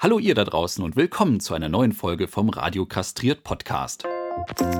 Hallo 0.00 0.20
ihr 0.20 0.36
da 0.36 0.44
draußen 0.44 0.84
und 0.84 0.94
willkommen 0.94 1.40
zu 1.40 1.54
einer 1.54 1.68
neuen 1.68 1.90
Folge 1.90 2.28
vom 2.28 2.50
Radio 2.50 2.86
Kastriert 2.86 3.42
Podcast. 3.42 4.04
Liebe 4.60 4.78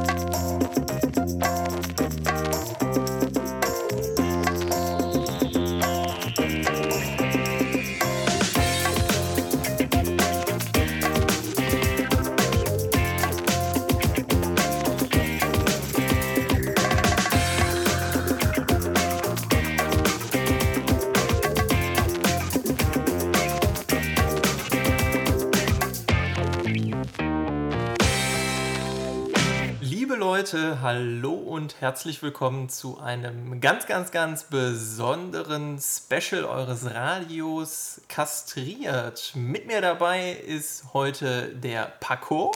Leute, 30.38 30.80
hallo 30.82 31.32
und 31.32 31.80
herzlich 31.80 32.22
willkommen 32.22 32.68
zu 32.68 33.00
einem 33.00 33.60
ganz, 33.60 33.86
ganz, 33.86 34.12
ganz 34.12 34.44
besonderen 34.44 35.80
Special 35.80 36.44
eures 36.44 36.94
Radios 36.94 38.02
Kastriert. 38.06 39.32
Mit 39.34 39.66
mir 39.66 39.80
dabei 39.80 40.30
ist 40.30 40.94
heute 40.94 41.48
der 41.48 41.92
Paco. 41.98 42.52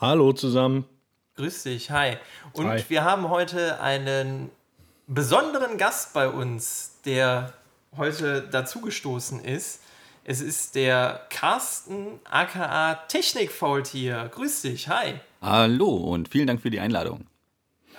Hallo 0.00 0.34
zusammen. 0.34 0.84
Grüß 1.34 1.64
dich, 1.64 1.90
hi. 1.90 2.16
Und 2.52 2.68
Hi. 2.68 2.84
wir 2.86 3.02
haben 3.02 3.28
heute 3.28 3.80
einen 3.80 4.52
besonderen 5.08 5.78
Gast 5.78 6.12
bei 6.12 6.28
uns, 6.28 7.00
der 7.06 7.54
heute 7.96 8.42
dazugestoßen 8.42 9.44
ist. 9.44 9.80
Es 10.22 10.40
ist 10.40 10.76
der 10.76 11.26
Carsten 11.30 12.20
aka 12.30 12.94
Technikfaultier. 13.08 14.30
Grüß 14.32 14.62
dich, 14.62 14.88
hi. 14.88 15.14
Hallo 15.46 15.94
und 15.94 16.28
vielen 16.28 16.48
Dank 16.48 16.60
für 16.60 16.70
die 16.70 16.80
Einladung. 16.80 17.24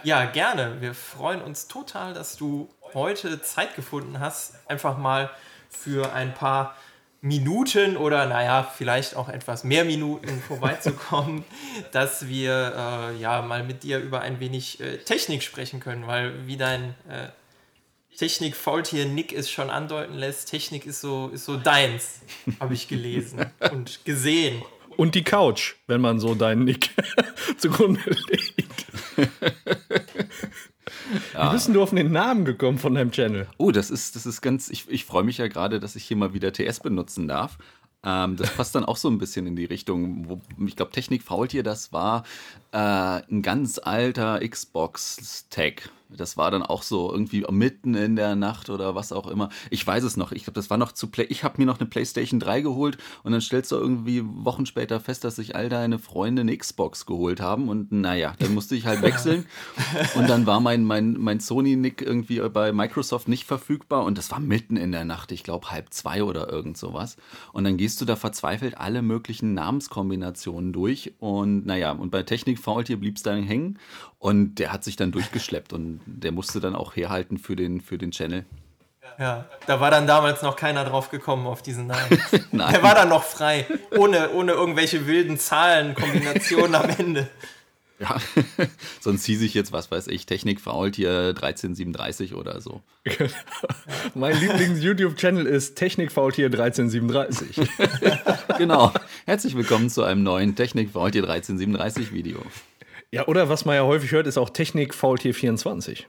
Ja, 0.04 0.26
gerne. 0.26 0.82
Wir 0.82 0.94
freuen 0.94 1.42
uns 1.42 1.70
total, 1.70 2.14
dass 2.14 2.36
du 2.36 2.68
heute 2.94 3.42
Zeit 3.42 3.74
gefunden 3.74 4.20
hast, 4.20 4.56
einfach 4.70 4.98
mal 4.98 5.30
für 5.70 6.12
ein 6.12 6.34
paar 6.34 6.76
Minuten 7.22 7.96
oder 7.96 8.26
naja, 8.26 8.70
vielleicht 8.76 9.16
auch 9.16 9.30
etwas 9.30 9.64
mehr 9.64 9.86
Minuten 9.86 10.42
vorbeizukommen, 10.48 11.46
dass 11.94 12.28
wir 12.28 12.74
äh, 13.16 13.22
ja 13.22 13.42
mal 13.42 13.64
mit 13.64 13.84
dir 13.84 14.00
über 14.00 14.20
ein 14.20 14.42
wenig 14.42 14.82
äh, 14.82 14.98
Technik 14.98 15.42
sprechen 15.42 15.80
können, 15.80 16.06
weil 16.06 16.46
wie 16.48 16.58
dein 16.58 16.96
äh, 17.08 17.30
Technik-Faultier 18.18 19.06
Nick 19.06 19.32
es 19.32 19.50
schon 19.50 19.70
andeuten 19.70 20.16
lässt, 20.16 20.50
Technik 20.50 20.86
ist 20.86 21.00
so, 21.00 21.30
ist 21.30 21.46
so 21.46 21.56
deins, 21.56 22.20
habe 22.60 22.74
ich 22.74 22.90
gelesen 22.90 23.46
und 23.72 24.04
gesehen. 24.04 24.62
Und 24.98 25.16
die 25.16 25.24
Couch, 25.24 25.76
wenn 25.86 26.02
man 26.02 26.20
so 26.20 26.36
deinen 26.36 26.66
Nick 26.66 26.90
zugrunde 27.58 28.02
legt. 28.30 28.86
Wie 31.34 31.50
bist 31.52 31.68
denn 31.68 31.74
du 31.74 31.84
auf 31.84 31.92
den 31.92 32.12
Namen 32.12 32.46
gekommen 32.46 32.80
von 32.80 32.96
deinem 32.96 33.12
Channel? 33.12 33.48
Oh, 33.58 33.72
das 33.72 33.92
ist, 33.92 34.16
das 34.16 34.26
ist 34.26 34.42
ganz, 34.42 34.70
ich, 34.70 34.90
ich 34.90 35.06
freue 35.06 35.24
mich 35.24 35.38
ja 35.38 35.48
gerade, 35.48 35.80
dass 35.80 35.96
ich 35.96 36.04
hier 36.04 36.18
mal 36.18 36.34
wieder 36.34 36.52
TS 36.52 36.80
benutzen 36.80 37.28
darf. 37.28 37.58
Ähm, 38.04 38.36
das 38.38 38.50
passt 38.56 38.76
dann 38.76 38.86
auch 38.86 38.98
so 38.98 39.10
ein 39.10 39.18
bisschen 39.18 39.48
in 39.48 39.56
die 39.56 39.66
Richtung, 39.66 40.30
wo 40.30 40.42
ich 40.66 40.76
glaube, 40.76 40.92
Technik 40.92 41.24
Faultier, 41.24 41.64
das 41.64 41.94
war 41.94 42.24
äh, 42.72 42.78
ein 42.78 43.42
ganz 43.42 43.80
alter 43.80 44.40
Xbox-Tag. 44.40 45.90
Das 46.10 46.38
war 46.38 46.52
dann 46.52 46.64
auch 46.64 46.84
so 46.84 47.12
irgendwie 47.12 47.46
mitten 47.50 47.94
in 47.96 48.16
der 48.16 48.36
Nacht 48.36 48.70
oder 48.70 48.96
was 48.96 49.12
auch 49.12 49.28
immer. 49.28 49.50
Ich 49.70 49.86
weiß 49.86 50.04
es 50.04 50.16
noch. 50.16 50.32
Ich 50.32 50.44
glaube, 50.44 50.56
das 50.56 50.70
war 50.70 50.78
noch 50.78 50.92
zu 50.92 51.08
Play. 51.08 51.26
Ich 51.30 51.44
habe 51.44 51.56
mir 51.58 51.66
noch 51.66 51.80
eine 51.80 51.90
PlayStation 51.90 52.40
3 52.40 52.62
geholt 52.62 52.98
und 53.24 53.34
dann 53.34 53.42
stellst 53.42 53.72
du 53.72 53.76
irgendwie 53.76 54.24
Wochen 54.24 54.66
später 54.66 55.00
fest, 55.00 55.24
dass 55.24 55.36
sich 55.36 55.56
all 55.56 55.70
deine 55.70 56.00
Freunde 56.00 56.42
eine 56.42 56.56
Xbox 56.56 57.06
geholt 57.06 57.42
haben 57.42 57.68
und 57.68 57.92
naja, 57.92 58.34
dann 58.40 58.54
musste 58.54 58.76
ich 58.76 58.86
halt 58.86 59.02
wechseln 59.08 59.46
und 60.16 60.30
dann 60.30 60.46
war 60.46 60.60
mein, 60.60 60.84
mein, 60.84 61.14
mein 61.14 61.40
Sony-Nick 61.40 62.02
irgendwie 62.02 62.40
bei 62.50 62.72
Microsoft 62.72 63.28
nicht 63.28 63.46
verfügbar 63.46 64.06
und 64.06 64.18
das 64.18 64.32
war 64.32 64.40
mitten 64.40 64.78
in 64.78 64.92
der 64.92 65.06
Nacht. 65.06 65.32
Ich 65.32 65.44
glaube 65.44 65.72
halb 65.72 65.94
zwei 65.94 66.24
oder 66.24 66.50
irgend 66.50 66.78
sowas. 66.78 67.18
Und 67.52 67.66
dann 67.66 67.78
gehst 67.78 68.00
du 68.00 68.06
da 68.06 68.16
verzweifelt 68.16 68.78
alle 68.78 69.02
möglichen 69.02 69.54
Namenskombinationen 69.54 70.72
durch 70.72 71.14
und 71.20 71.66
naja, 71.66 71.92
und 71.92 72.12
bei 72.12 72.24
Technik 72.24 72.60
Faultier 72.60 72.98
blieb 72.98 73.18
es 73.18 73.24
dann 73.24 73.44
hängen 73.44 73.78
und 74.20 74.56
der 74.56 74.72
hat 74.72 74.84
sich 74.84 74.96
dann 74.96 75.12
durchgeschleppt 75.12 75.74
und 75.74 75.97
der 76.06 76.32
musste 76.32 76.60
dann 76.60 76.76
auch 76.76 76.96
herhalten 76.96 77.38
für 77.38 77.56
den, 77.56 77.82
für 77.82 77.98
den 77.98 78.12
Channel. 78.12 78.46
Ja, 79.20 79.46
da 79.66 79.80
war 79.80 79.90
dann 79.90 80.06
damals 80.06 80.44
noch 80.44 80.56
keiner 80.56 80.86
drauf 80.86 81.10
gekommen 81.10 81.48
auf 81.48 81.64
diesen 81.64 81.88
Namen. 81.88 82.22
Nein. 82.52 82.74
Der 82.74 82.84
war 82.84 82.94
dann 82.94 83.10
noch 83.10 83.24
frei, 83.24 83.66
ohne, 83.98 84.32
ohne 84.32 84.52
irgendwelche 84.52 85.08
wilden 85.08 85.40
Zahlenkombinationen 85.40 86.76
am 86.76 86.90
Ende. 86.90 87.28
Ja, 88.00 88.18
sonst 89.00 89.26
hieß 89.26 89.42
ich 89.42 89.56
jetzt, 89.56 89.72
was 89.72 89.90
weiß 89.90 90.08
ich, 90.08 90.28
Technik 90.28 90.62
Faultier 90.62 91.30
1337 91.30 92.36
oder 92.36 92.62
so. 92.62 92.82
Mein 94.14 94.40
Lieblings-YouTube-Channel 94.40 95.46
ist 95.48 95.76
Technikfaultier 95.76 96.46
1337. 96.46 97.68
Genau. 98.60 98.94
Herzlich 99.26 99.56
willkommen 99.56 99.90
zu 99.90 100.04
einem 100.04 100.22
neuen 100.22 100.56
Technik 100.56 100.92
Faultier 100.92 101.24
1337 101.24 102.14
Video. 102.14 102.40
Ja, 103.12 103.28
oder 103.28 103.50
was 103.50 103.66
man 103.66 103.76
ja 103.76 103.84
häufig 103.84 104.12
hört, 104.12 104.28
ist 104.28 104.38
auch 104.38 104.50
Technikfaultier 104.50 105.34
24. 105.34 106.08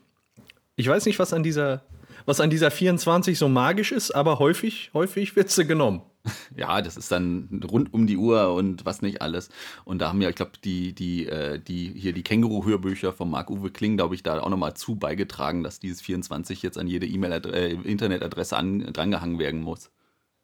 Ich 0.77 0.89
weiß 0.89 1.07
nicht, 1.07 1.19
was 1.19 1.33
an 1.33 1.43
dieser, 1.43 1.83
was 2.27 2.41
an 2.41 2.51
dieser 2.51 2.71
24 2.71 3.39
so 3.39 3.49
magisch 3.49 3.93
ist, 3.93 4.11
aber 4.11 4.39
häufig, 4.39 4.91
häufig 4.95 5.37
wird 5.37 5.51
sie 5.51 5.67
genommen. 5.67 6.03
Ja, 6.57 6.83
das 6.83 6.99
ist 6.99 7.11
dann 7.11 7.63
rund 7.71 7.95
um 7.95 8.07
die 8.07 8.19
Uhr 8.19 8.53
und 8.53 8.85
was 8.85 9.01
nicht 9.01 9.23
alles. 9.23 9.49
Und 9.85 10.01
da 10.01 10.09
haben 10.09 10.21
ja, 10.21 10.29
ich 10.29 10.35
glaube, 10.35 10.53
die, 10.63 10.93
die, 10.93 11.27
äh, 11.27 11.59
die, 11.59 11.95
hier 11.97 12.13
die 12.13 12.23
Känguru-Hörbücher 12.23 13.15
von 13.15 13.31
Marc-Uwe 13.31 13.71
Kling, 13.71 13.97
glaube 13.97 14.15
ich, 14.15 14.23
da 14.23 14.39
auch 14.41 14.51
nochmal 14.51 14.75
zu 14.75 14.97
beigetragen, 14.97 15.63
dass 15.63 15.79
dieses 15.79 16.03
24 16.03 16.63
jetzt 16.63 16.77
an 16.77 16.87
jede 16.87 17.07
E-Mail, 17.07 17.47
äh, 17.47 17.73
Internetadresse 17.73 18.57
an, 18.57 18.93
drangehangen 18.93 19.39
werden 19.39 19.63
muss. 19.63 19.91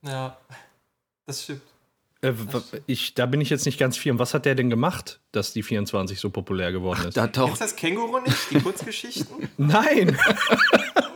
Ja, 0.03 0.38
das 1.26 1.43
stimmt. 1.43 1.62
Äh, 2.25 2.33
ich, 2.87 3.15
da 3.15 3.27
bin 3.27 3.41
ich 3.41 3.51
jetzt 3.51 3.67
nicht 3.67 3.79
ganz 3.79 3.97
firm. 3.97 4.19
Was 4.19 4.35
hat 4.35 4.47
der 4.47 4.55
denn 4.55 4.71
gemacht, 4.71 5.21
dass 5.33 5.53
die 5.53 5.62
24 5.62 6.19
so 6.19 6.31
populär 6.31 6.73
geworden 6.73 7.09
ist? 7.09 7.17
Da 7.17 7.23
Kennst 7.23 7.37
taucht, 7.37 7.55
du 7.61 7.65
das 7.65 7.77
Känguru 7.77 8.21
nicht? 8.21 8.37
Die 8.51 8.61
Kurzgeschichten? 8.61 9.49
Nein! 9.57 10.17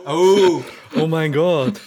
Oh, 0.05 0.63
Oh 0.95 1.05
mein 1.05 1.31
Gott. 1.31 1.79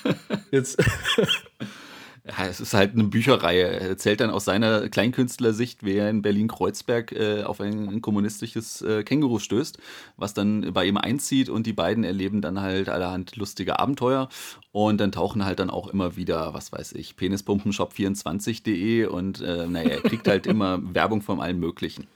Jetzt. 0.52 0.80
ja, 2.24 2.46
es 2.46 2.60
ist 2.60 2.72
halt 2.72 2.92
eine 2.92 3.04
Bücherreihe. 3.04 3.64
Er 3.64 3.88
erzählt 3.88 4.20
dann 4.20 4.30
aus 4.30 4.44
seiner 4.44 4.88
Kleinkünstlersicht, 4.88 5.84
wie 5.84 5.96
er 5.96 6.08
in 6.08 6.22
Berlin-Kreuzberg 6.22 7.10
äh, 7.12 7.42
auf 7.42 7.60
ein, 7.60 8.00
kommunistisches 8.00 8.80
äh, 8.82 9.02
Känguru 9.02 9.40
stößt, 9.40 9.78
was 10.16 10.32
dann 10.32 10.72
bei 10.72 10.84
ihm 10.84 10.96
einzieht 10.96 11.48
und 11.48 11.66
die 11.66 11.72
beiden 11.72 12.04
erleben 12.04 12.40
dann 12.40 12.60
halt 12.60 12.88
allerhand 12.88 13.34
lustige 13.34 13.80
Abenteuer 13.80 14.28
und 14.70 15.00
dann 15.00 15.10
tauchen 15.10 15.44
halt 15.44 15.58
dann 15.58 15.70
auch 15.70 15.88
immer 15.88 16.14
wieder, 16.14 16.54
was 16.54 16.70
weiß 16.70 16.92
ich, 16.92 17.14
penispumpenshop24.de 17.16 19.06
und 19.06 19.40
äh, 19.40 19.66
naja, 19.66 19.90
er 19.90 20.02
kriegt 20.02 20.28
halt 20.28 20.46
immer 20.46 20.78
Werbung 20.94 21.22
von 21.22 21.40
allen 21.40 21.58
möglichen. 21.58 22.06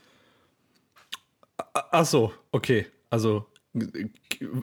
Ach 1.73 2.05
so, 2.05 2.31
okay. 2.51 2.87
Also 3.09 3.45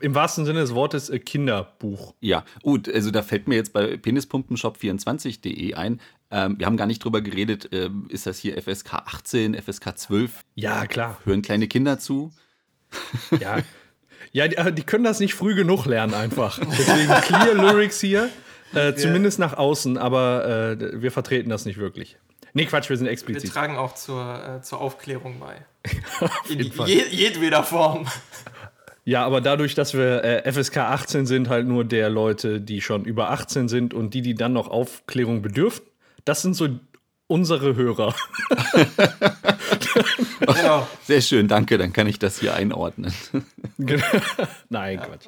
im 0.01 0.15
wahrsten 0.15 0.45
Sinne 0.45 0.59
des 0.59 0.73
Wortes 0.73 1.09
äh, 1.09 1.19
Kinderbuch. 1.19 2.13
Ja, 2.21 2.45
gut, 2.63 2.87
also 2.93 3.11
da 3.11 3.21
fällt 3.21 3.47
mir 3.47 3.55
jetzt 3.55 3.73
bei 3.73 3.95
penispumpenshop24.de 3.95 5.73
ein, 5.73 5.99
ähm, 6.31 6.55
wir 6.57 6.65
haben 6.65 6.77
gar 6.77 6.87
nicht 6.87 7.03
drüber 7.03 7.21
geredet, 7.21 7.69
ähm, 7.71 8.07
ist 8.09 8.25
das 8.25 8.39
hier 8.39 8.61
FSK 8.61 8.93
18, 8.93 9.55
FSK 9.61 9.97
12? 9.97 10.43
Ja, 10.55 10.85
klar. 10.87 11.19
Hören 11.23 11.41
kleine 11.41 11.67
Kinder 11.67 11.99
zu? 11.99 12.31
Ja, 13.39 13.57
ja 14.31 14.47
die, 14.47 14.55
äh, 14.55 14.71
die 14.71 14.83
können 14.83 15.03
das 15.03 15.19
nicht 15.19 15.33
früh 15.33 15.55
genug 15.55 15.85
lernen 15.85 16.13
einfach. 16.13 16.59
Deswegen 16.77 17.11
Clear 17.21 17.53
Lyrics 17.53 17.99
hier, 17.99 18.29
äh, 18.73 18.93
zumindest 18.95 19.39
nach 19.39 19.53
außen, 19.53 19.97
aber 19.97 20.77
äh, 20.79 21.01
wir 21.01 21.11
vertreten 21.11 21.49
das 21.49 21.65
nicht 21.65 21.77
wirklich. 21.77 22.17
Nee, 22.55 22.65
Quatsch, 22.65 22.89
wir 22.89 22.95
sind 22.95 23.07
wir 23.07 23.11
explizit. 23.11 23.51
tragen 23.51 23.75
auch 23.75 23.95
zur, 23.95 24.59
äh, 24.59 24.61
zur 24.61 24.79
Aufklärung 24.79 25.41
bei. 25.41 25.65
In 26.49 26.71
je, 26.85 27.03
jedweder 27.09 27.63
Form. 27.63 28.07
Ja, 29.07 29.23
aber 29.23 29.39
dadurch, 29.39 29.75
dass 29.75 29.93
wir 29.93 30.23
äh, 30.23 30.51
FSK 30.51 30.77
18 30.77 31.25
sind, 31.27 31.47
halt 31.47 31.67
nur 31.67 31.85
der 31.85 32.09
Leute, 32.09 32.59
die 32.59 32.81
schon 32.81 33.05
über 33.05 33.29
18 33.29 33.67
sind 33.67 33.93
und 33.93 34.15
die, 34.15 34.23
die 34.23 34.33
dann 34.33 34.53
noch 34.53 34.67
Aufklärung 34.67 35.43
bedürfen, 35.43 35.85
das 36.25 36.41
sind 36.41 36.55
so 36.55 36.67
unsere 37.27 37.75
Hörer. 37.75 38.15
Genau. 40.39 40.87
Sehr 41.03 41.21
schön, 41.21 41.47
danke, 41.47 41.77
dann 41.77 41.93
kann 41.93 42.07
ich 42.07 42.19
das 42.19 42.39
hier 42.39 42.53
einordnen. 42.53 43.13
Nein, 44.69 44.99
Quatsch. 44.99 45.27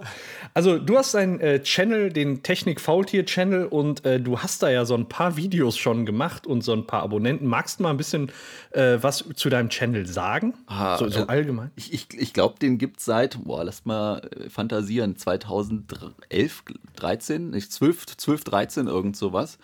Also, 0.54 0.78
du 0.78 0.98
hast 0.98 1.16
einen 1.16 1.40
äh, 1.40 1.62
Channel, 1.62 2.12
den 2.12 2.44
Technik 2.44 2.82
Faultier 2.82 3.26
Channel, 3.26 3.66
und 3.66 4.06
äh, 4.06 4.20
du 4.20 4.40
hast 4.40 4.64
da 4.64 4.70
ja 4.70 4.86
so 4.86 4.96
ein 4.96 5.08
paar 5.08 5.38
Videos 5.38 5.78
schon 5.78 6.06
gemacht 6.06 6.48
und 6.48 6.64
so 6.64 6.74
ein 6.74 6.88
paar 6.88 7.04
Abonnenten. 7.04 7.48
Magst 7.48 7.80
du 7.80 7.84
mal 7.84 7.92
ein 7.92 7.98
bisschen 7.98 8.32
äh, 8.72 8.98
was 9.02 9.26
zu 9.36 9.50
deinem 9.50 9.70
Channel 9.70 10.06
sagen? 10.06 10.54
Ah, 10.68 10.98
so, 10.98 11.10
so 11.10 11.22
äh, 11.22 11.28
allgemein? 11.28 11.72
Ich, 11.76 11.94
ich, 11.94 12.08
ich 12.14 12.34
glaube, 12.34 12.60
den 12.60 12.78
gibt 12.78 13.00
es 13.00 13.06
seit, 13.06 13.44
boah, 13.44 13.64
lass 13.64 13.86
mal 13.86 14.20
äh, 14.20 14.50
fantasieren, 14.50 15.18
2011, 15.18 16.64
13, 16.96 17.50
nicht 17.52 17.72
12, 17.72 18.18
12, 18.18 18.44
13, 18.44 18.88
irgend 18.88 19.18
sowas. 19.18 19.58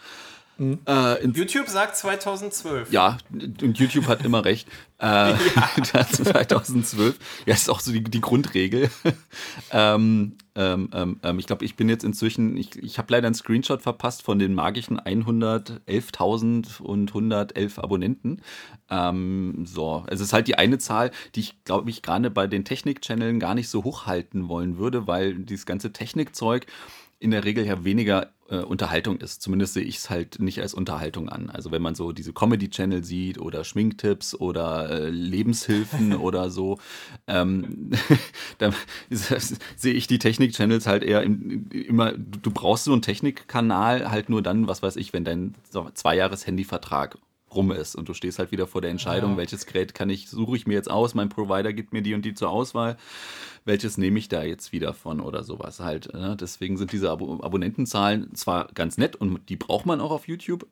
Mhm. 0.58 0.80
Äh, 0.86 1.26
YouTube 1.28 1.68
sagt 1.68 1.98
2012. 1.98 2.92
Ja, 2.92 3.18
und 3.32 3.78
YouTube 3.78 4.08
hat 4.08 4.24
immer 4.24 4.46
recht. 4.46 4.68
Äh, 5.00 5.06
ja. 5.94 6.08
2012. 6.08 7.18
Ja, 7.46 7.54
ist 7.54 7.70
auch 7.70 7.80
so 7.80 7.92
die, 7.92 8.04
die 8.04 8.22
Grundregel. 8.22 8.90
ähm, 9.72 10.38
ähm, 10.56 10.90
ähm, 10.94 11.20
ähm, 11.24 11.40
ich 11.40 11.48
glaube, 11.48 11.66
ich 11.66 11.76
bin 11.76 11.90
jetzt 11.90 12.04
inzwischen, 12.04 12.56
ich, 12.56 12.76
ich 12.78 13.00
habe 13.00 13.12
leider 13.12 13.26
einen 13.26 13.36
Screenshot 13.36 13.82
verpasst 13.82 14.22
von 14.22 14.38
den 14.38 14.54
magischen 14.54 15.00
111.000 15.00 16.82
und 16.82 17.10
111 17.10 17.80
Abonnenten. 17.80 18.42
Ähm, 18.90 19.66
so, 19.66 20.06
es 20.08 20.22
ist 20.22 20.34
halt 20.34 20.48
die 20.48 20.56
eine 20.56 20.78
Zahl, 20.78 21.10
die 21.34 21.40
ich, 21.40 21.64
glaube 21.64 21.90
ich, 21.90 22.04
gerade 22.04 22.30
bei 22.30 22.46
den 22.46 22.64
Technik-Channeln 22.64 23.40
gar 23.40 23.56
nicht 23.56 23.70
so 23.70 23.84
hochhalten 23.84 24.48
wollen 24.48 24.78
würde, 24.78 25.08
weil 25.08 25.34
dieses 25.34 25.66
ganze 25.66 25.92
Technikzeug 25.92 26.68
in 27.19 27.31
der 27.31 27.44
Regel 27.44 27.65
ja 27.65 27.83
weniger 27.83 28.33
äh, 28.50 28.57
Unterhaltung 28.57 29.18
ist. 29.18 29.42
Zumindest 29.42 29.74
sehe 29.74 29.83
ich 29.83 29.98
es 29.98 30.10
halt 30.10 30.39
nicht 30.39 30.62
als 30.62 30.74
Unterhaltung 30.74 31.30
an. 31.30 31.50
Also 31.50 31.71
wenn 31.71 31.81
man 31.81 31.95
so 31.95 32.12
diese 32.12 32.33
Comedy-Channel 32.33 33.04
sieht 33.04 33.39
oder 33.39 33.63
Schminktipps 33.63 34.36
oder 34.36 34.89
äh, 34.89 35.10
Lebenshilfen 35.10 36.15
oder 36.18 36.50
so, 36.50 36.80
ähm, 37.27 37.92
dann 38.57 38.74
sehe 39.10 39.94
ich 39.94 40.07
die 40.07 40.19
Technik-Channels 40.19 40.88
halt 40.88 41.04
eher 41.04 41.24
im, 41.24 41.69
immer, 41.71 42.13
du 42.13 42.51
brauchst 42.51 42.86
so 42.86 42.94
einen 42.94 43.01
Technikkanal 43.01 44.12
halt 44.12 44.30
nur 44.30 44.42
dann, 44.42 44.68
was 44.68 44.83
weiß 44.83 44.98
ich, 44.98 45.13
wenn 45.13 45.24
dein 45.24 45.56
Zweijahres-Handyvertrag 45.94 47.18
rum 47.56 47.72
ist 47.72 47.96
und 47.96 48.10
du 48.10 48.14
stehst 48.14 48.40
halt 48.40 48.52
wieder 48.52 48.68
vor 48.68 48.82
der 48.82 48.92
Entscheidung, 48.92 49.32
ja. 49.32 49.38
welches 49.38 49.66
Gerät 49.66 49.94
kann 49.94 50.10
ich, 50.10 50.30
suche 50.30 50.56
ich 50.56 50.68
mir 50.68 50.74
jetzt 50.74 50.90
aus, 50.90 51.14
mein 51.14 51.30
Provider 51.30 51.74
gibt 51.74 51.94
mir 51.94 52.02
die 52.02 52.14
und 52.14 52.24
die 52.24 52.34
zur 52.34 52.50
Auswahl 52.50 52.98
welches 53.66 53.98
nehme 53.98 54.20
ich 54.20 54.30
da 54.30 54.44
jetzt 54.44 54.72
wieder 54.72 54.94
von 54.94 55.20
oder 55.20 55.44
sowas 55.44 55.80
halt. 55.80 56.14
Ne? 56.14 56.36
Deswegen 56.40 56.78
sind 56.78 56.92
diese 56.92 57.12
Ab 57.12 57.22
Abonnentenzahlen 57.22 58.34
zwar 58.36 58.68
ganz 58.74 58.98
nett 58.98 59.16
und 59.16 59.50
die 59.50 59.56
braucht 59.56 59.86
man 59.86 60.02
auch 60.02 60.12
auf 60.12 60.28
YouTube, 60.28 60.68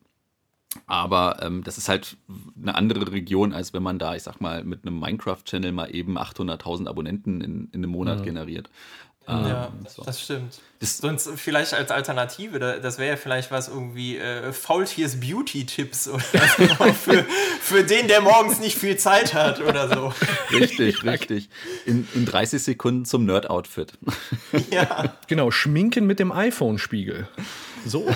aber 0.86 1.42
ähm, 1.42 1.62
das 1.64 1.78
ist 1.78 1.88
halt 1.88 2.16
eine 2.60 2.74
andere 2.74 3.12
Region, 3.12 3.52
als 3.52 3.72
wenn 3.72 3.82
man 3.82 3.98
da, 3.98 4.14
ich 4.14 4.22
sag 4.22 4.40
mal, 4.40 4.64
mit 4.64 4.86
einem 4.86 4.98
Minecraft-Channel 4.98 5.72
mal 5.72 5.94
eben 5.94 6.18
800.000 6.18 6.88
Abonnenten 6.88 7.40
in, 7.40 7.68
in 7.72 7.80
einem 7.80 7.90
Monat 7.90 8.20
ja. 8.20 8.24
generiert. 8.24 8.70
Ja, 9.28 9.66
ähm, 9.66 9.86
so. 9.86 10.02
das 10.02 10.20
stimmt. 10.20 10.60
Das 10.82 10.98
Sonst 10.98 11.30
vielleicht 11.36 11.74
als 11.74 11.92
Alternative, 11.92 12.58
das 12.58 12.98
wäre 12.98 13.10
ja 13.10 13.16
vielleicht 13.16 13.52
was 13.52 13.68
irgendwie 13.68 14.18
äh, 14.18 14.52
Faultiers 14.52 15.20
Beauty-Tipps 15.20 16.08
oder 16.08 16.24
so 16.58 16.92
für, 17.04 17.24
für 17.60 17.84
den, 17.84 18.08
der 18.08 18.20
morgens 18.20 18.58
nicht 18.58 18.76
viel 18.76 18.96
Zeit 18.96 19.32
hat 19.32 19.60
oder 19.60 19.88
so. 19.88 20.12
Richtig, 20.50 21.04
richtig. 21.04 21.50
In, 21.86 22.08
in 22.16 22.26
30 22.26 22.60
Sekunden 22.60 23.04
zum 23.04 23.26
Nerd-Outfit. 23.26 23.92
Ja. 24.72 25.14
Genau, 25.28 25.52
schminken 25.52 26.04
mit 26.04 26.18
dem 26.18 26.32
iPhone-Spiegel. 26.32 27.28
So. 27.84 28.06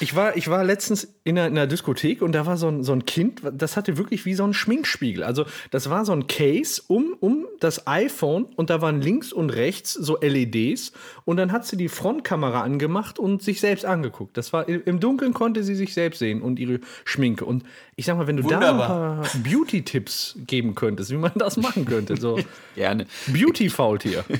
Ich 0.00 0.14
war, 0.14 0.36
ich 0.36 0.48
war 0.48 0.62
letztens 0.64 1.08
in 1.24 1.38
einer, 1.38 1.48
in 1.48 1.56
einer 1.56 1.66
Diskothek 1.66 2.22
und 2.22 2.32
da 2.32 2.46
war 2.46 2.56
so 2.56 2.68
ein, 2.68 2.84
so 2.84 2.92
ein 2.92 3.04
Kind, 3.04 3.40
das 3.52 3.76
hatte 3.76 3.96
wirklich 3.96 4.26
wie 4.26 4.34
so 4.34 4.44
ein 4.44 4.52
Schminkspiegel. 4.52 5.24
Also, 5.24 5.46
das 5.70 5.90
war 5.90 6.04
so 6.04 6.12
ein 6.12 6.26
Case 6.26 6.82
um, 6.86 7.16
um 7.18 7.46
das 7.60 7.86
iPhone 7.86 8.44
und 8.56 8.70
da 8.70 8.80
waren 8.80 9.00
links 9.00 9.32
und 9.32 9.50
rechts 9.50 9.94
so 9.94 10.18
LEDs 10.20 10.92
und 11.24 11.38
dann 11.38 11.52
hat 11.52 11.66
sie 11.66 11.75
die 11.76 11.88
Frontkamera 11.88 12.62
angemacht 12.62 13.18
und 13.18 13.42
sich 13.42 13.60
selbst 13.60 13.84
angeguckt. 13.84 14.36
Das 14.36 14.52
war 14.52 14.68
im 14.68 15.00
Dunkeln 15.00 15.34
konnte 15.34 15.62
sie 15.62 15.74
sich 15.74 15.94
selbst 15.94 16.18
sehen 16.18 16.42
und 16.42 16.58
ihre 16.58 16.80
Schminke. 17.04 17.44
Und 17.44 17.64
ich 17.96 18.06
sag 18.06 18.16
mal, 18.16 18.26
wenn 18.26 18.36
du 18.36 18.44
Wunderbar. 18.44 18.88
da 18.88 19.12
ein 19.12 19.22
paar 19.22 19.40
Beauty-Tipps 19.42 20.38
geben 20.46 20.74
könntest, 20.74 21.10
wie 21.10 21.16
man 21.16 21.32
das 21.36 21.56
machen 21.56 21.84
könnte, 21.84 22.16
so. 22.16 22.38
Gerne. 22.74 23.06
Beauty-Faultier. 23.26 24.24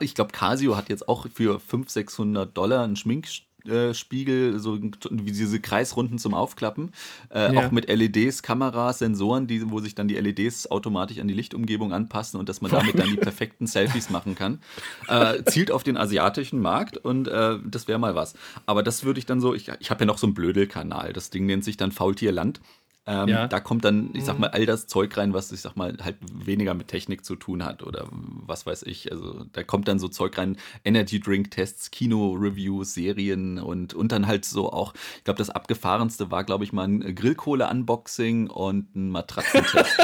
Ich 0.00 0.14
glaube, 0.14 0.32
Casio 0.32 0.76
hat 0.76 0.88
jetzt 0.88 1.08
auch 1.08 1.26
für 1.34 1.60
500, 1.60 1.90
600 1.90 2.56
Dollar 2.56 2.84
einen 2.84 2.96
Schminkspiegel 2.96 3.53
Spiegel, 3.94 4.58
so 4.58 4.78
wie 4.82 5.32
diese 5.32 5.60
Kreisrunden 5.60 6.18
zum 6.18 6.34
Aufklappen, 6.34 6.92
äh, 7.32 7.54
ja. 7.54 7.66
auch 7.66 7.70
mit 7.70 7.88
LEDs, 7.88 8.42
Kameras, 8.42 8.98
Sensoren, 8.98 9.46
die, 9.46 9.70
wo 9.70 9.80
sich 9.80 9.94
dann 9.94 10.08
die 10.08 10.16
LEDs 10.16 10.70
automatisch 10.70 11.18
an 11.18 11.28
die 11.28 11.34
Lichtumgebung 11.34 11.92
anpassen 11.92 12.38
und 12.38 12.48
dass 12.48 12.60
man 12.60 12.70
damit 12.70 12.98
dann 12.98 13.08
die 13.08 13.16
perfekten 13.24 13.66
Selfies 13.66 14.10
machen 14.10 14.34
kann. 14.34 14.60
Äh, 15.08 15.44
zielt 15.44 15.70
auf 15.70 15.82
den 15.82 15.96
asiatischen 15.96 16.60
Markt 16.60 16.98
und 16.98 17.28
äh, 17.28 17.58
das 17.64 17.88
wäre 17.88 17.98
mal 17.98 18.14
was. 18.14 18.34
Aber 18.66 18.82
das 18.82 19.04
würde 19.04 19.18
ich 19.18 19.26
dann 19.26 19.40
so, 19.40 19.54
ich, 19.54 19.70
ich 19.80 19.90
habe 19.90 20.00
ja 20.00 20.06
noch 20.06 20.18
so 20.18 20.26
einen 20.26 20.34
Blödelkanal, 20.34 21.12
das 21.12 21.30
Ding 21.30 21.46
nennt 21.46 21.64
sich 21.64 21.76
dann 21.76 21.92
Faultierland. 21.92 22.60
Ähm, 23.06 23.28
ja. 23.28 23.46
Da 23.46 23.60
kommt 23.60 23.84
dann, 23.84 24.10
ich 24.14 24.24
sag 24.24 24.34
mhm. 24.34 24.42
mal, 24.42 24.48
all 24.48 24.64
das 24.64 24.86
Zeug 24.86 25.14
rein, 25.18 25.34
was 25.34 25.52
ich 25.52 25.60
sag 25.60 25.76
mal 25.76 25.96
halt 26.02 26.16
weniger 26.32 26.72
mit 26.72 26.88
Technik 26.88 27.22
zu 27.22 27.36
tun 27.36 27.62
hat 27.62 27.82
oder 27.82 28.06
was 28.10 28.64
weiß 28.64 28.84
ich. 28.84 29.12
Also 29.12 29.44
da 29.52 29.62
kommt 29.62 29.88
dann 29.88 29.98
so 29.98 30.08
Zeug 30.08 30.38
rein, 30.38 30.56
Energy 30.84 31.20
Drink 31.20 31.50
Tests, 31.50 31.90
Kino 31.90 32.32
Reviews, 32.32 32.94
Serien 32.94 33.58
und 33.58 33.92
und 33.92 34.10
dann 34.10 34.26
halt 34.26 34.46
so 34.46 34.72
auch. 34.72 34.94
Ich 35.18 35.24
glaube, 35.24 35.36
das 35.36 35.50
abgefahrenste 35.50 36.30
war, 36.30 36.44
glaube 36.44 36.64
ich, 36.64 36.72
mal 36.72 36.84
ein 36.84 37.14
Grillkohle 37.14 37.68
Unboxing 37.68 38.48
und 38.48 38.96
ein 38.96 39.10
Matratzentest. 39.10 39.74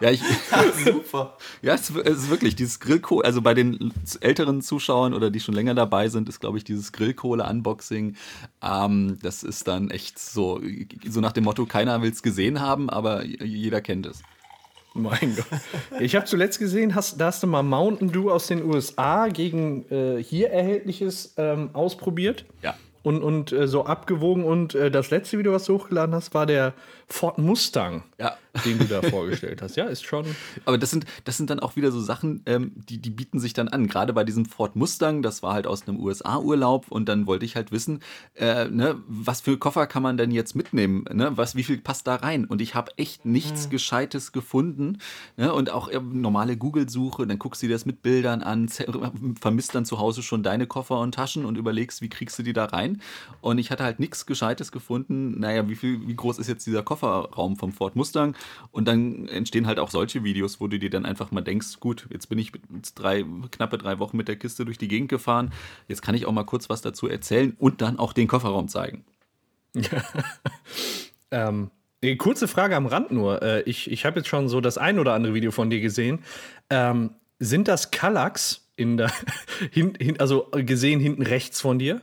ja, 0.00 0.10
ich, 0.10 0.22
super. 0.84 1.36
Ja, 1.62 1.74
es, 1.74 1.90
es, 1.90 2.18
ist 2.18 2.30
wirklich 2.30 2.54
dieses 2.54 2.78
Grillkohle. 2.78 3.24
Also 3.24 3.42
bei 3.42 3.54
den 3.54 3.92
älteren 4.20 4.62
Zuschauern 4.62 5.14
oder 5.14 5.30
die 5.30 5.40
schon 5.40 5.54
länger 5.54 5.74
dabei 5.74 6.08
sind, 6.08 6.28
ist 6.28 6.38
glaube 6.38 6.58
ich 6.58 6.64
dieses 6.64 6.92
Grillkohle 6.92 7.44
Unboxing. 7.44 8.14
Ähm, 8.62 9.18
das 9.22 9.42
ist 9.42 9.66
dann 9.66 9.90
echt 9.90 10.18
so 10.18 10.60
so 11.10 11.20
nach 11.20 11.32
dem 11.32 11.44
Motto, 11.44 11.66
keiner 11.66 12.02
will 12.02 12.10
es 12.10 12.22
gesehen 12.22 12.60
haben, 12.60 12.90
aber 12.90 13.24
jeder 13.24 13.80
kennt 13.80 14.06
es. 14.06 14.22
Mein 14.94 15.36
Gott. 15.36 15.60
Ich 16.00 16.16
habe 16.16 16.26
zuletzt 16.26 16.58
gesehen, 16.58 16.94
hast, 16.94 17.20
da 17.20 17.26
hast 17.26 17.42
du 17.42 17.46
mal 17.46 17.62
Mountain 17.62 18.10
Dew 18.10 18.30
aus 18.30 18.48
den 18.48 18.64
USA 18.64 19.28
gegen 19.28 19.84
äh, 19.90 20.22
hier 20.22 20.50
erhältliches 20.50 21.34
ähm, 21.36 21.70
ausprobiert. 21.72 22.44
Ja. 22.62 22.74
Und, 23.02 23.22
und 23.22 23.52
äh, 23.52 23.68
so 23.68 23.86
abgewogen. 23.86 24.44
Und 24.44 24.74
äh, 24.74 24.90
das 24.90 25.10
letzte 25.10 25.38
Video, 25.38 25.52
was 25.52 25.64
du 25.64 25.74
hochgeladen 25.74 26.14
hast, 26.14 26.34
war 26.34 26.46
der 26.46 26.74
Ford 27.10 27.38
Mustang, 27.38 28.02
ja. 28.18 28.36
den 28.66 28.78
du 28.78 28.84
da 28.84 29.00
vorgestellt 29.00 29.62
hast. 29.62 29.76
Ja, 29.76 29.86
ist 29.86 30.04
schon. 30.04 30.26
Aber 30.66 30.76
das 30.76 30.90
sind, 30.90 31.06
das 31.24 31.38
sind 31.38 31.48
dann 31.48 31.58
auch 31.58 31.74
wieder 31.74 31.90
so 31.90 32.00
Sachen, 32.00 32.42
ähm, 32.44 32.72
die, 32.74 32.98
die 32.98 33.10
bieten 33.10 33.40
sich 33.40 33.54
dann 33.54 33.68
an. 33.68 33.88
Gerade 33.88 34.12
bei 34.12 34.24
diesem 34.24 34.44
Ford 34.44 34.76
Mustang, 34.76 35.22
das 35.22 35.42
war 35.42 35.54
halt 35.54 35.66
aus 35.66 35.88
einem 35.88 35.98
USA-Urlaub 36.00 36.86
und 36.90 37.08
dann 37.08 37.26
wollte 37.26 37.46
ich 37.46 37.56
halt 37.56 37.72
wissen, 37.72 38.00
äh, 38.34 38.66
ne, 38.66 38.96
was 39.08 39.40
für 39.40 39.56
Koffer 39.56 39.86
kann 39.86 40.02
man 40.02 40.18
denn 40.18 40.30
jetzt 40.30 40.54
mitnehmen? 40.54 41.06
Ne? 41.10 41.32
Was, 41.34 41.56
wie 41.56 41.62
viel 41.62 41.78
passt 41.78 42.06
da 42.06 42.16
rein? 42.16 42.44
Und 42.44 42.60
ich 42.60 42.74
habe 42.74 42.92
echt 42.98 43.24
nichts 43.24 43.64
hm. 43.64 43.70
Gescheites 43.70 44.32
gefunden. 44.32 44.98
Ne? 45.38 45.52
Und 45.52 45.70
auch 45.70 45.88
äh, 45.88 46.00
normale 46.00 46.58
Google-Suche, 46.58 47.26
dann 47.26 47.38
guckst 47.38 47.62
du 47.62 47.68
dir 47.68 47.72
das 47.72 47.86
mit 47.86 48.02
Bildern 48.02 48.42
an, 48.42 48.68
vermisst 49.40 49.74
dann 49.74 49.86
zu 49.86 49.98
Hause 49.98 50.22
schon 50.22 50.42
deine 50.42 50.66
Koffer 50.66 51.00
und 51.00 51.14
Taschen 51.14 51.46
und 51.46 51.56
überlegst, 51.56 52.02
wie 52.02 52.10
kriegst 52.10 52.38
du 52.38 52.42
die 52.42 52.52
da 52.52 52.66
rein? 52.66 53.00
Und 53.40 53.56
ich 53.56 53.70
hatte 53.70 53.84
halt 53.84 53.98
nichts 53.98 54.26
Gescheites 54.26 54.72
gefunden. 54.72 55.40
Naja, 55.40 55.68
wie 55.70 55.76
viel, 55.76 56.06
wie 56.06 56.14
groß 56.14 56.38
ist 56.38 56.48
jetzt 56.48 56.66
dieser 56.66 56.82
Koffer? 56.82 56.97
Kofferraum 56.98 57.56
vom 57.56 57.72
Ford 57.72 57.96
Mustang. 57.96 58.34
Und 58.70 58.86
dann 58.86 59.28
entstehen 59.28 59.66
halt 59.66 59.78
auch 59.78 59.90
solche 59.90 60.24
Videos, 60.24 60.60
wo 60.60 60.66
du 60.66 60.78
dir 60.78 60.90
dann 60.90 61.06
einfach 61.06 61.30
mal 61.30 61.40
denkst, 61.40 61.80
gut, 61.80 62.06
jetzt 62.10 62.28
bin 62.28 62.38
ich 62.38 62.52
drei, 62.94 63.24
knappe 63.50 63.78
drei 63.78 63.98
Wochen 63.98 64.16
mit 64.16 64.28
der 64.28 64.36
Kiste 64.36 64.64
durch 64.64 64.78
die 64.78 64.88
Gegend 64.88 65.08
gefahren. 65.08 65.52
Jetzt 65.86 66.02
kann 66.02 66.14
ich 66.14 66.26
auch 66.26 66.32
mal 66.32 66.44
kurz 66.44 66.68
was 66.68 66.82
dazu 66.82 67.08
erzählen 67.08 67.56
und 67.58 67.80
dann 67.80 67.98
auch 67.98 68.12
den 68.12 68.28
Kofferraum 68.28 68.68
zeigen. 68.68 69.04
ähm, 71.30 71.70
kurze 72.18 72.48
Frage 72.48 72.76
am 72.76 72.86
Rand 72.86 73.12
nur. 73.12 73.42
Äh, 73.42 73.62
ich 73.62 73.90
ich 73.90 74.04
habe 74.04 74.20
jetzt 74.20 74.28
schon 74.28 74.48
so 74.48 74.60
das 74.60 74.78
ein 74.78 74.98
oder 74.98 75.14
andere 75.14 75.34
Video 75.34 75.50
von 75.50 75.70
dir 75.70 75.80
gesehen. 75.80 76.20
Ähm, 76.70 77.10
sind 77.38 77.68
das 77.68 77.90
Kallax 77.90 78.68
in 78.76 78.96
der, 78.96 79.12
hin, 79.70 79.94
hin, 80.00 80.18
also 80.20 80.48
gesehen 80.52 81.00
hinten 81.00 81.22
rechts 81.22 81.60
von 81.60 81.78
dir? 81.78 82.00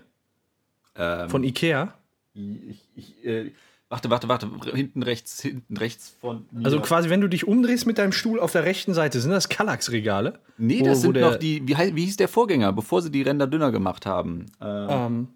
Ähm, 0.96 1.30
von 1.30 1.44
Ikea? 1.44 1.94
Ich, 2.34 2.90
ich, 2.96 3.26
äh, 3.26 3.52
Warte, 3.90 4.10
warte, 4.10 4.28
warte. 4.28 4.50
Hinten 4.74 5.04
rechts, 5.04 5.42
hinten 5.42 5.78
rechts 5.78 6.16
von 6.20 6.46
mir. 6.52 6.66
Also 6.66 6.80
quasi, 6.80 7.10
wenn 7.10 7.22
du 7.22 7.28
dich 7.28 7.48
umdrehst 7.48 7.86
mit 7.86 8.00
deinem 8.00 8.12
Stuhl 8.12 8.40
auf 8.40 8.52
der 8.52 8.64
rechten 8.64 8.96
Seite, 8.96 9.20
sind 9.20 9.32
das 9.32 9.48
Kallax-Regale? 9.48 10.40
Nee, 10.58 10.82
das 10.82 11.00
wo, 11.00 11.12
sind 11.12 11.22
noch 11.22 11.36
die. 11.36 11.68
Wie, 11.68 11.78
wie 11.78 12.06
hieß 12.06 12.18
der 12.18 12.28
Vorgänger, 12.28 12.74
bevor 12.74 13.04
sie 13.04 13.12
die 13.12 13.22
Ränder 13.22 13.46
dünner 13.46 13.72
gemacht 13.72 14.08
haben? 14.08 14.48
Ähm, 14.60 14.88
ähm. 14.90 15.28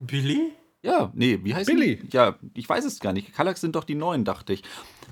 Billy? 0.00 0.52
Ja, 0.82 1.10
nee, 1.14 1.40
wie 1.42 1.54
heißt 1.54 1.66
Billy? 1.66 1.96
Die? 1.96 2.14
Ja, 2.14 2.36
ich 2.52 2.68
weiß 2.68 2.84
es 2.84 3.00
gar 3.00 3.14
nicht. 3.14 3.32
Kallax 3.32 3.62
sind 3.62 3.74
doch 3.74 3.84
die 3.84 3.94
neuen, 3.94 4.26
dachte 4.26 4.52
ich. 4.52 4.62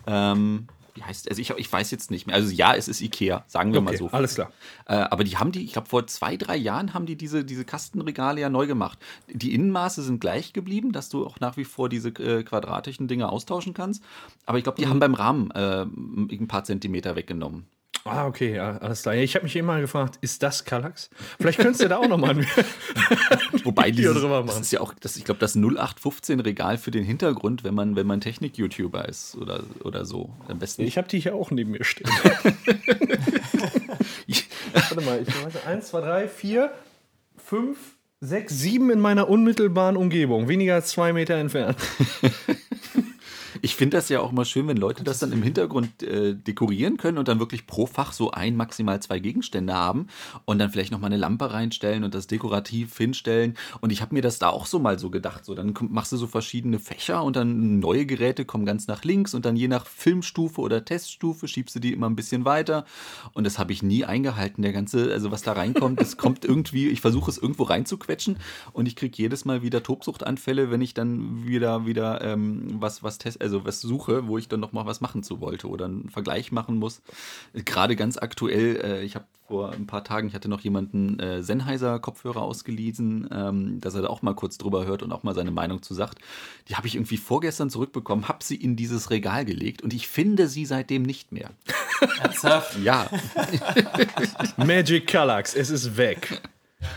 Ähm, 0.07 0.67
wie 0.95 1.03
heißt, 1.03 1.29
also 1.29 1.41
ich, 1.41 1.51
ich 1.51 1.73
weiß 1.73 1.91
jetzt 1.91 2.11
nicht 2.11 2.27
mehr. 2.27 2.37
Also 2.37 2.53
ja, 2.53 2.75
es 2.75 2.89
ist 2.89 3.01
Ikea, 3.01 3.45
sagen 3.47 3.73
wir 3.73 3.81
okay, 3.81 3.93
mal 3.93 3.97
so. 3.97 4.09
Alles 4.09 4.35
klar. 4.35 4.53
Äh, 4.87 4.95
aber 4.95 5.25
die 5.25 5.37
haben 5.37 5.53
die, 5.53 5.65
ich 5.65 5.73
glaube, 5.73 5.89
vor 5.89 6.07
zwei, 6.07 6.37
drei 6.37 6.57
Jahren 6.57 6.93
haben 6.93 7.07
die 7.07 7.17
diese, 7.17 7.45
diese 7.45 7.65
Kastenregale 7.65 8.41
ja 8.41 8.51
neu 8.51 8.67
gemacht. 8.67 8.99
Die 9.29 9.55
Innenmaße 9.55 10.03
sind 10.03 10.21
gleich 10.21 10.53
geblieben, 10.53 10.93
dass 10.93 11.09
du 11.09 11.27
auch 11.27 11.41
nach 11.41 11.57
wie 11.57 11.65
vor 11.65 11.89
diese 11.89 12.11
äh, 12.11 12.43
quadratischen 12.43 13.09
Dinge 13.09 13.31
austauschen 13.31 13.75
kannst. 13.75 14.03
Aber 14.45 14.59
ich 14.59 14.65
glaube, 14.65 14.77
die 14.79 14.87
mhm. 14.87 14.91
haben 14.91 15.01
beim 15.01 15.15
Rahmen 15.15 15.51
äh, 15.53 15.83
ein 15.83 16.49
paar 16.49 16.65
Zentimeter 16.65 17.17
weggenommen. 17.17 17.67
Ah, 18.05 18.27
okay, 18.27 18.57
ja, 18.57 18.79
alles 18.79 19.03
klar. 19.03 19.15
Ich 19.15 19.35
habe 19.37 19.45
mich 19.45 19.55
immer 19.55 19.81
gefragt, 19.81 20.19
ist 20.21 20.43
das 20.43 20.65
Kallax? 20.65 21.09
Vielleicht 21.39 21.61
könntest 21.61 21.85
du 21.85 21.89
da 21.89 21.99
auch 21.99 22.09
nochmal 22.09 22.31
ein 22.31 22.45
Wobei 23.65 23.93
dieses, 23.93 24.15
drüber 24.15 24.41
machen. 24.41 24.49
Das 24.49 24.61
ist 24.61 24.73
ja 24.73 24.81
auch, 24.81 24.93
das, 24.95 25.17
ich 25.17 25.25
glaube, 25.25 25.39
das 25.39 25.55
0815 25.55 26.41
Regal 26.41 26.79
für 26.79 26.91
den 26.91 27.05
Hintergrund, 27.05 27.63
wenn 27.63 27.75
man, 27.75 27.95
wenn 27.95 28.09
man 28.09 28.21
Technik-YouTuber 28.21 29.09
ist 29.09 29.37
oder, 29.37 29.63
oder 29.85 30.05
so. 30.05 30.31
Am 30.49 30.59
besten. 30.59 30.83
Ich 30.83 30.99
habe 30.99 31.07
die 31.07 31.21
hier 31.21 31.37
auch 31.37 31.53
neben 31.53 31.71
mir 31.71 31.85
stehen. 31.85 32.09
Warte 34.73 35.01
mal, 35.03 35.23
ich 35.23 35.29
weiß, 35.29 35.65
eins, 35.67 35.89
zwei, 35.89 36.01
drei, 36.01 36.27
vier, 36.29 36.73
fünf, 37.37 37.79
Sechs, 38.25 38.57
sieben 38.57 38.91
in 38.91 39.01
meiner 39.01 39.29
unmittelbaren 39.29 39.97
Umgebung, 39.97 40.47
weniger 40.47 40.75
als 40.75 40.91
zwei 40.91 41.13
Meter 41.13 41.35
entfernt. 41.35 41.77
Ich 43.65 43.77
finde 43.77 43.97
das 43.97 44.09
ja 44.09 44.19
auch 44.19 44.33
immer 44.33 44.45
schön, 44.45 44.67
wenn 44.67 44.77
Leute 44.77 45.05
das 45.05 45.21
dann 45.21 45.31
im 45.31 45.41
Hintergrund 45.41 46.03
äh, 46.03 46.35
dekorieren 46.35 46.97
können 46.97 47.17
und 47.17 47.29
dann 47.29 47.39
wirklich 47.39 47.69
pro 47.69 47.87
Fach 47.87 48.13
so 48.13 48.33
ein, 48.33 48.57
maximal 48.57 49.01
zwei 49.01 49.21
Gegenstände 49.21 49.73
haben 49.73 50.09
und 50.45 50.59
dann 50.59 50.69
vielleicht 50.69 50.91
nochmal 50.91 51.13
eine 51.13 51.17
Lampe 51.17 51.53
reinstellen 51.53 52.03
und 52.03 52.13
das 52.13 52.27
dekorativ 52.27 52.99
hinstellen. 52.99 53.55
Und 53.81 53.93
ich 53.93 54.03
habe 54.03 54.17
mir 54.17 54.21
das 54.21 54.41
da 54.41 54.49
auch 54.49 54.67
so 54.67 54.81
mal 54.81 54.99
so 54.99 55.11
gedacht. 55.11 55.45
So, 55.45 55.55
dann 55.55 55.75
machst 55.91 56.11
du 56.11 56.17
so 56.17 56.27
verschiedene 56.27 56.81
Fächer 56.81 57.23
und 57.23 57.37
dann 57.37 57.79
neue 57.79 58.05
Geräte 58.05 58.45
kommen 58.45 58.67
ganz 58.67 58.89
nach 58.89 59.05
links 59.05 59.33
und 59.33 59.45
dann 59.45 59.55
je 59.55 59.69
nach 59.69 59.87
Filmstufe 59.87 60.61
oder 60.61 60.85
Teststufe 60.85 61.47
schiebst 61.47 61.77
du 61.77 61.79
die 61.79 61.93
immer 61.93 62.11
ein 62.11 62.17
bisschen 62.17 62.45
weiter. 62.45 62.85
Und 63.33 63.45
das 63.45 63.61
habe 63.61 63.73
ich 63.73 63.85
nie 63.85 64.05
eingehalten. 64.05 64.63
Der 64.63 64.73
ganze, 64.73 65.13
also 65.13 65.31
was 65.31 65.43
da 65.43 65.53
reinkommt, 65.53 66.01
das 66.01 66.17
kommt 66.17 66.45
irgendwie, 66.45 66.89
ich 66.89 67.01
versuche 67.01 67.31
es 67.31 67.39
irgendwo 67.39 67.63
reinzuquetschen 67.63 68.39
und 68.73 68.87
ich 68.87 68.97
kriege 68.97 69.17
jedes 69.17 69.45
Mal 69.45 69.63
wieder 69.63 69.85
Tobsuchtanfälle, 69.85 70.73
wenn 70.73 70.81
ich 70.81 70.95
dann 70.95 71.47
wieder, 71.47 71.87
wieder 71.87 72.23
ähm, 72.23 72.79
was, 72.81 73.05
was 73.05 73.19
test, 73.19 73.41
also 73.41 73.52
was 73.65 73.81
suche, 73.81 74.27
wo 74.27 74.39
ich 74.39 74.49
dann 74.49 74.61
noch 74.61 74.73
mal 74.73 74.87
was 74.87 75.01
machen 75.01 75.23
zu 75.23 75.41
wollte 75.41 75.69
oder 75.69 75.87
einen 75.87 76.11
Vergleich 76.11 76.53
machen 76.53 76.77
muss. 76.77 77.03
Gerade 77.55 77.97
ganz 77.97 78.19
aktuell, 78.19 78.77
äh, 78.77 79.03
ich 79.03 79.15
habe 79.15 79.27
vor 79.47 79.73
ein 79.73 79.87
paar 79.87 80.03
Tagen, 80.03 80.29
ich 80.29 80.35
hatte 80.35 80.49
noch 80.49 80.61
jemanden 80.61 81.19
äh, 81.21 81.43
Sennheiser 81.43 81.99
Kopfhörer 81.99 82.41
ausgelesen, 82.41 83.29
ähm, 83.31 83.81
dass 83.81 83.95
er 83.95 84.03
da 84.03 84.09
auch 84.09 84.23
mal 84.23 84.35
kurz 84.35 84.57
drüber 84.57 84.87
hört 84.87 85.03
und 85.03 85.13
auch 85.13 85.25
mal 85.25 85.35
seine 85.35 85.51
Meinung 85.51 85.83
zu 85.83 85.93
sagt. 85.93 86.19
Die 86.69 86.77
habe 86.77 86.87
ich 86.87 86.95
irgendwie 86.95 87.19
vorgestern 87.19 87.69
zurückbekommen, 87.69 88.29
habe 88.29 88.43
sie 88.43 88.57
in 88.57 88.77
dieses 88.77 89.11
Regal 89.11 89.45
gelegt 89.45 89.83
und 89.83 89.93
ich 89.93 90.09
finde 90.09 90.49
sie 90.49 90.65
seitdem 90.65 91.03
nicht 91.03 91.33
mehr. 91.33 91.51
Ernsthaft? 92.23 92.79
Ja. 92.83 93.11
Magic 94.57 95.07
Kallax, 95.07 95.55
es 95.55 95.69
ist 95.69 95.97
weg. 95.97 96.41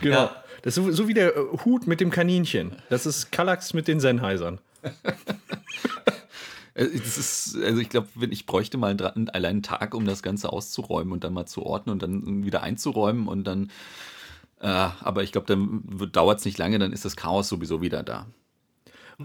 Genau. 0.02 0.16
Ja. 0.16 0.44
Das 0.62 0.78
ist 0.78 0.84
so, 0.84 0.92
so 0.92 1.08
wie 1.08 1.14
der 1.14 1.36
äh, 1.36 1.58
Hut 1.66 1.88
mit 1.88 2.00
dem 2.00 2.10
Kaninchen. 2.10 2.76
Das 2.90 3.06
ist 3.06 3.32
Kallax 3.32 3.74
mit 3.74 3.88
den 3.88 4.00
Sennheisern. 4.00 4.60
Äh, 6.76 6.86
ist, 6.86 7.58
also 7.58 7.82
ich 7.82 7.90
glaube, 7.90 8.08
ich 8.30 8.46
bräuchte 8.46 8.78
mal 8.78 8.94
dra- 8.94 9.30
allein 9.30 9.46
einen 9.56 9.64
Tag, 9.64 9.96
um 9.96 10.06
das 10.06 10.22
Ganze 10.22 10.54
auszuräumen 10.54 11.12
und 11.12 11.24
dann 11.24 11.34
mal 11.34 11.48
zu 11.48 11.64
ordnen 11.64 11.94
und 11.94 12.04
dann 12.04 12.46
wieder 12.46 12.62
einzuräumen 12.62 13.28
und 13.28 13.46
dann, 13.46 13.72
äh, 14.60 14.68
aber 14.68 15.24
ich 15.24 15.32
glaube, 15.32 15.48
dann 15.48 15.84
dauert 16.12 16.40
es 16.40 16.46
nicht 16.46 16.58
lange, 16.58 16.78
dann 16.78 16.94
ist 16.94 17.06
das 17.06 17.16
Chaos 17.16 17.50
sowieso 17.50 17.82
wieder 17.82 18.04
da. 18.04 18.28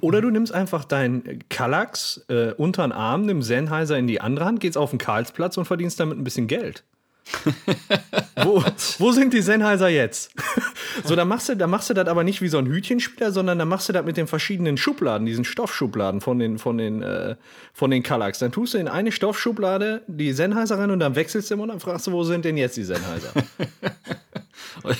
Oder 0.00 0.20
du 0.20 0.30
nimmst 0.30 0.52
einfach 0.52 0.84
deinen 0.84 1.40
Kallax 1.48 2.24
äh, 2.28 2.52
unter 2.52 2.86
den 2.86 2.92
Arm, 2.92 3.26
nimmst 3.26 3.48
Sennheiser 3.48 3.98
in 3.98 4.06
die 4.06 4.20
andere 4.20 4.44
Hand, 4.44 4.60
gehst 4.60 4.78
auf 4.78 4.90
den 4.90 5.00
Karlsplatz 5.00 5.56
und 5.56 5.64
verdienst 5.64 5.98
damit 5.98 6.16
ein 6.16 6.24
bisschen 6.24 6.46
Geld. 6.46 6.84
wo, 8.44 8.62
wo 8.98 9.12
sind 9.12 9.32
die 9.32 9.42
Sennheiser 9.42 9.88
jetzt? 9.88 10.32
so, 11.04 11.16
da 11.16 11.24
machst, 11.24 11.48
du, 11.48 11.56
da 11.56 11.66
machst 11.66 11.90
du 11.90 11.94
das 11.94 12.08
aber 12.08 12.24
nicht 12.24 12.42
wie 12.42 12.48
so 12.48 12.58
ein 12.58 12.66
Hütchenspieler, 12.66 13.32
sondern 13.32 13.58
da 13.58 13.64
machst 13.64 13.88
du 13.88 13.92
das 13.92 14.04
mit 14.04 14.16
den 14.16 14.26
verschiedenen 14.26 14.76
Schubladen, 14.76 15.26
diesen 15.26 15.44
Stoffschubladen 15.44 16.20
von 16.20 16.38
den, 16.38 16.58
von 16.58 16.78
den, 16.78 17.02
äh, 17.02 17.36
von 17.72 17.90
den 17.90 18.02
Kallax. 18.02 18.38
Dann 18.38 18.52
tust 18.52 18.74
du 18.74 18.78
in 18.78 18.88
eine 18.88 19.12
Stoffschublade 19.12 20.02
die 20.06 20.32
Sennheiser 20.32 20.78
rein 20.78 20.90
und 20.90 21.00
dann 21.00 21.14
wechselst 21.14 21.50
du 21.50 21.54
immer 21.54 21.64
und 21.64 21.70
dann 21.70 21.80
fragst 21.80 22.06
du, 22.06 22.12
wo 22.12 22.24
sind 22.24 22.44
denn 22.44 22.56
jetzt 22.56 22.76
die 22.76 22.84
Sennheiser? 22.84 23.32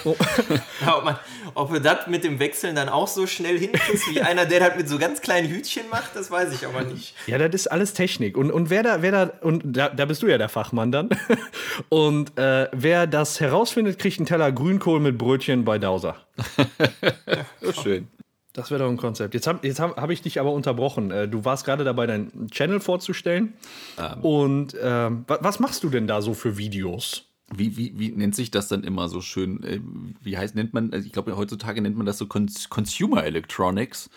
oh. 0.04 0.16
Ja, 0.84 0.98
ob, 0.98 1.04
man, 1.04 1.18
ob 1.54 1.72
wir 1.72 1.80
das 1.80 2.06
mit 2.06 2.24
dem 2.24 2.38
Wechseln 2.38 2.74
dann 2.74 2.88
auch 2.88 3.08
so 3.08 3.26
schnell 3.26 3.58
hinkriegst, 3.58 4.10
wie 4.14 4.20
einer, 4.22 4.46
der 4.46 4.60
das 4.60 4.76
mit 4.76 4.88
so 4.88 4.98
ganz 4.98 5.20
kleinen 5.20 5.48
Hütchen 5.48 5.88
macht, 5.90 6.14
das 6.14 6.30
weiß 6.30 6.52
ich 6.54 6.66
aber 6.66 6.82
nicht. 6.82 7.14
Ja, 7.26 7.38
das 7.38 7.50
ist 7.54 7.66
alles 7.68 7.92
Technik. 7.94 8.36
Und, 8.36 8.50
und 8.50 8.70
wer 8.70 8.82
da, 8.82 9.02
wer 9.02 9.12
da, 9.12 9.32
und 9.42 9.62
da, 9.64 9.88
da 9.88 10.04
bist 10.06 10.22
du 10.22 10.26
ja 10.26 10.38
der 10.38 10.48
Fachmann 10.48 10.90
dann. 10.92 11.10
Und 11.88 12.36
äh, 12.38 12.68
wer 12.72 13.06
das 13.06 13.40
herausfindet, 13.40 13.98
kriegt 13.98 14.18
einen 14.18 14.26
Teller 14.26 14.52
Grünkohl 14.52 15.00
mit 15.00 15.16
Brötchen 15.18 15.64
bei 15.64 15.78
Dauser. 15.78 16.16
Ja, 17.60 17.72
schön. 17.72 18.08
Das 18.52 18.70
wäre 18.70 18.80
doch 18.82 18.88
ein 18.90 18.96
Konzept. 18.96 19.34
Jetzt 19.34 19.46
habe 19.46 19.66
jetzt 19.66 19.78
hab, 19.78 19.96
hab 20.00 20.10
ich 20.10 20.22
dich 20.22 20.40
aber 20.40 20.50
unterbrochen. 20.52 21.10
Äh, 21.12 21.28
Du 21.28 21.44
warst 21.44 21.64
gerade 21.64 21.84
dabei, 21.84 22.06
deinen 22.06 22.48
Channel 22.50 22.80
vorzustellen. 22.80 23.54
Und 24.22 24.74
ähm, 24.82 25.24
wa- 25.28 25.38
was 25.40 25.60
machst 25.60 25.84
du 25.84 25.88
denn 25.90 26.06
da 26.08 26.20
so 26.20 26.34
für 26.34 26.56
Videos? 26.58 27.26
Wie, 27.52 27.76
wie, 27.76 27.98
wie 27.98 28.10
nennt 28.10 28.36
sich 28.36 28.50
das 28.50 28.68
dann 28.68 28.84
immer 28.84 29.08
so 29.08 29.20
schön? 29.20 29.62
äh, 29.64 29.80
Wie 30.20 30.38
heißt, 30.38 30.54
nennt 30.54 30.72
man, 30.72 30.92
also 30.92 31.06
ich 31.06 31.12
glaube, 31.12 31.36
heutzutage 31.36 31.80
nennt 31.82 31.96
man 31.96 32.06
das 32.06 32.18
so 32.18 32.26
Cons 32.26 32.68
Consumer 32.68 33.24
Electronics. 33.24 34.08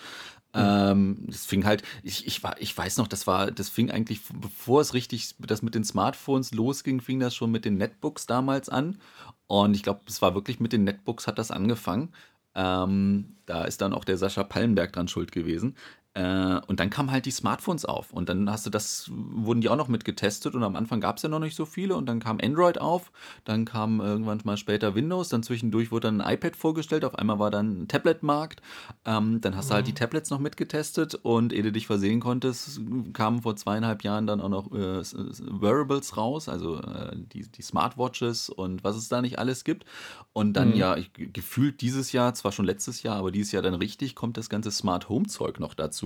Ähm, 0.56 1.26
das 1.28 1.46
fing 1.46 1.66
halt, 1.66 1.82
ich, 2.04 2.28
ich, 2.28 2.44
war, 2.44 2.62
ich 2.62 2.78
weiß 2.78 2.98
noch, 2.98 3.08
das 3.08 3.26
war, 3.26 3.50
das 3.52 3.70
fing 3.70 3.90
eigentlich, 3.90 4.22
bevor 4.40 4.82
es 4.82 4.94
richtig, 4.94 5.36
das 5.40 5.64
mit 5.64 5.74
den 5.74 5.84
Smartphones 5.84 6.54
losging, 6.54 7.02
fing 7.02 7.20
das 7.20 7.36
schon 7.36 7.52
mit 7.52 7.66
den 7.66 7.78
Netbooks 7.78 8.28
damals 8.28 8.70
an. 8.70 9.00
Und 9.48 9.76
ich 9.76 9.84
glaube, 9.84 10.02
es 10.08 10.22
war 10.22 10.36
wirklich 10.36 10.60
mit 10.60 10.72
den 10.74 10.84
Netbooks 10.84 11.26
hat 11.28 11.40
das 11.40 11.50
angefangen. 11.52 12.14
Ähm, 12.56 13.38
da 13.48 13.66
ist 13.66 13.82
dann 13.82 13.94
auch 13.94 14.06
der 14.06 14.18
Sascha 14.18 14.44
Pallenberg 14.44 14.94
dran 14.94 15.08
schuld 15.08 15.32
gewesen. 15.32 15.76
Äh, 16.16 16.62
und 16.68 16.80
dann 16.80 16.90
kamen 16.90 17.12
halt 17.12 17.26
die 17.26 17.32
Smartphones 17.32 17.86
auf. 17.86 18.14
Und 18.14 18.30
dann 18.30 18.50
hast 18.50 18.66
du 18.66 18.70
das, 18.70 19.10
wurden 19.12 19.62
die 19.62 19.70
auch 19.70 19.76
noch 19.76 19.88
mit 19.88 20.06
getestet. 20.06 20.54
Und 20.56 20.64
am 20.64 20.76
Anfang 20.76 21.02
gab 21.02 21.18
es 21.18 21.24
ja 21.24 21.30
noch 21.30 21.40
nicht 21.40 21.56
so 21.56 21.66
viele. 21.66 21.96
Und 21.96 22.06
dann 22.06 22.20
kam 22.20 22.40
Android 22.42 22.80
auf. 22.80 23.12
Dann 23.46 23.66
kam 23.66 24.00
irgendwann 24.00 24.40
mal 24.44 24.58
später 24.58 24.96
Windows. 24.96 25.30
Dann 25.30 25.44
zwischendurch 25.44 25.92
wurde 25.92 26.08
dann 26.08 26.22
ein 26.22 26.34
iPad 26.34 26.56
vorgestellt. 26.56 27.06
Auf 27.06 27.16
einmal 27.16 27.40
war 27.40 27.50
dann 27.50 27.84
ein 27.84 27.88
Tablet-Markt. 27.88 28.62
Ähm, 29.06 29.42
dann 29.42 29.56
hast 29.56 29.70
du 29.70 29.76
halt 29.76 29.88
die 29.88 29.94
Tablets 29.94 30.30
noch 30.30 30.40
mitgetestet. 30.40 31.16
Und 31.16 31.54
ehe 31.54 31.64
du 31.64 31.72
dich 31.72 31.88
versehen 31.88 32.20
konntest, 32.20 32.82
kamen 33.14 33.42
vor 33.42 33.56
zweieinhalb 33.56 34.04
Jahren 34.04 34.28
dann 34.28 34.42
auch 34.42 34.50
noch 34.50 34.72
äh, 34.72 35.02
Wearables 35.02 36.18
raus. 36.18 36.48
Also 36.48 36.80
äh, 36.80 37.16
die, 37.16 37.48
die 37.50 37.62
Smartwatches 37.62 38.50
und 38.50 38.84
was 38.84 38.96
es 38.96 39.10
da 39.10 39.22
nicht 39.22 39.40
alles 39.40 39.64
gibt. 39.64 39.86
Und 40.34 40.54
dann 40.54 40.76
ja, 40.76 40.98
ich, 40.98 41.12
gefühlt 41.14 41.82
dieses 41.82 42.12
Jahr, 42.12 42.34
zwar 42.34 42.52
schon 42.52 42.66
letztes 42.66 43.04
Jahr, 43.04 43.18
aber 43.18 43.32
dieses 43.32 43.52
Jahr 43.52 43.62
dann 43.62 43.76
richtig, 43.76 44.16
kommt 44.16 44.38
das 44.38 44.50
ganze 44.50 44.72
Smart 44.72 45.10
Home 45.10 45.28
Zeug 45.28 45.60
noch 45.60 45.74
dazu. 45.74 46.03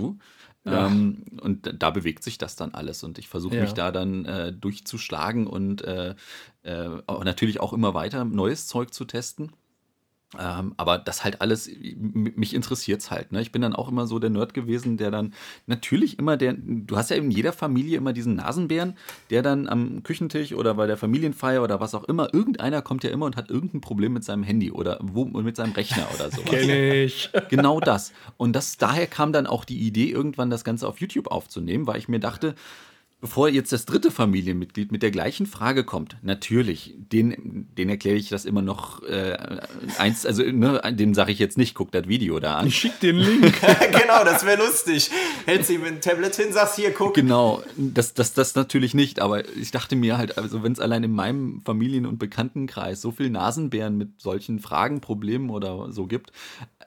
Ähm, 0.66 1.24
und 1.40 1.74
da- 1.82 1.90
bewegt 1.90 2.22
sich 2.24 2.36
das 2.36 2.56
dann 2.56 2.72
alles. 2.74 3.02
Und 3.04 3.18
ich 3.18 3.28
versuche 3.28 3.54
Ja. 3.56 3.62
mich 3.62 3.74
da 3.74 3.90
dann 3.90 4.24
äh, 4.26 4.52
durchzuschlagen 4.52 5.46
und 5.46 5.82
äh, 5.82 6.14
äh, 6.62 6.88
natürlich 7.24 7.60
auch 7.60 7.72
immer 7.72 7.94
weiter 7.94 8.24
neues 8.24 8.66
Zeug 8.66 8.92
zu 8.92 9.04
testen. 9.06 9.52
Ähm, 10.38 10.74
aber 10.76 10.98
das 10.98 11.24
halt 11.24 11.40
alles, 11.40 11.68
m- 11.68 12.32
mich 12.36 12.52
interessiert 12.54 13.00
es 13.00 13.10
halt. 13.10 13.32
Ne? 13.32 13.40
Ich 13.40 13.50
bin 13.50 13.62
dann 13.62 13.74
auch 13.74 13.88
immer 13.88 14.06
so 14.06 14.18
der 14.18 14.28
Nerd 14.28 14.52
gewesen, 14.52 14.98
der 14.98 15.10
dann 15.10 15.32
natürlich 15.66 16.18
immer 16.18 16.36
der, 16.36 16.52
du 16.54 16.96
hast 16.98 17.08
ja 17.08 17.16
in 17.16 17.30
jeder 17.30 17.54
Familie 17.54 17.96
immer 17.96 18.12
diesen 18.12 18.34
Nasenbären, 18.34 18.94
der 19.30 19.40
dann 19.42 19.66
am 19.68 20.02
Küchentisch 20.02 20.52
oder 20.52 20.74
bei 20.74 20.86
der 20.86 20.98
Familienfeier 20.98 21.62
oder 21.62 21.80
was 21.80 21.94
auch 21.94 22.04
immer, 22.04 22.34
irgendeiner 22.34 22.82
kommt 22.82 23.04
ja 23.04 23.10
immer 23.10 23.24
und 23.24 23.36
hat 23.36 23.48
irgendein 23.48 23.80
Problem 23.80 24.12
mit 24.12 24.22
seinem 24.22 24.42
Handy 24.42 24.70
oder 24.70 24.98
wo, 25.00 25.24
mit 25.24 25.56
seinem 25.56 25.72
Rechner 25.72 26.06
oder 26.14 26.30
so. 26.34 26.42
Kenn 26.42 26.68
ich. 26.68 27.30
Genau 27.48 27.80
das. 27.80 28.12
Und 28.36 28.52
das, 28.54 28.76
daher 28.76 29.06
kam 29.06 29.32
dann 29.32 29.46
auch 29.46 29.64
die 29.64 29.78
Idee, 29.78 30.10
irgendwann 30.10 30.50
das 30.50 30.62
Ganze 30.62 30.86
auf 30.86 31.00
YouTube 31.00 31.28
aufzunehmen, 31.28 31.86
weil 31.86 31.96
ich 31.96 32.08
mir 32.08 32.20
dachte, 32.20 32.54
bevor 33.20 33.48
jetzt 33.48 33.72
das 33.72 33.84
dritte 33.84 34.10
Familienmitglied 34.10 34.92
mit 34.92 35.02
der 35.02 35.10
gleichen 35.10 35.46
Frage 35.46 35.82
kommt, 35.82 36.16
natürlich, 36.22 36.94
den, 36.96 37.66
den 37.76 37.88
erkläre 37.88 38.16
ich 38.16 38.28
das 38.28 38.44
immer 38.44 38.62
noch 38.62 39.02
äh, 39.02 39.36
eins, 39.98 40.24
also 40.24 40.42
ne, 40.44 40.80
dem 40.92 41.14
sage 41.14 41.32
ich 41.32 41.40
jetzt 41.40 41.58
nicht, 41.58 41.74
guck 41.74 41.90
das 41.90 42.06
Video 42.06 42.38
da 42.38 42.58
an. 42.58 42.68
Ich 42.68 42.78
schick 42.78 43.00
den 43.00 43.16
Link. 43.16 43.60
genau, 43.92 44.24
das 44.24 44.46
wäre 44.46 44.58
lustig. 44.58 45.10
Hältst 45.46 45.70
ihm 45.70 45.82
ein 45.84 46.00
Tablet 46.00 46.36
hin, 46.36 46.52
sagst 46.52 46.76
hier, 46.76 46.92
guck. 46.92 47.14
Genau, 47.14 47.62
das, 47.76 48.14
das, 48.14 48.34
das 48.34 48.54
natürlich 48.54 48.94
nicht, 48.94 49.20
aber 49.20 49.48
ich 49.48 49.72
dachte 49.72 49.96
mir 49.96 50.16
halt, 50.16 50.38
also 50.38 50.62
wenn 50.62 50.72
es 50.72 50.80
allein 50.80 51.02
in 51.02 51.12
meinem 51.12 51.60
Familien- 51.64 52.06
und 52.06 52.18
Bekanntenkreis 52.18 53.00
so 53.00 53.10
viel 53.10 53.30
Nasenbären 53.30 53.96
mit 53.98 54.20
solchen 54.20 54.60
Fragen, 54.60 55.00
Problemen 55.00 55.50
oder 55.50 55.90
so 55.90 56.06
gibt, 56.06 56.30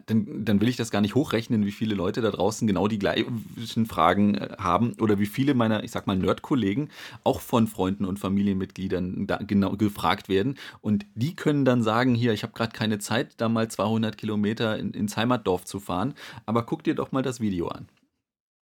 dann, 0.05 0.45
dann 0.45 0.61
will 0.61 0.67
ich 0.67 0.75
das 0.75 0.91
gar 0.91 1.01
nicht 1.01 1.15
hochrechnen, 1.15 1.65
wie 1.65 1.71
viele 1.71 1.95
Leute 1.95 2.21
da 2.21 2.31
draußen 2.31 2.67
genau 2.67 2.87
die 2.87 2.99
gleichen 2.99 3.85
Fragen 3.85 4.35
äh, 4.35 4.55
haben 4.57 4.93
oder 4.99 5.19
wie 5.19 5.25
viele 5.25 5.53
meiner, 5.53 5.83
ich 5.83 5.91
sag 5.91 6.07
mal, 6.07 6.17
Nerd-Kollegen 6.17 6.89
auch 7.23 7.41
von 7.41 7.67
Freunden 7.67 8.05
und 8.05 8.19
Familienmitgliedern 8.19 9.27
genau 9.47 9.77
gefragt 9.77 10.29
werden 10.29 10.55
und 10.81 11.05
die 11.15 11.35
können 11.35 11.65
dann 11.65 11.83
sagen, 11.83 12.15
hier, 12.15 12.33
ich 12.33 12.43
habe 12.43 12.53
gerade 12.53 12.71
keine 12.71 12.99
Zeit, 12.99 13.35
da 13.37 13.49
mal 13.49 13.69
200 13.69 14.17
Kilometer 14.17 14.77
in, 14.77 14.91
ins 14.91 15.17
Heimatdorf 15.17 15.65
zu 15.65 15.79
fahren, 15.79 16.13
aber 16.45 16.63
guck 16.63 16.83
dir 16.83 16.95
doch 16.95 17.11
mal 17.11 17.23
das 17.23 17.39
Video 17.39 17.67
an. 17.67 17.87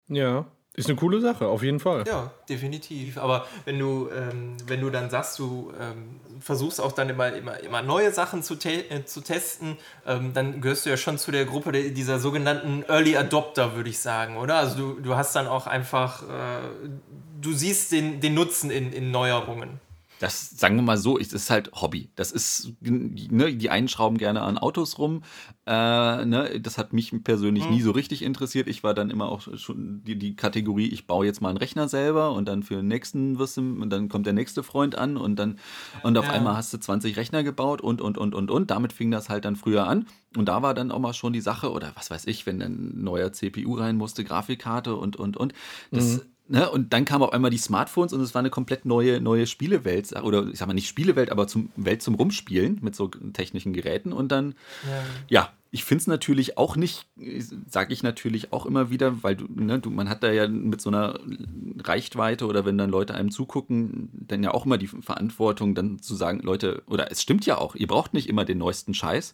ja, 0.09 0.47
ist 0.75 0.89
eine 0.89 0.97
coole 0.97 1.21
Sache, 1.21 1.47
auf 1.47 1.63
jeden 1.63 1.81
Fall. 1.81 2.05
Ja, 2.07 2.31
definitiv. 2.49 3.19
Aber 3.19 3.47
wenn 3.67 3.79
du, 3.79 4.09
ähm, 4.11 4.57
wenn 4.67 4.81
du 4.81 4.89
dann 4.89 5.11
sagst, 5.11 5.39
du 5.39 5.71
ähm, 5.79 6.21
versuchst 6.41 6.81
auch 6.81 6.93
dann 6.93 7.11
immer, 7.11 7.33
immer, 7.35 7.61
immer 7.61 7.83
neue 7.83 8.11
Sachen 8.11 8.43
zu, 8.43 8.55
te 8.55 8.91
äh, 8.91 9.05
zu 9.05 9.21
testen, 9.21 9.77
ähm, 10.07 10.33
dann 10.33 10.63
gehörst 10.63 10.87
du 10.87 10.91
ja 10.91 10.97
schon 10.97 11.19
zu 11.19 11.31
der 11.31 11.45
Gruppe 11.45 11.73
der, 11.73 11.91
dieser 11.91 12.19
sogenannten 12.19 12.85
Early 12.89 13.17
Adopter, 13.19 13.77
würde 13.77 13.91
ich 13.91 13.99
sagen, 13.99 14.39
oder? 14.39 14.57
Also 14.57 14.95
du, 14.95 15.01
du 15.01 15.15
hast 15.15 15.37
dann 15.37 15.47
auch 15.47 15.67
einfach, 15.67 16.23
äh, 16.23 16.89
du 17.41 17.53
siehst 17.53 17.93
den, 17.93 18.21
den 18.21 18.33
Nutzen 18.33 18.71
in, 18.71 18.93
in 18.93 19.11
Neuerungen. 19.11 19.79
Das 20.23 20.51
sagen 20.51 20.77
wir 20.77 20.83
mal 20.83 20.99
so, 20.99 21.19
es 21.19 21.33
ist 21.33 21.51
halt 21.51 21.73
Hobby. 21.73 22.11
Das 22.15 22.31
ist, 22.31 22.75
ne, 22.81 23.57
die 23.57 23.71
einen 23.71 23.89
schrauben 23.89 24.19
gerne 24.19 24.43
an 24.43 24.57
Autos 24.57 24.99
rum. 24.99 25.25
Äh, 25.67 26.25
ne, 26.25 26.61
das 26.61 26.79
hat 26.79 26.93
mich 26.93 27.13
persönlich 27.25 27.65
mhm. 27.65 27.71
nie 27.73 27.83
so 27.83 27.91
richtig 27.91 28.23
interessiert. 28.23 28.69
Ich 28.69 28.85
war 28.85 28.95
dann 28.95 29.11
immer 29.11 29.29
auch 29.29 29.41
schon 29.57 30.05
die, 30.05 30.17
die 30.17 30.37
Kategorie, 30.37 30.87
ich 30.87 31.09
baue 31.09 31.27
jetzt 31.27 31.41
mal 31.41 31.49
einen 31.49 31.59
Rechner 31.59 31.89
selber 31.89 32.31
und 32.33 32.47
dann 32.47 32.63
für 32.63 32.77
den 32.77 32.87
nächsten 32.87 33.41
wirst 33.41 33.57
du, 33.57 33.63
und 33.63 33.91
dann 33.91 34.09
kommt 34.09 34.27
der 34.27 34.33
nächste 34.33 34.63
Freund 34.63 34.97
an 34.97 35.17
und 35.17 35.41
dann 35.41 35.59
und 36.05 36.17
auf 36.17 36.27
ja. 36.27 36.33
einmal 36.33 36.57
hast 36.57 36.73
du 36.73 36.79
20 36.79 37.17
Rechner 37.17 37.43
gebaut 37.43 37.81
und 37.81 38.01
und 38.01 38.17
und 38.17 38.37
und 38.37 38.49
und. 38.49 38.71
Damit 38.71 38.93
fing 38.93 39.11
das 39.11 39.29
halt 39.29 39.45
dann 39.45 39.57
früher 39.57 39.89
an. 39.89 40.07
Und 40.37 40.47
da 40.47 40.63
war 40.63 40.73
dann 40.73 40.93
auch 40.93 41.01
mal 41.01 41.15
schon 41.15 41.33
die 41.33 41.41
Sache, 41.41 41.73
oder 41.73 41.91
was 41.97 42.13
weiß 42.13 42.29
ich, 42.29 42.47
wenn 42.47 42.61
dann 42.61 42.73
ein 42.73 43.03
neuer 43.03 43.33
CPU 43.33 43.75
rein 43.75 43.97
musste, 43.97 44.23
Grafikkarte 44.23 44.95
und 44.95 45.17
und 45.17 45.37
und. 45.37 45.53
Das, 45.91 46.19
mhm 46.19 46.32
Ne? 46.49 46.69
Und 46.69 46.93
dann 46.93 47.05
kamen 47.05 47.23
auf 47.23 47.33
einmal 47.33 47.51
die 47.51 47.59
Smartphones 47.59 48.13
und 48.13 48.21
es 48.21 48.35
war 48.35 48.41
eine 48.41 48.51
komplett 48.51 48.85
neue, 48.85 49.21
neue 49.21 49.47
Spielewelt. 49.47 50.13
Oder 50.23 50.47
ich 50.49 50.59
sag 50.59 50.67
mal 50.67 50.75
nicht 50.75 50.89
Spielewelt, 50.89 51.31
aber 51.31 51.47
zum 51.47 51.71
Welt 51.77 52.03
zum 52.03 52.15
Rumspielen 52.15 52.79
mit 52.83 52.95
so 52.95 53.09
technischen 53.09 53.73
Geräten. 53.73 54.13
Und 54.13 54.33
dann, 54.33 54.55
ja, 54.85 55.03
ja 55.43 55.53
ich 55.75 55.85
finde 55.85 56.03
es 56.03 56.07
natürlich 56.07 56.59
auch 56.59 56.77
nicht, 56.77 57.07
sage 57.67 57.95
ich 57.95 58.03
natürlich 58.03 58.53
auch 58.53 58.67
immer 58.67 58.91
wieder, 58.91 59.23
weil 59.23 59.37
du, 59.37 59.47
ne, 59.49 59.79
du, 59.79 59.89
man 59.89 60.11
hat 60.11 60.23
da 60.23 60.31
ja 60.31 60.47
mit 60.47 60.83
so 60.83 60.91
einer 60.91 61.19
Reichweite 61.79 62.47
oder 62.47 62.67
wenn 62.67 62.77
dann 62.77 62.91
Leute 62.91 63.15
einem 63.15 63.31
zugucken, 63.31 64.11
dann 64.13 64.43
ja 64.43 64.53
auch 64.53 64.67
immer 64.67 64.77
die 64.77 64.89
Verantwortung, 64.89 65.75
dann 65.75 65.99
zu 66.01 66.15
sagen, 66.15 66.41
Leute, 66.41 66.83
oder 66.87 67.11
es 67.11 67.23
stimmt 67.23 67.47
ja 67.47 67.57
auch, 67.57 67.75
ihr 67.75 67.87
braucht 67.87 68.13
nicht 68.13 68.29
immer 68.29 68.45
den 68.45 68.59
neuesten 68.59 68.93
Scheiß. 68.93 69.33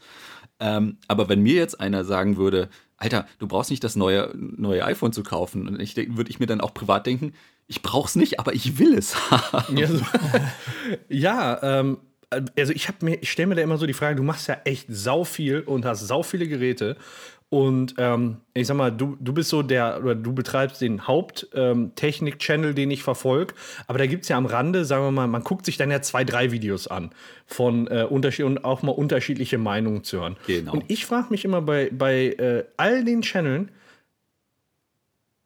Ähm, 0.61 0.99
aber 1.09 1.29
wenn 1.29 1.43
mir 1.43 1.55
jetzt 1.55 1.81
einer 1.81 2.05
sagen 2.05 2.37
würde, 2.37 2.69
Alter, 2.99 3.26
du 3.38 3.47
brauchst 3.47 3.71
nicht 3.71 3.85
das 3.85 3.97
neue, 3.97 4.33
neue 4.35 4.85
iPhone 4.85 5.12
zu 5.12 5.23
kaufen. 5.23 5.69
Und 5.69 5.81
ich 5.81 5.97
würde 5.97 6.31
ich 6.31 6.40
mir 6.40 6.47
dann 6.47 6.61
auch 6.61 6.75
privat 6.75 7.07
denken, 7.07 7.33
ich 7.69 7.83
brauche 7.83 8.09
es 8.09 8.17
nicht, 8.17 8.40
aber 8.40 8.55
ich 8.55 8.78
will 8.78 8.95
es. 8.97 9.17
Ja, 9.75 9.87
so, 9.87 10.00
ja 11.09 11.81
ähm, 11.81 11.99
also 12.31 12.73
ich 12.73 12.88
habe 12.88 13.05
mir, 13.05 13.23
ich 13.23 13.31
stelle 13.31 13.47
mir 13.47 13.55
da 13.55 13.62
immer 13.62 13.78
so 13.78 13.87
die 13.87 13.95
Frage, 13.95 14.17
du 14.17 14.23
machst 14.23 14.49
ja 14.49 14.59
echt 14.64 14.87
sau 14.88 15.25
viel 15.25 15.61
und 15.61 15.85
hast 15.85 16.07
sau 16.07 16.23
viele 16.23 16.49
Geräte 16.49 16.97
und 17.50 17.95
ähm, 17.97 18.38
ich 18.52 18.67
sag 18.67 18.76
mal, 18.76 18.90
du, 18.90 19.17
du 19.21 19.33
bist 19.33 19.49
so 19.49 19.62
der, 19.62 20.00
oder 20.02 20.14
du 20.14 20.35
betreibst 20.35 20.83
den 20.83 21.07
Haupttechnik-Channel, 21.07 22.71
ähm, 22.71 22.75
den 22.75 22.90
ich 22.90 23.02
verfolge. 23.02 23.55
Aber 23.87 23.99
da 23.99 24.07
gibt 24.07 24.25
es 24.25 24.28
ja 24.28 24.37
am 24.37 24.45
Rande, 24.45 24.85
sagen 24.85 25.05
wir 25.05 25.11
mal, 25.12 25.26
man 25.28 25.43
guckt 25.43 25.64
sich 25.64 25.78
dann 25.78 25.90
ja 25.90 26.02
zwei, 26.02 26.25
drei 26.25 26.52
Videos 26.52 26.88
an 26.88 27.11
von 27.47 27.87
äh, 27.87 28.05
Unterschied 28.05 28.45
und 28.45 28.64
auch 28.64 28.83
mal 28.83 28.93
unterschiedliche 28.93 29.57
Meinungen 29.57 30.05
zu 30.05 30.21
hören. 30.21 30.37
Genau. 30.47 30.73
Und 30.73 30.85
ich 30.88 31.07
frage 31.07 31.28
mich 31.31 31.47
immer 31.47 31.62
bei, 31.62 31.88
bei 31.90 32.26
äh, 32.26 32.64
all 32.76 33.02
den 33.05 33.23
Channeln, 33.23 33.71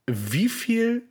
wie 0.09 0.49
viel 0.49 1.05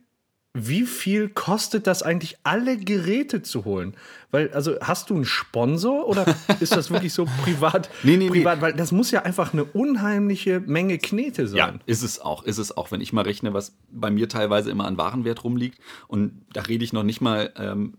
wie 0.54 0.82
viel 0.82 1.30
kostet 1.30 1.86
das 1.86 2.02
eigentlich, 2.02 2.36
alle 2.42 2.76
Geräte 2.76 3.42
zu 3.42 3.64
holen? 3.64 3.94
Weil, 4.30 4.52
also 4.52 4.78
hast 4.80 5.08
du 5.08 5.14
einen 5.14 5.24
Sponsor 5.24 6.06
oder 6.06 6.26
ist 6.60 6.76
das 6.76 6.90
wirklich 6.90 7.14
so 7.14 7.26
privat? 7.42 7.88
nee, 8.02 8.18
nee, 8.18 8.28
privat, 8.28 8.56
nee. 8.56 8.62
Weil 8.62 8.72
das 8.74 8.92
muss 8.92 9.10
ja 9.10 9.22
einfach 9.22 9.54
eine 9.54 9.64
unheimliche 9.64 10.60
Menge 10.60 10.98
Knete 10.98 11.48
sein. 11.48 11.56
Ja, 11.58 11.74
ist 11.86 12.02
es 12.02 12.20
auch, 12.20 12.44
ist 12.44 12.58
es 12.58 12.76
auch. 12.76 12.90
Wenn 12.90 13.00
ich 13.00 13.14
mal 13.14 13.22
rechne, 13.22 13.54
was 13.54 13.76
bei 13.90 14.10
mir 14.10 14.28
teilweise 14.28 14.70
immer 14.70 14.86
an 14.86 14.98
Warenwert 14.98 15.42
rumliegt 15.42 15.78
und 16.06 16.44
da 16.52 16.62
rede 16.62 16.84
ich 16.84 16.92
noch 16.92 17.02
nicht 17.02 17.22
mal 17.22 17.52
ähm, 17.56 17.94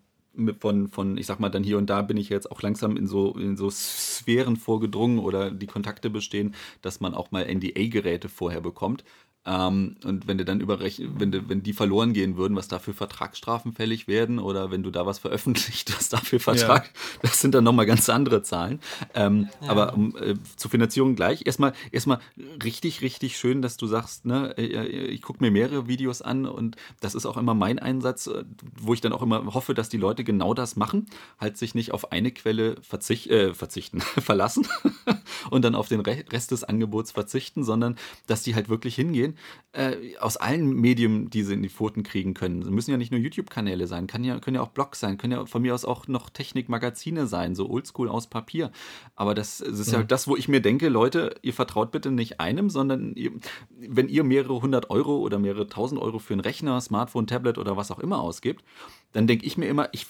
von, 0.59 0.87
von, 0.89 1.17
ich 1.17 1.27
sag 1.27 1.39
mal, 1.39 1.49
dann 1.49 1.63
hier 1.63 1.77
und 1.77 1.89
da 1.89 2.01
bin 2.01 2.17
ich 2.17 2.29
jetzt 2.29 2.51
auch 2.51 2.61
langsam 2.61 2.97
in 2.97 3.05
so, 3.07 3.33
in 3.33 3.55
so 3.55 3.69
Sphären 3.69 4.57
vorgedrungen 4.57 5.19
oder 5.19 5.51
die 5.51 5.67
Kontakte 5.67 6.09
bestehen, 6.09 6.55
dass 6.81 6.99
man 6.99 7.13
auch 7.13 7.31
mal 7.31 7.45
NDA-Geräte 7.45 8.29
vorher 8.29 8.61
bekommt. 8.61 9.03
Ähm, 9.45 9.97
und 10.05 10.25
wenn 10.27 10.37
du 10.37 10.45
dann 10.45 10.61
überrechnen, 10.61 11.19
wenn, 11.19 11.31
du, 11.31 11.49
wenn 11.49 11.63
die 11.63 11.73
verloren 11.73 12.13
gehen 12.13 12.37
würden, 12.37 12.55
was 12.55 12.69
dafür 12.69 12.93
Vertragsstrafen 12.93 13.73
fällig 13.73 14.07
werden 14.07 14.39
oder 14.39 14.71
wenn 14.71 14.83
du 14.83 14.91
da 14.91 15.05
was 15.05 15.19
veröffentlicht, 15.19 15.93
was 15.97 16.07
dafür 16.07 16.39
Vertrag, 16.39 16.85
ja. 16.85 17.19
das 17.23 17.41
sind 17.41 17.53
dann 17.53 17.65
nochmal 17.65 17.85
ganz 17.85 18.07
andere 18.07 18.41
Zahlen. 18.43 18.79
Ähm, 19.13 19.49
ja. 19.61 19.69
Aber 19.69 19.93
um, 19.95 20.15
äh, 20.15 20.35
zur 20.55 20.71
Finanzierung 20.71 21.15
gleich. 21.15 21.45
Erstmal, 21.45 21.73
erstmal 21.91 22.19
richtig, 22.63 23.01
richtig 23.01 23.37
schön, 23.37 23.61
dass 23.61 23.75
du 23.75 23.85
sagst, 23.85 24.25
ne, 24.25 24.57
äh, 24.57 24.65
äh, 24.65 25.07
ich 25.07 25.21
gucke 25.21 25.43
mir 25.43 25.51
mehrere 25.51 25.87
Videos 25.89 26.21
an 26.21 26.45
und 26.45 26.77
das 27.01 27.13
ist 27.13 27.25
auch 27.25 27.35
immer 27.35 27.53
mein 27.53 27.79
Einsatz, 27.79 28.27
äh, 28.27 28.45
wo 28.79 28.93
ich 28.93 29.01
dann 29.01 29.11
auch 29.11 29.21
immer 29.21 29.53
hoffe, 29.53 29.73
dass 29.73 29.89
die 29.89 29.97
Leute 29.97 30.23
genau 30.23 30.53
das 30.53 30.77
machen, 30.77 31.07
halt 31.37 31.57
sich 31.57 31.75
nicht 31.75 31.91
auf 31.91 32.13
eine 32.13 32.31
Quelle 32.31 32.77
verzicht, 32.81 33.27
äh, 33.27 33.53
verzichten, 33.53 33.99
verlassen 34.19 34.65
und 35.49 35.65
dann 35.65 35.75
auf 35.75 35.89
den 35.89 35.99
Rest 35.99 36.51
des 36.51 36.63
Angebots 36.63 37.11
verzichten, 37.11 37.65
sondern 37.65 37.97
dass 38.27 38.43
die 38.43 38.55
halt 38.55 38.69
wirklich 38.69 38.95
hingehen 38.95 39.32
äh, 39.71 40.17
aus 40.19 40.37
allen 40.37 40.73
Medien, 40.73 41.29
die 41.29 41.43
sie 41.43 41.53
in 41.53 41.63
die 41.63 41.69
Pfoten 41.69 42.03
kriegen 42.03 42.33
können. 42.33 42.61
Es 42.61 42.69
müssen 42.69 42.91
ja 42.91 42.97
nicht 42.97 43.11
nur 43.11 43.19
YouTube-Kanäle 43.19 43.87
sein, 43.87 44.07
kann 44.07 44.23
ja, 44.23 44.39
können 44.39 44.55
ja 44.55 44.61
auch 44.61 44.69
Blogs 44.69 44.99
sein, 44.99 45.17
können 45.17 45.33
ja 45.33 45.45
von 45.45 45.61
mir 45.61 45.73
aus 45.73 45.85
auch 45.85 46.07
noch 46.07 46.29
Technikmagazine 46.29 47.27
sein, 47.27 47.55
so 47.55 47.69
oldschool 47.69 48.09
aus 48.09 48.27
Papier. 48.27 48.71
Aber 49.15 49.33
das, 49.33 49.57
das 49.57 49.79
ist 49.79 49.87
mhm. 49.87 49.93
ja 49.93 50.03
das, 50.03 50.27
wo 50.27 50.35
ich 50.35 50.47
mir 50.47 50.61
denke, 50.61 50.89
Leute, 50.89 51.35
ihr 51.41 51.53
vertraut 51.53 51.91
bitte 51.91 52.11
nicht 52.11 52.39
einem, 52.39 52.69
sondern 52.69 53.13
ihr, 53.15 53.31
wenn 53.69 54.09
ihr 54.09 54.23
mehrere 54.23 54.61
hundert 54.61 54.89
Euro 54.89 55.17
oder 55.17 55.39
mehrere 55.39 55.67
tausend 55.67 56.01
Euro 56.01 56.19
für 56.19 56.33
einen 56.33 56.41
Rechner, 56.41 56.79
Smartphone, 56.81 57.27
Tablet 57.27 57.57
oder 57.57 57.77
was 57.77 57.91
auch 57.91 57.99
immer 57.99 58.21
ausgibt, 58.21 58.63
dann 59.11 59.27
denke 59.27 59.45
ich 59.45 59.57
mir 59.57 59.67
immer, 59.67 59.89
ich 59.91 60.05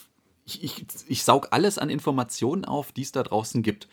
ich, 0.45 0.63
ich, 0.63 0.85
ich 1.07 1.23
saug 1.23 1.47
alles 1.51 1.77
an 1.77 1.89
Informationen 1.89 2.65
auf, 2.65 2.91
die 2.91 3.03
es 3.03 3.11
da 3.11 3.23
draußen 3.23 3.63
gibt 3.63 3.87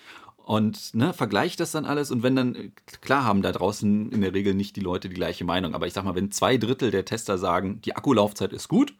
und 0.50 0.96
ne, 0.96 1.12
vergleicht 1.12 1.60
das 1.60 1.70
dann 1.70 1.84
alles. 1.84 2.10
Und 2.10 2.24
wenn 2.24 2.34
dann, 2.34 2.72
klar 3.02 3.22
haben 3.22 3.40
da 3.40 3.52
draußen 3.52 4.10
in 4.10 4.20
der 4.20 4.34
Regel 4.34 4.52
nicht 4.52 4.74
die 4.74 4.80
Leute 4.80 5.08
die 5.08 5.14
gleiche 5.14 5.44
Meinung, 5.44 5.76
aber 5.76 5.86
ich 5.86 5.92
sag 5.92 6.04
mal, 6.04 6.16
wenn 6.16 6.32
zwei 6.32 6.56
Drittel 6.56 6.90
der 6.90 7.04
Tester 7.04 7.38
sagen, 7.38 7.80
die 7.82 7.94
Akkulaufzeit 7.94 8.52
ist 8.52 8.66
gut, 8.66 8.94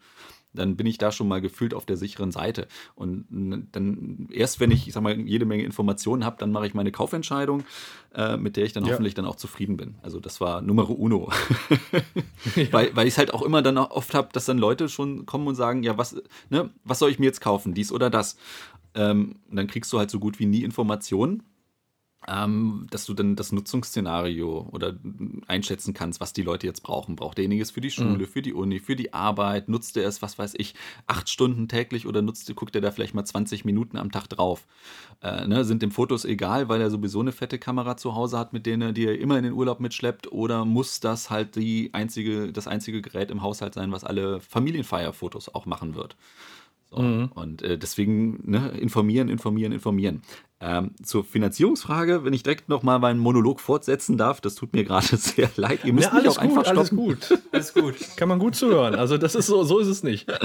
dann 0.53 0.77
bin 0.77 0.87
ich 0.87 0.97
da 0.97 1.11
schon 1.11 1.27
mal 1.27 1.41
gefühlt 1.41 1.73
auf 1.73 1.85
der 1.85 1.97
sicheren 1.97 2.31
Seite. 2.31 2.69
Und 2.95 3.25
dann 3.73 4.29
erst, 4.31 4.61
wenn 4.61 4.71
ich, 4.71 4.87
ich 4.87 4.93
sag 4.93 5.03
mal, 5.03 5.19
jede 5.19 5.43
Menge 5.45 5.63
Informationen 5.63 6.23
habe, 6.23 6.37
dann 6.39 6.53
mache 6.53 6.67
ich 6.67 6.73
meine 6.73 6.93
Kaufentscheidung, 6.93 7.65
äh, 8.15 8.37
mit 8.37 8.55
der 8.55 8.63
ich 8.63 8.71
dann 8.71 8.85
ja. 8.85 8.91
hoffentlich 8.91 9.13
dann 9.13 9.25
auch 9.25 9.35
zufrieden 9.35 9.75
bin. 9.75 9.95
Also 10.03 10.21
das 10.21 10.39
war 10.39 10.61
Numero 10.61 10.93
uno. 10.93 11.31
ja. 12.55 12.71
Weil, 12.71 12.95
weil 12.95 13.07
ich 13.07 13.15
es 13.15 13.17
halt 13.17 13.33
auch 13.33 13.41
immer 13.41 13.61
dann 13.61 13.77
oft 13.77 14.13
habe, 14.13 14.29
dass 14.31 14.45
dann 14.45 14.57
Leute 14.57 14.87
schon 14.87 15.25
kommen 15.25 15.47
und 15.47 15.55
sagen, 15.55 15.83
ja, 15.83 15.97
was, 15.97 16.15
ne, 16.49 16.69
was 16.85 16.99
soll 16.99 17.11
ich 17.11 17.19
mir 17.19 17.25
jetzt 17.25 17.41
kaufen, 17.41 17.73
dies 17.73 17.91
oder 17.91 18.09
das? 18.09 18.37
Ähm, 18.95 19.37
und 19.49 19.55
dann 19.55 19.67
kriegst 19.67 19.91
du 19.93 19.99
halt 19.99 20.11
so 20.11 20.19
gut 20.19 20.39
wie 20.39 20.45
nie 20.45 20.63
Informationen, 20.63 21.43
ähm, 22.27 22.85
dass 22.91 23.05
du 23.07 23.15
dann 23.15 23.35
das 23.35 23.51
Nutzungsszenario 23.51 24.69
oder 24.71 24.95
einschätzen 25.47 25.95
kannst, 25.95 26.19
was 26.19 26.33
die 26.33 26.43
Leute 26.43 26.67
jetzt 26.67 26.83
brauchen. 26.83 27.15
Braucht 27.15 27.39
derjenige 27.39 27.63
es 27.63 27.71
für 27.71 27.81
die 27.81 27.89
Schule, 27.89 28.25
mhm. 28.25 28.27
für 28.27 28.43
die 28.43 28.53
Uni, 28.53 28.79
für 28.79 28.95
die 28.95 29.13
Arbeit? 29.13 29.69
Nutzt 29.69 29.97
er 29.97 30.07
es, 30.07 30.21
was 30.21 30.37
weiß 30.37 30.53
ich, 30.57 30.75
acht 31.07 31.29
Stunden 31.29 31.67
täglich 31.67 32.05
oder 32.05 32.21
nutzt, 32.21 32.55
guckt 32.55 32.75
er 32.75 32.81
da 32.81 32.91
vielleicht 32.91 33.15
mal 33.15 33.25
20 33.25 33.65
Minuten 33.65 33.97
am 33.97 34.11
Tag 34.11 34.27
drauf? 34.27 34.67
Äh, 35.21 35.47
ne, 35.47 35.65
sind 35.65 35.81
dem 35.81 35.89
Fotos 35.89 36.23
egal, 36.23 36.69
weil 36.69 36.81
er 36.81 36.91
sowieso 36.91 37.21
eine 37.21 37.31
fette 37.31 37.57
Kamera 37.57 37.97
zu 37.97 38.13
Hause 38.13 38.37
hat, 38.37 38.53
mit 38.53 38.67
denen 38.67 38.81
er 38.81 38.93
die 38.93 39.05
er 39.05 39.17
immer 39.17 39.37
in 39.37 39.43
den 39.43 39.53
Urlaub 39.53 39.79
mitschleppt? 39.79 40.31
Oder 40.31 40.63
muss 40.63 40.99
das 40.99 41.31
halt 41.31 41.55
die 41.55 41.89
einzige, 41.93 42.53
das 42.53 42.67
einzige 42.67 43.01
Gerät 43.01 43.31
im 43.31 43.41
Haushalt 43.41 43.73
sein, 43.73 43.91
was 43.91 44.03
alle 44.03 44.41
Familienfeierfotos 44.41 45.55
auch 45.55 45.65
machen 45.65 45.95
wird? 45.95 46.15
So. 46.91 47.01
Mhm. 47.01 47.31
Und 47.33 47.61
äh, 47.61 47.77
deswegen 47.77 48.39
ne, 48.43 48.69
informieren, 48.77 49.29
informieren, 49.29 49.71
informieren. 49.71 50.21
Ähm, 50.59 50.91
zur 51.01 51.23
Finanzierungsfrage, 51.23 52.23
wenn 52.25 52.33
ich 52.33 52.43
direkt 52.43 52.69
nochmal 52.69 52.99
meinen 52.99 53.19
Monolog 53.19 53.61
fortsetzen 53.61 54.17
darf, 54.17 54.41
das 54.41 54.55
tut 54.55 54.73
mir 54.73 54.83
gerade 54.83 55.07
sehr 55.17 55.49
leid. 55.55 55.85
Ihr 55.85 55.93
müsst 55.93 56.09
ja, 56.09 56.13
alles 56.13 56.23
mich 56.23 56.37
auch 56.37 56.41
gut, 56.41 56.57
einfach 56.57 56.65
stoppen. 56.65 56.99
Alles 56.99 57.29
gut, 57.29 57.41
alles 57.51 57.73
gut. 57.73 57.95
Kann 58.17 58.27
man 58.27 58.39
gut 58.39 58.55
zuhören. 58.55 58.95
Also 58.95 59.17
das 59.17 59.35
ist 59.35 59.47
so, 59.47 59.63
so 59.63 59.79
ist 59.79 59.87
es 59.87 60.03
nicht. 60.03 60.31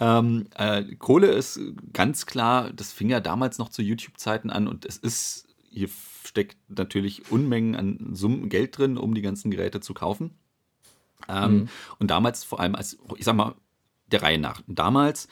Ähm, 0.00 0.46
äh, 0.56 0.82
Kohle 0.96 1.30
ist 1.30 1.60
ganz 1.92 2.24
klar, 2.24 2.72
das 2.72 2.92
fing 2.92 3.10
ja 3.10 3.20
damals 3.20 3.58
noch 3.58 3.68
zu 3.68 3.82
YouTube-Zeiten 3.82 4.48
an 4.48 4.66
und 4.66 4.86
es 4.86 4.96
ist, 4.96 5.46
hier 5.68 5.90
steckt 6.24 6.56
natürlich 6.68 7.30
Unmengen 7.30 7.76
an 7.76 8.14
Summen 8.14 8.48
Geld 8.48 8.78
drin, 8.78 8.96
um 8.96 9.14
die 9.14 9.20
ganzen 9.20 9.50
Geräte 9.50 9.80
zu 9.80 9.92
kaufen. 9.92 10.30
Ähm, 11.28 11.52
mhm. 11.52 11.68
Und 11.98 12.10
damals 12.10 12.42
vor 12.42 12.58
allem 12.58 12.74
als, 12.74 12.98
ich 13.16 13.24
sag 13.26 13.36
mal, 13.36 13.54
der 14.12 14.22
Reihe 14.22 14.38
nach. 14.38 14.62
Damals 14.66 15.28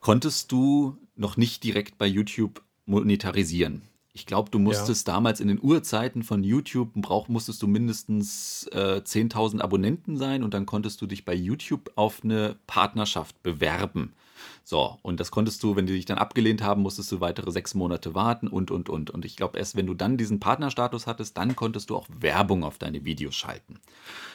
konntest 0.00 0.52
du 0.52 0.96
noch 1.16 1.36
nicht 1.36 1.64
direkt 1.64 1.98
bei 1.98 2.06
YouTube 2.06 2.62
monetarisieren. 2.86 3.82
Ich 4.16 4.26
glaube, 4.26 4.48
du 4.50 4.60
musstest 4.60 5.08
ja. 5.08 5.14
damals 5.14 5.40
in 5.40 5.48
den 5.48 5.60
Urzeiten 5.60 6.22
von 6.22 6.44
YouTube, 6.44 6.90
brauch, 6.94 7.26
musstest 7.26 7.60
du 7.62 7.66
mindestens 7.66 8.68
äh, 8.70 9.00
10.000 9.04 9.60
Abonnenten 9.60 10.16
sein 10.16 10.44
und 10.44 10.54
dann 10.54 10.66
konntest 10.66 11.02
du 11.02 11.06
dich 11.06 11.24
bei 11.24 11.34
YouTube 11.34 11.90
auf 11.96 12.22
eine 12.22 12.56
Partnerschaft 12.68 13.42
bewerben. 13.42 14.14
So, 14.62 14.98
und 15.02 15.20
das 15.20 15.30
konntest 15.30 15.62
du, 15.62 15.76
wenn 15.76 15.86
die 15.86 15.94
dich 15.94 16.04
dann 16.04 16.18
abgelehnt 16.18 16.62
haben, 16.62 16.82
musstest 16.82 17.10
du 17.12 17.20
weitere 17.20 17.50
sechs 17.50 17.74
Monate 17.74 18.14
warten 18.14 18.48
und, 18.48 18.70
und, 18.70 18.88
und. 18.88 19.10
Und 19.10 19.24
ich 19.24 19.36
glaube, 19.36 19.58
erst 19.58 19.76
wenn 19.76 19.86
du 19.86 19.94
dann 19.94 20.16
diesen 20.16 20.40
Partnerstatus 20.40 21.06
hattest, 21.06 21.36
dann 21.36 21.56
konntest 21.56 21.90
du 21.90 21.96
auch 21.96 22.06
Werbung 22.08 22.64
auf 22.64 22.78
deine 22.78 23.04
Videos 23.04 23.34
schalten. 23.34 23.80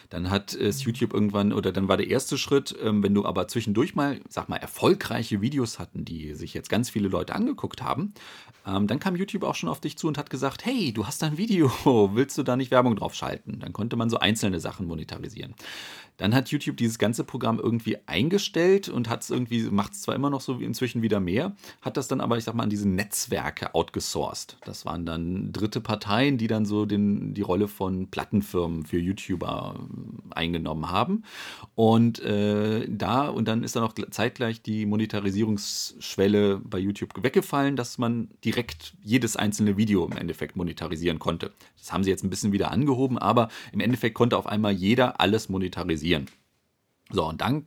Dann 0.09 0.31
hat 0.31 0.55
es 0.55 0.83
YouTube 0.83 1.13
irgendwann, 1.13 1.53
oder 1.53 1.71
dann 1.71 1.87
war 1.87 1.97
der 1.97 2.07
erste 2.07 2.37
Schritt, 2.37 2.75
ähm, 2.81 3.03
wenn 3.03 3.13
du 3.13 3.25
aber 3.25 3.47
zwischendurch 3.47 3.95
mal, 3.95 4.19
sag 4.27 4.49
mal, 4.49 4.57
erfolgreiche 4.57 5.41
Videos 5.41 5.77
hatten, 5.77 6.03
die 6.03 6.33
sich 6.33 6.55
jetzt 6.55 6.69
ganz 6.69 6.89
viele 6.89 7.09
Leute 7.09 7.35
angeguckt 7.35 7.83
haben, 7.83 8.13
ähm, 8.65 8.87
dann 8.87 8.99
kam 8.99 9.15
YouTube 9.15 9.43
auch 9.43 9.55
schon 9.55 9.69
auf 9.69 9.79
dich 9.79 9.97
zu 9.97 10.07
und 10.07 10.17
hat 10.17 10.31
gesagt, 10.31 10.65
hey, 10.65 10.91
du 10.91 11.05
hast 11.05 11.21
da 11.21 11.27
ein 11.27 11.37
Video, 11.37 11.69
willst 12.15 12.37
du 12.37 12.43
da 12.43 12.55
nicht 12.55 12.71
Werbung 12.71 12.95
drauf 12.95 13.13
schalten? 13.13 13.59
Dann 13.59 13.71
konnte 13.71 13.95
man 13.95 14.09
so 14.09 14.17
einzelne 14.17 14.59
Sachen 14.59 14.87
monetarisieren. 14.87 15.53
Dann 16.19 16.35
hat 16.35 16.49
YouTube 16.49 16.77
dieses 16.77 16.99
ganze 16.99 17.23
Programm 17.23 17.59
irgendwie 17.59 17.97
eingestellt 18.05 18.89
und 18.89 19.09
hat 19.09 19.23
es 19.23 19.29
irgendwie, 19.29 19.63
macht 19.63 19.93
es 19.93 20.03
zwar 20.03 20.15
immer 20.15 20.29
noch 20.29 20.41
so 20.41 20.59
inzwischen 20.59 21.01
wieder 21.01 21.19
mehr, 21.19 21.55
hat 21.81 21.97
das 21.97 22.07
dann 22.07 22.21
aber, 22.21 22.37
ich 22.37 22.43
sag 22.43 22.53
mal, 22.53 22.63
an 22.63 22.69
diese 22.69 22.87
Netzwerke 22.87 23.73
outgesourced. 23.73 24.57
Das 24.65 24.85
waren 24.85 25.05
dann 25.05 25.51
dritte 25.51 25.81
Parteien, 25.81 26.37
die 26.37 26.47
dann 26.47 26.65
so 26.65 26.85
den, 26.85 27.33
die 27.33 27.41
Rolle 27.41 27.67
von 27.67 28.07
Plattenfirmen 28.11 28.85
für 28.85 28.99
YouTuber 28.99 29.75
äh, 29.79 30.35
eingenommen 30.35 30.91
haben. 30.91 31.23
Und 31.75 32.19
äh, 32.19 32.85
da, 32.89 33.29
und 33.29 33.47
dann 33.47 33.63
ist 33.63 33.75
dann 33.75 33.83
auch 33.83 33.93
zeitgleich 34.11 34.61
die 34.61 34.85
Monetarisierungsschwelle 34.85 36.57
bei 36.57 36.79
YouTube 36.79 37.11
weggefallen, 37.23 37.75
dass 37.77 37.97
man 37.97 38.29
direkt 38.43 38.93
jedes 39.01 39.37
einzelne 39.37 39.77
Video 39.77 40.05
im 40.05 40.17
Endeffekt 40.17 40.57
monetarisieren 40.57 41.19
konnte. 41.19 41.51
Das 41.79 41.91
haben 41.93 42.03
sie 42.03 42.09
jetzt 42.09 42.23
ein 42.23 42.29
bisschen 42.29 42.51
wieder 42.51 42.71
angehoben, 42.71 43.17
aber 43.17 43.49
im 43.71 43.79
Endeffekt 43.79 44.15
konnte 44.15 44.37
auf 44.37 44.47
einmal 44.47 44.73
jeder 44.73 45.19
alles 45.19 45.49
monetarisieren. 45.49 46.27
So, 47.11 47.27
und 47.27 47.41
dann 47.41 47.65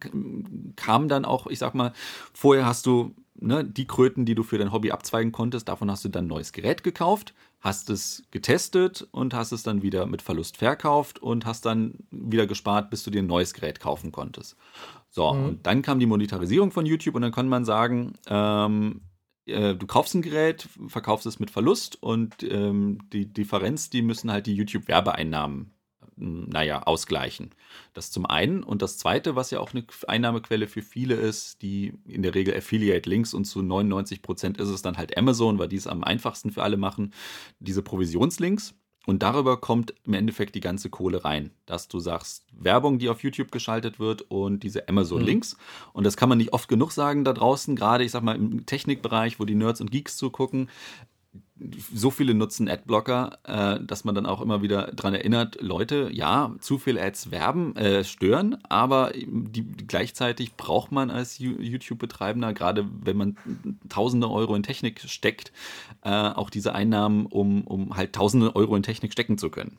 kam 0.76 1.08
dann 1.08 1.24
auch, 1.24 1.46
ich 1.48 1.58
sag 1.58 1.74
mal, 1.74 1.92
vorher 2.32 2.64
hast 2.64 2.86
du 2.86 3.14
ne, 3.34 3.64
die 3.64 3.86
Kröten, 3.86 4.24
die 4.24 4.34
du 4.34 4.42
für 4.42 4.58
dein 4.58 4.72
Hobby 4.72 4.92
abzweigen 4.92 5.32
konntest, 5.32 5.68
davon 5.68 5.90
hast 5.90 6.04
du 6.04 6.08
dann 6.08 6.26
ein 6.26 6.28
neues 6.28 6.52
Gerät 6.52 6.84
gekauft, 6.84 7.34
hast 7.60 7.90
es 7.90 8.22
getestet 8.30 9.06
und 9.10 9.34
hast 9.34 9.52
es 9.52 9.62
dann 9.62 9.82
wieder 9.82 10.06
mit 10.06 10.22
Verlust 10.22 10.56
verkauft 10.56 11.20
und 11.20 11.44
hast 11.44 11.66
dann 11.66 11.94
wieder 12.10 12.46
gespart, 12.46 12.90
bis 12.90 13.02
du 13.02 13.10
dir 13.10 13.22
ein 13.22 13.26
neues 13.26 13.54
Gerät 13.54 13.80
kaufen 13.80 14.12
konntest. 14.12 14.56
So, 15.10 15.32
mhm. 15.32 15.44
und 15.44 15.66
dann 15.66 15.82
kam 15.82 15.98
die 15.98 16.06
Monetarisierung 16.06 16.70
von 16.70 16.86
YouTube 16.86 17.14
und 17.14 17.22
dann 17.22 17.32
konnte 17.32 17.50
man 17.50 17.64
sagen, 17.64 18.14
ähm, 18.28 19.02
äh, 19.46 19.74
du 19.74 19.86
kaufst 19.86 20.14
ein 20.14 20.22
Gerät, 20.22 20.68
verkaufst 20.88 21.26
es 21.26 21.40
mit 21.40 21.50
Verlust 21.50 22.02
und 22.02 22.42
ähm, 22.42 22.98
die 23.12 23.32
Differenz, 23.32 23.90
die 23.90 24.02
müssen 24.02 24.30
halt 24.30 24.46
die 24.46 24.54
YouTube-Werbeeinnahmen 24.54 25.72
naja, 26.16 26.82
ausgleichen. 26.82 27.54
Das 27.94 28.10
zum 28.10 28.26
einen. 28.26 28.62
Und 28.62 28.82
das 28.82 28.98
zweite, 28.98 29.34
was 29.36 29.50
ja 29.50 29.60
auch 29.60 29.72
eine 29.72 29.84
Einnahmequelle 30.06 30.68
für 30.68 30.82
viele 30.82 31.14
ist, 31.14 31.62
die 31.62 31.94
in 32.06 32.22
der 32.22 32.34
Regel 32.34 32.56
Affiliate-Links 32.56 33.34
und 33.34 33.44
zu 33.44 33.62
99 33.62 34.22
Prozent 34.22 34.58
ist 34.58 34.68
es 34.68 34.82
dann 34.82 34.96
halt 34.96 35.16
Amazon, 35.16 35.58
weil 35.58 35.68
die 35.68 35.76
es 35.76 35.86
am 35.86 36.04
einfachsten 36.04 36.50
für 36.50 36.62
alle 36.62 36.76
machen, 36.76 37.12
diese 37.60 37.82
Provisionslinks. 37.82 38.74
Und 39.04 39.22
darüber 39.22 39.56
kommt 39.56 39.94
im 40.04 40.14
Endeffekt 40.14 40.54
die 40.54 40.60
ganze 40.60 40.88
Kohle 40.88 41.24
rein, 41.24 41.50
dass 41.66 41.88
du 41.88 41.98
sagst, 41.98 42.44
Werbung, 42.52 42.98
die 42.98 43.08
auf 43.08 43.22
YouTube 43.24 43.50
geschaltet 43.50 43.98
wird 43.98 44.22
und 44.22 44.62
diese 44.62 44.88
Amazon-Links. 44.88 45.54
Mhm. 45.54 45.90
Und 45.94 46.04
das 46.04 46.16
kann 46.16 46.28
man 46.28 46.38
nicht 46.38 46.52
oft 46.52 46.68
genug 46.68 46.92
sagen 46.92 47.24
da 47.24 47.32
draußen, 47.32 47.74
gerade 47.74 48.04
ich 48.04 48.12
sag 48.12 48.22
mal 48.22 48.36
im 48.36 48.64
Technikbereich, 48.64 49.40
wo 49.40 49.44
die 49.44 49.56
Nerds 49.56 49.80
und 49.80 49.90
Geeks 49.90 50.16
zugucken 50.16 50.68
so 51.92 52.10
viele 52.10 52.34
nutzen 52.34 52.68
Adblocker, 52.68 53.38
äh, 53.44 53.84
dass 53.84 54.04
man 54.04 54.14
dann 54.14 54.26
auch 54.26 54.40
immer 54.40 54.62
wieder 54.62 54.92
daran 54.92 55.14
erinnert, 55.14 55.60
Leute, 55.60 56.10
ja, 56.12 56.54
zu 56.60 56.78
viel 56.78 56.98
Ads 56.98 57.30
werben, 57.30 57.76
äh, 57.76 58.04
stören, 58.04 58.58
aber 58.68 59.12
die, 59.14 59.64
gleichzeitig 59.64 60.54
braucht 60.56 60.92
man 60.92 61.10
als 61.10 61.38
YouTube-Betreibender, 61.38 62.52
gerade 62.52 62.86
wenn 63.02 63.16
man 63.16 63.36
tausende 63.88 64.30
Euro 64.30 64.54
in 64.54 64.62
Technik 64.62 65.00
steckt, 65.00 65.52
äh, 66.02 66.10
auch 66.10 66.50
diese 66.50 66.74
Einnahmen, 66.74 67.26
um, 67.26 67.62
um 67.62 67.96
halt 67.96 68.12
tausende 68.14 68.54
Euro 68.56 68.76
in 68.76 68.82
Technik 68.82 69.12
stecken 69.12 69.38
zu 69.38 69.50
können. 69.50 69.78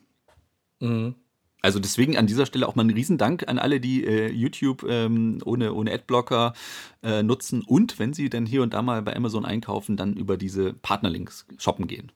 Mhm. 0.80 1.16
Also 1.64 1.80
deswegen 1.80 2.18
an 2.18 2.28
dieser 2.28 2.46
Stelle 2.46 2.68
auch 2.68 2.76
mal 2.76 2.82
einen 2.82 2.94
Riesendank 2.94 3.48
an 3.48 3.58
alle, 3.58 3.80
die 3.80 4.06
äh, 4.06 4.30
YouTube 4.30 4.84
ähm, 4.84 5.40
ohne, 5.46 5.74
ohne 5.74 5.94
Adblocker 5.94 6.54
äh, 7.02 7.24
nutzen 7.24 7.64
und 7.66 7.98
wenn 8.00 8.14
sie 8.14 8.30
dann 8.30 8.46
hier 8.46 8.62
und 8.64 8.74
da 8.74 8.82
mal 8.82 9.02
bei 9.02 9.16
Amazon 9.16 9.46
einkaufen, 9.46 9.96
dann 9.96 10.14
über 10.14 10.36
diese 10.36 10.74
Partnerlinks 10.74 11.48
shoppen 11.58 11.88
gehen. 11.88 12.12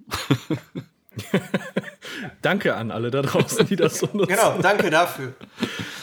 danke 2.42 2.76
an 2.76 2.92
alle 2.92 3.10
da 3.10 3.22
draußen, 3.22 3.66
die 3.68 3.78
das 3.78 4.00
so 4.00 4.10
nutzen. 4.12 4.36
Genau, 4.36 4.58
danke 4.62 4.90
dafür. 4.90 5.34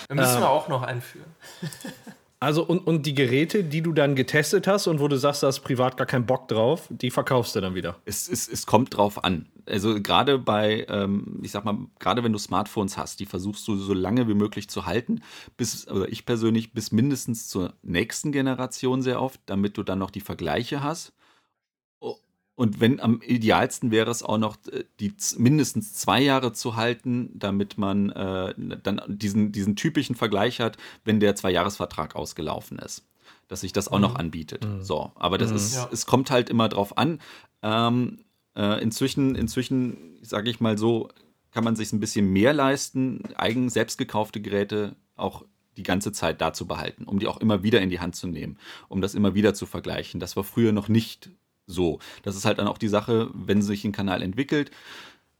Da 0.06 0.14
müssen 0.16 0.40
wir 0.40 0.50
auch 0.50 0.68
noch 0.68 0.82
einführen. 0.82 1.34
Also 2.40 2.62
und, 2.62 2.86
und 2.86 3.06
die 3.06 3.14
Geräte, 3.14 3.64
die 3.64 3.80
du 3.80 3.92
dann 3.92 4.14
getestet 4.14 4.66
hast 4.66 4.86
und 4.86 5.00
wo 5.00 5.08
du 5.08 5.16
sagst, 5.16 5.42
da 5.42 5.46
hast 5.46 5.60
privat 5.60 5.96
gar 5.96 6.06
keinen 6.06 6.26
Bock 6.26 6.48
drauf, 6.48 6.88
die 6.90 7.10
verkaufst 7.10 7.56
du 7.56 7.60
dann 7.60 7.74
wieder. 7.74 7.96
Es, 8.04 8.28
es, 8.28 8.48
es 8.48 8.66
kommt 8.66 8.96
drauf 8.96 9.24
an. 9.24 9.46
Also 9.66 10.00
gerade 10.02 10.38
bei, 10.38 10.86
ähm, 10.90 11.40
ich 11.42 11.52
sag 11.52 11.64
mal, 11.64 11.78
gerade 11.98 12.22
wenn 12.22 12.32
du 12.32 12.38
Smartphones 12.38 12.98
hast, 12.98 13.20
die 13.20 13.26
versuchst 13.26 13.66
du 13.66 13.76
so 13.76 13.94
lange 13.94 14.28
wie 14.28 14.34
möglich 14.34 14.68
zu 14.68 14.84
halten, 14.84 15.22
bis, 15.56 15.88
oder 15.88 16.08
ich 16.10 16.26
persönlich, 16.26 16.74
bis 16.74 16.92
mindestens 16.92 17.48
zur 17.48 17.72
nächsten 17.82 18.30
Generation 18.30 19.00
sehr 19.00 19.22
oft, 19.22 19.40
damit 19.46 19.78
du 19.78 19.82
dann 19.82 19.98
noch 19.98 20.10
die 20.10 20.20
Vergleiche 20.20 20.82
hast. 20.82 21.14
Und 22.56 22.80
wenn 22.80 23.00
am 23.00 23.20
idealsten 23.20 23.90
wäre 23.90 24.10
es 24.10 24.22
auch 24.22 24.38
noch, 24.38 24.56
äh, 24.70 24.84
die 25.00 25.12
mindestens 25.36 25.94
zwei 25.94 26.20
Jahre 26.20 26.52
zu 26.52 26.76
halten, 26.76 27.30
damit 27.34 27.78
man 27.78 28.10
äh, 28.10 28.54
dann 28.82 29.00
diesen, 29.08 29.52
diesen 29.52 29.76
typischen 29.76 30.14
Vergleich 30.14 30.60
hat, 30.60 30.76
wenn 31.04 31.20
der 31.20 31.34
Zweijahresvertrag 31.34 32.14
ausgelaufen 32.14 32.78
ist. 32.78 33.04
Dass 33.48 33.62
sich 33.62 33.72
das 33.72 33.88
auch 33.88 33.96
mhm. 33.96 34.02
noch 34.02 34.14
anbietet. 34.14 34.64
Mhm. 34.64 34.82
So, 34.82 35.12
aber 35.16 35.38
das 35.38 35.50
mhm. 35.50 35.56
ist, 35.56 35.74
ja. 35.74 35.88
es 35.92 36.06
kommt 36.06 36.30
halt 36.30 36.48
immer 36.48 36.68
drauf 36.68 36.96
an. 36.96 37.20
Ähm, 37.62 38.24
äh, 38.56 38.80
inzwischen, 38.82 39.34
inzwischen, 39.34 40.18
sage 40.22 40.48
ich 40.48 40.60
mal 40.60 40.78
so, 40.78 41.08
kann 41.50 41.64
man 41.64 41.76
sich 41.76 41.92
ein 41.92 42.00
bisschen 42.00 42.32
mehr 42.32 42.52
leisten, 42.52 43.22
eigen 43.36 43.68
selbst 43.68 43.98
gekaufte 43.98 44.40
Geräte 44.40 44.96
auch 45.16 45.44
die 45.76 45.82
ganze 45.82 46.12
Zeit 46.12 46.40
da 46.40 46.52
zu 46.52 46.66
behalten, 46.66 47.04
um 47.04 47.18
die 47.18 47.26
auch 47.26 47.38
immer 47.38 47.62
wieder 47.62 47.80
in 47.80 47.90
die 47.90 48.00
Hand 48.00 48.14
zu 48.16 48.28
nehmen, 48.28 48.58
um 48.88 49.00
das 49.00 49.14
immer 49.14 49.34
wieder 49.34 49.54
zu 49.54 49.66
vergleichen. 49.66 50.20
Das 50.20 50.36
war 50.36 50.44
früher 50.44 50.72
noch 50.72 50.88
nicht 50.88 51.30
so, 51.66 51.98
das 52.22 52.36
ist 52.36 52.44
halt 52.44 52.58
dann 52.58 52.68
auch 52.68 52.78
die 52.78 52.88
Sache, 52.88 53.30
wenn 53.32 53.62
sich 53.62 53.84
ein 53.84 53.92
Kanal 53.92 54.22
entwickelt, 54.22 54.70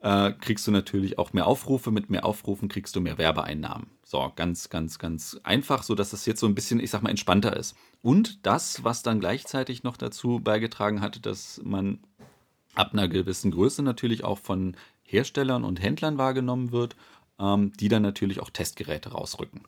äh, 0.00 0.32
kriegst 0.32 0.66
du 0.66 0.70
natürlich 0.70 1.18
auch 1.18 1.32
mehr 1.32 1.46
Aufrufe. 1.46 1.90
Mit 1.90 2.10
mehr 2.10 2.24
Aufrufen 2.24 2.68
kriegst 2.68 2.94
du 2.94 3.00
mehr 3.00 3.18
Werbeeinnahmen. 3.18 3.86
So, 4.04 4.30
ganz, 4.36 4.68
ganz, 4.68 4.98
ganz 4.98 5.40
einfach, 5.42 5.82
so 5.82 5.94
dass 5.94 6.10
das 6.10 6.26
jetzt 6.26 6.40
so 6.40 6.46
ein 6.46 6.54
bisschen, 6.54 6.78
ich 6.78 6.90
sag 6.90 7.02
mal, 7.02 7.10
entspannter 7.10 7.56
ist. 7.56 7.74
Und 8.02 8.46
das, 8.46 8.84
was 8.84 9.02
dann 9.02 9.18
gleichzeitig 9.18 9.82
noch 9.82 9.96
dazu 9.96 10.40
beigetragen 10.40 11.00
hat, 11.00 11.24
dass 11.24 11.60
man 11.64 12.00
ab 12.74 12.92
einer 12.92 13.08
gewissen 13.08 13.50
Größe 13.50 13.82
natürlich 13.82 14.24
auch 14.24 14.38
von 14.38 14.76
Herstellern 15.02 15.64
und 15.64 15.82
Händlern 15.82 16.18
wahrgenommen 16.18 16.70
wird, 16.70 16.96
ähm, 17.38 17.72
die 17.80 17.88
dann 17.88 18.02
natürlich 18.02 18.40
auch 18.40 18.50
Testgeräte 18.50 19.12
rausrücken. 19.12 19.62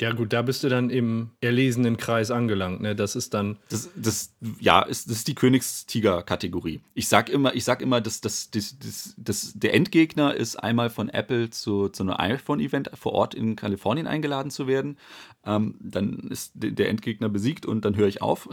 Ja, 0.00 0.12
gut, 0.12 0.32
da 0.32 0.42
bist 0.42 0.62
du 0.62 0.68
dann 0.68 0.88
im 0.88 1.30
erlesenen 1.40 1.96
Kreis 1.96 2.30
angelangt. 2.30 2.80
Ne? 2.80 2.94
Das 2.94 3.16
ist 3.16 3.34
dann. 3.34 3.56
Das, 3.68 3.90
das, 3.96 4.32
ja, 4.60 4.82
ist, 4.82 5.10
das 5.10 5.18
ist 5.18 5.28
die 5.28 5.34
Königstiger-Kategorie. 5.34 6.80
Ich 6.94 7.08
sag 7.08 7.28
immer, 7.28 7.54
ich 7.54 7.64
sag 7.64 7.82
immer, 7.82 8.00
dass, 8.00 8.20
dass, 8.20 8.50
dass, 8.50 8.78
dass, 8.78 9.14
dass 9.16 9.52
der 9.54 9.74
Endgegner 9.74 10.34
ist, 10.34 10.56
einmal 10.56 10.90
von 10.90 11.08
Apple 11.08 11.50
zu, 11.50 11.88
zu 11.88 12.04
einem 12.04 12.14
iPhone-Event 12.16 12.92
vor 12.94 13.12
Ort 13.12 13.34
in 13.34 13.56
Kalifornien 13.56 14.06
eingeladen 14.06 14.50
zu 14.50 14.68
werden. 14.68 14.96
Ähm, 15.44 15.74
dann 15.80 16.28
ist 16.30 16.52
der 16.54 16.88
Endgegner 16.88 17.28
besiegt 17.28 17.66
und 17.66 17.84
dann 17.84 17.96
höre 17.96 18.08
ich 18.08 18.22
auf. 18.22 18.48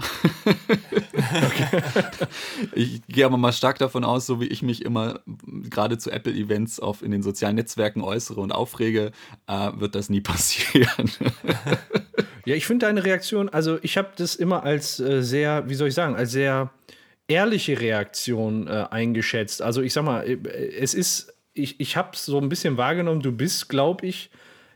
ich 2.74 3.06
gehe 3.08 3.26
aber 3.26 3.38
mal 3.38 3.54
stark 3.54 3.78
davon 3.78 4.04
aus, 4.04 4.26
so 4.26 4.42
wie 4.42 4.48
ich 4.48 4.64
mich 4.64 4.84
immer 4.84 5.20
gerade 5.46 5.98
zu 5.98 6.10
Apple-Events 6.10 6.82
in 7.02 7.12
den 7.12 7.22
sozialen 7.22 7.56
Netzwerken 7.56 8.02
äußere 8.02 8.42
und 8.42 8.52
aufrege, 8.52 9.12
äh, 9.48 9.72
wird 9.76 9.94
das 9.94 10.10
nie 10.10 10.22
passieren 10.22 10.95
kann. 10.96 11.10
ja, 12.46 12.56
ich 12.56 12.66
finde 12.66 12.86
deine 12.86 13.04
Reaktion, 13.04 13.50
also 13.50 13.80
ich 13.82 13.98
habe 13.98 14.10
das 14.16 14.36
immer 14.36 14.64
als 14.64 15.00
äh, 15.00 15.22
sehr, 15.22 15.70
wie 15.70 15.76
soll 15.76 15.90
ich 15.90 15.94
sagen, 15.94 16.16
als 16.16 16.32
sehr 16.32 16.72
ehrliche 17.28 17.80
Reaktion 17.80 18.68
äh, 18.68 18.86
eingeschätzt. 18.90 19.62
Also 19.62 19.82
ich 19.82 19.94
sag 19.94 20.06
mal, 20.06 20.28
äh, 20.28 20.38
es 20.80 20.94
ist, 20.94 21.34
ich, 21.54 21.80
ich 21.80 21.98
habe 21.98 22.12
es 22.14 22.26
so 22.26 22.40
ein 22.40 22.50
bisschen 22.50 22.78
wahrgenommen, 22.78 23.22
du 23.22 23.32
bist, 23.32 23.70
glaube 23.70 24.06
ich, 24.06 24.30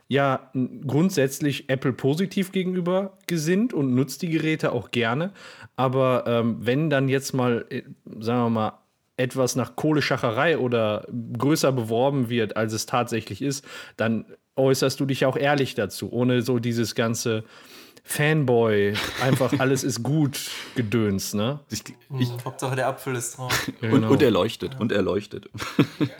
ja 0.08 0.50
grundsätzlich 0.86 1.70
Apple 1.70 1.92
positiv 1.92 2.50
gegenüber 2.50 3.16
gesinnt 3.28 3.72
und 3.72 3.94
nutzt 3.94 4.22
die 4.22 4.30
Geräte 4.30 4.72
auch 4.72 4.90
gerne. 4.90 5.32
Aber 5.76 6.24
ähm, 6.26 6.56
wenn 6.60 6.90
dann 6.90 7.08
jetzt 7.08 7.32
mal, 7.32 7.64
äh, 7.70 7.82
sagen 8.18 8.42
wir 8.42 8.50
mal, 8.50 8.72
etwas 9.16 9.54
nach 9.54 9.76
Kohleschacherei 9.76 10.58
oder 10.58 11.06
größer 11.36 11.72
beworben 11.72 12.30
wird, 12.30 12.56
als 12.56 12.72
es 12.72 12.86
tatsächlich 12.86 13.42
ist, 13.42 13.64
dann 13.96 14.24
äußerst 14.60 15.00
du 15.00 15.06
dich 15.06 15.26
auch 15.26 15.36
ehrlich 15.36 15.74
dazu, 15.74 16.12
ohne 16.12 16.42
so 16.42 16.58
dieses 16.58 16.94
ganze 16.94 17.44
Fanboy, 18.02 18.94
einfach 19.22 19.52
alles 19.58 19.84
ist 19.84 20.02
gut 20.02 20.50
Gedöns, 20.74 21.34
ne? 21.34 21.60
Ich, 21.70 21.82
ich, 22.18 22.28
hm, 22.28 22.44
Hauptsache 22.44 22.74
der 22.74 22.88
Apfel 22.88 23.14
ist 23.14 23.38
drauf. 23.38 23.70
Ja, 23.80 23.90
genau. 23.90 24.06
und, 24.08 24.14
und, 24.14 24.22
er 24.22 24.30
leuchtet, 24.30 24.74
ja. 24.74 24.80
und 24.80 24.92
er 24.92 25.02
leuchtet. 25.02 25.48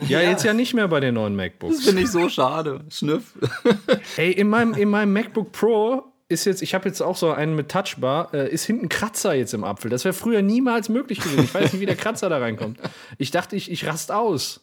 Ja, 0.07 0.21
jetzt 0.21 0.43
ja 0.43 0.53
nicht 0.53 0.73
mehr 0.73 0.87
bei 0.87 0.99
den 0.99 1.15
neuen 1.15 1.35
MacBooks. 1.35 1.77
Das 1.77 1.85
finde 1.85 2.03
ich 2.03 2.09
so 2.09 2.29
schade. 2.29 2.81
Schniff. 2.89 3.37
Ey, 4.17 4.31
in 4.31 4.49
meinem, 4.49 4.73
in 4.73 4.89
meinem 4.89 5.13
MacBook 5.13 5.51
Pro 5.51 6.03
ist 6.29 6.45
jetzt, 6.45 6.61
ich 6.61 6.73
habe 6.73 6.87
jetzt 6.87 7.01
auch 7.01 7.17
so 7.17 7.31
einen 7.31 7.55
mit 7.55 7.69
Touchbar, 7.69 8.33
äh, 8.33 8.49
ist 8.49 8.65
hinten 8.65 8.89
Kratzer 8.89 9.33
jetzt 9.33 9.53
im 9.53 9.63
Apfel. 9.63 9.91
Das 9.91 10.05
wäre 10.05 10.13
früher 10.13 10.41
niemals 10.41 10.89
möglich 10.89 11.19
gewesen. 11.19 11.43
Ich 11.43 11.53
weiß 11.53 11.73
nicht, 11.73 11.81
wie 11.81 11.85
der 11.85 11.97
Kratzer 11.97 12.29
da 12.29 12.37
reinkommt. 12.37 12.79
Ich 13.17 13.31
dachte, 13.31 13.55
ich, 13.55 13.69
ich 13.69 13.85
rast 13.85 14.11
aus. 14.11 14.61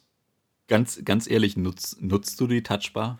Ganz, 0.67 1.01
ganz 1.05 1.29
ehrlich, 1.29 1.57
nutz, 1.57 1.95
nutzt 1.99 2.39
du 2.41 2.47
die 2.47 2.63
Touchbar? 2.63 3.19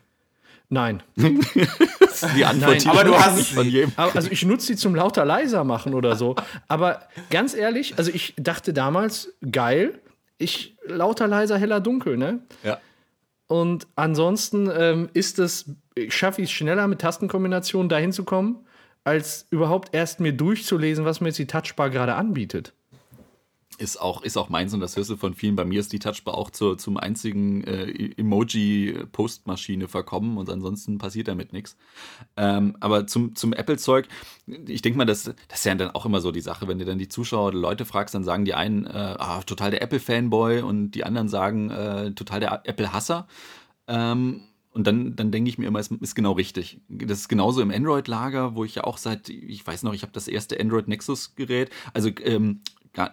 Nein. 0.70 1.02
die 1.16 2.46
Antwort 2.46 2.86
Nein, 2.86 2.88
aber 2.88 3.04
du 3.04 3.16
hast 3.16 3.38
nicht 3.38 3.54
von 3.54 3.68
jedem. 3.68 3.92
Also 3.98 4.30
ich 4.30 4.46
nutze 4.46 4.68
sie 4.68 4.76
zum 4.76 4.94
lauter 4.94 5.26
leiser 5.26 5.64
machen 5.64 5.96
oder 5.96 6.16
so. 6.16 6.36
Aber 6.68 7.08
ganz 7.32 7.56
ehrlich, 7.56 7.98
also 7.98 8.12
ich 8.12 8.36
dachte 8.38 8.72
damals, 8.72 9.34
geil, 9.52 10.00
ich 10.38 10.78
lauter 10.86 11.28
leiser, 11.28 11.58
heller 11.58 11.80
dunkel, 11.80 12.18
ne? 12.18 12.40
Ja. 12.64 12.80
Und 13.48 13.88
ansonsten 13.96 14.70
ähm, 14.72 15.10
ist 15.14 15.40
es, 15.40 15.72
schaffe 16.10 16.44
ich 16.44 16.50
es 16.50 16.52
schneller 16.52 16.88
mit 16.88 17.02
Tastenkombinationen 17.02 17.90
dahin 17.90 18.12
zu 18.12 18.24
kommen, 18.24 18.58
als 19.04 19.48
überhaupt 19.50 19.96
erst 19.96 20.20
mir 20.20 20.34
durchzulesen, 20.34 21.04
was 21.04 21.20
mir 21.20 21.30
jetzt 21.30 21.40
die 21.40 21.48
Touchbar 21.48 21.90
gerade 21.90 22.14
anbietet. 22.14 22.74
Ist 23.80 24.02
auch, 24.02 24.24
ist 24.24 24.36
auch 24.36 24.50
meins 24.50 24.74
und 24.74 24.82
das 24.82 24.98
hörst 24.98 25.10
du 25.10 25.16
von 25.16 25.34
vielen. 25.34 25.56
Bei 25.56 25.64
mir 25.64 25.80
ist 25.80 25.94
die 25.94 26.00
Touchbar 26.00 26.38
auch 26.38 26.50
zu, 26.50 26.76
zum 26.76 26.98
einzigen 26.98 27.64
äh, 27.64 28.12
Emoji-Postmaschine 28.18 29.88
verkommen 29.88 30.38
und 30.38 30.50
ansonsten 30.50 30.98
passiert 30.98 31.30
damit 31.30 31.54
nichts. 31.54 31.78
Ähm, 32.36 32.76
aber 32.82 33.08
zum, 33.08 33.36
zum 33.36 33.54
Apple-Zeug, 33.54 34.10
ich 34.68 34.82
denke 34.82 34.98
mal, 34.98 35.06
das, 35.06 35.24
das 35.24 35.60
ist 35.60 35.66
ja 35.66 35.76
dann 35.76 35.92
auch 35.92 36.06
immer 36.06 36.20
so 36.20 36.34
die 36.34 36.42
Sache, 36.42 36.68
wenn 36.68 36.78
du 36.78 36.84
dann 36.84 36.98
die 36.98 37.08
Zuschauer 37.08 37.48
oder 37.48 37.58
Leute 37.58 37.86
fragst, 37.86 38.14
dann 38.14 38.26
sagen 38.26 38.44
die 38.44 38.54
einen, 38.54 38.86
äh, 38.86 39.16
ah, 39.18 39.44
total 39.44 39.72
der 39.72 39.82
Apple-Fanboy 39.82 40.62
und 40.62 40.92
die 40.92 41.06
anderen 41.06 41.30
sagen, 41.30 41.70
äh, 41.70 42.12
total 42.12 42.42
der 42.42 42.62
Apple-Hasser. 42.66 43.28
Ähm, 43.88 44.42
und 44.72 44.86
dann, 44.86 45.16
dann 45.16 45.32
denke 45.32 45.50
ich 45.50 45.58
mir 45.58 45.68
immer, 45.68 45.80
es 45.80 45.88
ist 45.88 46.16
genau 46.16 46.34
richtig. 46.34 46.80
Das 46.90 47.20
ist 47.20 47.28
genauso 47.28 47.62
im 47.62 47.72
Android-Lager, 47.72 48.56
wo 48.56 48.64
ich 48.64 48.76
ja 48.76 48.84
auch 48.84 48.98
seit, 48.98 49.30
ich 49.30 49.66
weiß 49.66 49.84
noch, 49.84 49.94
ich 49.94 50.04
habe 50.04 50.12
das 50.12 50.28
erste 50.28 50.60
Android 50.60 50.88
Nexus-Gerät, 50.88 51.72
also 51.94 52.10
ähm, 52.24 52.62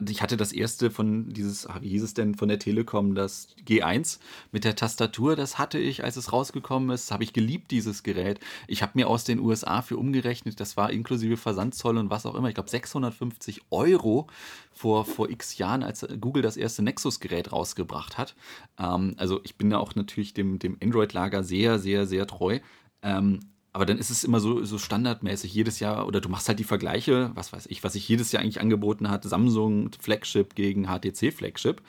ich 0.09 0.23
hatte 0.23 0.37
das 0.37 0.53
erste 0.53 0.91
von 0.91 1.29
dieses, 1.29 1.67
ah, 1.67 1.79
wie 1.81 1.91
hieß 1.91 2.03
es 2.03 2.15
denn, 2.15 2.35
von 2.35 2.49
der 2.49 2.59
Telekom, 2.59 3.15
das 3.15 3.49
G1 3.67 4.19
mit 4.51 4.65
der 4.65 4.75
Tastatur, 4.75 5.37
das 5.37 5.59
hatte 5.59 5.79
ich, 5.79 6.03
als 6.03 6.17
es 6.17 6.33
rausgekommen 6.33 6.91
ist, 6.91 7.11
habe 7.11 7.25
ich 7.25 7.33
geliebt, 7.33 7.71
dieses 7.71 8.03
Gerät. 8.03 8.41
Ich 8.67 8.83
habe 8.83 8.93
mir 8.95 9.09
aus 9.09 9.25
den 9.25 9.39
USA 9.39 9.83
für 9.83 9.99
umgerechnet, 9.99 10.61
das 10.61 10.77
war 10.77 10.91
inklusive 10.91 11.37
Versandzoll 11.37 11.99
und 11.99 12.11
was 12.11 12.27
auch 12.27 12.35
immer, 12.35 12.49
ich 12.49 12.55
glaube 12.55 12.71
650 12.71 13.63
Euro 13.71 14.29
vor, 14.73 15.05
vor 15.05 15.29
x 15.29 15.59
Jahren, 15.59 15.83
als 15.83 16.07
Google 16.21 16.43
das 16.43 16.57
erste 16.57 16.83
Nexus-Gerät 16.83 17.53
rausgebracht 17.53 18.19
hat. 18.19 18.35
Ähm, 18.79 19.15
also 19.19 19.41
ich 19.45 19.57
bin 19.57 19.71
da 19.71 19.79
auch 19.79 19.95
natürlich 19.95 20.33
dem, 20.33 20.59
dem 20.59 20.79
Android-Lager 20.83 21.45
sehr, 21.45 21.79
sehr, 21.79 22.07
sehr 22.07 22.27
treu. 22.27 22.61
Ähm, 23.03 23.41
aber 23.77 23.85
dann 23.85 23.99
ist 23.99 24.09
es 24.09 24.25
immer 24.25 24.41
so, 24.41 24.65
so 24.65 24.79
standardmäßig 24.79 25.53
jedes 25.53 25.81
Jahr, 25.81 26.07
oder 26.07 26.23
du 26.23 26.31
machst 26.31 26.49
halt 26.49 26.59
die 26.59 26.65
Vergleiche, 26.65 27.31
was 27.35 27.53
weiß 27.53 27.67
ich, 27.67 27.85
was 27.85 27.95
ich 27.95 28.09
jedes 28.09 28.33
Jahr 28.33 28.43
eigentlich 28.43 28.63
angeboten 28.63 29.11
hat, 29.11 29.25
Samsung 29.25 29.91
Flagship 30.01 30.55
gegen 30.55 30.87
HTC 30.87 31.31
Flagship. 31.31 31.83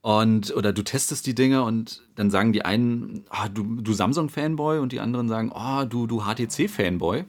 Und, 0.00 0.56
oder 0.56 0.72
du 0.72 0.82
testest 0.82 1.26
die 1.26 1.34
Dinge 1.34 1.64
und 1.64 2.02
dann 2.14 2.30
sagen 2.30 2.54
die 2.54 2.64
einen, 2.64 3.26
oh, 3.30 3.48
du, 3.52 3.82
du 3.82 3.92
Samsung-Fanboy 3.92 4.78
und 4.78 4.92
die 4.92 5.00
anderen 5.00 5.28
sagen, 5.28 5.52
oh, 5.54 5.84
du, 5.84 6.06
du 6.06 6.22
HTC-Fanboy. 6.22 7.26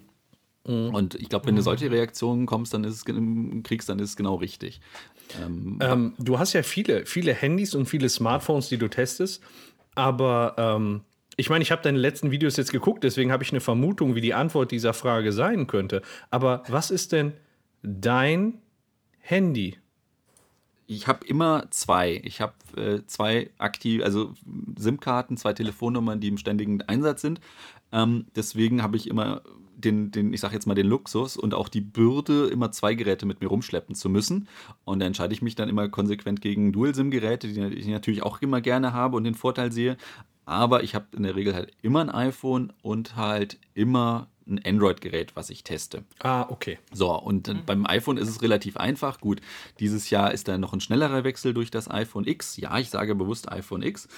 Mhm. 0.66 0.96
Und 0.96 1.16
ich 1.16 1.28
glaube, 1.28 1.48
wenn 1.48 1.58
du 1.58 1.62
solche 1.62 1.92
Reaktionen 1.92 2.46
kommst, 2.46 2.74
dann 2.74 2.86
ist 2.86 2.96
es, 2.96 3.64
kriegst, 3.64 3.90
dann 3.90 4.00
ist 4.00 4.12
es 4.12 4.16
genau 4.16 4.36
richtig. 4.36 4.80
Ähm, 5.44 5.78
ähm, 5.82 6.14
du 6.20 6.40
hast 6.40 6.54
ja 6.54 6.64
viele, 6.64 7.06
viele 7.06 7.34
Handys 7.34 7.76
und 7.76 7.88
viele 7.88 8.08
Smartphones, 8.08 8.70
die 8.70 8.78
du 8.78 8.88
testest, 8.88 9.44
aber 9.94 10.56
ähm, 10.58 11.02
ich 11.38 11.50
meine, 11.50 11.62
ich 11.64 11.72
habe 11.72 11.82
deine 11.82 11.98
letzten 11.98 12.32
Videos 12.32 12.58
jetzt 12.58 12.72
geguckt, 12.72 13.04
deswegen 13.04 13.32
habe 13.32 13.44
ich 13.44 13.52
eine 13.52 13.62
Vermutung, 13.62 14.16
wie 14.16 14.22
die 14.22 14.34
Antwort 14.34 14.72
dieser 14.72 14.94
Frage 14.94 15.32
sein 15.32 15.68
könnte. 15.68 16.02
Aber 16.30 16.64
was 16.68 16.92
ist 16.92 17.12
denn 17.12 17.34
dein 17.82 18.60
Handy? 19.20 19.78
Ich 20.88 21.08
habe 21.08 21.26
immer 21.26 21.68
zwei. 21.70 22.20
Ich 22.24 22.42
habe 22.42 22.54
äh, 22.76 23.06
zwei 23.08 23.50
aktiv, 23.58 24.04
also 24.04 24.34
SIM-Karten, 24.78 25.38
zwei 25.38 25.54
Telefonnummern, 25.54 26.20
die 26.20 26.28
im 26.28 26.38
ständigen 26.38 26.82
Einsatz 26.82 27.22
sind. 27.22 27.40
Ähm, 27.94 28.26
deswegen 28.36 28.84
habe 28.84 28.98
ich 28.98 29.08
immer 29.08 29.42
den, 29.82 30.12
den, 30.12 30.34
ich 30.34 30.42
sage 30.42 30.54
jetzt 30.54 30.68
mal 30.68 30.76
den 30.76 30.88
Luxus 30.88 31.38
und 31.38 31.54
auch 31.54 31.70
die 31.70 31.82
Bürde, 31.82 32.48
immer 32.48 32.72
zwei 32.72 32.94
Geräte 32.94 33.26
mit 33.26 33.42
mir 33.42 33.48
rumschleppen 33.48 33.96
zu 33.96 34.10
müssen. 34.10 34.48
Und 34.84 35.00
da 35.00 35.06
entscheide 35.06 35.34
ich 35.34 35.42
mich 35.42 35.56
dann 35.56 35.70
immer 35.70 35.90
konsequent 35.90 36.42
gegen 36.42 36.72
Dual-SIM-Geräte, 36.72 37.48
die 37.48 37.62
ich 37.74 37.88
natürlich 37.88 38.24
auch 38.24 38.42
immer 38.42 38.62
gerne 38.62 38.94
habe 38.94 39.18
und 39.18 39.24
den 39.24 39.36
Vorteil 39.36 39.72
sehe. 39.72 39.98
Aber 40.52 40.84
ich 40.84 40.96
habe 40.96 41.06
in 41.16 41.24
der 41.24 41.36
Regel 41.36 41.56
halt 41.56 41.72
immer 41.82 42.02
ein 42.02 42.10
iPhone 42.10 42.74
und 42.82 43.16
halt 43.16 43.58
immer 43.74 44.28
ein 44.46 44.60
Android-Gerät, 44.66 45.34
was 45.38 45.50
ich 45.50 45.64
teste. 45.64 46.04
Ah, 46.20 46.46
okay. 46.50 46.78
So, 46.92 47.18
und 47.18 47.48
mhm. 47.48 47.66
beim 47.66 47.86
iPhone 47.86 48.18
ist 48.18 48.28
es 48.28 48.42
relativ 48.42 48.76
einfach. 48.76 49.22
Gut, 49.22 49.40
dieses 49.80 50.10
Jahr 50.10 50.34
ist 50.34 50.50
da 50.50 50.58
noch 50.58 50.74
ein 50.74 50.82
schnellerer 50.82 51.24
Wechsel 51.24 51.54
durch 51.54 51.72
das 51.72 51.90
iPhone 51.90 52.28
X. 52.28 52.58
Ja, 52.58 52.78
ich 52.80 52.90
sage 52.90 53.16
bewusst 53.16 53.50
iPhone 53.50 53.82
X. 53.82 54.10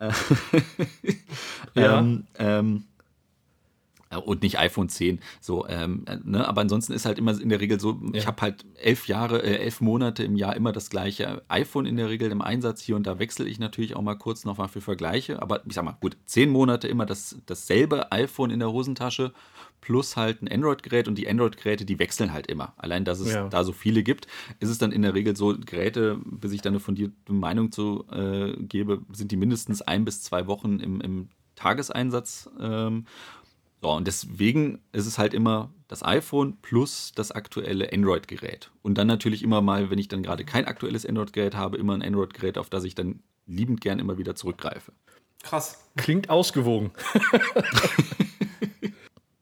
ja. 1.74 2.00
ähm, 2.00 2.26
ähm, 2.38 2.84
äh, 2.95 2.95
und 4.14 4.42
nicht 4.42 4.58
iPhone 4.58 4.88
10. 4.88 5.20
So, 5.40 5.66
ähm, 5.66 6.04
äh, 6.06 6.18
ne? 6.22 6.46
Aber 6.46 6.60
ansonsten 6.60 6.92
ist 6.92 7.06
halt 7.06 7.18
immer 7.18 7.38
in 7.40 7.48
der 7.48 7.60
Regel 7.60 7.80
so, 7.80 8.00
ja. 8.12 8.20
ich 8.20 8.26
habe 8.26 8.40
halt 8.40 8.64
elf 8.76 9.08
Jahre, 9.08 9.42
äh, 9.42 9.56
elf 9.58 9.80
Monate 9.80 10.22
im 10.22 10.36
Jahr 10.36 10.56
immer 10.56 10.72
das 10.72 10.90
gleiche 10.90 11.42
iPhone 11.48 11.86
in 11.86 11.96
der 11.96 12.08
Regel 12.08 12.30
im 12.30 12.42
Einsatz. 12.42 12.82
Hier 12.82 12.96
und 12.96 13.06
da 13.06 13.18
wechsle 13.18 13.46
ich 13.46 13.58
natürlich 13.58 13.96
auch 13.96 14.02
mal 14.02 14.16
kurz 14.16 14.44
noch 14.44 14.58
mal 14.58 14.68
für 14.68 14.80
Vergleiche. 14.80 15.42
Aber 15.42 15.64
ich 15.66 15.74
sag 15.74 15.84
mal, 15.84 15.96
gut, 16.00 16.16
zehn 16.26 16.50
Monate 16.50 16.88
immer 16.88 17.06
das, 17.06 17.36
dasselbe 17.46 18.12
iPhone 18.12 18.50
in 18.50 18.60
der 18.60 18.70
Hosentasche 18.70 19.32
plus 19.80 20.16
halt 20.16 20.42
ein 20.42 20.48
Android-Gerät 20.48 21.06
und 21.06 21.16
die 21.16 21.28
Android-Geräte, 21.28 21.84
die 21.84 21.98
wechseln 21.98 22.32
halt 22.32 22.48
immer. 22.48 22.74
Allein, 22.76 23.04
dass 23.04 23.20
es 23.20 23.32
ja. 23.32 23.48
da 23.48 23.62
so 23.62 23.72
viele 23.72 24.02
gibt, 24.02 24.26
ist 24.58 24.68
es 24.68 24.78
dann 24.78 24.90
in 24.90 25.02
der 25.02 25.14
Regel 25.14 25.36
so, 25.36 25.56
Geräte, 25.56 26.18
bis 26.24 26.52
ich 26.52 26.60
dann 26.60 26.72
eine 26.72 26.80
fundierte 26.80 27.32
Meinung 27.32 27.70
zu 27.70 28.04
äh, 28.10 28.52
gebe, 28.64 29.02
sind 29.12 29.30
die 29.30 29.36
mindestens 29.36 29.82
ein 29.82 30.04
bis 30.04 30.22
zwei 30.22 30.48
Wochen 30.48 30.80
im, 30.80 31.00
im 31.00 31.28
Tageseinsatz. 31.54 32.50
Ähm, 32.60 33.06
so, 33.86 33.92
und 33.92 34.08
deswegen 34.08 34.80
ist 34.90 35.06
es 35.06 35.16
halt 35.16 35.32
immer 35.32 35.70
das 35.86 36.04
iPhone 36.04 36.56
plus 36.60 37.12
das 37.14 37.30
aktuelle 37.30 37.92
Android-Gerät. 37.92 38.72
Und 38.82 38.98
dann 38.98 39.06
natürlich 39.06 39.44
immer 39.44 39.62
mal, 39.62 39.90
wenn 39.90 39.98
ich 40.00 40.08
dann 40.08 40.24
gerade 40.24 40.44
kein 40.44 40.64
aktuelles 40.64 41.06
Android-Gerät 41.06 41.54
habe, 41.54 41.76
immer 41.76 41.94
ein 41.94 42.02
Android-Gerät, 42.02 42.58
auf 42.58 42.68
das 42.68 42.82
ich 42.82 42.96
dann 42.96 43.20
liebend 43.46 43.80
gern 43.80 44.00
immer 44.00 44.18
wieder 44.18 44.34
zurückgreife. 44.34 44.90
Krass. 45.44 45.88
Klingt 45.96 46.30
ausgewogen. 46.30 46.90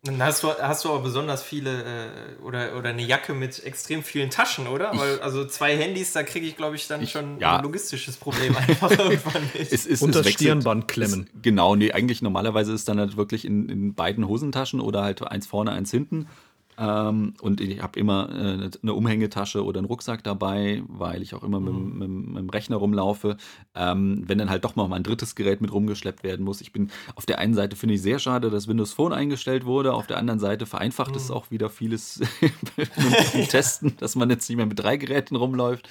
Dann 0.05 0.23
hast 0.23 0.43
du, 0.43 0.49
hast 0.61 0.85
du 0.85 0.91
aber 0.91 1.01
besonders 1.01 1.43
viele 1.43 1.83
äh, 1.83 2.43
oder, 2.43 2.77
oder 2.77 2.91
eine 2.91 3.03
Jacke 3.03 3.33
mit 3.33 3.65
extrem 3.65 4.03
vielen 4.03 4.29
Taschen, 4.29 4.67
oder? 4.67 4.93
Ich, 4.93 5.01
Weil 5.01 5.21
also 5.21 5.47
zwei 5.47 5.77
Handys, 5.77 6.13
da 6.13 6.23
kriege 6.23 6.47
ich, 6.47 6.57
glaube 6.57 6.77
ich, 6.77 6.87
dann 6.89 7.03
ich, 7.03 7.11
schon 7.11 7.41
ja. 7.41 7.57
ein 7.57 7.63
logistisches 7.63 8.19
Problem 8.19 8.55
einfach 8.69 8.91
irgendwann 8.91 9.43
nicht. 9.55 9.73
Es 9.73 9.87
ist, 9.87 10.03
Und 10.03 10.15
das 10.15 10.29
Stirnband 10.29 10.89
klemmen. 10.89 11.25
Ist, 11.25 11.43
genau, 11.43 11.75
nee, 11.75 11.91
eigentlich 11.93 12.21
normalerweise 12.21 12.75
ist 12.75 12.87
dann 12.87 12.99
halt 12.99 13.17
wirklich 13.17 13.47
in, 13.47 13.71
in 13.71 13.95
beiden 13.95 14.29
Hosentaschen 14.29 14.81
oder 14.81 15.03
halt 15.03 15.23
eins 15.27 15.47
vorne, 15.47 15.73
eins 15.73 15.91
hinten. 15.91 16.27
Ähm, 16.77 17.35
und 17.41 17.61
ich 17.61 17.83
habe 17.83 17.99
immer 17.99 18.29
äh, 18.31 18.71
eine 18.83 18.95
Umhängetasche 18.95 19.65
oder 19.65 19.79
einen 19.79 19.87
Rucksack 19.87 20.25
dabei, 20.25 20.83
weil 20.89 21.23
ich 21.23 21.35
auch 21.35 21.43
immer 21.43 21.61
mit, 21.61 21.75
mhm. 21.75 21.99
mit, 21.99 22.09
mit, 22.09 22.39
dem 22.39 22.51
Rechner 22.51 22.77
rumlaufe. 22.77 23.37
Ähm, 23.75 24.25
wenn 24.27 24.39
dann 24.39 24.51
halt 24.51 24.65
doch 24.65 24.77
mal 24.77 24.93
ein 24.93 25.03
drittes 25.03 25.35
Gerät 25.35 25.61
mit 25.61 25.73
rumgeschleppt 25.73 26.25
werden 26.25 26.45
muss. 26.45 26.61
Ich 26.61 26.73
bin 26.73 26.91
auf 27.15 27.27
der 27.27 27.39
einen 27.39 27.55
Seite 27.55 27.77
finde 27.77 27.95
ich 27.95 28.03
sehr 28.03 28.19
schade, 28.19 28.51
dass 28.51 28.69
Windows 28.69 28.93
Phone 28.93 29.13
eingestellt 29.13 29.65
wurde. 29.65 29.95
Auf 29.95 30.07
der 30.07 30.19
anderen 30.19 30.41
Seite 30.41 30.67
vereinfacht 30.67 31.13
mhm. 31.13 31.17
es 31.17 31.31
auch 31.31 31.51
wieder 31.51 31.71
vieles 31.71 32.21
mit 33.35 33.51
Testen, 33.51 33.97
dass 33.99 34.17
man 34.17 34.31
jetzt 34.31 34.49
nicht 34.49 34.57
mehr 34.57 34.67
mit 34.67 34.79
drei 34.79 34.97
Geräten 34.97 35.37
rumläuft. 35.37 35.89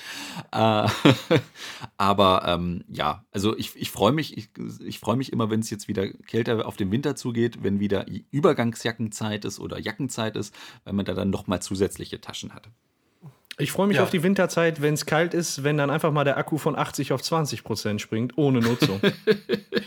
Äh, 0.52 0.88
aber 1.98 2.44
ähm, 2.46 2.84
ja, 2.90 3.24
also 3.32 3.58
ich, 3.58 3.76
ich 3.76 3.92
freue 3.92 4.12
mich, 4.12 4.38
ich, 4.38 4.50
ich 4.86 5.00
freue 5.00 5.16
mich 5.16 5.32
immer, 5.32 5.50
wenn 5.50 5.62
es 5.62 5.70
jetzt 5.70 5.88
wieder 5.88 6.08
kälter 6.08 6.68
auf 6.68 6.76
den 6.76 6.92
Winter 6.92 7.16
zugeht, 7.16 7.64
wenn 7.64 7.80
wieder 7.80 8.06
Übergangsjackenzeit 8.32 9.46
ist 9.46 9.60
oder 9.60 9.80
Jackenzeit 9.80 10.36
ist 10.36 10.54
weil 10.84 10.94
man 10.94 11.06
da 11.06 11.14
dann 11.14 11.30
nochmal 11.30 11.62
zusätzliche 11.62 12.22
Taschen 12.22 12.54
hat. 12.54 12.70
Ich 13.60 13.72
freue 13.72 13.88
mich 13.88 13.98
ja. 13.98 14.04
auf 14.04 14.10
die 14.10 14.24
Winterzeit, 14.24 14.82
wenn 14.82 14.96
es 14.96 15.06
kalt 15.06 15.36
ist, 15.36 15.64
wenn 15.64 15.78
dann 15.78 15.92
einfach 15.92 16.12
mal 16.12 16.24
der 16.24 16.38
Akku 16.38 16.58
von 16.58 16.76
80 16.76 17.14
auf 17.14 17.22
20 17.22 17.64
Prozent 17.64 18.02
springt, 18.02 18.38
ohne 18.38 18.60
Nutzung. 18.60 19.00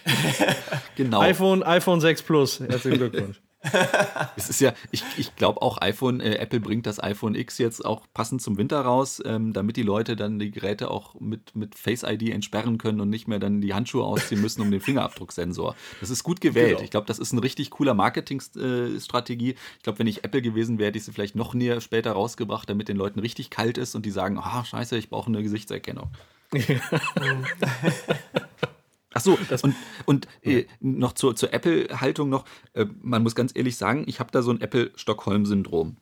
genau. 0.96 1.20
iPhone, 1.20 1.64
iPhone 1.64 2.00
6 2.00 2.22
Plus. 2.22 2.60
Herzlichen 2.60 2.98
Glückwunsch. 2.98 3.40
es 4.36 4.50
ist 4.50 4.60
ja, 4.60 4.72
ich, 4.90 5.02
ich 5.16 5.36
glaube 5.36 5.62
auch 5.62 5.80
iPhone, 5.80 6.20
äh, 6.20 6.36
Apple 6.36 6.60
bringt 6.60 6.86
das 6.86 7.02
iPhone 7.02 7.34
X 7.34 7.58
jetzt 7.58 7.84
auch 7.84 8.06
passend 8.14 8.42
zum 8.42 8.58
Winter 8.58 8.80
raus, 8.80 9.22
ähm, 9.24 9.52
damit 9.52 9.76
die 9.76 9.82
Leute 9.82 10.16
dann 10.16 10.38
die 10.38 10.50
Geräte 10.50 10.90
auch 10.90 11.18
mit, 11.20 11.54
mit 11.54 11.74
Face 11.74 12.02
ID 12.02 12.30
entsperren 12.30 12.78
können 12.78 13.00
und 13.00 13.10
nicht 13.10 13.28
mehr 13.28 13.38
dann 13.38 13.60
die 13.60 13.74
Handschuhe 13.74 14.04
ausziehen 14.04 14.40
müssen 14.40 14.62
um 14.62 14.70
den 14.70 14.80
Fingerabdrucksensor. 14.80 15.74
Das 16.00 16.10
ist 16.10 16.22
gut 16.22 16.40
gewählt. 16.40 16.70
Genau. 16.70 16.82
Ich 16.82 16.90
glaube, 16.90 17.06
das 17.06 17.18
ist 17.18 17.32
eine 17.32 17.42
richtig 17.42 17.70
cooler 17.70 17.94
Marketingstrategie. 17.94 19.54
Ich 19.76 19.82
glaube, 19.82 19.98
wenn 19.98 20.06
ich 20.06 20.24
Apple 20.24 20.42
gewesen 20.42 20.78
wäre, 20.78 20.88
hätte 20.88 20.98
ich 20.98 21.04
sie 21.04 21.12
vielleicht 21.12 21.36
noch 21.36 21.54
näher 21.54 21.80
später 21.80 22.12
rausgebracht, 22.12 22.68
damit 22.68 22.88
den 22.88 22.96
Leuten 22.96 23.20
richtig 23.20 23.50
kalt 23.50 23.78
ist 23.78 23.94
und 23.94 24.06
die 24.06 24.10
sagen, 24.10 24.38
ah, 24.38 24.60
oh, 24.60 24.64
scheiße, 24.64 24.96
ich 24.96 25.10
brauche 25.10 25.28
eine 25.28 25.42
Gesichtserkennung. 25.42 26.10
Ja. 26.52 26.80
Ach 29.16 29.22
so, 29.22 29.38
das 29.48 29.62
und, 29.62 29.74
und 30.04 30.28
äh, 30.42 30.66
noch 30.80 31.14
zur, 31.14 31.34
zur 31.34 31.54
Apple-Haltung 31.54 32.28
noch, 32.28 32.44
äh, 32.74 32.84
man 33.00 33.22
muss 33.22 33.34
ganz 33.34 33.50
ehrlich 33.54 33.78
sagen, 33.78 34.04
ich 34.06 34.20
habe 34.20 34.30
da 34.30 34.42
so 34.42 34.50
ein 34.50 34.60
Apple-Stockholm-Syndrom. 34.60 35.96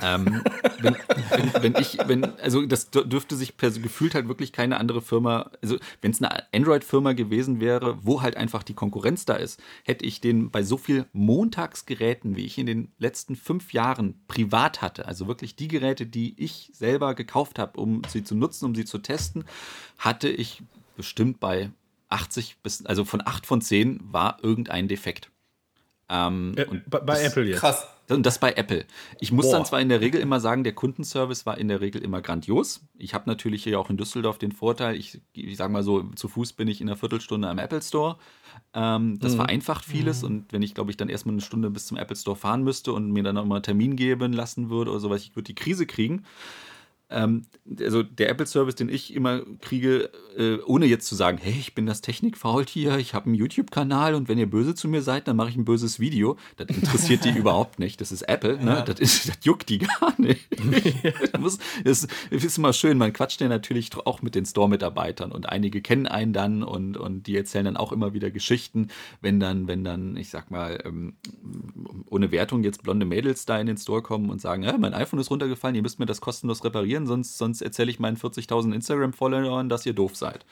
ähm, 0.00 0.40
wenn, 0.80 0.94
wenn, 1.30 1.62
wenn, 1.62 1.74
ich, 1.80 1.98
wenn, 2.06 2.38
also 2.38 2.64
das 2.66 2.90
dürfte 2.90 3.34
sich 3.34 3.56
gefühlt 3.56 4.14
halt 4.14 4.28
wirklich 4.28 4.52
keine 4.52 4.76
andere 4.76 5.02
Firma, 5.02 5.50
also 5.60 5.76
wenn 6.00 6.12
es 6.12 6.22
eine 6.22 6.44
Android-Firma 6.54 7.14
gewesen 7.14 7.58
wäre, 7.58 7.98
wo 8.02 8.22
halt 8.22 8.36
einfach 8.36 8.62
die 8.62 8.74
Konkurrenz 8.74 9.24
da 9.24 9.34
ist, 9.34 9.60
hätte 9.82 10.06
ich 10.06 10.20
den 10.20 10.52
bei 10.52 10.62
so 10.62 10.76
viel 10.76 11.06
Montagsgeräten, 11.12 12.36
wie 12.36 12.44
ich 12.44 12.58
in 12.58 12.66
den 12.66 12.92
letzten 13.00 13.34
fünf 13.34 13.72
Jahren 13.72 14.22
privat 14.28 14.82
hatte, 14.82 15.08
also 15.08 15.26
wirklich 15.26 15.56
die 15.56 15.66
Geräte, 15.66 16.06
die 16.06 16.40
ich 16.40 16.70
selber 16.72 17.16
gekauft 17.16 17.58
habe, 17.58 17.80
um 17.80 18.02
sie 18.06 18.22
zu 18.22 18.36
nutzen, 18.36 18.66
um 18.66 18.76
sie 18.76 18.84
zu 18.84 18.98
testen, 18.98 19.46
hatte 19.98 20.28
ich 20.28 20.62
bestimmt 20.98 21.40
bei 21.40 21.70
80 22.08 22.58
bis, 22.62 22.84
also 22.86 23.04
von 23.04 23.22
8 23.24 23.46
von 23.46 23.60
10 23.60 24.00
war 24.02 24.38
irgendein 24.42 24.88
Defekt. 24.88 25.30
Ähm, 26.08 26.54
äh, 26.56 26.64
bei, 26.86 27.00
bei 27.00 27.22
Apple 27.22 27.44
jetzt. 27.44 27.60
Krass. 27.60 27.86
Und 28.08 28.24
das 28.24 28.38
bei 28.38 28.52
Apple. 28.52 28.86
Ich 29.20 29.32
muss 29.32 29.46
Boah. 29.46 29.52
dann 29.52 29.66
zwar 29.66 29.80
in 29.82 29.90
der 29.90 30.00
Regel 30.00 30.22
immer 30.22 30.40
sagen, 30.40 30.64
der 30.64 30.72
Kundenservice 30.72 31.44
war 31.44 31.58
in 31.58 31.68
der 31.68 31.82
Regel 31.82 32.02
immer 32.02 32.22
grandios. 32.22 32.80
Ich 32.96 33.12
habe 33.12 33.28
natürlich 33.28 33.64
hier 33.64 33.78
auch 33.78 33.90
in 33.90 33.98
Düsseldorf 33.98 34.38
den 34.38 34.52
Vorteil, 34.52 34.96
ich, 34.96 35.20
ich 35.34 35.58
sage 35.58 35.70
mal 35.70 35.82
so, 35.82 36.04
zu 36.14 36.28
Fuß 36.28 36.54
bin 36.54 36.68
ich 36.68 36.80
in 36.80 36.88
einer 36.88 36.96
Viertelstunde 36.96 37.48
am 37.48 37.58
Apple 37.58 37.82
Store. 37.82 38.16
Ähm, 38.72 39.18
das 39.18 39.32
mhm. 39.32 39.36
vereinfacht 39.36 39.84
vieles. 39.84 40.22
Mhm. 40.22 40.28
Und 40.28 40.52
wenn 40.54 40.62
ich, 40.62 40.74
glaube 40.74 40.90
ich, 40.90 40.96
dann 40.96 41.10
erstmal 41.10 41.34
eine 41.34 41.42
Stunde 41.42 41.68
bis 41.68 41.86
zum 41.86 41.98
Apple 41.98 42.16
Store 42.16 42.36
fahren 42.36 42.64
müsste 42.64 42.94
und 42.94 43.12
mir 43.12 43.22
dann 43.22 43.34
nochmal 43.34 43.56
einen 43.56 43.64
Termin 43.64 43.94
geben 43.94 44.32
lassen 44.32 44.70
würde 44.70 44.90
oder 44.90 45.00
sowas, 45.00 45.22
ich 45.22 45.36
würde 45.36 45.44
die 45.44 45.54
Krise 45.54 45.84
kriegen. 45.84 46.24
Ähm, 47.10 47.46
also 47.80 48.02
der 48.02 48.30
Apple-Service, 48.30 48.74
den 48.74 48.88
ich 48.88 49.14
immer 49.14 49.42
kriege, 49.60 50.10
äh, 50.36 50.58
ohne 50.66 50.86
jetzt 50.86 51.06
zu 51.06 51.14
sagen, 51.14 51.38
hey, 51.40 51.54
ich 51.58 51.74
bin 51.74 51.86
das 51.86 52.00
Technik-Faultier, 52.00 52.98
ich 52.98 53.14
habe 53.14 53.26
einen 53.26 53.34
YouTube-Kanal 53.34 54.14
und 54.14 54.28
wenn 54.28 54.38
ihr 54.38 54.48
böse 54.48 54.74
zu 54.74 54.88
mir 54.88 55.02
seid, 55.02 55.28
dann 55.28 55.36
mache 55.36 55.50
ich 55.50 55.56
ein 55.56 55.64
böses 55.64 56.00
Video. 56.00 56.36
Das 56.56 56.68
interessiert 56.68 57.24
die 57.24 57.30
überhaupt 57.36 57.78
nicht. 57.78 58.00
Das 58.00 58.12
ist 58.12 58.22
Apple, 58.22 58.62
ne? 58.62 58.70
Ja. 58.70 58.82
Das, 58.82 59.00
ist, 59.00 59.28
das 59.28 59.38
juckt 59.42 59.68
die 59.68 59.78
gar 59.78 60.20
nicht. 60.20 60.48
das, 61.32 61.58
ist, 61.84 62.10
das 62.30 62.44
ist 62.44 62.58
immer 62.58 62.72
schön, 62.72 62.98
man 62.98 63.12
quatscht 63.12 63.40
ja 63.40 63.48
natürlich 63.48 63.90
auch 64.04 64.22
mit 64.22 64.34
den 64.34 64.46
Store-Mitarbeitern 64.46 65.32
und 65.32 65.48
einige 65.48 65.80
kennen 65.80 66.06
einen 66.06 66.32
dann 66.32 66.62
und, 66.62 66.96
und 66.96 67.26
die 67.26 67.36
erzählen 67.36 67.64
dann 67.64 67.76
auch 67.76 67.92
immer 67.92 68.12
wieder 68.12 68.30
Geschichten, 68.30 68.88
wenn 69.20 69.40
dann, 69.40 69.66
wenn 69.66 69.84
dann, 69.84 70.16
ich 70.16 70.30
sag 70.30 70.50
mal, 70.50 70.78
ähm, 70.84 71.14
ohne 72.10 72.30
Wertung 72.30 72.64
jetzt 72.64 72.82
blonde 72.82 73.06
Mädels 73.06 73.44
da 73.46 73.58
in 73.58 73.66
den 73.66 73.76
Store 73.76 74.02
kommen 74.02 74.30
und 74.30 74.40
sagen, 74.40 74.62
ja, 74.62 74.76
mein 74.78 74.94
iPhone 74.94 75.20
ist 75.20 75.30
runtergefallen, 75.30 75.74
ihr 75.74 75.82
müsst 75.82 75.98
mir 75.98 76.06
das 76.06 76.20
kostenlos 76.20 76.64
reparieren 76.64 76.97
kommentieren, 76.98 77.06
sonst, 77.06 77.38
sonst 77.38 77.62
erzähle 77.62 77.90
ich 77.90 77.98
meinen 77.98 78.16
40.000 78.16 78.74
Instagram-Followern, 78.74 79.68
dass 79.68 79.86
ihr 79.86 79.92
doof 79.92 80.16
seid. 80.16 80.44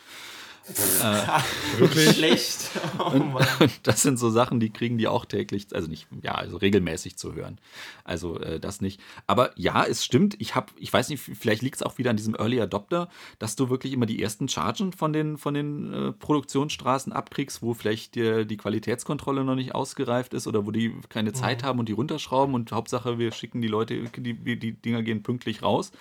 Äh, 0.68 1.78
wirklich 1.78 2.10
schlecht. 2.10 2.70
Oh, 2.98 3.10
und, 3.10 3.36
das 3.82 4.02
sind 4.02 4.18
so 4.18 4.30
Sachen, 4.30 4.60
die 4.60 4.70
kriegen 4.70 4.98
die 4.98 5.08
auch 5.08 5.24
täglich, 5.24 5.68
also 5.72 5.88
nicht, 5.88 6.08
ja, 6.22 6.32
also 6.32 6.56
regelmäßig 6.56 7.16
zu 7.16 7.34
hören. 7.34 7.58
Also 8.04 8.40
äh, 8.40 8.58
das 8.58 8.80
nicht. 8.80 9.00
Aber 9.26 9.50
ja, 9.56 9.84
es 9.84 10.04
stimmt. 10.04 10.36
Ich 10.38 10.54
habe, 10.54 10.72
ich 10.76 10.92
weiß 10.92 11.08
nicht, 11.08 11.20
vielleicht 11.20 11.62
liegt 11.62 11.76
es 11.76 11.82
auch 11.82 11.98
wieder 11.98 12.10
an 12.10 12.16
diesem 12.16 12.34
Early 12.34 12.60
Adopter, 12.60 13.08
dass 13.38 13.56
du 13.56 13.70
wirklich 13.70 13.92
immer 13.92 14.06
die 14.06 14.20
ersten 14.22 14.48
Chargen 14.48 14.92
von 14.92 15.12
den 15.12 15.38
von 15.38 15.54
den 15.54 15.92
äh, 15.92 16.12
Produktionsstraßen 16.12 17.12
abkriegst, 17.12 17.62
wo 17.62 17.74
vielleicht 17.74 18.14
die, 18.14 18.46
die, 18.46 18.56
Qualitätskontrolle 18.56 19.44
noch 19.44 19.54
nicht 19.54 19.74
ausgereift 19.74 20.34
ist 20.34 20.46
oder 20.46 20.66
wo 20.66 20.70
die 20.70 20.94
keine 21.08 21.32
Zeit 21.32 21.62
mhm. 21.62 21.66
haben 21.66 21.78
und 21.78 21.88
die 21.88 21.92
runterschrauben 21.92 22.54
und 22.54 22.72
Hauptsache 22.72 23.18
wir 23.18 23.32
schicken 23.32 23.60
die 23.62 23.68
Leute, 23.68 24.02
die, 24.16 24.58
die 24.58 24.72
Dinger 24.72 25.02
gehen 25.02 25.22
pünktlich 25.22 25.62
raus. 25.62 25.92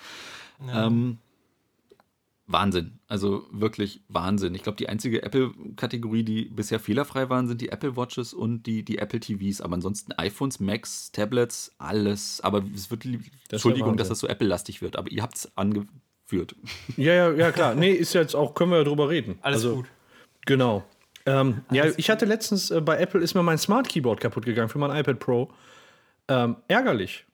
Ja. 0.66 0.86
Ähm, 0.86 1.18
Wahnsinn. 2.46 3.00
Also 3.08 3.46
wirklich 3.50 4.02
Wahnsinn. 4.08 4.54
Ich 4.54 4.62
glaube, 4.62 4.76
die 4.76 4.88
einzige 4.88 5.22
Apple-Kategorie, 5.22 6.22
die 6.22 6.44
bisher 6.44 6.78
fehlerfrei 6.78 7.28
waren, 7.28 7.48
sind 7.48 7.60
die 7.60 7.70
Apple 7.70 7.96
Watches 7.96 8.32
und 8.32 8.64
die, 8.64 8.84
die 8.84 8.98
Apple 8.98 9.18
TVs. 9.18 9.60
Aber 9.60 9.74
ansonsten 9.74 10.12
iPhones, 10.12 10.60
Macs, 10.60 11.10
Tablets, 11.10 11.74
alles. 11.78 12.40
Aber 12.42 12.62
es 12.74 12.90
wird, 12.90 13.04
das 13.04 13.20
Entschuldigung, 13.50 13.96
dass 13.96 14.08
das 14.08 14.20
so 14.20 14.28
Apple-lastig 14.28 14.80
wird, 14.80 14.96
aber 14.96 15.10
ihr 15.10 15.22
habt 15.22 15.36
es 15.36 15.56
angeführt. 15.56 16.54
Ja, 16.96 17.12
ja, 17.12 17.32
ja, 17.32 17.52
klar. 17.52 17.74
Nee, 17.74 17.92
ist 17.92 18.14
jetzt 18.14 18.34
auch, 18.34 18.54
können 18.54 18.70
wir 18.70 18.78
ja 18.78 18.84
drüber 18.84 19.08
reden. 19.08 19.38
Alles 19.42 19.64
also, 19.64 19.76
gut. 19.76 19.86
Genau. 20.44 20.84
Ähm, 21.24 21.62
ja, 21.72 21.86
ich 21.96 22.10
hatte 22.10 22.24
letztens 22.24 22.70
äh, 22.70 22.80
bei 22.80 22.98
Apple 22.98 23.20
ist 23.20 23.34
mir 23.34 23.42
mein 23.42 23.58
Smart 23.58 23.88
Keyboard 23.88 24.20
kaputt 24.20 24.44
gegangen 24.44 24.68
für 24.68 24.78
mein 24.78 24.96
iPad 24.96 25.18
Pro. 25.18 25.50
Ähm, 26.28 26.56
ärgerlich. 26.68 27.26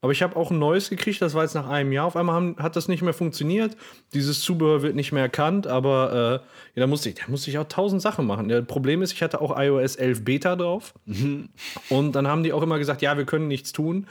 Aber 0.00 0.12
ich 0.12 0.22
habe 0.22 0.36
auch 0.36 0.52
ein 0.52 0.58
neues 0.58 0.90
gekriegt, 0.90 1.20
das 1.20 1.34
war 1.34 1.42
jetzt 1.42 1.54
nach 1.54 1.68
einem 1.68 1.90
Jahr. 1.90 2.06
Auf 2.06 2.16
einmal 2.16 2.36
haben, 2.36 2.56
hat 2.58 2.76
das 2.76 2.86
nicht 2.86 3.02
mehr 3.02 3.12
funktioniert. 3.12 3.76
Dieses 4.14 4.40
Zubehör 4.40 4.82
wird 4.82 4.94
nicht 4.94 5.10
mehr 5.10 5.22
erkannt, 5.22 5.66
aber 5.66 6.12
äh, 6.12 6.78
ja, 6.78 6.80
da, 6.82 6.86
musste 6.86 7.08
ich, 7.08 7.16
da 7.16 7.24
musste 7.26 7.50
ich 7.50 7.58
auch 7.58 7.68
tausend 7.68 8.00
Sachen 8.00 8.24
machen. 8.24 8.48
Das 8.48 8.64
Problem 8.64 9.02
ist, 9.02 9.12
ich 9.12 9.22
hatte 9.22 9.40
auch 9.40 9.58
iOS 9.58 9.96
11 9.96 10.24
Beta 10.24 10.54
drauf. 10.54 10.94
Mhm. 11.06 11.48
Und 11.88 12.12
dann 12.12 12.28
haben 12.28 12.44
die 12.44 12.52
auch 12.52 12.62
immer 12.62 12.78
gesagt, 12.78 13.02
ja, 13.02 13.16
wir 13.16 13.24
können 13.24 13.48
nichts 13.48 13.72
tun, 13.72 14.06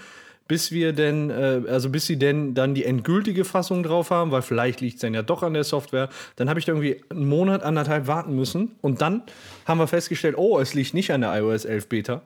bis 0.50 0.74
wir 0.74 0.92
denn, 0.92 1.30
äh, 1.30 1.62
also 1.70 1.90
bis 1.90 2.06
sie 2.06 2.20
denn 2.20 2.54
dann 2.54 2.76
die 2.76 2.84
endgültige 2.84 3.46
Fassung 3.46 3.82
drauf 3.82 4.12
haben, 4.12 4.32
weil 4.32 4.42
vielleicht 4.42 4.82
liegt 4.82 4.96
es 4.96 5.02
dann 5.02 5.14
ja 5.14 5.22
doch 5.22 5.42
an 5.42 5.54
der 5.54 5.64
Software. 5.64 6.10
Dann 6.36 6.50
habe 6.50 6.60
ich 6.60 6.66
da 6.66 6.74
irgendwie 6.74 7.02
einen 7.10 7.30
Monat, 7.30 7.64
anderthalb 7.64 8.08
warten 8.08 8.36
müssen. 8.36 8.76
Und 8.82 9.02
dann 9.02 9.24
haben 9.66 9.78
wir 9.78 9.88
festgestellt, 9.88 10.36
oh, 10.38 10.60
es 10.60 10.74
liegt 10.74 10.94
nicht 10.94 11.14
an 11.14 11.22
der 11.22 11.34
iOS 11.40 11.64
11 11.64 11.88
Beta 11.88 12.24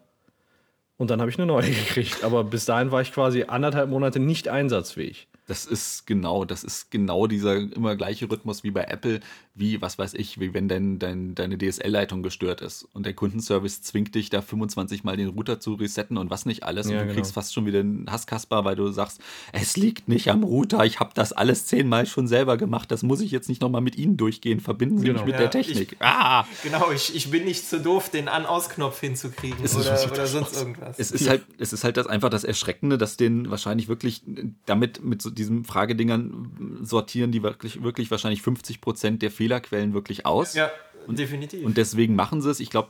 und 1.01 1.09
dann 1.09 1.19
habe 1.19 1.31
ich 1.31 1.39
eine 1.39 1.47
neue 1.47 1.67
gekriegt. 1.71 2.23
Aber 2.23 2.43
bis 2.43 2.65
dahin 2.65 2.91
war 2.91 3.01
ich 3.01 3.11
quasi 3.11 3.45
anderthalb 3.47 3.89
Monate 3.89 4.19
nicht 4.19 4.47
einsatzfähig. 4.49 5.27
Das 5.47 5.65
ist 5.65 6.05
genau, 6.05 6.45
das 6.45 6.63
ist 6.63 6.91
genau 6.91 7.25
dieser 7.25 7.55
immer 7.55 7.95
gleiche 7.95 8.29
Rhythmus 8.29 8.63
wie 8.63 8.69
bei 8.69 8.83
Apple, 8.83 9.19
wie, 9.53 9.81
was 9.81 9.97
weiß 9.99 10.13
ich, 10.13 10.39
wie 10.39 10.53
wenn 10.53 10.69
dein, 10.69 10.97
dein, 10.97 11.35
deine 11.35 11.57
DSL-Leitung 11.57 12.23
gestört 12.23 12.61
ist 12.61 12.87
und 12.93 13.05
der 13.05 13.13
Kundenservice 13.13 13.81
zwingt 13.81 14.15
dich 14.15 14.29
da 14.29 14.41
25 14.41 15.03
Mal 15.03 15.17
den 15.17 15.27
Router 15.27 15.59
zu 15.59 15.73
resetten 15.73 16.17
und 16.17 16.29
was 16.29 16.45
nicht 16.45 16.63
alles. 16.63 16.87
Ja, 16.87 16.93
und 16.93 16.99
du 16.99 17.03
genau. 17.07 17.15
kriegst 17.15 17.33
fast 17.33 17.53
schon 17.53 17.65
wieder 17.65 17.81
einen 17.81 18.09
Hasskasper, 18.09 18.63
weil 18.63 18.77
du 18.77 18.89
sagst, 18.91 19.19
es 19.51 19.75
liegt 19.75 20.07
nicht 20.07 20.29
am 20.29 20.43
Router, 20.43 20.85
ich 20.85 21.01
habe 21.01 21.11
das 21.13 21.33
alles 21.33 21.65
zehnmal 21.65 22.05
schon 22.05 22.27
selber 22.27 22.55
gemacht, 22.55 22.91
das 22.91 23.03
muss 23.03 23.19
ich 23.19 23.31
jetzt 23.31 23.49
nicht 23.49 23.61
nochmal 23.61 23.81
mit 23.81 23.97
Ihnen 23.97 24.15
durchgehen, 24.15 24.61
verbinden 24.61 24.99
Sie 24.99 25.07
genau. 25.07 25.19
mich 25.19 25.25
mit 25.25 25.33
ja, 25.33 25.39
der 25.39 25.51
Technik. 25.51 25.93
Ich, 25.93 26.01
ah! 26.01 26.45
Genau, 26.63 26.91
ich, 26.91 27.13
ich 27.13 27.29
bin 27.29 27.43
nicht 27.43 27.67
zu 27.67 27.81
doof, 27.81 28.09
den 28.09 28.29
An-Aus-Knopf 28.29 29.01
hinzukriegen 29.01 29.59
oder, 29.59 30.11
oder 30.11 30.27
sonst 30.27 30.55
irgendwas. 30.55 30.97
Es 30.97 31.11
ist 31.11 31.27
halt, 31.27 31.43
es 31.57 31.73
ist 31.73 31.83
halt 31.83 31.97
das 31.97 32.07
einfach 32.07 32.29
das 32.29 32.45
Erschreckende, 32.45 32.97
dass 32.97 33.17
den 33.17 33.51
wahrscheinlich 33.51 33.89
wirklich 33.89 34.23
damit 34.65 35.03
mit 35.03 35.21
so 35.21 35.29
diesen 35.29 35.65
Fragedingern 35.65 36.79
sortieren, 36.81 37.31
die 37.31 37.43
wirklich, 37.43 37.83
wirklich 37.83 38.09
wahrscheinlich 38.11 38.41
50 38.41 38.79
Prozent 38.79 39.21
der 39.21 39.31
Fehlerquellen 39.41 39.93
wirklich 39.93 40.25
aus. 40.25 40.53
Ja. 40.53 40.69
Und, 41.07 41.17
Definitiv. 41.17 41.65
Und 41.65 41.77
deswegen 41.77 42.15
machen 42.15 42.41
sie 42.41 42.49
es. 42.51 42.59
Ich 42.59 42.69
glaube, 42.69 42.89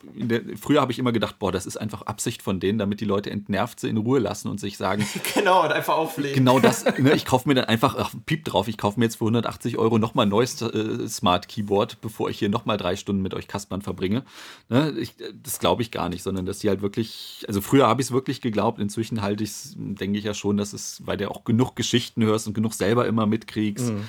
früher 0.60 0.82
habe 0.82 0.92
ich 0.92 1.00
immer 1.00 1.14
gedacht, 1.14 1.40
boah, 1.40 1.52
das 1.52 1.66
ist 1.66 1.78
einfach 1.78 2.02
Absicht 2.04 2.42
von 2.42 2.60
denen, 2.60 2.78
damit 2.78 3.00
die 3.00 3.06
Leute 3.06 3.32
entnervt 3.32 3.80
sie 3.80 3.88
in 3.88 3.96
Ruhe 3.96 4.20
lassen 4.20 4.50
und 4.50 4.60
sich 4.60 4.78
sagen. 4.78 5.08
genau, 5.34 5.64
und 5.64 5.72
einfach 5.72 5.96
auflegen. 5.96 6.36
Genau 6.36 6.60
das. 6.60 6.84
Ne, 6.98 7.14
ich 7.14 7.26
kaufe 7.26 7.48
mir 7.48 7.56
dann 7.56 7.66
einfach, 7.66 7.96
ach, 7.98 8.14
piep 8.26 8.44
drauf, 8.44 8.68
ich 8.68 8.78
kaufe 8.78 9.00
mir 9.00 9.06
jetzt 9.06 9.16
für 9.16 9.24
180 9.24 9.78
Euro 9.78 9.98
nochmal 9.98 10.26
ein 10.26 10.30
neues 10.30 10.62
äh, 10.62 11.08
Smart 11.08 11.48
Keyboard, 11.48 12.02
bevor 12.02 12.30
ich 12.30 12.38
hier 12.38 12.50
nochmal 12.50 12.76
drei 12.76 12.98
Stunden 12.98 13.22
mit 13.22 13.34
euch 13.34 13.48
Kaspern 13.48 13.82
verbringe. 13.82 14.24
Ne, 14.68 14.94
ich, 15.00 15.16
das 15.42 15.60
glaube 15.60 15.82
ich 15.82 15.92
gar 15.92 16.10
nicht, 16.10 16.22
sondern 16.22 16.46
dass 16.46 16.60
die 16.60 16.68
halt 16.68 16.82
wirklich, 16.82 17.46
also 17.48 17.62
früher 17.62 17.88
habe 17.88 18.02
ich 18.02 18.08
es 18.08 18.12
wirklich 18.12 18.42
geglaubt, 18.42 18.80
inzwischen 18.80 19.22
halte 19.22 19.46
ich 19.46 19.52
es, 19.52 19.74
denke 19.78 20.20
ich 20.20 20.26
ja 20.26 20.34
schon, 20.34 20.58
dass 20.58 20.74
es, 20.74 21.02
weil 21.06 21.16
du 21.16 21.32
auch 21.32 21.46
genug 21.46 21.76
Geschichten 21.76 22.24
hörst 22.24 22.48
und 22.48 22.54
genug 22.54 22.74
selber 22.74 23.08
immer 23.08 23.26
mitkriegst. 23.26 23.94
Mhm 23.94 24.04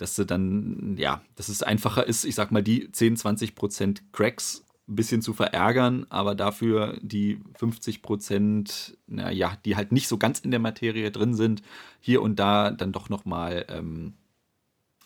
dass 0.00 0.14
du 0.14 0.24
dann, 0.24 0.96
ja, 0.96 1.22
dass 1.36 1.48
es 1.48 1.62
einfacher 1.62 2.06
ist, 2.06 2.24
ich 2.24 2.34
sag 2.34 2.50
mal, 2.52 2.62
die 2.62 2.90
10, 2.90 3.16
20 3.16 3.54
Prozent 3.54 4.02
Cracks 4.12 4.64
ein 4.88 4.96
bisschen 4.96 5.20
zu 5.20 5.34
verärgern, 5.34 6.06
aber 6.08 6.34
dafür 6.34 6.98
die 7.02 7.40
50 7.58 8.00
Prozent, 8.00 8.96
naja, 9.06 9.56
die 9.64 9.76
halt 9.76 9.92
nicht 9.92 10.08
so 10.08 10.16
ganz 10.16 10.40
in 10.40 10.50
der 10.50 10.60
Materie 10.60 11.10
drin 11.10 11.34
sind, 11.34 11.62
hier 12.00 12.22
und 12.22 12.40
da 12.40 12.70
dann 12.70 12.92
doch 12.92 13.10
nochmal 13.10 13.66
ähm, 13.68 14.14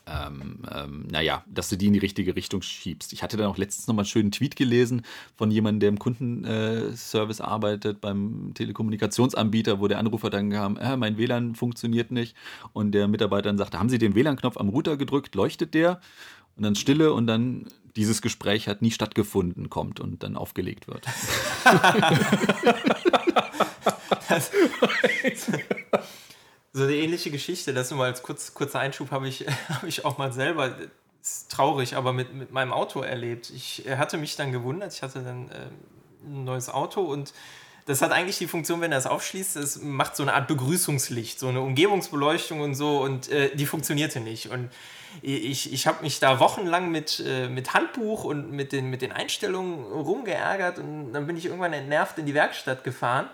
ähm, 0.07 0.59
ähm, 0.71 1.07
naja, 1.11 1.45
dass 1.47 1.69
du 1.69 1.77
die 1.77 1.87
in 1.87 1.93
die 1.93 1.99
richtige 1.99 2.37
Richtung 2.37 2.63
schiebst. 2.63 3.13
Ich 3.13 3.23
hatte 3.23 3.37
dann 3.37 3.47
auch 3.47 3.57
letztens 3.57 3.87
nochmal 3.87 4.03
einen 4.03 4.11
schönen 4.11 4.31
Tweet 4.31 4.57
gelesen 4.57 5.03
von 5.37 5.51
jemandem, 5.51 5.81
der 5.81 5.89
im 5.91 5.99
Kundenservice 5.99 7.41
äh, 7.41 7.43
arbeitet, 7.43 8.01
beim 8.01 8.53
Telekommunikationsanbieter, 8.55 9.81
wo 9.81 9.89
der 9.89 9.99
Anrufer 9.99 10.31
dann 10.31 10.51
kam, 10.51 10.77
äh, 10.77 10.97
mein 10.97 11.17
WLAN 11.17 11.55
funktioniert 11.55 12.11
nicht. 12.11 12.37
Und 12.73 12.93
der 12.93 13.09
Mitarbeiter 13.09 13.49
dann 13.49 13.59
sagte, 13.59 13.79
haben 13.79 13.89
Sie 13.89 13.99
den 13.99 14.15
WLAN-Knopf 14.15 14.57
am 14.59 14.69
Router 14.69 14.97
gedrückt, 14.97 15.35
leuchtet 15.35 15.75
der? 15.75 16.01
Und 16.57 16.63
dann 16.63 16.75
Stille 16.77 17.13
und 17.13 17.27
dann 17.27 17.67
dieses 17.97 18.23
Gespräch 18.23 18.69
hat 18.69 18.83
nie 18.83 18.91
stattgefunden, 18.91 19.71
kommt 19.71 20.01
und 20.01 20.23
dann 20.23 20.37
aufgelegt 20.37 20.89
wird. 20.89 21.07
das, 24.29 24.51
so 26.75 26.83
eine 26.83 26.95
ähnliche 26.95 27.31
Geschichte, 27.31 27.73
das 27.73 27.91
nur 27.91 28.01
mal 28.01 28.07
als 28.11 28.23
kurz, 28.23 28.53
kurzer 28.53 28.81
Einschub, 28.81 29.13
habe 29.13 29.29
ich, 29.29 29.47
hab 29.69 29.85
ich 29.85 30.05
auch 30.05 30.19
mal 30.19 30.33
selber, 30.33 30.77
ist 31.23 31.51
traurig, 31.51 31.97
aber 31.97 32.13
mit, 32.13 32.35
mit 32.35 32.53
meinem 32.53 32.73
Auto 32.73 33.01
erlebt. 33.01 33.51
Ich 33.51 33.85
hatte 33.89 34.19
mich 34.19 34.37
dann 34.37 34.53
gewundert, 34.53 34.93
ich 34.93 35.03
hatte 35.03 35.23
dann 35.23 35.49
äh, 35.51 35.69
ein 36.27 36.45
neues 36.45 36.69
Auto 36.69 37.01
und 37.01 37.33
das 37.87 38.03
hat 38.03 38.13
eigentlich 38.13 38.39
die 38.39 38.47
Funktion, 38.47 38.81
wenn 38.81 38.93
er 38.93 38.99
es 38.99 39.07
aufschließt, 39.07 39.57
es 39.57 39.83
macht 39.83 40.17
so 40.17 40.23
eine 40.23 40.35
Art 40.35 40.49
Begrüßungslicht, 40.49 41.39
so 41.39 41.49
eine 41.49 41.61
Umgebungsbeleuchtung 41.61 42.61
und 42.61 42.75
so 42.75 43.03
und 43.03 43.29
äh, 43.31 43.55
die 43.55 43.67
funktionierte 43.67 44.21
nicht. 44.21 44.51
Und 44.51 44.71
ich, 45.23 45.73
ich 45.73 45.87
habe 45.87 46.03
mich 46.03 46.19
da 46.19 46.41
wochenlang 46.41 46.91
mit, 46.91 47.23
äh, 47.25 47.49
mit 47.49 47.73
Handbuch 47.73 48.25
und 48.25 48.51
mit 48.51 48.73
den, 48.73 48.91
mit 48.91 49.01
den 49.01 49.13
Einstellungen 49.13 49.85
rumgeärgert 49.85 50.79
und 50.79 51.13
dann 51.13 51.27
bin 51.27 51.37
ich 51.37 51.45
irgendwann 51.47 51.73
entnervt 51.73 52.19
in 52.19 52.27
die 52.27 52.35
Werkstatt 52.35 52.85
gefahren. 52.85 53.29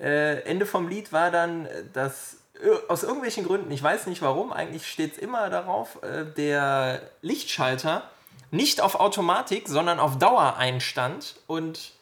Äh, 0.00 0.42
Ende 0.44 0.66
vom 0.66 0.88
Lied 0.88 1.12
war 1.12 1.30
dann, 1.30 1.68
dass 1.92 2.39
aus 2.88 3.02
irgendwelchen 3.02 3.44
Gründen, 3.44 3.70
ich 3.70 3.82
weiß 3.82 4.06
nicht 4.06 4.22
warum, 4.22 4.52
eigentlich 4.52 4.86
steht 4.86 5.12
es 5.12 5.18
immer 5.18 5.50
darauf, 5.50 6.02
äh, 6.02 6.24
der 6.24 7.02
Lichtschalter 7.22 8.02
nicht 8.50 8.80
auf 8.80 8.98
Automatik, 8.98 9.68
sondern 9.68 10.00
auf 10.00 10.18
Dauer 10.18 10.56
einstand 10.56 11.36
und 11.46 11.92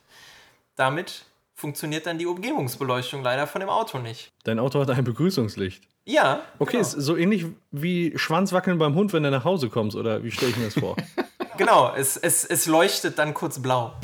damit 0.76 1.24
funktioniert 1.54 2.06
dann 2.06 2.18
die 2.18 2.26
Umgebungsbeleuchtung 2.26 3.22
leider 3.22 3.46
von 3.46 3.60
dem 3.60 3.68
Auto 3.68 3.98
nicht. 3.98 4.30
Dein 4.44 4.58
Auto 4.58 4.80
hat 4.80 4.90
ein 4.90 5.04
Begrüßungslicht. 5.04 5.82
Ja. 6.04 6.42
Okay, 6.58 6.72
genau. 6.72 6.82
ist 6.82 6.92
so 6.92 7.16
ähnlich 7.16 7.44
wie 7.70 8.16
Schwanzwackeln 8.16 8.78
beim 8.78 8.94
Hund, 8.94 9.12
wenn 9.12 9.24
du 9.24 9.30
nach 9.30 9.44
Hause 9.44 9.68
kommst, 9.68 9.96
oder 9.96 10.22
wie 10.22 10.30
stelle 10.30 10.52
ich 10.52 10.56
mir 10.56 10.66
das 10.66 10.74
vor? 10.74 10.96
genau, 11.58 11.92
es, 11.94 12.16
es, 12.16 12.44
es 12.44 12.66
leuchtet 12.66 13.18
dann 13.18 13.34
kurz 13.34 13.60
blau. 13.60 13.94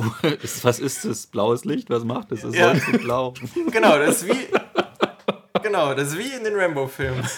Oh, 0.00 0.28
was 0.62 0.78
ist 0.78 1.04
das? 1.04 1.26
Blaues 1.26 1.64
Licht? 1.64 1.90
Was 1.90 2.04
macht 2.04 2.30
das? 2.30 2.44
Es 2.44 2.54
ja. 2.54 2.70
leuchtet 2.70 3.02
blau. 3.02 3.34
Genau, 3.72 3.98
das 3.98 4.22
ist 4.22 4.28
wie. 4.28 4.46
Genau, 5.62 5.94
das 5.94 6.08
ist 6.08 6.18
wie 6.18 6.32
in 6.32 6.44
den 6.44 6.54
Rambo-Filmen. 6.54 7.24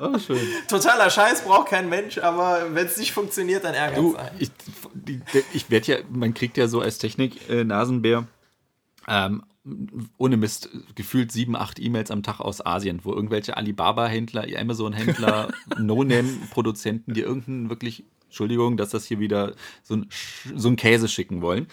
Oh, 0.00 0.18
schön. 0.18 0.38
Totaler 0.68 1.08
Scheiß 1.08 1.42
braucht 1.42 1.68
kein 1.68 1.88
Mensch, 1.88 2.18
aber 2.18 2.74
wenn 2.74 2.86
es 2.86 2.96
nicht 2.96 3.12
funktioniert, 3.12 3.64
dann 3.64 3.74
ärgert 3.74 4.04
es 4.04 4.14
einen. 4.16 4.40
Ich, 4.40 4.50
ich 5.52 5.70
werde 5.70 5.86
ja, 5.92 5.98
man 6.10 6.34
kriegt 6.34 6.56
ja 6.56 6.66
so 6.66 6.80
als 6.80 6.98
Technik-Nasenbär 6.98 8.26
äh, 9.06 9.26
ähm, 9.26 9.42
ohne 10.18 10.36
Mist 10.36 10.68
gefühlt 10.94 11.32
sieben, 11.32 11.56
acht 11.56 11.80
E-Mails 11.80 12.10
am 12.10 12.22
Tag 12.22 12.40
aus 12.40 12.64
Asien, 12.64 13.00
wo 13.02 13.12
irgendwelche 13.12 13.56
Alibaba-Händler, 13.56 14.46
Amazon-Händler, 14.58 15.52
No-Name-Produzenten, 15.78 17.14
die 17.14 17.20
irgendeinen 17.20 17.70
wirklich, 17.70 18.04
Entschuldigung, 18.26 18.76
dass 18.76 18.90
das 18.90 19.06
hier 19.06 19.20
wieder 19.20 19.54
so 19.82 19.96
ein, 19.96 20.08
so 20.54 20.68
ein 20.68 20.76
Käse 20.76 21.08
schicken 21.08 21.40
wollen. 21.40 21.68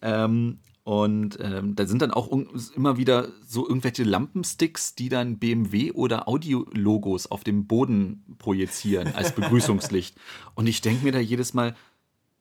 Ähm, 0.00 0.58
und 0.84 1.38
ähm, 1.40 1.74
da 1.74 1.86
sind 1.86 2.02
dann 2.02 2.10
auch 2.10 2.30
immer 2.76 2.98
wieder 2.98 3.28
so 3.46 3.66
irgendwelche 3.66 4.04
Lampensticks, 4.04 4.94
die 4.94 5.08
dann 5.08 5.38
BMW 5.38 5.92
oder 5.92 6.28
Audio-Logos 6.28 7.26
auf 7.26 7.42
dem 7.42 7.66
Boden 7.66 8.36
projizieren 8.38 9.14
als 9.14 9.32
Begrüßungslicht. 9.34 10.14
Und 10.54 10.66
ich 10.66 10.82
denke 10.82 11.04
mir 11.04 11.12
da 11.12 11.20
jedes 11.20 11.54
Mal, 11.54 11.74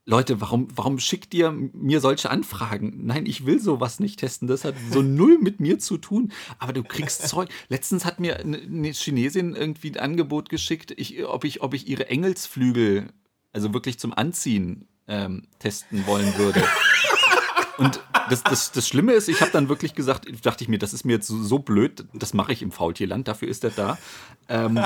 Leute, 0.06 0.42
warum, 0.42 0.68
warum 0.76 1.00
schickt 1.00 1.34
ihr 1.34 1.52
mir 1.52 2.02
solche 2.02 2.30
Anfragen? 2.30 3.06
Nein, 3.06 3.26
ich 3.26 3.46
will 3.46 3.62
sowas 3.62 4.02
nicht 4.02 4.20
testen. 4.20 4.50
Das 4.50 4.66
hat 4.66 4.76
so 4.92 5.02
null 5.02 5.38
mit 5.38 5.62
mir 5.62 5.80
zu 5.80 5.98
tun. 5.98 6.34
Aber 6.60 6.74
du 6.74 6.84
kriegst 6.84 7.30
Zeug. 7.30 7.48
Letztens 7.70 8.04
hat 8.04 8.20
mir 8.20 8.40
eine 8.40 8.92
Chinesin 8.92 9.56
irgendwie 9.56 9.92
ein 9.92 10.00
Angebot 10.00 10.50
geschickt, 10.50 10.94
ich, 10.98 11.24
ob, 11.26 11.46
ich, 11.46 11.62
ob 11.62 11.74
ich 11.74 11.88
ihre 11.88 12.10
Engelsflügel, 12.10 13.08
also 13.54 13.74
wirklich 13.74 14.00
zum 14.00 14.14
Anziehen, 14.14 14.90
ähm, 15.08 15.44
testen 15.60 16.06
wollen 16.06 16.38
würde. 16.38 16.62
Und 17.78 18.00
das, 18.30 18.44
das, 18.44 18.72
das 18.72 18.88
Schlimme 18.88 19.14
ist, 19.14 19.28
ich 19.30 19.42
habe 19.42 19.52
dann 19.52 19.70
wirklich 19.70 19.96
gesagt, 19.96 20.28
dachte 20.46 20.64
ich 20.64 20.70
mir, 20.70 20.80
das 20.80 20.94
ist 20.94 21.06
mir 21.06 21.14
jetzt 21.14 21.28
so, 21.28 21.42
so 21.42 21.60
blöd, 21.60 22.06
das 22.14 22.34
mache 22.34 22.54
ich 22.54 22.62
im 22.62 22.72
Faultierland, 22.72 23.28
dafür 23.28 23.48
ist 23.48 23.64
er 23.64 23.72
da. 23.72 23.98
Ähm, 24.48 24.80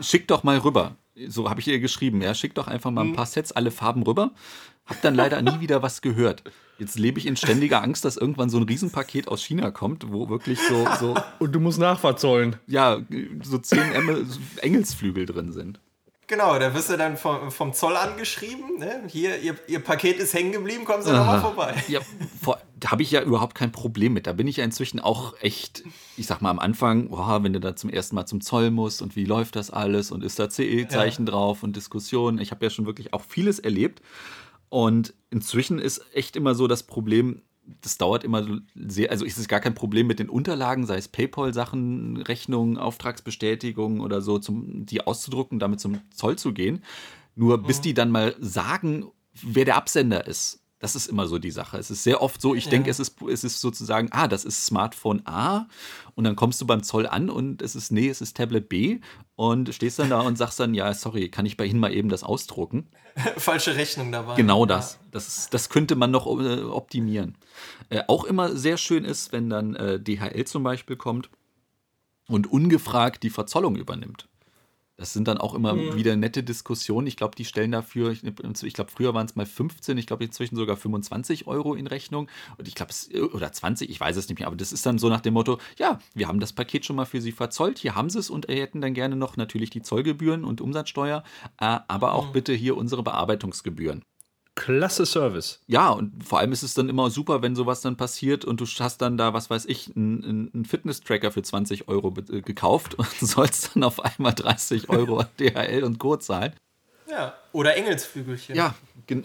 schick 0.00 0.28
doch 0.28 0.42
mal 0.42 0.58
rüber. 0.58 0.96
So 1.28 1.50
habe 1.50 1.60
ich 1.60 1.68
ihr 1.68 1.80
geschrieben, 1.80 2.22
ja, 2.22 2.34
schick 2.34 2.54
doch 2.54 2.68
einfach 2.68 2.90
mal 2.90 3.02
ein 3.02 3.08
mhm. 3.08 3.16
paar 3.16 3.26
Sets, 3.26 3.52
alle 3.52 3.70
Farben 3.70 4.02
rüber. 4.02 4.32
Hab 4.86 5.00
dann 5.02 5.14
leider 5.14 5.40
nie 5.42 5.60
wieder 5.60 5.82
was 5.82 6.02
gehört. 6.02 6.42
Jetzt 6.78 6.98
lebe 6.98 7.18
ich 7.18 7.26
in 7.26 7.36
ständiger 7.36 7.82
Angst, 7.82 8.04
dass 8.04 8.16
irgendwann 8.16 8.50
so 8.50 8.56
ein 8.56 8.64
Riesenpaket 8.64 9.28
aus 9.28 9.42
China 9.42 9.70
kommt, 9.70 10.10
wo 10.10 10.28
wirklich 10.28 10.58
so. 10.68 10.86
so 10.98 11.14
Und 11.38 11.52
du 11.52 11.60
musst 11.60 11.78
nachverzollen. 11.78 12.56
Ja, 12.66 13.00
so 13.42 13.58
zehn 13.58 13.92
Engelsflügel 14.56 15.26
drin 15.26 15.52
sind. 15.52 15.80
Genau, 16.28 16.58
da 16.58 16.72
wirst 16.72 16.88
du 16.88 16.96
dann 16.96 17.16
vom, 17.16 17.50
vom 17.50 17.72
Zoll 17.72 17.96
angeschrieben. 17.96 18.78
Ne? 18.78 19.02
Hier, 19.08 19.40
ihr, 19.40 19.56
ihr, 19.66 19.80
Paket 19.80 20.18
ist 20.18 20.32
hängen 20.32 20.52
geblieben, 20.52 20.84
kommen 20.84 21.02
Sie 21.02 21.12
nochmal 21.12 21.40
vorbei. 21.40 21.74
Ja, 21.88 22.00
da 22.78 22.90
habe 22.90 23.02
ich 23.02 23.10
ja 23.10 23.22
überhaupt 23.22 23.54
kein 23.54 23.72
Problem 23.72 24.12
mit. 24.12 24.26
Da 24.26 24.32
bin 24.32 24.46
ich 24.46 24.56
ja 24.56 24.64
inzwischen 24.64 25.00
auch 25.00 25.34
echt, 25.40 25.82
ich 26.16 26.26
sag 26.26 26.40
mal 26.40 26.50
am 26.50 26.58
Anfang, 26.58 27.08
oh, 27.10 27.42
wenn 27.42 27.52
du 27.52 27.60
da 27.60 27.76
zum 27.76 27.90
ersten 27.90 28.14
Mal 28.14 28.26
zum 28.26 28.40
Zoll 28.40 28.70
musst 28.70 29.02
und 29.02 29.14
wie 29.14 29.24
läuft 29.24 29.56
das 29.56 29.70
alles 29.70 30.10
und 30.10 30.24
ist 30.24 30.38
da 30.38 30.48
CE-Zeichen 30.48 31.26
ja. 31.26 31.32
drauf 31.32 31.62
und 31.62 31.76
Diskussionen. 31.76 32.38
Ich 32.38 32.50
habe 32.50 32.64
ja 32.64 32.70
schon 32.70 32.86
wirklich 32.86 33.12
auch 33.12 33.22
vieles 33.22 33.58
erlebt. 33.58 34.00
Und 34.68 35.14
inzwischen 35.30 35.78
ist 35.78 36.02
echt 36.14 36.34
immer 36.34 36.54
so 36.54 36.66
das 36.66 36.82
Problem, 36.82 37.42
das 37.80 37.98
dauert 37.98 38.24
immer 38.24 38.46
sehr, 38.74 39.10
also 39.10 39.24
ist 39.24 39.38
es 39.38 39.48
gar 39.48 39.60
kein 39.60 39.74
Problem 39.74 40.06
mit 40.06 40.18
den 40.18 40.28
Unterlagen, 40.28 40.86
sei 40.86 40.96
es 40.96 41.08
PayPal-Sachen, 41.08 42.18
Rechnungen, 42.18 42.78
Auftragsbestätigungen 42.78 44.00
oder 44.00 44.20
so, 44.20 44.38
zum, 44.38 44.86
die 44.86 45.06
auszudrucken, 45.06 45.58
damit 45.58 45.80
zum 45.80 46.00
Zoll 46.14 46.36
zu 46.36 46.52
gehen. 46.52 46.82
Nur 47.34 47.62
bis 47.62 47.78
mhm. 47.78 47.82
die 47.82 47.94
dann 47.94 48.10
mal 48.10 48.36
sagen, 48.40 49.06
wer 49.32 49.64
der 49.64 49.76
Absender 49.76 50.26
ist. 50.26 50.61
Das 50.82 50.96
ist 50.96 51.06
immer 51.06 51.28
so 51.28 51.38
die 51.38 51.52
Sache. 51.52 51.78
Es 51.78 51.92
ist 51.92 52.02
sehr 52.02 52.20
oft 52.20 52.40
so, 52.40 52.56
ich 52.56 52.64
ja. 52.64 52.70
denke, 52.72 52.90
es 52.90 52.98
ist, 52.98 53.22
es 53.30 53.44
ist 53.44 53.60
sozusagen, 53.60 54.08
ah, 54.10 54.26
das 54.26 54.44
ist 54.44 54.66
Smartphone 54.66 55.22
A 55.26 55.68
und 56.16 56.24
dann 56.24 56.34
kommst 56.34 56.60
du 56.60 56.66
beim 56.66 56.82
Zoll 56.82 57.06
an 57.06 57.30
und 57.30 57.62
es 57.62 57.76
ist, 57.76 57.92
nee, 57.92 58.08
es 58.08 58.20
ist 58.20 58.36
Tablet 58.36 58.68
B 58.68 58.98
und 59.36 59.72
stehst 59.72 60.00
dann 60.00 60.10
da 60.10 60.22
und 60.22 60.36
sagst 60.36 60.58
dann, 60.58 60.74
ja, 60.74 60.92
sorry, 60.92 61.28
kann 61.28 61.46
ich 61.46 61.56
bei 61.56 61.66
Ihnen 61.66 61.78
mal 61.78 61.94
eben 61.94 62.08
das 62.08 62.24
ausdrucken? 62.24 62.88
Falsche 63.36 63.76
Rechnung 63.76 64.10
dabei. 64.10 64.34
Genau 64.34 64.66
das. 64.66 64.98
Das, 65.12 65.48
das 65.50 65.68
könnte 65.68 65.94
man 65.94 66.10
noch 66.10 66.26
äh, 66.26 66.62
optimieren. 66.62 67.38
Äh, 67.88 68.02
auch 68.08 68.24
immer 68.24 68.56
sehr 68.56 68.76
schön 68.76 69.04
ist, 69.04 69.30
wenn 69.30 69.50
dann 69.50 69.76
äh, 69.76 70.00
DHL 70.00 70.46
zum 70.46 70.64
Beispiel 70.64 70.96
kommt 70.96 71.30
und 72.26 72.50
ungefragt 72.50 73.22
die 73.22 73.30
Verzollung 73.30 73.76
übernimmt. 73.76 74.28
Das 75.02 75.12
sind 75.12 75.26
dann 75.26 75.38
auch 75.38 75.54
immer 75.54 75.74
mhm. 75.74 75.96
wieder 75.96 76.14
nette 76.14 76.44
Diskussionen. 76.44 77.08
Ich 77.08 77.16
glaube, 77.16 77.34
die 77.34 77.44
stellen 77.44 77.72
dafür, 77.72 78.12
ich, 78.12 78.22
glaube, 78.72 78.92
früher 78.92 79.14
waren 79.14 79.26
es 79.26 79.34
mal 79.34 79.46
15, 79.46 79.98
ich 79.98 80.06
glaube, 80.06 80.22
inzwischen 80.22 80.54
sogar 80.54 80.76
25 80.76 81.48
Euro 81.48 81.74
in 81.74 81.88
Rechnung. 81.88 82.28
Und 82.56 82.68
ich 82.68 82.76
glaube, 82.76 82.92
oder 83.32 83.50
20, 83.50 83.90
ich 83.90 83.98
weiß 83.98 84.16
es 84.16 84.28
nicht 84.28 84.38
mehr. 84.38 84.46
Aber 84.46 84.54
das 84.54 84.70
ist 84.70 84.86
dann 84.86 85.00
so 85.00 85.08
nach 85.08 85.20
dem 85.20 85.34
Motto: 85.34 85.58
Ja, 85.76 85.98
wir 86.14 86.28
haben 86.28 86.38
das 86.38 86.52
Paket 86.52 86.84
schon 86.84 86.94
mal 86.94 87.04
für 87.04 87.20
Sie 87.20 87.32
verzollt, 87.32 87.80
hier 87.80 87.96
haben 87.96 88.10
Sie 88.10 88.20
es 88.20 88.30
und 88.30 88.46
hätten 88.46 88.80
dann 88.80 88.94
gerne 88.94 89.16
noch 89.16 89.36
natürlich 89.36 89.70
die 89.70 89.82
Zollgebühren 89.82 90.44
und 90.44 90.60
Umsatzsteuer, 90.60 91.24
äh, 91.58 91.80
aber 91.88 92.14
auch 92.14 92.28
mhm. 92.28 92.32
bitte 92.34 92.52
hier 92.52 92.76
unsere 92.76 93.02
Bearbeitungsgebühren. 93.02 94.04
Klasse 94.54 95.06
Service. 95.06 95.60
Ja, 95.66 95.90
und 95.90 96.24
vor 96.24 96.38
allem 96.38 96.52
ist 96.52 96.62
es 96.62 96.74
dann 96.74 96.88
immer 96.88 97.10
super, 97.10 97.40
wenn 97.40 97.56
sowas 97.56 97.80
dann 97.80 97.96
passiert 97.96 98.44
und 98.44 98.60
du 98.60 98.66
hast 98.66 98.98
dann 98.98 99.16
da, 99.16 99.32
was 99.32 99.48
weiß 99.48 99.64
ich, 99.66 99.96
einen, 99.96 100.50
einen 100.52 100.64
Fitness-Tracker 100.64 101.32
für 101.32 101.42
20 101.42 101.88
Euro 101.88 102.14
äh, 102.30 102.42
gekauft 102.42 102.94
und 102.94 103.08
sollst 103.20 103.74
dann 103.74 103.84
auf 103.84 104.04
einmal 104.04 104.34
30 104.34 104.90
Euro 104.90 105.24
DHL 105.40 105.84
und 105.84 105.98
Co. 105.98 106.16
zahlen. 106.16 106.52
Ja, 107.10 107.34
oder 107.52 107.76
Engelsflügelchen. 107.76 108.54
Ja, 108.56 108.74
gen 109.06 109.24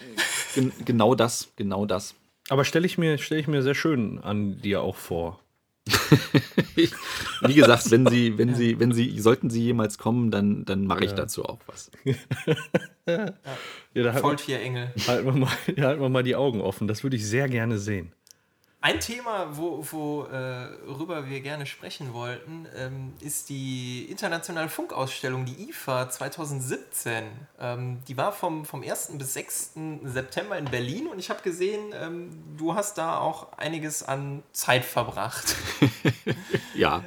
gen 0.55 0.71
genau 0.85 1.13
das, 1.13 1.49
genau 1.55 1.85
das. 1.85 2.15
Aber 2.49 2.63
stelle 2.63 2.85
ich, 2.85 2.97
mir, 2.97 3.17
stell 3.17 3.39
ich 3.39 3.47
mir 3.47 3.61
sehr 3.63 3.75
schön 3.75 4.19
an 4.19 4.61
dir 4.61 4.81
auch 4.81 4.95
vor. 4.95 5.39
Wie 6.75 7.53
gesagt, 7.53 7.91
wenn 7.91 8.07
Sie, 8.07 8.37
wenn 8.37 8.55
Sie, 8.55 8.79
wenn 8.79 8.91
Sie, 8.91 9.19
sollten 9.19 9.49
Sie 9.49 9.63
jemals 9.63 9.97
kommen, 9.97 10.31
dann, 10.31 10.65
dann 10.65 10.85
mache 10.85 11.03
ich 11.03 11.11
ja. 11.11 11.17
dazu 11.17 11.45
auch 11.45 11.59
was. 11.67 11.91
ja. 13.07 13.33
Ja, 13.93 14.13
Voll 14.13 14.37
vier 14.37 14.59
Engel. 14.59 14.93
Halten 15.07 15.25
wir, 15.25 15.33
mal, 15.33 15.49
halten 15.77 16.01
wir 16.01 16.09
mal 16.09 16.23
die 16.23 16.35
Augen 16.35 16.61
offen. 16.61 16.87
Das 16.87 17.03
würde 17.03 17.15
ich 17.15 17.25
sehr 17.27 17.49
gerne 17.49 17.77
sehen. 17.79 18.11
Ein 18.87 19.01
Thema, 19.01 19.57
worüber 19.57 21.17
wo, 21.19 21.23
äh, 21.25 21.29
wir 21.29 21.41
gerne 21.41 21.65
sprechen 21.65 22.13
wollten, 22.13 22.65
ähm, 22.73 23.15
ist 23.19 23.49
die 23.49 24.05
internationale 24.09 24.69
Funkausstellung, 24.69 25.43
die 25.43 25.67
IFA 25.67 26.09
2017. 26.09 27.25
Ähm, 27.59 27.99
die 28.07 28.15
war 28.15 28.31
vom, 28.31 28.63
vom 28.63 28.83
1. 28.83 29.17
bis 29.17 29.33
6. 29.33 29.71
September 30.05 30.57
in 30.57 30.63
Berlin 30.71 31.07
und 31.07 31.19
ich 31.19 31.29
habe 31.29 31.41
gesehen, 31.41 31.93
ähm, 32.01 32.29
du 32.55 32.75
hast 32.75 32.97
da 32.97 33.17
auch 33.17 33.51
einiges 33.57 34.03
an 34.03 34.41
Zeit 34.53 34.85
verbracht. 34.85 35.57
ja. 36.73 37.03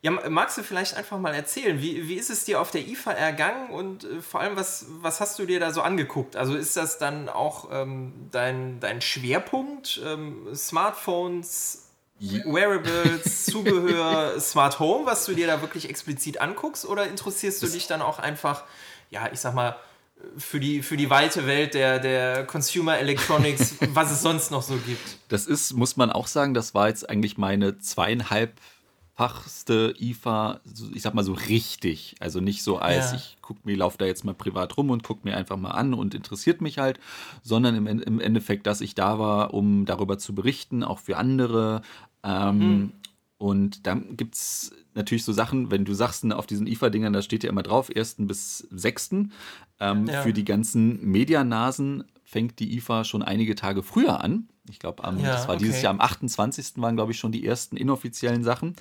Ja, 0.00 0.12
magst 0.12 0.56
du 0.56 0.62
vielleicht 0.62 0.96
einfach 0.96 1.18
mal 1.18 1.34
erzählen, 1.34 1.82
wie, 1.82 2.08
wie 2.08 2.14
ist 2.14 2.30
es 2.30 2.44
dir 2.44 2.60
auf 2.60 2.70
der 2.70 2.86
IFA 2.86 3.12
ergangen 3.12 3.70
und 3.70 4.04
äh, 4.04 4.22
vor 4.22 4.40
allem, 4.40 4.54
was, 4.54 4.86
was 5.00 5.20
hast 5.20 5.38
du 5.40 5.44
dir 5.44 5.58
da 5.58 5.72
so 5.72 5.82
angeguckt? 5.82 6.36
Also 6.36 6.54
ist 6.54 6.76
das 6.76 6.98
dann 6.98 7.28
auch 7.28 7.68
ähm, 7.72 8.12
dein, 8.30 8.78
dein 8.78 9.00
Schwerpunkt? 9.00 10.00
Ähm, 10.04 10.46
Smartphones, 10.54 11.88
Wearables, 12.20 13.44
Zubehör, 13.46 14.38
Smart 14.40 14.78
Home, 14.78 15.04
was 15.04 15.24
du 15.24 15.34
dir 15.34 15.48
da 15.48 15.60
wirklich 15.62 15.88
explizit 15.88 16.40
anguckst? 16.40 16.84
Oder 16.86 17.08
interessierst 17.08 17.60
du 17.62 17.66
dich 17.66 17.88
dann 17.88 18.00
auch 18.00 18.20
einfach, 18.20 18.64
ja, 19.10 19.28
ich 19.32 19.40
sag 19.40 19.54
mal, 19.54 19.76
für 20.36 20.60
die, 20.60 20.82
für 20.82 20.96
die 20.96 21.10
weite 21.10 21.46
Welt 21.46 21.74
der, 21.74 21.98
der 21.98 22.46
Consumer 22.46 22.98
Electronics, 22.98 23.76
was 23.94 24.10
es 24.10 24.22
sonst 24.22 24.50
noch 24.50 24.62
so 24.62 24.76
gibt? 24.76 25.18
Das 25.28 25.46
ist, 25.46 25.72
muss 25.72 25.96
man 25.96 26.10
auch 26.10 26.26
sagen, 26.26 26.54
das 26.54 26.74
war 26.74 26.88
jetzt 26.88 27.08
eigentlich 27.08 27.36
meine 27.36 27.78
zweieinhalb 27.78 28.52
fachste 29.18 29.94
IFA, 29.98 30.60
ich 30.94 31.02
sag 31.02 31.12
mal 31.12 31.24
so 31.24 31.32
richtig. 31.32 32.14
Also 32.20 32.38
nicht 32.38 32.62
so 32.62 32.78
als 32.78 33.10
ja. 33.10 33.16
ich 33.16 33.36
guck 33.42 33.66
mir, 33.66 33.76
laufe 33.76 33.98
da 33.98 34.04
jetzt 34.06 34.24
mal 34.24 34.32
privat 34.32 34.76
rum 34.76 34.90
und 34.90 35.02
guck 35.02 35.24
mir 35.24 35.36
einfach 35.36 35.56
mal 35.56 35.72
an 35.72 35.92
und 35.92 36.14
interessiert 36.14 36.60
mich 36.60 36.78
halt, 36.78 37.00
sondern 37.42 37.74
im, 37.74 37.88
im 37.88 38.20
Endeffekt, 38.20 38.68
dass 38.68 38.80
ich 38.80 38.94
da 38.94 39.18
war, 39.18 39.54
um 39.54 39.86
darüber 39.86 40.18
zu 40.18 40.36
berichten, 40.36 40.84
auch 40.84 41.00
für 41.00 41.16
andere. 41.16 41.82
Ähm, 42.22 42.58
mhm. 42.58 42.92
Und 43.38 43.88
dann 43.88 44.16
gibt 44.16 44.36
es 44.36 44.72
natürlich 44.94 45.24
so 45.24 45.32
Sachen, 45.32 45.72
wenn 45.72 45.84
du 45.84 45.94
sagst, 45.94 46.22
ne, 46.22 46.36
auf 46.36 46.46
diesen 46.46 46.68
IFA-Dingern, 46.68 47.12
da 47.12 47.20
steht 47.20 47.42
ja 47.42 47.50
immer 47.50 47.64
drauf, 47.64 47.90
1. 47.92 48.18
bis 48.18 48.68
6. 48.70 49.10
Ähm, 49.80 50.06
ja. 50.06 50.22
Für 50.22 50.32
die 50.32 50.44
ganzen 50.44 51.04
Medianasen 51.04 52.04
fängt 52.22 52.60
die 52.60 52.76
IFA 52.76 53.02
schon 53.02 53.24
einige 53.24 53.56
Tage 53.56 53.82
früher 53.82 54.20
an. 54.22 54.48
Ich 54.68 54.78
glaube, 54.78 55.02
ja, 55.02 55.12
das 55.12 55.48
war 55.48 55.56
okay. 55.56 55.64
dieses 55.64 55.82
Jahr 55.82 55.92
am 55.92 56.00
28. 56.00 56.74
waren, 56.76 56.96
glaube 56.96 57.12
ich, 57.12 57.18
schon 57.18 57.32
die 57.32 57.46
ersten 57.46 57.76
inoffiziellen 57.76 58.44
Sachen. 58.44 58.74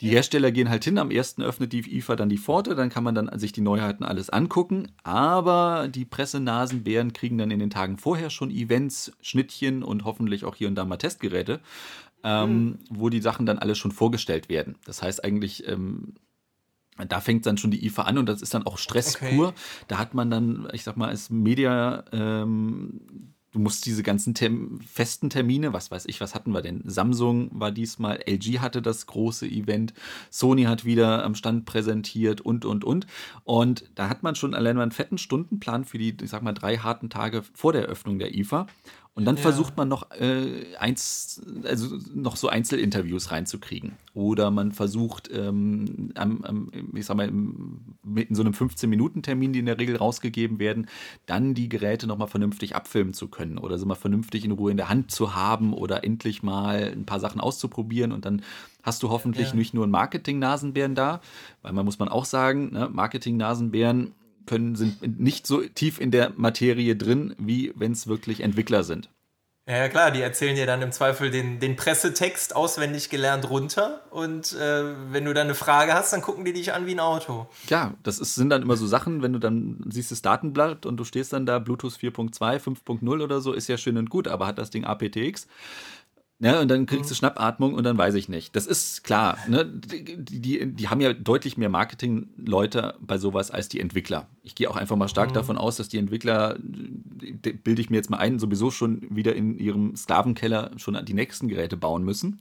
Die 0.00 0.10
Hersteller 0.10 0.52
gehen 0.52 0.68
halt 0.68 0.84
hin, 0.84 0.98
am 0.98 1.10
1. 1.10 1.40
öffnet 1.40 1.72
die 1.72 1.96
IFA 1.96 2.16
dann 2.16 2.28
die 2.28 2.38
Pforte, 2.38 2.76
dann 2.76 2.88
kann 2.88 3.02
man 3.02 3.14
dann 3.14 3.36
sich 3.38 3.52
die 3.52 3.60
Neuheiten 3.60 4.04
alles 4.04 4.30
angucken. 4.30 4.92
Aber 5.02 5.88
die 5.88 6.04
Pressenasenbären 6.04 7.12
kriegen 7.12 7.38
dann 7.38 7.50
in 7.50 7.58
den 7.58 7.70
Tagen 7.70 7.98
vorher 7.98 8.30
schon 8.30 8.50
Events, 8.50 9.12
Schnittchen 9.20 9.82
und 9.82 10.04
hoffentlich 10.04 10.44
auch 10.44 10.54
hier 10.54 10.68
und 10.68 10.76
da 10.76 10.84
mal 10.84 10.98
Testgeräte, 10.98 11.60
ähm, 12.22 12.64
mhm. 12.64 12.78
wo 12.90 13.08
die 13.08 13.20
Sachen 13.20 13.44
dann 13.44 13.58
alle 13.58 13.74
schon 13.74 13.90
vorgestellt 13.90 14.48
werden. 14.48 14.76
Das 14.84 15.02
heißt 15.02 15.24
eigentlich, 15.24 15.66
ähm, 15.66 16.14
da 17.06 17.20
fängt 17.20 17.46
dann 17.46 17.58
schon 17.58 17.70
die 17.70 17.84
IFA 17.86 18.02
an 18.02 18.18
und 18.18 18.28
das 18.28 18.42
ist 18.42 18.54
dann 18.54 18.66
auch 18.66 18.78
Stress 18.78 19.16
okay. 19.16 19.34
pur. 19.34 19.54
Da 19.86 19.98
hat 19.98 20.14
man 20.14 20.30
dann, 20.30 20.68
ich 20.72 20.82
sag 20.82 20.96
mal, 20.96 21.08
als 21.08 21.30
Media 21.30 22.04
ähm, 22.12 23.27
du 23.58 23.62
musst 23.64 23.86
diese 23.86 24.04
ganzen 24.04 24.34
Term 24.34 24.78
festen 24.80 25.30
Termine, 25.30 25.72
was 25.72 25.90
weiß 25.90 26.06
ich, 26.06 26.20
was 26.20 26.36
hatten 26.36 26.52
wir 26.52 26.62
denn? 26.62 26.80
Samsung 26.86 27.50
war 27.52 27.72
diesmal, 27.72 28.20
LG 28.24 28.60
hatte 28.60 28.80
das 28.80 29.06
große 29.06 29.48
Event, 29.48 29.94
Sony 30.30 30.62
hat 30.62 30.84
wieder 30.84 31.24
am 31.24 31.34
Stand 31.34 31.64
präsentiert 31.66 32.40
und, 32.40 32.64
und, 32.64 32.84
und. 32.84 33.08
Und 33.42 33.90
da 33.96 34.08
hat 34.08 34.22
man 34.22 34.36
schon 34.36 34.54
allein 34.54 34.76
mal 34.76 34.82
einen 34.82 34.92
fetten 34.92 35.18
Stundenplan 35.18 35.84
für 35.84 35.98
die, 35.98 36.16
ich 36.22 36.30
sag 36.30 36.42
mal, 36.42 36.52
drei 36.52 36.76
harten 36.76 37.10
Tage 37.10 37.42
vor 37.52 37.72
der 37.72 37.82
Öffnung 37.82 38.20
der 38.20 38.32
IFA. 38.32 38.68
Und 39.14 39.24
dann 39.24 39.34
ja. 39.34 39.42
versucht 39.42 39.76
man 39.76 39.88
noch 39.88 40.10
äh, 40.12 40.76
eins, 40.78 41.42
also 41.64 41.98
noch 42.14 42.36
so 42.36 42.48
Einzelinterviews 42.48 43.32
reinzukriegen. 43.32 43.96
Oder 44.14 44.52
man 44.52 44.70
versucht, 44.70 45.28
ähm, 45.32 46.12
am, 46.14 46.44
am, 46.44 46.70
ich 46.94 47.06
sag 47.06 47.16
mal, 47.16 47.28
in 47.28 48.34
so 48.34 48.42
einem 48.42 48.52
15-Minuten-Termin, 48.52 49.52
die 49.52 49.58
in 49.58 49.66
der 49.66 49.78
Regel 49.78 49.96
rausgegeben 49.96 50.60
werden, 50.60 50.86
dann 51.26 51.54
die 51.54 51.68
Geräte 51.68 52.06
nochmal 52.06 52.28
vernünftig 52.28 52.76
abfilmen 52.76 53.12
zu 53.12 53.26
können 53.26 53.58
oder 53.58 53.76
sie 53.78 53.86
mal 53.86 53.96
vernünftig 53.96 54.44
in 54.44 54.52
Ruhe 54.52 54.70
in 54.70 54.76
der 54.76 54.88
Hand 54.88 55.10
zu 55.10 55.34
haben 55.34 55.72
oder 55.72 56.04
endlich 56.04 56.44
mal 56.44 56.92
ein 56.92 57.04
paar 57.04 57.20
Sachen 57.20 57.40
auszuprobieren 57.40 58.12
und 58.12 58.24
dann 58.24 58.42
hast 58.82 59.02
du 59.02 59.10
hoffentlich 59.10 59.48
ja. 59.48 59.54
nicht 59.54 59.74
nur 59.74 59.84
einen 59.84 59.92
Marketing-Nasenbären 59.92 60.94
da, 60.94 61.20
weil 61.62 61.72
man 61.72 61.84
muss 61.84 61.98
man 61.98 62.08
auch 62.08 62.24
sagen, 62.24 62.72
ne, 62.72 62.88
Marketing-Nasenbären 62.90 64.14
können, 64.48 64.74
sind 64.74 65.20
nicht 65.20 65.46
so 65.46 65.60
tief 65.62 66.00
in 66.00 66.10
der 66.10 66.32
Materie 66.36 66.96
drin, 66.96 67.34
wie 67.38 67.72
wenn 67.76 67.92
es 67.92 68.06
wirklich 68.08 68.40
Entwickler 68.40 68.82
sind. 68.82 69.10
Ja, 69.68 69.86
klar, 69.90 70.10
die 70.10 70.22
erzählen 70.22 70.56
dir 70.56 70.64
dann 70.64 70.80
im 70.80 70.92
Zweifel 70.92 71.30
den, 71.30 71.60
den 71.60 71.76
Pressetext 71.76 72.56
auswendig 72.56 73.10
gelernt 73.10 73.50
runter 73.50 74.00
und 74.10 74.54
äh, 74.54 75.12
wenn 75.12 75.26
du 75.26 75.34
dann 75.34 75.48
eine 75.48 75.54
Frage 75.54 75.92
hast, 75.92 76.10
dann 76.14 76.22
gucken 76.22 76.46
die 76.46 76.54
dich 76.54 76.72
an 76.72 76.86
wie 76.86 76.92
ein 76.92 77.00
Auto. 77.00 77.46
Ja, 77.68 77.92
das 78.02 78.18
ist, 78.18 78.34
sind 78.34 78.48
dann 78.48 78.62
immer 78.62 78.78
so 78.78 78.86
Sachen, 78.86 79.20
wenn 79.22 79.34
du 79.34 79.38
dann 79.38 79.84
siehst 79.90 80.10
das 80.10 80.22
Datenblatt 80.22 80.86
und 80.86 80.96
du 80.96 81.04
stehst 81.04 81.34
dann 81.34 81.44
da, 81.44 81.58
Bluetooth 81.58 81.92
4.2, 81.92 82.58
5.0 82.58 83.22
oder 83.22 83.42
so, 83.42 83.52
ist 83.52 83.68
ja 83.68 83.76
schön 83.76 83.98
und 83.98 84.08
gut, 84.08 84.26
aber 84.26 84.46
hat 84.46 84.56
das 84.56 84.70
Ding 84.70 84.84
aptX? 84.84 85.46
Ne, 86.40 86.60
und 86.60 86.68
dann 86.68 86.86
kriegst 86.86 87.10
du 87.10 87.14
mhm. 87.14 87.18
Schnappatmung 87.18 87.74
und 87.74 87.82
dann 87.82 87.98
weiß 87.98 88.14
ich 88.14 88.28
nicht. 88.28 88.54
Das 88.54 88.66
ist 88.66 89.02
klar. 89.02 89.38
Ne? 89.48 89.64
Die, 89.66 90.40
die, 90.40 90.72
die 90.72 90.88
haben 90.88 91.00
ja 91.00 91.12
deutlich 91.12 91.56
mehr 91.56 91.68
Marketingleute 91.68 92.94
bei 93.00 93.18
sowas 93.18 93.50
als 93.50 93.68
die 93.68 93.80
Entwickler. 93.80 94.28
Ich 94.44 94.54
gehe 94.54 94.70
auch 94.70 94.76
einfach 94.76 94.94
mal 94.94 95.08
stark 95.08 95.30
mhm. 95.30 95.34
davon 95.34 95.58
aus, 95.58 95.78
dass 95.78 95.88
die 95.88 95.98
Entwickler, 95.98 96.56
bilde 96.60 97.82
ich 97.82 97.90
mir 97.90 97.96
jetzt 97.96 98.08
mal 98.08 98.18
ein, 98.18 98.38
sowieso 98.38 98.70
schon 98.70 99.04
wieder 99.10 99.34
in 99.34 99.58
ihrem 99.58 99.96
Sklavenkeller 99.96 100.70
schon 100.76 100.96
die 101.04 101.14
nächsten 101.14 101.48
Geräte 101.48 101.76
bauen 101.76 102.04
müssen 102.04 102.40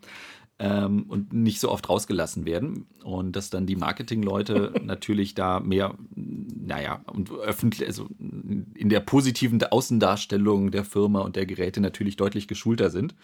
ähm, 0.60 1.06
und 1.08 1.34
nicht 1.34 1.60
so 1.60 1.70
oft 1.70 1.88
rausgelassen 1.88 2.46
werden. 2.46 2.88
Und 3.04 3.36
dass 3.36 3.50
dann 3.50 3.68
die 3.68 3.76
Marketingleute 3.76 4.74
natürlich 4.84 5.36
da 5.36 5.60
mehr, 5.60 5.94
naja, 6.16 7.02
und 7.06 7.32
öffentlich, 7.32 7.88
also 7.88 8.08
in 8.20 8.90
der 8.90 9.00
positiven 9.00 9.64
Außendarstellung 9.64 10.72
der 10.72 10.84
Firma 10.84 11.22
und 11.22 11.36
der 11.36 11.46
Geräte 11.46 11.80
natürlich 11.80 12.16
deutlich 12.18 12.48
geschulter 12.48 12.90
sind, 12.90 13.16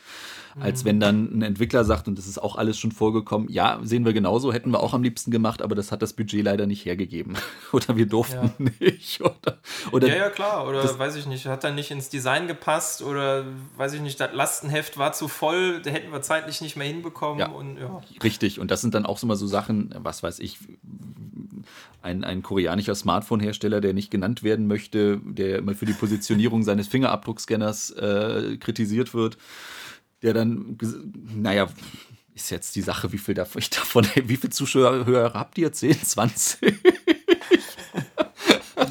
als 0.60 0.86
wenn 0.86 1.00
dann 1.00 1.40
ein 1.40 1.42
Entwickler 1.42 1.84
sagt, 1.84 2.08
und 2.08 2.18
das 2.18 2.28
ist 2.28 2.38
auch 2.38 2.56
alles 2.56 2.78
schon 2.78 2.92
vorgekommen, 2.92 3.50
ja, 3.50 3.80
sehen 3.84 4.06
wir 4.06 4.14
genauso, 4.14 4.54
hätten 4.54 4.70
wir 4.70 4.82
auch 4.82 4.94
am 4.94 5.02
liebsten 5.02 5.32
gemacht, 5.32 5.62
aber 5.62 5.74
das 5.74 5.92
hat 5.92 6.02
das 6.02 6.14
Budget 6.14 6.44
leider 6.44 6.68
nicht 6.68 6.86
hergegeben. 6.86 7.36
oder 7.74 7.98
wir 7.98 8.06
durften 8.06 8.52
ja. 8.60 8.72
nicht. 8.80 9.22
Oder, 9.22 9.58
oder 9.92 10.08
ja, 10.08 10.16
ja, 10.16 10.30
klar. 10.30 10.68
Oder 10.68 10.84
das, 10.84 11.00
weiß 11.00 11.16
ich 11.16 11.26
nicht, 11.26 11.48
hat 11.48 11.64
dann 11.64 11.76
nicht 11.76 11.90
ins 11.92 12.10
Design 12.10 12.48
gepasst 12.48 13.02
oder 13.02 13.46
weiß 13.76 13.94
ich 13.94 14.02
nicht, 14.02 14.20
das 14.20 14.32
Lastenheft 14.34 14.98
war 14.98 15.14
zu 15.14 15.28
voll, 15.28 15.82
da 15.82 15.90
hätten 15.90 16.12
wir 16.12 16.22
zeitlich 16.22 16.62
nicht 16.62 16.78
mehr 16.78 16.88
hinbekommen 16.88 17.23
kommen. 17.24 17.40
Ja, 17.40 17.48
und, 17.48 17.78
ja. 17.78 18.02
Richtig, 18.22 18.60
und 18.60 18.70
das 18.70 18.82
sind 18.82 18.94
dann 18.94 19.06
auch 19.06 19.18
so 19.18 19.26
mal 19.28 19.36
so 19.36 19.48
Sachen, 19.48 19.96
was 19.98 20.24
weiß 20.24 20.40
ich, 20.40 20.60
ein, 22.02 22.24
ein 22.26 22.44
koreanischer 22.44 22.96
Smartphone-Hersteller, 22.96 23.80
der 23.80 23.94
nicht 23.94 24.12
genannt 24.12 24.44
werden 24.44 24.68
möchte, 24.68 25.22
der 25.24 25.60
immer 25.60 25.74
für 25.74 25.86
die 25.86 25.94
Positionierung 25.94 26.64
seines 26.66 26.88
Fingerabdruckscanners 26.90 27.92
äh, 27.92 28.58
kritisiert 28.58 29.14
wird, 29.14 29.38
der 30.22 30.34
dann, 30.34 30.78
naja, 31.34 31.70
ist 32.36 32.50
jetzt 32.50 32.76
die 32.76 32.82
Sache, 32.82 33.14
wie 33.14 33.18
viel 33.18 33.36
davon, 33.36 33.60
ich 33.62 33.70
davon 33.70 34.06
wie 34.16 34.36
viele 34.36 34.52
Zuschauer 34.52 35.32
habt 35.34 35.58
ihr? 35.58 35.72
10, 35.72 36.04
20? 36.04 36.76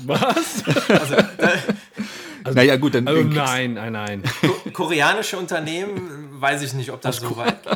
Was? 0.05 0.64
Also, 0.89 1.16
also, 2.45 2.57
naja, 2.57 2.76
gut, 2.76 2.95
dann. 2.95 3.07
Also 3.07 3.22
nein, 3.22 3.74
nein, 3.74 3.93
nein. 3.93 4.22
Koreanische 4.72 5.38
Unternehmen, 5.38 6.40
weiß 6.40 6.62
ich 6.62 6.74
nicht, 6.74 6.90
ob 6.90 7.01
das 7.01 7.22
aus 7.22 7.28
so 7.30 7.36
weit 7.36 7.62
geht. 7.62 7.72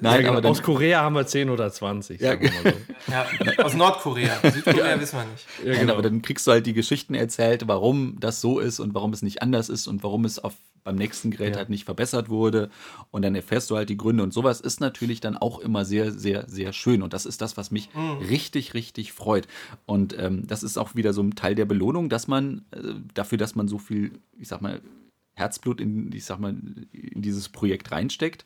Nein, 0.00 0.14
ja, 0.14 0.16
genau. 0.18 0.38
aber 0.38 0.48
aus 0.48 0.62
Korea 0.62 1.02
haben 1.02 1.14
wir 1.14 1.26
10 1.26 1.50
oder 1.50 1.70
20. 1.72 2.20
Ja, 2.20 2.32
so. 2.32 2.42
ja 3.10 3.64
aus 3.64 3.74
Nordkorea. 3.74 4.40
Südkorea 4.42 5.00
wissen 5.00 5.18
wir 5.18 5.24
nicht. 5.24 5.46
Ja, 5.64 5.80
genau. 5.80 5.94
aber 5.94 6.02
dann 6.02 6.22
kriegst 6.22 6.46
du 6.46 6.52
halt 6.52 6.66
die 6.66 6.74
Geschichten 6.74 7.14
erzählt, 7.14 7.66
warum 7.66 8.16
das 8.20 8.40
so 8.40 8.58
ist 8.58 8.80
und 8.80 8.94
warum 8.94 9.12
es 9.12 9.22
nicht 9.22 9.42
anders 9.42 9.68
ist 9.68 9.86
und 9.86 10.02
warum 10.02 10.24
es 10.24 10.38
auf 10.38 10.54
beim 10.84 10.96
nächsten 10.96 11.30
Gerät 11.30 11.52
ja. 11.52 11.58
halt 11.58 11.70
nicht 11.70 11.84
verbessert 11.84 12.28
wurde. 12.28 12.70
Und 13.10 13.22
dann 13.22 13.34
erfährst 13.34 13.70
du 13.70 13.76
halt 13.76 13.88
die 13.88 13.96
Gründe. 13.96 14.22
Und 14.22 14.32
sowas 14.32 14.60
ist 14.60 14.80
natürlich 14.80 15.20
dann 15.20 15.36
auch 15.36 15.58
immer 15.58 15.84
sehr, 15.84 16.12
sehr, 16.12 16.48
sehr 16.48 16.72
schön. 16.72 17.02
Und 17.02 17.12
das 17.12 17.26
ist 17.26 17.40
das, 17.40 17.56
was 17.56 17.70
mich 17.70 17.94
mhm. 17.94 18.18
richtig, 18.28 18.74
richtig 18.74 19.12
freut. 19.12 19.46
Und 19.86 20.18
ähm, 20.18 20.46
das 20.46 20.62
ist 20.62 20.78
auch 20.78 20.94
wieder 20.94 21.12
so 21.12 21.22
ein 21.22 21.34
Teil 21.34 21.54
der 21.54 21.66
Belohnung, 21.66 22.08
dass 22.08 22.28
man 22.28 22.64
äh, 22.70 22.94
dafür, 23.14 23.38
dass 23.38 23.54
man 23.54 23.68
so 23.68 23.78
viel, 23.78 24.12
ich 24.38 24.48
sag 24.48 24.60
mal, 24.60 24.80
Herzblut 25.34 25.80
in, 25.80 26.12
ich 26.12 26.24
sag 26.24 26.38
mal, 26.38 26.54
in 26.92 27.22
dieses 27.22 27.48
Projekt 27.48 27.92
reinsteckt, 27.92 28.44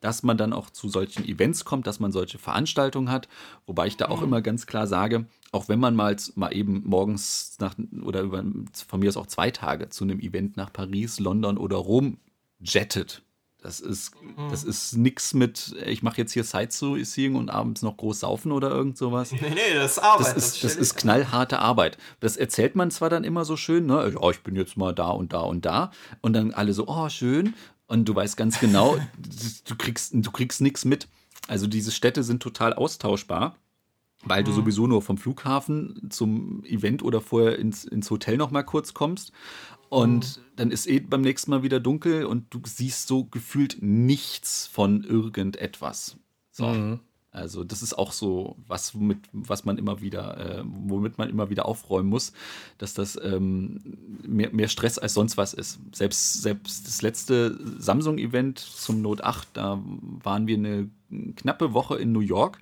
dass 0.00 0.22
man 0.22 0.38
dann 0.38 0.52
auch 0.52 0.70
zu 0.70 0.88
solchen 0.88 1.24
Events 1.26 1.64
kommt, 1.64 1.86
dass 1.86 2.00
man 2.00 2.12
solche 2.12 2.38
Veranstaltungen 2.38 3.10
hat. 3.10 3.28
Wobei 3.66 3.86
ich 3.86 3.96
da 3.96 4.08
auch 4.08 4.18
mhm. 4.18 4.28
immer 4.28 4.42
ganz 4.42 4.66
klar 4.66 4.86
sage, 4.86 5.26
auch 5.52 5.68
wenn 5.68 5.78
man 5.78 5.94
mal, 5.94 6.16
mal 6.34 6.54
eben 6.54 6.82
morgens 6.84 7.56
nach 7.60 7.74
oder 8.02 8.22
über, 8.22 8.44
von 8.86 9.00
mir 9.00 9.08
aus 9.08 9.16
auch 9.16 9.26
zwei 9.26 9.50
Tage 9.50 9.88
zu 9.88 10.04
einem 10.04 10.20
Event 10.20 10.56
nach 10.56 10.72
Paris, 10.72 11.20
London 11.20 11.58
oder 11.58 11.76
Rom 11.76 12.18
jettet, 12.60 13.22
das 13.62 13.80
ist, 13.80 14.12
das 14.50 14.64
mhm. 14.64 14.70
ist 14.70 14.96
nix 14.96 15.34
mit, 15.34 15.74
ich 15.84 16.02
mache 16.02 16.18
jetzt 16.18 16.32
hier 16.32 16.44
Sightseeing 16.44 17.34
und 17.34 17.50
abends 17.50 17.82
noch 17.82 17.96
groß 17.96 18.20
saufen 18.20 18.52
oder 18.52 18.70
irgend 18.70 18.96
sowas. 18.96 19.32
Nee, 19.40 19.50
nee, 19.50 19.74
das 19.74 19.92
ist 19.92 19.98
Arbeit. 19.98 20.26
Das 20.26 20.36
ist, 20.36 20.64
das, 20.64 20.74
das 20.74 20.76
ist 20.76 20.96
knallharte 20.96 21.58
Arbeit. 21.58 21.98
Das 22.20 22.36
erzählt 22.36 22.74
man 22.74 22.90
zwar 22.90 23.10
dann 23.10 23.24
immer 23.24 23.44
so 23.44 23.56
schön, 23.56 23.86
ne? 23.86 24.14
Oh, 24.20 24.30
ich 24.30 24.40
bin 24.40 24.56
jetzt 24.56 24.76
mal 24.76 24.94
da 24.94 25.08
und 25.10 25.32
da 25.32 25.40
und 25.40 25.64
da. 25.64 25.90
Und 26.20 26.34
dann 26.34 26.52
alle 26.52 26.72
so, 26.72 26.86
oh, 26.88 27.08
schön. 27.08 27.54
Und 27.90 28.04
du 28.06 28.14
weißt 28.14 28.36
ganz 28.36 28.60
genau, 28.60 28.98
du 29.66 29.76
kriegst, 29.76 30.12
du 30.14 30.30
kriegst 30.30 30.60
nichts 30.60 30.84
mit. 30.84 31.08
Also 31.48 31.66
diese 31.66 31.90
Städte 31.90 32.22
sind 32.22 32.42
total 32.42 32.72
austauschbar 32.72 33.56
weil 34.22 34.44
du 34.44 34.50
mhm. 34.50 34.56
sowieso 34.56 34.86
nur 34.86 35.02
vom 35.02 35.18
Flughafen 35.18 36.10
zum 36.10 36.64
Event 36.64 37.02
oder 37.02 37.20
vorher 37.20 37.58
ins, 37.58 37.84
ins 37.84 38.10
Hotel 38.10 38.36
noch 38.36 38.50
mal 38.50 38.62
kurz 38.62 38.94
kommst. 38.94 39.32
Und 39.88 40.36
mhm. 40.36 40.42
dann 40.56 40.70
ist 40.70 40.86
eh 40.86 41.00
beim 41.00 41.22
nächsten 41.22 41.50
Mal 41.50 41.62
wieder 41.62 41.80
dunkel 41.80 42.24
und 42.24 42.52
du 42.54 42.60
siehst 42.64 43.08
so 43.08 43.24
gefühlt 43.24 43.78
nichts 43.80 44.66
von 44.66 45.02
irgendetwas. 45.02 46.16
So. 46.52 46.66
Mhm. 46.66 47.00
Also 47.32 47.62
das 47.62 47.82
ist 47.82 47.96
auch 47.96 48.12
so 48.12 48.56
was, 48.66 48.94
womit, 48.94 49.18
was 49.32 49.64
man 49.64 49.78
immer 49.78 50.00
wieder, 50.00 50.36
äh, 50.38 50.62
womit 50.64 51.16
man 51.16 51.30
immer 51.30 51.48
wieder 51.48 51.66
aufräumen 51.66 52.08
muss, 52.08 52.32
dass 52.78 52.92
das 52.94 53.18
ähm, 53.22 53.80
mehr, 54.26 54.50
mehr 54.52 54.68
Stress 54.68 54.98
als 54.98 55.14
sonst 55.14 55.36
was 55.36 55.54
ist. 55.54 55.78
Selbst, 55.92 56.42
selbst 56.42 56.86
das 56.86 57.02
letzte 57.02 57.58
Samsung-Event 57.78 58.58
zum 58.58 59.00
Note 59.00 59.24
8, 59.24 59.48
da 59.52 59.80
waren 60.22 60.48
wir 60.48 60.56
eine 60.56 60.90
knappe 61.36 61.72
Woche 61.72 61.96
in 61.96 62.12
New 62.12 62.20
York 62.20 62.58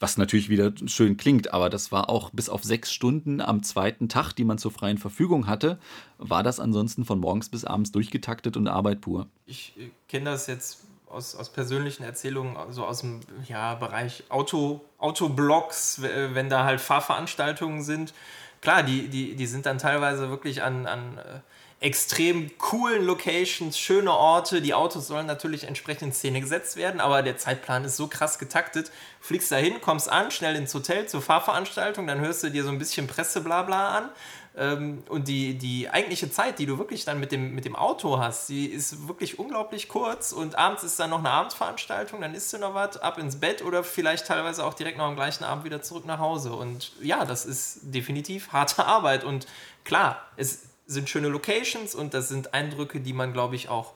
was 0.00 0.16
natürlich 0.16 0.48
wieder 0.48 0.72
schön 0.86 1.18
klingt, 1.18 1.52
aber 1.52 1.68
das 1.68 1.92
war 1.92 2.08
auch 2.08 2.30
bis 2.30 2.48
auf 2.48 2.64
sechs 2.64 2.90
Stunden 2.90 3.42
am 3.42 3.62
zweiten 3.62 4.08
Tag, 4.08 4.32
die 4.32 4.44
man 4.44 4.56
zur 4.56 4.70
freien 4.70 4.96
Verfügung 4.96 5.46
hatte, 5.46 5.78
war 6.16 6.42
das 6.42 6.58
ansonsten 6.58 7.04
von 7.04 7.20
morgens 7.20 7.50
bis 7.50 7.66
abends 7.66 7.92
durchgetaktet 7.92 8.56
und 8.56 8.66
Arbeit 8.66 9.02
pur. 9.02 9.28
Ich 9.44 9.74
äh, 9.78 9.90
kenne 10.08 10.24
das 10.30 10.46
jetzt 10.46 10.86
aus, 11.10 11.34
aus 11.34 11.50
persönlichen 11.50 12.04
Erzählungen, 12.04 12.56
also 12.56 12.84
aus 12.86 13.00
dem 13.00 13.20
ja, 13.48 13.74
Bereich 13.74 14.24
Auto, 14.28 14.80
Autoblocks, 14.98 16.00
wenn 16.02 16.48
da 16.48 16.64
halt 16.64 16.80
Fahrveranstaltungen 16.80 17.82
sind. 17.82 18.14
Klar, 18.60 18.82
die, 18.82 19.08
die, 19.08 19.34
die 19.36 19.46
sind 19.46 19.66
dann 19.66 19.78
teilweise 19.78 20.28
wirklich 20.28 20.62
an, 20.62 20.86
an 20.86 21.18
äh, 21.18 21.40
extrem 21.80 22.56
coolen 22.58 23.06
Locations, 23.06 23.78
schöne 23.78 24.12
Orte. 24.12 24.60
Die 24.60 24.74
Autos 24.74 25.06
sollen 25.06 25.26
natürlich 25.26 25.64
entsprechend 25.64 26.02
in 26.02 26.12
Szene 26.12 26.40
gesetzt 26.42 26.76
werden, 26.76 27.00
aber 27.00 27.22
der 27.22 27.38
Zeitplan 27.38 27.84
ist 27.84 27.96
so 27.96 28.06
krass 28.06 28.38
getaktet. 28.38 28.92
Fliegst 29.20 29.50
dahin, 29.50 29.80
kommst 29.80 30.10
an, 30.10 30.30
schnell 30.30 30.56
ins 30.56 30.74
Hotel 30.74 31.08
zur 31.08 31.22
Fahrveranstaltung, 31.22 32.06
dann 32.06 32.20
hörst 32.20 32.42
du 32.42 32.50
dir 32.50 32.64
so 32.64 32.70
ein 32.70 32.78
bisschen 32.78 33.06
Presseblabla 33.06 33.96
an. 33.96 34.10
Ähm, 34.56 35.04
und 35.08 35.28
die, 35.28 35.56
die 35.56 35.88
eigentliche 35.88 36.30
Zeit, 36.30 36.58
die 36.58 36.66
du 36.66 36.78
wirklich 36.78 37.04
dann 37.04 37.20
mit 37.20 37.30
dem, 37.30 37.54
mit 37.54 37.64
dem 37.64 37.76
Auto 37.76 38.18
hast, 38.18 38.48
die 38.48 38.66
ist 38.66 39.06
wirklich 39.08 39.38
unglaublich 39.38 39.88
kurz. 39.88 40.32
Und 40.32 40.56
abends 40.56 40.82
ist 40.82 40.98
dann 40.98 41.10
noch 41.10 41.20
eine 41.20 41.30
Abendsveranstaltung, 41.30 42.20
dann 42.20 42.34
isst 42.34 42.52
du 42.52 42.58
noch 42.58 42.74
was, 42.74 42.96
ab 42.96 43.18
ins 43.18 43.38
Bett 43.38 43.64
oder 43.64 43.84
vielleicht 43.84 44.26
teilweise 44.26 44.64
auch 44.64 44.74
direkt 44.74 44.98
noch 44.98 45.06
am 45.06 45.16
gleichen 45.16 45.44
Abend 45.44 45.64
wieder 45.64 45.82
zurück 45.82 46.04
nach 46.04 46.18
Hause. 46.18 46.52
Und 46.52 46.92
ja, 47.00 47.24
das 47.24 47.46
ist 47.46 47.80
definitiv 47.82 48.52
harte 48.52 48.84
Arbeit. 48.84 49.24
Und 49.24 49.46
klar, 49.84 50.20
es 50.36 50.62
sind 50.86 51.08
schöne 51.08 51.28
Locations 51.28 51.94
und 51.94 52.14
das 52.14 52.28
sind 52.28 52.52
Eindrücke, 52.52 53.00
die 53.00 53.12
man, 53.12 53.32
glaube 53.32 53.54
ich, 53.54 53.68
auch 53.68 53.92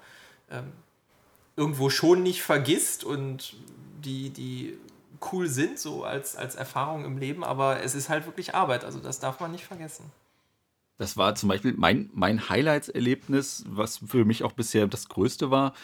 ähm, 0.50 0.72
irgendwo 1.56 1.90
schon 1.90 2.22
nicht 2.22 2.42
vergisst 2.42 3.02
und 3.02 3.56
die, 4.04 4.30
die 4.30 4.78
cool 5.32 5.48
sind, 5.48 5.78
so 5.78 6.04
als, 6.04 6.36
als 6.36 6.54
Erfahrung 6.54 7.04
im 7.04 7.18
Leben, 7.18 7.44
aber 7.44 7.82
es 7.82 7.94
ist 7.94 8.08
halt 8.08 8.26
wirklich 8.26 8.54
Arbeit, 8.54 8.84
also 8.84 8.98
das 8.98 9.20
darf 9.20 9.40
man 9.40 9.52
nicht 9.52 9.64
vergessen. 9.64 10.10
Das 10.96 11.16
war 11.16 11.34
zum 11.34 11.48
Beispiel 11.48 11.74
mein, 11.76 12.10
mein 12.12 12.48
Highlights-Erlebnis, 12.48 13.64
was 13.68 13.98
für 13.98 14.24
mich 14.24 14.44
auch 14.44 14.52
bisher 14.52 14.86
das 14.86 15.08
größte 15.08 15.50
war. 15.50 15.74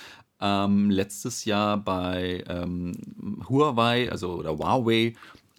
Ähm, 0.41 0.91
letztes 0.91 1.45
Jahr 1.45 1.77
bei 1.77 2.45
ähm, 2.49 2.93
Huawei, 3.49 4.11
also 4.11 4.35
oder 4.35 4.57
Huawei, 4.57 5.15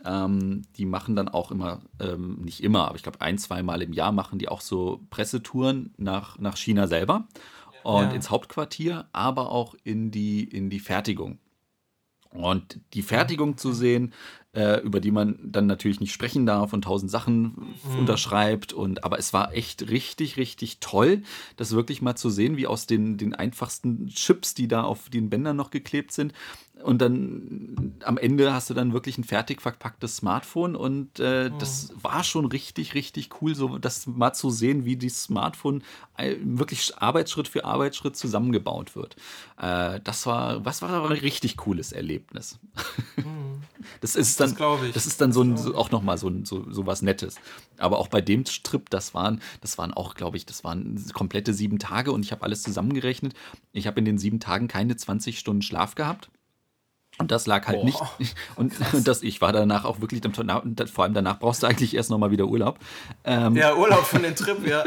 ähm, 0.05 0.63
die 0.77 0.85
machen 0.85 1.15
dann 1.15 1.29
auch 1.29 1.51
immer, 1.51 1.81
ähm, 1.99 2.39
nicht 2.41 2.63
immer, 2.63 2.87
aber 2.87 2.95
ich 2.95 3.03
glaube 3.03 3.21
ein, 3.21 3.37
zweimal 3.37 3.81
im 3.81 3.93
Jahr 3.93 4.11
machen 4.11 4.39
die 4.39 4.49
auch 4.49 4.61
so 4.61 5.01
Pressetouren 5.09 5.93
nach, 5.97 6.39
nach 6.39 6.57
China 6.57 6.87
selber 6.87 7.27
und 7.83 8.05
ja. 8.05 8.11
ins 8.11 8.29
Hauptquartier, 8.29 9.07
aber 9.11 9.51
auch 9.51 9.75
in 9.83 10.11
die, 10.11 10.43
in 10.43 10.69
die 10.69 10.79
Fertigung. 10.79 11.39
Und 12.31 12.79
die 12.93 13.01
Fertigung 13.01 13.57
zu 13.57 13.73
sehen, 13.73 14.13
äh, 14.53 14.81
über 14.81 14.99
die 14.99 15.11
man 15.11 15.39
dann 15.43 15.65
natürlich 15.65 15.99
nicht 15.99 16.11
sprechen 16.11 16.45
darf 16.45 16.73
und 16.73 16.83
tausend 16.83 17.09
Sachen 17.09 17.75
mhm. 17.83 17.99
unterschreibt. 17.99 18.73
Und, 18.73 19.03
aber 19.03 19.17
es 19.19 19.33
war 19.33 19.53
echt 19.53 19.89
richtig, 19.89 20.37
richtig 20.37 20.79
toll, 20.79 21.23
das 21.55 21.71
wirklich 21.71 22.01
mal 22.01 22.15
zu 22.15 22.29
sehen, 22.29 22.57
wie 22.57 22.67
aus 22.67 22.85
den, 22.85 23.17
den 23.17 23.33
einfachsten 23.33 24.07
Chips, 24.07 24.53
die 24.53 24.67
da 24.67 24.83
auf 24.83 25.09
den 25.09 25.29
Bändern 25.29 25.55
noch 25.55 25.71
geklebt 25.71 26.11
sind, 26.11 26.33
und 26.83 27.01
dann 27.01 27.93
am 28.03 28.17
Ende 28.17 28.53
hast 28.53 28.69
du 28.69 28.73
dann 28.73 28.93
wirklich 28.93 29.17
ein 29.17 29.23
fertig 29.23 29.61
verpacktes 29.61 30.17
Smartphone 30.17 30.75
und 30.75 31.19
äh, 31.19 31.49
mhm. 31.49 31.59
das 31.59 31.93
war 32.01 32.23
schon 32.23 32.45
richtig, 32.45 32.93
richtig 32.93 33.29
cool, 33.41 33.55
so 33.55 33.77
das 33.77 34.07
mal 34.07 34.33
zu 34.33 34.49
sehen, 34.49 34.85
wie 34.85 34.95
dieses 34.95 35.23
Smartphone 35.23 35.83
wirklich 36.43 36.97
Arbeitsschritt 36.97 37.47
für 37.47 37.65
Arbeitsschritt 37.65 38.15
zusammengebaut 38.15 38.95
wird. 38.95 39.15
Äh, 39.59 39.99
das 40.03 40.25
war, 40.25 40.63
was 40.65 40.81
war 40.81 41.09
ein 41.09 41.11
richtig 41.17 41.57
cooles 41.57 41.91
Erlebnis. 41.91 42.59
Mhm. 43.15 43.61
Das 43.99 44.15
ist 44.15 44.39
dann, 44.41 44.55
das, 44.55 44.93
das 44.93 45.05
ist 45.05 45.21
dann 45.21 45.31
so, 45.31 45.41
ein, 45.41 45.57
so 45.57 45.75
auch 45.75 45.91
nochmal 45.91 46.17
so, 46.17 46.31
so, 46.43 46.65
so 46.69 46.85
was 46.85 47.01
Nettes. 47.01 47.35
Aber 47.77 47.99
auch 47.99 48.07
bei 48.07 48.21
dem 48.21 48.43
Trip, 48.43 48.89
das 48.89 49.13
waren, 49.13 49.41
das 49.61 49.77
waren 49.77 49.93
auch, 49.93 50.15
glaube 50.15 50.37
ich, 50.37 50.45
das 50.45 50.63
waren 50.63 51.01
komplette 51.13 51.53
sieben 51.53 51.79
Tage 51.79 52.11
und 52.11 52.25
ich 52.25 52.31
habe 52.31 52.43
alles 52.43 52.63
zusammengerechnet. 52.63 53.33
Ich 53.71 53.87
habe 53.87 53.99
in 53.99 54.05
den 54.05 54.17
sieben 54.17 54.39
Tagen 54.39 54.67
keine 54.67 54.95
20 54.95 55.39
Stunden 55.39 55.61
Schlaf 55.61 55.95
gehabt. 55.95 56.29
Und 57.17 57.29
das 57.29 57.45
lag 57.45 57.67
halt 57.67 57.79
Boah, 57.79 57.85
nicht. 57.85 58.35
Und, 58.55 58.73
und, 58.93 59.07
das, 59.07 59.21
ich 59.21 59.41
war 59.41 59.51
danach 59.51 59.85
auch 59.85 59.99
wirklich, 60.01 60.21
vor 60.91 61.03
allem 61.03 61.13
danach 61.13 61.39
brauchst 61.39 61.61
du 61.61 61.67
eigentlich 61.67 61.93
erst 61.93 62.09
nochmal 62.09 62.31
wieder 62.31 62.45
Urlaub. 62.45 62.79
Ähm, 63.25 63.55
ja, 63.55 63.75
Urlaub 63.75 64.05
von 64.05 64.23
den 64.23 64.35
Trip, 64.35 64.65
ja. 64.65 64.83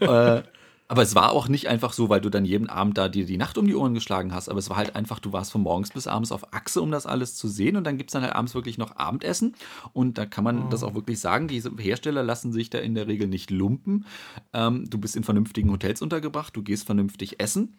äh, 0.36 0.42
aber 0.88 1.02
es 1.02 1.14
war 1.14 1.32
auch 1.32 1.48
nicht 1.48 1.68
einfach 1.68 1.92
so, 1.92 2.08
weil 2.08 2.20
du 2.20 2.30
dann 2.30 2.44
jeden 2.44 2.68
Abend 2.68 2.96
da 2.96 3.08
dir 3.08 3.26
die 3.26 3.36
Nacht 3.36 3.58
um 3.58 3.66
die 3.66 3.74
Ohren 3.74 3.94
geschlagen 3.94 4.32
hast. 4.32 4.48
Aber 4.48 4.58
es 4.58 4.70
war 4.70 4.76
halt 4.76 4.94
einfach, 4.94 5.18
du 5.18 5.32
warst 5.32 5.50
von 5.50 5.62
morgens 5.62 5.90
bis 5.90 6.06
abends 6.06 6.30
auf 6.30 6.52
Achse, 6.54 6.80
um 6.80 6.90
das 6.90 7.06
alles 7.06 7.34
zu 7.34 7.48
sehen. 7.48 7.76
Und 7.76 7.84
dann 7.84 7.98
gibt 7.98 8.10
es 8.10 8.12
dann 8.12 8.22
halt 8.22 8.34
abends 8.34 8.54
wirklich 8.54 8.78
noch 8.78 8.96
Abendessen. 8.96 9.54
Und 9.92 10.16
da 10.16 10.26
kann 10.26 10.44
man 10.44 10.66
oh. 10.66 10.68
das 10.70 10.84
auch 10.84 10.94
wirklich 10.94 11.18
sagen. 11.18 11.48
Diese 11.48 11.72
Hersteller 11.76 12.22
lassen 12.22 12.52
sich 12.52 12.70
da 12.70 12.78
in 12.78 12.94
der 12.94 13.08
Regel 13.08 13.26
nicht 13.26 13.50
lumpen. 13.50 14.06
Ähm, 14.52 14.88
du 14.88 14.98
bist 14.98 15.16
in 15.16 15.24
vernünftigen 15.24 15.70
Hotels 15.72 16.02
untergebracht, 16.02 16.54
du 16.54 16.62
gehst 16.62 16.86
vernünftig 16.86 17.40
essen 17.40 17.76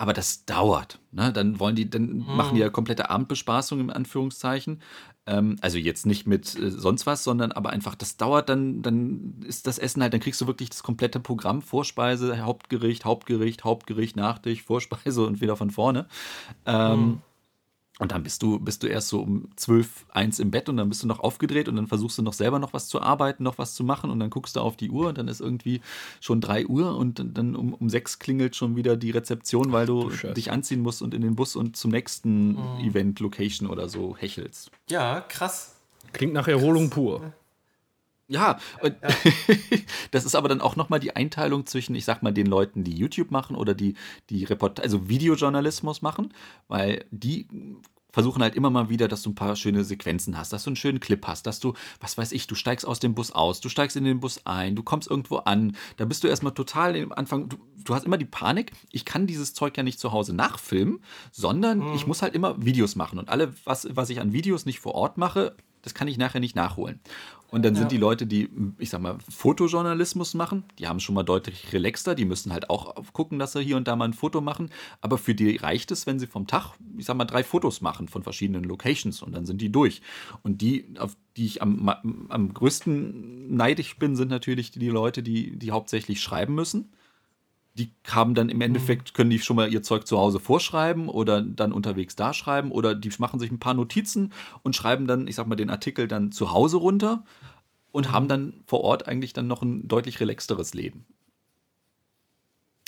aber 0.00 0.12
das 0.12 0.44
dauert. 0.44 1.00
Ne? 1.10 1.32
Dann 1.32 1.58
wollen 1.58 1.74
die, 1.74 1.90
dann 1.90 2.08
hm. 2.08 2.36
machen 2.36 2.54
die 2.54 2.60
ja 2.60 2.70
komplette 2.70 3.10
Abendbespaßung 3.10 3.80
im 3.80 3.90
Anführungszeichen. 3.90 4.80
Ähm, 5.28 5.56
also 5.60 5.76
jetzt 5.76 6.06
nicht 6.06 6.26
mit 6.26 6.58
äh, 6.58 6.70
sonst 6.70 7.06
was, 7.06 7.22
sondern 7.22 7.52
aber 7.52 7.70
einfach, 7.70 7.94
das 7.94 8.16
dauert, 8.16 8.48
dann, 8.48 8.80
dann 8.80 9.34
ist 9.46 9.66
das 9.66 9.78
Essen 9.78 10.02
halt, 10.02 10.14
dann 10.14 10.20
kriegst 10.20 10.40
du 10.40 10.46
wirklich 10.46 10.70
das 10.70 10.82
komplette 10.82 11.20
Programm, 11.20 11.60
Vorspeise, 11.60 12.42
Hauptgericht, 12.42 13.04
Hauptgericht, 13.04 13.62
Hauptgericht, 13.64 14.16
Nachtisch, 14.16 14.62
Vorspeise 14.66 15.26
und 15.26 15.42
wieder 15.42 15.56
von 15.56 15.70
vorne. 15.70 16.06
Ähm, 16.64 16.92
hm. 16.92 17.22
Und 17.98 18.12
dann 18.12 18.22
bist 18.22 18.42
du, 18.42 18.60
bist 18.60 18.82
du 18.82 18.86
erst 18.86 19.08
so 19.08 19.20
um 19.20 19.48
12, 19.56 20.06
1 20.10 20.38
im 20.38 20.52
Bett 20.52 20.68
und 20.68 20.76
dann 20.76 20.88
bist 20.88 21.02
du 21.02 21.08
noch 21.08 21.18
aufgedreht 21.18 21.68
und 21.68 21.76
dann 21.76 21.88
versuchst 21.88 22.16
du 22.16 22.22
noch 22.22 22.32
selber 22.32 22.60
noch 22.60 22.72
was 22.72 22.88
zu 22.88 23.02
arbeiten, 23.02 23.42
noch 23.42 23.58
was 23.58 23.74
zu 23.74 23.82
machen 23.82 24.10
und 24.10 24.20
dann 24.20 24.30
guckst 24.30 24.54
du 24.54 24.60
auf 24.60 24.76
die 24.76 24.90
Uhr 24.90 25.08
und 25.08 25.18
dann 25.18 25.26
ist 25.26 25.40
irgendwie 25.40 25.80
schon 26.20 26.40
3 26.40 26.66
Uhr 26.66 26.96
und 26.96 27.20
dann 27.36 27.56
um, 27.56 27.74
um 27.74 27.88
6 27.88 28.20
klingelt 28.20 28.54
schon 28.54 28.76
wieder 28.76 28.96
die 28.96 29.10
Rezeption, 29.10 29.72
weil 29.72 29.86
du, 29.86 30.10
du 30.10 30.32
dich 30.32 30.52
anziehen 30.52 30.80
musst 30.80 31.02
und 31.02 31.12
in 31.12 31.22
den 31.22 31.34
Bus 31.34 31.56
und 31.56 31.76
zum 31.76 31.90
nächsten 31.90 32.52
mhm. 32.52 32.78
Event, 32.80 33.18
Location 33.18 33.68
oder 33.68 33.88
so 33.88 34.16
hechelst. 34.16 34.70
Ja, 34.88 35.20
krass. 35.20 35.74
Klingt 36.12 36.32
nach 36.32 36.46
Erholung 36.46 36.84
krass. 36.84 36.94
pur. 36.94 37.32
Ja, 38.28 38.58
ja. 38.82 38.90
das 40.10 40.24
ist 40.24 40.34
aber 40.34 40.48
dann 40.48 40.60
auch 40.60 40.76
nochmal 40.76 41.00
die 41.00 41.16
Einteilung 41.16 41.66
zwischen, 41.66 41.94
ich 41.94 42.04
sag 42.04 42.22
mal, 42.22 42.32
den 42.32 42.46
Leuten, 42.46 42.84
die 42.84 42.94
YouTube 42.94 43.30
machen 43.30 43.56
oder 43.56 43.74
die, 43.74 43.94
die 44.28 44.44
Report 44.44 44.80
also 44.80 45.08
Videojournalismus 45.08 46.02
machen, 46.02 46.32
weil 46.68 47.04
die 47.10 47.48
versuchen 48.10 48.42
halt 48.42 48.54
immer 48.54 48.70
mal 48.70 48.88
wieder, 48.88 49.06
dass 49.06 49.22
du 49.22 49.30
ein 49.30 49.34
paar 49.34 49.54
schöne 49.54 49.84
Sequenzen 49.84 50.36
hast, 50.36 50.52
dass 50.52 50.64
du 50.64 50.70
einen 50.70 50.76
schönen 50.76 51.00
Clip 51.00 51.24
hast, 51.26 51.46
dass 51.46 51.60
du, 51.60 51.74
was 52.00 52.18
weiß 52.18 52.32
ich, 52.32 52.46
du 52.46 52.54
steigst 52.54 52.86
aus 52.86 53.00
dem 53.00 53.14
Bus 53.14 53.32
aus, 53.32 53.60
du 53.60 53.68
steigst 53.68 53.96
in 53.96 54.04
den 54.04 54.20
Bus 54.20 54.44
ein, 54.44 54.74
du 54.74 54.82
kommst 54.82 55.08
irgendwo 55.08 55.36
an, 55.36 55.76
da 55.98 56.04
bist 56.04 56.24
du 56.24 56.28
erstmal 56.28 56.54
total 56.54 56.96
im 56.96 57.12
Anfang, 57.12 57.48
du, 57.48 57.58
du 57.84 57.94
hast 57.94 58.06
immer 58.06 58.18
die 58.18 58.24
Panik, 58.24 58.72
ich 58.90 59.04
kann 59.04 59.26
dieses 59.26 59.54
Zeug 59.54 59.76
ja 59.76 59.82
nicht 59.82 60.00
zu 60.00 60.12
Hause 60.12 60.34
nachfilmen, 60.34 61.00
sondern 61.32 61.78
mhm. 61.78 61.94
ich 61.94 62.06
muss 62.06 62.22
halt 62.22 62.34
immer 62.34 62.64
Videos 62.64 62.96
machen 62.96 63.18
und 63.18 63.28
alle, 63.28 63.54
was, 63.64 63.86
was 63.90 64.10
ich 64.10 64.20
an 64.20 64.32
Videos 64.32 64.66
nicht 64.66 64.80
vor 64.80 64.94
Ort 64.94 65.18
mache, 65.18 65.54
das 65.82 65.94
kann 65.94 66.08
ich 66.08 66.18
nachher 66.18 66.40
nicht 66.40 66.56
nachholen. 66.56 67.00
Und 67.50 67.64
dann 67.64 67.74
ja. 67.74 67.80
sind 67.80 67.92
die 67.92 67.96
Leute, 67.96 68.26
die, 68.26 68.50
ich 68.78 68.90
sag 68.90 69.00
mal, 69.00 69.16
Fotojournalismus 69.28 70.34
machen, 70.34 70.64
die 70.78 70.86
haben 70.86 71.00
schon 71.00 71.14
mal 71.14 71.22
deutlich 71.22 71.72
relaxter, 71.72 72.14
die 72.14 72.26
müssen 72.26 72.52
halt 72.52 72.68
auch 72.68 72.94
gucken, 73.14 73.38
dass 73.38 73.52
sie 73.52 73.62
hier 73.62 73.76
und 73.78 73.88
da 73.88 73.96
mal 73.96 74.04
ein 74.04 74.12
Foto 74.12 74.42
machen. 74.42 74.70
Aber 75.00 75.16
für 75.16 75.34
die 75.34 75.56
reicht 75.56 75.90
es, 75.90 76.06
wenn 76.06 76.18
sie 76.18 76.26
vom 76.26 76.46
Tag, 76.46 76.74
ich 76.98 77.06
sag 77.06 77.16
mal, 77.16 77.24
drei 77.24 77.42
Fotos 77.42 77.80
machen 77.80 78.08
von 78.08 78.22
verschiedenen 78.22 78.64
Locations 78.64 79.22
und 79.22 79.34
dann 79.34 79.46
sind 79.46 79.62
die 79.62 79.72
durch. 79.72 80.02
Und 80.42 80.60
die, 80.60 80.86
auf 80.98 81.16
die 81.36 81.46
ich 81.46 81.62
am, 81.62 81.88
am 82.28 82.52
größten 82.52 83.54
neidisch 83.54 83.98
bin, 83.98 84.14
sind 84.14 84.28
natürlich 84.28 84.70
die 84.70 84.88
Leute, 84.88 85.22
die, 85.22 85.58
die 85.58 85.70
hauptsächlich 85.70 86.20
schreiben 86.20 86.54
müssen 86.54 86.90
die 87.78 87.92
haben 88.08 88.34
dann 88.34 88.48
im 88.48 88.60
Endeffekt, 88.60 89.10
mhm. 89.10 89.14
können 89.14 89.30
die 89.30 89.38
schon 89.38 89.56
mal 89.56 89.72
ihr 89.72 89.82
Zeug 89.82 90.06
zu 90.06 90.18
Hause 90.18 90.40
vorschreiben 90.40 91.08
oder 91.08 91.40
dann 91.42 91.72
unterwegs 91.72 92.16
da 92.16 92.34
schreiben 92.34 92.72
oder 92.72 92.94
die 92.94 93.10
machen 93.18 93.38
sich 93.38 93.50
ein 93.50 93.60
paar 93.60 93.74
Notizen 93.74 94.32
und 94.62 94.74
schreiben 94.74 95.06
dann, 95.06 95.28
ich 95.28 95.36
sag 95.36 95.46
mal, 95.46 95.56
den 95.56 95.70
Artikel 95.70 96.08
dann 96.08 96.32
zu 96.32 96.52
Hause 96.52 96.78
runter 96.78 97.24
und 97.92 98.12
haben 98.12 98.28
dann 98.28 98.64
vor 98.66 98.80
Ort 98.80 99.06
eigentlich 99.06 99.32
dann 99.32 99.46
noch 99.46 99.62
ein 99.62 99.86
deutlich 99.86 100.20
relaxteres 100.20 100.74
Leben. 100.74 101.06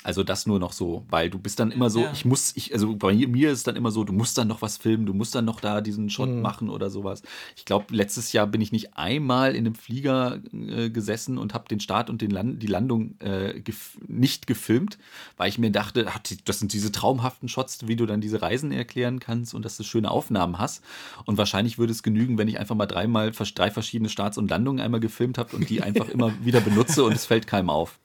Also 0.03 0.23
das 0.23 0.47
nur 0.47 0.59
noch 0.59 0.73
so, 0.73 1.05
weil 1.11 1.29
du 1.29 1.39
bist 1.39 1.61
dann 1.61 1.71
immer 1.71 1.91
so, 1.91 2.01
ja. 2.01 2.13
ich 2.13 2.25
muss, 2.25 2.53
ich, 2.57 2.73
also 2.73 2.97
bei 2.97 3.15
mir 3.15 3.51
ist 3.51 3.59
es 3.59 3.65
dann 3.65 3.77
immer 3.77 3.91
so, 3.91 4.03
du 4.03 4.15
musst 4.15 4.39
dann 4.39 4.49
noch 4.49 4.63
was 4.63 4.79
filmen, 4.79 5.05
du 5.05 5.13
musst 5.13 5.35
dann 5.35 5.45
noch 5.45 5.61
da 5.61 5.83
diesen 5.83 6.09
Shot 6.09 6.31
mhm. 6.31 6.41
machen 6.41 6.71
oder 6.71 6.89
sowas. 6.89 7.23
Ich 7.55 7.67
glaube, 7.67 7.95
letztes 7.95 8.33
Jahr 8.33 8.47
bin 8.47 8.63
ich 8.63 8.73
nicht 8.73 8.97
einmal 8.97 9.55
in 9.55 9.67
einem 9.67 9.75
Flieger 9.75 10.41
äh, 10.53 10.89
gesessen 10.89 11.37
und 11.37 11.53
habe 11.53 11.69
den 11.69 11.81
Start 11.81 12.09
und 12.09 12.23
den 12.23 12.31
Land, 12.31 12.63
die 12.63 12.67
Landung 12.67 13.21
äh, 13.21 13.61
gef 13.61 13.99
nicht 14.09 14.47
gefilmt, 14.47 14.97
weil 15.37 15.51
ich 15.51 15.59
mir 15.59 15.71
dachte, 15.71 16.07
ach, 16.09 16.21
das 16.47 16.59
sind 16.59 16.73
diese 16.73 16.93
traumhaften 16.93 17.49
Shots, 17.49 17.87
wie 17.87 17.97
du 17.97 18.07
dann 18.07 18.23
diese 18.23 18.41
Reisen 18.41 18.73
erklären 18.73 19.21
kannst 19.21 19.53
und 19.53 19.67
dass 19.67 19.77
du 19.77 19.83
schöne 19.83 20.11
Aufnahmen 20.11 20.59
hast. 20.59 20.83
Und 21.27 21.37
wahrscheinlich 21.37 21.79
würde 21.79 21.93
es 21.93 22.03
genügen, 22.03 22.39
wenn 22.39 22.49
ich 22.49 22.59
einfach 22.59 22.75
mal 22.75 22.87
dreimal 22.87 23.33
drei 23.33 23.71
verschiedene 23.71 24.09
Starts 24.09 24.39
und 24.39 24.49
Landungen 24.49 24.81
einmal 24.81 25.01
gefilmt 25.01 25.37
habe 25.37 25.57
und 25.57 25.69
die 25.69 25.83
einfach 25.83 26.09
immer 26.11 26.33
wieder 26.43 26.61
benutze 26.61 27.05
und 27.05 27.13
es 27.13 27.27
fällt 27.27 27.47
keinem 27.47 27.69
auf. 27.69 27.99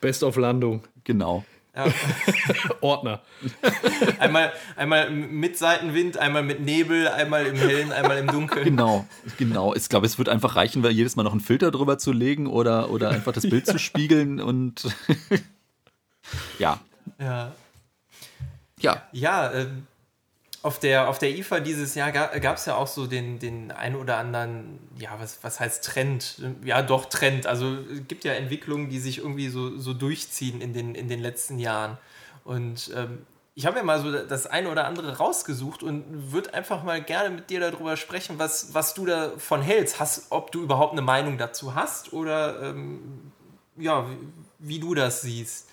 Best 0.00 0.22
of 0.22 0.36
Landung. 0.36 0.82
Genau. 1.04 1.44
Ja. 1.74 1.86
Ordner. 2.80 3.22
einmal, 4.18 4.52
einmal 4.74 5.10
mit 5.10 5.56
Seitenwind, 5.56 6.18
einmal 6.18 6.42
mit 6.42 6.60
Nebel, 6.60 7.06
einmal 7.08 7.46
im 7.46 7.56
Hellen, 7.56 7.92
einmal 7.92 8.18
im 8.18 8.26
Dunkeln. 8.26 8.64
Genau, 8.64 9.06
genau. 9.36 9.74
Ich 9.74 9.88
glaube, 9.88 10.06
es 10.06 10.18
wird 10.18 10.28
einfach 10.28 10.56
reichen, 10.56 10.82
weil 10.82 10.90
jedes 10.90 11.14
Mal 11.14 11.22
noch 11.22 11.32
einen 11.32 11.40
Filter 11.40 11.70
drüber 11.70 11.98
zu 11.98 12.12
legen 12.12 12.48
oder, 12.48 12.90
oder 12.90 13.10
einfach 13.10 13.32
das 13.32 13.48
Bild 13.48 13.66
ja. 13.68 13.74
zu 13.74 13.78
spiegeln 13.78 14.40
und 14.40 14.88
ja. 16.58 16.80
Ja. 17.20 17.52
Ja. 18.80 19.02
Ja, 19.12 19.52
ähm, 19.52 19.86
auf 20.62 20.80
der, 20.80 21.08
auf 21.08 21.18
der 21.18 21.30
IFA 21.30 21.60
dieses 21.60 21.94
Jahr 21.94 22.10
gab 22.10 22.56
es 22.56 22.66
ja 22.66 22.74
auch 22.74 22.88
so 22.88 23.06
den, 23.06 23.38
den 23.38 23.70
einen 23.70 23.94
oder 23.94 24.16
anderen, 24.18 24.80
ja, 24.98 25.10
was, 25.18 25.38
was 25.42 25.60
heißt 25.60 25.84
Trend? 25.84 26.42
Ja, 26.64 26.82
doch 26.82 27.04
Trend. 27.04 27.46
Also 27.46 27.76
es 27.92 28.08
gibt 28.08 28.24
ja 28.24 28.32
Entwicklungen, 28.32 28.88
die 28.90 28.98
sich 28.98 29.18
irgendwie 29.18 29.48
so, 29.48 29.78
so 29.78 29.94
durchziehen 29.94 30.60
in 30.60 30.72
den, 30.72 30.94
in 30.96 31.08
den 31.08 31.20
letzten 31.20 31.58
Jahren. 31.58 31.96
Und 32.44 32.90
ähm, 32.96 33.24
ich 33.54 33.66
habe 33.66 33.78
mir 33.78 33.84
mal 33.84 34.00
so 34.00 34.10
das 34.10 34.46
eine 34.46 34.68
oder 34.70 34.86
andere 34.86 35.16
rausgesucht 35.16 35.82
und 35.82 36.32
würde 36.32 36.54
einfach 36.54 36.82
mal 36.82 37.02
gerne 37.02 37.30
mit 37.30 37.50
dir 37.50 37.60
darüber 37.60 37.96
sprechen, 37.96 38.38
was, 38.38 38.74
was 38.74 38.94
du 38.94 39.06
davon 39.06 39.62
hältst. 39.62 40.00
Hast, 40.00 40.26
ob 40.30 40.50
du 40.50 40.62
überhaupt 40.62 40.92
eine 40.92 41.02
Meinung 41.02 41.38
dazu 41.38 41.76
hast 41.76 42.12
oder 42.12 42.62
ähm, 42.62 43.32
ja, 43.76 44.08
wie, 44.08 44.16
wie, 44.58 44.80
du 44.80 44.94
das 44.94 45.22
siehst. 45.22 45.68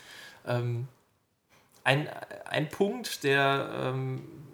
Ähm, 0.45 0.87
ein, 1.83 2.07
ein 2.45 2.69
Punkt, 2.69 3.23
der 3.23 3.69
ähm, 3.79 4.44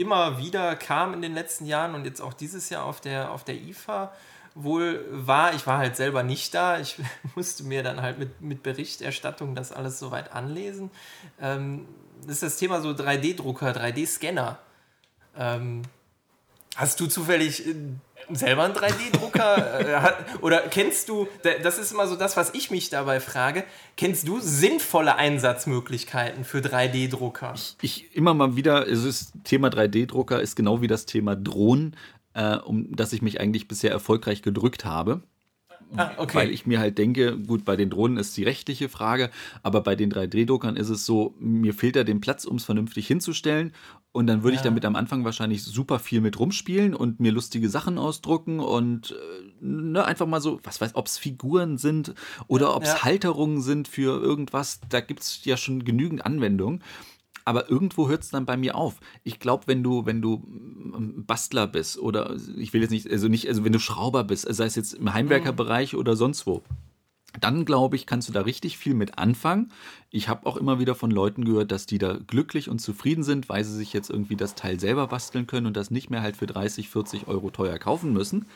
immer 0.00 0.38
wieder 0.38 0.76
kam 0.76 1.14
in 1.14 1.22
den 1.22 1.34
letzten 1.34 1.66
Jahren 1.66 1.94
und 1.94 2.04
jetzt 2.04 2.20
auch 2.20 2.32
dieses 2.32 2.70
Jahr 2.70 2.84
auf 2.84 3.00
der, 3.00 3.30
auf 3.30 3.44
der 3.44 3.56
IFA 3.56 4.12
wohl 4.54 5.04
war. 5.10 5.54
Ich 5.54 5.66
war 5.66 5.78
halt 5.78 5.96
selber 5.96 6.22
nicht 6.22 6.54
da. 6.54 6.80
Ich 6.80 6.96
musste 7.34 7.64
mir 7.64 7.82
dann 7.82 8.02
halt 8.02 8.18
mit, 8.18 8.40
mit 8.40 8.62
Berichterstattung 8.62 9.54
das 9.54 9.72
alles 9.72 9.98
soweit 9.98 10.32
anlesen. 10.32 10.90
Ähm, 11.40 11.86
das 12.22 12.36
ist 12.36 12.42
das 12.42 12.56
Thema 12.56 12.80
so 12.80 12.90
3D-Drucker, 12.90 13.70
3D-Scanner. 13.72 14.58
Ähm, 15.36 15.82
Hast 16.76 17.00
du 17.00 17.06
zufällig 17.06 17.66
äh, 17.66 17.74
selber 18.34 18.64
einen 18.64 18.74
3D-Drucker? 18.74 19.80
äh, 19.80 20.12
oder 20.40 20.60
kennst 20.70 21.08
du, 21.08 21.28
das 21.62 21.78
ist 21.78 21.92
immer 21.92 22.06
so 22.06 22.16
das, 22.16 22.36
was 22.36 22.54
ich 22.54 22.70
mich 22.70 22.90
dabei 22.90 23.20
frage, 23.20 23.64
kennst 23.96 24.26
du 24.26 24.40
sinnvolle 24.40 25.16
Einsatzmöglichkeiten 25.16 26.44
für 26.44 26.58
3D-Drucker? 26.58 27.54
Ich, 27.54 27.76
ich, 27.82 28.16
immer 28.16 28.34
mal 28.34 28.56
wieder, 28.56 28.84
also 28.84 29.06
das 29.06 29.32
Thema 29.44 29.68
3D-Drucker 29.68 30.40
ist 30.40 30.56
genau 30.56 30.80
wie 30.80 30.88
das 30.88 31.06
Thema 31.06 31.36
Drohnen, 31.36 31.96
äh, 32.34 32.56
um 32.56 32.94
das 32.94 33.12
ich 33.12 33.22
mich 33.22 33.40
eigentlich 33.40 33.68
bisher 33.68 33.90
erfolgreich 33.90 34.42
gedrückt 34.42 34.84
habe. 34.84 35.22
Ah, 35.96 36.12
okay. 36.18 36.38
Weil 36.38 36.50
ich 36.50 36.66
mir 36.66 36.78
halt 36.78 36.98
denke, 36.98 37.36
gut, 37.36 37.64
bei 37.64 37.76
den 37.76 37.90
Drohnen 37.90 38.16
ist 38.16 38.36
die 38.36 38.44
rechtliche 38.44 38.88
Frage, 38.88 39.30
aber 39.62 39.80
bei 39.80 39.96
den 39.96 40.12
3D-Druckern 40.12 40.76
ist 40.76 40.88
es 40.88 41.04
so, 41.04 41.34
mir 41.40 41.74
fehlt 41.74 41.96
da 41.96 42.04
den 42.04 42.20
Platz, 42.20 42.44
um 42.44 42.56
es 42.56 42.64
vernünftig 42.64 43.06
hinzustellen. 43.06 43.72
Und 44.12 44.26
dann 44.26 44.42
würde 44.42 44.54
ja. 44.54 44.60
ich 44.60 44.64
damit 44.64 44.84
am 44.84 44.96
Anfang 44.96 45.24
wahrscheinlich 45.24 45.62
super 45.62 46.00
viel 46.00 46.20
mit 46.20 46.38
rumspielen 46.38 46.94
und 46.94 47.20
mir 47.20 47.30
lustige 47.30 47.68
Sachen 47.68 47.96
ausdrucken 47.96 48.58
und 48.58 49.12
äh, 49.12 49.64
ne, 49.64 50.04
einfach 50.04 50.26
mal 50.26 50.40
so, 50.40 50.58
was 50.64 50.80
weiß, 50.80 50.96
ob 50.96 51.06
es 51.06 51.16
Figuren 51.16 51.78
sind 51.78 52.14
oder 52.48 52.74
ob 52.74 52.82
es 52.82 52.88
ja. 52.88 53.04
Halterungen 53.04 53.62
sind 53.62 53.86
für 53.86 54.20
irgendwas. 54.20 54.80
Da 54.88 55.00
gibt 55.00 55.20
es 55.20 55.44
ja 55.44 55.56
schon 55.56 55.84
genügend 55.84 56.26
Anwendungen 56.26 56.82
aber 57.44 57.70
irgendwo 57.70 58.08
hört 58.08 58.22
es 58.22 58.30
dann 58.30 58.46
bei 58.46 58.56
mir 58.56 58.76
auf. 58.76 59.00
Ich 59.24 59.40
glaube, 59.40 59.66
wenn 59.66 59.82
du, 59.82 60.06
wenn 60.06 60.22
du 60.22 60.42
ähm, 60.94 61.24
Bastler 61.26 61.66
bist 61.66 61.98
oder 61.98 62.36
ich 62.56 62.72
will 62.72 62.82
jetzt 62.82 62.90
nicht, 62.90 63.10
also 63.10 63.28
nicht, 63.28 63.48
also 63.48 63.64
wenn 63.64 63.72
du 63.72 63.80
Schrauber 63.80 64.24
bist, 64.24 64.46
sei 64.48 64.66
es 64.66 64.76
jetzt 64.76 64.94
im 64.94 65.12
Heimwerkerbereich 65.12 65.96
oder 65.96 66.16
sonst 66.16 66.46
wo, 66.46 66.62
dann 67.40 67.64
glaube 67.64 67.96
ich, 67.96 68.06
kannst 68.06 68.28
du 68.28 68.32
da 68.32 68.42
richtig 68.42 68.76
viel 68.76 68.94
mit 68.94 69.18
anfangen. 69.18 69.72
Ich 70.12 70.28
habe 70.28 70.46
auch 70.46 70.56
immer 70.56 70.80
wieder 70.80 70.96
von 70.96 71.12
Leuten 71.12 71.44
gehört, 71.44 71.70
dass 71.70 71.86
die 71.86 71.98
da 71.98 72.18
glücklich 72.26 72.68
und 72.68 72.80
zufrieden 72.80 73.22
sind, 73.22 73.48
weil 73.48 73.62
sie 73.62 73.76
sich 73.76 73.92
jetzt 73.92 74.10
irgendwie 74.10 74.34
das 74.34 74.56
Teil 74.56 74.80
selber 74.80 75.06
basteln 75.06 75.46
können 75.46 75.66
und 75.66 75.76
das 75.76 75.92
nicht 75.92 76.10
mehr 76.10 76.20
halt 76.20 76.36
für 76.36 76.46
30, 76.46 76.88
40 76.88 77.28
Euro 77.28 77.50
teuer 77.50 77.78
kaufen 77.78 78.12
müssen. 78.12 78.46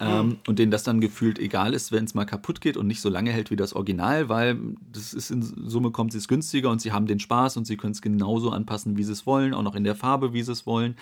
Ähm, 0.00 0.38
und 0.46 0.58
denen 0.58 0.70
das 0.70 0.84
dann 0.84 1.02
gefühlt 1.02 1.38
egal 1.38 1.74
ist, 1.74 1.92
wenn 1.92 2.04
es 2.04 2.14
mal 2.14 2.24
kaputt 2.24 2.62
geht 2.62 2.78
und 2.78 2.86
nicht 2.86 3.02
so 3.02 3.10
lange 3.10 3.30
hält 3.30 3.50
wie 3.50 3.56
das 3.56 3.74
Original, 3.74 4.30
weil 4.30 4.58
das 4.90 5.12
ist 5.12 5.30
in 5.30 5.42
Summe 5.42 5.90
kommt 5.90 6.14
es 6.14 6.28
günstiger 6.28 6.70
und 6.70 6.80
sie 6.80 6.92
haben 6.92 7.06
den 7.06 7.20
Spaß 7.20 7.58
und 7.58 7.66
sie 7.66 7.76
können 7.76 7.92
es 7.92 8.00
genauso 8.00 8.50
anpassen, 8.50 8.96
wie 8.96 9.04
sie 9.04 9.12
es 9.12 9.26
wollen, 9.26 9.52
auch 9.52 9.62
noch 9.62 9.74
in 9.74 9.84
der 9.84 9.96
Farbe, 9.96 10.32
wie 10.32 10.42
sie 10.42 10.52
es 10.52 10.64
wollen. 10.64 10.96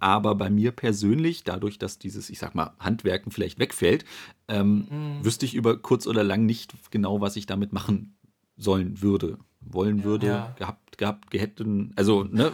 Aber 0.00 0.34
bei 0.34 0.50
mir 0.50 0.72
persönlich, 0.72 1.44
dadurch, 1.44 1.78
dass 1.78 2.00
dieses, 2.00 2.30
ich 2.30 2.40
sag 2.40 2.56
mal, 2.56 2.72
Handwerken 2.80 3.30
vielleicht 3.30 3.60
wegfällt, 3.60 4.04
ähm, 4.48 4.86
mhm. 4.90 5.24
wüsste 5.24 5.44
ich 5.44 5.54
über 5.54 5.76
kurz 5.76 6.08
oder 6.08 6.24
lang 6.24 6.46
nicht 6.46 6.74
genau, 6.90 7.20
was 7.20 7.36
ich 7.36 7.46
damit 7.46 7.72
machen 7.72 8.15
sollen 8.56 9.02
würde, 9.02 9.38
wollen 9.60 10.04
würde, 10.04 10.26
ja. 10.26 10.54
gehabt, 10.58 10.98
gehabt, 10.98 11.34
hätten. 11.34 11.92
Also, 11.96 12.24
ne, 12.24 12.52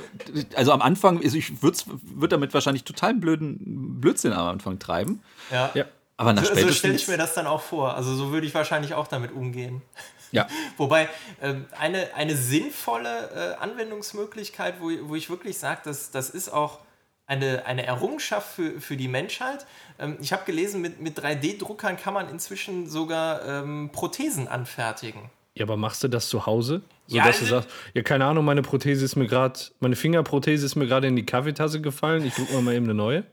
also 0.56 0.72
am 0.72 0.82
Anfang, 0.82 1.22
also 1.22 1.36
ich 1.36 1.62
würde 1.62 1.78
würd 2.02 2.32
damit 2.32 2.54
wahrscheinlich 2.54 2.84
total 2.84 3.14
blöden 3.14 4.00
Blödsinn 4.00 4.32
am 4.32 4.46
Anfang 4.48 4.78
treiben. 4.78 5.22
Ja. 5.50 5.70
ja. 5.74 5.84
Aber 6.16 6.32
nach 6.32 6.44
so, 6.44 6.54
so 6.54 6.72
stelle 6.72 6.94
ich 6.94 7.08
mir 7.08 7.16
das 7.16 7.34
dann 7.34 7.46
auch 7.46 7.62
vor. 7.62 7.96
Also 7.96 8.14
so 8.14 8.30
würde 8.30 8.46
ich 8.46 8.54
wahrscheinlich 8.54 8.94
auch 8.94 9.08
damit 9.08 9.32
umgehen. 9.32 9.82
Ja. 10.30 10.46
Wobei 10.76 11.08
äh, 11.40 11.54
eine, 11.78 12.14
eine 12.14 12.36
sinnvolle 12.36 13.56
äh, 13.58 13.62
Anwendungsmöglichkeit, 13.62 14.76
wo, 14.80 14.90
wo 15.08 15.14
ich 15.14 15.30
wirklich 15.30 15.58
sage, 15.58 15.80
dass 15.84 16.10
das 16.10 16.30
ist 16.30 16.48
auch 16.48 16.80
eine, 17.26 17.66
eine 17.66 17.86
Errungenschaft 17.86 18.54
für, 18.54 18.80
für 18.80 18.96
die 18.96 19.08
Menschheit. 19.08 19.66
Ähm, 19.98 20.16
ich 20.20 20.32
habe 20.32 20.44
gelesen, 20.44 20.80
mit, 20.80 21.00
mit 21.00 21.18
3D-Druckern 21.18 21.96
kann 21.96 22.14
man 22.14 22.28
inzwischen 22.28 22.88
sogar 22.88 23.44
ähm, 23.46 23.90
Prothesen 23.92 24.48
anfertigen. 24.48 25.30
Ja, 25.54 25.66
aber 25.66 25.76
machst 25.76 26.02
du 26.02 26.08
das 26.08 26.28
zu 26.28 26.46
Hause? 26.46 26.82
So 27.06 27.16
ja, 27.16 27.26
dass 27.26 27.40
du 27.40 27.44
sagst, 27.44 27.68
ja, 27.92 28.02
keine 28.02 28.24
Ahnung, 28.24 28.44
meine 28.44 28.62
Prothese 28.62 29.04
ist 29.04 29.16
mir 29.16 29.26
gerade, 29.26 29.60
meine 29.80 29.96
Fingerprothese 29.96 30.64
ist 30.64 30.76
mir 30.76 30.86
gerade 30.86 31.08
in 31.08 31.16
die 31.16 31.26
Kaffeetasse 31.26 31.80
gefallen, 31.80 32.24
ich 32.24 32.34
druck 32.34 32.50
mal 32.62 32.74
eben 32.74 32.86
eine 32.86 32.94
neue. 32.94 33.24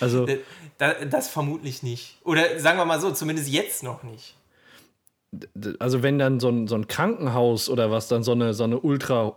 Also. 0.00 0.26
Das, 0.78 0.96
das 1.10 1.28
vermutlich 1.28 1.82
nicht. 1.82 2.16
Oder 2.24 2.58
sagen 2.58 2.78
wir 2.78 2.86
mal 2.86 3.00
so, 3.00 3.10
zumindest 3.10 3.48
jetzt 3.48 3.82
noch 3.82 4.02
nicht. 4.02 4.36
Also, 5.78 6.02
wenn 6.02 6.18
dann 6.18 6.40
so 6.40 6.48
ein, 6.48 6.66
so 6.66 6.74
ein 6.74 6.88
Krankenhaus 6.88 7.68
oder 7.68 7.90
was 7.90 8.08
dann 8.08 8.22
so 8.22 8.32
eine, 8.32 8.54
so 8.54 8.64
eine 8.64 8.80
ultra 8.80 9.36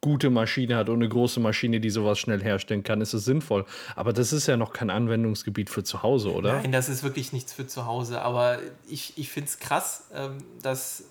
gute 0.00 0.30
Maschine 0.30 0.76
hat 0.76 0.88
und 0.88 0.96
eine 0.96 1.08
große 1.08 1.40
Maschine, 1.40 1.80
die 1.80 1.90
sowas 1.90 2.18
schnell 2.18 2.42
herstellen 2.42 2.84
kann, 2.84 3.00
ist 3.00 3.12
es 3.12 3.24
sinnvoll. 3.24 3.64
Aber 3.96 4.12
das 4.12 4.32
ist 4.32 4.46
ja 4.46 4.56
noch 4.56 4.72
kein 4.72 4.88
Anwendungsgebiet 4.88 5.68
für 5.68 5.82
zu 5.82 6.04
Hause, 6.04 6.32
oder? 6.32 6.54
Nein, 6.60 6.70
das 6.70 6.88
ist 6.88 7.02
wirklich 7.02 7.32
nichts 7.32 7.52
für 7.52 7.66
zu 7.66 7.86
Hause. 7.86 8.22
Aber 8.22 8.58
ich, 8.88 9.14
ich 9.18 9.30
finde 9.30 9.48
es 9.48 9.58
krass, 9.58 10.08
ähm, 10.14 10.38
dass 10.62 11.04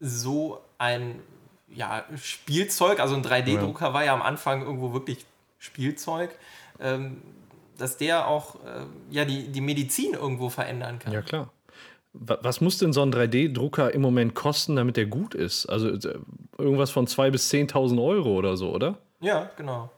so 0.00 0.60
ein 0.78 1.20
ja, 1.68 2.04
Spielzeug, 2.16 3.00
also 3.00 3.14
ein 3.14 3.24
3D-Drucker 3.24 3.86
ja. 3.86 3.94
war 3.94 4.04
ja 4.04 4.14
am 4.14 4.22
Anfang 4.22 4.62
irgendwo 4.62 4.92
wirklich 4.92 5.24
Spielzeug, 5.58 6.30
ähm, 6.80 7.22
dass 7.78 7.96
der 7.96 8.28
auch 8.28 8.56
äh, 8.56 8.84
ja, 9.10 9.24
die, 9.24 9.48
die 9.48 9.60
Medizin 9.60 10.14
irgendwo 10.14 10.48
verändern 10.48 10.98
kann. 10.98 11.12
Ja, 11.12 11.22
klar. 11.22 11.50
Was 12.12 12.60
muss 12.60 12.78
denn 12.78 12.92
so 12.92 13.02
ein 13.02 13.12
3D-Drucker 13.12 13.92
im 13.92 14.00
Moment 14.00 14.36
kosten, 14.36 14.76
damit 14.76 14.96
der 14.96 15.06
gut 15.06 15.34
ist? 15.34 15.66
Also 15.66 15.88
äh, 15.88 16.18
irgendwas 16.58 16.92
von 16.92 17.08
2.000 17.08 17.30
bis 17.30 17.52
10.000 17.52 18.00
Euro 18.00 18.34
oder 18.36 18.56
so, 18.56 18.72
oder? 18.72 18.98
Ja, 19.20 19.50
genau. 19.56 19.90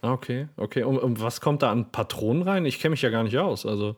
Ah, 0.00 0.12
okay, 0.12 0.48
okay. 0.56 0.84
Und, 0.84 0.98
und 0.98 1.20
was 1.20 1.42
kommt 1.42 1.62
da 1.62 1.70
an 1.70 1.90
Patronen 1.90 2.42
rein? 2.42 2.64
Ich 2.64 2.78
kenne 2.78 2.92
mich 2.92 3.02
ja 3.02 3.10
gar 3.10 3.24
nicht 3.24 3.36
aus. 3.36 3.66
Also. 3.66 3.96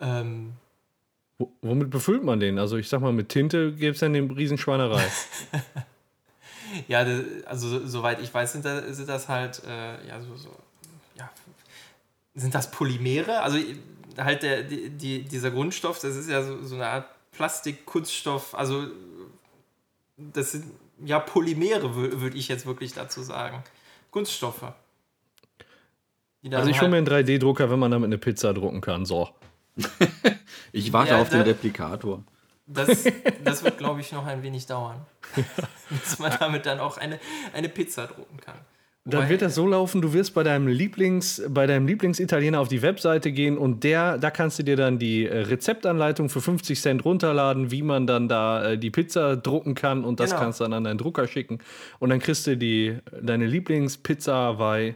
Ähm. 0.00 0.54
Womit 1.62 1.90
befüllt 1.90 2.24
man 2.24 2.40
den? 2.40 2.58
Also 2.58 2.76
ich 2.76 2.88
sag 2.88 3.00
mal, 3.00 3.12
mit 3.12 3.28
Tinte 3.28 3.72
gäbe 3.72 3.92
es 3.92 4.00
ja 4.00 4.06
eine 4.06 4.20
Riesenschweinerei. 4.20 5.04
ja, 6.88 7.06
also 7.46 7.86
soweit 7.86 8.20
ich 8.20 8.32
weiß, 8.32 8.52
sind 8.52 8.64
das, 8.64 8.96
sind 8.96 9.08
das 9.08 9.28
halt, 9.28 9.62
äh, 9.66 10.06
ja, 10.06 10.20
so, 10.20 10.36
so, 10.36 10.50
ja, 11.16 11.30
sind 12.34 12.54
das 12.54 12.70
Polymere? 12.70 13.40
Also 13.40 13.58
halt 14.16 14.42
der, 14.42 14.62
die, 14.64 14.90
die, 14.90 15.22
dieser 15.22 15.50
Grundstoff, 15.50 16.00
das 16.00 16.16
ist 16.16 16.28
ja 16.28 16.42
so, 16.42 16.62
so 16.64 16.74
eine 16.74 16.86
Art 16.86 17.06
Plastik, 17.32 17.86
Kunststoff, 17.86 18.54
also 18.54 18.86
das 20.16 20.52
sind 20.52 20.64
ja 21.04 21.20
Polymere, 21.20 21.94
würde 21.94 22.36
ich 22.36 22.48
jetzt 22.48 22.66
wirklich 22.66 22.92
dazu 22.92 23.22
sagen. 23.22 23.62
Kunststoffe. 24.10 24.72
Also 26.50 26.70
ich 26.70 26.80
hole 26.80 26.90
mir 26.90 26.96
einen 26.98 27.06
3D-Drucker, 27.06 27.70
wenn 27.70 27.78
man 27.78 27.90
damit 27.90 28.06
eine 28.06 28.18
Pizza 28.18 28.54
drucken 28.54 28.80
kann. 28.80 29.04
So. 29.04 29.28
ich 30.72 30.92
warte 30.92 31.12
ja, 31.12 31.20
auf 31.20 31.28
den 31.30 31.42
Replikator. 31.42 32.22
Das, 32.66 33.04
das 33.44 33.64
wird, 33.64 33.78
glaube 33.78 34.00
ich, 34.00 34.12
noch 34.12 34.26
ein 34.26 34.42
wenig 34.42 34.66
dauern. 34.66 35.00
Bis 35.90 36.18
man 36.18 36.32
damit 36.38 36.66
dann 36.66 36.80
auch 36.80 36.98
eine, 36.98 37.18
eine 37.52 37.68
Pizza 37.68 38.06
drucken 38.06 38.40
kann. 38.40 38.58
Dann 39.10 39.28
wird 39.30 39.40
das 39.40 39.54
so 39.54 39.66
laufen, 39.66 40.02
du 40.02 40.12
wirst 40.12 40.34
bei 40.34 40.42
deinem 40.42 40.68
Lieblings, 40.68 41.42
bei 41.48 41.66
deinem 41.66 41.86
Lieblingsitaliener 41.86 42.60
auf 42.60 42.68
die 42.68 42.82
Webseite 42.82 43.32
gehen 43.32 43.56
und 43.56 43.82
der, 43.82 44.18
da 44.18 44.30
kannst 44.30 44.58
du 44.58 44.62
dir 44.64 44.76
dann 44.76 44.98
die 44.98 45.26
äh, 45.26 45.38
Rezeptanleitung 45.38 46.28
für 46.28 46.42
50 46.42 46.78
Cent 46.78 47.04
runterladen, 47.06 47.70
wie 47.70 47.80
man 47.80 48.06
dann 48.06 48.28
da 48.28 48.72
äh, 48.72 48.78
die 48.78 48.90
Pizza 48.90 49.36
drucken 49.36 49.74
kann 49.74 50.04
und 50.04 50.20
das 50.20 50.30
genau. 50.30 50.42
kannst 50.42 50.60
du 50.60 50.64
dann 50.64 50.74
an 50.74 50.84
deinen 50.84 50.98
Drucker 50.98 51.26
schicken. 51.26 51.58
Und 51.98 52.10
dann 52.10 52.18
kriegst 52.18 52.46
du 52.46 52.56
die, 52.58 52.98
deine 53.22 53.46
Lieblingspizza 53.46 54.34
Hawaii 54.34 54.94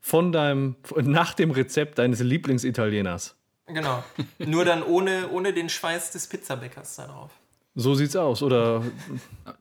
von 0.00 0.32
deinem, 0.32 0.76
nach 0.96 1.32
dem 1.32 1.50
Rezept 1.50 1.98
deines 1.98 2.20
Lieblingsitalieners. 2.20 3.39
Genau. 3.72 4.02
Nur 4.38 4.64
dann 4.64 4.82
ohne, 4.82 5.28
ohne 5.30 5.52
den 5.52 5.68
Schweiß 5.68 6.12
des 6.12 6.26
Pizzabäckers 6.26 6.96
darauf. 6.96 7.30
So 7.74 7.94
sieht's 7.94 8.16
aus, 8.16 8.42
oder? 8.42 8.82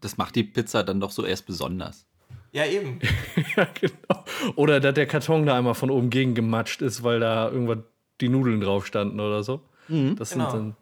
Das 0.01 0.17
macht 0.17 0.35
die 0.35 0.43
Pizza 0.43 0.83
dann 0.83 0.99
doch 0.99 1.11
so 1.11 1.25
erst 1.25 1.45
besonders. 1.45 2.05
Ja, 2.51 2.65
eben. 2.65 2.99
ja, 3.55 3.67
genau. 3.79 4.25
Oder 4.55 4.79
dass 4.79 4.95
der 4.95 5.05
Karton 5.05 5.45
da 5.45 5.57
einmal 5.57 5.75
von 5.75 5.91
oben 5.91 6.09
gegen 6.09 6.33
gematscht 6.33 6.81
ist, 6.81 7.03
weil 7.03 7.19
da 7.19 7.49
irgendwas 7.49 7.79
die 8.21 8.29
Nudeln 8.29 8.61
drauf 8.61 8.87
standen 8.87 9.19
oder 9.19 9.43
so. 9.43 9.61
Mhm. 9.87 10.15
Das 10.15 10.31
genau. 10.31 10.49
sind 10.51 10.59
dann. 10.59 10.75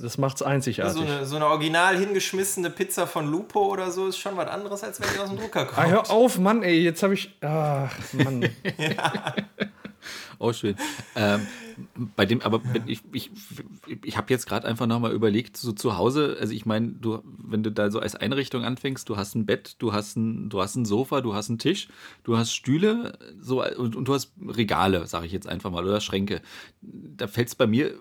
Das 0.00 0.16
macht's 0.16 0.42
einzigartig. 0.42 0.94
So 0.94 1.02
eine, 1.02 1.26
so 1.26 1.36
eine 1.36 1.46
original 1.46 1.98
hingeschmissene 1.98 2.70
Pizza 2.70 3.08
von 3.08 3.28
Lupo 3.28 3.66
oder 3.66 3.90
so 3.90 4.06
ist 4.06 4.18
schon 4.18 4.36
was 4.36 4.48
anderes, 4.48 4.84
als 4.84 5.00
wenn 5.00 5.08
die 5.12 5.18
aus 5.18 5.28
dem 5.28 5.38
Drucker 5.38 5.66
kommt. 5.66 5.78
Ah, 5.78 5.86
hör 5.86 6.10
auf, 6.10 6.38
Mann, 6.38 6.62
ey, 6.62 6.80
jetzt 6.80 7.02
habe 7.02 7.14
ich. 7.14 7.36
Ach, 7.40 7.92
Mann. 8.12 8.42
ja. 8.78 9.34
Oh, 10.40 10.52
schön. 10.52 10.76
Ähm, 11.16 11.46
bei 12.16 12.24
dem, 12.24 12.42
aber 12.42 12.60
ich, 12.86 13.02
ich, 13.12 13.30
ich 14.04 14.16
habe 14.16 14.32
jetzt 14.32 14.46
gerade 14.46 14.66
einfach 14.68 14.86
nochmal 14.86 15.12
überlegt, 15.12 15.56
so 15.56 15.72
zu 15.72 15.96
Hause, 15.96 16.36
also 16.38 16.52
ich 16.52 16.64
meine, 16.64 16.88
du, 16.88 17.22
wenn 17.38 17.62
du 17.62 17.72
da 17.72 17.90
so 17.90 17.98
als 17.98 18.14
Einrichtung 18.14 18.64
anfängst, 18.64 19.08
du 19.08 19.16
hast 19.16 19.34
ein 19.34 19.46
Bett, 19.46 19.76
du 19.78 19.92
hast 19.92 20.16
ein, 20.16 20.48
du 20.48 20.60
hast 20.60 20.76
ein 20.76 20.84
Sofa, 20.84 21.20
du 21.20 21.34
hast 21.34 21.48
einen 21.48 21.58
Tisch, 21.58 21.88
du 22.22 22.36
hast 22.36 22.52
Stühle, 22.52 23.18
so 23.40 23.64
und, 23.64 23.96
und 23.96 24.06
du 24.06 24.14
hast 24.14 24.32
Regale, 24.40 25.06
sage 25.06 25.26
ich 25.26 25.32
jetzt 25.32 25.48
einfach 25.48 25.70
mal, 25.70 25.84
oder 25.84 26.00
Schränke. 26.00 26.40
Da 26.80 27.26
fällt 27.26 27.48
es 27.48 27.54
bei 27.54 27.66
mir, 27.66 27.94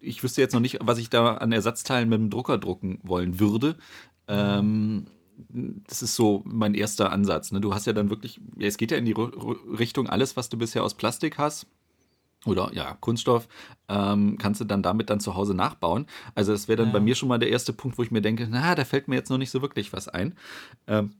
ich 0.00 0.22
wüsste 0.22 0.40
jetzt 0.40 0.52
noch 0.52 0.60
nicht, 0.60 0.78
was 0.80 0.98
ich 0.98 1.10
da 1.10 1.34
an 1.34 1.50
Ersatzteilen 1.50 2.08
mit 2.08 2.18
dem 2.18 2.30
Drucker 2.30 2.58
drucken 2.58 3.00
wollen 3.02 3.40
würde. 3.40 3.76
Ähm, 4.28 5.06
das 5.36 6.02
ist 6.02 6.16
so 6.16 6.42
mein 6.44 6.74
erster 6.74 7.12
Ansatz. 7.12 7.52
Ne? 7.52 7.60
Du 7.60 7.74
hast 7.74 7.86
ja 7.86 7.92
dann 7.92 8.10
wirklich, 8.10 8.40
ja, 8.56 8.66
es 8.66 8.76
geht 8.76 8.90
ja 8.90 8.96
in 8.96 9.04
die 9.04 9.14
Richtung, 9.78 10.08
alles, 10.08 10.36
was 10.36 10.48
du 10.48 10.58
bisher 10.58 10.84
aus 10.84 10.94
Plastik 10.94 11.38
hast 11.38 11.66
oder 12.46 12.70
ja, 12.74 12.96
Kunststoff, 13.00 13.48
ähm, 13.88 14.36
kannst 14.38 14.60
du 14.60 14.64
dann 14.64 14.82
damit 14.82 15.10
dann 15.10 15.20
zu 15.20 15.34
Hause 15.34 15.54
nachbauen. 15.54 16.06
Also 16.34 16.52
das 16.52 16.68
wäre 16.68 16.76
dann 16.76 16.88
ja. 16.88 16.92
bei 16.92 17.00
mir 17.00 17.14
schon 17.14 17.28
mal 17.28 17.38
der 17.38 17.50
erste 17.50 17.72
Punkt, 17.72 17.98
wo 17.98 18.02
ich 18.02 18.10
mir 18.10 18.22
denke, 18.22 18.46
na, 18.50 18.74
da 18.74 18.84
fällt 18.84 19.08
mir 19.08 19.16
jetzt 19.16 19.30
noch 19.30 19.38
nicht 19.38 19.50
so 19.50 19.62
wirklich 19.62 19.92
was 19.92 20.08
ein. 20.08 20.34
Ähm, 20.86 21.12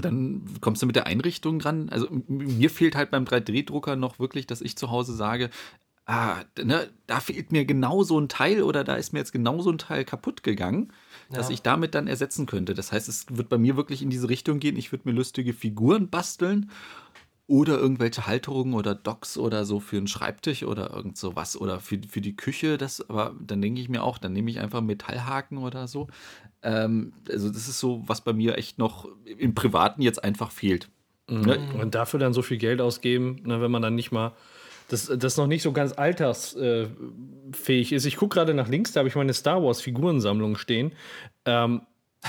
dann 0.00 0.44
kommst 0.60 0.82
du 0.82 0.86
mit 0.86 0.96
der 0.96 1.06
Einrichtung 1.06 1.58
dran. 1.58 1.88
Also 1.88 2.08
mir 2.28 2.70
fehlt 2.70 2.96
halt 2.96 3.10
beim 3.10 3.24
3D-Drucker 3.24 3.96
noch 3.96 4.18
wirklich, 4.18 4.46
dass 4.46 4.60
ich 4.60 4.76
zu 4.76 4.90
Hause 4.90 5.14
sage, 5.14 5.50
ah, 6.06 6.42
ne, 6.62 6.90
da 7.06 7.20
fehlt 7.20 7.52
mir 7.52 7.64
genau 7.64 8.02
so 8.02 8.18
ein 8.18 8.28
Teil 8.28 8.62
oder 8.62 8.84
da 8.84 8.94
ist 8.94 9.12
mir 9.12 9.20
jetzt 9.20 9.32
genau 9.32 9.60
so 9.62 9.70
ein 9.70 9.78
Teil 9.78 10.04
kaputt 10.04 10.42
gegangen, 10.42 10.92
ja. 11.30 11.36
dass 11.36 11.50
ich 11.50 11.62
damit 11.62 11.94
dann 11.94 12.06
ersetzen 12.06 12.46
könnte. 12.46 12.74
Das 12.74 12.92
heißt, 12.92 13.08
es 13.08 13.26
wird 13.30 13.48
bei 13.48 13.58
mir 13.58 13.76
wirklich 13.76 14.02
in 14.02 14.10
diese 14.10 14.28
Richtung 14.28 14.60
gehen. 14.60 14.76
Ich 14.76 14.92
würde 14.92 15.08
mir 15.08 15.14
lustige 15.14 15.52
Figuren 15.52 16.08
basteln 16.08 16.70
oder 17.46 17.78
irgendwelche 17.78 18.26
Halterungen 18.26 18.74
oder 18.74 18.94
Docks 18.94 19.36
oder 19.36 19.64
so 19.64 19.78
für 19.78 19.98
einen 19.98 20.06
Schreibtisch 20.06 20.62
oder 20.62 20.90
irgend 20.90 21.18
sowas 21.18 21.56
oder 21.60 21.80
für, 21.80 22.00
für 22.08 22.20
die 22.20 22.36
Küche. 22.36 22.78
Das, 22.78 23.08
aber 23.08 23.34
dann 23.38 23.60
denke 23.60 23.80
ich 23.80 23.88
mir 23.88 24.02
auch, 24.02 24.18
dann 24.18 24.32
nehme 24.32 24.50
ich 24.50 24.60
einfach 24.60 24.80
Metallhaken 24.80 25.58
oder 25.58 25.86
so. 25.86 26.08
Ähm, 26.62 27.12
also 27.28 27.48
das 27.48 27.68
ist 27.68 27.80
so, 27.80 28.02
was 28.06 28.22
bei 28.22 28.32
mir 28.32 28.56
echt 28.56 28.78
noch 28.78 29.06
im 29.24 29.54
Privaten 29.54 30.00
jetzt 30.00 30.24
einfach 30.24 30.50
fehlt. 30.50 30.88
Mhm. 31.28 31.80
Und 31.80 31.94
dafür 31.94 32.20
dann 32.20 32.34
so 32.34 32.42
viel 32.42 32.58
Geld 32.58 32.80
ausgeben, 32.80 33.40
ne, 33.44 33.60
wenn 33.60 33.70
man 33.70 33.82
dann 33.82 33.94
nicht 33.94 34.12
mal 34.12 34.32
das, 34.88 35.10
das 35.16 35.36
noch 35.36 35.46
nicht 35.46 35.62
so 35.62 35.72
ganz 35.72 35.92
altersfähig 35.92 37.92
ist. 37.92 38.04
Ich 38.04 38.16
gucke 38.16 38.34
gerade 38.34 38.54
nach 38.54 38.68
links, 38.68 38.92
da 38.92 39.00
habe 39.00 39.08
ich 39.08 39.14
meine 39.14 39.34
Star 39.34 39.62
Wars 39.62 39.80
Figurensammlung 39.80 40.56
stehen. 40.56 40.92
Ähm, 41.44 41.82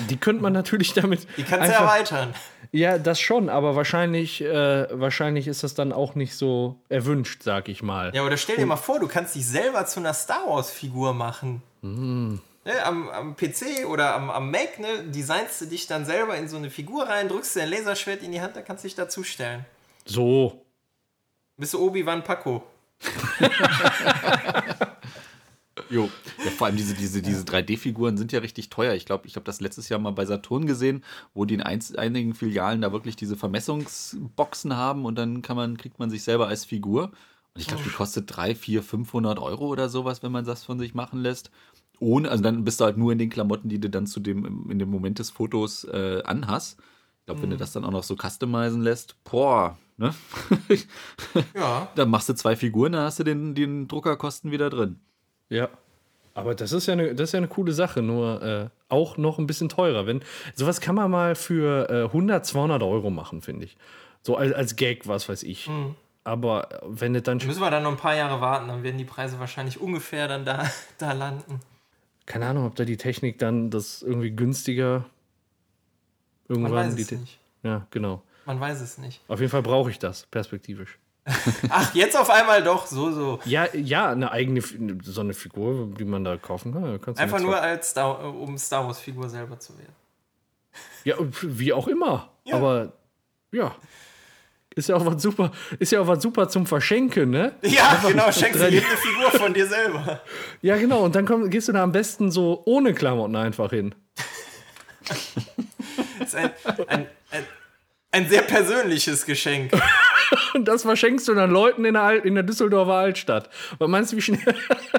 die 0.09 0.17
könnte 0.17 0.41
man 0.41 0.53
natürlich 0.53 0.93
damit. 0.93 1.27
Die 1.37 1.43
kannst 1.43 1.69
du 1.69 1.73
erweitern. 1.73 2.33
Ja, 2.71 2.97
das 2.97 3.19
schon, 3.19 3.49
aber 3.49 3.75
wahrscheinlich, 3.75 4.41
äh, 4.41 4.87
wahrscheinlich 4.91 5.47
ist 5.47 5.63
das 5.63 5.73
dann 5.73 5.93
auch 5.93 6.15
nicht 6.15 6.35
so 6.35 6.79
erwünscht, 6.89 7.43
sag 7.43 7.69
ich 7.69 7.81
mal. 7.81 8.13
Ja, 8.13 8.23
oder 8.23 8.37
stell 8.37 8.57
dir 8.57 8.65
mal 8.65 8.75
vor, 8.75 8.99
du 8.99 9.07
kannst 9.07 9.35
dich 9.35 9.47
selber 9.47 9.85
zu 9.85 10.01
einer 10.01 10.13
Star 10.13 10.45
Wars-Figur 10.47 11.13
machen. 11.13 11.61
Mm. 11.81 12.35
Ne, 12.65 12.83
am, 12.83 13.09
am, 13.09 13.35
PC 13.35 13.85
oder 13.87 14.15
am, 14.15 14.31
am 14.31 14.49
Mac, 14.49 14.79
ne, 14.79 14.87
designst 15.05 15.61
du 15.61 15.65
dich 15.67 15.85
dann 15.87 16.03
selber 16.03 16.35
in 16.35 16.49
so 16.49 16.57
eine 16.57 16.71
Figur 16.71 17.07
rein, 17.07 17.29
drückst 17.29 17.55
dir 17.55 17.61
ein 17.61 17.69
Laserschwert 17.69 18.23
in 18.23 18.31
die 18.31 18.41
Hand, 18.41 18.55
dann 18.55 18.65
kannst 18.65 18.83
du 18.83 18.87
dich 18.87 18.95
dazustellen. 18.95 19.65
So. 20.05 20.64
Bist 21.57 21.73
du 21.73 21.79
Obi-Wan 21.79 22.23
Paco? 22.23 22.63
Jo. 25.89 26.09
Ja, 26.43 26.51
vor 26.51 26.67
allem 26.67 26.77
diese, 26.77 26.95
diese, 26.95 27.21
diese 27.21 27.43
3D-Figuren 27.43 28.17
sind 28.17 28.31
ja 28.31 28.39
richtig 28.39 28.69
teuer. 28.69 28.93
Ich 28.93 29.05
glaube, 29.05 29.27
ich 29.27 29.35
habe 29.35 29.43
das 29.43 29.61
letztes 29.61 29.89
Jahr 29.89 29.99
mal 29.99 30.11
bei 30.11 30.25
Saturn 30.25 30.65
gesehen, 30.65 31.03
wo 31.33 31.45
die 31.45 31.55
in 31.55 31.61
einigen 31.61 32.33
Filialen 32.33 32.81
da 32.81 32.91
wirklich 32.91 33.15
diese 33.15 33.35
Vermessungsboxen 33.35 34.75
haben 34.75 35.05
und 35.05 35.15
dann 35.15 35.41
kann 35.41 35.55
man, 35.55 35.77
kriegt 35.77 35.99
man 35.99 36.09
sich 36.09 36.23
selber 36.23 36.47
als 36.47 36.65
Figur. 36.65 37.11
Und 37.53 37.61
ich 37.61 37.67
glaube, 37.67 37.83
die 37.83 37.89
kostet 37.89 38.35
3, 38.35 38.55
4, 38.55 38.83
500 38.83 39.39
Euro 39.39 39.67
oder 39.67 39.89
sowas, 39.89 40.23
wenn 40.23 40.31
man 40.31 40.45
das 40.45 40.63
von 40.63 40.79
sich 40.79 40.93
machen 40.93 41.21
lässt. 41.21 41.51
Ohne, 41.99 42.29
also 42.29 42.43
dann 42.43 42.63
bist 42.63 42.79
du 42.79 42.85
halt 42.85 42.97
nur 42.97 43.11
in 43.11 43.17
den 43.17 43.29
Klamotten, 43.29 43.69
die 43.69 43.79
du 43.79 43.89
dann 43.89 44.07
zu 44.07 44.19
dem, 44.19 44.69
in 44.69 44.79
dem 44.79 44.89
Moment 44.89 45.19
des 45.19 45.29
Fotos 45.29 45.85
äh, 45.85 46.21
anhast. 46.25 46.77
Ich 47.25 47.27
glaube, 47.27 47.39
mhm. 47.39 47.43
wenn 47.43 47.49
du 47.49 47.55
mhm. 47.55 47.59
das 47.59 47.71
dann 47.71 47.83
auch 47.85 47.91
noch 47.91 48.03
so 48.03 48.15
customizen 48.15 48.83
lässt, 48.83 49.15
boah, 49.23 49.79
ne? 49.97 50.13
ja. 51.55 51.87
Dann 51.95 52.09
machst 52.11 52.29
du 52.29 52.33
zwei 52.33 52.55
Figuren, 52.55 52.91
dann 52.91 53.01
hast 53.01 53.17
du 53.17 53.23
den, 53.23 53.55
den 53.55 53.87
Druckerkosten 53.87 54.51
wieder 54.51 54.69
drin. 54.69 54.99
Ja. 55.49 55.69
Aber 56.35 56.53
das 56.53 56.71
ist 56.71 56.85
ja 56.85 56.93
eine, 56.93 57.15
das 57.15 57.29
ist 57.29 57.31
ja 57.33 57.37
eine 57.37 57.47
coole 57.47 57.71
Sache, 57.71 58.03
nur 58.03 58.43
äh, 58.43 58.69
auch 58.89 59.17
noch 59.17 59.39
ein 59.39 59.47
bisschen 59.47 59.69
teurer. 59.69 60.05
Wenn, 60.05 60.21
sowas 60.53 60.81
kann 60.81 60.93
man 60.93 61.09
mal 61.09 61.33
für 61.33 61.89
äh, 61.89 62.03
100, 62.03 62.45
200 62.45 62.83
Euro 62.83 63.09
machen, 63.09 63.41
finde 63.41 63.65
ich. 63.65 63.75
So 64.21 64.35
als, 64.35 64.53
als 64.53 64.75
Gag, 64.75 65.07
was 65.07 65.27
weiß 65.27 65.41
ich. 65.41 65.67
Mhm. 65.67 65.95
Aber 66.23 66.69
wenn 66.85 67.15
es 67.15 67.23
dann. 67.23 67.39
Müssen 67.39 67.59
wir 67.59 67.71
dann 67.71 67.81
noch 67.81 67.91
ein 67.91 67.97
paar 67.97 68.15
Jahre 68.15 68.39
warten, 68.39 68.67
dann 68.67 68.83
werden 68.83 68.99
die 68.99 69.05
Preise 69.05 69.39
wahrscheinlich 69.39 69.81
ungefähr 69.81 70.27
dann 70.27 70.45
da, 70.45 70.69
da 70.99 71.13
landen. 71.13 71.59
Keine 72.27 72.45
Ahnung, 72.45 72.67
ob 72.67 72.75
da 72.75 72.85
die 72.85 72.97
Technik 72.97 73.39
dann 73.39 73.71
das 73.71 74.03
irgendwie 74.03 74.29
günstiger 74.29 75.05
irgendwann. 76.47 76.73
Man 76.73 76.85
weiß 76.87 76.99
es 76.99 77.11
nicht. 77.11 77.39
Ja, 77.63 77.87
genau. 77.91 78.21
Man 78.45 78.59
weiß 78.59 78.81
es 78.81 78.97
nicht. 78.97 79.21
Auf 79.27 79.39
jeden 79.39 79.51
Fall 79.51 79.63
brauche 79.63 79.89
ich 79.89 79.99
das, 79.99 80.25
perspektivisch. 80.27 80.99
Ach, 81.69 81.95
jetzt 81.95 82.15
auf 82.15 82.29
einmal 82.29 82.63
doch, 82.63 82.85
so, 82.85 83.11
so. 83.11 83.39
Ja, 83.45 83.67
ja, 83.73 84.11
eine 84.11 84.31
eigene, 84.31 84.61
so 85.01 85.21
eine 85.21 85.33
Figur, 85.33 85.89
die 85.97 86.05
man 86.05 86.23
da 86.23 86.37
kaufen 86.37 86.71
kann. 87.01 87.17
Einfach 87.17 87.39
nur 87.39 87.59
als 87.59 87.89
Star, 87.89 88.23
um 88.23 88.57
Star 88.59 88.85
Wars 88.85 88.99
Figur 88.99 89.27
selber 89.27 89.59
zu 89.59 89.75
werden. 89.77 89.95
Ja, 91.03 91.15
wie 91.41 91.73
auch 91.73 91.87
immer. 91.87 92.29
Ja. 92.43 92.57
Aber 92.57 92.93
ja. 93.51 93.75
Ist 94.75 94.89
ja 94.89 94.97
auch 94.97 95.05
was 95.05 95.21
super, 95.21 95.51
ist 95.79 95.93
ja 95.93 96.01
auch 96.01 96.07
was 96.07 96.21
super 96.21 96.49
zum 96.49 96.65
Verschenken, 96.65 97.29
ne? 97.29 97.53
Ja, 97.61 97.91
Einfach 97.91 98.09
genau, 98.09 98.29
schenkst 98.31 98.59
du 98.59 98.65
eine 98.65 98.81
Figur 98.81 99.31
von 99.31 99.53
dir 99.53 99.65
selber. 99.65 100.21
Ja, 100.61 100.75
genau, 100.75 101.05
und 101.05 101.15
dann 101.15 101.25
komm, 101.25 101.49
gehst 101.49 101.69
du 101.69 101.71
da 101.71 101.81
am 101.81 101.93
besten 101.93 102.29
so 102.29 102.61
ohne 102.65 102.93
Klamotten 102.93 103.37
einfach 103.37 103.69
hin. 103.69 103.95
das 106.19 106.29
ist 106.29 106.35
ein, 106.35 106.51
ein, 106.87 107.07
ein, 107.31 107.45
ein 108.11 108.29
sehr 108.29 108.43
persönliches 108.43 109.25
Geschenk. 109.25 109.71
Und 110.53 110.65
das 110.67 110.83
verschenkst 110.83 111.27
du 111.27 111.33
dann 111.33 111.51
Leuten 111.51 111.83
in 111.85 111.93
der, 111.93 112.03
Al 112.03 112.17
in 112.19 112.35
der 112.35 112.43
Düsseldorfer 112.43 112.93
Altstadt. 112.93 113.49
Was 113.77 113.89
meinst 113.89 114.11
du, 114.11 114.17
wie 114.17 114.21
schnell, 114.21 114.55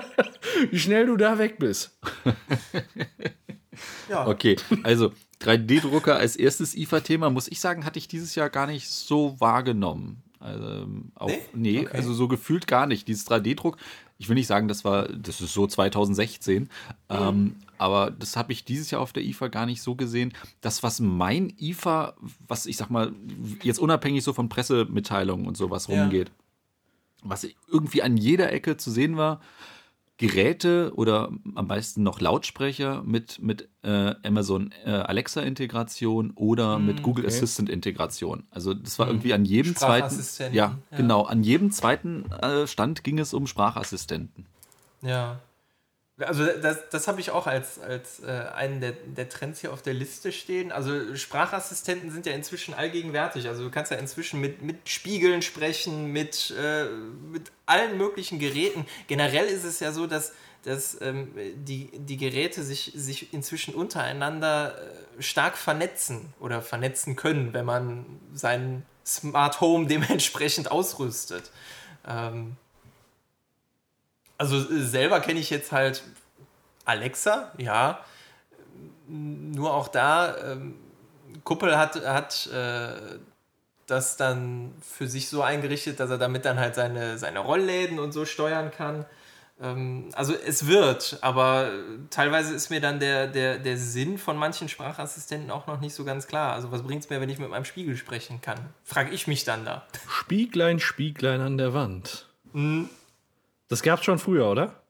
wie 0.71 0.79
schnell 0.79 1.07
du 1.07 1.17
da 1.17 1.39
weg 1.39 1.59
bist? 1.59 1.99
ja. 4.11 4.27
Okay, 4.27 4.57
also 4.83 5.13
3D-Drucker 5.43 6.17
als 6.17 6.37
erstes 6.37 6.75
IFA-Thema, 6.75 7.31
muss 7.31 7.49
ich 7.49 7.61
sagen, 7.61 7.85
hatte 7.85 7.99
ich 7.99 8.09
dieses 8.09 8.35
Jahr 8.35 8.51
gar 8.51 8.67
nicht 8.67 8.89
so 8.89 9.41
wahrgenommen. 9.41 10.23
Also, 10.39 10.87
auch, 11.15 11.29
nee, 11.29 11.41
nee 11.55 11.81
okay. 11.87 11.97
also 11.97 12.13
so 12.13 12.29
gefühlt 12.29 12.67
gar 12.67 12.87
nicht. 12.87 13.09
Dieses 13.09 13.27
3D-Druck, 13.27 13.79
ich 14.19 14.29
will 14.29 14.35
nicht 14.35 14.47
sagen, 14.47 14.69
das 14.69 14.85
war, 14.85 15.09
das 15.09 15.41
ist 15.41 15.53
so 15.53 15.67
2016, 15.67 16.63
mhm. 16.63 16.69
ähm, 17.11 17.57
aber 17.79 18.11
das 18.11 18.37
habe 18.37 18.53
ich 18.53 18.65
dieses 18.65 18.91
Jahr 18.91 19.03
auf 19.03 19.13
der 19.13 19.25
IFA 19.25 19.49
gar 19.49 19.67
nicht 19.67 19.83
so 19.83 19.95
gesehen. 19.95 20.33
Das, 20.61 20.83
was 20.83 21.01
mein 21.01 21.53
IFA, 21.59 22.15
was 22.47 22.67
ich 22.67 22.79
sag 22.79 22.89
mal, 22.89 23.13
jetzt 23.63 23.79
unabhängig 23.79 24.25
so 24.25 24.33
von 24.33 24.49
Pressemitteilungen 24.49 25.47
und 25.47 25.57
sowas 25.57 25.87
ja. 25.87 26.01
rumgeht, 26.01 26.31
was 27.23 27.47
irgendwie 27.71 28.03
an 28.03 28.17
jeder 28.17 28.53
Ecke 28.53 28.77
zu 28.77 28.91
sehen 28.91 29.17
war, 29.17 29.41
Geräte 30.19 30.93
oder 30.95 31.31
am 31.55 31.67
meisten 31.67 32.03
noch 32.03 32.21
Lautsprecher 32.21 33.03
mit, 33.03 33.41
mit 33.43 33.69
äh, 33.83 34.15
Amazon 34.25 34.73
äh, 34.85 34.91
Alexa-Integration 34.91 36.31
oder 36.35 36.79
mm, 36.79 36.87
mit 36.87 37.03
Google 37.03 37.27
okay. 37.27 37.35
Assistant-Integration. 37.35 38.45
Also 38.51 38.73
das 38.73 38.99
war 38.99 39.07
mm. 39.07 39.11
irgendwie 39.11 39.35
an 39.35 39.45
jedem 39.45 39.77
zweiten. 39.77 40.19
Ja, 40.39 40.49
ja, 40.53 40.79
genau. 40.97 41.25
An 41.25 41.43
jedem 41.43 41.71
zweiten 41.71 42.31
äh, 42.33 42.67
Stand 42.67 43.05
ging 43.05 43.19
es 43.19 43.35
um 43.35 43.47
Sprachassistenten. 43.47 44.47
Ja. 45.03 45.39
Also 46.19 46.47
das, 46.47 46.89
das 46.91 47.09
habe 47.09 47.21
ich 47.21 47.31
auch 47.31 47.47
als, 47.47 47.79
als 47.79 48.21
äh, 48.21 48.31
einen 48.55 48.81
der, 48.81 48.93
der 48.93 49.29
Trends 49.29 49.61
hier 49.61 49.71
auf 49.71 49.83
der 49.83 49.93
Liste 49.93 50.33
stehen. 50.33 50.73
Also 50.73 51.15
Sprachassistenten 51.15 52.11
sind 52.11 52.25
ja 52.25 52.33
inzwischen 52.33 52.73
allgegenwärtig. 52.73 53.49
Also 53.49 53.65
du 53.65 53.71
kannst 53.71 53.91
ja 53.91 53.99
inzwischen 53.99 54.41
mit, 54.41 54.63
mit 54.63 54.89
Spiegeln 54.89 55.43
sprechen, 55.43 56.13
mit, 56.13 56.55
äh, 56.59 56.85
mit 57.31 57.53
allen 57.67 57.99
möglichen 57.99 58.39
Geräten. 58.39 58.87
Generell 59.09 59.45
ist 59.45 59.65
es 59.65 59.79
ja 59.81 59.93
so, 59.93 60.07
dass, 60.07 60.33
dass 60.63 60.99
ähm, 61.03 61.33
die, 61.55 61.91
die 61.93 62.17
Geräte 62.17 62.63
sich, 62.63 62.93
sich 62.95 63.35
inzwischen 63.35 63.75
untereinander 63.75 64.75
äh, 65.19 65.23
stark 65.23 65.59
vernetzen 65.59 66.33
oder 66.41 66.63
vernetzen 66.63 67.17
können, 67.17 67.53
wenn 67.53 67.67
man 67.67 68.07
sein 68.33 68.87
Smart 69.05 69.61
Home 69.61 69.87
dementsprechend 69.89 70.71
ausrüstet. 70.71 71.51
Ähm, 72.09 72.57
also 74.39 74.57
äh, 74.57 74.83
selber 74.83 75.21
kenne 75.21 75.41
ich 75.41 75.51
jetzt 75.51 75.73
halt 75.73 76.03
Alexa, 76.85 77.53
ja. 77.59 78.01
Nur 79.09 79.73
auch 79.73 79.89
da, 79.89 80.37
ähm, 80.53 80.75
Kuppel 81.45 81.79
hat, 81.79 82.05
hat 82.05 82.49
äh, 82.49 83.19
das 83.87 84.17
dann 84.17 84.75
für 84.81 85.07
sich 85.07 85.29
so 85.29 85.43
eingerichtet, 85.43 86.01
dass 86.01 86.11
er 86.11 86.19
damit 86.19 86.45
dann 86.45 86.59
halt 86.59 86.75
seine, 86.75 87.19
seine 87.19 87.39
Rollläden 87.39 87.99
und 87.99 88.13
so 88.13 88.25
steuern 88.25 88.71
kann. 88.71 89.07
Ähm, 89.61 90.09
also 90.13 90.35
es 90.35 90.67
wird, 90.67 91.19
aber 91.23 91.71
teilweise 92.11 92.55
ist 92.55 92.71
mir 92.71 92.81
dann 92.81 93.01
der, 93.01 93.27
der, 93.29 93.59
der 93.59 93.79
Sinn 93.79 94.19
von 94.19 94.37
manchen 94.37 94.69
Sprachassistenten 94.69 95.51
auch 95.51 95.67
noch 95.67 95.81
nicht 95.81 95.95
so 95.95 96.05
ganz 96.05 96.27
klar. 96.27 96.53
Also 96.55 96.73
was 96.73 96.83
bringt 96.83 97.05
es 97.05 97.11
mir, 97.11 97.21
wenn 97.21 97.29
ich 97.29 97.39
mit 97.39 97.49
meinem 97.49 97.65
Spiegel 97.65 97.97
sprechen 97.97 98.41
kann? 98.41 98.59
Frage 98.85 99.13
ich 99.13 99.27
mich 99.27 99.45
dann 99.45 99.65
da. 99.65 99.87
Spieglein, 100.09 100.81
Spieglein 100.81 101.41
an 101.41 101.57
der 101.57 101.73
Wand. 101.73 102.29
Mhm. 102.53 102.91
Das 103.69 103.83
gab 103.83 103.99
es 104.01 104.05
schon 104.05 104.19
früher, 104.19 104.51
oder? 104.51 104.83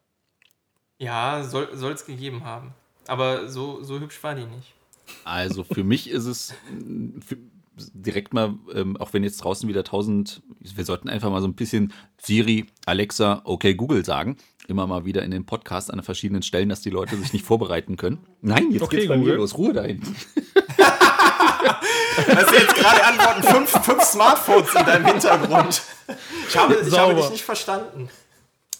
Ja, 0.99 1.43
soll 1.45 1.93
es 1.93 2.07
gegeben 2.07 2.45
haben. 2.45 2.75
Aber 3.07 3.49
so, 3.49 3.83
so 3.83 4.01
hübsch 4.01 4.23
war 4.23 4.35
die 4.35 4.47
nicht. 4.47 4.75
Also 5.25 5.65
für 5.65 5.85
mich 5.85 6.11
ist 6.11 6.27
es 6.27 6.55
für, 7.25 7.37
direkt 7.95 8.35
mal, 8.35 8.55
ähm, 8.75 8.97
auch 8.97 9.13
wenn 9.13 9.23
jetzt 9.23 9.39
draußen 9.39 9.69
wieder 9.69 9.85
tausend, 9.85 10.43
wir 10.61 10.85
sollten 10.85 11.09
einfach 11.09 11.31
mal 11.31 11.41
so 11.41 11.47
ein 11.47 11.55
bisschen 11.55 11.93
Siri, 12.19 12.67
Alexa, 12.87 13.43
okay, 13.45 13.75
Google 13.75 14.05
sagen. 14.05 14.37
Immer 14.67 14.87
mal 14.87 15.05
wieder 15.05 15.23
in 15.23 15.31
den 15.31 15.47
Podcast 15.47 15.93
an 15.93 16.03
verschiedenen 16.03 16.43
Stellen, 16.43 16.69
dass 16.69 16.81
die 16.81 16.91
Leute 16.91 17.17
sich 17.17 17.33
nicht 17.33 17.45
vorbereiten 17.45 17.97
können. 17.97 18.19
Nein, 18.41 18.73
jetzt 18.73 18.83
okay, 18.83 18.97
geht's 18.97 19.09
bei 19.09 19.17
Google. 19.17 19.35
mir 19.35 19.39
los. 19.39 19.57
Ruhe 19.57 19.73
da 19.73 19.83
hinten. 19.83 20.17
Hast 22.17 22.51
du 22.51 22.55
jetzt 22.55 22.75
gerade 22.75 23.05
antworten? 23.05 23.43
Fünf, 23.45 23.71
fünf 23.85 24.03
Smartphones 24.03 24.75
in 24.75 24.87
deinem 24.87 25.07
Hintergrund. 25.07 25.83
Ich 26.49 26.57
habe, 26.57 26.75
ich 26.75 26.99
habe 26.99 27.15
dich 27.15 27.31
nicht 27.31 27.45
verstanden. 27.45 28.09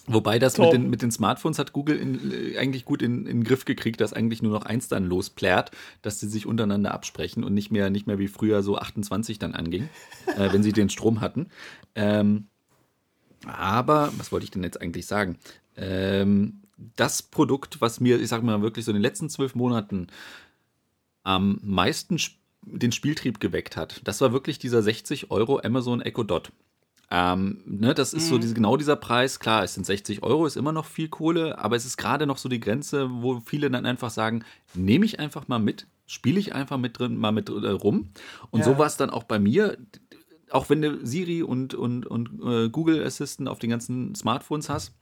Wobei 0.09 0.39
das 0.39 0.57
mit 0.57 0.71
den, 0.71 0.89
mit 0.89 1.01
den 1.01 1.11
Smartphones 1.11 1.59
hat 1.59 1.73
Google 1.73 1.97
in, 1.97 2.31
äh, 2.31 2.57
eigentlich 2.57 2.85
gut 2.85 3.01
in, 3.01 3.25
in 3.25 3.39
den 3.39 3.43
Griff 3.43 3.65
gekriegt, 3.65 3.99
dass 3.99 4.13
eigentlich 4.13 4.41
nur 4.41 4.53
noch 4.53 4.65
eins 4.65 4.87
dann 4.87 5.05
losplärt, 5.05 5.71
dass 6.01 6.21
sie 6.21 6.29
sich 6.29 6.45
untereinander 6.45 6.93
absprechen 6.93 7.43
und 7.43 7.53
nicht 7.53 7.71
mehr, 7.71 7.89
nicht 7.89 8.07
mehr 8.07 8.17
wie 8.17 8.29
früher 8.29 8.63
so 8.63 8.77
28 8.77 9.37
dann 9.37 9.53
anging, 9.53 9.89
äh, 10.37 10.51
wenn 10.53 10.63
sie 10.63 10.71
den 10.71 10.89
Strom 10.89 11.19
hatten. 11.19 11.47
Ähm, 11.93 12.47
aber, 13.45 14.13
was 14.17 14.31
wollte 14.31 14.45
ich 14.45 14.51
denn 14.51 14.63
jetzt 14.63 14.81
eigentlich 14.81 15.05
sagen? 15.05 15.37
Ähm, 15.75 16.61
das 16.95 17.21
Produkt, 17.21 17.81
was 17.81 17.99
mir, 17.99 18.21
ich 18.21 18.29
sag 18.29 18.43
mal, 18.43 18.61
wirklich 18.61 18.85
so 18.85 18.91
in 18.91 18.95
den 18.95 19.01
letzten 19.01 19.29
zwölf 19.29 19.55
Monaten 19.55 20.07
am 21.23 21.59
meisten 21.61 22.17
den 22.61 22.91
Spieltrieb 22.93 23.39
geweckt 23.41 23.75
hat, 23.75 24.01
das 24.05 24.21
war 24.21 24.31
wirklich 24.31 24.57
dieser 24.57 24.81
60 24.81 25.31
Euro 25.31 25.59
Amazon 25.59 26.01
Echo 26.01 26.23
Dot. 26.23 26.51
Ähm, 27.09 27.61
ne, 27.65 27.93
das 27.93 28.13
ist 28.13 28.25
mhm. 28.25 28.29
so 28.29 28.37
diese, 28.37 28.53
genau 28.53 28.75
dieser 28.75 28.95
Preis. 28.95 29.39
Klar, 29.39 29.63
es 29.63 29.73
sind 29.73 29.85
60 29.85 30.23
Euro, 30.23 30.45
ist 30.45 30.57
immer 30.57 30.73
noch 30.73 30.85
viel 30.85 31.07
Kohle, 31.07 31.57
aber 31.57 31.75
es 31.75 31.85
ist 31.85 31.97
gerade 31.97 32.27
noch 32.27 32.37
so 32.37 32.49
die 32.49 32.59
Grenze, 32.59 33.09
wo 33.09 33.39
viele 33.45 33.71
dann 33.71 33.85
einfach 33.85 34.09
sagen, 34.09 34.43
nehme 34.73 35.05
ich 35.05 35.19
einfach 35.19 35.47
mal 35.47 35.59
mit, 35.59 35.87
spiele 36.05 36.39
ich 36.39 36.53
einfach 36.53 36.77
mit 36.77 36.99
drin, 36.99 37.17
mal 37.17 37.31
mit 37.31 37.49
äh, 37.49 37.69
rum. 37.69 38.09
Und 38.51 38.59
ja. 38.59 38.65
so 38.65 38.77
war 38.77 38.87
es 38.87 38.97
dann 38.97 39.09
auch 39.09 39.23
bei 39.23 39.39
mir. 39.39 39.77
Auch 40.49 40.69
wenn 40.69 40.81
du 40.81 41.05
Siri 41.05 41.43
und, 41.43 41.73
und, 41.73 42.05
und 42.05 42.41
äh, 42.41 42.69
Google 42.69 43.03
Assistant 43.03 43.49
auf 43.49 43.59
den 43.59 43.69
ganzen 43.69 44.15
Smartphones 44.15 44.69
hast, 44.69 44.93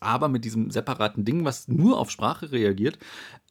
aber 0.00 0.28
mit 0.28 0.44
diesem 0.44 0.70
separaten 0.70 1.24
Ding, 1.24 1.44
was 1.44 1.68
nur 1.68 1.98
auf 1.98 2.10
Sprache 2.10 2.50
reagiert, 2.50 2.98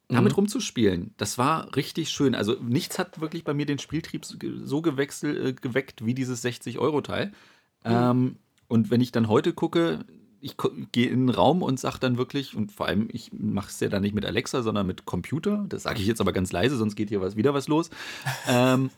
damit 0.08 0.34
mhm. 0.34 0.36
rumzuspielen, 0.36 1.14
das 1.18 1.38
war 1.38 1.76
richtig 1.76 2.10
schön. 2.10 2.36
Also 2.36 2.58
nichts 2.62 3.00
hat 3.00 3.22
wirklich 3.22 3.44
bei 3.44 3.54
mir 3.54 3.66
den 3.66 3.80
Spieltrieb 3.80 4.26
so 4.26 4.82
gewechselt, 4.82 5.38
äh, 5.38 5.54
geweckt 5.54 6.06
wie 6.06 6.14
dieses 6.14 6.44
60-Euro-Teil. 6.44 7.32
Ähm, 7.86 8.38
und 8.68 8.90
wenn 8.92 9.02
ich 9.02 9.12
dann 9.12 9.28
heute 9.28 9.54
gucke, 9.54 10.00
ich 10.42 10.58
gehe 10.92 11.10
in 11.10 11.28
den 11.28 11.30
Raum 11.30 11.64
und 11.64 11.80
sage 11.80 11.98
dann 12.00 12.18
wirklich, 12.18 12.56
und 12.56 12.72
vor 12.72 12.86
allem, 12.88 13.08
ich 13.12 13.32
mache 13.34 13.70
es 13.70 13.80
ja 13.80 13.90
dann 13.90 14.04
nicht 14.04 14.14
mit 14.14 14.26
Alexa, 14.26 14.62
sondern 14.62 14.86
mit 14.86 15.06
Computer. 15.06 15.66
Das 15.70 15.84
sage 15.84 16.00
ich 16.00 16.08
jetzt 16.08 16.22
aber 16.22 16.34
ganz 16.34 16.52
leise, 16.52 16.78
sonst 16.78 16.96
geht 16.96 17.10
hier 17.10 17.22
was, 17.22 17.36
wieder 17.36 17.54
was 17.54 17.68
los. 17.68 17.90
Ähm, 18.48 18.92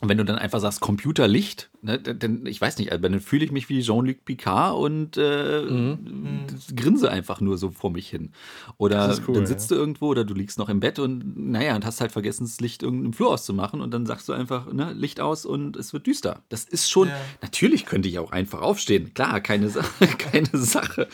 und 0.00 0.10
wenn 0.10 0.18
du 0.18 0.24
dann 0.24 0.36
einfach 0.36 0.60
sagst 0.60 0.80
Computerlicht, 0.80 1.70
ne, 1.80 1.98
dann, 1.98 2.44
ich 2.44 2.60
weiß 2.60 2.76
nicht, 2.78 2.92
dann 2.92 3.20
fühle 3.20 3.46
ich 3.46 3.50
mich 3.50 3.70
wie 3.70 3.80
Jean-Luc 3.80 4.26
Picard 4.26 4.76
und 4.76 5.16
äh, 5.16 5.62
mhm. 5.62 6.46
grinse 6.74 7.10
einfach 7.10 7.40
nur 7.40 7.56
so 7.56 7.70
vor 7.70 7.90
mich 7.90 8.10
hin. 8.10 8.32
Oder 8.76 9.16
cool, 9.26 9.34
dann 9.34 9.46
sitzt 9.46 9.70
ja. 9.70 9.76
du 9.76 9.80
irgendwo 9.80 10.08
oder 10.08 10.24
du 10.24 10.34
liegst 10.34 10.58
noch 10.58 10.68
im 10.68 10.80
Bett 10.80 10.98
und 10.98 11.50
naja, 11.50 11.74
und 11.74 11.86
hast 11.86 12.02
halt 12.02 12.12
vergessen, 12.12 12.44
das 12.44 12.60
Licht 12.60 12.82
im 12.82 13.14
Flur 13.14 13.30
auszumachen 13.30 13.80
und 13.80 13.92
dann 13.94 14.04
sagst 14.04 14.28
du 14.28 14.34
einfach, 14.34 14.70
ne, 14.70 14.92
Licht 14.92 15.18
aus 15.18 15.46
und 15.46 15.76
es 15.76 15.94
wird 15.94 16.06
düster. 16.06 16.42
Das 16.50 16.64
ist 16.64 16.90
schon, 16.90 17.08
ja. 17.08 17.16
natürlich 17.40 17.86
könnte 17.86 18.08
ich 18.10 18.18
auch 18.18 18.32
einfach 18.32 18.60
aufstehen. 18.60 19.14
Klar, 19.14 19.40
keine 19.40 19.70
Sache, 19.70 20.06
keine 20.18 20.50
Sache. 20.52 21.08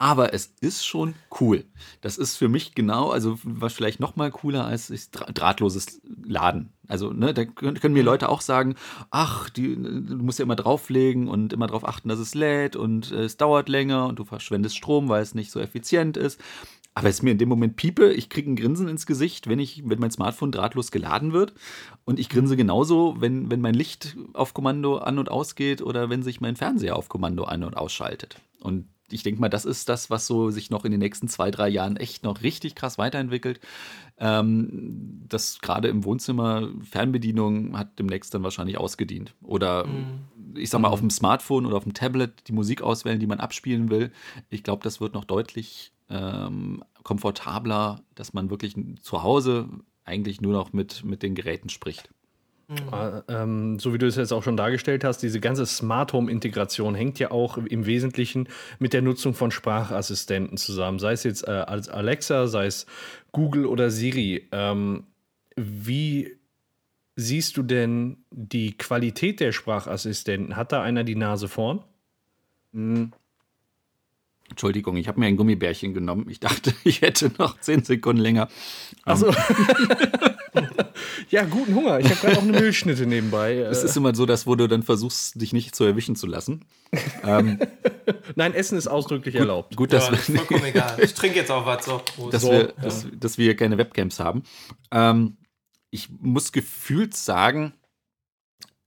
Aber 0.00 0.32
es 0.32 0.54
ist 0.62 0.86
schon 0.86 1.14
cool. 1.42 1.66
Das 2.00 2.16
ist 2.16 2.38
für 2.38 2.48
mich 2.48 2.74
genau, 2.74 3.10
also 3.10 3.38
was 3.44 3.74
vielleicht 3.74 4.00
noch 4.00 4.16
mal 4.16 4.30
cooler 4.30 4.64
als 4.64 5.10
drahtloses 5.10 6.00
Laden. 6.24 6.72
Also, 6.88 7.12
ne, 7.12 7.34
da 7.34 7.44
können 7.44 7.92
mir 7.92 8.02
Leute 8.02 8.30
auch 8.30 8.40
sagen, 8.40 8.76
ach, 9.10 9.50
die, 9.50 9.76
du 9.76 10.16
musst 10.16 10.38
ja 10.38 10.44
immer 10.44 10.56
drauflegen 10.56 11.28
und 11.28 11.52
immer 11.52 11.66
darauf 11.66 11.86
achten, 11.86 12.08
dass 12.08 12.18
es 12.18 12.34
lädt 12.34 12.76
und 12.76 13.12
äh, 13.12 13.24
es 13.24 13.36
dauert 13.36 13.68
länger 13.68 14.06
und 14.06 14.18
du 14.18 14.24
verschwendest 14.24 14.74
Strom, 14.74 15.10
weil 15.10 15.22
es 15.22 15.34
nicht 15.34 15.50
so 15.50 15.60
effizient 15.60 16.16
ist. 16.16 16.40
Aber 16.94 17.10
es 17.10 17.16
ist 17.16 17.22
mir 17.22 17.32
in 17.32 17.38
dem 17.38 17.50
Moment 17.50 17.76
piepe, 17.76 18.10
ich 18.10 18.30
kriege 18.30 18.50
ein 18.50 18.56
Grinsen 18.56 18.88
ins 18.88 19.04
Gesicht, 19.04 19.48
wenn 19.48 19.58
ich, 19.58 19.82
wenn 19.86 20.00
mein 20.00 20.10
Smartphone 20.10 20.50
drahtlos 20.50 20.90
geladen 20.90 21.34
wird. 21.34 21.52
Und 22.06 22.18
ich 22.18 22.30
grinse 22.30 22.56
genauso, 22.56 23.16
wenn, 23.18 23.50
wenn 23.50 23.60
mein 23.60 23.74
Licht 23.74 24.16
auf 24.32 24.54
Kommando 24.54 24.96
an- 24.96 25.18
und 25.18 25.30
ausgeht 25.30 25.82
oder 25.82 26.08
wenn 26.08 26.22
sich 26.22 26.40
mein 26.40 26.56
Fernseher 26.56 26.96
auf 26.96 27.10
Kommando 27.10 27.44
an- 27.44 27.64
und 27.64 27.76
ausschaltet. 27.76 28.40
Und 28.60 28.88
ich 29.12 29.22
denke 29.22 29.40
mal, 29.40 29.48
das 29.48 29.64
ist 29.64 29.88
das, 29.88 30.10
was 30.10 30.26
so 30.26 30.50
sich 30.50 30.70
noch 30.70 30.84
in 30.84 30.90
den 30.90 31.00
nächsten 31.00 31.28
zwei, 31.28 31.50
drei 31.50 31.68
Jahren 31.68 31.96
echt 31.96 32.24
noch 32.24 32.42
richtig 32.42 32.74
krass 32.74 32.98
weiterentwickelt. 32.98 33.60
Ähm, 34.18 35.22
das 35.28 35.60
gerade 35.60 35.88
im 35.88 36.04
Wohnzimmer 36.04 36.68
Fernbedienung 36.82 37.78
hat 37.78 37.98
demnächst 37.98 38.34
dann 38.34 38.42
wahrscheinlich 38.42 38.78
ausgedient. 38.78 39.34
Oder 39.42 39.86
mhm. 39.86 40.56
ich 40.56 40.70
sag 40.70 40.80
mal, 40.80 40.88
auf 40.88 41.00
dem 41.00 41.10
Smartphone 41.10 41.66
oder 41.66 41.76
auf 41.76 41.84
dem 41.84 41.94
Tablet 41.94 42.48
die 42.48 42.52
Musik 42.52 42.82
auswählen, 42.82 43.20
die 43.20 43.26
man 43.26 43.40
abspielen 43.40 43.90
will. 43.90 44.12
Ich 44.50 44.62
glaube, 44.62 44.82
das 44.82 45.00
wird 45.00 45.14
noch 45.14 45.24
deutlich 45.24 45.92
ähm, 46.08 46.82
komfortabler, 47.02 48.02
dass 48.14 48.32
man 48.32 48.50
wirklich 48.50 48.74
zu 49.00 49.22
Hause 49.22 49.68
eigentlich 50.04 50.40
nur 50.40 50.52
noch 50.52 50.72
mit, 50.72 51.04
mit 51.04 51.22
den 51.22 51.34
Geräten 51.34 51.68
spricht. 51.68 52.10
Mhm. 52.70 52.76
Äh, 52.92 53.22
ähm, 53.28 53.78
so 53.80 53.92
wie 53.92 53.98
du 53.98 54.06
es 54.06 54.14
jetzt 54.14 54.32
auch 54.32 54.44
schon 54.44 54.56
dargestellt 54.56 55.02
hast, 55.02 55.18
diese 55.18 55.40
ganze 55.40 55.66
Smart 55.66 56.12
Home 56.12 56.30
Integration 56.30 56.94
hängt 56.94 57.18
ja 57.18 57.32
auch 57.32 57.58
im 57.58 57.84
Wesentlichen 57.84 58.48
mit 58.78 58.92
der 58.92 59.02
Nutzung 59.02 59.34
von 59.34 59.50
Sprachassistenten 59.50 60.56
zusammen, 60.56 61.00
sei 61.00 61.12
es 61.12 61.24
jetzt 61.24 61.48
äh, 61.48 61.50
als 61.50 61.88
Alexa, 61.88 62.46
sei 62.46 62.66
es 62.66 62.86
Google 63.32 63.66
oder 63.66 63.90
Siri. 63.90 64.46
Ähm, 64.52 65.04
wie 65.56 66.36
siehst 67.16 67.56
du 67.56 67.64
denn 67.64 68.18
die 68.30 68.78
Qualität 68.78 69.40
der 69.40 69.50
Sprachassistenten? 69.50 70.54
Hat 70.54 70.70
da 70.70 70.80
einer 70.80 71.02
die 71.02 71.16
Nase 71.16 71.48
vorn? 71.48 71.82
Mhm. 72.70 73.10
Entschuldigung, 74.48 74.96
ich 74.96 75.08
habe 75.08 75.18
mir 75.18 75.26
ein 75.26 75.36
Gummibärchen 75.36 75.92
genommen. 75.92 76.26
Ich 76.28 76.38
dachte, 76.38 76.72
ich 76.84 77.02
hätte 77.02 77.32
noch 77.36 77.58
zehn 77.58 77.82
Sekunden 77.82 78.22
länger. 78.22 78.48
Achso. 79.04 79.34
ja, 81.28 81.44
guten 81.44 81.74
Hunger. 81.74 82.00
Ich 82.00 82.06
habe 82.06 82.16
gerade 82.16 82.38
auch 82.38 82.42
eine 82.42 82.52
Milchschnitte 82.52 83.06
nebenbei. 83.06 83.58
Es 83.58 83.82
ist 83.82 83.96
immer 83.96 84.14
so, 84.14 84.26
dass 84.26 84.46
wo 84.46 84.54
du 84.54 84.66
dann 84.66 84.82
versuchst, 84.82 85.40
dich 85.40 85.52
nicht 85.52 85.74
zu 85.74 85.84
erwischen 85.84 86.16
zu 86.16 86.26
lassen. 86.26 86.64
ähm, 87.22 87.58
Nein, 88.36 88.54
Essen 88.54 88.78
ist 88.78 88.88
ausdrücklich 88.88 89.34
gut, 89.34 89.40
erlaubt. 89.40 89.76
Gut, 89.76 89.92
dass 89.92 90.06
ja, 90.06 90.12
das 90.12 90.28
ist 90.28 90.36
vollkommen 90.36 90.64
egal. 90.64 90.98
Ich 91.02 91.14
trinke 91.14 91.38
jetzt 91.38 91.50
auch 91.50 91.66
was 91.66 91.84
so. 91.84 92.00
Dass, 92.30 92.42
so, 92.42 92.50
wir, 92.50 92.60
ja. 92.60 92.82
dass, 92.82 93.06
dass, 93.12 93.38
wir 93.38 93.56
keine 93.56 93.78
Webcams 93.78 94.20
haben. 94.20 94.42
Ähm, 94.90 95.36
ich 95.90 96.08
muss 96.10 96.52
gefühlt 96.52 97.14
sagen, 97.14 97.74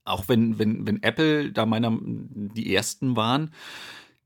auch 0.06 0.28
wenn, 0.28 0.60
wenn, 0.60 0.86
wenn 0.88 1.04
Apple 1.04 1.52
da 1.52 1.66
meiner 1.66 1.98
die 2.02 2.74
ersten 2.74 3.16
waren, 3.16 3.52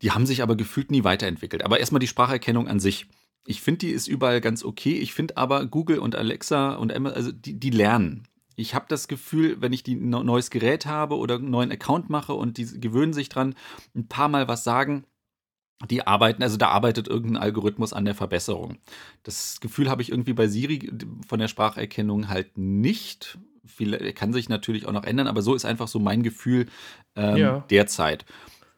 die 0.01 0.11
haben 0.11 0.25
sich 0.25 0.41
aber 0.41 0.55
gefühlt 0.55 0.91
nie 0.91 1.03
weiterentwickelt. 1.03 1.63
Aber 1.63 1.79
erstmal 1.79 1.99
die 1.99 2.07
Spracherkennung 2.07 2.67
an 2.67 2.79
sich. 2.79 3.07
Ich 3.49 3.61
finde, 3.61 3.79
die 3.79 3.91
ist 3.91 4.07
überall 4.07 4.41
ganz 4.41 4.65
okay. 4.65 4.97
Ich 4.97 5.13
finde 5.13 5.37
aber 5.37 5.65
Google 5.67 5.99
und 5.99 6.15
Alexa 6.17 6.75
und 6.75 6.91
Emma, 6.91 7.11
also 7.11 7.31
die, 7.31 7.57
die 7.57 7.69
lernen. 7.69 8.27
Ich 8.57 8.75
habe 8.75 8.87
das 8.89 9.07
Gefühl, 9.07 9.61
wenn 9.61 9.71
ich 9.71 9.87
ein 9.87 10.09
neues 10.09 10.49
Gerät 10.49 10.85
habe 10.85 11.15
oder 11.15 11.35
einen 11.35 11.49
neuen 11.49 11.71
Account 11.71 12.09
mache 12.09 12.33
und 12.33 12.57
die 12.57 12.65
gewöhnen 12.65 13.13
sich 13.13 13.29
dran, 13.29 13.55
ein 13.95 14.09
paar 14.09 14.27
Mal 14.27 14.49
was 14.49 14.65
sagen, 14.65 15.05
die 15.89 16.05
arbeiten, 16.05 16.43
also 16.43 16.57
da 16.57 16.69
arbeitet 16.69 17.07
irgendein 17.07 17.41
Algorithmus 17.41 17.93
an 17.93 18.03
der 18.03 18.15
Verbesserung. 18.15 18.79
Das 19.23 19.61
Gefühl 19.61 19.89
habe 19.89 20.01
ich 20.01 20.11
irgendwie 20.11 20.33
bei 20.33 20.49
Siri 20.49 20.91
von 21.25 21.39
der 21.39 21.47
Spracherkennung 21.47 22.27
halt 22.27 22.57
nicht. 22.57 23.37
Viel, 23.65 24.11
kann 24.11 24.33
sich 24.33 24.49
natürlich 24.49 24.87
auch 24.87 24.91
noch 24.91 25.05
ändern, 25.05 25.27
aber 25.27 25.41
so 25.41 25.55
ist 25.55 25.63
einfach 25.63 25.87
so 25.87 25.99
mein 25.99 26.21
Gefühl 26.21 26.65
ähm, 27.15 27.37
ja. 27.37 27.65
derzeit. 27.69 28.25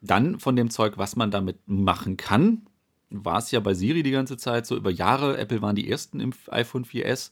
Dann 0.01 0.39
von 0.39 0.55
dem 0.55 0.69
Zeug, 0.69 0.97
was 0.97 1.15
man 1.15 1.31
damit 1.31 1.57
machen 1.65 2.17
kann, 2.17 2.68
war 3.09 3.39
es 3.39 3.51
ja 3.51 3.59
bei 3.59 3.73
Siri 3.73 4.03
die 4.03 4.11
ganze 4.11 4.37
Zeit 4.37 4.65
so 4.65 4.75
über 4.75 4.91
Jahre. 4.91 5.37
Apple 5.37 5.61
waren 5.61 5.75
die 5.75 5.89
ersten 5.89 6.19
im 6.19 6.33
iPhone 6.49 6.85
4S, 6.85 7.31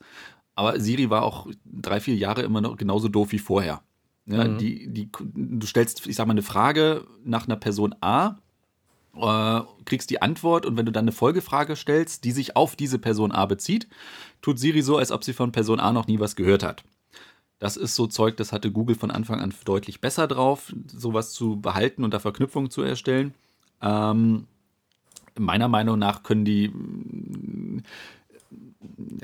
aber 0.56 0.80
Siri 0.80 1.10
war 1.10 1.24
auch 1.24 1.48
drei, 1.66 2.00
vier 2.00 2.16
Jahre 2.16 2.42
immer 2.42 2.62
noch 2.62 2.78
genauso 2.78 3.08
doof 3.08 3.32
wie 3.32 3.40
vorher. 3.40 3.82
Ja, 4.26 4.46
mhm. 4.46 4.58
die, 4.58 4.88
die, 4.90 5.10
du 5.34 5.66
stellst, 5.66 6.06
ich 6.06 6.16
sag 6.16 6.28
mal, 6.28 6.34
eine 6.34 6.42
Frage 6.42 7.06
nach 7.24 7.46
einer 7.48 7.56
Person 7.56 7.96
A, 8.02 8.38
äh, 9.16 9.62
kriegst 9.86 10.10
die 10.10 10.22
Antwort 10.22 10.66
und 10.66 10.78
wenn 10.78 10.86
du 10.86 10.92
dann 10.92 11.06
eine 11.06 11.12
Folgefrage 11.12 11.76
stellst, 11.76 12.24
die 12.24 12.32
sich 12.32 12.56
auf 12.56 12.76
diese 12.76 13.00
Person 13.00 13.32
A 13.32 13.46
bezieht, 13.46 13.88
tut 14.42 14.60
Siri 14.60 14.82
so, 14.82 14.98
als 14.98 15.12
ob 15.12 15.24
sie 15.24 15.34
von 15.34 15.52
Person 15.52 15.80
A 15.80 15.94
noch 15.94 16.08
nie 16.08 16.20
was 16.20 16.36
gehört 16.36 16.64
hat. 16.64 16.84
Das 17.60 17.78
ist 17.78 17.96
so 17.96 18.06
Zeug, 18.06 18.38
das 18.38 18.52
hatte 18.52 18.72
Google 18.72 18.96
von 18.96 19.10
Anfang 19.10 19.40
an 19.40 19.54
deutlich 19.66 20.02
besser 20.02 20.28
drauf, 20.28 20.74
sowas 20.88 21.32
zu 21.32 21.60
behalten 21.60 22.04
und 22.04 22.14
da 22.14 22.20
Verknüpfungen 22.20 22.70
zu 22.70 22.84
erstellen. 22.84 23.34
Ähm, 23.82 24.46
meiner 25.38 25.68
Meinung 25.68 26.00
nach 26.00 26.24
können 26.24 26.46
die, 26.46 26.72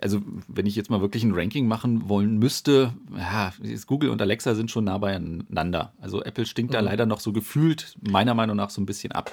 also 0.01 0.21
wenn 0.47 0.65
ich 0.65 0.75
jetzt 0.75 0.89
mal 0.89 1.01
wirklich 1.01 1.23
ein 1.23 1.33
Ranking 1.33 1.67
machen 1.67 2.09
wollen 2.09 2.37
müsste, 2.37 2.93
ja, 3.17 3.53
Google 3.87 4.09
und 4.09 4.21
Alexa 4.21 4.55
sind 4.55 4.71
schon 4.71 4.85
nah 4.85 4.97
beieinander. 4.97 5.93
Also 5.99 6.23
Apple 6.23 6.45
stinkt 6.45 6.71
mhm. 6.71 6.75
da 6.75 6.79
leider 6.81 7.05
noch 7.05 7.19
so 7.19 7.33
gefühlt, 7.33 7.97
meiner 8.01 8.33
Meinung 8.33 8.57
nach, 8.57 8.69
so 8.69 8.81
ein 8.81 8.85
bisschen 8.85 9.11
ab. 9.11 9.31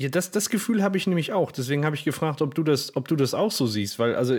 Ja, 0.00 0.08
das, 0.08 0.30
das 0.30 0.48
Gefühl 0.48 0.84
habe 0.84 0.96
ich 0.96 1.08
nämlich 1.08 1.32
auch. 1.32 1.50
Deswegen 1.50 1.84
habe 1.84 1.96
ich 1.96 2.04
gefragt, 2.04 2.40
ob 2.40 2.54
du, 2.54 2.62
das, 2.62 2.94
ob 2.94 3.08
du 3.08 3.16
das 3.16 3.34
auch 3.34 3.50
so 3.50 3.66
siehst. 3.66 3.98
Weil, 3.98 4.14
also, 4.14 4.36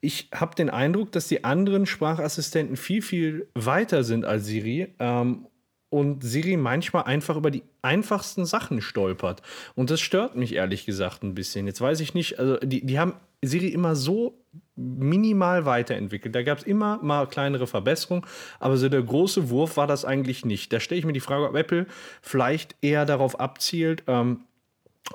ich 0.00 0.28
habe 0.34 0.56
den 0.56 0.68
Eindruck, 0.68 1.12
dass 1.12 1.28
die 1.28 1.44
anderen 1.44 1.86
Sprachassistenten 1.86 2.76
viel, 2.76 3.00
viel 3.00 3.46
weiter 3.54 4.02
sind 4.02 4.24
als 4.24 4.46
Siri. 4.46 4.88
Ähm, 4.98 5.46
und 5.90 6.22
Siri 6.22 6.56
manchmal 6.56 7.04
einfach 7.04 7.36
über 7.36 7.50
die 7.50 7.64
einfachsten 7.82 8.46
Sachen 8.46 8.80
stolpert. 8.80 9.42
Und 9.74 9.90
das 9.90 10.00
stört 10.00 10.36
mich 10.36 10.54
ehrlich 10.54 10.86
gesagt 10.86 11.22
ein 11.22 11.34
bisschen. 11.34 11.66
Jetzt 11.66 11.80
weiß 11.80 12.00
ich 12.00 12.14
nicht, 12.14 12.38
also 12.38 12.56
die, 12.58 12.86
die 12.86 12.98
haben 12.98 13.14
Siri 13.42 13.68
immer 13.68 13.96
so 13.96 14.38
minimal 14.76 15.66
weiterentwickelt. 15.66 16.34
Da 16.34 16.42
gab 16.42 16.58
es 16.58 16.64
immer 16.64 16.98
mal 17.02 17.26
kleinere 17.26 17.66
Verbesserungen, 17.66 18.24
aber 18.58 18.76
so 18.76 18.88
der 18.88 19.02
große 19.02 19.50
Wurf 19.50 19.76
war 19.76 19.86
das 19.86 20.04
eigentlich 20.04 20.44
nicht. 20.44 20.72
Da 20.72 20.80
stelle 20.80 20.98
ich 20.98 21.04
mir 21.04 21.12
die 21.12 21.20
Frage, 21.20 21.48
ob 21.48 21.56
Apple 21.56 21.86
vielleicht 22.22 22.76
eher 22.80 23.04
darauf 23.04 23.40
abzielt, 23.40 24.04
ähm, 24.06 24.40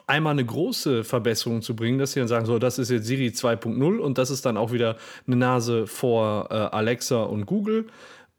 einmal 0.07 0.33
eine 0.33 0.45
große 0.45 1.03
Verbesserung 1.03 1.61
zu 1.61 1.75
bringen, 1.75 1.99
dass 1.99 2.13
sie 2.13 2.19
dann 2.19 2.27
sagen, 2.27 2.45
so, 2.45 2.59
das 2.59 2.79
ist 2.79 2.89
jetzt 2.89 3.05
Siri 3.05 3.27
2.0 3.27 3.97
und 3.97 4.17
das 4.17 4.29
ist 4.29 4.45
dann 4.45 4.57
auch 4.57 4.71
wieder 4.71 4.97
eine 5.25 5.35
Nase 5.35 5.87
vor 5.87 6.47
äh, 6.49 6.53
Alexa 6.53 7.23
und 7.23 7.45
Google. 7.45 7.87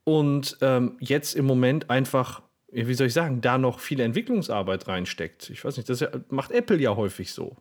Und 0.09 0.59
ähm, 0.61 0.97
jetzt 1.01 1.35
im 1.35 1.47
Moment 1.47 1.91
einfach, 1.91 2.41
wie 2.71 2.95
soll 2.95 3.09
ich 3.09 3.13
sagen, 3.13 3.41
da 3.41 3.59
noch 3.59 3.81
viel 3.81 3.99
Entwicklungsarbeit 3.99 4.87
reinsteckt. 4.87 5.51
Ich 5.51 5.65
weiß 5.65 5.77
nicht, 5.77 5.89
das 5.89 6.07
macht 6.29 6.53
Apple 6.53 6.79
ja 6.79 6.95
häufig 6.95 7.33
so. 7.33 7.57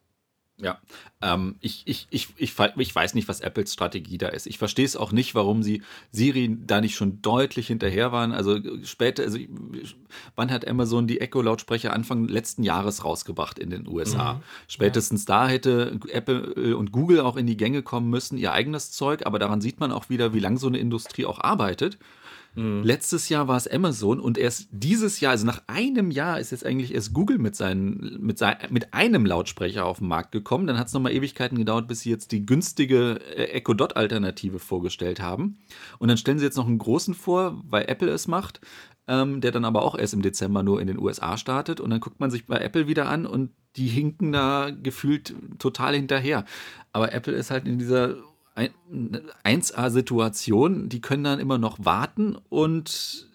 Ja, 0.61 0.77
ähm, 1.23 1.55
ich, 1.59 1.81
ich, 1.85 2.07
ich, 2.11 2.29
ich, 2.37 2.55
ich 2.77 2.95
weiß 2.95 3.15
nicht, 3.15 3.27
was 3.27 3.41
Apples 3.41 3.73
Strategie 3.73 4.19
da 4.19 4.27
ist. 4.27 4.45
Ich 4.45 4.59
verstehe 4.59 4.85
es 4.85 4.95
auch 4.95 5.11
nicht, 5.11 5.33
warum 5.33 5.63
sie 5.63 5.81
Siri 6.11 6.55
da 6.65 6.81
nicht 6.81 6.95
schon 6.95 7.21
deutlich 7.23 7.65
hinterher 7.67 8.11
waren. 8.11 8.31
Also 8.31 8.59
später, 8.83 9.23
also 9.23 9.39
wann 10.35 10.51
hat 10.51 10.67
Amazon 10.67 11.07
die 11.07 11.19
Echo-Lautsprecher 11.19 11.91
Anfang 11.91 12.27
letzten 12.27 12.61
Jahres 12.61 13.03
rausgebracht 13.03 13.57
in 13.57 13.71
den 13.71 13.87
USA? 13.87 14.33
Mhm. 14.33 14.43
Spätestens 14.67 15.25
ja. 15.27 15.39
da 15.39 15.47
hätte 15.49 15.99
Apple 16.09 16.77
und 16.77 16.91
Google 16.91 17.21
auch 17.21 17.37
in 17.37 17.47
die 17.47 17.57
Gänge 17.57 17.81
kommen 17.81 18.11
müssen, 18.11 18.37
ihr 18.37 18.53
eigenes 18.53 18.91
Zeug, 18.91 19.25
aber 19.25 19.39
daran 19.39 19.61
sieht 19.61 19.79
man 19.79 19.91
auch 19.91 20.09
wieder, 20.09 20.33
wie 20.35 20.39
lang 20.39 20.57
so 20.57 20.67
eine 20.67 20.77
Industrie 20.77 21.25
auch 21.25 21.39
arbeitet. 21.39 21.97
Mhm. 22.55 22.83
Letztes 22.83 23.29
Jahr 23.29 23.47
war 23.47 23.57
es 23.57 23.67
Amazon 23.67 24.19
und 24.19 24.37
erst 24.37 24.67
dieses 24.71 25.19
Jahr, 25.19 25.31
also 25.31 25.45
nach 25.45 25.61
einem 25.67 26.09
Jahr, 26.09 26.39
ist 26.39 26.51
jetzt 26.51 26.65
eigentlich 26.65 26.93
erst 26.93 27.13
Google 27.13 27.37
mit, 27.37 27.55
seinen, 27.55 28.17
mit, 28.21 28.37
sein, 28.37 28.57
mit 28.69 28.93
einem 28.93 29.25
Lautsprecher 29.25 29.85
auf 29.85 29.99
den 29.99 30.07
Markt 30.07 30.31
gekommen. 30.31 30.67
Dann 30.67 30.79
hat 30.79 30.87
es 30.87 30.93
nochmal 30.93 31.13
Ewigkeiten 31.13 31.57
gedauert, 31.57 31.87
bis 31.87 32.01
sie 32.01 32.09
jetzt 32.09 32.31
die 32.31 32.45
günstige 32.45 33.19
äh, 33.35 33.51
Echo 33.51 33.73
Dot-Alternative 33.73 34.59
vorgestellt 34.59 35.19
haben. 35.19 35.57
Und 35.99 36.07
dann 36.07 36.17
stellen 36.17 36.39
sie 36.39 36.45
jetzt 36.45 36.57
noch 36.57 36.67
einen 36.67 36.79
großen 36.79 37.13
vor, 37.13 37.61
weil 37.67 37.85
Apple 37.87 38.09
es 38.09 38.27
macht. 38.27 38.61
Ähm, 39.07 39.39
der 39.39 39.51
dann 39.51 39.65
aber 39.65 39.83
auch 39.83 39.95
erst 39.95 40.15
im 40.15 40.23
Dezember 40.23 40.63
nur 40.63 40.81
in 40.81 40.87
den 40.87 40.97
USA 40.97 41.37
startet. 41.37 41.79
Und 41.79 41.91
dann 41.91 41.99
guckt 41.99 42.19
man 42.19 42.31
sich 42.31 42.47
bei 42.47 42.57
Apple 42.57 42.87
wieder 42.87 43.07
an 43.07 43.27
und 43.27 43.51
die 43.75 43.87
hinken 43.87 44.31
da 44.31 44.71
gefühlt 44.71 45.35
total 45.59 45.95
hinterher. 45.95 46.43
Aber 46.91 47.13
Apple 47.13 47.33
ist 47.33 47.51
halt 47.51 47.67
in 47.67 47.77
dieser 47.77 48.15
1A-Situation, 48.55 50.89
die 50.89 51.01
können 51.01 51.23
dann 51.23 51.39
immer 51.39 51.57
noch 51.57 51.77
warten 51.83 52.37
und 52.49 53.25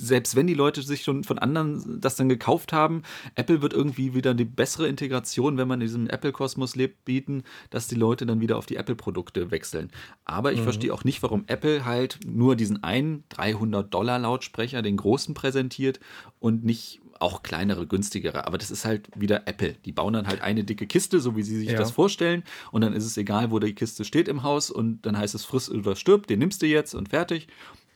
selbst 0.00 0.34
wenn 0.34 0.46
die 0.46 0.54
Leute 0.54 0.80
sich 0.80 1.02
schon 1.02 1.24
von 1.24 1.38
anderen 1.38 2.00
das 2.00 2.16
dann 2.16 2.30
gekauft 2.30 2.72
haben, 2.72 3.02
Apple 3.34 3.60
wird 3.60 3.74
irgendwie 3.74 4.14
wieder 4.14 4.32
die 4.32 4.46
bessere 4.46 4.88
Integration, 4.88 5.58
wenn 5.58 5.68
man 5.68 5.80
in 5.80 5.86
diesem 5.86 6.08
Apple-Kosmos 6.08 6.74
lebt, 6.74 7.04
bieten, 7.04 7.42
dass 7.68 7.86
die 7.86 7.96
Leute 7.96 8.24
dann 8.24 8.40
wieder 8.40 8.56
auf 8.56 8.64
die 8.64 8.76
Apple-Produkte 8.76 9.50
wechseln. 9.50 9.90
Aber 10.24 10.52
ich 10.52 10.60
mhm. 10.60 10.64
verstehe 10.64 10.94
auch 10.94 11.04
nicht, 11.04 11.22
warum 11.22 11.44
Apple 11.48 11.84
halt 11.84 12.18
nur 12.26 12.56
diesen 12.56 12.82
einen 12.82 13.24
300-Dollar-Lautsprecher, 13.30 14.80
den 14.80 14.96
großen, 14.96 15.34
präsentiert 15.34 16.00
und 16.38 16.64
nicht 16.64 17.02
auch 17.20 17.42
kleinere, 17.42 17.86
günstigere. 17.86 18.46
Aber 18.46 18.58
das 18.58 18.70
ist 18.70 18.84
halt 18.84 19.08
wieder 19.14 19.46
Apple. 19.46 19.74
Die 19.84 19.92
bauen 19.92 20.12
dann 20.12 20.26
halt 20.26 20.40
eine 20.40 20.64
dicke 20.64 20.86
Kiste, 20.86 21.20
so 21.20 21.36
wie 21.36 21.42
sie 21.42 21.58
sich 21.58 21.70
ja. 21.70 21.78
das 21.78 21.90
vorstellen. 21.90 22.42
Und 22.72 22.82
dann 22.82 22.92
ist 22.92 23.04
es 23.04 23.16
egal, 23.16 23.50
wo 23.50 23.58
die 23.58 23.74
Kiste 23.74 24.04
steht 24.04 24.28
im 24.28 24.42
Haus. 24.42 24.70
Und 24.70 25.06
dann 25.06 25.16
heißt 25.16 25.34
es 25.34 25.44
friss 25.44 25.70
oder 25.70 25.96
stirb, 25.96 26.26
den 26.26 26.38
nimmst 26.38 26.62
du 26.62 26.66
jetzt 26.66 26.94
und 26.94 27.10
fertig. 27.10 27.48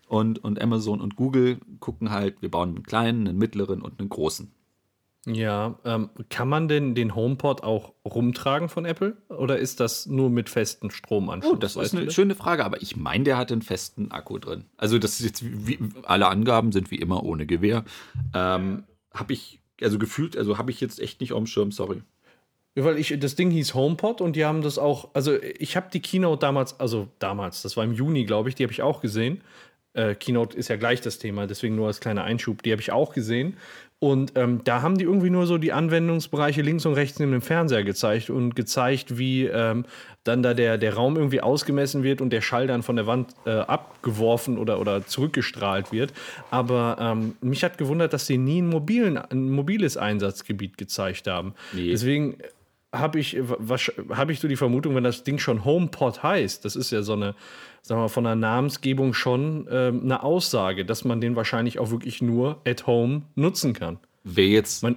Und, 0.07 0.45
und 0.45 0.61
Amazon 0.61 1.01
und 1.01 1.17
Google 1.17 1.59
gucken 1.81 2.11
halt, 2.11 2.43
wir 2.43 2.51
bauen 2.51 2.71
einen 2.71 2.83
kleinen, 2.83 3.27
einen 3.27 3.39
mittleren 3.39 3.83
und 3.83 3.99
einen 3.99 4.11
großen. 4.11 4.53
Ja, 5.27 5.79
ähm, 5.85 6.11
kann 6.29 6.49
man 6.49 6.69
denn 6.69 6.95
den 6.95 7.15
HomePod 7.15 7.63
auch 7.63 7.95
rumtragen 8.05 8.69
von 8.69 8.85
Apple 8.85 9.17
oder 9.29 9.59
ist 9.59 9.81
das 9.81 10.07
nur 10.07 10.29
mit 10.29 10.51
festem 10.51 10.91
Stromanschluss? 10.91 11.55
Oh, 11.55 11.57
das 11.57 11.77
ist 11.77 11.95
eine 11.95 12.11
schöne 12.11 12.35
Frage, 12.35 12.65
aber 12.65 12.83
ich 12.83 12.97
meine, 12.97 13.25
der 13.25 13.39
hat 13.39 13.51
einen 13.51 13.63
festen 13.63 14.11
Akku 14.11 14.39
drin. 14.39 14.67
Also 14.77 14.99
das 14.99 15.21
ist 15.21 15.27
jetzt 15.27 15.67
wie, 15.67 15.79
alle 16.03 16.29
Angaben 16.29 16.73
sind 16.73 16.91
wie 16.91 16.97
immer 16.97 17.25
ohne 17.25 17.47
Gewehr. 17.47 17.85
Ähm, 18.35 18.85
habe 19.15 19.33
ich, 19.33 19.61
also 19.81 19.99
gefühlt, 19.99 20.37
also 20.37 20.59
habe 20.59 20.71
ich 20.71 20.81
jetzt 20.81 21.01
echt 21.01 21.21
nicht 21.21 21.33
auf 21.33 21.39
dem 21.39 21.47
Schirm, 21.47 21.73
sorry. 21.73 22.03
Weil 22.77 22.99
ich, 22.99 23.17
das 23.21 23.37
Ding 23.37 23.51
hieß 23.51 23.75
HomePod 23.75 24.21
und 24.21 24.35
die 24.35 24.45
haben 24.45 24.61
das 24.61 24.79
auch, 24.79 25.11
also 25.15 25.41
ich 25.41 25.77
habe 25.77 25.91
die 25.93 26.01
Keynote 26.01 26.41
damals, 26.41 26.79
also 26.81 27.09
damals, 27.21 27.63
das 27.63 27.77
war 27.77 27.85
im 27.85 27.93
Juni, 27.93 28.25
glaube 28.25 28.49
ich, 28.49 28.57
die 28.57 28.65
habe 28.65 28.73
ich 28.73 28.83
auch 28.83 29.01
gesehen. 29.01 29.43
Äh, 29.93 30.17
Keynote 30.17 30.57
ist 30.57 30.69
ja 30.69 30.77
gleich 30.77 31.01
das 31.01 31.19
Thema, 31.19 31.47
deswegen 31.47 31.77
nur 31.77 31.87
als 31.87 32.01
kleiner 32.01 32.25
Einschub, 32.25 32.63
die 32.65 32.73
habe 32.73 32.83
ich 32.83 32.91
auch 32.91 33.15
gesehen. 33.15 33.57
Und 34.05 34.33
ähm, 34.35 34.61
da 34.65 34.83
haben 34.83 34.99
die 34.99 35.05
irgendwie 35.05 35.31
nur 35.31 35.47
so 35.47 35.57
die 35.57 35.73
Anwendungsbereiche 35.73 36.61
links 36.61 36.85
und 36.85 36.93
rechts 36.93 37.19
neben 37.21 37.33
dem 37.33 37.41
Fernseher 37.41 37.85
gezeigt 37.85 38.29
und 38.29 38.55
gezeigt, 38.55 39.17
wie 39.17 39.47
ähm, 39.47 39.87
dann 40.25 40.43
da 40.43 40.53
der, 40.53 40.77
der 40.77 40.93
Raum 40.93 41.17
irgendwie 41.17 41.41
ausgemessen 41.41 42.03
wird 42.03 42.21
und 42.21 42.29
der 42.29 42.43
Schall 42.43 42.67
dann 42.67 42.83
von 42.83 42.97
der 42.97 43.07
Wand 43.07 43.31
äh, 43.47 43.53
abgeworfen 43.53 44.59
oder, 44.59 44.79
oder 44.79 45.07
zurückgestrahlt 45.07 45.91
wird. 45.91 46.13
Aber 46.51 46.99
ähm, 47.01 47.35
mich 47.41 47.65
hat 47.65 47.79
gewundert, 47.79 48.13
dass 48.13 48.27
sie 48.27 48.37
nie 48.37 48.61
ein, 48.61 48.69
mobilen, 48.69 49.17
ein 49.17 49.49
mobiles 49.49 49.97
Einsatzgebiet 49.97 50.77
gezeigt 50.77 51.27
haben. 51.27 51.55
Nee. 51.73 51.89
Deswegen 51.89 52.37
habe 52.93 53.19
ich, 53.19 53.39
hab 54.11 54.29
ich 54.29 54.39
so 54.39 54.49
die 54.49 54.57
Vermutung, 54.57 54.95
wenn 54.95 55.05
das 55.05 55.25
Ding 55.25 55.39
schon 55.39 55.65
HomePod 55.65 56.23
heißt, 56.23 56.63
das 56.67 56.77
ist 56.77 56.91
ja 56.91 57.01
so 57.01 57.15
eine, 57.15 57.35
sagen 57.85 57.99
wir 57.99 58.05
mal, 58.05 58.09
von 58.09 58.25
der 58.25 58.35
Namensgebung 58.35 59.13
schon 59.13 59.69
ähm, 59.71 60.01
eine 60.05 60.23
Aussage, 60.23 60.87
dass 60.87 61.05
man 61.05 61.21
den 61.21 61.37
wahrscheinlich 61.37 61.79
auch 61.79 61.91
wirklich 61.91 62.23
nur 62.23 62.61
at 62.67 62.87
home 62.87 63.23
nutzen 63.35 63.75
kann. 63.75 63.99
Wer 64.25 64.49
jetzt. 64.49 64.83
Man, 64.83 64.97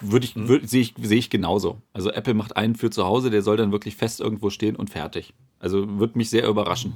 würde 0.00 0.24
ich, 0.24 0.34
hm? 0.34 0.48
würd, 0.48 0.68
sehe 0.68 0.80
ich, 0.80 0.94
seh 0.98 1.18
ich 1.18 1.28
genauso. 1.28 1.82
Also 1.92 2.10
Apple 2.10 2.32
macht 2.32 2.56
einen 2.56 2.76
für 2.76 2.88
zu 2.88 3.04
Hause, 3.04 3.30
der 3.30 3.42
soll 3.42 3.58
dann 3.58 3.72
wirklich 3.72 3.96
fest 3.96 4.20
irgendwo 4.20 4.48
stehen 4.48 4.74
und 4.74 4.88
fertig. 4.88 5.34
Also 5.58 5.98
würde 5.98 6.16
mich 6.16 6.30
sehr 6.30 6.48
überraschen. 6.48 6.94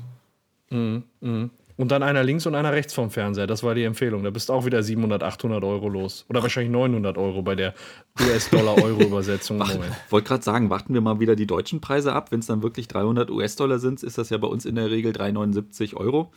Mhm. 0.70 1.02
Mhm. 1.20 1.50
Und 1.78 1.92
dann 1.92 2.02
einer 2.02 2.24
links 2.24 2.44
und 2.44 2.56
einer 2.56 2.72
rechts 2.72 2.92
vom 2.92 3.08
Fernseher. 3.08 3.46
Das 3.46 3.62
war 3.62 3.72
die 3.76 3.84
Empfehlung. 3.84 4.24
Da 4.24 4.30
bist 4.30 4.48
du 4.48 4.52
auch 4.52 4.66
wieder 4.66 4.82
700, 4.82 5.22
800 5.22 5.62
Euro 5.62 5.88
los. 5.88 6.26
Oder 6.28 6.42
wahrscheinlich 6.42 6.72
900 6.72 7.16
Euro 7.16 7.42
bei 7.42 7.54
der 7.54 7.72
US-Dollar-Euro-Übersetzung. 8.20 9.60
Wollte 10.10 10.26
gerade 10.26 10.42
sagen, 10.42 10.70
warten 10.70 10.92
wir 10.92 11.00
mal 11.00 11.20
wieder 11.20 11.36
die 11.36 11.46
deutschen 11.46 11.80
Preise 11.80 12.12
ab. 12.14 12.32
Wenn 12.32 12.40
es 12.40 12.46
dann 12.46 12.64
wirklich 12.64 12.88
300 12.88 13.30
US-Dollar 13.30 13.78
sind, 13.78 14.02
ist 14.02 14.18
das 14.18 14.28
ja 14.30 14.38
bei 14.38 14.48
uns 14.48 14.64
in 14.64 14.74
der 14.74 14.90
Regel 14.90 15.12
379 15.12 15.94
Euro. 15.94 16.32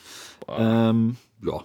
Ähm, 0.48 1.18
ja. 1.44 1.64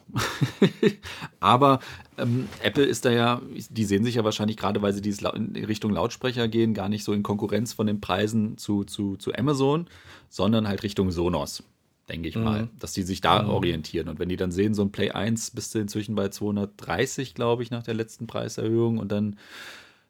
Aber 1.41 1.81
ähm, 2.17 2.49
Apple 2.63 2.85
ist 2.85 3.05
da 3.05 3.11
ja, 3.11 3.43
die 3.69 3.85
sehen 3.85 4.05
sich 4.05 4.15
ja 4.15 4.25
wahrscheinlich 4.25 4.57
gerade, 4.57 4.81
weil 4.81 4.95
sie 4.95 5.03
dieses 5.03 5.21
in 5.21 5.55
Richtung 5.67 5.93
Lautsprecher 5.93 6.49
gehen, 6.49 6.73
gar 6.73 6.89
nicht 6.89 7.05
so 7.05 7.13
in 7.13 7.23
Konkurrenz 7.23 7.75
von 7.75 7.87
den 7.87 8.01
Preisen 8.01 8.57
zu, 8.57 8.85
zu, 8.85 9.19
zu 9.19 9.35
Amazon, 9.35 9.87
sondern 10.31 10.67
halt 10.67 10.83
Richtung 10.83 11.11
Sonos 11.11 11.63
denke 12.09 12.29
ich 12.29 12.37
mhm. 12.37 12.45
mal, 12.45 12.69
dass 12.79 12.93
die 12.93 13.03
sich 13.03 13.21
da 13.21 13.43
mhm. 13.43 13.51
orientieren. 13.51 14.09
Und 14.09 14.19
wenn 14.19 14.29
die 14.29 14.37
dann 14.37 14.53
sehen, 14.53 14.75
so 14.75 14.83
ein 14.83 14.93
Play 14.93 15.11
1 15.11 15.53
bist 15.53 15.75
du 15.75 15.79
inzwischen 15.79 16.15
bei 16.15 16.29
230, 16.29 17.35
glaube 17.35 17.63
ich, 17.63 17.71
nach 17.71 17.83
der 17.83 17.95
letzten 17.95 18.27
Preiserhöhung 18.27 18.99
und 18.99 19.11
dann 19.11 19.37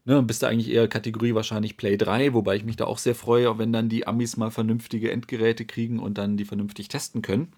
ne, 0.05 0.23
bist 0.23 0.43
du 0.43 0.47
eigentlich 0.47 0.71
eher 0.71 0.89
Kategorie 0.89 1.35
wahrscheinlich 1.35 1.77
Play 1.77 1.97
3, 1.97 2.35
wobei 2.35 2.57
ich 2.57 2.65
mich 2.65 2.77
da 2.77 2.85
auch 2.85 2.99
sehr 2.99 3.15
freue, 3.15 3.59
wenn 3.59 3.73
dann 3.73 3.89
die 3.89 4.07
Amis 4.07 4.37
mal 4.37 4.51
vernünftige 4.51 5.11
Endgeräte 5.11 5.65
kriegen 5.65 5.99
und 5.99 6.19
dann 6.19 6.37
die 6.37 6.45
vernünftig 6.45 6.89
testen 6.89 7.23
können. 7.23 7.53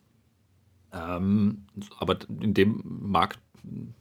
Ähm, 0.93 1.67
aber 1.99 2.19
in 2.41 2.55
dem 2.55 2.83
Markt, 2.85 3.41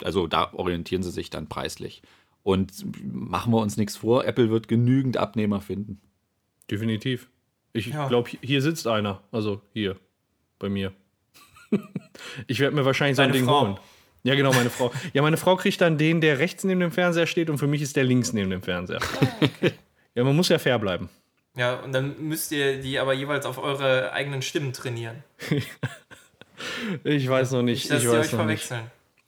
also 0.03 0.27
da 0.27 0.53
orientieren 0.53 1.03
sie 1.03 1.11
sich 1.11 1.29
dann 1.29 1.47
preislich. 1.47 2.03
Und 2.43 2.85
machen 3.03 3.51
wir 3.51 3.59
uns 3.59 3.75
nichts 3.75 3.97
vor, 3.97 4.23
Apple 4.25 4.49
wird 4.49 4.67
genügend 4.67 5.17
Abnehmer 5.17 5.59
finden. 5.59 5.99
Definitiv. 6.71 7.29
Ich 7.73 7.87
ja. 7.87 8.07
glaube, 8.07 8.29
hier 8.41 8.61
sitzt 8.61 8.87
einer. 8.87 9.21
Also 9.31 9.61
hier 9.73 9.97
bei 10.59 10.69
mir. 10.69 10.93
ich 12.47 12.59
werde 12.59 12.75
mir 12.75 12.85
wahrscheinlich 12.85 13.17
so 13.17 13.23
ein 13.23 13.31
Ding 13.31 13.45
Frau. 13.45 13.61
holen. 13.61 13.77
Ja, 14.23 14.35
genau, 14.35 14.51
meine 14.51 14.69
Frau. 14.69 14.91
Ja, 15.13 15.21
meine 15.21 15.37
Frau 15.37 15.55
kriegt 15.55 15.79
dann 15.79 15.97
den, 15.97 16.21
der 16.21 16.39
rechts 16.39 16.63
neben 16.63 16.79
dem 16.79 16.91
Fernseher 16.91 17.27
steht 17.27 17.49
und 17.49 17.57
für 17.57 17.67
mich 17.67 17.81
ist 17.81 17.95
der 17.95 18.03
links 18.03 18.33
neben 18.33 18.49
dem 18.49 18.61
Fernseher. 18.61 18.99
ja, 20.15 20.23
man 20.23 20.35
muss 20.35 20.49
ja 20.49 20.59
fair 20.59 20.79
bleiben. 20.79 21.09
Ja, 21.55 21.75
und 21.75 21.91
dann 21.93 22.15
müsst 22.19 22.51
ihr 22.51 22.81
die 22.81 22.99
aber 22.99 23.13
jeweils 23.13 23.45
auf 23.45 23.57
eure 23.57 24.11
eigenen 24.11 24.41
Stimmen 24.41 24.73
trainieren. 24.73 25.23
ich 27.03 27.29
weiß 27.29 27.51
noch 27.51 27.63
nicht. 27.63 27.89
Nicht, 27.89 28.03
ich 28.03 28.09
weiß 28.09 28.31
noch 28.31 28.39
verwechseln. 28.39 28.81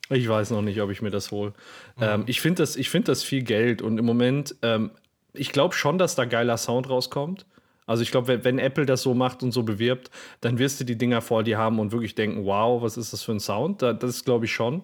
Nicht. 0.10 0.22
Ich 0.22 0.28
weiß 0.28 0.52
noch 0.52 0.62
nicht, 0.62 0.82
ob 0.82 0.90
ich 0.90 1.02
mir 1.02 1.12
das 1.12 1.32
hole. 1.32 1.54
Mhm. 1.98 2.04
Ähm, 2.04 2.24
ich 2.28 2.42
finde 2.42 2.64
das, 2.64 2.76
find 2.76 3.08
das 3.08 3.24
viel 3.24 3.44
Geld 3.44 3.82
und 3.82 3.98
im 3.98 4.06
Moment, 4.06 4.56
ähm, 4.64 4.92
ich 5.34 5.52
glaube 5.52 5.76
schon, 5.76 5.98
dass 5.98 6.16
da 6.16 6.26
geiler 6.26 6.58
Sound 6.58 6.90
rauskommt. 6.90 7.46
Also 7.90 8.04
ich 8.04 8.12
glaube, 8.12 8.44
wenn, 8.44 8.60
Apple 8.60 8.86
das 8.86 9.02
so 9.02 9.16
macht 9.16 9.42
und 9.42 9.52
so 9.52 9.64
bewirbt, 9.64 10.12
dann 10.42 10.60
wirst 10.60 10.80
du 10.80 10.84
die 10.84 10.96
Dinger 10.96 11.22
vor 11.22 11.42
dir 11.42 11.58
haben 11.58 11.80
und 11.80 11.92
wirklich 11.92 12.14
denken, 12.14 12.46
wow, 12.46 12.84
was 12.84 12.98
ist 12.98 13.14
das 13.14 13.24
für 13.24 13.32
ein 13.32 13.40
Sound? 13.40 13.82
Das 13.82 14.24
glaube 14.24 14.46
ich 14.46 14.54
schon. 14.54 14.84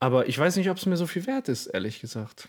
Aber 0.00 0.26
ich 0.26 0.38
weiß 0.38 0.56
nicht, 0.56 0.70
ob 0.70 0.78
es 0.78 0.86
mir 0.86 0.96
so 0.96 1.06
viel 1.06 1.26
wert 1.26 1.50
ist, 1.50 1.66
ehrlich 1.66 2.00
gesagt. 2.00 2.48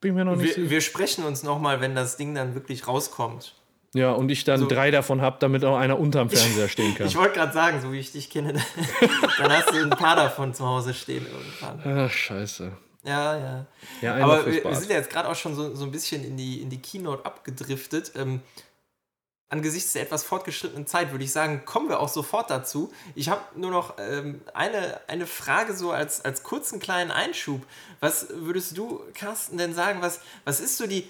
Bin 0.00 0.14
mir 0.14 0.24
noch 0.24 0.36
nicht 0.36 0.46
wir, 0.46 0.54
sicher. 0.54 0.70
Wir 0.70 0.80
sprechen 0.80 1.24
uns 1.24 1.42
nochmal, 1.42 1.82
wenn 1.82 1.94
das 1.94 2.16
Ding 2.16 2.34
dann 2.34 2.54
wirklich 2.54 2.88
rauskommt. 2.88 3.54
Ja, 3.92 4.12
und 4.12 4.30
ich 4.30 4.44
dann 4.44 4.60
so. 4.60 4.68
drei 4.68 4.90
davon 4.90 5.20
habe, 5.20 5.36
damit 5.38 5.66
auch 5.66 5.76
einer 5.76 5.98
unterm 5.98 6.30
Fernseher 6.30 6.70
stehen 6.70 6.94
kann. 6.94 7.06
ich 7.06 7.16
wollte 7.16 7.34
gerade 7.34 7.52
sagen, 7.52 7.82
so 7.82 7.92
wie 7.92 7.98
ich 7.98 8.12
dich 8.12 8.30
kenne, 8.30 8.54
dann 9.38 9.52
hast 9.52 9.70
du 9.70 9.82
ein 9.82 9.90
paar 9.90 10.16
davon 10.16 10.54
zu 10.54 10.66
Hause 10.66 10.94
stehen 10.94 11.26
irgendwann. 11.26 12.06
Ach, 12.06 12.10
scheiße. 12.10 12.72
Ja, 13.04 13.36
ja. 13.36 13.66
ja 14.00 14.14
Aber 14.16 14.46
wir, 14.46 14.64
wir, 14.64 14.76
sind 14.76 14.90
ja 14.90 14.96
jetzt 14.96 15.10
gerade 15.10 15.28
auch 15.28 15.34
schon 15.34 15.54
so, 15.54 15.74
so 15.74 15.84
ein 15.84 15.90
bisschen 15.90 16.24
in 16.24 16.36
die, 16.36 16.62
in 16.62 16.70
die 16.70 16.80
Keynote 16.80 17.26
abgedriftet. 17.26 18.12
Ähm, 18.14 18.40
angesichts 19.52 19.92
der 19.92 20.02
etwas 20.02 20.24
fortgeschrittenen 20.24 20.86
Zeit 20.86 21.10
würde 21.10 21.24
ich 21.24 21.32
sagen, 21.32 21.64
kommen 21.66 21.88
wir 21.88 22.00
auch 22.00 22.08
sofort 22.08 22.48
dazu. 22.50 22.92
Ich 23.14 23.28
habe 23.28 23.42
nur 23.54 23.70
noch 23.70 23.94
ähm, 23.98 24.40
eine, 24.54 25.00
eine 25.08 25.26
Frage 25.26 25.74
so 25.74 25.90
als, 25.90 26.24
als 26.24 26.42
kurzen 26.42 26.80
kleinen 26.80 27.10
Einschub. 27.10 27.62
Was 28.00 28.28
würdest 28.30 28.78
du, 28.78 29.02
Carsten, 29.14 29.58
denn 29.58 29.74
sagen, 29.74 30.00
was, 30.00 30.20
was 30.44 30.60
ist 30.60 30.78
so 30.78 30.86
die, 30.86 31.06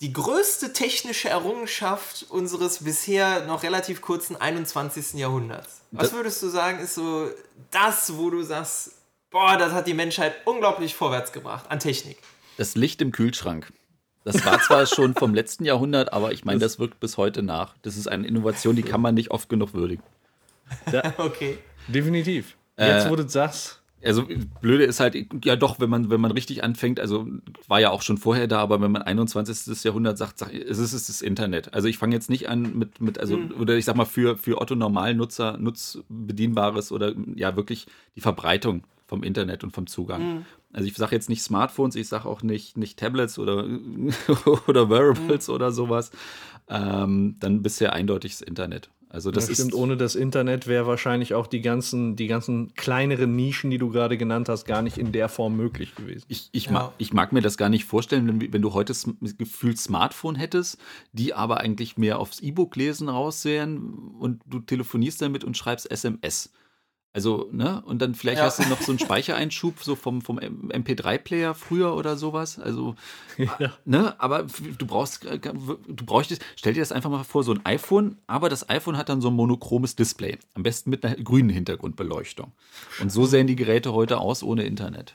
die 0.00 0.12
größte 0.12 0.72
technische 0.72 1.28
Errungenschaft 1.28 2.26
unseres 2.30 2.82
bisher 2.82 3.44
noch 3.44 3.62
relativ 3.62 4.00
kurzen 4.00 4.36
21. 4.36 5.14
Jahrhunderts? 5.14 5.82
Was 5.90 6.12
würdest 6.12 6.42
du 6.42 6.48
sagen, 6.48 6.78
ist 6.78 6.94
so 6.94 7.28
das, 7.70 8.16
wo 8.16 8.30
du 8.30 8.42
sagst, 8.42 8.92
boah, 9.32 9.56
das 9.56 9.72
hat 9.72 9.86
die 9.86 9.94
Menschheit 9.94 10.34
unglaublich 10.44 10.94
vorwärts 10.94 11.32
gebracht 11.32 11.70
an 11.70 11.80
Technik? 11.80 12.18
Das 12.58 12.76
Licht 12.76 13.02
im 13.02 13.10
Kühlschrank. 13.10 13.72
Das 14.24 14.44
war 14.44 14.60
zwar 14.60 14.86
schon 14.86 15.14
vom 15.14 15.34
letzten 15.34 15.64
Jahrhundert, 15.64 16.12
aber 16.12 16.32
ich 16.32 16.44
meine, 16.44 16.60
das 16.60 16.78
wirkt 16.78 17.00
bis 17.00 17.16
heute 17.16 17.42
nach. 17.42 17.74
Das 17.82 17.96
ist 17.96 18.06
eine 18.06 18.26
Innovation, 18.26 18.76
die 18.76 18.82
kann 18.82 19.00
man 19.00 19.14
nicht 19.14 19.30
oft 19.30 19.48
genug 19.48 19.74
würdigen. 19.74 20.02
Okay. 21.18 21.58
Definitiv. 21.88 22.56
Äh, 22.76 22.88
Jetzt, 22.88 23.10
wo 23.10 23.16
du 23.16 23.28
sagst. 23.28 23.82
Also 24.04 24.26
blöde 24.60 24.84
ist 24.84 25.00
halt, 25.00 25.16
ja 25.44 25.54
doch, 25.54 25.78
wenn 25.78 25.90
man, 25.90 26.10
wenn 26.10 26.20
man 26.20 26.32
richtig 26.32 26.64
anfängt, 26.64 26.98
also 26.98 27.26
war 27.68 27.78
ja 27.78 27.90
auch 27.90 28.02
schon 28.02 28.18
vorher 28.18 28.48
da, 28.48 28.58
aber 28.58 28.80
wenn 28.80 28.90
man 28.90 29.02
21. 29.02 29.84
Jahrhundert 29.84 30.18
sagt, 30.18 30.38
sagt 30.38 30.52
es 30.54 30.78
ist, 30.78 30.92
es 30.92 30.94
ist 30.94 31.08
das 31.08 31.22
Internet. 31.22 31.72
Also 31.74 31.88
ich 31.88 31.98
fange 31.98 32.14
jetzt 32.14 32.30
nicht 32.30 32.48
an 32.48 32.76
mit, 32.76 33.00
mit 33.00 33.18
also, 33.20 33.38
oder 33.58 33.76
ich 33.76 33.84
sag 33.84 33.96
mal, 33.96 34.04
für, 34.04 34.36
für 34.36 34.60
Otto 34.60 34.74
Normalnutzer 34.74 35.56
nutzbedienbares 35.58 36.90
oder 36.90 37.14
ja 37.36 37.54
wirklich 37.54 37.86
die 38.16 38.20
Verbreitung 38.20 38.84
vom 39.12 39.22
Internet 39.22 39.62
und 39.62 39.72
vom 39.72 39.86
Zugang. 39.86 40.46
Also 40.72 40.88
ich 40.88 40.94
sage 40.94 41.14
jetzt 41.14 41.28
nicht 41.28 41.42
Smartphones, 41.42 41.96
ich 41.96 42.08
sage 42.08 42.26
auch 42.26 42.42
nicht, 42.42 42.78
nicht 42.78 42.98
Tablets 42.98 43.38
oder, 43.38 43.66
oder 44.68 44.88
Wearables 44.88 45.50
oder 45.50 45.70
sowas. 45.70 46.10
Ähm, 46.68 47.36
dann 47.40 47.62
bisher 47.62 47.92
eindeutig 47.92 48.32
das 48.32 48.40
Internet. 48.40 48.88
Also 49.10 49.30
das 49.30 49.44
Das 49.44 49.50
ist 49.50 49.58
stimmt, 49.58 49.74
ohne 49.74 49.98
das 49.98 50.14
Internet 50.14 50.66
wäre 50.66 50.86
wahrscheinlich 50.86 51.34
auch 51.34 51.46
die 51.46 51.60
ganzen, 51.60 52.16
die 52.16 52.26
ganzen 52.26 52.72
kleineren 52.74 53.36
Nischen, 53.36 53.68
die 53.70 53.76
du 53.76 53.90
gerade 53.90 54.16
genannt 54.16 54.48
hast, 54.48 54.64
gar 54.64 54.80
nicht 54.80 54.96
in 54.96 55.12
der 55.12 55.28
Form 55.28 55.54
möglich 55.58 55.94
gewesen. 55.94 56.24
Ich, 56.28 56.48
ich, 56.52 56.66
Ja. 56.66 56.72
mag, 56.72 56.92
ich 56.96 57.12
mag 57.12 57.32
mir 57.34 57.42
das 57.42 57.58
gar 57.58 57.68
nicht 57.68 57.84
vorstellen, 57.84 58.26
wenn, 58.26 58.50
wenn 58.54 58.62
du 58.62 58.72
heute 58.72 58.94
sm- 58.94 59.18
gefühlt 59.36 59.78
Smartphone 59.78 60.36
hättest, 60.36 60.78
die 61.12 61.34
aber 61.34 61.58
eigentlich 61.60 61.98
mehr 61.98 62.18
aufs 62.18 62.40
E-Book 62.40 62.74
lesen 62.76 63.10
raussehen 63.10 64.14
und 64.18 64.40
du 64.46 64.60
telefonierst 64.60 65.20
damit 65.20 65.44
und 65.44 65.58
schreibst 65.58 65.90
SMS. 65.90 66.50
Also, 67.14 67.48
ne? 67.52 67.82
Und 67.84 68.00
dann 68.00 68.14
vielleicht 68.14 68.38
Ja. 68.38 68.44
hast 68.46 68.58
du 68.58 68.68
noch 68.68 68.80
so 68.80 68.90
einen 68.90 68.98
Speichereinschub, 68.98 69.82
so 69.82 69.96
vom, 69.96 70.22
vom 70.22 70.38
MP3-Player 70.38 71.54
früher 71.54 71.94
oder 71.94 72.16
sowas. 72.16 72.58
Also, 72.58 72.94
Ja. 73.58 73.72
ne? 73.84 74.14
Aber 74.18 74.46
du 74.78 74.86
brauchst, 74.86 75.26
äh, 75.26 75.38
du 75.38 76.06
bräuchtest, 76.06 76.42
stell 76.56 76.72
dir 76.72 76.80
das 76.80 76.90
einfach 76.90 77.10
mal 77.10 77.22
vor, 77.24 77.44
so 77.44 77.52
ein 77.52 77.60
iPhone, 77.66 78.16
aber 78.26 78.48
das 78.48 78.68
iPhone 78.70 78.96
hat 78.96 79.10
dann 79.10 79.20
so 79.20 79.28
ein 79.28 79.34
monochromes 79.34 79.94
Display. 79.94 80.38
Am 80.54 80.62
besten 80.62 80.88
mit 80.88 81.04
einer 81.04 81.16
grünen 81.16 81.50
Hintergrundbeleuchtung. 81.50 82.52
Und 83.00 83.12
so 83.12 83.26
sehen 83.26 83.46
die 83.46 83.56
Geräte 83.56 83.92
heute 83.92 84.18
aus 84.18 84.42
ohne 84.42 84.64
Internet. 84.64 85.14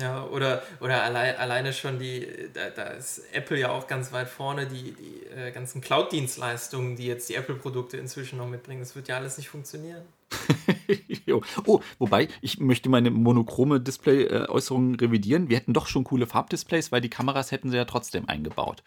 Ja, 0.00 0.24
oder, 0.24 0.62
oder 0.80 1.02
allein, 1.02 1.36
alleine 1.36 1.72
schon 1.74 1.98
die, 1.98 2.26
da, 2.54 2.70
da 2.70 2.82
ist 2.84 3.22
Apple 3.32 3.60
ja 3.60 3.70
auch 3.70 3.86
ganz 3.86 4.10
weit 4.10 4.28
vorne, 4.28 4.66
die, 4.66 4.92
die 4.94 5.26
äh, 5.36 5.52
ganzen 5.52 5.82
Cloud-Dienstleistungen, 5.82 6.96
die 6.96 7.06
jetzt 7.06 7.28
die 7.28 7.34
Apple-Produkte 7.34 7.98
inzwischen 7.98 8.38
noch 8.38 8.48
mitbringen, 8.48 8.80
das 8.80 8.96
wird 8.96 9.08
ja 9.08 9.16
alles 9.16 9.36
nicht 9.36 9.48
funktionieren. 9.50 10.00
Oh, 11.66 11.80
wobei, 11.98 12.28
ich 12.40 12.58
möchte 12.58 12.88
meine 12.88 13.10
monochrome 13.10 13.80
Display-Äußerung 13.80 14.96
revidieren. 14.96 15.48
Wir 15.48 15.56
hätten 15.56 15.72
doch 15.72 15.86
schon 15.86 16.04
coole 16.04 16.26
Farbdisplays, 16.26 16.92
weil 16.92 17.00
die 17.00 17.10
Kameras 17.10 17.52
hätten 17.52 17.70
sie 17.70 17.76
ja 17.76 17.84
trotzdem 17.84 18.28
eingebaut. 18.28 18.82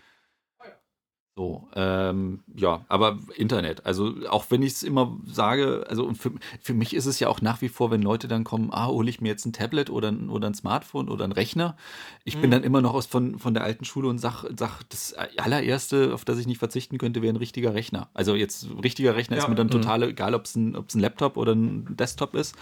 So, 1.37 1.67
ähm, 1.75 2.43
ja, 2.55 2.85
aber 2.87 3.19
Internet. 3.35 3.85
Also 3.85 4.13
auch 4.29 4.45
wenn 4.49 4.61
ich 4.61 4.71
es 4.71 4.83
immer 4.83 5.17
sage, 5.25 5.85
also 5.89 6.13
für, 6.13 6.31
für 6.61 6.73
mich 6.73 6.95
ist 6.95 7.07
es 7.07 7.19
ja 7.19 7.27
auch 7.27 7.41
nach 7.41 7.61
wie 7.61 7.67
vor, 7.67 7.91
wenn 7.91 8.01
Leute 8.01 8.29
dann 8.29 8.45
kommen, 8.45 8.69
ah, 8.71 8.87
hole 8.87 9.09
ich 9.09 9.19
mir 9.19 9.27
jetzt 9.27 9.45
ein 9.45 9.51
Tablet 9.51 9.89
oder 9.89 10.13
ein, 10.13 10.29
oder 10.29 10.47
ein 10.49 10.53
Smartphone 10.53 11.09
oder 11.09 11.25
ein 11.25 11.33
Rechner. 11.33 11.75
Ich 12.23 12.39
bin 12.39 12.51
dann 12.51 12.63
immer 12.63 12.79
noch 12.81 12.93
aus 12.93 13.05
von, 13.05 13.37
von 13.37 13.53
der 13.53 13.65
alten 13.65 13.83
Schule 13.83 14.07
und 14.07 14.17
sag, 14.19 14.45
sag, 14.57 14.83
das 14.87 15.13
allererste, 15.35 16.13
auf 16.13 16.23
das 16.23 16.37
ich 16.39 16.47
nicht 16.47 16.59
verzichten 16.59 16.97
könnte, 16.97 17.21
wäre 17.21 17.33
ein 17.33 17.37
richtiger 17.37 17.73
Rechner. 17.73 18.07
Also 18.13 18.35
jetzt 18.35 18.67
richtiger 18.81 19.17
Rechner 19.17 19.35
ist 19.35 19.43
Ja. 19.43 19.49
mir 19.49 19.55
dann 19.55 19.69
total 19.69 20.03
egal, 20.03 20.35
ob 20.35 20.45
es 20.45 20.55
ein, 20.55 20.77
ob's 20.77 20.95
ein 20.95 21.01
Laptop 21.01 21.35
oder 21.35 21.51
ein 21.51 21.97
Desktop 21.97 22.33
ist. 22.35 22.55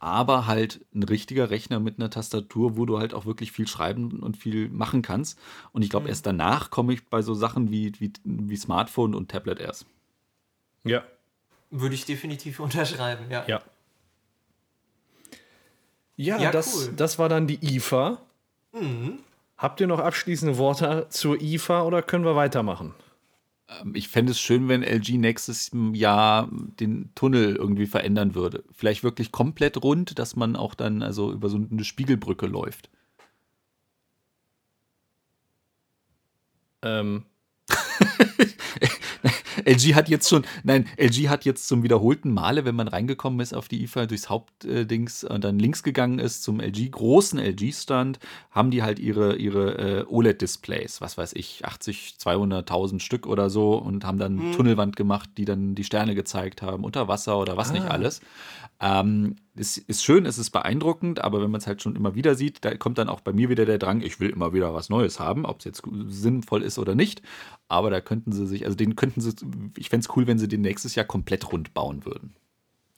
Aber 0.00 0.46
halt 0.46 0.80
ein 0.94 1.02
richtiger 1.02 1.50
Rechner 1.50 1.78
mit 1.78 1.98
einer 1.98 2.08
Tastatur, 2.10 2.76
wo 2.76 2.86
du 2.86 2.98
halt 2.98 3.12
auch 3.14 3.26
wirklich 3.26 3.52
viel 3.52 3.68
schreiben 3.68 4.20
und 4.20 4.36
viel 4.36 4.68
machen 4.70 5.02
kannst. 5.02 5.38
Und 5.72 5.82
ich 5.82 5.90
glaube, 5.90 6.08
erst 6.08 6.24
danach 6.24 6.70
komme 6.70 6.94
ich 6.94 7.06
bei 7.06 7.20
so 7.20 7.34
Sachen 7.34 7.70
wie, 7.70 7.92
wie, 8.00 8.10
wie 8.24 8.56
Smartphone 8.56 9.14
und 9.14 9.30
Tablet 9.30 9.60
erst. 9.60 9.84
Ja. 10.84 11.02
Würde 11.70 11.94
ich 11.94 12.06
definitiv 12.06 12.60
unterschreiben, 12.60 13.26
ja. 13.30 13.44
Ja. 13.46 13.60
Ja, 16.16 16.38
Ja, 16.38 16.50
das, 16.50 16.74
cool. 16.88 16.94
das 16.96 17.18
war 17.18 17.28
dann 17.28 17.46
die 17.46 17.76
IFA. 17.76 18.18
Habt 19.56 19.80
ihr 19.80 19.86
noch 19.86 20.00
abschließende 20.00 20.56
Worte 20.56 21.06
zur 21.10 21.40
IFA 21.40 21.82
oder 21.82 22.02
können 22.02 22.24
wir 22.24 22.36
weitermachen? 22.36 22.94
Ähm, 23.70 23.94
Ich 23.94 24.08
fände 24.08 24.32
es 24.32 24.40
schön, 24.40 24.68
wenn 24.68 24.82
LG 24.82 25.18
nächstes 25.18 25.70
Jahr 25.92 26.48
den 26.52 27.10
Tunnel 27.14 27.56
irgendwie 27.56 27.86
verändern 27.86 28.34
würde. 28.34 28.64
Vielleicht 28.72 29.02
wirklich 29.04 29.32
komplett 29.32 29.82
rund, 29.82 30.18
dass 30.18 30.36
man 30.36 30.56
auch 30.56 30.74
dann 30.74 31.02
also 31.02 31.32
über 31.32 31.48
so 31.48 31.56
eine 31.70 31.84
Spiegelbrücke 31.84 32.46
läuft. 32.46 32.90
Ähm, 36.82 37.24
LG 39.64 39.94
hat 39.94 40.08
jetzt 40.08 40.28
schon, 40.28 40.44
nein, 40.62 40.86
LG 40.96 41.28
hat 41.28 41.44
jetzt 41.44 41.68
zum 41.68 41.82
wiederholten 41.82 42.32
Male, 42.32 42.64
wenn 42.64 42.74
man 42.74 42.88
reingekommen 42.88 43.40
ist 43.40 43.54
auf 43.54 43.68
die 43.68 43.82
IFA 43.82 44.06
durchs 44.06 44.28
Hauptdings 44.28 45.24
und 45.24 45.44
dann 45.44 45.58
links 45.58 45.82
gegangen 45.82 46.18
ist 46.18 46.42
zum 46.42 46.60
LG, 46.60 46.90
großen 46.90 47.38
LG-Stand, 47.38 48.18
haben 48.50 48.70
die 48.70 48.82
halt 48.82 48.98
ihre, 48.98 49.36
ihre 49.36 49.78
äh, 49.78 50.04
OLED-Displays, 50.06 51.00
was 51.00 51.18
weiß 51.18 51.32
ich, 51.34 51.64
80, 51.64 52.16
200.000 52.20 53.00
Stück 53.00 53.26
oder 53.26 53.50
so 53.50 53.74
und 53.74 54.04
haben 54.04 54.18
dann 54.18 54.52
Tunnelwand 54.52 54.96
gemacht, 54.96 55.30
die 55.36 55.44
dann 55.44 55.74
die 55.74 55.84
Sterne 55.84 56.14
gezeigt 56.14 56.62
haben, 56.62 56.84
unter 56.84 57.08
Wasser 57.08 57.38
oder 57.38 57.56
was 57.56 57.72
nicht 57.72 57.86
alles. 57.90 58.20
Ähm, 58.82 59.36
es 59.54 59.76
ist 59.76 60.02
schön, 60.02 60.24
es 60.24 60.38
ist 60.38 60.50
beeindruckend, 60.50 61.22
aber 61.22 61.42
wenn 61.42 61.50
man 61.50 61.60
es 61.60 61.66
halt 61.66 61.82
schon 61.82 61.96
immer 61.96 62.14
wieder 62.14 62.34
sieht, 62.34 62.64
da 62.64 62.74
kommt 62.76 62.96
dann 62.96 63.10
auch 63.10 63.20
bei 63.20 63.32
mir 63.32 63.50
wieder 63.50 63.66
der 63.66 63.76
Drang, 63.78 64.00
ich 64.00 64.20
will 64.20 64.30
immer 64.30 64.54
wieder 64.54 64.72
was 64.72 64.88
Neues 64.88 65.20
haben, 65.20 65.44
ob 65.44 65.58
es 65.58 65.66
jetzt 65.66 65.82
sinnvoll 66.06 66.62
ist 66.62 66.78
oder 66.78 66.94
nicht. 66.94 67.20
Aber 67.68 67.90
da 67.90 68.00
könnten 68.00 68.32
sie 68.32 68.46
sich, 68.46 68.64
also 68.64 68.76
den 68.76 68.96
könnten 68.96 69.20
sie, 69.20 69.34
ich 69.76 69.90
fände 69.90 70.06
es 70.06 70.16
cool, 70.16 70.26
wenn 70.26 70.38
sie 70.38 70.48
den 70.48 70.62
nächstes 70.62 70.94
Jahr 70.94 71.04
komplett 71.04 71.52
rund 71.52 71.74
bauen 71.74 72.06
würden. 72.06 72.34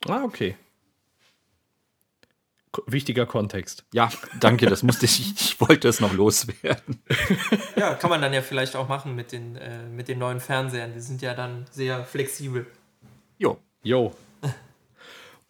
ah, 0.07 0.23
okay. 0.23 0.57
Ko 2.71 2.83
wichtiger 2.87 3.27
Kontext. 3.27 3.85
Ja, 3.93 4.11
danke, 4.41 4.67
das 4.67 4.83
musste 4.83 5.05
ich, 5.05 5.35
ich 5.39 5.61
wollte 5.61 5.89
es 5.89 6.01
noch 6.01 6.15
loswerden. 6.15 7.03
Ja, 7.77 7.95
kann 7.95 8.11
man 8.11 8.23
dann 8.23 8.33
ja 8.33 8.43
vielleicht 8.43 8.77
auch 8.77 8.89
machen 8.89 9.17
mit 9.17 9.33
den, 9.33 9.57
äh, 9.57 9.89
mit 9.89 10.07
den 10.07 10.21
neuen 10.21 10.39
Fernsehern. 10.39 10.93
Die 10.95 11.01
sind 11.01 11.21
ja 11.21 11.35
dann 11.35 11.67
sehr 11.71 12.05
flexibel. 12.05 12.67
Jo. 13.39 13.59
Jo. 13.83 14.15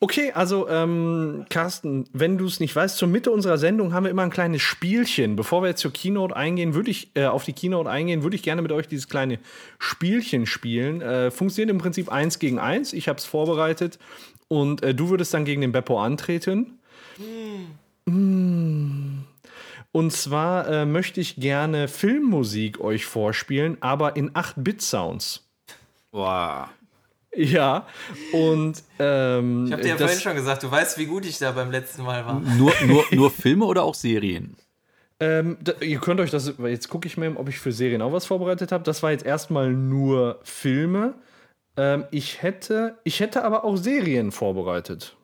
Okay, 0.03 0.33
also 0.33 0.69
ähm, 0.69 1.47
Carsten, 1.49 2.07
wenn 2.13 2.37
du 2.37 2.47
es 2.47 2.59
nicht 2.59 2.75
weißt, 2.75 2.97
zur 2.97 3.07
Mitte 3.07 3.31
unserer 3.31 3.57
Sendung 3.57 3.93
haben 3.93 4.03
wir 4.03 4.11
immer 4.11 4.25
ein 4.25 4.31
kleines 4.31 4.61
Spielchen. 4.61 5.37
Bevor 5.37 5.63
wir 5.63 5.69
jetzt 5.69 5.81
zur 5.81 5.93
Keynote 5.93 6.35
eingehen, 6.35 6.75
würde 6.75 6.91
ich 6.91 7.13
äh, 7.15 7.27
auf 7.27 7.45
die 7.45 7.53
Keynote 7.53 7.89
eingehen, 7.89 8.25
würde 8.25 8.35
ich 8.35 8.43
gerne 8.43 8.63
mit 8.63 8.73
euch 8.73 8.89
dieses 8.89 9.09
kleine 9.09 9.39
Spielchen 9.79 10.47
spielen. 10.47 11.03
Äh, 11.03 11.31
funktioniert 11.31 11.71
im 11.71 11.79
Prinzip 11.79 12.11
eins 12.11 12.41
gegen 12.41 12.59
eins. 12.59 12.93
Ich 12.93 13.07
habe 13.07 13.21
es 13.21 13.25
vorbereitet 13.25 14.01
und 14.49 14.83
äh, 14.83 14.93
du 14.93 15.09
würdest 15.09 15.35
dann 15.35 15.45
gegen 15.45 15.61
den 15.61 15.71
Beppo 15.71 16.03
antreten. 16.03 16.81
Mm. 18.07 19.21
Und 19.93 20.13
zwar 20.13 20.67
äh, 20.67 20.85
möchte 20.85 21.21
ich 21.21 21.37
gerne 21.37 21.87
Filmmusik 21.87 22.81
euch 22.81 23.07
vorspielen, 23.07 23.77
aber 23.81 24.17
in 24.17 24.33
8-Bit-Sounds. 24.33 25.49
Boah. 26.11 26.71
Ja, 27.35 27.87
und 28.33 28.83
ähm, 28.99 29.65
Ich 29.67 29.73
habe 29.73 29.83
dir 29.83 29.89
ja 29.89 29.95
das- 29.95 30.03
vorhin 30.03 30.21
schon 30.21 30.35
gesagt, 30.35 30.63
du 30.63 30.71
weißt, 30.71 30.99
wie 30.99 31.07
gut 31.07 31.25
ich 31.25 31.39
da 31.39 31.53
beim 31.53 31.71
letzten 31.71 32.03
Mal 32.03 32.27
war. 32.27 32.41
Nur, 32.41 32.73
nur, 32.87 33.05
nur 33.11 33.31
Filme 33.31 33.65
oder 33.65 33.83
auch 33.85 33.95
Serien? 33.95 34.57
Ähm, 35.19 35.57
da, 35.63 35.73
ihr 35.81 35.99
könnt 35.99 36.21
euch 36.21 36.31
das, 36.31 36.53
jetzt 36.59 36.89
gucke 36.89 37.07
ich 37.07 37.17
mal, 37.17 37.35
ob 37.37 37.49
ich 37.49 37.59
für 37.59 37.73
Serien 37.73 38.03
auch 38.03 38.13
was 38.13 38.27
vorbereitet 38.27 38.71
habe. 38.73 38.85
Das 38.85 39.03
war 39.03 39.13
jetzt 39.13 39.25
erstmal 39.25 39.73
nur 39.73 40.41
Filme. 40.43 41.15
Ähm, 41.77 42.05
ich 42.11 42.43
hätte, 42.43 42.99
ich 43.05 43.21
hätte 43.21 43.45
aber 43.45 43.65
auch 43.65 43.77
Serien 43.77 44.31
vorbereitet. 44.33 45.17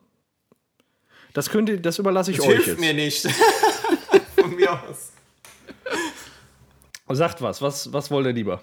Das 1.33 1.49
könnt 1.51 1.69
ihr, 1.69 1.79
das 1.79 1.99
überlasse 1.99 2.31
ich 2.31 2.37
Das 2.37 2.47
euch 2.47 2.53
hilft 2.53 2.67
jetzt. 2.69 2.79
mir 2.79 2.93
nicht. 2.95 3.21
Von 4.35 4.55
mir 4.55 4.71
aus. 4.71 5.11
Sagt 7.11 7.41
was, 7.41 7.61
was, 7.61 7.91
was 7.93 8.09
wollt 8.09 8.25
ihr 8.27 8.33
lieber? 8.33 8.61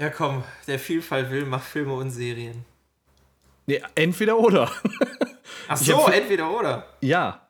Ja, 0.00 0.08
komm, 0.08 0.42
der 0.66 0.78
Vielfalt 0.78 1.30
will, 1.30 1.44
mach 1.44 1.62
Filme 1.62 1.92
und 1.92 2.10
Serien. 2.10 2.64
Nee, 3.66 3.82
entweder 3.94 4.38
oder. 4.38 4.70
Ach 5.68 5.76
so, 5.76 6.06
hab- 6.06 6.14
entweder 6.14 6.50
oder. 6.58 6.86
ja. 7.00 7.46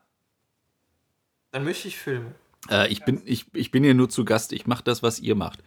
Dann 1.51 1.63
möchte 1.65 1.87
ich 1.89 1.97
Filme. 1.97 2.33
Äh, 2.69 2.87
ich, 2.89 3.03
bin, 3.03 3.21
ich, 3.25 3.45
ich 3.53 3.71
bin 3.71 3.83
hier 3.83 3.93
nur 3.93 4.09
zu 4.09 4.23
Gast, 4.23 4.53
ich 4.53 4.67
mache 4.67 4.83
das, 4.83 5.01
was 5.03 5.19
ihr 5.19 5.35
macht. 5.35 5.59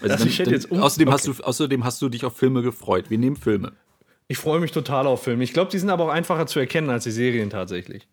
Also 0.00 0.26
ich 0.26 0.38
hätte 0.38 0.50
jetzt 0.52 0.70
um- 0.70 0.80
außerdem, 0.82 1.10
hast 1.10 1.28
okay. 1.28 1.38
du, 1.38 1.44
außerdem 1.44 1.84
hast 1.84 2.00
du 2.00 2.08
dich 2.08 2.24
auf 2.24 2.36
Filme 2.36 2.62
gefreut. 2.62 3.10
Wir 3.10 3.18
nehmen 3.18 3.36
Filme. 3.36 3.72
Ich 4.28 4.38
freue 4.38 4.58
mich 4.60 4.72
total 4.72 5.06
auf 5.06 5.22
Filme. 5.24 5.44
Ich 5.44 5.52
glaube, 5.52 5.70
die 5.70 5.78
sind 5.78 5.90
aber 5.90 6.04
auch 6.04 6.08
einfacher 6.10 6.46
zu 6.46 6.58
erkennen 6.58 6.88
als 6.90 7.04
die 7.04 7.10
Serien 7.10 7.50
tatsächlich. 7.50 8.08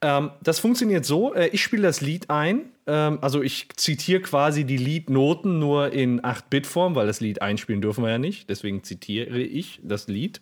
Ähm, 0.00 0.30
das 0.42 0.60
funktioniert 0.60 1.04
so: 1.04 1.34
äh, 1.34 1.48
Ich 1.48 1.62
spiele 1.62 1.82
das 1.82 2.00
Lied 2.00 2.30
ein. 2.30 2.70
Ähm, 2.86 3.18
also, 3.20 3.42
ich 3.42 3.68
zitiere 3.76 4.20
quasi 4.20 4.64
die 4.64 4.76
Liednoten 4.76 5.58
nur 5.58 5.92
in 5.92 6.20
8-Bit-Form, 6.20 6.94
weil 6.94 7.06
das 7.06 7.20
Lied 7.20 7.42
einspielen 7.42 7.82
dürfen 7.82 8.04
wir 8.04 8.10
ja 8.10 8.18
nicht. 8.18 8.48
Deswegen 8.48 8.84
zitiere 8.84 9.40
ich 9.40 9.80
das 9.82 10.06
Lied 10.06 10.40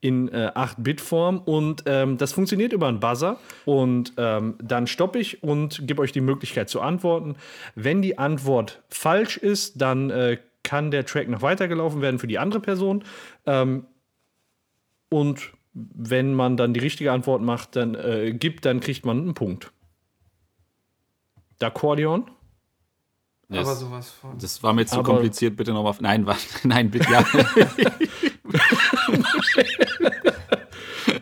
in 0.00 0.28
äh, 0.28 0.52
8-Bit-Form 0.54 1.38
und 1.38 1.84
ähm, 1.86 2.16
das 2.18 2.32
funktioniert 2.32 2.72
über 2.72 2.88
einen 2.88 3.00
Buzzer 3.00 3.38
und 3.64 4.12
ähm, 4.16 4.56
dann 4.62 4.86
stoppe 4.86 5.18
ich 5.18 5.42
und 5.42 5.86
gebe 5.86 6.02
euch 6.02 6.12
die 6.12 6.20
Möglichkeit 6.20 6.68
zu 6.68 6.80
antworten. 6.80 7.36
Wenn 7.76 8.02
die 8.02 8.18
Antwort 8.18 8.82
falsch 8.88 9.36
ist, 9.36 9.80
dann 9.80 10.10
äh, 10.10 10.38
kann 10.64 10.90
der 10.90 11.06
Track 11.06 11.28
noch 11.28 11.42
weitergelaufen 11.42 12.02
werden 12.02 12.18
für 12.18 12.26
die 12.26 12.38
andere 12.38 12.60
Person 12.60 13.04
ähm, 13.46 13.86
und 15.08 15.52
wenn 15.74 16.34
man 16.34 16.56
dann 16.56 16.74
die 16.74 16.80
richtige 16.80 17.12
Antwort 17.12 17.42
macht, 17.42 17.76
dann 17.76 17.94
äh, 17.94 18.32
gibt, 18.32 18.64
dann 18.64 18.80
kriegt 18.80 19.06
man 19.06 19.18
einen 19.18 19.34
Punkt. 19.34 19.72
D'accordion? 21.60 22.24
Das, 23.48 23.66
aber 23.66 23.76
sowas 23.76 24.10
von. 24.10 24.38
Das 24.38 24.62
war 24.62 24.72
mir 24.72 24.86
zu 24.86 24.96
aber 24.96 25.04
kompliziert, 25.04 25.56
bitte 25.56 25.72
nochmal. 25.72 25.94
Nein? 26.00 26.26
Nein, 26.64 26.90
bitte 26.90 27.10
ja. 27.10 27.24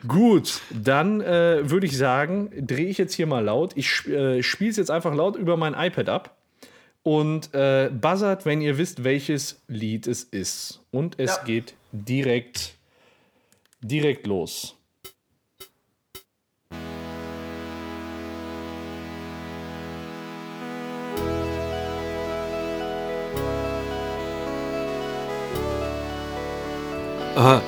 Gut, 0.06 0.60
dann 0.70 1.20
äh, 1.20 1.70
würde 1.70 1.86
ich 1.86 1.96
sagen, 1.96 2.50
drehe 2.66 2.86
ich 2.86 2.98
jetzt 2.98 3.14
hier 3.14 3.26
mal 3.26 3.44
laut. 3.44 3.72
Ich 3.76 4.06
äh, 4.08 4.42
spiele 4.42 4.70
es 4.70 4.76
jetzt 4.76 4.90
einfach 4.90 5.14
laut 5.14 5.36
über 5.36 5.56
mein 5.56 5.74
iPad 5.74 6.08
ab 6.08 6.36
und 7.02 7.54
äh, 7.54 7.90
buzzert, 7.92 8.44
wenn 8.44 8.60
ihr 8.60 8.78
wisst, 8.78 9.04
welches 9.04 9.62
Lied 9.68 10.06
es 10.06 10.24
ist. 10.24 10.82
Und 10.90 11.18
es 11.18 11.36
ja. 11.36 11.44
geht 11.44 11.74
direkt, 11.92 12.74
direkt 13.80 14.26
los. 14.26 14.76
Aha. 27.36 27.62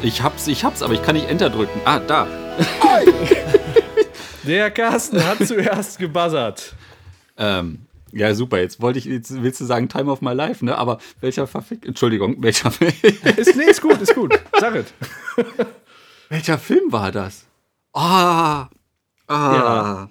Ich 0.00 0.22
hab's, 0.22 0.46
ich 0.46 0.64
hab's, 0.64 0.82
aber 0.82 0.94
ich 0.94 1.02
kann 1.02 1.16
nicht 1.16 1.28
Enter 1.28 1.50
drücken. 1.50 1.80
Ah, 1.84 1.98
da. 1.98 2.26
Der 4.44 4.70
Carsten 4.70 5.24
hat 5.24 5.46
zuerst 5.46 5.98
gebuzzert. 5.98 6.74
Ähm, 7.36 7.86
ja, 8.12 8.34
super. 8.34 8.60
Jetzt 8.60 8.80
wollte 8.80 8.98
ich, 8.98 9.06
jetzt 9.06 9.42
willst 9.42 9.60
du 9.60 9.64
sagen 9.64 9.88
Time 9.88 10.10
of 10.10 10.20
My 10.20 10.32
Life, 10.32 10.64
ne? 10.64 10.76
Aber 10.76 10.98
welcher 11.20 11.46
Verfick, 11.46 11.86
Entschuldigung, 11.86 12.42
welcher 12.42 12.70
Film? 12.70 12.92
ist, 13.02 13.56
nee, 13.56 13.64
ist 13.64 13.80
gut, 13.80 14.00
ist 14.00 14.14
gut. 14.14 14.38
Sag 14.58 14.74
es. 14.74 14.92
welcher 16.28 16.58
Film 16.58 16.92
war 16.92 17.10
das? 17.10 17.46
Ah, 17.92 18.68
ah. 19.26 19.52
Ja. 19.54 20.10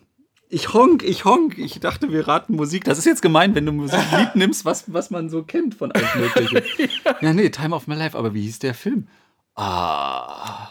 Ich 0.49 0.73
honk, 0.73 1.03
ich 1.03 1.23
honk. 1.23 1.57
Ich 1.57 1.79
dachte, 1.79 2.11
wir 2.11 2.27
raten 2.27 2.55
Musik. 2.55 2.83
Das 2.83 2.97
ist 2.97 3.05
jetzt 3.05 3.21
gemein, 3.21 3.55
wenn 3.55 3.65
du 3.65 3.71
Musiklied 3.71 4.29
nimmst, 4.35 4.65
was, 4.65 4.91
was 4.91 5.09
man 5.09 5.29
so 5.29 5.43
kennt 5.43 5.75
von 5.75 5.91
allen 5.91 6.09
möglichen. 6.19 6.61
ja. 7.05 7.15
ja, 7.21 7.33
nee, 7.33 7.49
Time 7.49 7.73
of 7.75 7.87
My 7.87 7.95
Life. 7.95 8.17
Aber 8.17 8.33
wie 8.33 8.41
hieß 8.41 8.59
der 8.59 8.73
Film? 8.73 9.07
Ah. 9.55 10.69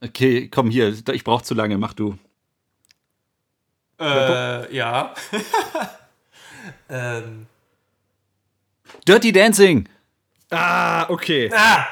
Okay, 0.00 0.48
komm 0.48 0.70
hier, 0.70 0.94
ich 1.12 1.24
brauche 1.24 1.44
zu 1.44 1.54
lange, 1.54 1.78
mach 1.78 1.92
du. 1.92 2.16
Äh, 4.00 4.74
ja. 4.74 5.14
Ähm. 6.88 7.46
Dirty 9.06 9.32
Dancing. 9.32 9.88
Ah, 10.50 11.08
okay. 11.08 11.50
Ah. 11.54 11.86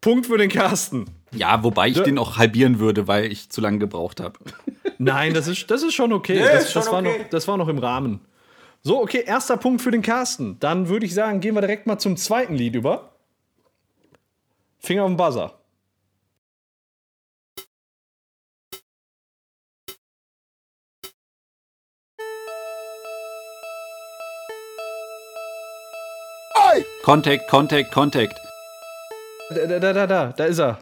Punkt 0.00 0.26
für 0.26 0.38
den 0.38 0.50
Carsten. 0.50 1.06
Ja, 1.32 1.62
wobei 1.64 1.88
ich 1.88 1.94
Dir 1.94 2.04
den 2.04 2.18
auch 2.18 2.38
halbieren 2.38 2.78
würde, 2.78 3.08
weil 3.08 3.30
ich 3.30 3.50
zu 3.50 3.60
lange 3.60 3.78
gebraucht 3.78 4.20
habe. 4.20 4.38
Nein, 4.98 5.34
das 5.34 5.48
ist, 5.48 5.70
das 5.70 5.82
ist 5.82 5.94
schon 5.94 6.12
okay. 6.12 6.36
Nee, 6.36 6.40
das, 6.40 6.72
schon 6.72 6.82
das, 6.82 6.92
war 6.92 7.00
okay. 7.00 7.18
Noch, 7.18 7.28
das 7.30 7.48
war 7.48 7.56
noch 7.56 7.68
im 7.68 7.78
Rahmen. 7.78 8.20
So, 8.82 9.02
okay, 9.02 9.24
erster 9.26 9.56
Punkt 9.56 9.82
für 9.82 9.90
den 9.90 10.02
Carsten. 10.02 10.58
Dann 10.60 10.88
würde 10.88 11.06
ich 11.06 11.14
sagen, 11.14 11.40
gehen 11.40 11.54
wir 11.54 11.60
direkt 11.60 11.86
mal 11.86 11.98
zum 11.98 12.16
zweiten 12.16 12.54
Lied 12.54 12.76
über. 12.76 13.10
Finger 14.78 15.02
auf 15.02 15.10
den 15.10 15.16
Buzzer. 26.76 27.04
Contact, 27.04 27.48
Contact, 27.48 27.92
Contact. 27.92 28.34
Da, 29.50 29.66
da, 29.78 29.92
da, 29.92 30.06
da, 30.06 30.26
da 30.36 30.44
ist 30.44 30.58
er. 30.58 30.78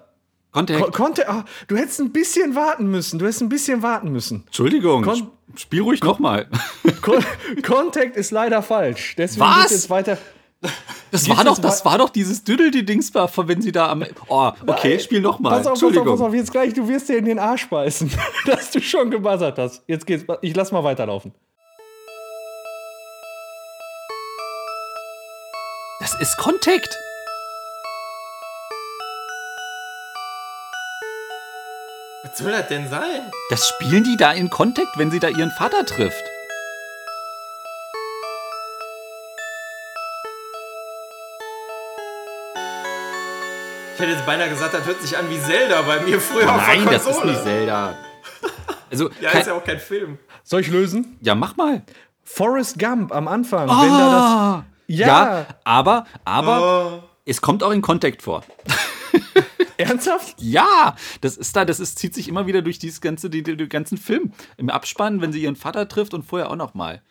Contact. 0.52 0.92
Contact. 0.92 1.28
Oh, 1.30 1.42
du 1.66 1.76
hättest 1.76 2.00
ein 2.00 2.12
bisschen 2.12 2.54
warten 2.54 2.90
müssen. 2.90 3.18
Du 3.18 3.24
hättest 3.24 3.42
ein 3.42 3.48
bisschen 3.48 3.82
warten 3.82 4.10
müssen. 4.12 4.44
Entschuldigung. 4.46 5.02
Con 5.02 5.30
spiel 5.56 5.82
ruhig 5.82 6.02
nochmal. 6.02 6.46
Contact 7.62 8.16
ist 8.16 8.30
leider 8.30 8.62
falsch. 8.62 9.14
Deswegen 9.16 9.46
Was? 9.46 9.70
jetzt 9.70 9.90
weiter. 9.90 10.18
Das 11.10 11.28
war 11.28 11.44
doch, 11.44 11.58
das 11.58 11.84
war 11.84 11.98
doch 11.98 12.08
dieses 12.08 12.42
Düdel-Dings, 12.42 13.12
wenn 13.14 13.60
sie 13.60 13.70
da 13.70 13.90
am. 13.90 14.04
Oh, 14.28 14.50
okay, 14.66 14.98
spiel 14.98 15.20
noch 15.20 15.38
mal. 15.38 15.50
Pass 15.50 15.66
auf, 15.66 15.80
pass 15.80 15.96
auf, 15.96 16.04
pass 16.06 16.20
auf, 16.20 16.34
jetzt 16.34 16.50
gleich, 16.50 16.72
du 16.72 16.88
wirst 16.88 17.08
dir 17.08 17.18
in 17.18 17.26
den 17.26 17.38
Arsch 17.38 17.68
beißen, 17.68 18.10
dass 18.46 18.70
du 18.70 18.80
schon 18.80 19.10
gebuzzert 19.10 19.58
hast. 19.58 19.82
Jetzt 19.86 20.06
geht's, 20.06 20.24
ich 20.40 20.56
lass 20.56 20.72
mal 20.72 20.82
weiterlaufen. 20.82 21.34
Das 26.04 26.12
ist 26.20 26.36
Contact. 26.36 26.98
Was 32.22 32.36
soll 32.36 32.52
das 32.52 32.68
denn 32.68 32.90
sein? 32.90 33.22
Das 33.48 33.66
spielen 33.66 34.04
die 34.04 34.18
da 34.18 34.32
in 34.32 34.50
Contact, 34.50 34.98
wenn 34.98 35.10
sie 35.10 35.18
da 35.18 35.28
ihren 35.28 35.50
Vater 35.52 35.86
trifft. 35.86 36.22
Ich 43.94 44.00
hätte 44.00 44.10
jetzt 44.12 44.26
beinahe 44.26 44.50
gesagt, 44.50 44.74
das 44.74 44.84
hört 44.84 45.00
sich 45.00 45.16
an 45.16 45.30
wie 45.30 45.40
Zelda 45.40 45.80
bei 45.80 46.00
mir 46.02 46.20
früher 46.20 46.44
Nein, 46.44 46.80
auf 46.80 46.84
der 46.84 46.98
das 46.98 47.06
ist 47.06 47.24
nicht 47.24 47.42
Zelda. 47.42 47.96
Also, 48.90 49.08
ja, 49.22 49.30
ist 49.30 49.46
ja 49.46 49.54
auch 49.54 49.64
kein 49.64 49.80
Film. 49.80 50.18
Soll 50.42 50.60
ich 50.60 50.68
lösen? 50.68 51.16
Ja, 51.22 51.34
mach 51.34 51.56
mal. 51.56 51.82
Forrest 52.24 52.78
Gump 52.78 53.10
am 53.10 53.26
Anfang, 53.26 53.70
oh. 53.70 53.82
wenn 53.82 53.88
da 53.88 54.10
das. 54.10 54.22
Ah! 54.22 54.64
Ja, 54.86 55.06
ja 55.06 55.46
aber, 55.64 56.06
aber 56.24 57.02
oh. 57.02 57.08
es 57.24 57.40
kommt 57.40 57.62
auch 57.62 57.70
in 57.70 57.82
Contact 57.82 58.22
vor. 58.22 58.44
Ernsthaft? 59.76 60.36
Ja, 60.40 60.96
das 61.20 61.36
ist 61.36 61.54
da, 61.56 61.64
das 61.64 61.80
ist, 61.80 61.98
zieht 61.98 62.14
sich 62.14 62.28
immer 62.28 62.46
wieder 62.46 62.62
durch 62.62 62.78
dieses 62.78 63.00
ganze, 63.00 63.30
die, 63.30 63.42
die, 63.42 63.56
den 63.56 63.68
ganzen 63.68 63.98
Film. 63.98 64.32
Im 64.56 64.70
Abspann, 64.70 65.20
wenn 65.20 65.32
sie 65.32 65.42
ihren 65.42 65.56
Vater 65.56 65.88
trifft 65.88 66.14
und 66.14 66.22
vorher 66.22 66.50
auch 66.50 66.56
noch 66.56 66.74
mal. 66.74 67.02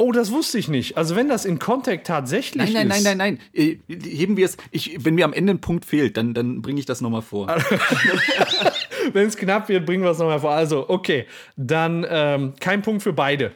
Oh, 0.00 0.12
das 0.12 0.30
wusste 0.30 0.58
ich 0.58 0.68
nicht. 0.68 0.96
Also 0.96 1.16
wenn 1.16 1.28
das 1.28 1.44
in 1.44 1.58
Contact 1.58 2.06
tatsächlich 2.06 2.72
nein, 2.72 2.88
nein, 2.88 2.98
ist. 2.98 3.04
Nein, 3.04 3.18
nein, 3.18 3.38
nein, 3.38 3.38
nein. 3.52 3.88
Äh, 3.88 4.08
heben 4.08 4.36
wir 4.36 4.44
es. 4.44 4.56
Ich, 4.70 5.04
wenn 5.04 5.16
mir 5.16 5.24
am 5.24 5.32
Ende 5.32 5.54
ein 5.54 5.60
Punkt 5.60 5.84
fehlt, 5.84 6.16
dann, 6.16 6.34
dann 6.34 6.62
bringe 6.62 6.78
ich 6.78 6.86
das 6.86 7.00
nochmal 7.00 7.22
vor. 7.22 7.48
wenn 9.12 9.26
es 9.26 9.36
knapp 9.36 9.68
wird, 9.68 9.86
bringen 9.86 10.04
wir 10.04 10.12
es 10.12 10.18
nochmal 10.18 10.38
vor. 10.38 10.52
Also, 10.52 10.88
okay. 10.88 11.26
Dann 11.56 12.06
ähm, 12.08 12.54
kein 12.60 12.82
Punkt 12.82 13.02
für 13.02 13.12
beide. 13.12 13.52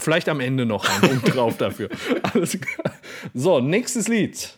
Vielleicht 0.00 0.28
am 0.28 0.40
Ende 0.40 0.66
noch 0.66 0.88
ein 0.88 1.00
Punkt 1.08 1.34
drauf 1.34 1.56
dafür. 1.58 1.88
Alles 2.34 2.58
klar. 2.60 2.94
So, 3.34 3.60
nächstes 3.60 4.08
Lied. 4.08 4.54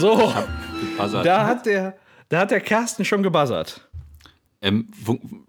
So, 0.00 0.32
da 1.22 1.46
hat, 1.46 1.66
der, 1.66 1.94
da 2.30 2.40
hat 2.40 2.50
der 2.50 2.60
Carsten 2.62 3.04
schon 3.04 3.22
gebuzzert. 3.22 3.89
Ähm, 4.62 4.88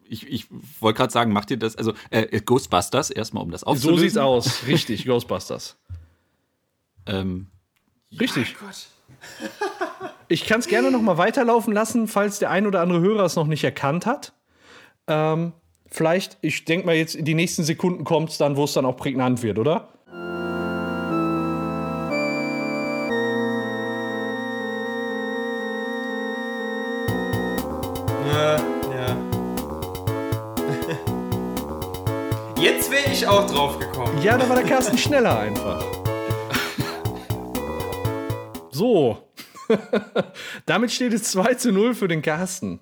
ich, 0.04 0.28
ich 0.28 0.48
wollte 0.80 0.98
gerade 0.98 1.12
sagen, 1.12 1.34
macht 1.34 1.52
ihr 1.52 1.58
das, 1.58 1.76
also 1.76 1.94
äh, 2.10 2.40
Ghostbusters, 2.40 3.10
erstmal 3.10 3.44
um 3.44 3.52
das 3.52 3.64
aufzulösen. 3.64 3.98
So 3.98 4.04
sieht's 4.04 4.18
aus, 4.18 4.68
richtig, 4.68 5.06
Ghostbusters. 5.06 5.78
Ähm, 7.06 7.48
richtig. 8.20 8.56
Oh 8.62 8.66
ich 10.28 10.46
kann 10.46 10.60
es 10.60 10.68
gerne 10.68 10.92
noch 10.92 11.02
mal 11.02 11.18
weiterlaufen 11.18 11.74
lassen, 11.74 12.08
falls 12.08 12.40
der 12.40 12.50
ein 12.50 12.66
oder 12.66 12.82
andere 12.82 13.02
Hörer 13.02 13.26
es 13.26 13.36
noch 13.36 13.48
nicht 13.48 13.64
erkannt 13.64 14.06
hat. 14.06 14.34
Ähm, 15.08 15.54
vielleicht, 15.88 16.38
ich 16.42 16.66
denke 16.66 16.86
mal 16.86 16.96
jetzt, 16.96 17.16
in 17.16 17.26
die 17.26 17.34
nächsten 17.34 17.64
Sekunden 17.64 18.04
kommt 18.04 18.30
es 18.30 18.38
dann, 18.38 18.56
wo 18.56 18.64
es 18.64 18.74
dann 18.74 18.86
auch 18.86 18.96
prägnant 18.96 19.44
wird, 19.44 19.60
oder? 19.60 19.90
Ich 33.22 33.28
auch 33.28 33.46
drauf 33.50 33.78
gekommen. 33.78 34.22
Ja, 34.22 34.38
da 34.38 34.48
war 34.50 34.56
der 34.56 34.66
Carsten 34.66 34.98
schneller 34.98 35.40
einfach. 35.40 35.84
So. 38.72 39.18
Damit 40.66 40.92
steht 40.92 41.14
es 41.14 41.24
2 41.32 41.54
zu 41.56 41.72
0 41.72 41.94
für 41.94 42.08
den 42.08 42.22
Carsten. 42.22 42.80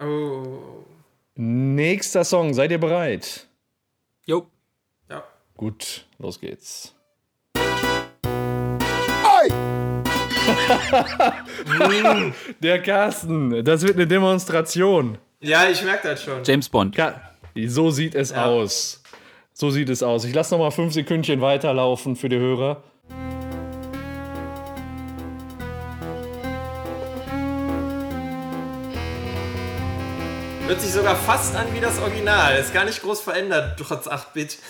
Oh. 0.00 0.84
Nächster 1.34 2.24
Song, 2.24 2.52
seid 2.54 2.70
ihr 2.70 2.78
bereit? 2.78 3.46
Jo. 4.26 4.46
Ja. 5.08 5.24
Gut, 5.56 6.06
los 6.18 6.38
geht's. 6.40 6.94
Der 12.62 12.82
Carsten, 12.82 13.64
das 13.64 13.82
wird 13.82 13.96
eine 13.96 14.06
Demonstration. 14.06 15.18
Ja, 15.40 15.68
ich 15.68 15.82
merke 15.84 16.08
das 16.08 16.22
schon. 16.22 16.42
James 16.44 16.68
Bond. 16.68 16.94
Ka- 16.96 17.20
So 17.66 17.90
sieht 17.90 18.14
es 18.14 18.30
Ja. 18.30 18.46
aus. 18.46 18.99
So 19.52 19.70
sieht 19.70 19.88
es 19.88 20.02
aus. 20.02 20.24
Ich 20.24 20.34
lasse 20.34 20.54
noch 20.54 20.60
mal 20.60 20.70
fünf 20.70 20.92
Sekündchen 20.94 21.40
weiterlaufen 21.40 22.16
für 22.16 22.28
die 22.28 22.38
Hörer. 22.38 22.82
Hört 30.66 30.80
sich 30.80 30.92
sogar 30.92 31.16
fast 31.16 31.56
an 31.56 31.66
wie 31.74 31.80
das 31.80 32.00
Original. 32.00 32.56
Ist 32.56 32.72
gar 32.72 32.84
nicht 32.84 33.02
groß 33.02 33.20
verändert, 33.20 33.78
trotz 33.78 34.06
8-Bit. 34.06 34.58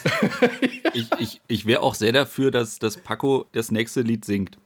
Ich, 0.93 1.07
ich, 1.20 1.40
ich 1.47 1.66
wäre 1.66 1.82
auch 1.82 1.94
sehr 1.94 2.11
dafür, 2.11 2.51
dass, 2.51 2.81
dass 2.81 2.97
Paco 2.97 3.47
das 3.52 3.70
nächste 3.70 4.01
Lied 4.01 4.24
singt. 4.24 4.59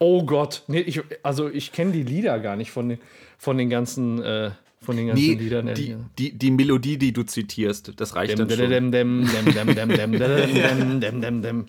Oh 0.00 0.24
Gott, 0.24 0.64
nee, 0.66 0.80
ich, 0.80 1.00
also 1.22 1.48
ich 1.48 1.70
kenne 1.70 1.92
die 1.92 2.02
Lieder 2.02 2.40
gar 2.40 2.56
nicht 2.56 2.72
von 2.72 2.88
den, 2.88 2.98
von 3.38 3.56
den 3.56 3.70
ganzen, 3.70 4.20
äh, 4.20 4.50
von 4.82 4.96
den 4.96 5.08
ganzen 5.08 5.22
Nee, 5.24 5.34
Liedern. 5.34 5.74
die, 5.74 5.96
die, 6.18 6.32
die 6.38 6.50
Melodie, 6.50 6.98
die 6.98 7.12
du 7.12 7.22
zitierst, 7.22 7.92
das 7.96 8.14
reicht 8.14 8.32
Dem, 8.38 8.48
dann 8.48 8.58
schon. 8.58 8.70
dem, 8.70 8.92
dem, 8.92 9.26
dem, 9.26 9.44
dem, 9.54 9.74
dem, 9.74 9.88
dem, 9.96 10.12
dem, 10.18 11.00
dem, 11.00 11.20
dem, 11.20 11.42
dem. 11.42 11.66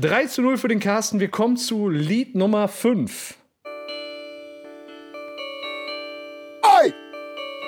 3 0.00 0.26
zu 0.26 0.42
0 0.42 0.56
für 0.58 0.68
den 0.68 0.80
Carsten. 0.80 1.20
Wir 1.20 1.28
kommen 1.28 1.56
zu 1.56 1.88
Lied 1.88 2.34
Nummer 2.34 2.68
5. 2.68 3.34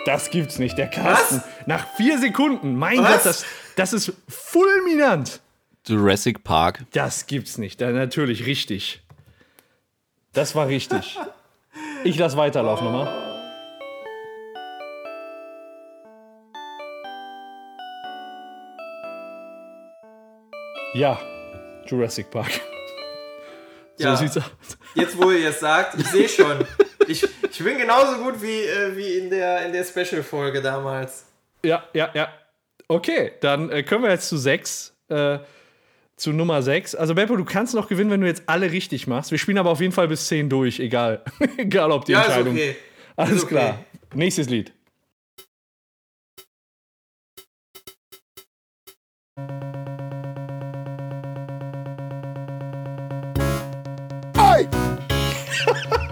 Das 0.05 0.31
gibt's 0.31 0.59
nicht, 0.59 0.79
der 0.79 0.89
Carsten. 0.89 1.43
Nach 1.67 1.87
vier 1.97 2.19
Sekunden. 2.19 2.77
Mein 2.77 2.99
Was? 3.01 3.13
Gott, 3.13 3.25
das, 3.27 3.45
das 3.77 3.93
ist 3.93 4.13
fulminant. 4.27 5.41
Jurassic 5.87 6.45
Park. 6.45 6.87
Das 6.93 7.27
gibt's 7.27 7.59
nicht. 7.59 7.79
Da, 7.83 7.91
natürlich 7.91 8.47
richtig. 8.47 9.03
Das 10.33 10.55
war 10.55 10.69
richtig. 10.69 11.19
Ich 12.05 12.17
lass 12.19 12.37
weiterlaufen 12.37 12.87
nochmal. 12.87 13.27
Ja, 20.95 21.19
Jurassic 21.87 22.31
Park. 22.31 22.51
So 23.97 24.05
Ja. 24.05 24.17
sieht's 24.17 24.37
aus. 24.37 24.45
Jetzt, 24.95 25.19
wo 25.19 25.31
ihr 25.31 25.49
es 25.51 25.61
sagt, 25.61 25.99
ich 25.99 26.07
sehe 26.07 26.29
schon. 26.29 26.65
Ich, 27.07 27.23
ich 27.51 27.59
bin 27.65 27.79
genauso 27.79 28.19
gut 28.23 28.41
wie, 28.41 28.61
äh, 28.63 28.97
wie 28.97 29.19
in 29.19 29.31
der, 29.31 29.67
in 29.67 29.73
der 29.73 29.85
Special-Folge 29.85 30.63
damals. 30.63 31.27
Ja, 31.65 31.83
ja, 31.93 32.11
ja. 32.15 32.29
Okay, 32.87 33.33
dann 33.41 33.71
äh, 33.71 33.83
können 33.83 34.05
wir 34.05 34.11
jetzt 34.11 34.29
zu 34.29 34.37
6. 34.37 34.95
Äh, 35.09 35.39
zu 36.19 36.33
Nummer 36.33 36.63
6. 36.63 36.95
Also, 36.95 37.15
Beppo, 37.15 37.37
du 37.37 37.45
kannst 37.45 37.75
noch 37.75 37.89
gewinnen, 37.89 38.11
wenn 38.11 38.21
du 38.21 38.27
jetzt 38.27 38.43
alle 38.47 38.71
richtig 38.73 39.07
machst. 39.07 39.31
Wir 39.31 39.39
spielen 39.39 39.59
aber 39.59 39.71
auf 39.71 39.81
jeden 39.81 39.93
Fall 39.93 40.09
bis 40.09 40.27
10 40.29 40.49
durch, 40.49 40.81
egal. 40.81 41.23
egal, 41.57 41.91
ob 41.93 42.05
die 42.05 42.13
Ja, 42.13 42.21
ist 42.21 42.27
Entscheidung. 42.29 42.55
okay. 42.55 42.77
Alles 43.17 43.37
Ist 43.37 43.45
okay. 43.45 43.55
klar. 43.55 43.85
Nächstes 44.15 44.49
Lied. 44.49 44.73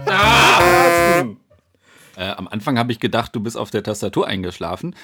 Carsten. 0.07 1.37
Äh, 2.19 2.31
am 2.31 2.49
Anfang 2.49 2.79
habe 2.79 2.93
ich 2.93 2.99
gedacht, 2.99 3.37
du 3.37 3.41
bist 3.41 3.59
auf 3.59 3.71
der 3.71 3.83
Tastatur 3.83 4.27
eingeschlafen. 4.27 4.97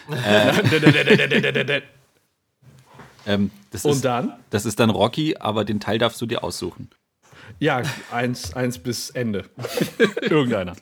Ähm, 3.27 3.51
das, 3.71 3.85
Und 3.85 3.93
ist, 3.93 4.05
dann? 4.05 4.35
das 4.51 4.65
ist 4.67 4.81
dann 4.81 4.91
Rocky, 4.91 5.37
aber 5.39 5.65
den 5.65 5.81
Teil 5.81 5.99
darfst 5.99 6.21
du 6.21 6.27
dir 6.27 6.43
aussuchen. 6.43 6.91
Ja, 7.59 7.83
eins, 8.11 8.55
eins 8.55 8.79
bis 8.79 9.11
Ende. 9.11 9.45
Irgendeiner. 10.23 10.75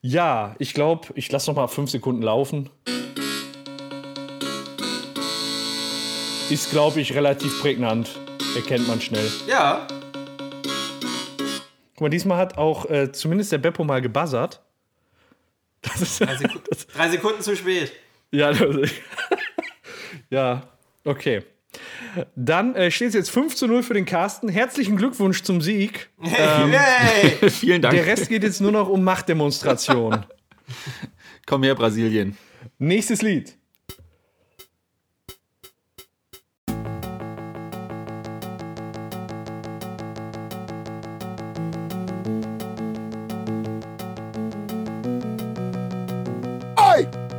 Ja, 0.00 0.54
ich 0.58 0.74
glaube, 0.74 1.08
ich 1.14 1.30
lasse 1.30 1.50
noch 1.50 1.56
mal 1.56 1.66
fünf 1.68 1.90
Sekunden 1.90 2.22
laufen. 2.22 2.70
Ist, 6.50 6.70
glaube 6.70 7.00
ich, 7.00 7.14
relativ 7.14 7.60
prägnant. 7.60 8.10
Erkennt 8.54 8.86
man 8.86 9.00
schnell. 9.00 9.28
Ja, 9.48 9.86
Guck 11.96 12.02
mal, 12.02 12.08
diesmal 12.10 12.36
hat 12.36 12.58
auch 12.58 12.90
äh, 12.90 13.10
zumindest 13.10 13.52
der 13.52 13.58
Beppo 13.58 13.82
mal 13.82 14.02
gebuzzert. 14.02 14.60
Das 15.80 16.02
ist, 16.02 16.20
drei, 16.20 16.36
Seku 16.36 16.58
drei 16.94 17.08
Sekunden 17.08 17.40
zu 17.40 17.56
spät. 17.56 17.90
ja, 18.32 18.52
das, 18.52 18.90
ja, 20.30 20.62
okay. 21.06 21.42
Dann 22.34 22.74
äh, 22.74 22.90
steht 22.90 23.08
es 23.08 23.14
jetzt 23.14 23.30
5 23.30 23.54
zu 23.54 23.66
0 23.66 23.82
für 23.82 23.94
den 23.94 24.04
Carsten. 24.04 24.48
Herzlichen 24.48 24.96
Glückwunsch 24.96 25.42
zum 25.42 25.60
Sieg. 25.60 26.10
Hey! 26.20 27.50
Vielen 27.50 27.82
Dank. 27.82 27.94
Der 27.94 28.06
Rest 28.06 28.28
geht 28.28 28.42
jetzt 28.42 28.60
nur 28.60 28.72
noch 28.72 28.88
um 28.88 29.04
Machtdemonstration. 29.04 30.24
Komm 31.46 31.62
her, 31.62 31.74
Brasilien. 31.74 32.36
Nächstes 32.78 33.22
Lied. 33.22 33.56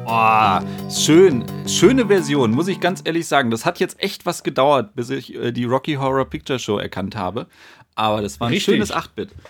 Oh, 0.09 0.59
schön, 0.89 1.45
schöne 1.67 2.07
Version, 2.07 2.51
muss 2.51 2.67
ich 2.67 2.79
ganz 2.79 3.01
ehrlich 3.03 3.27
sagen. 3.27 3.51
Das 3.51 3.65
hat 3.65 3.79
jetzt 3.79 4.01
echt 4.01 4.25
was 4.25 4.43
gedauert, 4.43 4.95
bis 4.95 5.09
ich 5.09 5.35
äh, 5.35 5.51
die 5.51 5.65
Rocky 5.65 5.95
Horror 5.95 6.25
Picture 6.25 6.59
Show 6.59 6.77
erkannt 6.77 7.15
habe. 7.15 7.47
Aber 7.95 8.21
das 8.21 8.39
war 8.39 8.47
ein 8.47 8.53
Richtig. 8.53 8.75
schönes 8.75 8.93
8-Bit. 8.93 9.29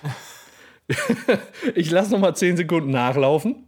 Ich 1.75 1.91
lasse 1.91 2.13
noch 2.13 2.19
mal 2.19 2.33
10 2.33 2.55
Sekunden 2.55 2.91
nachlaufen. 2.91 3.65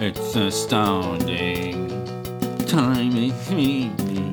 It's 0.00 0.36
astounding. 0.36 1.88
Time 2.68 3.18
is 3.26 3.32
fleeting. 3.48 4.32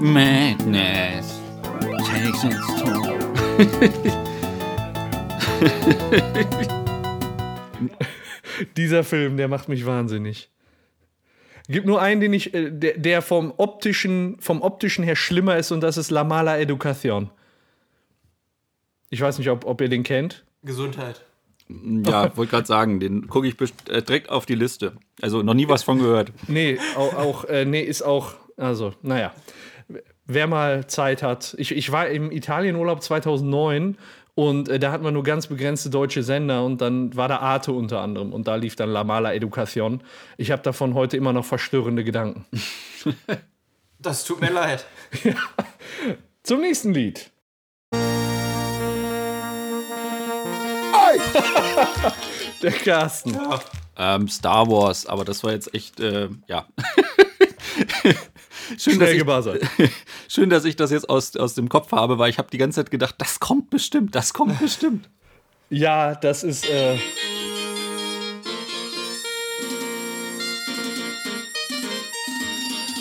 Madness 0.00 1.40
takes 2.04 2.44
its 2.44 2.66
toll. 2.82 3.20
Dieser 8.76 9.04
Film, 9.04 9.36
der 9.36 9.48
macht 9.48 9.68
mich 9.68 9.86
wahnsinnig. 9.86 10.50
Gibt 11.68 11.86
nur 11.86 12.02
einen, 12.02 12.20
den 12.20 12.32
ich, 12.32 12.52
äh, 12.52 12.70
der, 12.70 12.98
der 12.98 13.22
vom 13.22 13.54
optischen, 13.56 14.36
vom 14.40 14.60
optischen 14.60 15.04
her 15.04 15.14
schlimmer 15.14 15.56
ist 15.56 15.70
und 15.70 15.80
das 15.80 15.96
ist 15.96 16.10
La 16.10 16.24
Mala 16.24 16.56
Educación. 16.56 17.28
Ich 19.08 19.20
weiß 19.20 19.38
nicht, 19.38 19.50
ob, 19.50 19.64
ob 19.64 19.80
ihr 19.80 19.88
den 19.88 20.02
kennt. 20.02 20.44
Gesundheit. 20.62 21.24
Ja, 21.68 22.36
wollte 22.36 22.50
gerade 22.50 22.66
sagen, 22.66 22.98
den 22.98 23.28
gucke 23.28 23.46
ich 23.46 23.54
äh, 23.88 24.02
direkt 24.02 24.30
auf 24.30 24.46
die 24.46 24.54
Liste. 24.54 24.94
Also 25.22 25.42
noch 25.42 25.54
nie 25.54 25.68
was 25.68 25.82
von 25.82 25.98
gehört. 25.98 26.32
Nee, 26.48 26.78
auch, 26.96 27.14
auch 27.14 27.44
äh, 27.44 27.64
nee, 27.64 27.82
ist 27.82 28.02
auch, 28.02 28.34
also, 28.56 28.94
naja. 29.02 29.32
Wer 30.26 30.46
mal 30.46 30.86
Zeit 30.86 31.24
hat. 31.24 31.56
Ich, 31.58 31.72
ich 31.72 31.90
war 31.90 32.08
im 32.08 32.30
Italienurlaub 32.30 33.02
2009 33.02 33.96
und 34.40 34.70
äh, 34.70 34.78
da 34.78 34.90
hatten 34.90 35.04
wir 35.04 35.10
nur 35.10 35.22
ganz 35.22 35.48
begrenzte 35.48 35.90
deutsche 35.90 36.22
Sender 36.22 36.64
und 36.64 36.80
dann 36.80 37.14
war 37.14 37.28
da 37.28 37.40
Arte 37.40 37.72
unter 37.72 38.00
anderem 38.00 38.32
und 38.32 38.48
da 38.48 38.54
lief 38.54 38.74
dann 38.74 38.88
La 38.88 39.04
Mala 39.04 39.32
Educación. 39.32 40.00
Ich 40.38 40.50
habe 40.50 40.62
davon 40.62 40.94
heute 40.94 41.18
immer 41.18 41.34
noch 41.34 41.44
verstörende 41.44 42.04
Gedanken. 42.04 42.46
Das 44.02 44.24
tut 44.24 44.40
mir 44.40 44.50
leid. 44.50 44.86
Zum 46.42 46.62
nächsten 46.62 46.94
Lied. 46.94 47.30
Der 52.62 52.72
Carsten. 52.82 53.36
Ähm, 53.98 54.26
Star 54.26 54.66
Wars, 54.70 55.04
aber 55.04 55.26
das 55.26 55.44
war 55.44 55.52
jetzt 55.52 55.74
echt, 55.74 56.00
äh, 56.00 56.30
ja. 56.46 56.66
Schön, 58.78 58.98
dass 58.98 59.10
ich, 59.10 59.24
schön, 60.28 60.50
dass 60.50 60.64
ich 60.64 60.76
das 60.76 60.90
jetzt 60.90 61.08
aus, 61.08 61.36
aus 61.36 61.54
dem 61.54 61.68
Kopf 61.68 61.92
habe, 61.92 62.18
weil 62.18 62.30
ich 62.30 62.38
habe 62.38 62.50
die 62.50 62.58
ganze 62.58 62.76
Zeit 62.82 62.90
gedacht, 62.90 63.16
das 63.18 63.40
kommt 63.40 63.70
bestimmt, 63.70 64.14
das 64.14 64.34
kommt 64.34 64.58
bestimmt. 64.60 65.08
Ja, 65.72 66.16
das 66.16 66.42
ist. 66.42 66.68
Äh 66.68 66.98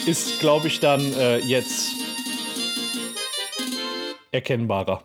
ist, 0.06 0.40
glaube 0.40 0.68
ich, 0.68 0.80
dann 0.80 1.02
äh, 1.14 1.38
jetzt 1.40 1.92
erkennbarer. 4.32 5.04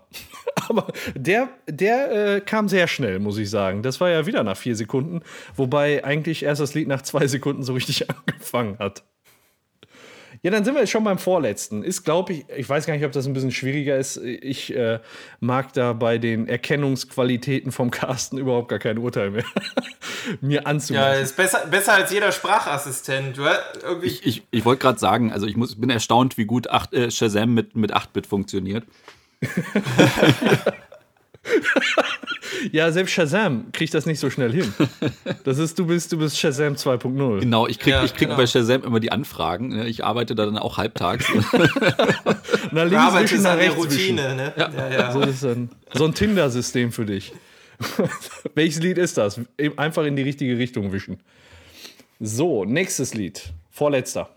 Aber 0.68 0.86
der, 1.14 1.48
der 1.68 2.36
äh, 2.36 2.40
kam 2.40 2.68
sehr 2.68 2.86
schnell, 2.86 3.18
muss 3.18 3.36
ich 3.36 3.50
sagen. 3.50 3.82
Das 3.82 4.00
war 4.00 4.08
ja 4.08 4.24
wieder 4.24 4.42
nach 4.44 4.56
vier 4.56 4.76
Sekunden, 4.76 5.20
wobei 5.56 6.04
eigentlich 6.04 6.42
erst 6.42 6.60
das 6.60 6.74
Lied 6.74 6.88
nach 6.88 7.02
zwei 7.02 7.26
Sekunden 7.26 7.62
so 7.62 7.74
richtig 7.74 8.08
angefangen 8.10 8.78
hat. 8.78 9.04
Ja, 10.44 10.50
dann 10.50 10.62
sind 10.62 10.74
wir 10.74 10.82
jetzt 10.82 10.90
schon 10.90 11.04
beim 11.04 11.16
vorletzten. 11.16 11.82
Ist, 11.82 12.04
glaube 12.04 12.34
ich, 12.34 12.44
ich 12.54 12.68
weiß 12.68 12.84
gar 12.84 12.92
nicht, 12.92 13.06
ob 13.06 13.12
das 13.12 13.26
ein 13.26 13.32
bisschen 13.32 13.50
schwieriger 13.50 13.96
ist. 13.96 14.18
Ich 14.18 14.76
äh, 14.76 15.00
mag 15.40 15.72
da 15.72 15.94
bei 15.94 16.18
den 16.18 16.48
Erkennungsqualitäten 16.48 17.72
vom 17.72 17.90
Carsten 17.90 18.36
überhaupt 18.36 18.68
gar 18.68 18.78
kein 18.78 18.98
Urteil 18.98 19.30
mehr 19.30 19.44
mir 20.42 20.66
anzumachen. 20.66 21.06
Ja, 21.06 21.14
ist 21.14 21.34
besser, 21.34 21.66
besser 21.70 21.94
als 21.94 22.12
jeder 22.12 22.30
Sprachassistent. 22.30 23.40
Ich, 24.02 24.26
ich, 24.26 24.42
ich 24.50 24.64
wollte 24.66 24.82
gerade 24.82 24.98
sagen, 24.98 25.32
also 25.32 25.46
ich 25.46 25.56
muss, 25.56 25.80
bin 25.80 25.88
erstaunt, 25.88 26.36
wie 26.36 26.44
gut 26.44 26.68
8, 26.68 26.92
äh, 26.92 27.10
Shazam 27.10 27.54
mit, 27.54 27.74
mit 27.74 27.96
8-Bit 27.96 28.26
funktioniert. 28.26 28.84
Ja, 32.72 32.90
selbst 32.92 33.12
Shazam 33.12 33.72
kriegt 33.72 33.92
das 33.94 34.06
nicht 34.06 34.20
so 34.20 34.30
schnell 34.30 34.52
hin. 34.52 34.72
Das 35.44 35.58
ist, 35.58 35.78
du 35.78 35.86
bist, 35.86 36.12
du 36.12 36.18
bist 36.18 36.38
Shazam 36.38 36.74
2.0. 36.74 37.40
Genau, 37.40 37.66
ich 37.66 37.78
krieg, 37.78 37.92
Ja, 37.92 38.04
ich 38.04 38.12
krieg 38.12 38.28
genau. 38.28 38.36
bei 38.36 38.46
Shazam 38.46 38.82
immer 38.84 39.00
die 39.00 39.10
Anfragen. 39.12 39.68
ne? 39.68 39.88
Ich 39.88 40.04
arbeite 40.04 40.34
da 40.34 40.46
dann 40.46 40.56
auch 40.58 40.78
halbtags. 40.78 41.26
Du 42.70 42.80
links 42.80 42.96
arbeitest 42.96 43.32
wischen, 43.34 43.42
nach 43.44 43.52
an 43.52 43.58
der 43.58 43.66
rechts 43.68 43.84
wischen. 43.84 44.18
Routine, 44.18 44.34
ne? 44.34 44.52
Ja, 44.56 44.90
ja. 44.90 45.12
So 45.12 45.20
ist 45.20 45.44
ein, 45.44 45.70
so 45.92 46.04
ein 46.06 46.14
Tinder-System 46.14 46.90
für 46.92 47.04
dich. 47.06 47.32
Welches 48.54 48.80
Lied 48.82 48.98
ist 48.98 49.16
das? 49.16 49.40
Einfach 49.76 50.04
in 50.04 50.16
die 50.16 50.22
richtige 50.22 50.58
Richtung 50.58 50.92
wischen. 50.92 51.18
So, 52.20 52.64
nächstes 52.64 53.14
Lied. 53.14 53.52
Vorletzter. 53.70 54.30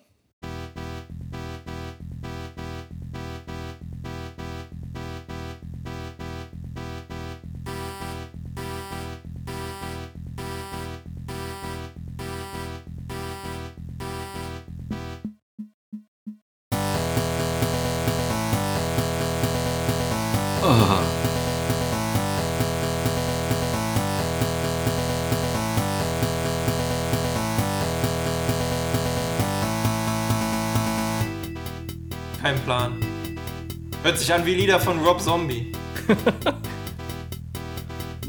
Sich 34.28 34.36
an 34.36 34.45
wie 34.45 34.56
Lieder 34.56 34.80
von 34.80 34.99
Rob 35.06 35.22
Zombie. 35.22 35.72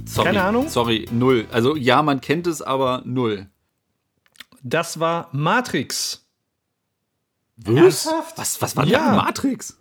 Sorry, 0.06 0.26
Keine 0.26 0.42
Ahnung. 0.42 0.68
Sorry, 0.68 1.06
null. 1.10 1.46
Also 1.52 1.74
ja, 1.76 2.02
man 2.02 2.20
kennt 2.20 2.46
es, 2.46 2.62
aber 2.62 3.02
null. 3.04 3.46
Das 4.62 5.00
war 5.00 5.28
Matrix. 5.32 6.24
Ernsthaft? 7.66 8.38
Was, 8.38 8.62
was 8.62 8.76
war 8.76 8.84
Ja. 8.86 9.06
denn 9.08 9.16
Matrix? 9.16 9.76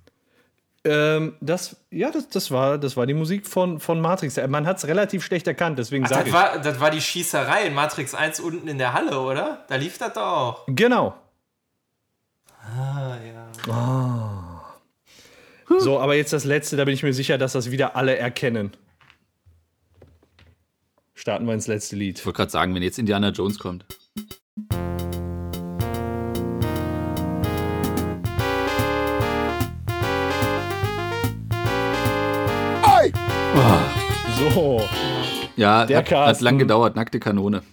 Ähm, 0.83 1.35
das, 1.41 1.75
ja, 1.91 2.09
das, 2.11 2.29
das, 2.29 2.49
war, 2.49 2.77
das 2.79 2.97
war 2.97 3.05
die 3.05 3.13
Musik 3.13 3.45
von, 3.45 3.79
von 3.79 4.01
Matrix. 4.01 4.37
Äh, 4.37 4.47
Man 4.47 4.65
hat 4.65 4.77
es 4.77 4.87
relativ 4.87 5.23
schlecht 5.23 5.45
erkannt, 5.47 5.77
deswegen 5.77 6.05
sage 6.07 6.21
das, 6.21 6.27
ich. 6.29 6.33
war, 6.33 6.59
das 6.59 6.79
war 6.79 6.89
die 6.91 7.01
Schießerei 7.01 7.63
in 7.67 7.73
Matrix 7.75 8.15
1 8.15 8.39
unten 8.39 8.67
in 8.67 8.77
der 8.79 8.93
Halle, 8.93 9.19
oder? 9.19 9.65
Da 9.67 9.75
lief 9.75 9.97
das 9.99 10.13
doch 10.13 10.21
auch. 10.21 10.63
Genau. 10.67 11.13
Ah, 12.75 13.17
ja. 13.67 14.46
So, 15.79 15.99
aber 15.99 16.15
jetzt 16.15 16.33
das 16.33 16.45
letzte, 16.45 16.77
da 16.77 16.85
bin 16.85 16.93
ich 16.93 17.03
mir 17.03 17.13
sicher, 17.13 17.37
dass 17.37 17.53
das 17.53 17.71
wieder 17.71 17.95
alle 17.95 18.17
erkennen. 18.17 18.71
Starten 21.13 21.45
wir 21.45 21.53
ins 21.53 21.67
letzte 21.67 21.95
Lied. 21.95 22.19
Ich 22.19 22.25
wollte 22.25 22.37
gerade 22.37 22.51
sagen, 22.51 22.73
wenn 22.75 22.83
jetzt 22.83 22.99
Indiana 22.99 23.29
Jones 23.29 23.59
kommt. 23.59 23.85
So, 34.37 34.81
Ja, 35.55 35.85
Der 35.85 35.97
hat, 35.97 36.11
hat 36.11 36.41
lang 36.41 36.59
gedauert, 36.59 36.95
nackte 36.95 37.19
Kanone. 37.19 37.63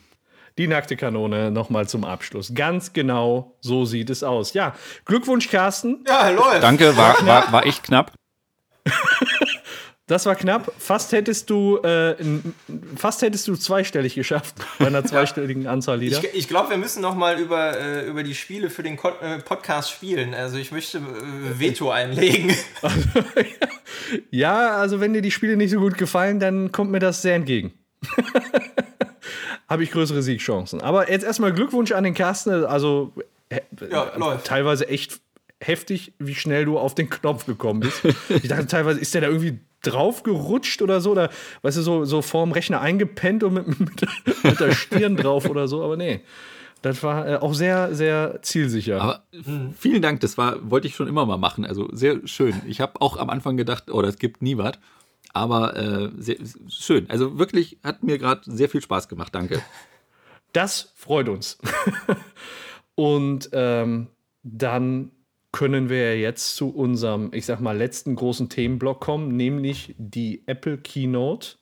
Die 0.59 0.67
nackte 0.67 0.97
Kanone 0.97 1.51
nochmal 1.51 1.89
zum 1.89 2.05
Abschluss. 2.05 2.53
Ganz 2.55 2.93
genau 2.93 3.57
so 3.61 3.85
sieht 3.85 4.11
es 4.11 4.23
aus. 4.23 4.55
Ja, 4.55 4.75
Glückwunsch, 5.05 5.49
Carsten. 5.49 6.05
Ja, 6.07 6.29
läuft. 6.31 6.63
Danke, 6.63 6.97
war, 6.97 7.15
war, 7.27 7.53
war 7.53 7.67
echt 7.67 7.83
knapp. 7.85 8.13
Das 10.07 10.27
war 10.27 10.35
knapp. 10.35 10.71
Fast 10.79 11.13
hättest 11.13 11.49
du, 11.49 11.79
äh, 11.79 12.15
fast 12.95 13.23
hättest 13.23 13.49
du 13.49 13.57
zweistellig 13.57 14.15
geschafft 14.15 14.57
bei 14.79 14.87
einer 14.87 15.03
zweistelligen 15.07 15.67
Anzahl 15.67 15.99
Lieder. 15.99 16.19
Ich, 16.19 16.35
ich 16.35 16.49
glaube, 16.49 16.69
wir 16.69 16.77
müssen 16.77 17.01
noch 17.01 17.15
mal 17.15 17.41
über, 17.41 17.79
äh, 17.81 18.07
über 18.07 18.23
die 18.23 18.35
Spiele 18.35 18.69
für 18.69 18.83
den 18.83 18.99
Ko 18.99 19.09
äh, 19.23 19.39
Podcast 19.39 19.91
spielen. 19.91 20.35
Also 20.35 20.59
ich 20.59 20.73
möchte 20.73 20.99
äh, 20.99 21.59
Veto 21.59 21.91
einlegen. 21.91 22.55
Ja, 24.31 24.77
also 24.77 25.01
wenn 25.01 25.15
dir 25.15 25.23
die 25.23 25.31
Spiele 25.31 25.57
nicht 25.57 25.71
so 25.71 25.79
gut 25.79 25.97
gefallen, 25.97 26.39
dann 26.39 26.73
kommt 26.73 26.91
mir 26.91 26.99
das 26.99 27.23
sehr 27.23 27.37
entgegen. 27.37 27.73
Habe 29.69 29.83
ich 29.83 29.91
größere 29.91 30.23
Siegchancen. 30.23 30.81
Aber 30.83 31.11
jetzt 31.11 31.25
erstmal 31.25 31.53
Glückwunsch 31.53 31.93
an 31.93 32.05
den 32.05 32.15
Carsten. 32.15 32.65
Also 32.65 33.13
Ja, 33.51 34.05
äh, 34.09 34.19
läuft. 34.19 34.47
teilweise 34.47 34.89
echt 34.89 35.21
heftig, 35.61 36.13
wie 36.19 36.35
schnell 36.35 36.65
du 36.67 36.79
auf 36.79 36.95
den 36.95 37.09
Knopf 37.09 37.47
gekommen 37.47 37.81
bist. 37.81 38.03
Ich 38.29 38.49
dachte 38.49 38.67
teilweise, 38.67 39.01
ist 39.01 39.15
der 39.15 39.23
da 39.23 39.29
irgendwie 39.29 39.59
draufgerutscht 39.83 40.83
oder 40.83 41.01
so? 41.01 41.13
Oder 41.13 41.31
weißt 41.63 41.79
du, 41.79 41.83
so, 41.83 42.05
so 42.05 42.21
vorm 42.23 42.53
Rechner 42.53 42.81
eingepennt 42.81 43.43
und 43.45 43.55
mit, 43.55 43.67
mit, 43.81 44.01
der- 44.03 44.09
mit 44.51 44.61
der 44.61 44.73
Stirn 44.73 45.17
drauf 45.17 45.49
oder 45.49 45.67
so. 45.69 45.83
Aber 45.83 45.97
nee. 45.97 46.21
Das 46.83 47.03
war 47.03 47.27
äh, 47.27 47.37
auch 47.37 47.55
sehr, 47.55 47.95
sehr 47.95 48.41
zielsicher. 48.43 49.01
Aber 49.01 49.23
vielen 49.79 50.03
Dank, 50.03 50.21
das 50.21 50.37
war, 50.37 50.71
wollte 50.71 50.87
ich 50.87 50.95
schon 50.95 51.09
immer 51.09 51.25
mal 51.25 51.39
machen. 51.39 51.65
Also 51.65 51.89
sehr 51.93 52.21
schön. 52.27 52.61
Ich 52.67 52.83
habe 52.83 53.01
auch 53.01 53.17
am 53.17 53.31
Anfang 53.31 53.57
gedacht, 53.57 53.85
oh, 53.91 54.03
das 54.03 54.19
gibt 54.19 54.43
nie 54.43 54.59
was. 54.59 54.73
Aber 55.35 55.77
äh, 55.77 56.11
sehr, 56.17 56.37
schön. 56.69 57.11
Also 57.11 57.39
wirklich 57.39 57.79
hat 57.83 58.03
mir 58.03 58.19
gerade 58.19 58.43
sehr 58.45 58.69
viel 58.69 58.81
Spaß 58.81 59.09
gemacht. 59.09 59.35
Danke. 59.35 59.61
Das 60.53 60.93
freut 60.95 61.29
uns. 61.29 61.59
Und 62.95 63.51
ähm, 63.53 64.07
dann 64.45 65.11
können 65.51 65.89
wir 65.89 66.17
jetzt 66.17 66.55
zu 66.55 66.69
unserem, 66.69 67.31
ich 67.33 67.45
sag 67.45 67.61
mal, 67.61 67.77
letzten 67.77 68.15
großen 68.15 68.49
Themenblock 68.49 69.01
kommen, 69.01 69.37
nämlich 69.37 69.97
die 69.99 70.45
Apple 70.47 70.79
Keynote. 70.79 71.57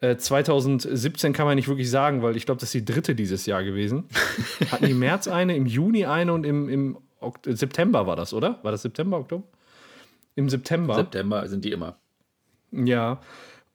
Äh, 0.00 0.16
2017 0.16 1.32
kann 1.32 1.46
man 1.46 1.54
nicht 1.54 1.68
wirklich 1.68 1.88
sagen, 1.88 2.20
weil 2.22 2.36
ich 2.36 2.46
glaube, 2.46 2.58
das 2.58 2.74
ist 2.74 2.88
die 2.88 2.92
dritte 2.92 3.14
dieses 3.14 3.46
Jahr 3.46 3.62
gewesen. 3.62 4.08
Hatten 4.72 4.86
im 4.86 4.98
März 4.98 5.28
eine, 5.28 5.54
im 5.54 5.66
Juni 5.66 6.04
eine 6.04 6.32
und 6.32 6.44
im, 6.44 6.68
im 6.68 6.98
September 7.44 8.08
war 8.08 8.16
das, 8.16 8.34
oder? 8.34 8.58
War 8.64 8.72
das 8.72 8.82
September, 8.82 9.18
Oktober? 9.18 9.44
Im 10.34 10.48
September. 10.48 10.96
September 10.96 11.46
sind 11.48 11.64
die 11.64 11.70
immer. 11.70 11.96
Ja. 12.84 13.20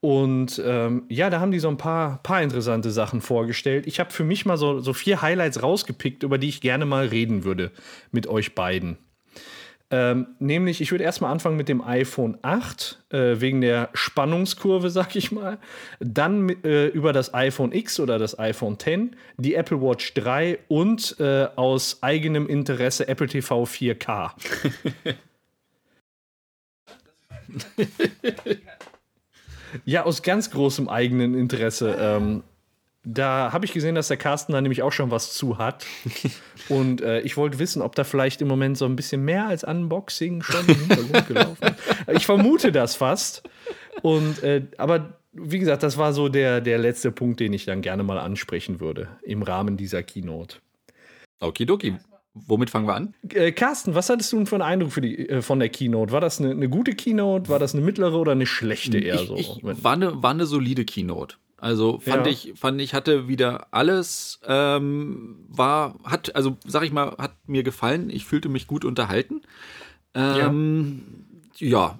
Und 0.01 0.59
ähm, 0.65 1.03
ja, 1.09 1.29
da 1.29 1.39
haben 1.39 1.51
die 1.51 1.59
so 1.59 1.69
ein 1.69 1.77
paar, 1.77 2.21
paar 2.23 2.41
interessante 2.41 2.89
Sachen 2.89 3.21
vorgestellt. 3.21 3.85
Ich 3.85 3.99
habe 3.99 4.11
für 4.11 4.23
mich 4.23 4.45
mal 4.45 4.57
so, 4.57 4.79
so 4.79 4.93
vier 4.93 5.21
Highlights 5.21 5.61
rausgepickt, 5.61 6.23
über 6.23 6.39
die 6.39 6.49
ich 6.49 6.59
gerne 6.59 6.85
mal 6.85 7.05
reden 7.05 7.43
würde 7.43 7.71
mit 8.11 8.25
euch 8.25 8.55
beiden. 8.55 8.97
Ähm, 9.91 10.27
nämlich, 10.39 10.81
ich 10.81 10.89
würde 10.91 11.03
erstmal 11.03 11.31
anfangen 11.31 11.57
mit 11.57 11.67
dem 11.67 11.83
iPhone 11.83 12.37
8, 12.41 13.03
äh, 13.09 13.41
wegen 13.41 13.61
der 13.61 13.89
Spannungskurve, 13.93 14.89
sag 14.91 15.15
ich 15.15 15.31
mal. 15.31 15.59
Dann 15.99 16.49
äh, 16.63 16.87
über 16.87 17.13
das 17.13 17.33
iPhone 17.35 17.71
X 17.71 17.99
oder 17.99 18.17
das 18.17 18.39
iPhone 18.39 18.79
10, 18.79 19.15
die 19.37 19.53
Apple 19.53 19.81
Watch 19.81 20.15
3 20.15 20.59
und 20.67 21.17
äh, 21.19 21.47
aus 21.55 22.01
eigenem 22.01 22.47
Interesse 22.47 23.07
Apple 23.07 23.27
TV 23.27 23.65
4K. 23.65 24.31
Ja, 29.85 30.03
aus 30.03 30.21
ganz 30.21 30.51
großem 30.51 30.89
eigenen 30.89 31.33
Interesse. 31.33 31.95
Ähm, 31.99 32.43
da 33.03 33.51
habe 33.51 33.65
ich 33.65 33.73
gesehen, 33.73 33.95
dass 33.95 34.09
der 34.09 34.17
Carsten 34.17 34.53
da 34.53 34.61
nämlich 34.61 34.83
auch 34.83 34.91
schon 34.91 35.09
was 35.09 35.33
zu 35.33 35.57
hat. 35.57 35.85
Und 36.69 37.01
äh, 37.01 37.21
ich 37.21 37.35
wollte 37.35 37.57
wissen, 37.57 37.81
ob 37.81 37.95
da 37.95 38.03
vielleicht 38.03 38.41
im 38.41 38.47
Moment 38.47 38.77
so 38.77 38.85
ein 38.85 38.95
bisschen 38.95 39.25
mehr 39.25 39.47
als 39.47 39.63
Unboxing 39.63 40.43
schon 40.43 40.67
im 40.67 40.75
Hintergrund 40.75 41.27
gelaufen 41.27 41.63
ist. 41.63 42.17
Ich 42.17 42.25
vermute 42.25 42.71
das 42.71 42.95
fast. 42.95 43.43
Und, 44.03 44.43
äh, 44.43 44.67
aber 44.77 45.17
wie 45.33 45.59
gesagt, 45.59 45.81
das 45.83 45.97
war 45.97 46.13
so 46.13 46.29
der, 46.29 46.61
der 46.61 46.77
letzte 46.77 47.11
Punkt, 47.11 47.39
den 47.39 47.53
ich 47.53 47.65
dann 47.65 47.81
gerne 47.81 48.03
mal 48.03 48.19
ansprechen 48.19 48.79
würde 48.79 49.07
im 49.23 49.41
Rahmen 49.41 49.77
dieser 49.77 50.03
Keynote. 50.03 50.57
Okidoki. 51.39 51.95
Womit 52.33 52.69
fangen 52.69 52.87
wir 52.87 52.95
an? 52.95 53.13
Äh, 53.29 53.51
Carsten, 53.51 53.93
was 53.93 54.09
hattest 54.09 54.31
du 54.31 54.37
denn 54.37 54.45
für 54.45 54.55
einen 54.55 54.61
Eindruck 54.61 54.91
für 54.93 55.01
die, 55.01 55.27
äh, 55.27 55.41
von 55.41 55.59
der 55.59 55.67
Keynote? 55.69 56.13
War 56.13 56.21
das 56.21 56.39
eine, 56.39 56.51
eine 56.51 56.69
gute 56.69 56.93
Keynote? 56.93 57.49
War 57.49 57.59
das 57.59 57.75
eine 57.75 57.83
mittlere 57.83 58.15
oder 58.17 58.31
eine 58.31 58.45
schlechte 58.45 58.97
eher 58.99 59.15
ich, 59.21 59.27
so? 59.27 59.35
ich, 59.35 59.59
war, 59.61 59.93
eine, 59.93 60.23
war 60.23 60.31
eine 60.31 60.45
solide 60.45 60.85
Keynote. 60.85 61.35
Also 61.57 61.99
fand 61.99 62.25
Ja. 62.25 62.31
ich, 62.31 62.53
fand 62.55 62.81
ich 62.81 62.93
hatte 62.93 63.27
wieder 63.27 63.67
alles, 63.71 64.39
ähm, 64.47 65.45
war, 65.49 65.99
hat, 66.03 66.35
also 66.35 66.57
sag 66.65 66.83
ich 66.83 66.91
mal, 66.91 67.15
hat 67.17 67.35
mir 67.47 67.63
gefallen. 67.63 68.09
Ich 68.09 68.25
fühlte 68.25 68.49
mich 68.49 68.65
gut 68.65 68.85
unterhalten. 68.85 69.41
Ähm, 70.15 70.37
Ja, 70.37 70.53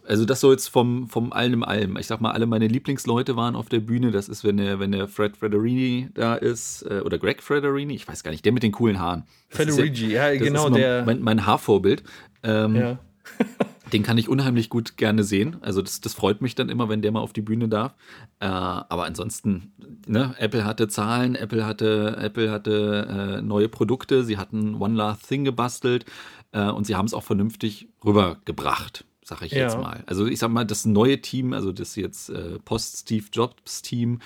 also 0.06 0.26
das 0.26 0.40
so 0.40 0.52
jetzt 0.52 0.68
vom, 0.70 1.08
vom 1.08 1.32
allem 1.32 1.54
im 1.54 1.64
allem. 1.64 1.98
Ich 1.98 2.08
sag 2.08 2.20
mal, 2.20 2.32
alle 2.32 2.48
meine 2.48 2.68
Lieblingsleute 2.68 3.36
waren 3.36 3.56
auf 3.56 3.70
der 3.70 3.80
Bühne. 3.80 4.12
Das 4.12 4.28
ist, 4.28 4.44
wenn 4.44 4.58
der, 4.58 4.80
wenn 4.80 4.92
der 4.92 5.08
Fred 5.08 5.38
Frederini 5.38 6.10
da 6.14 6.36
ist, 6.36 6.84
äh, 6.84 7.02
oder 7.02 7.18
Greg 7.20 7.44
Frederini, 7.44 7.94
ich 7.94 8.08
weiß 8.08 8.24
gar 8.24 8.32
nicht, 8.32 8.44
der 8.44 8.52
mit 8.52 8.64
den 8.64 8.72
coolen 8.72 9.00
Haaren. 9.00 9.24
Frederigi, 9.50 10.12
ja, 10.12 10.30
ja 10.32 10.40
genau, 10.40 10.70
der. 10.70 11.06
Mein, 11.06 11.22
mein 11.22 11.46
Haarvorbild. 11.46 12.04
Ähm, 12.44 12.76
ja. 12.76 13.00
den 13.94 14.04
kann 14.04 14.18
ich 14.18 14.30
unheimlich 14.30 14.70
gut 14.70 14.98
gerne 14.98 15.24
sehen. 15.24 15.58
Also 15.62 15.82
das, 15.82 16.02
das 16.02 16.14
freut 16.14 16.42
mich 16.42 16.56
dann 16.56 16.70
immer, 16.70 16.90
wenn 16.90 17.02
der 17.02 17.12
mal 17.12 17.20
auf 17.20 17.34
die 17.34 17.42
Bühne 17.42 17.68
darf. 17.68 17.94
Äh, 18.40 18.46
aber 18.48 19.06
ansonsten, 19.06 19.74
ne, 20.08 20.34
Apple 20.40 20.66
hatte 20.66 20.88
Zahlen, 20.88 21.36
Apple 21.36 21.66
hatte, 21.66 22.18
Apple 22.20 22.50
hatte 22.50 23.38
äh, 23.38 23.42
neue 23.42 23.70
Produkte, 23.70 24.24
sie 24.24 24.38
hatten 24.38 24.76
One 24.76 24.96
Last 24.96 25.28
Thing 25.28 25.46
gebastelt 25.46 26.06
äh, 26.52 26.70
und 26.70 26.88
sie 26.88 26.96
haben 26.96 27.06
es 27.06 27.14
auch 27.14 27.24
vernünftig 27.24 27.90
rübergebracht 28.04 29.06
sag 29.32 29.42
ich 29.44 29.54
ja. 29.54 29.60
jetzt 29.64 29.78
mal. 29.78 30.04
Also 30.08 30.26
ich 30.28 30.40
sag 30.40 30.52
mal, 30.52 30.66
das 30.66 30.86
neue 30.86 31.22
Team, 31.22 31.54
also 31.54 31.72
das 31.72 31.96
jetzt 31.96 32.30
äh, 32.30 32.60
Post-Steve 32.60 33.26
Jobs-Team, 33.32 34.20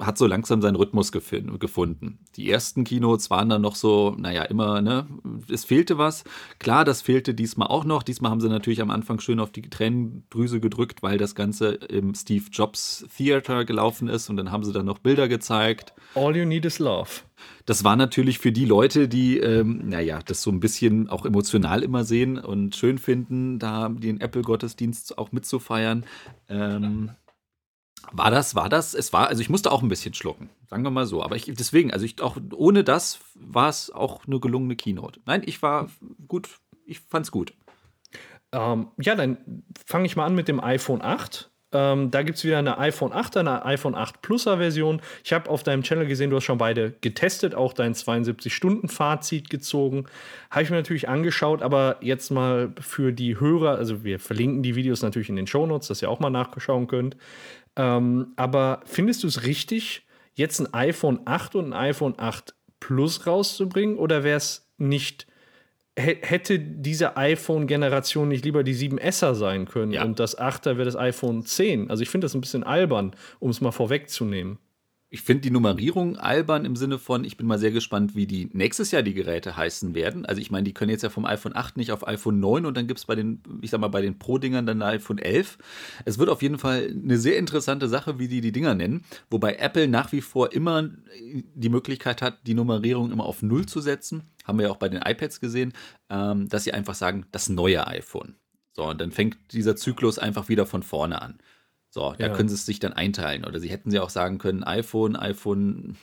hat 0.00 0.18
so 0.18 0.26
langsam 0.26 0.60
seinen 0.60 0.76
Rhythmus 0.76 1.12
gefunden. 1.12 2.18
Die 2.36 2.50
ersten 2.50 2.84
Keynotes 2.84 3.30
waren 3.30 3.48
dann 3.48 3.62
noch 3.62 3.74
so, 3.74 4.14
naja, 4.18 4.42
immer, 4.44 4.82
ne, 4.82 5.06
es 5.50 5.64
fehlte 5.64 5.98
was. 5.98 6.24
Klar, 6.58 6.84
das 6.84 7.02
fehlte 7.02 7.34
diesmal 7.34 7.68
auch 7.68 7.84
noch. 7.84 8.02
Diesmal 8.02 8.30
haben 8.30 8.40
sie 8.40 8.48
natürlich 8.48 8.82
am 8.82 8.90
Anfang 8.90 9.20
schön 9.20 9.40
auf 9.40 9.50
die 9.50 9.62
Tränendrüse 9.62 10.60
gedrückt, 10.60 11.02
weil 11.02 11.18
das 11.18 11.34
Ganze 11.34 11.70
im 11.72 12.14
Steve 12.14 12.44
Jobs 12.50 13.06
Theater 13.16 13.64
gelaufen 13.64 14.08
ist 14.08 14.28
und 14.28 14.36
dann 14.36 14.50
haben 14.50 14.64
sie 14.64 14.72
dann 14.72 14.86
noch 14.86 14.98
Bilder 14.98 15.28
gezeigt. 15.28 15.94
All 16.14 16.36
you 16.36 16.44
need 16.44 16.64
is 16.64 16.78
love. 16.78 17.22
Das 17.66 17.84
war 17.84 17.96
natürlich 17.96 18.38
für 18.38 18.52
die 18.52 18.64
Leute, 18.64 19.08
die, 19.08 19.38
ähm, 19.38 19.88
naja, 19.88 20.20
das 20.24 20.42
so 20.42 20.50
ein 20.50 20.60
bisschen 20.60 21.08
auch 21.08 21.24
emotional 21.24 21.82
immer 21.82 22.04
sehen 22.04 22.38
und 22.38 22.76
schön 22.76 22.98
finden, 22.98 23.58
da 23.58 23.88
den 23.88 24.20
Apple-Gottesdienst 24.20 25.18
auch 25.18 25.32
mitzufeiern. 25.32 26.04
Ähm, 26.48 27.10
war 28.10 28.30
das, 28.30 28.54
war 28.54 28.68
das, 28.68 28.94
es 28.94 29.12
war, 29.12 29.28
also 29.28 29.40
ich 29.40 29.48
musste 29.48 29.70
auch 29.70 29.82
ein 29.82 29.88
bisschen 29.88 30.14
schlucken, 30.14 30.50
sagen 30.68 30.82
wir 30.82 30.90
mal 30.90 31.06
so. 31.06 31.22
Aber 31.22 31.36
ich, 31.36 31.44
deswegen, 31.44 31.92
also 31.92 32.04
ich 32.04 32.20
auch 32.20 32.36
ohne 32.54 32.84
das 32.84 33.20
war 33.34 33.68
es 33.68 33.90
auch 33.90 34.26
eine 34.26 34.40
gelungene 34.40 34.76
Keynote. 34.76 35.20
Nein, 35.26 35.42
ich 35.44 35.62
war 35.62 35.88
gut, 36.26 36.48
ich 36.84 37.00
fand's 37.00 37.30
gut. 37.30 37.52
Ähm, 38.52 38.88
ja, 39.00 39.14
dann 39.14 39.38
fange 39.86 40.06
ich 40.06 40.16
mal 40.16 40.26
an 40.26 40.34
mit 40.34 40.48
dem 40.48 40.62
iPhone 40.62 41.02
8. 41.02 41.50
Ähm, 41.74 42.10
da 42.10 42.22
gibt 42.22 42.36
es 42.36 42.44
wieder 42.44 42.58
eine 42.58 42.78
iPhone 42.78 43.12
8, 43.12 43.38
eine 43.38 43.64
iPhone 43.64 43.94
8 43.94 44.20
Pluser 44.20 44.58
Version. 44.58 45.00
Ich 45.24 45.32
habe 45.32 45.48
auf 45.48 45.62
deinem 45.62 45.82
Channel 45.82 46.06
gesehen, 46.06 46.28
du 46.28 46.36
hast 46.36 46.44
schon 46.44 46.58
beide 46.58 46.92
getestet, 47.00 47.54
auch 47.54 47.72
dein 47.72 47.94
72-Stunden-Fazit 47.94 49.48
gezogen. 49.48 50.04
Habe 50.50 50.64
ich 50.64 50.70
mir 50.70 50.76
natürlich 50.76 51.08
angeschaut, 51.08 51.62
aber 51.62 51.96
jetzt 52.00 52.30
mal 52.30 52.74
für 52.78 53.12
die 53.12 53.40
Hörer, 53.40 53.76
also 53.76 54.04
wir 54.04 54.20
verlinken 54.20 54.62
die 54.62 54.76
Videos 54.76 55.00
natürlich 55.00 55.30
in 55.30 55.36
den 55.36 55.46
Shownotes, 55.46 55.88
dass 55.88 56.02
ihr 56.02 56.10
auch 56.10 56.20
mal 56.20 56.30
nachschauen 56.30 56.88
könnt. 56.88 57.16
Ähm, 57.76 58.32
aber 58.36 58.80
findest 58.84 59.22
du 59.22 59.28
es 59.28 59.44
richtig, 59.44 60.06
jetzt 60.34 60.60
ein 60.60 60.72
iPhone 60.74 61.20
8 61.24 61.56
und 61.56 61.72
ein 61.72 61.90
iPhone 61.90 62.14
8 62.16 62.54
Plus 62.80 63.26
rauszubringen 63.26 63.96
oder 63.96 64.24
wäre 64.24 64.38
es 64.38 64.68
nicht 64.76 65.26
hätte 65.94 66.58
diese 66.58 67.18
iPhone-Generation 67.18 68.26
nicht 68.26 68.46
lieber 68.46 68.64
die 68.64 68.74
7S 68.74 69.26
er 69.26 69.34
sein 69.34 69.66
können 69.66 69.92
ja. 69.92 70.02
und 70.02 70.18
das 70.18 70.38
8er 70.38 70.78
wäre 70.78 70.86
das 70.86 70.96
iPhone 70.96 71.44
10? 71.44 71.90
Also 71.90 72.02
ich 72.02 72.08
finde 72.08 72.24
das 72.24 72.34
ein 72.34 72.40
bisschen 72.40 72.64
albern, 72.64 73.14
um 73.40 73.50
es 73.50 73.60
mal 73.60 73.72
vorwegzunehmen 73.72 74.58
ich 75.12 75.20
finde 75.20 75.42
die 75.42 75.50
Nummerierung 75.50 76.16
albern 76.16 76.64
im 76.64 76.74
Sinne 76.74 76.98
von, 76.98 77.24
ich 77.24 77.36
bin 77.36 77.46
mal 77.46 77.58
sehr 77.58 77.70
gespannt, 77.70 78.16
wie 78.16 78.26
die 78.26 78.48
nächstes 78.54 78.92
Jahr 78.92 79.02
die 79.02 79.12
Geräte 79.12 79.58
heißen 79.58 79.94
werden. 79.94 80.24
Also 80.24 80.40
ich 80.40 80.50
meine, 80.50 80.64
die 80.64 80.72
können 80.72 80.90
jetzt 80.90 81.02
ja 81.02 81.10
vom 81.10 81.26
iPhone 81.26 81.54
8 81.54 81.76
nicht 81.76 81.92
auf 81.92 82.08
iPhone 82.08 82.40
9 82.40 82.64
und 82.64 82.74
dann 82.78 82.86
gibt 82.86 82.98
es 82.98 83.04
bei 83.04 83.14
den, 83.14 83.42
ich 83.60 83.68
sag 83.68 83.78
mal, 83.78 83.88
bei 83.88 84.00
den 84.00 84.18
Pro-Dingern 84.18 84.64
dann 84.64 84.80
iPhone 84.80 85.18
11. 85.18 85.58
Es 86.06 86.18
wird 86.18 86.30
auf 86.30 86.40
jeden 86.40 86.56
Fall 86.56 86.90
eine 86.90 87.18
sehr 87.18 87.36
interessante 87.36 87.90
Sache, 87.90 88.18
wie 88.18 88.26
die 88.26 88.40
die 88.40 88.52
Dinger 88.52 88.74
nennen. 88.74 89.04
Wobei 89.28 89.56
Apple 89.56 89.86
nach 89.86 90.12
wie 90.12 90.22
vor 90.22 90.54
immer 90.54 90.88
die 91.20 91.68
Möglichkeit 91.68 92.22
hat, 92.22 92.46
die 92.46 92.54
Nummerierung 92.54 93.12
immer 93.12 93.26
auf 93.26 93.42
Null 93.42 93.66
zu 93.66 93.82
setzen. 93.82 94.30
Haben 94.44 94.60
wir 94.60 94.68
ja 94.68 94.72
auch 94.72 94.78
bei 94.78 94.88
den 94.88 95.02
iPads 95.02 95.40
gesehen, 95.40 95.74
ähm, 96.08 96.48
dass 96.48 96.64
sie 96.64 96.72
einfach 96.72 96.94
sagen, 96.94 97.26
das 97.32 97.50
neue 97.50 97.86
iPhone. 97.86 98.36
So, 98.72 98.88
und 98.88 98.98
dann 98.98 99.12
fängt 99.12 99.36
dieser 99.52 99.76
Zyklus 99.76 100.18
einfach 100.18 100.48
wieder 100.48 100.64
von 100.64 100.82
vorne 100.82 101.20
an. 101.20 101.38
So, 101.94 102.14
da 102.16 102.28
ja. 102.28 102.32
können 102.32 102.48
sie 102.48 102.54
es 102.54 102.64
sich 102.64 102.78
dann 102.78 102.94
einteilen. 102.94 103.44
Oder 103.44 103.60
sie 103.60 103.68
hätten 103.68 103.90
sie 103.90 104.00
auch 104.00 104.08
sagen 104.08 104.38
können, 104.38 104.64
iPhone, 104.64 105.14
iPhone 105.14 105.98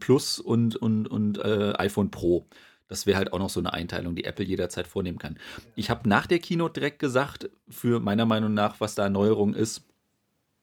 Plus 0.00 0.38
und, 0.38 0.76
und, 0.76 1.06
und 1.06 1.36
äh, 1.36 1.74
iPhone 1.76 2.10
Pro. 2.10 2.46
Das 2.88 3.04
wäre 3.04 3.18
halt 3.18 3.34
auch 3.34 3.38
noch 3.38 3.50
so 3.50 3.60
eine 3.60 3.74
Einteilung, 3.74 4.14
die 4.14 4.24
Apple 4.24 4.46
jederzeit 4.46 4.86
vornehmen 4.86 5.18
kann. 5.18 5.36
Ich 5.76 5.90
habe 5.90 6.08
nach 6.08 6.26
der 6.26 6.38
Keynote 6.38 6.80
direkt 6.80 7.00
gesagt, 7.00 7.50
für 7.68 8.00
meiner 8.00 8.24
Meinung 8.24 8.54
nach, 8.54 8.80
was 8.80 8.94
da 8.94 9.10
Neuerung 9.10 9.52
ist, 9.52 9.82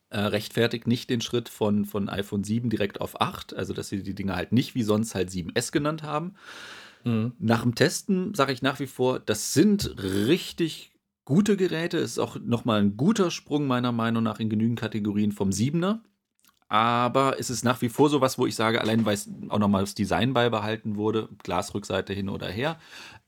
äh, 0.10 0.22
rechtfertigt 0.22 0.88
nicht 0.88 1.12
den 1.12 1.22
Schritt 1.22 1.48
von, 1.48 1.86
von 1.86 2.10
iPhone 2.10 2.44
7 2.44 2.72
direkt 2.72 3.02
auf 3.02 3.22
8, 3.22 3.56
also 3.56 3.74
dass 3.74 3.90
sie 3.90 4.02
die 4.02 4.16
Dinge 4.16 4.36
halt 4.36 4.54
nicht 4.54 4.74
wie 4.74 4.82
sonst 4.82 5.14
halt 5.14 5.30
7S 5.30 5.72
genannt 5.72 6.02
haben. 6.02 6.34
Mhm. 7.04 7.34
Nach 7.38 7.62
dem 7.62 7.76
Testen 7.76 8.34
sage 8.34 8.54
ich 8.54 8.64
nach 8.64 8.80
wie 8.80 8.88
vor, 8.88 9.20
das 9.20 9.54
sind 9.54 10.02
richtig 10.02 10.95
gute 11.26 11.58
Geräte. 11.58 11.98
Ist 11.98 12.20
auch 12.20 12.38
nochmal 12.40 12.82
ein 12.82 12.98
guter 12.98 13.32
Sprung 13.32 13.68
meiner 13.68 13.92
Meinung 13.92 14.24
nach 14.24 14.40
in 14.40 14.50
genügend 14.50 14.80
Kategorien 14.80 15.32
vom 15.32 15.50
7er. 15.50 16.00
Aber 16.68 17.40
es 17.40 17.50
ist 17.50 17.64
nach 17.64 17.82
wie 17.82 17.90
vor 17.90 18.10
sowas, 18.10 18.38
wo 18.38 18.48
ich 18.48 18.56
sage, 18.56 18.82
allein 18.82 19.06
weil 19.06 19.14
es 19.14 19.30
auch 19.50 19.60
nochmal 19.60 19.82
das 19.84 19.94
Design 19.94 20.34
beibehalten 20.34 20.96
wurde, 20.96 21.30
Glasrückseite 21.44 22.14
hin 22.14 22.28
oder 22.30 22.48
her, 22.48 22.80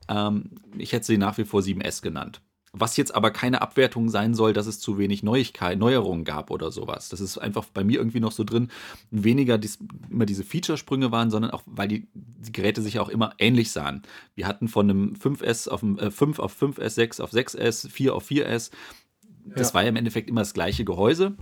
ähm, 0.09 0.55
ich 0.77 0.91
hätte 0.93 1.05
sie 1.05 1.17
nach 1.17 1.37
wie 1.37 1.45
vor 1.45 1.61
7S 1.61 2.01
genannt. 2.01 2.41
Was 2.73 2.97
jetzt 2.97 3.15
aber 3.15 3.31
keine 3.31 3.61
Abwertung 3.61 4.09
sein 4.09 4.35
soll, 4.35 4.53
dass 4.53 4.67
es 4.67 4.79
zu 4.79 4.97
wenig 4.97 5.23
Neuigkeit, 5.23 5.79
Neuerungen 5.79 6.25
gab 6.25 6.51
oder 6.51 6.71
sowas. 6.71 7.09
Das 7.09 7.21
ist 7.21 7.37
einfach 7.37 7.65
bei 7.65 7.83
mir 7.83 7.97
irgendwie 7.97 8.19
noch 8.19 8.31
so 8.31 8.43
drin, 8.43 8.69
weniger 9.09 9.57
dies, 9.57 9.79
immer 10.09 10.25
diese 10.25 10.43
Featuresprünge 10.43 11.11
waren, 11.11 11.31
sondern 11.31 11.51
auch, 11.51 11.63
weil 11.65 11.87
die, 11.87 12.07
die, 12.13 12.51
Geräte 12.51 12.81
sich 12.81 12.99
auch 12.99 13.09
immer 13.09 13.33
ähnlich 13.39 13.71
sahen. 13.71 14.01
Wir 14.35 14.47
hatten 14.47 14.67
von 14.67 14.89
einem 14.89 15.13
5S 15.13 15.69
auf 15.69 15.81
äh, 15.83 16.11
5 16.11 16.39
auf 16.39 16.61
5S, 16.61 16.89
6 16.89 17.19
auf 17.21 17.31
6S, 17.31 17.89
4 17.89 18.13
auf 18.13 18.29
4S. 18.29 18.71
Das 19.45 19.69
ja. 19.69 19.73
war 19.73 19.83
ja 19.83 19.89
im 19.89 19.95
Endeffekt 19.95 20.29
immer 20.29 20.41
das 20.41 20.53
gleiche 20.53 20.83
Gehäuse. 20.83 21.35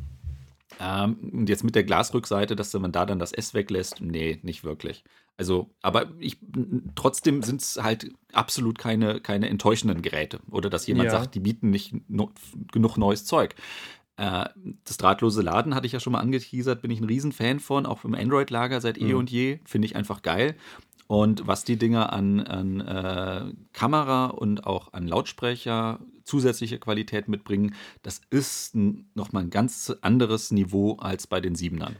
Ähm, 0.79 1.17
und 1.31 1.49
jetzt 1.49 1.63
mit 1.63 1.75
der 1.75 1.83
Glasrückseite, 1.83 2.55
dass 2.55 2.73
man 2.73 2.91
da 2.91 3.05
dann 3.05 3.19
das 3.19 3.31
S 3.31 3.53
weglässt, 3.53 4.01
nee, 4.01 4.39
nicht 4.43 4.63
wirklich. 4.63 5.03
Also, 5.37 5.69
aber 5.81 6.11
ich 6.19 6.37
trotzdem 6.95 7.43
sind 7.43 7.61
es 7.61 7.77
halt 7.81 8.11
absolut 8.31 8.77
keine, 8.77 9.19
keine 9.19 9.49
enttäuschenden 9.49 10.01
Geräte. 10.01 10.39
Oder 10.49 10.69
dass 10.69 10.87
jemand 10.87 11.07
ja. 11.07 11.11
sagt, 11.11 11.35
die 11.35 11.41
bieten 11.41 11.69
nicht 11.69 11.93
no, 12.09 12.31
genug 12.71 12.97
neues 12.97 13.25
Zeug. 13.25 13.55
Äh, 14.17 14.45
das 14.85 14.97
drahtlose 14.97 15.41
Laden 15.41 15.75
hatte 15.75 15.87
ich 15.87 15.93
ja 15.93 15.99
schon 15.99 16.13
mal 16.13 16.19
angeteasert, 16.19 16.81
bin 16.81 16.91
ich 16.91 17.01
ein 17.01 17.05
Riesenfan 17.05 17.59
von, 17.59 17.85
auch 17.85 18.05
im 18.05 18.15
Android-Lager 18.15 18.79
seit 18.79 18.97
eh 18.97 19.03
mhm. 19.03 19.09
eh 19.09 19.13
und 19.13 19.31
je. 19.31 19.59
Finde 19.65 19.87
ich 19.87 19.95
einfach 19.95 20.21
geil. 20.21 20.55
Und 21.07 21.45
was 21.45 21.63
die 21.63 21.77
Dinger 21.77 22.13
an, 22.13 22.39
an 22.41 22.81
äh, 22.81 23.53
Kamera 23.73 24.27
und 24.27 24.65
auch 24.65 24.93
an 24.93 25.07
Lautsprecher 25.07 25.99
zusätzliche 26.23 26.79
Qualität 26.79 27.27
mitbringen, 27.27 27.75
das 28.01 28.21
ist 28.31 28.75
nochmal 28.75 29.43
ein 29.43 29.49
ganz 29.51 29.95
anderes 30.01 30.51
Niveau 30.51 30.93
als 30.93 31.27
bei 31.27 31.39
den 31.41 31.55
Siebenern. 31.55 31.95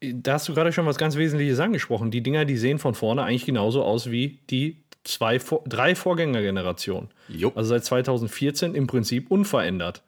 Da 0.00 0.34
hast 0.34 0.48
du 0.48 0.54
gerade 0.54 0.72
schon 0.72 0.86
was 0.86 0.98
ganz 0.98 1.16
Wesentliches 1.16 1.58
angesprochen. 1.60 2.10
Die 2.10 2.22
Dinger, 2.22 2.44
die 2.44 2.56
sehen 2.56 2.78
von 2.78 2.94
vorne 2.94 3.22
eigentlich 3.22 3.46
genauso 3.46 3.82
aus 3.82 4.10
wie 4.10 4.40
die 4.50 4.82
zwei, 5.04 5.38
drei 5.66 5.94
Vorgängergenerationen. 5.94 7.10
Also 7.54 7.70
seit 7.70 7.84
2014 7.84 8.74
im 8.74 8.86
Prinzip 8.86 9.30
unverändert. 9.30 10.02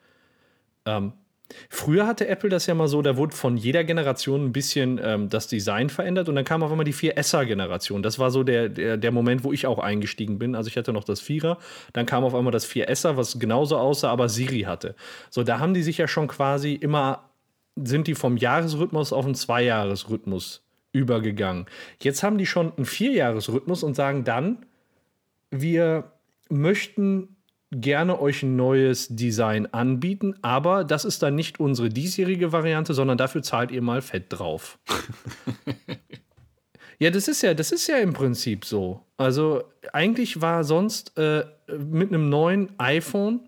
Ähm, 0.84 1.12
Früher 1.68 2.06
hatte 2.06 2.28
Apple 2.28 2.48
das 2.48 2.66
ja 2.66 2.74
mal 2.74 2.88
so, 2.88 3.02
da 3.02 3.16
wurde 3.16 3.34
von 3.34 3.56
jeder 3.56 3.84
Generation 3.84 4.44
ein 4.46 4.52
bisschen 4.52 5.00
ähm, 5.02 5.28
das 5.28 5.48
Design 5.48 5.90
verändert 5.90 6.28
und 6.28 6.34
dann 6.34 6.44
kam 6.44 6.62
auf 6.62 6.70
einmal 6.70 6.84
die 6.84 6.94
4S-Generation. 6.94 8.02
Das 8.02 8.18
war 8.18 8.30
so 8.30 8.42
der, 8.42 8.68
der, 8.68 8.96
der, 8.96 9.12
Moment, 9.12 9.44
wo 9.44 9.52
ich 9.52 9.66
auch 9.66 9.78
eingestiegen 9.78 10.38
bin. 10.38 10.54
Also 10.54 10.68
ich 10.68 10.76
hatte 10.76 10.92
noch 10.92 11.04
das 11.04 11.22
4er, 11.22 11.58
dann 11.92 12.06
kam 12.06 12.24
auf 12.24 12.34
einmal 12.34 12.52
das 12.52 12.68
4S, 12.68 13.16
was 13.16 13.38
genauso 13.38 13.76
aussah, 13.76 14.10
aber 14.10 14.28
Siri 14.28 14.62
hatte. 14.62 14.94
So, 15.30 15.42
da 15.42 15.58
haben 15.58 15.74
die 15.74 15.82
sich 15.82 15.98
ja 15.98 16.08
schon 16.08 16.28
quasi 16.28 16.74
immer, 16.74 17.30
sind 17.76 18.06
die 18.06 18.14
vom 18.14 18.36
Jahresrhythmus 18.36 19.12
auf 19.12 19.24
einen 19.24 19.34
Zweijahresrhythmus 19.34 20.62
übergegangen. 20.92 21.66
Jetzt 22.00 22.22
haben 22.22 22.38
die 22.38 22.46
schon 22.46 22.72
einen 22.76 22.84
Vierjahresrhythmus 22.84 23.82
und 23.82 23.94
sagen 23.94 24.24
dann, 24.24 24.66
wir 25.50 26.12
möchten 26.48 27.31
gerne 27.72 28.20
euch 28.20 28.42
ein 28.42 28.54
neues 28.56 29.08
Design 29.08 29.66
anbieten, 29.72 30.34
aber 30.42 30.84
das 30.84 31.04
ist 31.04 31.22
dann 31.22 31.34
nicht 31.34 31.58
unsere 31.58 31.88
diesjährige 31.88 32.52
Variante, 32.52 32.94
sondern 32.94 33.18
dafür 33.18 33.42
zahlt 33.42 33.70
ihr 33.70 33.82
mal 33.82 34.02
fett 34.02 34.26
drauf. 34.28 34.78
ja, 36.98 37.10
das 37.10 37.28
ist 37.28 37.42
ja, 37.42 37.54
das 37.54 37.72
ist 37.72 37.86
ja 37.86 37.96
im 37.98 38.12
Prinzip 38.12 38.64
so. 38.64 39.00
Also 39.16 39.64
eigentlich 39.92 40.40
war 40.40 40.64
sonst 40.64 41.16
äh, 41.18 41.44
mit 41.78 42.10
einem 42.10 42.28
neuen 42.28 42.78
iPhone, 42.78 43.40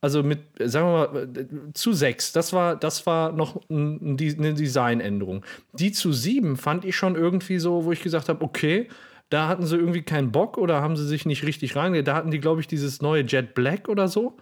also 0.00 0.24
mit, 0.24 0.40
sagen 0.58 0.86
wir 0.86 0.92
mal, 0.92 1.72
zu 1.74 1.92
6, 1.92 2.32
das 2.32 2.52
war, 2.52 2.74
das 2.74 3.06
war 3.06 3.30
noch 3.30 3.60
ein, 3.70 4.18
eine 4.18 4.54
Designänderung. 4.54 5.44
Die 5.74 5.92
zu 5.92 6.12
7 6.12 6.56
fand 6.56 6.84
ich 6.84 6.96
schon 6.96 7.14
irgendwie 7.14 7.60
so, 7.60 7.84
wo 7.84 7.92
ich 7.92 8.02
gesagt 8.02 8.28
habe, 8.28 8.44
okay, 8.44 8.88
da 9.32 9.48
hatten 9.48 9.64
sie 9.64 9.76
irgendwie 9.76 10.02
keinen 10.02 10.30
Bock 10.30 10.58
oder 10.58 10.82
haben 10.82 10.96
sie 10.96 11.06
sich 11.06 11.24
nicht 11.24 11.44
richtig 11.44 11.74
rein. 11.74 12.04
Da 12.04 12.14
hatten 12.14 12.30
die, 12.30 12.40
glaube 12.40 12.60
ich, 12.60 12.66
dieses 12.66 13.00
neue 13.00 13.22
Jet 13.24 13.54
Black 13.54 13.88
oder 13.88 14.08
so. 14.08 14.36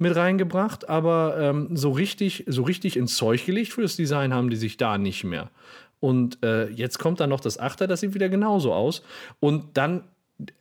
mit 0.00 0.14
reingebracht, 0.14 0.88
aber 0.88 1.36
ähm, 1.40 1.76
so 1.76 1.90
richtig, 1.90 2.44
so 2.46 2.62
richtig 2.62 2.96
ins 2.96 3.16
Zeug 3.16 3.44
gelegt 3.44 3.72
für 3.72 3.82
das 3.82 3.96
Design 3.96 4.32
haben 4.32 4.48
die 4.48 4.54
sich 4.54 4.76
da 4.76 4.96
nicht 4.96 5.24
mehr. 5.24 5.50
Und 5.98 6.38
äh, 6.44 6.68
jetzt 6.68 7.00
kommt 7.00 7.18
dann 7.18 7.30
noch 7.30 7.40
das 7.40 7.58
Achter, 7.58 7.88
das 7.88 7.98
sieht 7.98 8.14
wieder 8.14 8.28
genauso 8.28 8.72
aus. 8.72 9.02
Und 9.40 9.76
dann 9.76 10.04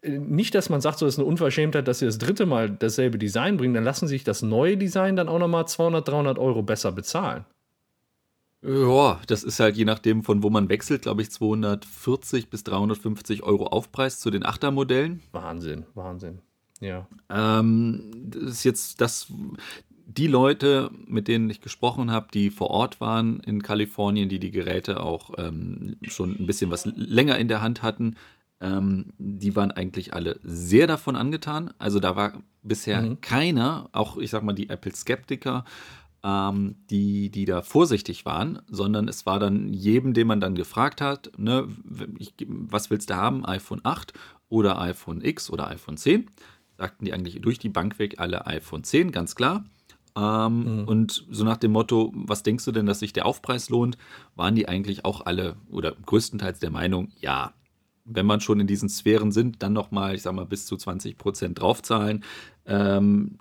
äh, 0.01 0.17
nicht, 0.17 0.55
dass 0.55 0.69
man 0.69 0.81
sagt, 0.81 0.97
so 0.97 1.05
ist 1.05 1.19
eine 1.19 1.27
Unverschämtheit, 1.27 1.87
dass 1.87 1.99
sie 1.99 2.07
das 2.07 2.17
dritte 2.17 2.47
Mal 2.47 2.71
dasselbe 2.71 3.19
Design 3.19 3.57
bringen, 3.57 3.75
dann 3.75 3.83
lassen 3.83 4.07
sich 4.07 4.23
das 4.23 4.41
neue 4.41 4.75
Design 4.75 5.15
dann 5.15 5.29
auch 5.29 5.37
nochmal 5.37 5.67
200, 5.67 6.07
300 6.07 6.39
Euro 6.39 6.63
besser 6.63 6.91
bezahlen. 6.91 7.45
Ja, 8.61 9.21
das 9.27 9.43
ist 9.43 9.59
halt 9.59 9.77
je 9.77 9.85
nachdem, 9.85 10.23
von 10.23 10.41
wo 10.41 10.49
man 10.49 10.69
wechselt, 10.69 11.03
glaube 11.03 11.21
ich, 11.21 11.31
240 11.31 12.49
bis 12.49 12.63
350 12.63 13.43
Euro 13.43 13.67
Aufpreis 13.67 14.19
zu 14.19 14.31
den 14.31 14.45
Achtermodellen. 14.45 15.21
Wahnsinn, 15.31 15.85
Wahnsinn. 15.93 16.39
Ja. 16.79 17.07
Ähm, 17.29 18.11
das 18.13 18.43
ist 18.43 18.63
jetzt 18.63 19.01
das, 19.01 19.31
die 20.05 20.27
Leute, 20.27 20.89
mit 21.05 21.27
denen 21.27 21.49
ich 21.49 21.61
gesprochen 21.61 22.11
habe, 22.11 22.27
die 22.33 22.49
vor 22.49 22.69
Ort 22.69 22.99
waren 22.99 23.39
in 23.41 23.61
Kalifornien, 23.61 24.29
die 24.29 24.39
die 24.39 24.51
Geräte 24.51 25.01
auch 25.01 25.31
ähm, 25.37 25.97
schon 26.03 26.35
ein 26.39 26.47
bisschen 26.47 26.71
was 26.71 26.85
länger 26.85 27.37
in 27.37 27.47
der 27.47 27.61
Hand 27.61 27.83
hatten, 27.83 28.15
ähm, 28.59 29.13
die 29.17 29.55
waren 29.55 29.71
eigentlich 29.71 30.13
alle 30.13 30.39
sehr 30.43 30.87
davon 30.87 31.15
angetan. 31.15 31.73
Also 31.77 31.99
da 31.99 32.15
war 32.15 32.41
bisher 32.63 33.01
mhm. 33.01 33.21
keiner, 33.21 33.89
auch 33.91 34.17
ich 34.17 34.31
sag 34.31 34.43
mal 34.43 34.53
die 34.53 34.69
Apple-Skeptiker, 34.69 35.63
ähm, 36.23 36.75
die, 36.89 37.29
die 37.29 37.45
da 37.45 37.61
vorsichtig 37.61 38.25
waren, 38.25 38.61
sondern 38.67 39.07
es 39.07 39.25
war 39.25 39.39
dann 39.39 39.73
jedem, 39.73 40.13
den 40.13 40.27
man 40.27 40.41
dann 40.41 40.55
gefragt 40.55 41.01
hat, 41.01 41.31
ne, 41.37 41.67
ich, 42.17 42.33
was 42.47 42.89
willst 42.89 43.09
du 43.09 43.15
haben, 43.15 43.45
iPhone 43.45 43.81
8 43.83 44.13
oder 44.49 44.79
iPhone 44.81 45.23
X 45.23 45.49
oder 45.49 45.67
iPhone 45.67 45.97
10? 45.97 46.29
Sagten 46.77 47.05
die 47.05 47.13
eigentlich 47.13 47.41
durch 47.41 47.59
die 47.59 47.69
Bank 47.69 47.99
weg 47.99 48.19
alle 48.19 48.45
iPhone 48.47 48.83
10, 48.83 49.11
ganz 49.11 49.35
klar. 49.35 49.65
Ähm, 50.15 50.81
mhm. 50.81 50.87
Und 50.87 51.25
so 51.29 51.43
nach 51.43 51.57
dem 51.57 51.71
Motto, 51.71 52.11
was 52.15 52.43
denkst 52.43 52.65
du 52.65 52.71
denn, 52.71 52.87
dass 52.87 52.99
sich 52.99 53.13
der 53.13 53.25
Aufpreis 53.25 53.69
lohnt, 53.69 53.97
waren 54.35 54.55
die 54.55 54.67
eigentlich 54.67 55.05
auch 55.05 55.25
alle 55.25 55.57
oder 55.69 55.93
größtenteils 56.05 56.59
der 56.59 56.71
Meinung, 56.71 57.09
ja, 57.19 57.53
wenn 58.09 58.25
man 58.25 58.39
schon 58.39 58.59
in 58.59 58.67
diesen 58.67 58.89
Sphären 58.89 59.31
sind, 59.31 59.61
dann 59.61 59.73
nochmal, 59.73 60.15
ich 60.15 60.21
sag 60.21 60.33
mal, 60.33 60.45
bis 60.45 60.65
zu 60.65 60.77
20 60.77 61.17
Prozent 61.17 61.59
draufzahlen. 61.59 62.23
Ähm, 62.65 63.37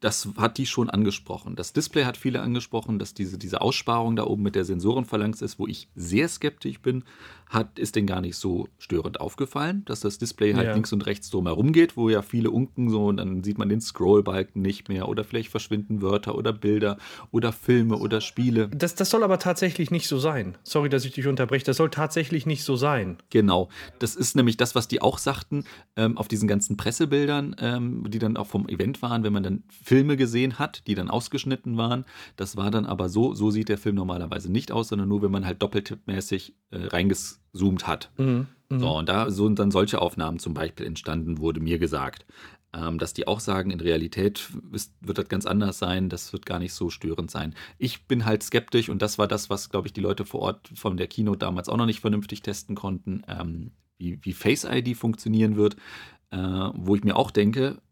das 0.00 0.28
hat 0.38 0.56
die 0.56 0.66
schon 0.66 0.88
angesprochen. 0.88 1.56
Das 1.56 1.72
Display 1.74 2.04
hat 2.04 2.16
viele 2.16 2.40
angesprochen, 2.40 2.98
dass 2.98 3.12
diese, 3.12 3.36
diese 3.36 3.60
Aussparung 3.60 4.16
da 4.16 4.24
oben 4.24 4.42
mit 4.42 4.54
der 4.54 4.64
Sensorenphalanx 4.64 5.42
ist, 5.42 5.58
wo 5.58 5.66
ich 5.66 5.88
sehr 5.94 6.28
skeptisch 6.28 6.80
bin, 6.80 7.04
hat, 7.50 7.80
ist 7.80 7.96
denen 7.96 8.06
gar 8.06 8.20
nicht 8.20 8.36
so 8.36 8.68
störend 8.78 9.20
aufgefallen, 9.20 9.84
dass 9.84 10.00
das 10.00 10.18
Display 10.18 10.54
halt 10.54 10.68
ja. 10.68 10.74
links 10.74 10.92
und 10.92 11.04
rechts 11.04 11.30
drumherum 11.30 11.72
geht, 11.72 11.96
wo 11.96 12.08
ja 12.08 12.22
viele 12.22 12.50
unken 12.52 12.88
so 12.90 13.06
und 13.06 13.16
dann 13.16 13.42
sieht 13.42 13.58
man 13.58 13.68
den 13.68 13.80
Scrollbalken 13.80 14.62
nicht 14.62 14.88
mehr 14.88 15.08
oder 15.08 15.24
vielleicht 15.24 15.50
verschwinden 15.50 16.00
Wörter 16.00 16.36
oder 16.36 16.52
Bilder 16.52 16.96
oder 17.32 17.50
Filme 17.52 17.96
oder 17.96 18.20
Spiele. 18.20 18.68
Das, 18.68 18.94
das 18.94 19.10
soll 19.10 19.24
aber 19.24 19.40
tatsächlich 19.40 19.90
nicht 19.90 20.06
so 20.06 20.18
sein. 20.18 20.56
Sorry, 20.62 20.88
dass 20.88 21.04
ich 21.04 21.12
dich 21.12 21.26
unterbreche. 21.26 21.64
Das 21.64 21.76
soll 21.76 21.90
tatsächlich 21.90 22.46
nicht 22.46 22.62
so 22.62 22.76
sein. 22.76 23.18
Genau. 23.30 23.68
Das 23.98 24.14
ist 24.14 24.36
nämlich 24.36 24.56
das, 24.56 24.76
was 24.76 24.86
die 24.86 25.02
auch 25.02 25.18
sagten 25.18 25.64
ähm, 25.96 26.16
auf 26.18 26.28
diesen 26.28 26.46
ganzen 26.46 26.76
Pressebildern, 26.76 27.56
ähm, 27.58 28.04
die 28.08 28.20
dann 28.20 28.36
auch 28.36 28.46
vom 28.46 28.68
Event 28.68 29.02
waren, 29.02 29.24
wenn 29.24 29.32
man 29.32 29.42
dann 29.42 29.64
Filme 29.82 30.16
gesehen 30.16 30.60
hat, 30.60 30.86
die 30.86 30.94
dann 30.94 31.10
ausgeschnitten 31.10 31.76
waren. 31.76 32.04
Das 32.36 32.56
war 32.56 32.70
dann 32.70 32.86
aber 32.86 33.08
so, 33.08 33.34
so 33.34 33.50
sieht 33.50 33.68
der 33.68 33.78
Film 33.78 33.96
normalerweise 33.96 34.52
nicht 34.52 34.70
aus, 34.70 34.88
sondern 34.88 35.08
nur, 35.08 35.22
wenn 35.22 35.32
man 35.32 35.44
halt 35.44 35.60
doppeltippmäßig 35.62 36.54
äh, 36.70 36.86
reinges 36.86 37.39
zoomt 37.52 37.86
hat. 37.86 38.10
Mhm. 38.16 38.46
Mhm. 38.68 38.80
So, 38.80 38.98
und 38.98 39.08
da 39.08 39.30
sind 39.30 39.58
dann 39.58 39.70
solche 39.70 40.00
Aufnahmen 40.00 40.38
zum 40.38 40.54
Beispiel 40.54 40.86
entstanden, 40.86 41.38
wurde 41.38 41.60
mir 41.60 41.78
gesagt. 41.78 42.24
Ähm, 42.72 42.98
dass 42.98 43.12
die 43.12 43.26
auch 43.26 43.40
sagen, 43.40 43.72
in 43.72 43.80
Realität 43.80 44.48
ist, 44.70 44.94
wird 45.00 45.18
das 45.18 45.28
ganz 45.28 45.44
anders 45.44 45.80
sein, 45.80 46.08
das 46.08 46.32
wird 46.32 46.46
gar 46.46 46.60
nicht 46.60 46.72
so 46.72 46.88
störend 46.88 47.28
sein. 47.28 47.54
Ich 47.78 48.06
bin 48.06 48.26
halt 48.26 48.44
skeptisch 48.44 48.88
und 48.88 49.02
das 49.02 49.18
war 49.18 49.26
das, 49.26 49.50
was, 49.50 49.70
glaube 49.70 49.88
ich, 49.88 49.92
die 49.92 50.00
Leute 50.00 50.24
vor 50.24 50.40
Ort 50.40 50.70
von 50.74 50.96
der 50.96 51.08
Keynote 51.08 51.38
damals 51.38 51.68
auch 51.68 51.76
noch 51.76 51.86
nicht 51.86 51.98
vernünftig 51.98 52.42
testen 52.42 52.76
konnten, 52.76 53.22
ähm, 53.26 53.72
wie, 53.98 54.20
wie 54.22 54.32
Face 54.32 54.62
ID 54.62 54.96
funktionieren 54.96 55.56
wird, 55.56 55.74
äh, 56.30 56.36
wo 56.38 56.94
ich 56.94 57.02
mir 57.02 57.16
auch 57.16 57.32
denke, 57.32 57.82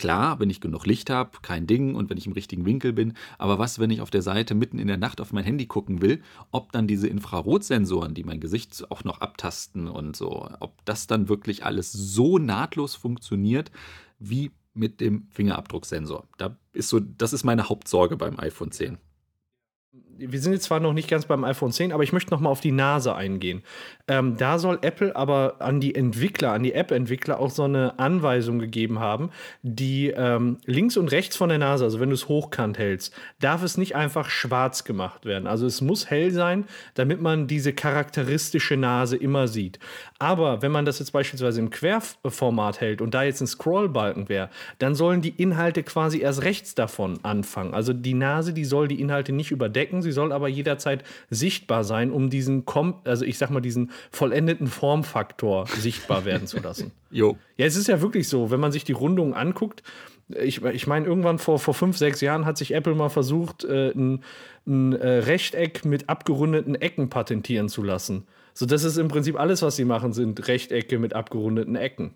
Klar, 0.00 0.40
wenn 0.40 0.48
ich 0.48 0.62
genug 0.62 0.86
Licht 0.86 1.10
habe, 1.10 1.30
kein 1.42 1.66
Ding 1.66 1.94
und 1.94 2.08
wenn 2.08 2.16
ich 2.16 2.26
im 2.26 2.32
richtigen 2.32 2.64
Winkel 2.64 2.94
bin, 2.94 3.12
aber 3.36 3.58
was, 3.58 3.78
wenn 3.78 3.90
ich 3.90 4.00
auf 4.00 4.08
der 4.08 4.22
Seite 4.22 4.54
mitten 4.54 4.78
in 4.78 4.86
der 4.86 4.96
Nacht 4.96 5.20
auf 5.20 5.34
mein 5.34 5.44
Handy 5.44 5.66
gucken 5.66 6.00
will, 6.00 6.22
ob 6.52 6.72
dann 6.72 6.86
diese 6.86 7.06
Infrarotsensoren, 7.06 8.14
die 8.14 8.24
mein 8.24 8.40
Gesicht 8.40 8.90
auch 8.90 9.04
noch 9.04 9.20
abtasten 9.20 9.88
und 9.88 10.16
so, 10.16 10.48
ob 10.60 10.82
das 10.86 11.06
dann 11.06 11.28
wirklich 11.28 11.66
alles 11.66 11.92
so 11.92 12.38
nahtlos 12.38 12.94
funktioniert 12.94 13.70
wie 14.18 14.52
mit 14.72 15.02
dem 15.02 15.26
Fingerabdrucksensor. 15.32 16.26
Da 16.38 16.56
ist 16.72 16.88
so, 16.88 16.98
das 16.98 17.34
ist 17.34 17.44
meine 17.44 17.68
Hauptsorge 17.68 18.16
beim 18.16 18.40
iPhone 18.40 18.72
10 18.72 18.96
wir 20.20 20.40
sind 20.40 20.52
jetzt 20.52 20.64
zwar 20.64 20.80
noch 20.80 20.92
nicht 20.92 21.08
ganz 21.08 21.26
beim 21.26 21.44
iPhone 21.44 21.72
10, 21.72 21.92
aber 21.92 22.02
ich 22.02 22.12
möchte 22.12 22.30
noch 22.30 22.40
mal 22.40 22.50
auf 22.50 22.60
die 22.60 22.72
Nase 22.72 23.14
eingehen. 23.14 23.62
Ähm, 24.08 24.36
da 24.36 24.58
soll 24.58 24.78
Apple 24.82 25.14
aber 25.16 25.56
an 25.60 25.80
die 25.80 25.94
Entwickler, 25.94 26.52
an 26.52 26.62
die 26.62 26.74
App-Entwickler 26.74 27.40
auch 27.40 27.50
so 27.50 27.64
eine 27.64 27.98
Anweisung 27.98 28.58
gegeben 28.58 28.98
haben, 28.98 29.30
die 29.62 30.08
ähm, 30.08 30.58
links 30.66 30.96
und 30.96 31.10
rechts 31.10 31.36
von 31.36 31.48
der 31.48 31.58
Nase, 31.58 31.84
also 31.84 32.00
wenn 32.00 32.10
du 32.10 32.14
es 32.14 32.28
hochkant 32.28 32.78
hältst, 32.78 33.14
darf 33.40 33.62
es 33.62 33.78
nicht 33.78 33.96
einfach 33.96 34.30
schwarz 34.30 34.84
gemacht 34.84 35.24
werden. 35.24 35.46
Also 35.46 35.66
es 35.66 35.80
muss 35.80 36.10
hell 36.10 36.30
sein, 36.30 36.64
damit 36.94 37.20
man 37.20 37.46
diese 37.46 37.72
charakteristische 37.72 38.76
Nase 38.76 39.16
immer 39.16 39.48
sieht. 39.48 39.78
Aber 40.18 40.62
wenn 40.62 40.72
man 40.72 40.84
das 40.84 40.98
jetzt 40.98 41.12
beispielsweise 41.12 41.60
im 41.60 41.70
Querformat 41.70 42.80
hält 42.80 43.00
und 43.00 43.14
da 43.14 43.22
jetzt 43.22 43.40
ein 43.40 43.46
Scrollbalken 43.46 44.28
wäre, 44.28 44.50
dann 44.78 44.94
sollen 44.94 45.22
die 45.22 45.30
Inhalte 45.30 45.82
quasi 45.82 46.20
erst 46.20 46.42
rechts 46.42 46.74
davon 46.74 47.18
anfangen. 47.22 47.74
Also 47.74 47.92
die 47.92 48.14
Nase, 48.14 48.52
die 48.52 48.64
soll 48.64 48.88
die 48.88 49.00
Inhalte 49.00 49.32
nicht 49.32 49.50
überdecken, 49.50 50.02
sie 50.02 50.09
soll 50.12 50.32
aber 50.32 50.48
jederzeit 50.48 51.04
sichtbar 51.30 51.84
sein, 51.84 52.10
um 52.10 52.30
diesen, 52.30 52.64
also 53.04 53.24
ich 53.24 53.38
sag 53.38 53.50
mal, 53.50 53.60
diesen 53.60 53.90
vollendeten 54.10 54.66
Formfaktor 54.66 55.66
sichtbar 55.66 56.24
werden 56.24 56.46
zu 56.46 56.58
lassen. 56.58 56.92
Jo. 57.12 57.36
Ja, 57.56 57.66
es 57.66 57.74
ist 57.74 57.88
ja 57.88 58.00
wirklich 58.02 58.28
so, 58.28 58.52
wenn 58.52 58.60
man 58.60 58.70
sich 58.70 58.84
die 58.84 58.92
Rundungen 58.92 59.34
anguckt, 59.34 59.82
ich, 60.28 60.64
ich 60.64 60.86
meine, 60.86 61.06
irgendwann 61.06 61.38
vor, 61.38 61.58
vor 61.58 61.74
fünf, 61.74 61.96
sechs 61.96 62.20
Jahren 62.20 62.46
hat 62.46 62.56
sich 62.56 62.72
Apple 62.72 62.94
mal 62.94 63.08
versucht, 63.08 63.64
äh, 63.64 63.90
ein, 63.90 64.22
ein 64.66 64.92
äh, 64.92 65.08
Rechteck 65.08 65.84
mit 65.84 66.08
abgerundeten 66.08 66.76
Ecken 66.76 67.10
patentieren 67.10 67.68
zu 67.68 67.82
lassen. 67.82 68.26
So, 68.54 68.66
das 68.66 68.84
ist 68.84 68.96
im 68.96 69.08
Prinzip 69.08 69.38
alles, 69.38 69.62
was 69.62 69.76
sie 69.76 69.84
machen, 69.84 70.12
sind 70.12 70.46
Rechtecke 70.48 70.98
mit 70.98 71.14
abgerundeten 71.14 71.76
Ecken. 71.76 72.14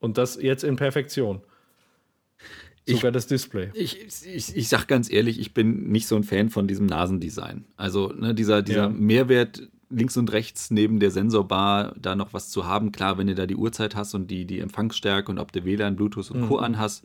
Und 0.00 0.18
das 0.18 0.40
jetzt 0.40 0.64
in 0.64 0.76
Perfektion. 0.76 1.40
Sogar 2.86 3.10
ich, 3.10 3.14
das 3.14 3.26
Display. 3.26 3.70
Ich, 3.74 3.98
ich, 4.26 4.56
ich 4.56 4.68
sag 4.68 4.86
ganz 4.86 5.10
ehrlich, 5.10 5.40
ich 5.40 5.54
bin 5.54 5.88
nicht 5.90 6.06
so 6.06 6.16
ein 6.16 6.24
Fan 6.24 6.50
von 6.50 6.68
diesem 6.68 6.86
Nasendesign. 6.86 7.64
Also 7.76 8.08
ne, 8.12 8.34
dieser, 8.34 8.62
dieser 8.62 8.84
ja. 8.84 8.88
Mehrwert 8.88 9.68
links 9.88 10.16
und 10.16 10.32
rechts 10.32 10.70
neben 10.70 11.00
der 11.00 11.10
Sensorbar 11.10 11.94
da 11.98 12.14
noch 12.14 12.32
was 12.32 12.50
zu 12.50 12.66
haben. 12.66 12.92
Klar, 12.92 13.16
wenn 13.16 13.26
du 13.26 13.34
da 13.34 13.46
die 13.46 13.56
Uhrzeit 13.56 13.94
hast 13.94 14.14
und 14.14 14.30
die, 14.30 14.44
die 14.44 14.60
Empfangsstärke 14.60 15.30
und 15.30 15.38
ob 15.38 15.52
du 15.52 15.64
WLAN, 15.64 15.96
Bluetooth 15.96 16.30
und 16.30 16.42
mhm. 16.42 16.48
Co. 16.48 16.56
anhast. 16.58 17.04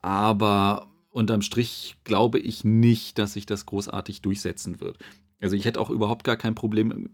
Aber 0.00 0.88
unterm 1.10 1.42
Strich 1.42 1.96
glaube 2.04 2.38
ich 2.38 2.64
nicht, 2.64 3.18
dass 3.18 3.32
sich 3.32 3.46
das 3.46 3.66
großartig 3.66 4.20
durchsetzen 4.20 4.80
wird. 4.80 4.98
Also 5.40 5.54
ich 5.54 5.64
hätte 5.64 5.80
auch 5.80 5.90
überhaupt 5.90 6.24
gar 6.24 6.36
kein 6.36 6.54
Problem. 6.54 7.08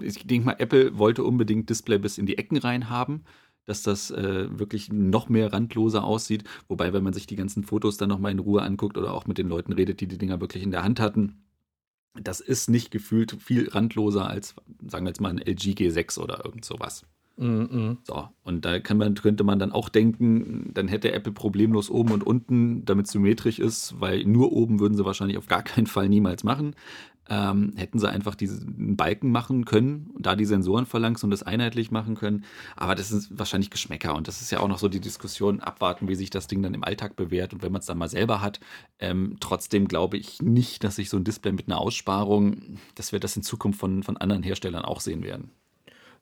Ich 0.00 0.26
denke 0.26 0.46
mal, 0.46 0.56
Apple 0.58 0.98
wollte 0.98 1.24
unbedingt 1.24 1.70
Display 1.70 1.98
bis 1.98 2.18
in 2.18 2.26
die 2.26 2.36
Ecken 2.36 2.56
rein 2.56 2.90
haben, 2.90 3.22
dass 3.66 3.82
das 3.82 4.10
äh, 4.10 4.46
wirklich 4.58 4.92
noch 4.92 5.28
mehr 5.28 5.52
randloser 5.52 6.04
aussieht. 6.04 6.44
Wobei, 6.68 6.92
wenn 6.92 7.04
man 7.04 7.12
sich 7.12 7.26
die 7.26 7.36
ganzen 7.36 7.64
Fotos 7.64 7.96
dann 7.96 8.08
nochmal 8.08 8.32
in 8.32 8.38
Ruhe 8.38 8.62
anguckt 8.62 8.98
oder 8.98 9.12
auch 9.12 9.26
mit 9.26 9.38
den 9.38 9.48
Leuten 9.48 9.72
redet, 9.72 10.00
die 10.00 10.08
die 10.08 10.18
Dinger 10.18 10.40
wirklich 10.40 10.62
in 10.62 10.70
der 10.70 10.82
Hand 10.82 11.00
hatten, 11.00 11.42
das 12.14 12.40
ist 12.40 12.68
nicht 12.68 12.90
gefühlt 12.90 13.36
viel 13.40 13.68
randloser 13.68 14.28
als, 14.28 14.54
sagen 14.86 15.04
wir 15.04 15.10
jetzt 15.10 15.20
mal, 15.20 15.30
ein 15.30 15.38
LG 15.38 15.74
G6 15.74 16.18
oder 16.18 16.44
irgend 16.44 16.64
sowas. 16.64 17.04
Mm 17.36 17.44
-mm. 17.44 17.96
So, 18.02 18.28
und 18.42 18.64
da 18.64 18.78
man, 18.94 19.14
könnte 19.14 19.44
man 19.44 19.58
dann 19.58 19.72
auch 19.72 19.88
denken, 19.88 20.72
dann 20.74 20.88
hätte 20.88 21.12
Apple 21.12 21.32
problemlos 21.32 21.88
oben 21.88 22.12
und 22.12 22.24
unten, 22.24 22.84
damit 22.84 23.06
es 23.06 23.12
symmetrisch 23.12 23.58
ist, 23.58 23.98
weil 23.98 24.24
nur 24.24 24.52
oben 24.52 24.80
würden 24.80 24.96
sie 24.96 25.04
wahrscheinlich 25.04 25.38
auf 25.38 25.46
gar 25.46 25.62
keinen 25.62 25.86
Fall 25.86 26.08
niemals 26.08 26.44
machen 26.44 26.74
ähm, 27.30 27.72
hätten 27.76 27.98
sie 27.98 28.10
einfach 28.10 28.34
diesen 28.34 28.96
Balken 28.96 29.30
machen 29.30 29.64
können, 29.64 30.10
da 30.18 30.34
die 30.34 30.44
Sensoren 30.44 30.84
verlangst 30.84 31.22
und 31.22 31.30
das 31.30 31.44
einheitlich 31.44 31.92
machen 31.92 32.16
können. 32.16 32.44
Aber 32.76 32.96
das 32.96 33.12
ist 33.12 33.38
wahrscheinlich 33.38 33.70
Geschmäcker 33.70 34.14
und 34.16 34.28
das 34.28 34.42
ist 34.42 34.50
ja 34.50 34.58
auch 34.60 34.68
noch 34.68 34.78
so 34.78 34.88
die 34.88 35.00
Diskussion, 35.00 35.60
abwarten, 35.60 36.08
wie 36.08 36.16
sich 36.16 36.30
das 36.30 36.48
Ding 36.48 36.62
dann 36.62 36.74
im 36.74 36.84
Alltag 36.84 37.14
bewährt 37.14 37.54
und 37.54 37.62
wenn 37.62 37.72
man 37.72 37.80
es 37.80 37.86
dann 37.86 37.98
mal 37.98 38.08
selber 38.08 38.40
hat. 38.40 38.58
Ähm, 38.98 39.36
trotzdem 39.38 39.86
glaube 39.86 40.16
ich 40.18 40.42
nicht, 40.42 40.82
dass 40.82 40.96
sich 40.96 41.08
so 41.08 41.16
ein 41.16 41.24
Display 41.24 41.52
mit 41.52 41.68
einer 41.68 41.80
Aussparung, 41.80 42.78
dass 42.96 43.12
wir 43.12 43.20
das 43.20 43.36
in 43.36 43.42
Zukunft 43.42 43.78
von, 43.78 44.02
von 44.02 44.16
anderen 44.16 44.42
Herstellern 44.42 44.84
auch 44.84 45.00
sehen 45.00 45.22
werden. 45.22 45.52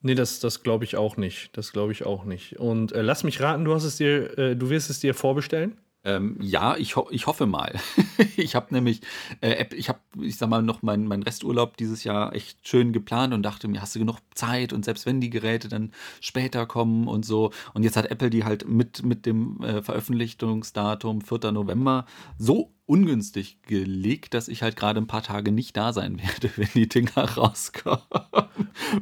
Nee, 0.02 0.14
das, 0.14 0.40
das 0.40 0.62
glaube 0.62 0.84
ich 0.84 0.96
auch 0.96 1.16
nicht. 1.16 1.56
Das 1.56 1.72
glaube 1.72 1.92
ich 1.92 2.04
auch 2.04 2.24
nicht. 2.24 2.58
Und 2.58 2.92
äh, 2.92 3.02
lass 3.02 3.24
mich 3.24 3.40
raten, 3.40 3.64
du 3.64 3.74
hast 3.74 3.84
es 3.84 3.96
dir, 3.96 4.38
äh, 4.38 4.56
du 4.56 4.70
wirst 4.70 4.90
es 4.90 5.00
dir 5.00 5.14
vorbestellen? 5.14 5.78
Ähm, 6.08 6.38
ja, 6.40 6.76
ich, 6.78 6.96
ho 6.96 7.06
ich 7.10 7.26
hoffe 7.26 7.44
mal. 7.44 7.74
ich 8.36 8.54
habe 8.54 8.72
nämlich, 8.72 9.02
äh, 9.42 9.66
ich 9.74 9.90
habe, 9.90 9.98
ich 10.22 10.38
sag 10.38 10.48
mal, 10.48 10.62
noch 10.62 10.80
meinen 10.80 11.06
mein 11.06 11.22
Resturlaub 11.22 11.76
dieses 11.76 12.02
Jahr 12.02 12.34
echt 12.34 12.66
schön 12.66 12.92
geplant 12.92 13.34
und 13.34 13.42
dachte 13.42 13.68
mir, 13.68 13.82
hast 13.82 13.94
du 13.94 13.98
genug 13.98 14.16
Zeit 14.34 14.72
und 14.72 14.86
selbst 14.86 15.04
wenn 15.04 15.20
die 15.20 15.28
Geräte 15.28 15.68
dann 15.68 15.92
später 16.20 16.64
kommen 16.64 17.08
und 17.08 17.26
so. 17.26 17.50
Und 17.74 17.82
jetzt 17.82 17.98
hat 17.98 18.06
Apple 18.06 18.30
die 18.30 18.44
halt 18.44 18.66
mit, 18.66 19.04
mit 19.04 19.26
dem 19.26 19.62
äh, 19.62 19.82
Veröffentlichungsdatum 19.82 21.20
4. 21.20 21.52
November 21.52 22.06
so 22.38 22.72
ungünstig 22.86 23.60
gelegt, 23.62 24.32
dass 24.32 24.48
ich 24.48 24.62
halt 24.62 24.76
gerade 24.76 25.00
ein 25.00 25.06
paar 25.06 25.22
Tage 25.22 25.52
nicht 25.52 25.76
da 25.76 25.92
sein 25.92 26.18
werde, 26.22 26.50
wenn 26.56 26.70
die 26.74 26.88
Dinger 26.88 27.36
rauskommen. 27.36 28.00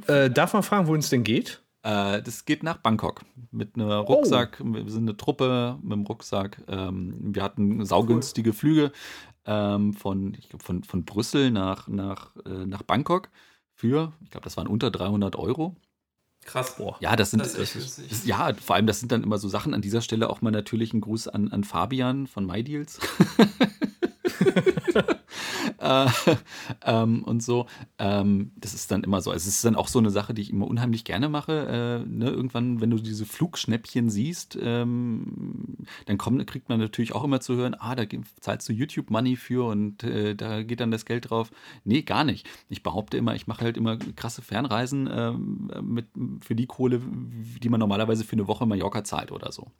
Äh, 0.09 0.29
darf 0.31 0.55
man 0.55 0.65
fragen, 0.65 0.89
wohin 0.89 1.01
es 1.01 1.11
denn 1.11 1.23
geht? 1.23 1.63
Äh, 1.87 2.21
das 2.21 2.45
geht 2.45 2.65
nach 2.65 2.79
Bangkok 2.79 3.21
mit 3.53 3.77
einem 3.77 3.89
Rucksack. 3.89 4.61
Oh. 4.61 4.75
Wir 4.75 4.91
sind 4.91 5.05
eine 5.05 5.17
Truppe 5.17 5.79
mit 5.83 5.93
einem 5.93 6.03
Rucksack. 6.03 6.61
Ähm, 6.67 7.15
wir 7.33 7.45
hatten 7.45 7.85
saugünstige 7.87 8.51
cool. 8.51 8.57
Flüge 8.57 8.93
ähm, 9.45 9.95
von, 9.95 10.33
glaub, 10.33 10.63
von, 10.65 10.83
von 10.83 11.05
Brüssel 11.05 11.53
nach, 11.53 11.87
nach, 11.87 12.35
äh, 12.45 12.67
nach 12.67 12.83
Bangkok 12.83 13.29
für, 13.73 14.13
ich 14.25 14.31
glaube, 14.31 14.43
das 14.43 14.57
waren 14.57 14.67
unter 14.67 14.91
300 14.91 15.37
Euro. 15.37 15.77
Krass. 16.45 16.77
Boah. 16.77 16.97
Ja, 16.99 17.15
das 17.15 17.31
sind, 17.31 17.41
das 17.41 17.55
das, 17.55 18.27
ja, 18.27 18.53
vor 18.55 18.75
allem, 18.75 18.89
das 18.89 18.99
sind 18.99 19.13
dann 19.13 19.23
immer 19.23 19.39
so 19.39 19.49
Sachen. 19.49 19.73
An 19.73 19.83
dieser 19.83 20.01
Stelle 20.01 20.29
auch 20.29 20.43
mal 20.43 20.51
natürlich 20.51 20.93
ein 20.93 21.01
Gruß 21.01 21.29
an, 21.29 21.53
an 21.53 21.63
Fabian 21.63 22.27
von 22.27 22.47
MyDeals. 22.47 22.99
äh, 25.79 26.07
ähm, 26.85 27.25
und 27.25 27.43
so. 27.43 27.67
Ähm, 27.99 28.53
das 28.57 28.75
ist 28.75 28.91
dann 28.91 29.05
immer 29.05 29.21
so. 29.21 29.31
Also 29.31 29.49
es 29.49 29.57
ist 29.57 29.65
dann 29.65 29.77
auch 29.77 29.89
so 29.89 29.99
eine 29.99 30.11
Sache, 30.11 30.35
die 30.35 30.43
ich 30.43 30.51
immer 30.51 30.67
unheimlich 30.67 31.05
gerne 31.05 31.29
mache. 31.29 32.05
Äh, 32.05 32.09
ne? 32.09 32.31
Irgendwann, 32.31 32.81
wenn 32.81 32.91
du 32.91 32.99
diese 32.99 33.27
Flugschnäppchen 33.27 34.11
siehst, 34.11 34.59
ähm, 34.61 35.77
dann 36.07 36.19
kommt, 36.19 36.47
kriegt 36.47 36.69
man 36.69 36.79
natürlich 36.79 37.15
auch 37.15 37.25
immer 37.25 37.41
zu 37.41 37.55
hören, 37.57 37.77
ah, 37.79 37.95
da 37.95 38.05
zahlst 38.41 38.69
du 38.69 38.73
YouTube 38.73 39.11
Money 39.11 39.37
für 39.37 39.67
und 39.67 40.03
äh, 40.05 40.35
da 40.35 40.63
geht 40.63 40.81
dann 40.81 40.91
das 40.91 41.05
Geld 41.05 41.31
drauf. 41.31 41.51
Nee, 41.85 42.03
gar 42.03 42.25
nicht. 42.25 42.49
Ich 42.69 42.83
behaupte 42.83 43.17
immer, 43.17 43.35
ich 43.35 43.47
mache 43.47 43.65
halt 43.65 43.77
immer 43.77 43.97
krasse 43.97 44.43
Fernreisen 44.43 45.09
ähm, 45.11 45.71
mit, 45.83 46.07
für 46.41 46.55
die 46.55 46.67
Kohle, 46.67 47.01
die 47.63 47.69
man 47.69 47.81
normalerweise 47.81 48.25
für 48.25 48.33
eine 48.33 48.49
Woche 48.49 48.65
in 48.65 48.69
Mallorca 48.69 49.05
zahlt 49.05 49.33
oder 49.33 49.53
so. 49.53 49.71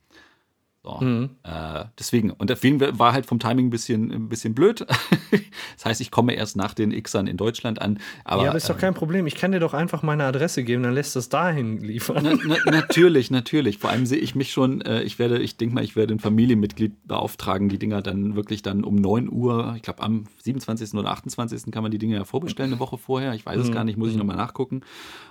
So, 0.87 1.05
mhm. 1.05 1.31
äh, 1.43 1.85
deswegen, 1.99 2.31
und 2.31 2.49
deswegen 2.49 2.81
war 2.97 3.13
halt 3.13 3.27
vom 3.27 3.41
Timing 3.41 3.67
ein 3.67 3.71
bisschen, 3.71 4.13
ein 4.13 4.29
bisschen 4.29 4.55
blöd. 4.55 4.87
das 5.75 5.85
heißt, 5.85 6.01
ich 6.01 6.13
komme 6.13 6.35
erst 6.35 6.57
nach 6.57 6.75
den 6.75 6.93
Xern 7.03 7.27
in 7.27 7.37
Deutschland 7.37 7.83
an. 7.83 7.99
Aber, 8.25 8.45
ja, 8.45 8.51
aber 8.51 8.57
ist 8.57 8.71
doch 8.71 8.79
kein 8.79 8.95
Problem. 8.95 9.27
Ich 9.27 9.35
kann 9.35 9.51
dir 9.51 9.59
doch 9.59 9.75
einfach 9.75 10.05
meine 10.05 10.23
Adresse 10.23 10.63
geben, 10.63 10.85
dann 10.85 10.95
lässt 10.95 11.17
das 11.17 11.29
dahin 11.29 11.83
liefern. 11.83 12.21
Na, 12.23 12.57
na, 12.65 12.71
natürlich, 12.71 13.33
natürlich. 13.33 13.79
Vor 13.79 13.91
allem 13.91 14.07
sehe 14.07 14.19
ich 14.19 14.37
mich 14.37 14.53
schon, 14.53 14.81
äh, 14.83 15.03
ich 15.03 15.19
werde, 15.19 15.39
ich 15.39 15.57
denke 15.57 15.75
mal, 15.75 15.83
ich 15.83 15.97
werde 15.97 16.15
ein 16.15 16.21
Familienmitglied 16.21 17.09
beauftragen, 17.09 17.69
die 17.69 17.81
Dinger 17.81 18.01
dann 18.01 18.37
wirklich 18.37 18.63
dann 18.63 18.85
um 18.85 18.95
9 18.95 19.29
Uhr, 19.29 19.73
ich 19.75 19.83
glaube 19.83 20.05
am 20.05 20.27
27. 20.45 20.95
oder 20.95 21.11
28. 21.11 21.73
kann 21.73 21.83
man 21.83 21.91
die 21.91 21.99
Dinge 21.99 22.15
ja 22.15 22.25
vorbestellen, 22.25 22.73
eine 22.73 22.81
Woche 22.87 22.97
vorher. 22.97 23.35
Ich 23.35 23.45
weiß 23.45 23.59
es 23.59 23.71
mhm. 23.71 23.75
gar 23.75 23.83
nicht, 23.83 23.99
muss 23.99 24.11
ich 24.11 24.15
mhm. 24.15 24.21
nochmal 24.21 24.37
nachgucken. 24.37 24.83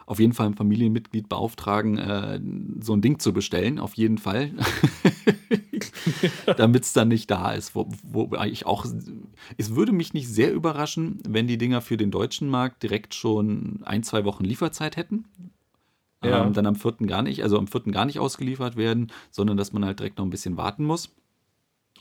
Auf 0.05 0.19
jeden 0.19 0.33
Fall 0.33 0.47
ein 0.47 0.55
Familienmitglied 0.55 1.29
beauftragen, 1.29 1.97
äh, 1.97 2.39
so 2.79 2.93
ein 2.93 3.01
Ding 3.01 3.19
zu 3.19 3.33
bestellen, 3.33 3.79
auf 3.79 3.95
jeden 3.95 4.17
Fall. 4.17 4.51
damit 6.57 6.83
es 6.83 6.93
dann 6.93 7.07
nicht 7.07 7.29
da 7.31 7.53
ist. 7.53 7.75
Wo, 7.75 7.89
wo 8.03 8.31
ich 8.45 8.65
auch, 8.65 8.85
es 9.57 9.75
würde 9.75 9.91
mich 9.91 10.13
nicht 10.13 10.29
sehr 10.29 10.53
überraschen, 10.53 11.19
wenn 11.27 11.47
die 11.47 11.57
Dinger 11.57 11.81
für 11.81 11.97
den 11.97 12.11
deutschen 12.11 12.49
Markt 12.49 12.83
direkt 12.83 13.13
schon 13.13 13.81
ein, 13.83 14.03
zwei 14.03 14.25
Wochen 14.25 14.43
Lieferzeit 14.43 14.97
hätten. 14.97 15.25
Ja. 16.23 16.45
Ähm, 16.45 16.53
dann 16.53 16.65
am 16.65 16.75
vierten 16.75 17.07
gar 17.07 17.21
nicht, 17.21 17.43
also 17.43 17.57
am 17.57 17.67
vierten 17.67 17.91
gar 17.91 18.05
nicht 18.05 18.19
ausgeliefert 18.19 18.77
werden, 18.77 19.11
sondern 19.31 19.57
dass 19.57 19.73
man 19.73 19.85
halt 19.85 19.99
direkt 19.99 20.17
noch 20.17 20.25
ein 20.25 20.31
bisschen 20.31 20.57
warten 20.57 20.83
muss. 20.83 21.15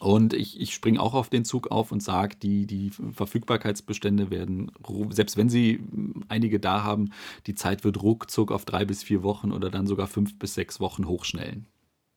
Und 0.04 0.34
ich, 0.34 0.60
ich 0.60 0.74
springe 0.74 1.00
auch 1.00 1.14
auf 1.14 1.30
den 1.30 1.46
Zug 1.46 1.70
auf 1.70 1.90
und 1.90 2.02
sage, 2.02 2.36
die, 2.36 2.66
die 2.66 2.90
Verfügbarkeitsbestände 3.12 4.30
werden, 4.30 4.70
selbst 5.08 5.38
wenn 5.38 5.48
sie 5.48 5.80
einige 6.28 6.60
da 6.60 6.82
haben, 6.84 7.10
die 7.46 7.54
Zeit 7.54 7.84
wird 7.84 8.02
ruckzuck 8.02 8.52
auf 8.52 8.66
drei 8.66 8.84
bis 8.84 9.02
vier 9.02 9.22
Wochen 9.22 9.50
oder 9.50 9.70
dann 9.70 9.86
sogar 9.86 10.06
fünf 10.06 10.38
bis 10.38 10.52
sechs 10.52 10.78
Wochen 10.78 11.08
hochschnellen. 11.08 11.66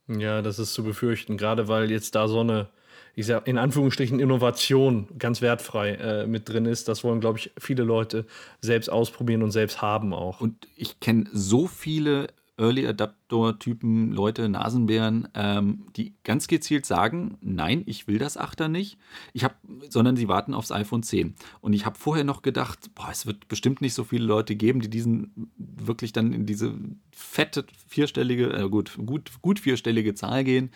Ja, 0.10 0.42
das 0.42 0.60
ist 0.60 0.74
zu 0.74 0.84
befürchten, 0.84 1.38
gerade 1.38 1.70
weil 1.70 1.90
jetzt 1.90 2.16
da 2.16 2.28
so 2.28 2.42
eine, 2.42 2.68
ich 3.16 3.26
sag 3.26 3.48
in 3.48 3.58
Anführungsstrichen, 3.58 4.20
Innovation 4.20 5.08
ganz 5.18 5.42
wertfrei 5.42 5.92
äh, 5.92 6.28
mit 6.28 6.50
drin 6.50 6.66
ist. 6.66 6.90
Das 6.90 7.06
wollen, 7.06 7.22
glaube 7.22 7.40
ich, 7.40 7.52
viele 7.58 7.84
Leute 7.84 8.26
selbst 8.60 8.90
ausprobieren 8.90 9.44
und 9.44 9.52
selbst 9.52 9.82
haben 9.82 10.14
auch. 10.14 10.42
Und 10.42 10.68
ich 10.76 11.00
kenne 11.00 11.30
so 11.32 11.68
viele 11.68 12.28
Early 12.58 12.88
Adapter-Typen, 12.88 14.12
Leute, 14.12 14.50
Nasenbären, 14.50 15.28
ähm, 15.36 15.86
die 15.96 16.16
ganz 16.24 16.48
gezielt 16.48 16.86
sagen, 16.86 17.38
nein, 17.42 17.84
ich 17.86 18.08
will 18.08 18.18
das 18.18 18.36
Achter 18.36 18.68
nicht, 18.68 18.98
ich 19.34 19.44
hab, 19.44 19.60
sondern 19.90 20.16
sie 20.16 20.28
warten 20.28 20.54
aufs 20.54 20.72
iPhone 20.72 21.04
10. 21.04 21.36
Und 21.62 21.74
ich 21.74 21.86
habe 21.86 22.00
vorher 22.00 22.24
noch 22.24 22.42
gedacht, 22.42 22.90
boah, 22.96 23.10
es 23.12 23.28
wird 23.28 23.48
bestimmt 23.48 23.82
nicht 23.82 23.94
so 23.94 24.04
viele 24.04 24.26
Leute 24.26 24.56
geben, 24.56 24.82
die 24.82 24.90
diesen 24.90 25.52
wirklich 25.58 26.14
dann 26.14 26.34
in 26.34 26.46
diese 26.46 26.74
fette 27.12 27.66
vierstellige, 27.88 28.52
äh, 28.52 28.70
gut, 28.70 28.98
gut, 29.06 29.32
gut 29.42 29.60
vierstellige 29.60 30.16
Zahl 30.16 30.44
gehen. 30.44 30.72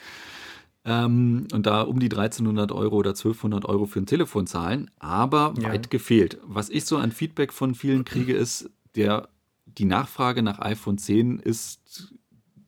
Ähm, 0.83 1.47
und 1.53 1.65
da 1.65 1.81
um 1.81 1.99
die 1.99 2.09
1300 2.09 2.71
Euro 2.71 2.95
oder 2.97 3.11
1200 3.11 3.65
Euro 3.65 3.85
für 3.85 3.99
ein 3.99 4.07
Telefon 4.07 4.47
zahlen, 4.47 4.89
aber 4.99 5.53
ja. 5.59 5.69
weit 5.69 5.89
gefehlt. 5.89 6.39
Was 6.43 6.69
ich 6.69 6.85
so 6.85 6.97
an 6.97 7.11
Feedback 7.11 7.53
von 7.53 7.75
vielen 7.75 8.05
kriege, 8.05 8.33
ist, 8.33 8.69
der 8.95 9.29
die 9.77 9.85
Nachfrage 9.85 10.43
nach 10.43 10.59
iPhone 10.59 10.97
10 10.97 11.39
ist 11.39 12.13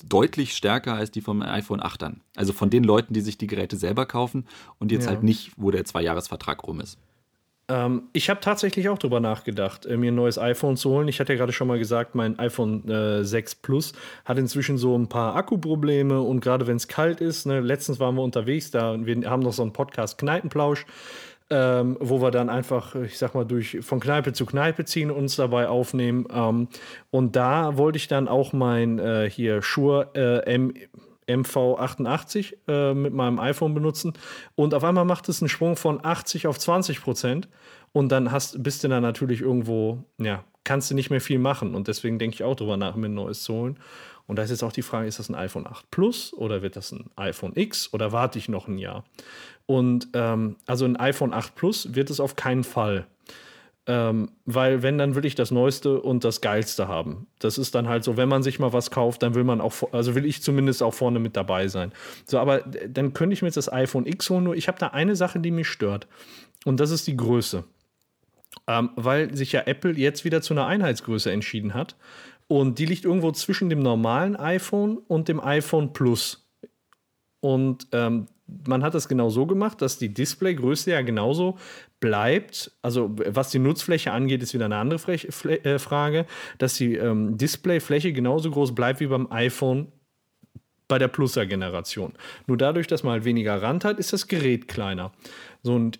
deutlich 0.07 0.55
stärker 0.55 0.95
als 0.95 1.11
die 1.11 1.21
vom 1.21 1.41
iPhone 1.41 1.81
8 1.81 2.01
dann. 2.01 2.21
Also 2.35 2.53
von 2.53 2.69
den 2.69 2.83
Leuten, 2.83 3.13
die 3.13 3.21
sich 3.21 3.37
die 3.37 3.47
Geräte 3.47 3.77
selber 3.77 4.05
kaufen 4.05 4.45
und 4.79 4.91
jetzt 4.91 5.05
ja. 5.05 5.11
halt 5.11 5.23
nicht, 5.23 5.53
wo 5.57 5.71
der 5.71 5.85
Zweijahresvertrag 5.85 6.63
rum 6.67 6.81
ist. 6.81 6.97
Ähm, 7.69 8.09
ich 8.11 8.29
habe 8.29 8.41
tatsächlich 8.41 8.89
auch 8.89 8.97
darüber 8.97 9.21
nachgedacht, 9.21 9.85
äh, 9.85 9.95
mir 9.95 10.11
ein 10.11 10.15
neues 10.15 10.37
iPhone 10.37 10.75
zu 10.75 10.89
holen. 10.89 11.07
Ich 11.07 11.21
hatte 11.21 11.31
ja 11.31 11.39
gerade 11.39 11.53
schon 11.53 11.67
mal 11.67 11.79
gesagt, 11.79 12.13
mein 12.13 12.37
iPhone 12.37 12.89
äh, 12.89 13.23
6 13.23 13.55
Plus 13.55 13.93
hat 14.25 14.37
inzwischen 14.37 14.77
so 14.77 14.97
ein 14.97 15.07
paar 15.07 15.35
Akkuprobleme 15.35 16.19
und 16.19 16.41
gerade 16.41 16.67
wenn 16.67 16.75
es 16.75 16.89
kalt 16.89 17.21
ist, 17.21 17.45
ne, 17.45 17.61
letztens 17.61 18.01
waren 18.01 18.15
wir 18.15 18.23
unterwegs, 18.23 18.71
da 18.71 18.97
wir 19.05 19.29
haben 19.29 19.41
noch 19.41 19.53
so 19.53 19.61
einen 19.61 19.71
Podcast 19.71 20.17
Kneipenplausch 20.17 20.85
ähm, 21.49 21.97
wo 21.99 22.21
wir 22.21 22.31
dann 22.31 22.49
einfach, 22.49 22.95
ich 22.95 23.17
sag 23.17 23.35
mal, 23.35 23.45
durch 23.45 23.79
von 23.81 23.99
Kneipe 23.99 24.33
zu 24.33 24.45
Kneipe 24.45 24.85
ziehen, 24.85 25.11
uns 25.11 25.35
dabei 25.35 25.67
aufnehmen. 25.67 26.27
Ähm, 26.33 26.67
und 27.11 27.35
da 27.35 27.77
wollte 27.77 27.97
ich 27.97 28.07
dann 28.07 28.27
auch 28.27 28.53
mein 28.53 28.99
äh, 28.99 29.29
hier 29.29 29.61
Shure 29.61 30.09
äh, 30.15 30.53
M 30.53 30.73
MV88 31.27 32.53
äh, 32.67 32.93
mit 32.93 33.13
meinem 33.13 33.39
iPhone 33.39 33.73
benutzen. 33.73 34.13
Und 34.55 34.73
auf 34.73 34.83
einmal 34.83 35.05
macht 35.05 35.29
es 35.29 35.41
einen 35.41 35.49
Schwung 35.49 35.77
von 35.77 36.03
80 36.03 36.47
auf 36.47 36.59
20 36.59 37.01
Prozent. 37.01 37.47
Und 37.93 38.11
dann 38.11 38.31
hast, 38.31 38.61
bist 38.61 38.83
du 38.83 38.87
dann 38.87 39.03
natürlich 39.03 39.41
irgendwo, 39.41 40.03
ja, 40.17 40.43
kannst 40.63 40.91
du 40.91 40.95
nicht 40.95 41.09
mehr 41.09 41.21
viel 41.21 41.39
machen. 41.39 41.75
Und 41.75 41.87
deswegen 41.87 42.19
denke 42.19 42.35
ich 42.35 42.43
auch 42.43 42.55
drüber 42.55 42.77
nach, 42.77 42.95
mir 42.95 43.07
ein 43.07 43.13
neues 43.13 43.43
zu 43.43 43.53
holen. 43.53 43.79
Und 44.25 44.37
da 44.37 44.43
ist 44.43 44.51
jetzt 44.51 44.63
auch 44.63 44.71
die 44.71 44.81
Frage, 44.81 45.07
ist 45.07 45.19
das 45.19 45.29
ein 45.29 45.35
iPhone 45.35 45.67
8 45.67 45.91
Plus 45.91 46.33
oder 46.33 46.61
wird 46.61 46.75
das 46.75 46.91
ein 46.91 47.09
iPhone 47.17 47.53
X 47.55 47.93
oder 47.93 48.13
warte 48.13 48.39
ich 48.39 48.47
noch 48.47 48.67
ein 48.67 48.77
Jahr? 48.77 49.03
Und 49.65 50.09
ähm, 50.13 50.57
also 50.65 50.85
ein 50.85 50.97
iPhone 50.97 51.33
8 51.33 51.55
Plus 51.55 51.95
wird 51.95 52.09
es 52.09 52.19
auf 52.19 52.35
keinen 52.35 52.63
Fall. 52.63 53.07
Ähm, 53.85 54.31
weil 54.45 54.81
wenn, 54.81 54.97
dann 54.97 55.15
will 55.15 55.25
ich 55.25 55.35
das 55.35 55.51
Neueste 55.51 56.01
und 56.01 56.23
das 56.23 56.39
Geilste 56.39 56.87
haben. 56.87 57.27
Das 57.39 57.57
ist 57.57 57.75
dann 57.75 57.89
halt 57.89 58.05
so, 58.05 58.15
wenn 58.15 58.29
man 58.29 58.41
sich 58.41 58.57
mal 58.57 58.71
was 58.71 58.91
kauft, 58.91 59.23
dann 59.23 59.35
will 59.35 59.43
man 59.43 59.59
auch, 59.59 59.73
also 59.91 60.15
will 60.15 60.25
ich 60.25 60.41
zumindest 60.41 60.81
auch 60.81 60.93
vorne 60.93 61.19
mit 61.19 61.35
dabei 61.35 61.67
sein. 61.67 61.91
So, 62.23 62.39
aber 62.39 62.59
dann 62.59 63.13
könnte 63.13 63.33
ich 63.33 63.41
mir 63.41 63.49
jetzt 63.49 63.57
das 63.57 63.71
iPhone 63.71 64.05
X 64.05 64.29
holen, 64.29 64.45
nur 64.45 64.55
ich 64.55 64.69
habe 64.69 64.79
da 64.79 64.87
eine 64.87 65.17
Sache, 65.17 65.41
die 65.41 65.51
mich 65.51 65.67
stört. 65.67 66.07
Und 66.63 66.79
das 66.79 66.91
ist 66.91 67.07
die 67.07 67.17
Größe. 67.17 67.65
Ähm, 68.67 68.91
weil 68.95 69.35
sich 69.35 69.51
ja 69.51 69.61
Apple 69.65 69.93
jetzt 69.93 70.23
wieder 70.23 70.41
zu 70.41 70.53
einer 70.53 70.65
Einheitsgröße 70.65 71.29
entschieden 71.29 71.73
hat. 71.73 71.97
Und 72.47 72.79
die 72.79 72.85
liegt 72.85 73.03
irgendwo 73.03 73.31
zwischen 73.31 73.69
dem 73.69 73.79
normalen 73.79 74.37
iPhone 74.37 74.97
und 74.97 75.27
dem 75.27 75.41
iPhone 75.41 75.91
Plus. 75.91 76.47
Und 77.41 77.87
ähm, 77.91 78.27
man 78.67 78.83
hat 78.83 78.93
das 78.93 79.07
genau 79.07 79.29
so 79.29 79.45
gemacht, 79.45 79.81
dass 79.81 79.97
die 79.97 80.13
Displaygröße 80.13 80.91
ja 80.91 81.01
genauso 81.01 81.57
bleibt. 81.99 82.71
Also 82.81 83.11
was 83.13 83.51
die 83.51 83.59
Nutzfläche 83.59 84.11
angeht, 84.11 84.43
ist 84.43 84.53
wieder 84.53 84.65
eine 84.65 84.77
andere 84.77 84.99
Fläche, 84.99 85.27
äh, 85.49 85.79
Frage, 85.79 86.25
dass 86.57 86.75
die 86.75 86.95
ähm, 86.95 87.37
Displayfläche 87.37 88.13
genauso 88.13 88.51
groß 88.51 88.75
bleibt 88.75 88.99
wie 88.99 89.07
beim 89.07 89.31
iPhone 89.31 89.91
bei 90.87 90.99
der 90.99 91.07
Pluser-Generation. 91.07 92.13
Nur 92.47 92.57
dadurch, 92.57 92.87
dass 92.87 93.03
man 93.03 93.13
halt 93.13 93.25
weniger 93.25 93.61
Rand 93.61 93.85
hat, 93.85 93.99
ist 93.99 94.13
das 94.13 94.27
Gerät 94.27 94.67
kleiner. 94.67 95.11
So 95.63 95.73
und 95.73 95.99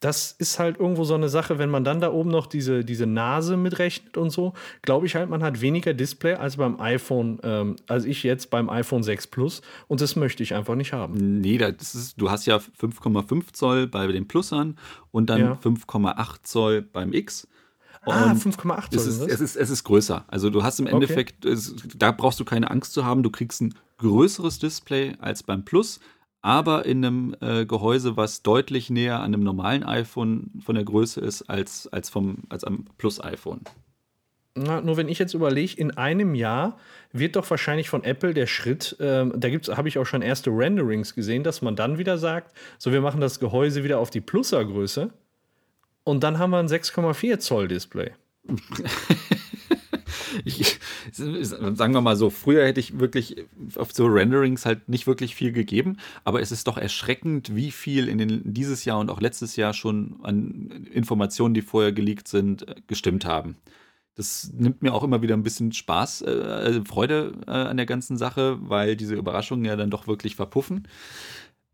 das 0.00 0.32
ist 0.32 0.58
halt 0.58 0.78
irgendwo 0.78 1.04
so 1.04 1.14
eine 1.14 1.28
Sache, 1.28 1.58
wenn 1.58 1.70
man 1.70 1.82
dann 1.82 2.00
da 2.00 2.12
oben 2.12 2.30
noch 2.30 2.46
diese, 2.46 2.84
diese 2.84 3.06
Nase 3.06 3.56
mitrechnet 3.56 4.16
und 4.16 4.30
so, 4.30 4.52
glaube 4.82 5.06
ich 5.06 5.16
halt, 5.16 5.28
man 5.28 5.42
hat 5.42 5.60
weniger 5.60 5.92
Display 5.92 6.34
als 6.34 6.56
beim 6.56 6.80
iPhone, 6.80 7.40
ähm, 7.42 7.76
als 7.88 8.04
ich 8.04 8.22
jetzt 8.22 8.50
beim 8.50 8.70
iPhone 8.70 9.02
6 9.02 9.26
Plus 9.26 9.62
und 9.88 10.00
das 10.00 10.14
möchte 10.14 10.42
ich 10.42 10.54
einfach 10.54 10.76
nicht 10.76 10.92
haben. 10.92 11.40
Nee, 11.40 11.58
das 11.58 11.94
ist, 11.94 12.20
du 12.20 12.30
hast 12.30 12.46
ja 12.46 12.58
5,5 12.58 13.52
Zoll 13.52 13.86
bei 13.88 14.06
den 14.06 14.28
Plusern 14.28 14.78
und 15.10 15.30
dann 15.30 15.40
ja. 15.40 15.52
5,8 15.54 16.36
Zoll 16.44 16.82
beim 16.82 17.12
X. 17.12 17.48
ah, 18.02 18.32
5,8 18.32 18.90
Zoll. 18.90 19.00
Es 19.00 19.06
ist, 19.06 19.20
es, 19.22 19.40
ist, 19.40 19.56
es 19.56 19.70
ist 19.70 19.82
größer. 19.82 20.24
Also 20.28 20.50
du 20.50 20.62
hast 20.62 20.78
im 20.78 20.86
Endeffekt, 20.86 21.44
okay. 21.44 21.54
es, 21.54 21.74
da 21.96 22.12
brauchst 22.12 22.38
du 22.38 22.44
keine 22.44 22.70
Angst 22.70 22.92
zu 22.92 23.04
haben, 23.04 23.24
du 23.24 23.30
kriegst 23.30 23.62
ein 23.62 23.74
größeres 23.98 24.60
Display 24.60 25.16
als 25.18 25.42
beim 25.42 25.64
Plus, 25.64 25.98
aber 26.42 26.86
in 26.86 27.04
einem 27.04 27.36
äh, 27.40 27.66
Gehäuse, 27.66 28.16
was 28.16 28.42
deutlich 28.42 28.90
näher 28.90 29.20
an 29.20 29.34
einem 29.34 29.42
normalen 29.42 29.82
iPhone 29.84 30.50
von 30.64 30.74
der 30.74 30.84
Größe 30.84 31.20
ist 31.20 31.42
als, 31.42 31.88
als, 31.88 32.10
vom, 32.10 32.44
als 32.48 32.64
am 32.64 32.86
Plus-iPhone. 32.96 33.60
Na, 34.54 34.80
nur 34.80 34.96
wenn 34.96 35.08
ich 35.08 35.18
jetzt 35.18 35.34
überlege, 35.34 35.76
in 35.76 35.92
einem 35.92 36.34
Jahr 36.34 36.78
wird 37.12 37.36
doch 37.36 37.48
wahrscheinlich 37.48 37.88
von 37.88 38.02
Apple 38.04 38.34
der 38.34 38.46
Schritt, 38.46 38.96
ähm, 39.00 39.32
da 39.36 39.48
habe 39.76 39.88
ich 39.88 39.98
auch 39.98 40.04
schon 40.04 40.22
erste 40.22 40.50
Renderings 40.50 41.14
gesehen, 41.14 41.44
dass 41.44 41.62
man 41.62 41.76
dann 41.76 41.98
wieder 41.98 42.18
sagt, 42.18 42.56
so 42.78 42.92
wir 42.92 43.00
machen 43.00 43.20
das 43.20 43.40
Gehäuse 43.40 43.84
wieder 43.84 43.98
auf 43.98 44.10
die 44.10 44.20
Pluser-Größe 44.20 45.10
und 46.04 46.24
dann 46.24 46.38
haben 46.38 46.50
wir 46.50 46.58
ein 46.58 46.68
6,4 46.68 47.38
Zoll 47.38 47.68
Display. 47.68 48.12
ich, 50.44 50.77
sagen 51.12 51.94
wir 51.94 52.00
mal 52.00 52.16
so, 52.16 52.30
früher 52.30 52.64
hätte 52.66 52.80
ich 52.80 52.98
wirklich 52.98 53.44
auf 53.76 53.92
so 53.92 54.06
Renderings 54.06 54.66
halt 54.66 54.88
nicht 54.88 55.06
wirklich 55.06 55.34
viel 55.34 55.52
gegeben, 55.52 55.96
aber 56.24 56.40
es 56.40 56.52
ist 56.52 56.66
doch 56.66 56.78
erschreckend, 56.78 57.54
wie 57.54 57.70
viel 57.70 58.08
in 58.08 58.18
den, 58.18 58.42
dieses 58.44 58.84
Jahr 58.84 58.98
und 58.98 59.10
auch 59.10 59.20
letztes 59.20 59.56
Jahr 59.56 59.74
schon 59.74 60.20
an 60.22 60.88
Informationen, 60.92 61.54
die 61.54 61.62
vorher 61.62 61.92
geleakt 61.92 62.28
sind, 62.28 62.66
gestimmt 62.86 63.24
haben. 63.24 63.56
Das 64.18 64.50
nimmt 64.52 64.82
mir 64.82 64.92
auch 64.92 65.04
immer 65.04 65.22
wieder 65.22 65.36
ein 65.36 65.44
bisschen 65.44 65.70
Spaß, 65.70 66.22
äh, 66.22 66.30
also 66.30 66.84
Freude 66.84 67.34
äh, 67.46 67.52
an 67.52 67.76
der 67.76 67.86
ganzen 67.86 68.16
Sache, 68.16 68.58
weil 68.60 68.96
diese 68.96 69.14
Überraschungen 69.14 69.64
ja 69.64 69.76
dann 69.76 69.90
doch 69.90 70.08
wirklich 70.08 70.34
verpuffen. 70.34 70.88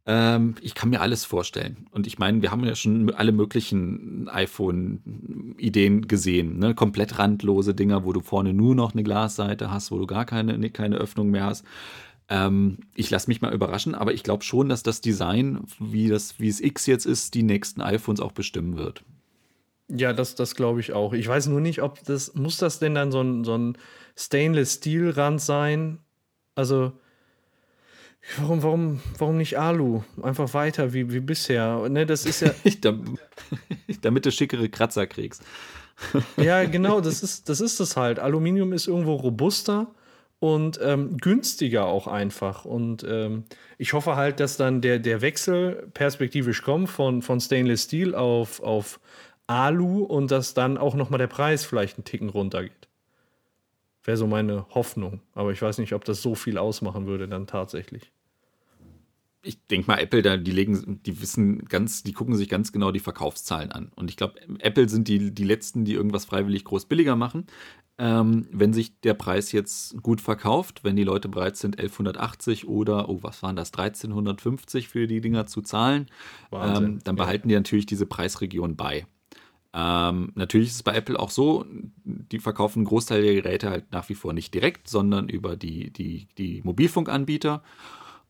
Ähm, 0.06 0.56
ich 0.60 0.74
kann 0.74 0.90
mir 0.90 1.00
alles 1.00 1.24
vorstellen. 1.24 1.86
Und 1.90 2.06
ich 2.06 2.18
meine, 2.18 2.42
wir 2.42 2.50
haben 2.50 2.64
ja 2.64 2.74
schon 2.74 3.12
alle 3.14 3.32
möglichen 3.32 4.28
iPhone-Ideen 4.28 6.08
gesehen. 6.08 6.58
Ne? 6.58 6.74
Komplett 6.74 7.18
randlose 7.18 7.74
Dinger, 7.74 8.04
wo 8.04 8.12
du 8.12 8.20
vorne 8.20 8.52
nur 8.52 8.74
noch 8.74 8.92
eine 8.92 9.02
Glasseite 9.02 9.70
hast, 9.70 9.90
wo 9.90 9.98
du 9.98 10.06
gar 10.06 10.26
keine, 10.26 10.70
keine 10.70 10.96
Öffnung 10.96 11.30
mehr 11.30 11.46
hast. 11.46 11.64
Ähm, 12.28 12.78
ich 12.94 13.10
lasse 13.10 13.28
mich 13.28 13.40
mal 13.40 13.52
überraschen, 13.52 13.94
aber 13.94 14.12
ich 14.12 14.22
glaube 14.22 14.44
schon, 14.44 14.68
dass 14.68 14.82
das 14.82 15.00
Design, 15.00 15.60
wie, 15.78 16.08
das, 16.08 16.38
wie 16.38 16.48
es 16.48 16.60
X 16.60 16.86
jetzt 16.86 17.06
ist, 17.06 17.34
die 17.34 17.42
nächsten 17.42 17.80
iPhones 17.80 18.20
auch 18.20 18.32
bestimmen 18.32 18.76
wird. 18.76 19.04
Ja, 19.88 20.12
das, 20.12 20.34
das 20.34 20.54
glaube 20.54 20.80
ich 20.80 20.92
auch. 20.92 21.12
Ich 21.12 21.28
weiß 21.28 21.46
nur 21.48 21.60
nicht, 21.60 21.82
ob 21.82 22.02
das, 22.04 22.34
muss 22.34 22.56
das 22.56 22.78
denn 22.78 22.94
dann 22.94 23.12
so 23.12 23.20
ein, 23.20 23.44
so 23.44 23.56
ein 23.56 23.76
Stainless-Steel-Rand 24.16 25.40
sein? 25.40 25.98
Also, 26.54 26.92
warum, 28.38 28.62
warum, 28.62 29.00
warum 29.18 29.36
nicht 29.36 29.58
Alu? 29.58 30.02
Einfach 30.22 30.52
weiter 30.54 30.92
wie, 30.92 31.12
wie 31.12 31.20
bisher. 31.20 31.88
Ne, 31.88 32.06
das 32.06 32.26
ist 32.26 32.40
ja. 32.40 32.52
Damit 34.02 34.26
du 34.26 34.32
schickere 34.32 34.68
Kratzer 34.68 35.06
kriegst. 35.06 35.42
ja, 36.36 36.64
genau, 36.64 37.00
das 37.00 37.22
ist, 37.22 37.48
das 37.48 37.60
ist 37.60 37.80
es 37.80 37.96
halt. 37.96 38.18
Aluminium 38.18 38.72
ist 38.72 38.88
irgendwo 38.88 39.14
robuster 39.14 39.88
und 40.40 40.78
ähm, 40.82 41.16
günstiger 41.18 41.86
auch 41.86 42.06
einfach. 42.06 42.64
Und 42.64 43.04
ähm, 43.08 43.44
ich 43.78 43.92
hoffe 43.92 44.16
halt, 44.16 44.40
dass 44.40 44.56
dann 44.56 44.80
der, 44.80 44.98
der 44.98 45.20
Wechsel 45.20 45.88
perspektivisch 45.94 46.62
kommt 46.62 46.90
von, 46.90 47.22
von 47.22 47.40
Stainless 47.40 47.84
Steel 47.84 48.14
auf, 48.14 48.60
auf 48.60 49.00
Alu 49.46 50.02
und 50.04 50.30
dass 50.30 50.54
dann 50.54 50.78
auch 50.78 50.94
nochmal 50.94 51.18
der 51.18 51.26
Preis 51.26 51.64
vielleicht 51.64 51.98
einen 51.98 52.04
Ticken 52.04 52.28
runtergeht. 52.28 52.88
Wäre 54.02 54.16
so 54.16 54.26
meine 54.26 54.66
Hoffnung. 54.74 55.20
Aber 55.34 55.52
ich 55.52 55.62
weiß 55.62 55.78
nicht, 55.78 55.94
ob 55.94 56.04
das 56.04 56.20
so 56.20 56.34
viel 56.34 56.58
ausmachen 56.58 57.06
würde 57.06 57.26
dann 57.26 57.46
tatsächlich. 57.46 58.12
Ich 59.44 59.64
denke 59.66 59.86
mal, 59.86 59.98
Apple, 59.98 60.22
da, 60.22 60.36
die 60.36 60.50
legen, 60.50 61.00
die 61.04 61.20
wissen 61.20 61.66
ganz, 61.66 62.02
die 62.02 62.12
gucken 62.12 62.34
sich 62.34 62.48
ganz 62.48 62.72
genau 62.72 62.90
die 62.90 63.00
Verkaufszahlen 63.00 63.70
an. 63.72 63.92
Und 63.94 64.10
ich 64.10 64.16
glaube, 64.16 64.34
Apple 64.58 64.88
sind 64.88 65.06
die, 65.08 65.32
die 65.32 65.44
letzten, 65.44 65.84
die 65.84 65.92
irgendwas 65.92 66.24
freiwillig 66.24 66.64
groß 66.64 66.86
billiger 66.86 67.14
machen. 67.14 67.46
Ähm, 67.96 68.48
wenn 68.50 68.72
sich 68.72 69.00
der 69.02 69.14
Preis 69.14 69.52
jetzt 69.52 70.02
gut 70.02 70.20
verkauft, 70.20 70.80
wenn 70.82 70.96
die 70.96 71.04
Leute 71.04 71.28
bereit 71.28 71.56
sind, 71.56 71.78
1180 71.78 72.66
oder, 72.66 73.08
oh, 73.08 73.20
was 73.22 73.42
waren 73.42 73.54
das, 73.54 73.72
1350 73.72 74.88
für 74.88 75.06
die 75.06 75.20
Dinger 75.20 75.46
zu 75.46 75.62
zahlen, 75.62 76.06
ähm, 76.52 76.98
dann 77.04 77.16
behalten 77.16 77.48
ja. 77.48 77.54
die 77.54 77.60
natürlich 77.60 77.86
diese 77.86 78.06
Preisregion 78.06 78.74
bei. 78.74 79.06
Ähm, 79.76 80.30
natürlich 80.36 80.68
ist 80.68 80.76
es 80.76 80.82
bei 80.84 80.94
Apple 80.94 81.18
auch 81.18 81.30
so, 81.30 81.66
die 82.04 82.38
verkaufen 82.38 82.80
einen 82.80 82.86
Großteil 82.86 83.22
der 83.22 83.34
Geräte 83.34 83.70
halt 83.70 83.90
nach 83.90 84.08
wie 84.08 84.14
vor 84.14 84.32
nicht 84.32 84.54
direkt, 84.54 84.88
sondern 84.88 85.28
über 85.28 85.56
die, 85.56 85.92
die, 85.92 86.28
die 86.38 86.62
Mobilfunkanbieter. 86.62 87.62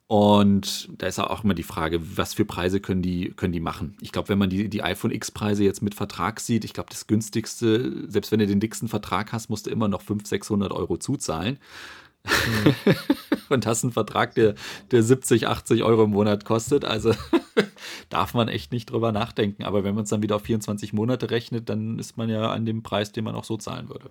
Und 0.07 0.91
da 0.99 1.07
ist 1.07 1.19
auch 1.19 1.45
immer 1.45 1.55
die 1.55 1.63
Frage, 1.63 1.99
was 2.17 2.35
für 2.35 2.45
Preise 2.45 2.81
können 2.81 3.01
die, 3.01 3.31
können 3.31 3.53
die 3.53 3.61
machen? 3.61 3.97
Ich 4.01 4.13
glaube, 4.13 4.29
wenn 4.29 4.39
man 4.39 4.51
die, 4.51 4.69
die 4.69 4.83
iPhone 4.83 5.11
X-Preise 5.11 5.65
jetzt 5.65 5.83
mit 5.83 5.95
Vertrag 5.95 6.41
sieht, 6.41 6.65
ich 6.65 6.75
glaube, 6.75 6.91
das 6.91 7.07
günstigste, 7.07 8.11
selbst 8.11 8.31
wenn 8.31 8.39
du 8.39 8.47
den 8.47 8.61
dicksten 8.61 8.89
Vertrag 8.89 9.33
hast, 9.33 9.49
musst 9.49 9.67
du 9.67 9.71
immer 9.71 9.89
noch 9.89 10.03
500, 10.03 10.27
600 10.27 10.73
Euro 10.73 10.99
zuzahlen. 10.99 11.59
Mhm. 12.25 12.95
und 13.49 13.67
hast 13.67 13.85
einen 13.85 13.93
Vertrag, 13.93 14.35
der, 14.35 14.55
der 14.91 15.03
70, 15.03 15.47
80 15.47 15.83
Euro 15.85 16.05
im 16.05 16.11
Monat 16.11 16.45
kostet. 16.45 16.85
Also 16.85 17.15
darf 18.11 18.35
man 18.35 18.49
echt 18.49 18.73
nicht 18.73 18.91
drüber 18.91 19.11
nachdenken. 19.11 19.65
Aber 19.65 19.85
wenn 19.85 19.95
man 19.95 20.05
es 20.05 20.11
dann 20.11 20.23
wieder 20.23 20.37
auf 20.37 20.43
24 20.43 20.93
Monate 20.93 21.31
rechnet, 21.31 21.71
dann 21.71 21.99
ist 21.99 22.19
man 22.19 22.29
ja 22.29 22.51
an 22.51 22.67
dem 22.67 22.83
Preis, 22.83 23.13
den 23.13 23.25
man 23.25 23.35
auch 23.35 23.45
so 23.45 23.57
zahlen 23.57 23.89
würde. 23.89 24.11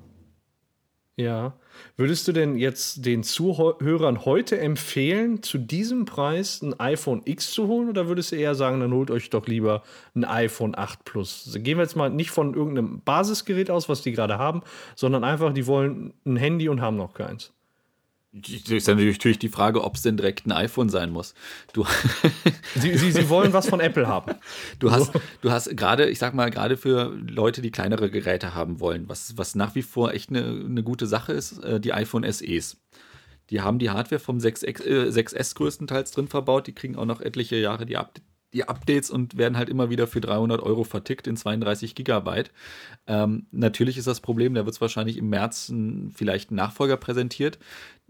Ja. 1.15 1.53
Würdest 1.95 2.27
du 2.27 2.31
denn 2.31 2.55
jetzt 2.55 3.05
den 3.05 3.21
Zuhörern 3.21 4.25
heute 4.25 4.59
empfehlen, 4.59 5.43
zu 5.43 5.59
diesem 5.59 6.05
Preis 6.05 6.61
ein 6.63 6.79
iPhone 6.79 7.21
X 7.25 7.51
zu 7.51 7.67
holen 7.67 7.89
oder 7.89 8.07
würdest 8.07 8.31
du 8.31 8.35
eher 8.35 8.55
sagen, 8.55 8.79
dann 8.79 8.93
holt 8.93 9.11
euch 9.11 9.29
doch 9.29 9.45
lieber 9.45 9.83
ein 10.15 10.25
iPhone 10.25 10.75
8 10.75 11.05
Plus? 11.05 11.55
Gehen 11.59 11.77
wir 11.77 11.83
jetzt 11.83 11.95
mal 11.95 12.09
nicht 12.09 12.31
von 12.31 12.55
irgendeinem 12.55 13.01
Basisgerät 13.01 13.69
aus, 13.69 13.89
was 13.89 14.01
die 14.01 14.11
gerade 14.11 14.39
haben, 14.39 14.63
sondern 14.95 15.23
einfach, 15.23 15.53
die 15.53 15.67
wollen 15.67 16.13
ein 16.25 16.35
Handy 16.35 16.67
und 16.67 16.81
haben 16.81 16.97
noch 16.97 17.13
keins. 17.13 17.53
Ist 18.33 18.87
natürlich 18.87 19.37
die 19.37 19.49
Frage, 19.49 19.83
ob 19.83 19.93
es 19.93 20.01
denn 20.01 20.17
direkt 20.17 20.47
ein 20.47 20.51
iPhone 20.51 20.89
sein 20.89 21.11
muss. 21.11 21.35
Du 21.71 21.85
sie, 22.75 22.97
sie, 22.97 23.11
sie 23.11 23.29
wollen 23.29 23.53
was 23.53 23.69
von 23.69 23.79
Apple 23.79 24.07
haben. 24.07 24.33
Du 24.79 24.91
hast, 24.91 25.11
du 25.41 25.51
hast 25.51 25.77
gerade, 25.77 26.09
ich 26.09 26.17
sag 26.17 26.33
mal, 26.33 26.49
gerade 26.49 26.75
für 26.75 27.15
Leute, 27.27 27.61
die 27.61 27.69
kleinere 27.69 28.09
Geräte 28.09 28.55
haben 28.55 28.79
wollen, 28.79 29.07
was, 29.07 29.37
was 29.37 29.53
nach 29.53 29.75
wie 29.75 29.83
vor 29.83 30.13
echt 30.13 30.31
eine, 30.31 30.45
eine 30.45 30.81
gute 30.81 31.05
Sache 31.05 31.31
ist, 31.31 31.63
äh, 31.63 31.79
die 31.79 31.93
iPhone 31.93 32.23
SEs. 32.31 32.81
Die 33.51 33.61
haben 33.61 33.77
die 33.77 33.91
Hardware 33.91 34.19
vom 34.19 34.39
6, 34.39 34.63
äh, 34.63 34.71
6S 34.71 35.53
größtenteils 35.53 36.09
drin 36.09 36.27
verbaut, 36.27 36.65
die 36.65 36.73
kriegen 36.73 36.95
auch 36.95 37.05
noch 37.05 37.21
etliche 37.21 37.57
Jahre 37.57 37.85
die, 37.85 37.97
Up 37.97 38.13
die 38.53 38.67
Updates 38.67 39.09
und 39.09 39.37
werden 39.37 39.57
halt 39.57 39.69
immer 39.69 39.89
wieder 39.89 40.07
für 40.07 40.21
300 40.21 40.61
Euro 40.61 40.83
vertickt 40.83 41.27
in 41.27 41.35
32 41.35 41.95
Gigabyte. 41.95 42.51
Ähm, 43.07 43.47
natürlich 43.51 43.97
ist 43.97 44.07
das 44.07 44.21
Problem, 44.21 44.53
da 44.53 44.65
wird 44.65 44.75
es 44.75 44.81
wahrscheinlich 44.81 45.17
im 45.17 45.29
März 45.29 45.69
ein, 45.69 46.11
vielleicht 46.15 46.51
ein 46.51 46.55
Nachfolger 46.55 46.97
präsentiert 46.97 47.59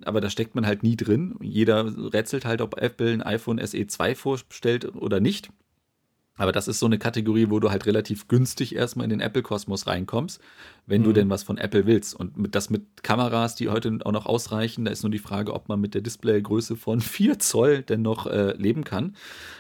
aber 0.06 0.22
da 0.22 0.30
steckt 0.30 0.56
man 0.56 0.66
halt 0.66 0.84
nie 0.84 0.96
drin. 0.96 1.36
Jeder 1.42 1.86
rätselt 2.14 2.46
halt, 2.46 2.62
ob 2.62 2.80
Apple 2.82 3.12
ein 3.12 3.22
iPhone 3.22 3.66
SE 3.66 3.88
2 3.88 4.16
vorstellt 4.16 4.96
oder 4.96 5.20
nicht. 5.20 5.50
Aber 6.36 6.52
das 6.52 6.68
ist 6.68 6.80
so 6.80 6.88
eine 6.88 6.98
Kategorie, 6.98 7.48
wo 7.50 7.60
du 7.60 7.70
halt 7.70 7.86
relativ 7.86 8.28
günstig 8.28 8.76
erstmal 8.76 9.04
in 9.04 9.12
den 9.12 9.20
Apple-Kosmos 9.20 9.86
reinkommst, 9.86 10.42
wenn 10.88 11.02
mhm. 11.02 11.06
du 11.06 11.14
denn 11.14 11.30
was 11.30 11.44
von 11.44 11.60
Apple 11.60 11.86
willst. 11.86 12.16
Und 12.16 12.38
mit, 12.38 12.56
das 12.56 12.72
mit 12.72 13.04
Kameras, 13.04 13.54
die 13.54 13.70
heute 13.70 14.00
auch 14.04 14.12
noch 14.12 14.26
ausreichen, 14.26 14.86
da 14.86 14.92
ist 14.92 15.04
nur 15.04 15.12
die 15.12 15.20
Frage, 15.20 15.54
ob 15.54 15.70
man 15.70 15.80
mit 15.80 15.94
der 15.94 16.02
Displaygröße 16.02 16.76
von 16.76 17.02
4 17.02 17.38
Zoll 17.38 17.84
denn 17.84 18.02
noch 18.02 18.26
äh, 18.26 18.54
leben 18.54 18.84
kann. 18.84 19.16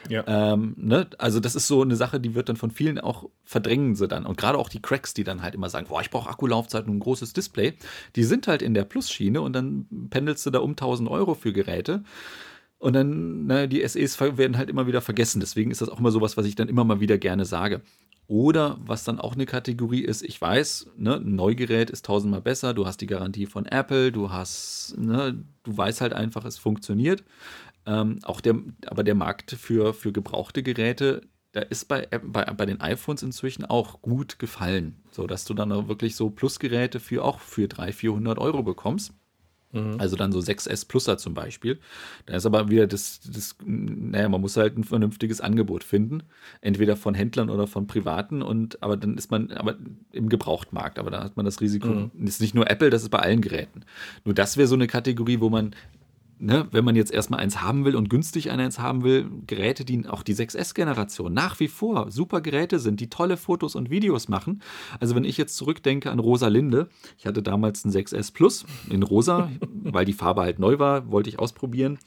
Ja. 0.10 0.24
Ähm, 0.26 0.74
ne? 0.78 1.08
Also 1.20 1.40
das 1.40 1.56
ist 1.56 1.68
so 1.68 1.84
eine 1.84 1.96
Sache, 1.96 2.20
die 2.20 2.34
wird 2.34 2.50
dann 2.50 2.56
von 2.56 2.72
vielen 2.72 3.00
auch 3.00 3.30
verdrängen 3.44 3.96
sie 3.96 4.08
dann. 4.08 4.26
Und 4.26 4.38
gerade 4.38 4.58
auch 4.58 4.70
die 4.70 4.82
Cracks, 4.82 5.14
die 5.14 5.24
dann 5.24 5.44
halt 5.44 5.54
immer 5.54 5.70
sagen, 5.70 5.88
boah, 5.88 6.02
ich 6.02 6.10
brauche 6.10 6.30
Akkulaufzeit 6.30 6.88
und 6.88 6.96
ein 6.96 7.00
großes 7.00 7.34
Display, 7.34 7.74
die 8.16 8.24
sind 8.24 8.48
halt 8.48 8.64
in 8.64 8.74
der 8.74 8.86
Plus-Schiene 8.86 9.42
und 9.42 9.54
dann 9.54 9.86
pendelst 10.10 10.44
du 10.46 10.50
da 10.50 10.60
um 10.60 10.72
1000 10.72 11.08
Euro 11.10 11.36
für 11.36 11.54
Geräte. 11.54 12.04
Und 12.84 12.92
dann, 12.92 13.46
na, 13.46 13.66
die 13.66 13.88
SEs 13.88 14.20
werden 14.20 14.58
halt 14.58 14.70
immer 14.70 14.88
wieder 14.88 15.00
vergessen. 15.00 15.40
Deswegen 15.40 15.72
ist 15.72 15.80
das 15.80 15.88
auch 15.88 16.02
immer 16.02 16.12
sowas, 16.12 16.36
was 16.36 16.46
ich 16.46 16.56
dann 16.56 16.68
immer 16.68 16.84
mal 16.84 17.00
wieder 17.00 17.18
gerne 17.18 17.46
sage. 17.46 17.80
Oder 18.28 18.78
was 18.82 19.06
dann 19.06 19.22
auch 19.22 19.36
eine 19.36 19.46
Kategorie 19.46 20.02
ist, 20.02 20.22
ich 20.22 20.42
weiß, 20.42 20.88
ne, 20.98 21.16
ein 21.16 21.34
Neugerät 21.34 21.90
ist 21.90 22.04
tausendmal 22.04 22.42
besser, 22.42 22.74
du 22.74 22.86
hast 22.86 23.00
die 23.00 23.08
Garantie 23.08 23.46
von 23.46 23.66
Apple, 23.68 24.12
du 24.12 24.32
hast, 24.32 24.98
ne, 24.98 25.46
du 25.64 25.78
weißt 25.78 26.02
halt 26.02 26.12
einfach, 26.12 26.44
es 26.44 26.58
funktioniert. 26.58 27.24
Ähm, 27.86 28.20
auch 28.24 28.42
der, 28.42 28.56
aber 28.88 29.06
der 29.06 29.16
Markt 29.16 29.52
für, 29.52 29.94
für 29.94 30.12
gebrauchte 30.12 30.62
Geräte, 30.62 31.22
da 31.54 31.62
ist 31.62 31.86
bei, 31.86 32.06
bei, 32.08 32.44
bei 32.44 32.66
den 32.66 32.82
iPhones 32.82 33.24
inzwischen 33.24 33.64
auch 33.64 34.02
gut 34.02 34.40
gefallen, 34.40 35.02
so 35.10 35.26
dass 35.26 35.46
du 35.46 35.54
dann 35.54 35.72
auch 35.72 35.88
wirklich 35.88 36.18
so 36.18 36.30
Plusgeräte 36.32 37.00
für 37.00 37.24
auch 37.24 37.40
für 37.40 37.70
300, 37.70 37.96
400 37.96 38.40
Euro 38.40 38.62
bekommst. 38.62 39.14
Mhm. 39.74 39.96
Also 39.98 40.16
dann 40.16 40.32
so 40.32 40.40
6S 40.40 40.88
Pluser 40.88 41.18
zum 41.18 41.34
Beispiel. 41.34 41.80
Da 42.26 42.36
ist 42.36 42.46
aber 42.46 42.70
wieder 42.70 42.88
das, 42.88 43.20
das, 43.26 43.56
naja, 43.66 44.30
man 44.30 44.40
muss 44.40 44.56
halt 44.56 44.78
ein 44.78 44.84
vernünftiges 44.84 45.42
Angebot 45.42 45.84
finden. 45.84 46.24
Entweder 46.62 46.96
von 46.96 47.16
Händlern 47.16 47.50
oder 47.50 47.68
von 47.68 47.88
Privaten 47.88 48.42
und 48.42 48.82
aber 48.82 48.96
dann 48.96 49.18
ist 49.18 49.32
man 49.32 49.52
aber 49.52 49.76
im 50.12 50.30
Gebrauchtmarkt. 50.30 51.00
Aber 51.00 51.12
da 51.12 51.24
hat 51.24 51.36
man 51.36 51.46
das 51.46 51.60
Risiko, 51.60 51.88
mhm. 51.88 52.12
das 52.14 52.36
ist 52.36 52.42
nicht 52.42 52.56
nur 52.56 52.70
Apple, 52.70 52.90
das 52.90 53.04
ist 53.04 53.10
bei 53.10 53.20
allen 53.20 53.42
Geräten. 53.42 53.82
Nur 54.24 54.36
das 54.36 54.58
wäre 54.58 54.68
so 54.68 54.76
eine 54.76 54.88
Kategorie, 54.88 55.40
wo 55.40 55.50
man 55.50 55.76
ne, 56.44 56.68
wenn 56.72 56.84
man 56.84 56.96
jetzt 56.96 57.12
erstmal 57.12 57.40
eins 57.40 57.62
haben 57.62 57.86
will 57.86 57.96
und 57.96 58.10
günstig 58.10 58.52
eins 58.52 58.80
haben 58.80 59.04
will, 59.04 59.30
Geräte, 59.48 59.86
die 59.86 60.08
auch 60.08 60.24
die 60.24 60.36
6S-Generation 60.36 61.34
nach 61.34 61.60
wie 61.60 61.68
vor 61.68 62.12
super 62.12 62.42
Geräte 62.42 62.80
sind, 62.80 63.00
die 63.00 63.10
tolle 63.10 63.38
Fotos 63.38 63.76
und 63.76 63.90
Videos 63.90 64.28
machen. 64.28 64.62
Also 65.00 65.16
wenn 65.16 65.24
ich 65.24 65.38
jetzt 65.38 65.56
zurückdenke 65.56 66.12
an 66.12 66.20
Rosa 66.20 66.48
Linde, 66.50 66.90
ich 67.18 67.26
hatte 67.26 67.42
damals 67.42 67.86
ein 67.86 67.92
6S 67.92 68.34
Plus 68.34 68.66
in 68.90 69.04
rosa, 69.04 69.50
weil 69.84 70.06
die 70.06 70.14
Farbe 70.14 70.42
halt 70.42 70.60
neu 70.60 70.80
war, 70.80 71.10
wollte 71.12 71.30
ich 71.30 71.40
ausprobieren. 71.40 71.98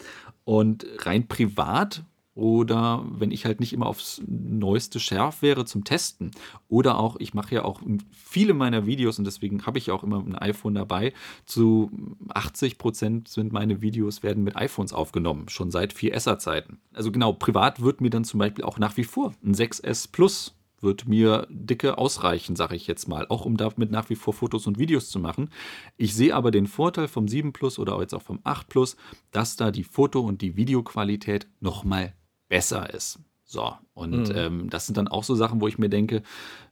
Und 0.44 0.86
rein 0.98 1.26
privat 1.26 2.04
oder 2.36 3.02
wenn 3.08 3.30
ich 3.30 3.46
halt 3.46 3.60
nicht 3.60 3.72
immer 3.72 3.86
aufs 3.86 4.20
neueste 4.26 5.00
Schärf 5.00 5.40
wäre 5.40 5.64
zum 5.64 5.84
Testen. 5.84 6.32
Oder 6.68 6.98
auch, 6.98 7.16
ich 7.18 7.32
mache 7.32 7.54
ja 7.54 7.64
auch 7.64 7.80
viele 8.12 8.52
meiner 8.52 8.84
Videos 8.84 9.18
und 9.18 9.24
deswegen 9.24 9.64
habe 9.64 9.78
ich 9.78 9.90
auch 9.90 10.04
immer 10.04 10.18
ein 10.18 10.36
iPhone 10.36 10.74
dabei. 10.74 11.14
Zu 11.46 11.90
80 12.28 12.76
Prozent 12.76 13.28
sind 13.28 13.52
meine 13.52 13.80
Videos 13.80 14.22
werden 14.22 14.44
mit 14.44 14.54
iPhones 14.54 14.92
aufgenommen, 14.92 15.48
schon 15.48 15.70
seit 15.70 15.94
4S-Zeiten. 15.94 16.78
Also 16.92 17.10
genau, 17.10 17.32
privat 17.32 17.80
wird 17.80 18.02
mir 18.02 18.10
dann 18.10 18.24
zum 18.24 18.38
Beispiel 18.38 18.64
auch 18.64 18.78
nach 18.78 18.98
wie 18.98 19.04
vor 19.04 19.32
ein 19.42 19.54
6S 19.54 20.12
Plus 20.12 20.52
wird 20.82 21.08
mir 21.08 21.46
dicke 21.48 21.96
ausreichen, 21.96 22.54
sage 22.54 22.76
ich 22.76 22.86
jetzt 22.86 23.08
mal, 23.08 23.26
auch 23.28 23.46
um 23.46 23.56
damit 23.56 23.90
nach 23.90 24.10
wie 24.10 24.14
vor 24.14 24.34
Fotos 24.34 24.66
und 24.66 24.78
Videos 24.78 25.08
zu 25.08 25.18
machen. 25.18 25.48
Ich 25.96 26.14
sehe 26.14 26.34
aber 26.34 26.50
den 26.50 26.66
Vorteil 26.66 27.08
vom 27.08 27.28
7 27.28 27.54
Plus 27.54 27.78
oder 27.78 27.98
jetzt 28.00 28.14
auch 28.14 28.22
vom 28.22 28.40
8 28.44 28.68
Plus, 28.68 28.96
dass 29.30 29.56
da 29.56 29.70
die 29.70 29.84
Foto- 29.84 30.20
und 30.20 30.42
die 30.42 30.56
Videoqualität 30.56 31.46
nochmal 31.60 32.12
besser 32.48 32.92
ist. 32.92 33.18
So, 33.48 33.72
und 33.94 34.28
mhm. 34.28 34.36
ähm, 34.36 34.70
das 34.70 34.86
sind 34.86 34.98
dann 34.98 35.06
auch 35.06 35.22
so 35.22 35.36
Sachen, 35.36 35.60
wo 35.60 35.68
ich 35.68 35.78
mir 35.78 35.88
denke, 35.88 36.22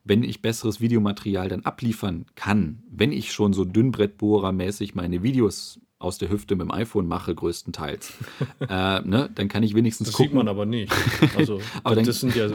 wenn 0.03 0.25
ich 0.25 0.43
besseres 0.43 0.81
Videomaterial 0.81 1.49
dann 1.49 1.65
abliefern 1.65 2.27
kann, 2.35 2.83
wenn 2.91 3.13
ich 3.13 3.33
schon 3.33 3.53
so 3.53 3.65
Dünnbrettbohrermäßig 3.65 4.97
meine 4.97 5.23
Videos 5.23 5.81
aus 6.01 6.19
der 6.19 6.31
Hüfte 6.31 6.57
mit 6.57 6.67
dem 6.67 6.71
iPhone 6.73 7.07
mache, 7.07 7.35
größtenteils, 7.35 8.13
äh, 8.69 9.01
ne, 9.01 9.31
dann 9.35 9.49
kann 9.49 9.63
ich 9.63 9.75
wenigstens 9.75 10.09
das 10.09 10.17
gucken. 10.17 10.33
sieht 10.33 10.37
man 10.37 10.49
aber 10.49 10.67
nicht. 10.67 10.93
Also, 11.37 11.61
aber 11.83 11.97
das 11.97 12.21
dann, 12.21 12.31
sind 12.31 12.37
ja 12.37 12.49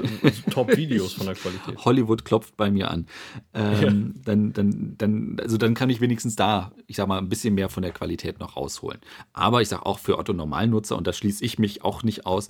Top-Videos 0.51 1.13
von 1.13 1.25
der 1.25 1.35
Qualität. 1.35 1.83
Hollywood 1.83 2.23
klopft 2.23 2.55
bei 2.55 2.71
mir 2.71 2.91
an. 2.91 3.07
Ähm, 3.53 3.81
ja. 3.81 4.21
dann, 4.25 4.53
dann, 4.53 4.95
dann, 4.97 5.37
also 5.41 5.57
dann 5.57 5.73
kann 5.73 5.89
ich 5.89 6.01
wenigstens 6.01 6.35
da, 6.35 6.71
ich 6.87 6.97
sag 6.97 7.07
mal, 7.07 7.17
ein 7.17 7.29
bisschen 7.29 7.55
mehr 7.55 7.69
von 7.69 7.83
der 7.83 7.91
Qualität 7.91 8.39
noch 8.39 8.55
rausholen. 8.55 8.99
Aber 9.33 9.61
ich 9.61 9.69
sag 9.69 9.85
auch 9.85 9.99
für 9.99 10.17
Otto-Normalnutzer, 10.17 10.95
und 10.97 11.07
da 11.07 11.13
schließe 11.13 11.43
ich 11.43 11.57
mich 11.57 11.83
auch 11.83 12.03
nicht 12.03 12.25
aus, 12.25 12.49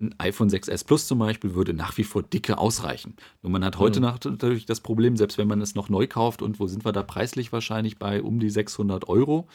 ein 0.00 0.14
iPhone 0.18 0.48
6S 0.48 0.84
Plus 0.86 1.06
zum 1.06 1.18
Beispiel 1.18 1.54
würde 1.54 1.74
nach 1.74 1.96
wie 1.98 2.04
vor 2.04 2.22
dicke 2.22 2.58
ausreichen. 2.58 3.14
Nur 3.42 3.52
man 3.52 3.64
hat 3.64 3.78
heute 3.78 4.00
mhm. 4.00 4.06
natürlich 4.24 4.66
das 4.66 4.80
Problem, 4.80 5.16
selbst 5.16 5.36
wenn 5.38 5.48
man 5.48 5.60
es 5.60 5.74
noch 5.74 5.88
neu 5.88 6.06
kauft 6.06 6.42
und 6.42 6.58
wo 6.58 6.66
sind 6.66 6.84
wir 6.84 6.92
da 6.92 7.02
preislich 7.02 7.52
wahrscheinlich 7.52 7.98
bei 7.98 8.22
um 8.22 8.40
die 8.40 8.50
600 8.50 9.08
Euro, 9.08 9.46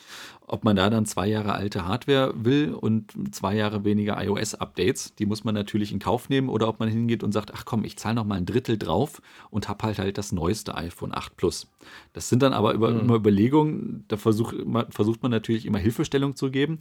ob 0.45 0.63
man 0.63 0.75
da 0.75 0.89
dann 0.89 1.05
zwei 1.05 1.27
Jahre 1.27 1.53
alte 1.53 1.85
Hardware 1.85 2.33
will 2.35 2.73
und 2.73 3.13
zwei 3.33 3.55
Jahre 3.55 3.83
weniger 3.83 4.23
iOS-Updates, 4.23 5.15
die 5.15 5.25
muss 5.25 5.43
man 5.43 5.55
natürlich 5.55 5.91
in 5.91 5.99
Kauf 5.99 6.29
nehmen 6.29 6.49
oder 6.49 6.67
ob 6.67 6.79
man 6.79 6.89
hingeht 6.89 7.23
und 7.23 7.31
sagt, 7.31 7.51
ach 7.53 7.65
komm, 7.65 7.83
ich 7.83 7.97
zahle 7.97 8.15
noch 8.15 8.25
mal 8.25 8.35
ein 8.35 8.45
Drittel 8.45 8.77
drauf 8.77 9.21
und 9.49 9.67
habe 9.67 9.85
halt 9.85 9.99
halt 9.99 10.17
das 10.17 10.31
neueste 10.31 10.75
iPhone 10.75 11.13
8 11.13 11.35
Plus. 11.37 11.67
Das 12.13 12.29
sind 12.29 12.43
dann 12.43 12.53
aber 12.53 12.73
über, 12.73 12.91
mhm. 12.91 12.99
immer 12.99 13.15
Überlegungen, 13.15 14.05
da 14.07 14.17
versuch, 14.17 14.53
versucht 14.89 15.23
man 15.23 15.31
natürlich 15.31 15.65
immer 15.65 15.79
Hilfestellung 15.79 16.35
zu 16.35 16.51
geben, 16.51 16.77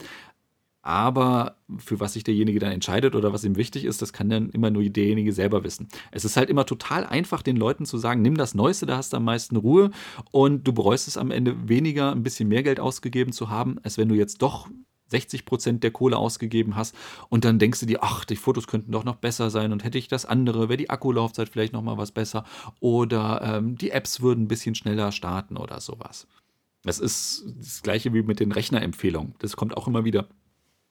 aber 0.85 1.55
für 1.79 1.99
was 1.99 2.13
sich 2.13 2.23
derjenige 2.23 2.59
dann 2.59 2.71
entscheidet 2.71 3.15
oder 3.15 3.33
was 3.33 3.43
ihm 3.43 3.57
wichtig 3.57 3.85
ist, 3.85 4.03
das 4.03 4.13
kann 4.13 4.29
dann 4.29 4.51
immer 4.51 4.69
nur 4.69 4.83
derjenige 4.83 5.33
selber 5.33 5.63
wissen. 5.63 5.87
Es 6.11 6.25
ist 6.25 6.37
halt 6.37 6.47
immer 6.47 6.67
total 6.67 7.07
einfach, 7.07 7.41
den 7.41 7.57
Leuten 7.57 7.87
zu 7.87 7.97
sagen, 7.97 8.21
nimm 8.21 8.37
das 8.37 8.53
Neueste, 8.53 8.85
da 8.85 8.97
hast 8.97 9.11
du 9.11 9.17
am 9.17 9.23
meisten 9.23 9.55
Ruhe 9.55 9.89
und 10.29 10.67
du 10.67 10.73
bereust 10.73 11.07
es 11.07 11.17
am 11.17 11.31
Ende 11.31 11.67
weniger, 11.67 12.11
ein 12.11 12.21
bisschen 12.21 12.47
mehr 12.47 12.61
Geld 12.61 12.79
ausgegeben 12.79 13.31
zu 13.31 13.49
haben, 13.49 13.79
als 13.81 13.97
wenn 13.97 14.07
du 14.09 14.13
jetzt 14.13 14.43
doch 14.43 14.69
60 15.07 15.45
Prozent 15.45 15.83
der 15.83 15.89
Kohle 15.89 16.17
ausgegeben 16.17 16.75
hast 16.75 16.95
und 17.29 17.45
dann 17.45 17.57
denkst 17.57 17.79
du 17.79 17.87
dir, 17.87 18.03
ach, 18.03 18.23
die 18.23 18.35
Fotos 18.35 18.67
könnten 18.67 18.91
doch 18.91 19.03
noch 19.03 19.15
besser 19.15 19.49
sein 19.49 19.71
und 19.71 19.83
hätte 19.83 19.97
ich 19.97 20.07
das 20.07 20.27
andere, 20.27 20.69
wäre 20.69 20.77
die 20.77 20.91
Akkulaufzeit 20.91 21.49
vielleicht 21.49 21.73
noch 21.73 21.81
mal 21.81 21.97
was 21.97 22.11
besser 22.11 22.43
oder 22.79 23.41
ähm, 23.41 23.75
die 23.75 23.89
Apps 23.89 24.21
würden 24.21 24.43
ein 24.43 24.47
bisschen 24.47 24.75
schneller 24.75 25.11
starten 25.11 25.57
oder 25.57 25.79
sowas. 25.79 26.27
Das 26.83 26.99
ist 26.99 27.43
das 27.57 27.81
gleiche 27.81 28.13
wie 28.13 28.21
mit 28.21 28.39
den 28.39 28.51
Rechnerempfehlungen. 28.51 29.33
Das 29.39 29.55
kommt 29.55 29.75
auch 29.75 29.87
immer 29.87 30.05
wieder 30.05 30.27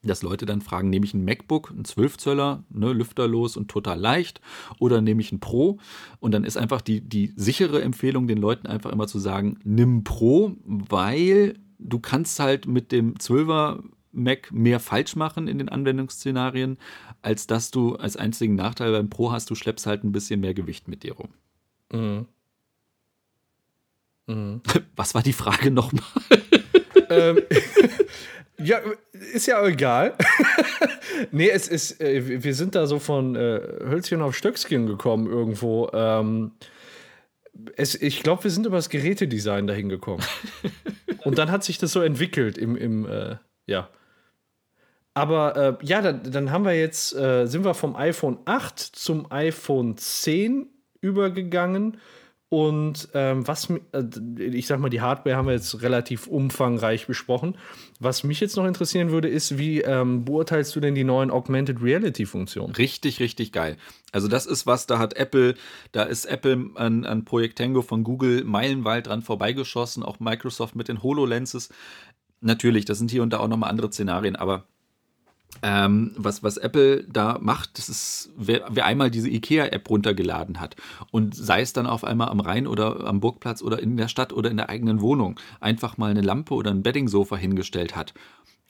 dass 0.08 0.22
Leute 0.22 0.46
dann 0.46 0.60
fragen, 0.60 0.90
nehme 0.90 1.04
ich 1.06 1.14
ein 1.14 1.24
MacBook, 1.24 1.70
ein 1.70 1.84
12 1.84 2.18
Zöller, 2.18 2.64
ne, 2.70 2.92
lüfterlos 2.92 3.56
und 3.56 3.68
total 3.68 3.98
leicht, 3.98 4.40
oder 4.78 5.00
nehme 5.00 5.20
ich 5.20 5.32
ein 5.32 5.40
Pro? 5.40 5.78
Und 6.20 6.32
dann 6.32 6.44
ist 6.44 6.56
einfach 6.56 6.80
die, 6.80 7.00
die 7.00 7.32
sichere 7.36 7.82
Empfehlung, 7.82 8.26
den 8.26 8.38
Leuten 8.38 8.66
einfach 8.66 8.90
immer 8.90 9.06
zu 9.06 9.18
sagen, 9.18 9.58
nimm 9.64 10.04
Pro, 10.04 10.52
weil 10.64 11.54
du 11.78 11.98
kannst 11.98 12.40
halt 12.40 12.66
mit 12.66 12.92
dem 12.92 13.14
12er 13.14 13.82
Mac 14.12 14.52
mehr 14.52 14.80
falsch 14.80 15.16
machen 15.16 15.48
in 15.48 15.58
den 15.58 15.68
Anwendungsszenarien, 15.68 16.78
als 17.22 17.46
dass 17.46 17.70
du 17.70 17.96
als 17.96 18.16
einzigen 18.16 18.54
Nachteil 18.54 18.92
beim 18.92 19.10
Pro 19.10 19.32
hast, 19.32 19.50
du 19.50 19.54
schleppst 19.54 19.86
halt 19.86 20.04
ein 20.04 20.12
bisschen 20.12 20.40
mehr 20.40 20.54
Gewicht 20.54 20.88
mit 20.88 21.02
dir 21.02 21.14
rum. 21.14 21.28
Mhm. 21.92 22.26
Mhm. 24.26 24.60
Was 24.96 25.14
war 25.14 25.22
die 25.22 25.32
Frage 25.32 25.70
nochmal? 25.70 26.02
ähm, 27.10 27.40
Ja, 28.58 28.78
ist 29.32 29.46
ja 29.46 29.64
egal. 29.66 30.14
nee, 31.32 31.50
es 31.50 31.68
ist, 31.68 32.00
äh, 32.00 32.42
wir 32.42 32.54
sind 32.54 32.74
da 32.74 32.86
so 32.86 32.98
von 32.98 33.34
äh, 33.34 33.60
Hölzchen 33.88 34.22
auf 34.22 34.36
Stöckchen 34.36 34.86
gekommen 34.86 35.26
irgendwo. 35.26 35.90
Ähm, 35.92 36.52
es, 37.76 37.94
ich 37.94 38.22
glaube, 38.22 38.44
wir 38.44 38.50
sind 38.50 38.66
über 38.66 38.76
das 38.76 38.88
Gerätedesign 38.88 39.66
dahin 39.66 39.88
gekommen. 39.88 40.22
Und 41.24 41.38
dann 41.38 41.50
hat 41.50 41.64
sich 41.64 41.78
das 41.78 41.92
so 41.92 42.02
entwickelt 42.02 42.58
im, 42.58 42.76
im 42.76 43.06
äh, 43.06 43.36
ja. 43.66 43.88
Aber 45.14 45.56
äh, 45.80 45.86
ja, 45.86 46.02
dann, 46.02 46.30
dann, 46.30 46.50
haben 46.50 46.64
wir 46.64 46.78
jetzt, 46.78 47.14
äh, 47.14 47.46
sind 47.46 47.64
wir 47.64 47.74
vom 47.74 47.96
iPhone 47.96 48.38
8 48.44 48.78
zum 48.78 49.30
iPhone 49.30 49.96
10 49.96 50.68
übergegangen. 51.00 51.98
Und 52.50 53.08
ähm, 53.14 53.48
was, 53.48 53.68
äh, 53.70 54.04
ich 54.38 54.66
sag 54.66 54.78
mal, 54.78 54.88
die 54.88 55.00
Hardware 55.00 55.36
haben 55.36 55.46
wir 55.46 55.54
jetzt 55.54 55.82
relativ 55.82 56.26
umfangreich 56.26 57.06
besprochen. 57.06 57.56
Was 57.98 58.22
mich 58.22 58.38
jetzt 58.38 58.56
noch 58.56 58.66
interessieren 58.66 59.10
würde, 59.10 59.28
ist, 59.28 59.58
wie 59.58 59.80
ähm, 59.80 60.24
beurteilst 60.24 60.76
du 60.76 60.80
denn 60.80 60.94
die 60.94 61.04
neuen 61.04 61.30
Augmented 61.30 61.82
Reality 61.82 62.26
Funktionen? 62.26 62.74
Richtig, 62.74 63.18
richtig 63.18 63.50
geil. 63.50 63.76
Also, 64.12 64.28
das 64.28 64.46
ist 64.46 64.66
was, 64.66 64.86
da 64.86 64.98
hat 64.98 65.14
Apple, 65.14 65.54
da 65.92 66.04
ist 66.04 66.26
Apple 66.26 66.70
an, 66.76 67.04
an 67.04 67.24
Projekt 67.24 67.58
Tango 67.58 67.82
von 67.82 68.04
Google 68.04 68.44
meilenweit 68.44 69.08
dran 69.08 69.22
vorbeigeschossen, 69.22 70.02
auch 70.02 70.20
Microsoft 70.20 70.76
mit 70.76 70.88
den 70.88 71.02
HoloLenses. 71.02 71.70
Natürlich, 72.40 72.84
das 72.84 72.98
sind 72.98 73.10
hier 73.10 73.22
und 73.22 73.32
da 73.32 73.38
auch 73.38 73.48
nochmal 73.48 73.70
andere 73.70 73.90
Szenarien, 73.90 74.36
aber 74.36 74.64
ähm, 75.62 76.12
was, 76.16 76.42
was 76.42 76.56
Apple 76.56 77.04
da 77.04 77.38
macht, 77.40 77.78
das 77.78 77.88
ist, 77.88 78.30
wer, 78.36 78.66
wer 78.70 78.86
einmal 78.86 79.10
diese 79.10 79.28
IKEA-App 79.28 79.88
runtergeladen 79.88 80.60
hat 80.60 80.76
und 81.10 81.34
sei 81.34 81.60
es 81.60 81.72
dann 81.72 81.86
auf 81.86 82.04
einmal 82.04 82.28
am 82.28 82.40
Rhein 82.40 82.66
oder 82.66 83.06
am 83.06 83.20
Burgplatz 83.20 83.62
oder 83.62 83.78
in 83.78 83.96
der 83.96 84.08
Stadt 84.08 84.32
oder 84.32 84.50
in 84.50 84.56
der 84.56 84.68
eigenen 84.68 85.00
Wohnung 85.00 85.38
einfach 85.60 85.96
mal 85.96 86.10
eine 86.10 86.22
Lampe 86.22 86.54
oder 86.54 86.70
ein 86.70 86.82
Beddingsofa 86.82 87.36
hingestellt 87.36 87.96
hat 87.96 88.14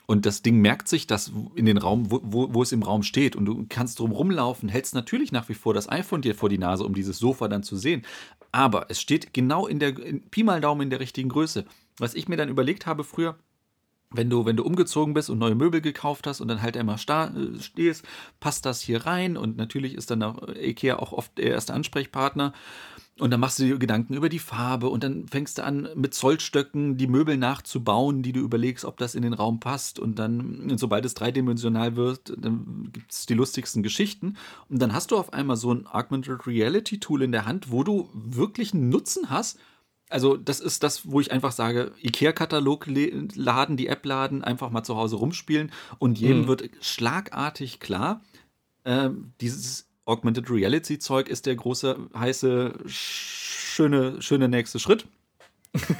und 0.07 0.27
das 0.27 0.43
Ding 0.43 0.61
merkt 0.61 0.89
sich 0.89 1.07
das 1.07 1.33
in 1.55 1.65
den 1.65 1.79
Raum, 1.79 2.11
wo, 2.11 2.21
wo, 2.23 2.53
wo, 2.53 2.63
es 2.63 2.73
im 2.73 2.83
Raum 2.83 3.03
steht. 3.03 3.37
Und 3.37 3.47
du 3.47 3.65
kannst 3.69 3.99
drum 3.99 4.13
rumlaufen, 4.13 4.69
hältst 4.69 4.95
natürlich 4.95 5.33
nach 5.33 5.49
wie 5.49 5.55
vor 5.55 5.73
das 5.73 5.89
iPhone 5.89 6.21
dir 6.21 6.35
vor 6.35 6.49
die 6.49 6.59
Nase, 6.59 6.85
um 6.85 6.95
dieses 6.95 7.19
Sofa 7.19 7.49
dann 7.49 7.63
zu 7.63 7.77
sehen. 7.77 8.03
Aber 8.53 8.87
es 8.91 9.01
steht 9.01 9.33
genau 9.33 9.67
in 9.67 9.79
der, 9.79 9.99
in 9.99 10.29
Pi 10.29 10.45
mal 10.45 10.61
Daumen 10.61 10.83
in 10.83 10.91
der 10.91 11.01
richtigen 11.01 11.31
Größe. 11.31 11.65
Was 11.99 12.15
ich 12.15 12.29
mir 12.29 12.37
dann 12.37 12.51
überlegt 12.51 12.87
habe 12.87 13.03
früher, 13.03 13.37
wenn 14.11 14.31
du, 14.31 14.45
wenn 14.47 14.57
du 14.57 14.65
umgezogen 14.65 15.15
bist 15.15 15.31
und 15.31 15.39
neue 15.39 15.55
Möbel 15.55 15.81
gekauft 15.81 16.27
hast 16.27 16.41
und 16.41 16.49
dann 16.49 16.63
halt 16.63 16.77
einmal 16.77 16.97
äh, 16.97 17.61
stehst, 17.61 18.05
passt 18.41 18.65
das 18.65 18.81
hier 18.81 19.07
rein 19.07 19.37
und 19.37 19.57
natürlich 19.57 19.95
ist 19.95 20.11
dann 20.11 20.23
auch 20.23 20.49
Ikea 20.49 20.99
auch 20.99 21.13
oft 21.13 21.37
der 21.39 21.51
erste 21.51 21.75
Ansprechpartner. 21.75 22.53
Und 23.21 23.31
dann 23.31 23.39
machst 23.39 23.61
du 23.61 23.63
dir 23.63 23.79
Gedanken 23.79 24.15
über 24.15 24.29
die 24.29 24.41
Farbe 24.41 24.89
und 24.89 25.05
dann 25.05 25.29
fängst 25.29 25.59
du 25.59 25.65
an, 25.65 25.89
mit 25.95 26.15
Zollstöcken 26.15 26.97
die 26.97 27.07
Möbel 27.07 27.37
nachzubauen, 27.37 28.23
die 28.23 28.33
du 28.33 28.41
überlegst, 28.41 28.85
ob 28.85 28.97
das 28.97 29.15
in 29.15 29.23
den 29.23 29.35
Raum 29.35 29.61
passt. 29.61 30.01
Und 30.01 30.19
dann, 30.19 30.77
sobald 30.79 31.05
es 31.05 31.15
dreidimensional 31.15 31.95
wird, 31.95 32.35
dann 32.37 32.89
gibt 32.93 33.13
es 33.13 33.27
die 33.27 33.35
lustigsten 33.35 33.85
Geschichten. 33.85 34.37
Und 34.69 34.83
dann 34.83 34.93
hast 34.93 35.13
du 35.13 35.17
auf 35.17 35.33
einmal 35.33 35.57
so 35.57 35.73
ein 35.73 35.87
Augmented 35.87 36.45
Reality 36.49 36.99
Tool 36.99 37.23
in 37.23 37.31
der 37.31 37.47
Hand, 37.47 37.71
wo 37.71 37.85
du 37.85 38.11
wirklich 38.13 38.75
einen 38.75 38.89
Nutzen 38.89 39.31
hast, 39.31 39.61
also 40.11 40.37
das 40.37 40.61
ist 40.61 40.83
das, 40.83 41.11
wo 41.11 41.21
ich 41.21 41.33
einfach 41.33 41.53
sage, 41.53 41.93
IKEA-Katalog 42.03 42.87
laden, 42.87 43.77
die 43.77 43.89
App 43.89 44.05
laden, 44.05 44.45
einfach 44.45 44.71
mal 44.71 44.83
zu 44.83 44.97
Hause 44.97 45.17
rumspielen 45.17 45.73
und 45.99 46.19
jedem 46.19 46.43
mhm. 46.43 46.49
wird 46.49 46.71
schlagartig 46.81 47.81
klar, 47.81 48.23
äh, 48.85 49.11
dieses 49.41 49.89
Augmented 50.05 50.51
Reality-Zeug 50.51 51.29
ist 51.29 51.47
der 51.47 51.57
große, 51.57 52.09
heiße, 52.15 52.75
schöne, 52.87 54.21
schöne 54.21 54.49
nächste 54.49 54.79
Schritt 54.79 55.07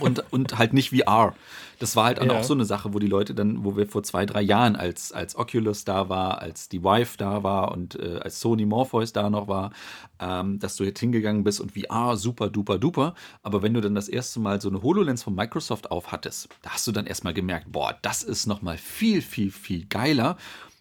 und, 0.01 0.33
und 0.33 0.59
halt 0.59 0.73
nicht 0.73 0.91
VR. 0.91 1.35
Das 1.79 1.97
war 1.97 2.05
halt 2.05 2.23
ja. 2.23 2.31
auch 2.31 2.45
so 2.45 2.55
eine 2.55 2.65
Sache, 2.65 2.95
wo 2.95 2.99
die 2.99 3.09
Leute 3.09 3.35
dann, 3.35 3.65
wo 3.65 3.77
wir 3.77 3.87
vor 3.87 4.03
zwei, 4.03 4.27
drei 4.27 4.41
Jahren, 4.41 4.77
als, 4.77 5.13
als 5.13 5.37
Oculus 5.37 5.85
da 5.85 6.09
war, 6.09 6.41
als 6.41 6.69
die 6.69 6.83
Vive 6.83 7.17
da 7.19 7.43
war 7.43 7.73
und 7.73 7.99
äh, 7.99 8.21
als 8.23 8.41
Sony 8.41 8.65
Morpheus 8.65 9.13
da 9.13 9.29
noch 9.29 9.49
war, 9.49 9.73
ähm, 10.21 10.59
dass 10.59 10.77
du 10.77 10.85
jetzt 10.85 11.01
hingegangen 11.01 11.45
bist 11.45 11.61
und 11.61 11.73
VR 11.73 12.17
super 12.17 12.49
duper 12.49 12.79
duper. 12.79 13.15
Aber 13.43 13.63
wenn 13.63 13.75
du 13.75 13.81
dann 13.81 13.95
das 13.95 14.09
erste 14.09 14.41
Mal 14.41 14.61
so 14.61 14.69
eine 14.69 14.83
HoloLens 14.83 15.23
von 15.23 15.35
Microsoft 15.35 15.91
aufhattest, 15.91 16.49
da 16.63 16.71
hast 16.71 16.87
du 16.87 16.93
dann 16.93 17.07
erstmal 17.07 17.35
gemerkt, 17.35 17.73
boah, 17.73 17.99
das 18.03 18.23
ist 18.23 18.47
nochmal 18.47 18.79
viel, 18.79 19.23
viel, 19.23 19.51
viel 19.51 19.87
geiler, 19.87 20.37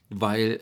weil 0.10 0.62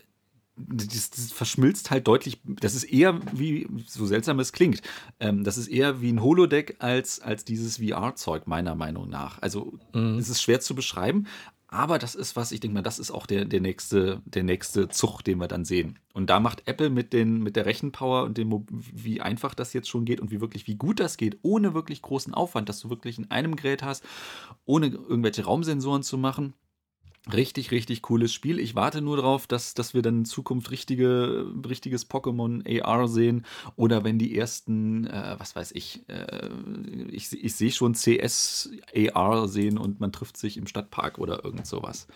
das, 0.67 1.09
das, 1.09 1.31
verschmilzt 1.31 1.91
halt 1.91 2.07
deutlich. 2.07 2.41
Das 2.43 2.75
ist 2.75 2.83
eher 2.83 3.19
wie, 3.33 3.67
so 3.85 4.05
seltsam 4.05 4.39
es 4.39 4.53
klingt, 4.53 4.81
ähm, 5.19 5.43
das 5.43 5.57
ist 5.57 5.67
eher 5.67 6.01
wie 6.01 6.11
ein 6.11 6.21
Holodeck 6.21 6.77
als, 6.79 7.19
als 7.19 7.45
dieses 7.45 7.77
VR-Zeug, 7.77 8.47
meiner 8.47 8.75
Meinung 8.75 9.09
nach. 9.09 9.41
Also, 9.41 9.73
mhm. 9.93 10.17
es 10.17 10.29
ist 10.29 10.41
schwer 10.41 10.59
zu 10.59 10.75
beschreiben, 10.75 11.27
Aber 11.73 11.99
das 11.99 12.15
ist 12.15 12.35
was, 12.35 12.51
ich 12.51 12.59
denke 12.59 12.75
mal, 12.75 12.81
das 12.81 12.99
ist 12.99 13.11
auch 13.11 13.25
der, 13.25 13.45
der, 13.45 13.61
nächste, 13.61 14.21
der 14.25 14.43
nächste 14.43 14.89
Zug, 14.89 15.21
den 15.21 15.39
wir 15.39 15.47
dann 15.47 15.63
sehen. 15.63 15.99
Und 16.13 16.29
da 16.29 16.41
macht 16.41 16.67
Apple 16.67 16.89
mit, 16.89 17.13
den, 17.13 17.41
mit 17.41 17.55
der 17.55 17.65
Rechenpower 17.65 18.23
und 18.23 18.37
dem, 18.37 18.65
wie 18.69 19.21
einfach 19.21 19.55
das 19.55 19.71
jetzt 19.71 19.87
schon 19.87 20.03
geht 20.03 20.19
und 20.19 20.31
wie 20.31 20.41
wirklich, 20.41 20.67
wie 20.67 20.75
gut 20.75 20.99
das 20.99 21.15
geht, 21.15 21.39
ohne 21.43 21.73
wirklich 21.73 22.01
großen 22.01 22.33
Aufwand, 22.33 22.67
dass 22.67 22.81
du 22.81 22.89
wirklich 22.89 23.17
in 23.17 23.31
einem 23.31 23.55
Gerät 23.55 23.83
hast, 23.83 24.03
ohne 24.65 24.87
irgendwelche 24.87 25.45
Raumsensoren 25.45 26.03
zu 26.03 26.17
machen 26.17 26.53
Richtig, 27.31 27.69
richtig 27.69 28.01
cooles 28.01 28.33
Spiel. 28.33 28.59
Ich 28.59 28.73
warte 28.73 28.99
nur 28.99 29.17
darauf, 29.17 29.45
dass, 29.45 29.75
dass 29.75 29.93
wir 29.93 30.01
dann 30.01 30.19
in 30.19 30.25
Zukunft 30.25 30.71
richtige, 30.71 31.45
richtiges 31.67 32.09
Pokémon 32.09 32.63
AR 32.81 33.07
sehen 33.07 33.45
oder 33.75 34.03
wenn 34.03 34.17
die 34.17 34.35
ersten, 34.35 35.05
äh, 35.05 35.35
was 35.37 35.55
weiß 35.55 35.73
ich, 35.73 36.01
äh, 36.07 36.49
ich, 37.11 37.31
ich 37.31 37.55
sehe 37.55 37.71
schon 37.71 37.93
CS 37.93 38.71
AR 39.13 39.47
sehen 39.47 39.77
und 39.77 39.99
man 39.99 40.11
trifft 40.11 40.35
sich 40.35 40.57
im 40.57 40.65
Stadtpark 40.65 41.19
oder 41.19 41.45
irgend 41.45 41.67
sowas. 41.67 42.07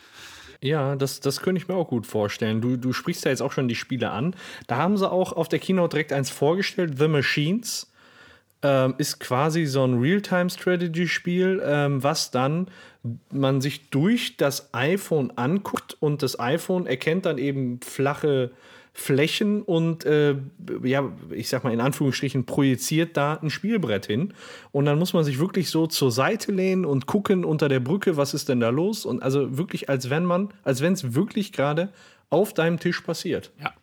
Ja, 0.59 0.95
das, 0.95 1.19
das 1.19 1.41
könnte 1.41 1.61
ich 1.61 1.67
mir 1.67 1.75
auch 1.75 1.89
gut 1.89 2.07
vorstellen. 2.07 2.59
Du, 2.61 2.75
du 2.75 2.91
sprichst 2.91 3.25
ja 3.25 3.31
jetzt 3.31 3.41
auch 3.41 3.51
schon 3.51 3.67
die 3.67 3.75
Spiele 3.75 4.09
an. 4.09 4.35
Da 4.65 4.77
haben 4.77 4.97
sie 4.97 5.09
auch 5.09 5.33
auf 5.33 5.49
der 5.49 5.59
Keynote 5.59 5.91
direkt 5.91 6.13
eins 6.13 6.31
vorgestellt, 6.31 6.97
The 6.97 7.07
Machines 7.07 7.91
ähm, 8.65 8.95
ist 8.97 9.19
quasi 9.19 9.65
so 9.65 9.83
ein 9.83 9.99
Real-Time-Strategy-Spiel, 9.99 11.61
ähm, 11.63 12.01
was 12.01 12.31
dann 12.31 12.67
man 13.31 13.61
sich 13.61 13.91
durch 13.91 14.37
das 14.37 14.73
iPhone 14.73 15.31
anguckt 15.35 15.95
und 15.99 16.23
das 16.23 16.39
iPhone 16.39 16.87
erkennt 16.87 17.27
dann 17.27 17.37
eben 17.37 17.79
flache 17.81 18.49
Flächen 18.93 19.61
und 19.61 20.05
äh, 20.05 20.37
ja, 20.81 21.11
ich 21.29 21.49
sag 21.49 21.63
mal 21.63 21.73
in 21.73 21.81
Anführungsstrichen 21.81 22.45
projiziert 22.45 23.17
da 23.17 23.35
ein 23.35 23.51
Spielbrett 23.51 24.07
hin. 24.07 24.33
Und 24.71 24.85
dann 24.85 24.97
muss 24.97 25.13
man 25.13 25.23
sich 25.23 25.37
wirklich 25.37 25.69
so 25.69 25.85
zur 25.85 26.11
Seite 26.11 26.51
lehnen 26.51 26.85
und 26.85 27.05
gucken 27.05 27.45
unter 27.45 27.69
der 27.69 27.81
Brücke, 27.81 28.17
was 28.17 28.33
ist 28.33 28.49
denn 28.49 28.61
da 28.61 28.69
los? 28.69 29.05
Und 29.05 29.21
also 29.21 29.57
wirklich, 29.57 29.89
als 29.89 30.09
wenn 30.09 30.23
man, 30.25 30.49
als 30.63 30.81
wenn 30.81 30.93
es 30.93 31.13
wirklich 31.13 31.51
gerade 31.51 31.91
auf 32.31 32.53
deinem 32.53 32.79
Tisch 32.79 33.01
passiert. 33.01 33.51
Ja. 33.61 33.73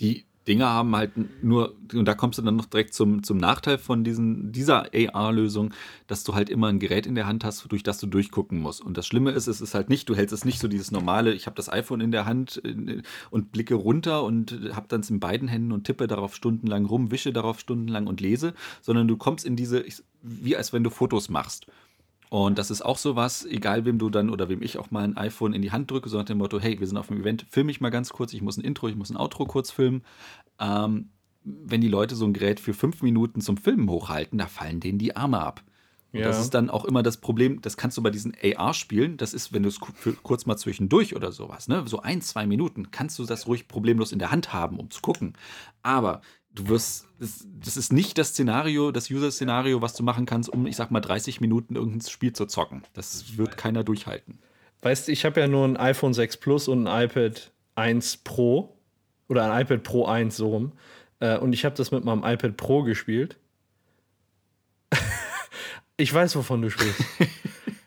Die 0.00 0.26
Dinger 0.48 0.68
haben 0.68 0.96
halt 0.96 1.12
nur, 1.42 1.74
und 1.92 2.06
da 2.06 2.14
kommst 2.14 2.38
du 2.38 2.42
dann 2.42 2.56
noch 2.56 2.64
direkt 2.64 2.94
zum, 2.94 3.22
zum 3.22 3.36
Nachteil 3.36 3.78
von 3.78 4.02
diesen, 4.02 4.50
dieser 4.50 4.86
AR-Lösung, 4.94 5.74
dass 6.06 6.24
du 6.24 6.34
halt 6.34 6.48
immer 6.48 6.68
ein 6.68 6.78
Gerät 6.78 7.06
in 7.06 7.14
der 7.14 7.26
Hand 7.26 7.44
hast, 7.44 7.70
durch 7.70 7.82
das 7.82 7.98
du 7.98 8.06
durchgucken 8.06 8.58
musst. 8.58 8.80
Und 8.80 8.96
das 8.96 9.06
Schlimme 9.06 9.30
ist, 9.32 9.46
es 9.46 9.60
ist 9.60 9.74
halt 9.74 9.90
nicht, 9.90 10.08
du 10.08 10.16
hältst 10.16 10.32
es 10.32 10.44
nicht 10.44 10.58
so 10.58 10.66
dieses 10.66 10.90
normale, 10.90 11.34
ich 11.34 11.46
habe 11.46 11.56
das 11.56 11.70
iPhone 11.70 12.00
in 12.00 12.10
der 12.10 12.24
Hand 12.24 12.60
äh, 12.64 13.02
und 13.30 13.52
blicke 13.52 13.74
runter 13.74 14.24
und 14.24 14.58
habe 14.72 14.86
dann 14.88 15.00
es 15.00 15.10
in 15.10 15.20
beiden 15.20 15.48
Händen 15.48 15.72
und 15.72 15.84
tippe 15.84 16.06
darauf 16.06 16.34
stundenlang 16.34 16.86
rum, 16.86 17.10
wische 17.10 17.32
darauf 17.32 17.60
stundenlang 17.60 18.06
und 18.06 18.20
lese, 18.20 18.54
sondern 18.80 19.06
du 19.06 19.16
kommst 19.16 19.44
in 19.44 19.54
diese, 19.54 19.84
wie 20.22 20.56
als 20.56 20.72
wenn 20.72 20.82
du 20.82 20.90
Fotos 20.90 21.28
machst. 21.28 21.66
Und 22.30 22.58
das 22.58 22.70
ist 22.70 22.82
auch 22.82 22.98
so 22.98 23.16
was, 23.16 23.46
egal 23.46 23.84
wem 23.84 23.98
du 23.98 24.10
dann 24.10 24.30
oder 24.30 24.48
wem 24.48 24.62
ich 24.62 24.78
auch 24.78 24.90
mal 24.90 25.04
ein 25.04 25.16
iPhone 25.16 25.54
in 25.54 25.62
die 25.62 25.72
Hand 25.72 25.90
drücke, 25.90 26.08
so 26.08 26.18
nach 26.18 26.26
dem 26.26 26.38
Motto, 26.38 26.60
hey, 26.60 26.78
wir 26.78 26.86
sind 26.86 26.98
auf 26.98 27.10
einem 27.10 27.20
Event, 27.20 27.46
filme 27.48 27.70
ich 27.70 27.80
mal 27.80 27.90
ganz 27.90 28.10
kurz, 28.10 28.32
ich 28.34 28.42
muss 28.42 28.58
ein 28.58 28.64
Intro, 28.64 28.88
ich 28.88 28.96
muss 28.96 29.10
ein 29.10 29.16
Outro 29.16 29.46
kurz 29.46 29.70
filmen. 29.70 30.02
Ähm, 30.60 31.10
wenn 31.44 31.80
die 31.80 31.88
Leute 31.88 32.14
so 32.14 32.26
ein 32.26 32.34
Gerät 32.34 32.60
für 32.60 32.74
fünf 32.74 33.02
Minuten 33.02 33.40
zum 33.40 33.56
Filmen 33.56 33.88
hochhalten, 33.88 34.38
da 34.38 34.46
fallen 34.46 34.80
denen 34.80 34.98
die 34.98 35.16
Arme 35.16 35.40
ab. 35.40 35.62
Und 36.12 36.20
ja. 36.20 36.26
das 36.26 36.40
ist 36.40 36.54
dann 36.54 36.70
auch 36.70 36.84
immer 36.84 37.02
das 37.02 37.18
Problem, 37.18 37.60
das 37.60 37.76
kannst 37.76 37.96
du 37.98 38.02
bei 38.02 38.10
diesen 38.10 38.34
AR-Spielen, 38.42 39.18
das 39.18 39.34
ist, 39.34 39.52
wenn 39.52 39.62
du 39.62 39.68
es 39.68 39.78
kurz 40.22 40.46
mal 40.46 40.56
zwischendurch 40.56 41.14
oder 41.14 41.32
sowas, 41.32 41.68
ne, 41.68 41.84
so 41.86 42.00
ein, 42.00 42.22
zwei 42.22 42.46
Minuten, 42.46 42.90
kannst 42.90 43.18
du 43.18 43.24
das 43.24 43.46
ruhig 43.46 43.68
problemlos 43.68 44.12
in 44.12 44.18
der 44.18 44.30
Hand 44.30 44.52
haben, 44.52 44.78
um 44.78 44.90
zu 44.90 45.02
gucken. 45.02 45.34
Aber 45.82 46.22
du 46.58 46.68
wirst, 46.68 47.06
das, 47.18 47.46
das 47.64 47.76
ist 47.76 47.92
nicht 47.92 48.18
das 48.18 48.30
Szenario, 48.30 48.90
das 48.90 49.10
User-Szenario, 49.10 49.80
was 49.80 49.94
du 49.94 50.02
machen 50.02 50.26
kannst, 50.26 50.48
um, 50.48 50.66
ich 50.66 50.76
sag 50.76 50.90
mal, 50.90 51.00
30 51.00 51.40
Minuten 51.40 51.76
irgendein 51.76 52.00
Spiel 52.08 52.32
zu 52.32 52.46
zocken. 52.46 52.82
Das 52.92 53.36
wird 53.36 53.56
keiner 53.56 53.84
durchhalten. 53.84 54.38
Weißt 54.82 55.08
du, 55.08 55.12
ich 55.12 55.24
habe 55.24 55.40
ja 55.40 55.48
nur 55.48 55.64
ein 55.64 55.76
iPhone 55.76 56.14
6 56.14 56.36
Plus 56.38 56.68
und 56.68 56.86
ein 56.86 57.04
iPad 57.04 57.52
1 57.76 58.18
Pro 58.18 58.76
oder 59.28 59.50
ein 59.50 59.62
iPad 59.62 59.82
Pro 59.82 60.06
1 60.06 60.36
so 60.36 60.48
rum. 60.48 60.72
Äh, 61.20 61.38
und 61.38 61.52
ich 61.52 61.64
habe 61.64 61.74
das 61.74 61.90
mit 61.90 62.04
meinem 62.04 62.24
iPad 62.24 62.56
Pro 62.56 62.82
gespielt. 62.82 63.38
ich 65.96 66.12
weiß, 66.12 66.36
wovon 66.36 66.62
du 66.62 66.70
sprichst. 66.70 67.02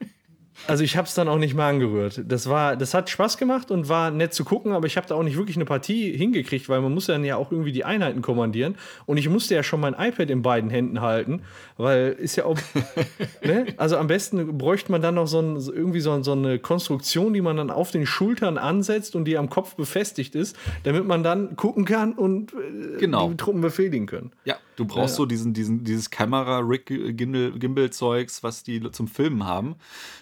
Also 0.67 0.83
ich 0.83 0.95
habe 0.95 1.07
es 1.07 1.13
dann 1.13 1.27
auch 1.27 1.37
nicht 1.37 1.53
mehr 1.53 1.65
angerührt. 1.65 2.21
Das 2.25 2.47
war, 2.49 2.75
das 2.75 2.93
hat 2.93 3.09
Spaß 3.09 3.37
gemacht 3.37 3.71
und 3.71 3.89
war 3.89 4.11
nett 4.11 4.33
zu 4.33 4.45
gucken, 4.45 4.71
aber 4.71 4.87
ich 4.87 4.97
habe 4.97 5.07
da 5.07 5.15
auch 5.15 5.23
nicht 5.23 5.37
wirklich 5.37 5.57
eine 5.57 5.65
Partie 5.65 6.15
hingekriegt, 6.15 6.69
weil 6.69 6.81
man 6.81 6.93
muss 6.93 7.07
dann 7.07 7.23
ja 7.25 7.35
auch 7.35 7.51
irgendwie 7.51 7.71
die 7.71 7.83
Einheiten 7.83 8.21
kommandieren. 8.21 8.75
Und 9.05 9.17
ich 9.17 9.27
musste 9.27 9.55
ja 9.55 9.63
schon 9.63 9.79
mein 9.79 9.93
iPad 9.93 10.29
in 10.29 10.41
beiden 10.41 10.69
Händen 10.69 11.01
halten, 11.01 11.41
weil 11.77 12.11
ist 12.13 12.35
ja 12.35 12.45
auch, 12.45 12.57
ne? 13.43 13.67
Also 13.77 13.97
am 13.97 14.07
besten 14.07 14.57
bräuchte 14.57 14.91
man 14.91 15.01
dann 15.01 15.15
noch 15.15 15.27
so 15.27 15.39
ein, 15.39 15.55
irgendwie 15.55 15.99
so, 15.99 16.21
so, 16.23 16.33
eine 16.33 16.59
Konstruktion, 16.59 17.33
die 17.33 17.41
man 17.41 17.57
dann 17.57 17.69
auf 17.69 17.91
den 17.91 18.05
Schultern 18.05 18.57
ansetzt 18.57 19.15
und 19.15 19.25
die 19.25 19.37
am 19.37 19.49
Kopf 19.49 19.75
befestigt 19.75 20.35
ist, 20.35 20.55
damit 20.83 21.05
man 21.05 21.23
dann 21.23 21.55
gucken 21.55 21.85
kann 21.85 22.13
und 22.13 22.53
äh, 22.53 22.99
genau. 22.99 23.29
die 23.29 23.37
Truppen 23.37 23.61
befehligen 23.61 24.05
können. 24.05 24.31
Ja, 24.45 24.57
du 24.81 24.93
brauchst 24.93 25.15
ja. 25.15 25.17
so 25.17 25.25
diesen, 25.25 25.53
diesen, 25.53 25.83
dieses 25.83 26.09
Kamera-Gimbal-Zeugs, 26.09 28.43
was 28.43 28.63
die 28.63 28.91
zum 28.91 29.07
Filmen 29.07 29.45
haben. 29.45 29.75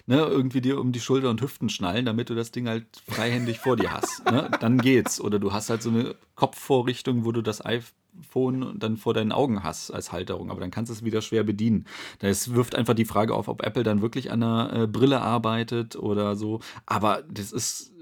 Ne? 0.05 0.17
irgendwie 0.17 0.61
dir 0.61 0.79
um 0.79 0.91
die 0.91 0.99
Schulter 0.99 1.29
und 1.29 1.41
Hüften 1.41 1.69
schnallen, 1.69 2.05
damit 2.05 2.29
du 2.29 2.35
das 2.35 2.51
Ding 2.51 2.67
halt 2.67 2.85
freihändig 3.07 3.59
vor 3.59 3.75
dir 3.75 3.91
hast. 3.91 4.25
Ne? 4.25 4.49
Dann 4.59 4.77
geht's. 4.77 5.21
Oder 5.21 5.39
du 5.39 5.53
hast 5.53 5.69
halt 5.69 5.81
so 5.81 5.89
eine 5.89 6.15
Kopfvorrichtung, 6.35 7.25
wo 7.25 7.31
du 7.31 7.41
das 7.41 7.65
iPhone 7.65 8.77
dann 8.77 8.97
vor 8.97 9.13
deinen 9.13 9.31
Augen 9.31 9.63
hast 9.63 9.91
als 9.91 10.11
Halterung, 10.11 10.51
aber 10.51 10.61
dann 10.61 10.71
kannst 10.71 10.89
du 10.89 10.93
es 10.93 11.03
wieder 11.03 11.21
schwer 11.21 11.43
bedienen. 11.43 11.85
Das 12.19 12.53
wirft 12.53 12.75
einfach 12.75 12.93
die 12.93 13.05
Frage 13.05 13.33
auf, 13.33 13.47
ob 13.47 13.65
Apple 13.65 13.83
dann 13.83 14.01
wirklich 14.01 14.31
an 14.31 14.43
einer 14.43 14.83
äh, 14.83 14.87
Brille 14.87 15.21
arbeitet 15.21 15.95
oder 15.95 16.35
so. 16.35 16.59
Aber 16.85 17.23
das 17.29 17.51
ist, 17.51 17.93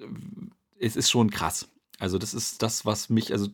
es 0.80 0.96
ist 0.96 1.10
schon 1.10 1.30
krass. 1.30 1.70
Also 2.00 2.18
das 2.18 2.34
ist 2.34 2.62
das, 2.62 2.86
was 2.86 3.10
mich 3.10 3.32
also 3.32 3.48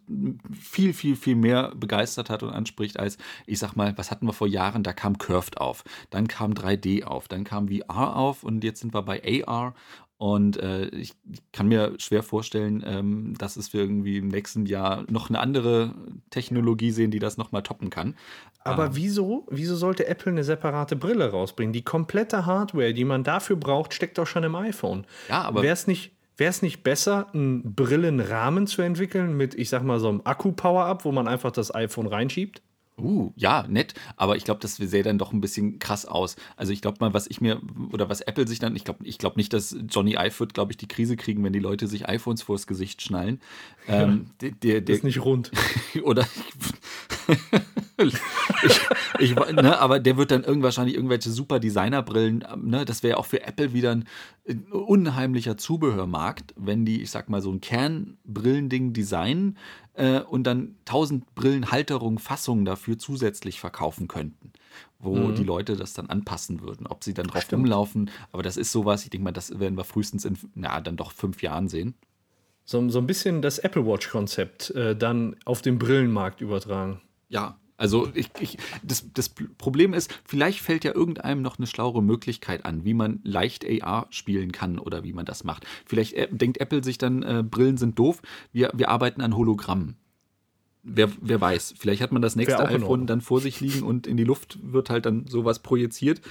viel, 0.52 0.94
viel, 0.94 1.16
viel 1.16 1.36
mehr 1.36 1.74
begeistert 1.76 2.30
hat 2.30 2.44
und 2.44 2.50
anspricht 2.50 3.00
als, 3.00 3.18
ich 3.46 3.60
sag 3.60 3.76
mal, 3.76 3.98
was 3.98 4.12
hatten 4.12 4.26
wir 4.26 4.34
vor 4.34 4.48
Jahren? 4.48 4.84
Da 4.84 4.94
kam 4.94 5.18
Curved 5.18 5.58
auf, 5.58 5.84
dann 6.10 6.28
kam 6.28 6.54
3D 6.54 7.04
auf, 7.04 7.28
dann 7.28 7.44
kam 7.44 7.70
VR 7.70 8.16
auf 8.16 8.44
und 8.44 8.64
jetzt 8.64 8.82
sind 8.82 8.94
wir 8.94 9.02
bei 9.02 9.46
AR 9.46 9.74
und 10.18 10.58
äh, 10.58 10.88
ich 10.88 11.14
kann 11.52 11.68
mir 11.68 11.96
schwer 11.98 12.24
vorstellen, 12.24 12.84
ähm, 12.86 13.34
dass 13.38 13.58
es 13.58 13.74
wir 13.74 13.82
irgendwie 13.82 14.18
im 14.18 14.30
nächsten 14.30 14.66
Jahr 14.66 15.04
noch 15.10 15.30
eine 15.30 15.40
andere 15.40 15.96
Technologie 16.30 16.92
sehen, 16.92 17.12
die 17.12 17.20
das 17.20 17.38
nochmal 17.38 17.64
toppen 17.64 17.90
kann. 17.90 18.16
Aber 18.64 18.86
ähm. 18.86 18.92
wieso, 18.94 19.46
wieso 19.50 19.76
sollte 19.76 20.08
Apple 20.08 20.32
eine 20.32 20.46
separate 20.46 20.96
Brille 20.96 21.32
rausbringen? 21.32 21.74
Die 21.74 21.84
komplette 21.84 22.46
Hardware, 22.46 22.94
die 22.94 23.04
man 23.04 23.24
dafür 23.24 23.58
braucht, 23.58 23.94
steckt 23.94 24.18
doch 24.18 24.28
schon 24.28 24.44
im 24.44 24.56
iPhone. 24.56 25.06
Ja, 25.28 25.42
aber 25.42 25.62
wäre 25.62 25.74
es 25.74 25.88
nicht 25.88 26.14
Wäre 26.38 26.50
es 26.50 26.62
nicht 26.62 26.84
besser, 26.84 27.28
einen 27.34 27.76
Brillenrahmen 27.76 28.68
zu 28.68 28.82
entwickeln 28.82 29.38
mit, 29.38 29.54
ich 29.56 29.70
sag 29.70 29.84
mal, 29.84 30.00
so 30.00 30.10
einem 30.10 30.22
Akku-Power-Up, 30.24 31.06
wo 31.06 31.12
man 31.12 31.28
einfach 31.28 31.52
das 31.52 31.74
iPhone 31.74 32.08
reinschiebt? 32.08 32.62
Uh, 32.96 33.32
ja, 33.36 33.66
nett, 33.68 33.96
aber 34.18 34.36
ich 34.36 34.44
glaube, 34.44 34.60
das 34.60 34.76
sähe 34.76 35.02
dann 35.02 35.18
doch 35.18 35.34
ein 35.34 35.42
bisschen 35.42 35.80
krass 35.80 36.06
aus. 36.06 36.36
Also 36.56 36.74
ich 36.74 36.82
glaube 36.82 36.98
mal, 37.00 37.14
was 37.14 37.26
ich 37.28 37.42
mir, 37.42 37.60
oder 37.92 38.08
was 38.08 38.22
Apple 38.22 38.48
sich 38.48 38.60
dann, 38.60 38.76
ich 38.76 38.84
glaube 38.84 39.04
ich 39.04 39.18
glaub 39.18 39.36
nicht, 39.36 39.52
dass 39.52 39.76
Johnny 39.90 40.14
Ive 40.14 40.40
wird, 40.40 40.54
glaube 40.54 40.72
ich, 40.72 40.78
die 40.78 40.88
Krise 40.88 41.18
kriegen, 41.18 41.44
wenn 41.44 41.54
die 41.54 41.60
Leute 41.60 41.88
sich 41.88 42.08
iPhones 42.08 42.44
vors 42.44 42.68
Gesicht 42.68 43.02
schnallen. 43.02 43.42
Ähm, 43.88 44.28
der, 44.42 44.52
der, 44.52 44.82
der, 44.82 44.96
ist 44.96 45.04
nicht 45.04 45.26
rund. 45.26 45.52
oder 46.04 46.28
ich, 47.98 48.82
ich, 49.20 49.36
ne, 49.36 49.78
aber 49.80 50.00
der 50.00 50.18
wird 50.18 50.32
dann 50.32 50.44
irgend 50.44 50.64
wahrscheinlich 50.64 50.96
irgendwelche 50.96 51.30
super 51.30 51.60
Designerbrillen, 51.60 52.46
ne, 52.58 52.86
das 52.86 53.04
wäre 53.04 53.18
auch 53.18 53.26
für 53.26 53.44
Apple 53.44 53.74
wieder 53.74 53.92
ein, 53.92 54.06
ein, 54.48 54.66
unheimlicher 54.72 55.58
Zubehörmarkt, 55.58 56.54
wenn 56.58 56.86
die, 56.86 57.02
ich 57.02 57.12
sag 57.12 57.30
mal, 57.30 57.42
so 57.42 57.52
ein 57.52 57.62
Kernbrillending 57.62 58.94
designen 58.94 59.58
äh, 59.94 60.22
und 60.22 60.44
dann 60.46 60.76
tausend 60.86 61.36
Brillenhalterungen, 61.36 62.18
Fassungen 62.18 62.66
dafür 62.66 62.98
zusätzlich 62.98 63.60
verkaufen 63.60 64.08
könnten, 64.08 64.52
wo 65.00 65.16
mhm. 65.16 65.36
die 65.36 65.44
Leute 65.44 65.76
das 65.76 65.94
dann 65.94 66.10
anpassen 66.10 66.62
würden, 66.62 66.88
ob 66.88 67.04
sie 67.04 67.14
dann 67.14 67.28
drauf 67.28 67.44
Stimmt. 67.44 67.64
rumlaufen. 67.64 68.10
Aber 68.32 68.44
das 68.44 68.58
ist 68.58 68.72
sowas, 68.72 69.04
ich 69.04 69.12
denke 69.12 69.26
mal, 69.26 69.32
das 69.32 69.60
werden 69.60 69.78
wir 69.78 69.84
frühestens 69.84 70.26
in, 70.26 70.38
na, 70.56 70.82
dann 70.82 70.98
doch 70.98 71.12
fünf 71.12 71.42
Jahren 71.42 71.68
sehen. 71.68 71.94
So, 72.66 72.88
so 72.90 73.00
ein 73.00 73.08
bisschen 73.08 73.42
das 73.42 73.60
Apple 73.60 73.86
Watch-Konzept 73.86 74.70
äh, 74.72 74.96
dann 74.96 75.36
auf 75.46 75.62
den 75.62 75.78
Brillenmarkt 75.78 76.40
übertragen. 76.42 77.02
Ja, 77.28 77.60
also 77.84 78.08
ich, 78.14 78.30
ich, 78.40 78.58
das, 78.82 79.06
das 79.14 79.28
Problem 79.58 79.94
ist, 79.94 80.18
vielleicht 80.24 80.62
fällt 80.62 80.86
ja 80.86 80.96
irgendeinem 80.96 81.42
noch 81.42 81.58
eine 81.58 81.68
schlauere 81.68 82.02
Möglichkeit 82.02 82.64
an, 82.64 82.86
wie 82.86 82.94
man 82.94 83.20
leicht 83.24 83.66
AR 83.66 84.08
spielen 84.10 84.54
kann 84.54 84.80
oder 84.80 85.04
wie 85.04 85.12
man 85.12 85.26
das 85.26 85.44
macht. 85.44 85.68
Vielleicht 85.86 86.14
äh, 86.14 86.30
denkt 86.32 86.62
Apple 86.62 86.82
sich 86.82 86.98
dann, 86.98 87.24
äh, 87.24 87.44
Brillen 87.44 87.76
sind 87.76 88.00
doof, 88.00 88.22
wir, 88.54 88.72
wir 88.74 88.88
arbeiten 88.88 89.20
an 89.20 89.36
Hologrammen. 89.36 89.98
Wer, 90.82 91.10
wer 91.20 91.42
weiß, 91.42 91.76
vielleicht 91.78 92.02
hat 92.02 92.14
man 92.14 92.22
das 92.22 92.38
nächste 92.38 92.66
iPhone 92.66 93.06
dann 93.06 93.20
vor 93.20 93.42
sich 93.42 93.60
liegen 93.60 93.84
und 93.84 94.08
in 94.08 94.16
die 94.16 94.24
Luft 94.24 94.60
wird 94.64 94.90
halt 94.90 95.06
dann 95.06 95.28
sowas 95.28 95.60
projiziert. 95.60 96.22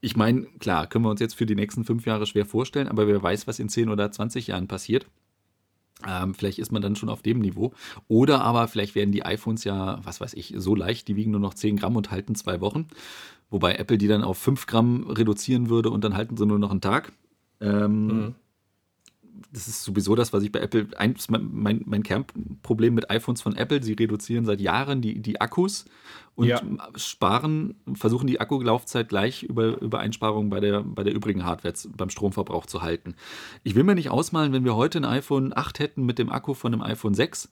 Ich 0.00 0.16
meine, 0.16 0.44
klar, 0.60 0.86
können 0.86 1.04
wir 1.04 1.10
uns 1.10 1.20
jetzt 1.20 1.34
für 1.34 1.44
die 1.44 1.54
nächsten 1.54 1.84
fünf 1.84 2.06
Jahre 2.06 2.24
schwer 2.24 2.46
vorstellen, 2.46 2.88
aber 2.88 3.06
wer 3.06 3.22
weiß, 3.22 3.46
was 3.46 3.58
in 3.58 3.68
zehn 3.68 3.90
oder 3.90 4.10
20 4.10 4.46
Jahren 4.46 4.66
passiert. 4.66 5.04
Ähm, 6.08 6.34
vielleicht 6.34 6.58
ist 6.58 6.72
man 6.72 6.82
dann 6.82 6.96
schon 6.96 7.08
auf 7.08 7.22
dem 7.22 7.40
Niveau. 7.40 7.72
Oder 8.08 8.42
aber 8.42 8.68
vielleicht 8.68 8.94
werden 8.94 9.12
die 9.12 9.24
iPhones 9.24 9.64
ja, 9.64 10.00
was 10.04 10.20
weiß 10.20 10.34
ich, 10.34 10.54
so 10.56 10.74
leicht, 10.74 11.08
die 11.08 11.16
wiegen 11.16 11.30
nur 11.30 11.40
noch 11.40 11.54
10 11.54 11.76
Gramm 11.76 11.96
und 11.96 12.10
halten 12.10 12.34
zwei 12.34 12.60
Wochen. 12.60 12.88
Wobei 13.50 13.74
Apple 13.74 13.98
die 13.98 14.08
dann 14.08 14.22
auf 14.22 14.38
5 14.38 14.66
Gramm 14.66 15.06
reduzieren 15.08 15.68
würde 15.68 15.90
und 15.90 16.04
dann 16.04 16.16
halten 16.16 16.36
sie 16.36 16.46
nur 16.46 16.58
noch 16.58 16.70
einen 16.70 16.80
Tag. 16.80 17.12
Ähm, 17.60 18.06
mhm. 18.06 18.34
Das 19.52 19.68
ist 19.68 19.82
sowieso 19.82 20.14
das, 20.14 20.32
was 20.32 20.42
ich 20.42 20.52
bei 20.52 20.60
Apple, 20.60 20.88
eins, 20.96 21.28
mein, 21.28 21.82
mein 21.84 22.02
Kernproblem 22.02 22.94
mit 22.94 23.10
iPhones 23.10 23.42
von 23.42 23.56
Apple, 23.56 23.82
sie 23.82 23.92
reduzieren 23.92 24.44
seit 24.44 24.60
Jahren 24.60 25.02
die, 25.02 25.20
die 25.20 25.40
Akkus 25.40 25.84
und 26.34 26.48
ja. 26.48 26.60
sparen, 26.96 27.74
versuchen 27.94 28.26
die 28.26 28.40
Akkulaufzeit 28.40 29.08
gleich 29.08 29.42
über, 29.42 29.80
über 29.80 30.00
Einsparungen 30.00 30.50
bei 30.50 30.60
der, 30.60 30.82
bei 30.82 31.02
der 31.02 31.14
übrigen 31.14 31.44
Hardware 31.44 31.74
beim 31.96 32.10
Stromverbrauch 32.10 32.66
zu 32.66 32.82
halten. 32.82 33.14
Ich 33.62 33.74
will 33.74 33.84
mir 33.84 33.94
nicht 33.94 34.10
ausmalen, 34.10 34.52
wenn 34.52 34.64
wir 34.64 34.76
heute 34.76 34.98
ein 34.98 35.04
iPhone 35.04 35.56
8 35.56 35.78
hätten 35.78 36.06
mit 36.06 36.18
dem 36.18 36.30
Akku 36.30 36.54
von 36.54 36.72
einem 36.72 36.82
iPhone 36.82 37.14
6, 37.14 37.50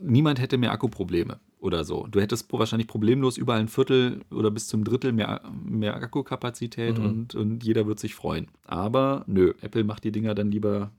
niemand 0.00 0.40
hätte 0.40 0.58
mehr 0.58 0.72
Akkuprobleme 0.72 1.40
oder 1.60 1.84
so. 1.84 2.06
Du 2.10 2.20
hättest 2.20 2.52
wahrscheinlich 2.52 2.88
problemlos 2.88 3.36
überall 3.36 3.60
ein 3.60 3.68
Viertel 3.68 4.20
oder 4.30 4.50
bis 4.50 4.68
zum 4.68 4.84
Drittel 4.84 5.12
mehr, 5.12 5.42
mehr 5.64 5.94
Akkukapazität 5.94 6.98
mhm. 6.98 7.04
und, 7.04 7.34
und 7.34 7.64
jeder 7.64 7.86
wird 7.86 7.98
sich 7.98 8.14
freuen. 8.14 8.48
Aber 8.64 9.24
nö, 9.26 9.54
Apple 9.60 9.84
macht 9.84 10.04
die 10.04 10.12
Dinger 10.12 10.34
dann 10.34 10.50
lieber. 10.50 10.90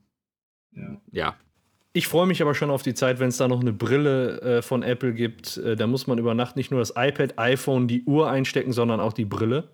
Ja. 0.72 1.00
ja. 1.10 1.36
Ich 1.94 2.08
freue 2.08 2.26
mich 2.26 2.40
aber 2.40 2.54
schon 2.54 2.70
auf 2.70 2.82
die 2.82 2.94
Zeit, 2.94 3.20
wenn 3.20 3.28
es 3.28 3.36
da 3.36 3.48
noch 3.48 3.60
eine 3.60 3.72
Brille 3.72 4.40
äh, 4.40 4.62
von 4.62 4.82
Apple 4.82 5.12
gibt. 5.12 5.58
Äh, 5.58 5.76
da 5.76 5.86
muss 5.86 6.06
man 6.06 6.18
über 6.18 6.32
Nacht 6.34 6.56
nicht 6.56 6.70
nur 6.70 6.80
das 6.80 6.94
iPad, 6.96 7.38
iPhone, 7.38 7.86
die 7.86 8.04
Uhr 8.04 8.30
einstecken, 8.30 8.72
sondern 8.72 8.98
auch 8.98 9.12
die 9.12 9.26
Brille. 9.26 9.68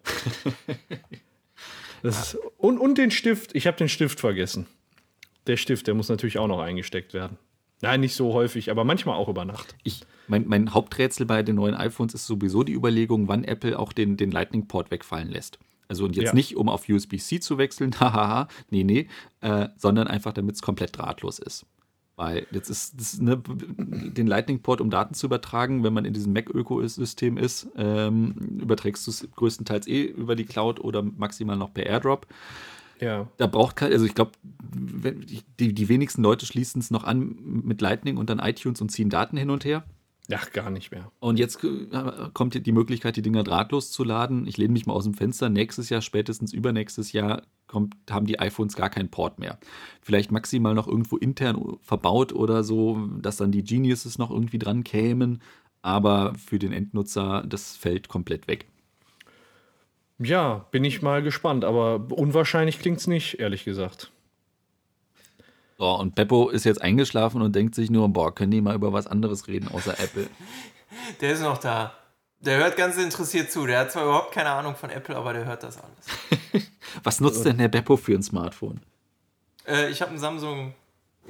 das, 2.02 2.32
ja. 2.32 2.40
und, 2.56 2.78
und 2.78 2.98
den 2.98 3.12
Stift. 3.12 3.54
Ich 3.54 3.68
habe 3.68 3.76
den 3.76 3.88
Stift 3.88 4.18
vergessen. 4.18 4.66
Der 5.46 5.56
Stift, 5.56 5.86
der 5.86 5.94
muss 5.94 6.08
natürlich 6.08 6.38
auch 6.38 6.48
noch 6.48 6.60
eingesteckt 6.60 7.14
werden. 7.14 7.38
Nein, 7.80 8.00
nicht 8.00 8.14
so 8.14 8.32
häufig, 8.32 8.70
aber 8.70 8.84
manchmal 8.84 9.16
auch 9.16 9.28
über 9.28 9.44
Nacht. 9.44 9.76
Ich, 9.84 10.02
mein, 10.26 10.46
mein 10.48 10.74
Haupträtsel 10.74 11.26
bei 11.26 11.42
den 11.42 11.56
neuen 11.56 11.74
iPhones 11.74 12.14
ist 12.14 12.26
sowieso 12.26 12.64
die 12.64 12.72
Überlegung, 12.74 13.28
wann 13.28 13.44
Apple 13.44 13.78
auch 13.78 13.92
den, 13.92 14.16
den 14.16 14.30
Lightning-Port 14.30 14.90
wegfallen 14.90 15.28
lässt. 15.28 15.58
Also 15.86 16.04
und 16.04 16.16
jetzt 16.16 16.28
ja. 16.28 16.34
nicht, 16.34 16.56
um 16.56 16.68
auf 16.68 16.88
USB-C 16.88 17.40
zu 17.40 17.56
wechseln, 17.56 17.92
hahaha, 18.00 18.48
nee, 18.70 18.84
nee, 18.84 19.08
äh, 19.40 19.68
sondern 19.76 20.06
einfach, 20.06 20.32
damit 20.32 20.56
es 20.56 20.62
komplett 20.62 20.96
drahtlos 20.96 21.38
ist. 21.38 21.66
Weil 22.16 22.48
jetzt 22.50 22.68
ist 22.68 22.98
das, 22.98 23.20
ne, 23.20 23.40
den 23.46 24.26
Lightning-Port, 24.26 24.80
um 24.80 24.90
Daten 24.90 25.14
zu 25.14 25.26
übertragen, 25.26 25.84
wenn 25.84 25.92
man 25.92 26.04
in 26.04 26.12
diesem 26.12 26.32
Mac-Ökosystem 26.32 27.38
ist, 27.38 27.68
ähm, 27.76 28.58
überträgst 28.60 29.06
du 29.06 29.12
es 29.12 29.28
größtenteils 29.36 29.86
eh 29.86 30.02
über 30.02 30.34
die 30.34 30.44
Cloud 30.44 30.80
oder 30.80 31.02
maximal 31.02 31.56
noch 31.56 31.72
per 31.72 31.86
AirDrop. 31.86 32.26
Ja. 33.00 33.28
Da 33.36 33.46
braucht 33.46 33.76
kein, 33.76 33.92
also 33.92 34.04
ich 34.04 34.14
glaube, 34.14 34.32
die, 35.58 35.74
die 35.74 35.88
wenigsten 35.88 36.22
Leute 36.22 36.46
schließen 36.46 36.80
es 36.80 36.90
noch 36.90 37.04
an 37.04 37.36
mit 37.42 37.80
Lightning 37.80 38.16
und 38.16 38.30
dann 38.30 38.38
iTunes 38.38 38.80
und 38.80 38.90
ziehen 38.90 39.10
Daten 39.10 39.36
hin 39.36 39.50
und 39.50 39.64
her. 39.64 39.84
Ach, 40.30 40.52
gar 40.52 40.70
nicht 40.70 40.90
mehr. 40.90 41.10
Und 41.20 41.38
jetzt 41.38 41.64
äh, 41.64 41.86
kommt 42.34 42.66
die 42.66 42.72
Möglichkeit, 42.72 43.16
die 43.16 43.22
Dinger 43.22 43.44
drahtlos 43.44 43.90
zu 43.90 44.04
laden. 44.04 44.46
Ich 44.46 44.58
lehne 44.58 44.74
mich 44.74 44.84
mal 44.84 44.92
aus 44.92 45.04
dem 45.04 45.14
Fenster. 45.14 45.48
Nächstes 45.48 45.88
Jahr, 45.88 46.02
spätestens 46.02 46.52
übernächstes 46.52 47.12
Jahr, 47.12 47.42
kommt, 47.66 47.94
haben 48.10 48.26
die 48.26 48.38
iPhones 48.38 48.76
gar 48.76 48.90
keinen 48.90 49.08
Port 49.08 49.38
mehr. 49.38 49.58
Vielleicht 50.02 50.30
maximal 50.30 50.74
noch 50.74 50.86
irgendwo 50.86 51.16
intern 51.16 51.78
verbaut 51.80 52.34
oder 52.34 52.62
so, 52.62 53.08
dass 53.20 53.38
dann 53.38 53.52
die 53.52 53.64
Geniuses 53.64 54.18
noch 54.18 54.30
irgendwie 54.30 54.58
dran 54.58 54.84
kämen. 54.84 55.40
Aber 55.80 56.34
für 56.34 56.58
den 56.58 56.72
Endnutzer, 56.72 57.44
das 57.46 57.76
fällt 57.76 58.08
komplett 58.08 58.48
weg. 58.48 58.66
Ja, 60.18 60.66
bin 60.70 60.84
ich 60.84 61.00
mal 61.00 61.22
gespannt, 61.22 61.64
aber 61.64 62.06
unwahrscheinlich 62.10 62.80
klingt 62.80 62.98
es 62.98 63.06
nicht, 63.06 63.38
ehrlich 63.38 63.64
gesagt. 63.64 64.10
So, 65.78 65.94
und 65.94 66.16
Beppo 66.16 66.48
ist 66.48 66.64
jetzt 66.64 66.82
eingeschlafen 66.82 67.40
und 67.40 67.54
denkt 67.54 67.76
sich 67.76 67.88
nur, 67.88 68.08
boah, 68.08 68.34
können 68.34 68.50
die 68.50 68.60
mal 68.60 68.74
über 68.74 68.92
was 68.92 69.06
anderes 69.06 69.46
reden 69.46 69.68
außer 69.68 69.98
Apple? 70.00 70.26
Der 71.20 71.32
ist 71.32 71.42
noch 71.42 71.58
da. 71.58 71.92
Der 72.40 72.58
hört 72.58 72.76
ganz 72.76 72.96
interessiert 72.96 73.52
zu. 73.52 73.66
Der 73.66 73.80
hat 73.80 73.92
zwar 73.92 74.04
überhaupt 74.04 74.32
keine 74.32 74.50
Ahnung 74.50 74.74
von 74.74 74.90
Apple, 74.90 75.16
aber 75.16 75.32
der 75.32 75.44
hört 75.44 75.64
das 75.64 75.76
alles. 75.76 76.64
was 77.02 77.20
nutzt 77.20 77.44
denn 77.44 77.58
der 77.58 77.68
Beppo 77.68 77.96
für 77.96 78.14
ein 78.14 78.22
Smartphone? 78.22 78.80
Äh, 79.66 79.90
ich 79.90 80.00
habe 80.00 80.12
einen 80.12 80.20
Samsung 80.20 80.72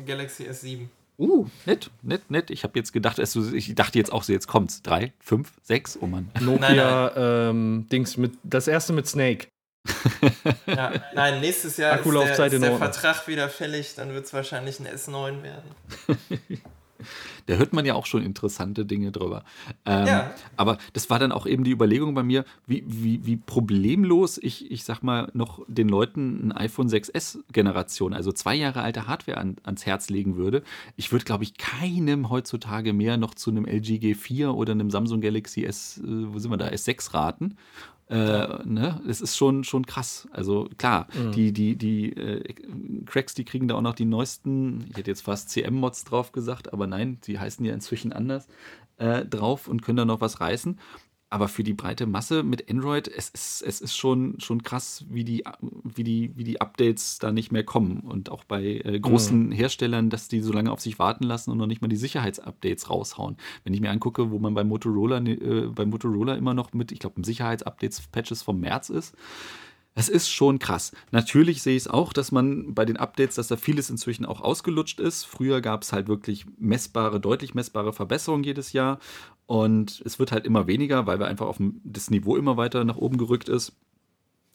Galaxy 0.05 0.45
S7. 0.45 0.89
Uh, 1.19 1.47
nett, 1.67 1.91
nett, 2.03 2.31
nett. 2.31 2.51
Ich 2.51 2.63
habe 2.63 2.79
jetzt 2.79 2.93
gedacht, 2.93 3.19
also 3.19 3.53
ich 3.53 3.75
dachte 3.75 3.99
jetzt 3.99 4.13
auch 4.13 4.23
so, 4.23 4.33
jetzt 4.33 4.47
kommt's. 4.47 4.83
Drei, 4.83 5.13
fünf, 5.19 5.53
sechs, 5.63 5.99
oh 6.01 6.07
Mann. 6.07 6.31
Nokia, 6.41 7.49
ähm, 7.51 7.87
Dings 7.91 8.17
mit, 8.17 8.35
das 8.45 8.69
erste 8.69 8.93
mit 8.93 9.09
Snake. 9.09 9.49
ja, 10.67 10.93
nein, 11.15 11.41
nächstes 11.41 11.77
Jahr 11.77 11.99
ist 11.99 12.07
der, 12.07 12.47
ist 12.47 12.63
der 12.63 12.77
Vertrag 12.77 13.27
wieder 13.27 13.49
fällig, 13.49 13.95
dann 13.95 14.13
wird 14.13 14.27
es 14.27 14.33
wahrscheinlich 14.33 14.79
ein 14.81 14.87
S9 14.87 15.43
werden. 15.43 15.71
da 17.47 17.55
hört 17.55 17.73
man 17.73 17.85
ja 17.85 17.95
auch 17.95 18.07
schon 18.07 18.23
interessante 18.23 18.85
Dinge 18.85 19.13
drüber. 19.13 19.45
Ähm, 19.85 20.07
ja. 20.07 20.35
Aber 20.57 20.79
das 20.93 21.11
war 21.11 21.19
dann 21.19 21.33
auch 21.33 21.47
eben 21.47 21.65
die 21.65 21.71
Überlegung 21.71 22.15
bei 22.15 22.23
mir, 22.23 22.45
wie, 22.67 22.85
wie, 22.87 23.25
wie 23.25 23.37
problemlos 23.37 24.39
ich, 24.39 24.71
ich 24.71 24.85
sag 24.85 25.03
mal, 25.03 25.31
noch 25.35 25.65
den 25.67 25.89
Leuten 25.89 26.49
ein 26.49 26.53
iPhone 26.53 26.89
6S-Generation, 26.89 28.15
also 28.15 28.33
zwei 28.33 28.55
Jahre 28.55 28.83
alte 28.83 29.07
Hardware 29.07 29.39
an, 29.39 29.57
ans 29.63 29.87
Herz 29.87 30.11
legen 30.11 30.37
würde. 30.37 30.63
Ich 30.97 31.13
würde, 31.13 31.25
glaube 31.25 31.45
ich, 31.45 31.57
keinem 31.57 32.31
heutzutage 32.31 32.93
mehr 32.93 33.17
noch 33.17 33.35
zu 33.35 33.51
einem 33.51 33.65
LG 33.65 33.99
G4 33.99 34.49
oder 34.49 34.73
einem 34.73 34.91
Samsung 34.91 35.21
Galaxy 35.21 35.65
S, 35.65 35.99
äh, 35.99 36.03
wo 36.07 36.39
sind 36.39 36.51
wir 36.51 36.57
da, 36.57 36.69
S6 36.69 37.15
raten. 37.15 37.57
Äh, 38.11 38.65
ne? 38.65 39.01
Das 39.07 39.21
ist 39.21 39.37
schon, 39.37 39.65
schon 39.65 39.85
krass. 39.85 40.29
Also 40.33 40.69
klar, 40.79 41.09
mhm. 41.15 41.33
die, 41.33 41.53
die, 41.53 41.77
die 41.77 42.13
äh, 42.13 42.55
Cracks, 43.05 43.35
die 43.35 43.45
kriegen 43.45 43.69
da 43.69 43.75
auch 43.75 43.83
noch 43.83 43.95
die 43.95 44.07
neuesten, 44.07 44.87
ich 44.91 44.97
hätte 44.97 45.11
jetzt 45.11 45.23
fast 45.23 45.51
CM-Mods 45.51 46.05
drauf 46.05 46.33
gesagt, 46.33 46.73
aber 46.73 46.87
nein, 46.87 47.19
die 47.27 47.39
heißen 47.39 47.65
ja 47.65 47.75
inzwischen 47.75 48.13
anders, 48.13 48.49
äh, 48.97 49.25
drauf 49.25 49.69
und 49.69 49.83
können 49.83 49.99
da 49.99 50.05
noch 50.05 50.21
was 50.21 50.41
reißen. 50.41 50.79
Aber 51.31 51.49
für 51.49 51.63
die 51.63 51.75
breite 51.75 52.07
Masse 52.07 52.43
mit 52.43 52.71
Android, 52.71 53.07
es 53.07 53.29
ist, 53.29 53.63
es 53.63 53.83
ist 53.83 53.97
schon, 53.97 54.41
schon 54.41 54.63
krass, 54.63 55.05
wie 55.11 55.25
die, 55.25 55.45
wie, 55.61 56.03
die, 56.03 56.33
wie 56.37 56.45
die 56.45 56.61
Updates 56.61 57.19
da 57.19 57.33
nicht 57.33 57.53
mehr 57.53 57.65
kommen. 57.65 58.01
Und 58.01 58.31
auch 58.31 58.45
bei 58.45 58.81
äh, 58.83 58.99
großen 58.99 59.47
mhm. 59.47 59.53
Herstellern, 59.53 60.09
dass 60.09 60.29
die 60.29 60.41
so 60.41 60.53
lange 60.53 60.73
auf 60.73 60.81
sich 60.81 60.99
warten 60.99 61.25
lassen 61.25 61.51
und 61.51 61.59
noch 61.59 61.67
nicht 61.67 61.83
mal 61.83 61.89
die 61.89 61.97
Sicherheitsupdates 61.97 62.89
raushauen. 62.89 63.37
Wenn 63.65 63.75
ich 63.75 63.81
mir 63.83 63.91
angucke, 63.91 64.31
wo 64.31 64.39
man 64.39 64.55
bei 64.55 64.65
Motorola, 64.65 65.19
äh, 65.19 65.67
bei 65.67 65.85
Motorola 65.85 66.35
immer 66.35 66.55
noch 66.55 66.73
mit, 66.73 66.93
ich 66.93 66.99
glaube, 66.99 67.23
Sicherheitsupdates-Patches 67.23 68.43
vom 68.43 68.61
März 68.61 68.89
ist, 68.89 69.15
es 69.95 70.09
ist 70.09 70.29
schon 70.29 70.59
krass. 70.59 70.93
Natürlich 71.11 71.63
sehe 71.63 71.75
ich 71.75 71.83
es 71.83 71.89
auch, 71.89 72.13
dass 72.13 72.31
man 72.31 72.75
bei 72.75 72.85
den 72.85 72.97
Updates, 72.97 73.35
dass 73.35 73.49
da 73.49 73.57
vieles 73.57 73.91
inzwischen 73.91 74.25
auch 74.25 74.41
ausgelutscht 74.41 75.01
ist. 75.01 75.25
Früher 75.25 75.61
gab 75.61 75.83
es 75.83 75.93
halt 75.93 76.07
wirklich 76.07 76.47
messbare, 76.57 77.19
deutlich 77.21 77.55
messbare 77.55 77.93
Verbesserungen 77.93 78.45
jedes 78.45 78.73
Jahr. 78.73 79.01
Und 79.47 80.01
es 80.05 80.19
wird 80.19 80.31
halt 80.31 80.47
immer 80.47 80.67
weniger, 80.67 81.07
weil 81.07 81.19
wir 81.19 81.27
einfach 81.27 81.47
auf 81.47 81.57
das 81.83 82.11
Niveau 82.11 82.37
immer 82.37 82.57
weiter 82.57 82.85
nach 82.85 82.97
oben 82.97 83.19
gerückt 83.19 83.49
ist. 83.49 83.73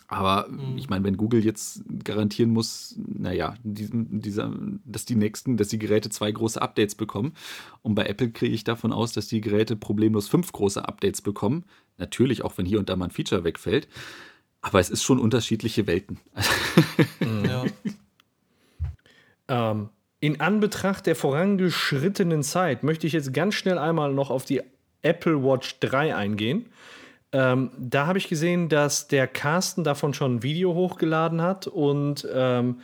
Aber 0.08 0.48
mhm. 0.48 0.78
ich 0.78 0.90
meine, 0.90 1.04
wenn 1.04 1.18
Google 1.18 1.44
jetzt 1.44 1.84
garantieren 2.04 2.52
muss, 2.52 2.96
naja, 2.98 3.56
diesen, 3.64 4.22
dieser, 4.22 4.54
dass 4.86 5.06
die 5.06 5.16
nächsten, 5.16 5.58
dass 5.58 5.70
die 5.70 5.80
Geräte 5.80 6.10
zwei 6.10 6.32
große 6.32 6.62
Updates 6.62 6.96
bekommen. 6.96 7.34
Und 7.82 7.96
bei 7.96 8.06
Apple 8.06 8.32
kriege 8.32 8.54
ich 8.54 8.64
davon 8.64 8.94
aus, 8.94 9.14
dass 9.14 9.28
die 9.28 9.42
Geräte 9.42 9.76
problemlos 9.76 10.28
fünf 10.28 10.52
große 10.52 10.88
Updates 10.88 11.22
bekommen. 11.22 11.66
Natürlich, 11.98 12.44
auch 12.44 12.58
wenn 12.58 12.66
hier 12.66 12.80
und 12.80 12.90
da 12.90 12.96
mal 12.96 13.06
ein 13.06 13.12
Feature 13.12 13.44
wegfällt. 13.44 13.88
Aber 14.64 14.80
es 14.80 14.90
ist 14.90 15.04
schon 15.04 15.20
unterschiedliche 15.20 15.86
Welten. 15.86 16.20
Ja. 17.46 17.66
ähm, 19.72 19.90
in 20.20 20.40
Anbetracht 20.40 21.06
der 21.06 21.16
vorangeschrittenen 21.16 22.42
Zeit 22.44 22.84
möchte 22.84 23.06
ich 23.06 23.14
jetzt 23.14 23.34
ganz 23.34 23.56
schnell 23.56 23.78
einmal 23.78 24.14
noch 24.14 24.30
auf 24.30 24.46
die 24.46 24.62
Apple 25.02 25.44
Watch 25.44 25.80
3 25.82 26.16
eingehen. 26.16 26.68
Ähm, 27.34 27.72
da 27.78 28.08
habe 28.08 28.18
ich 28.18 28.30
gesehen, 28.30 28.70
dass 28.70 29.08
der 29.08 29.28
Carsten 29.28 29.84
davon 29.84 30.14
schon 30.14 30.36
ein 30.36 30.44
Video 30.44 30.74
hochgeladen 30.74 31.42
hat 31.42 31.68
und 31.68 32.28
ähm, 32.34 32.80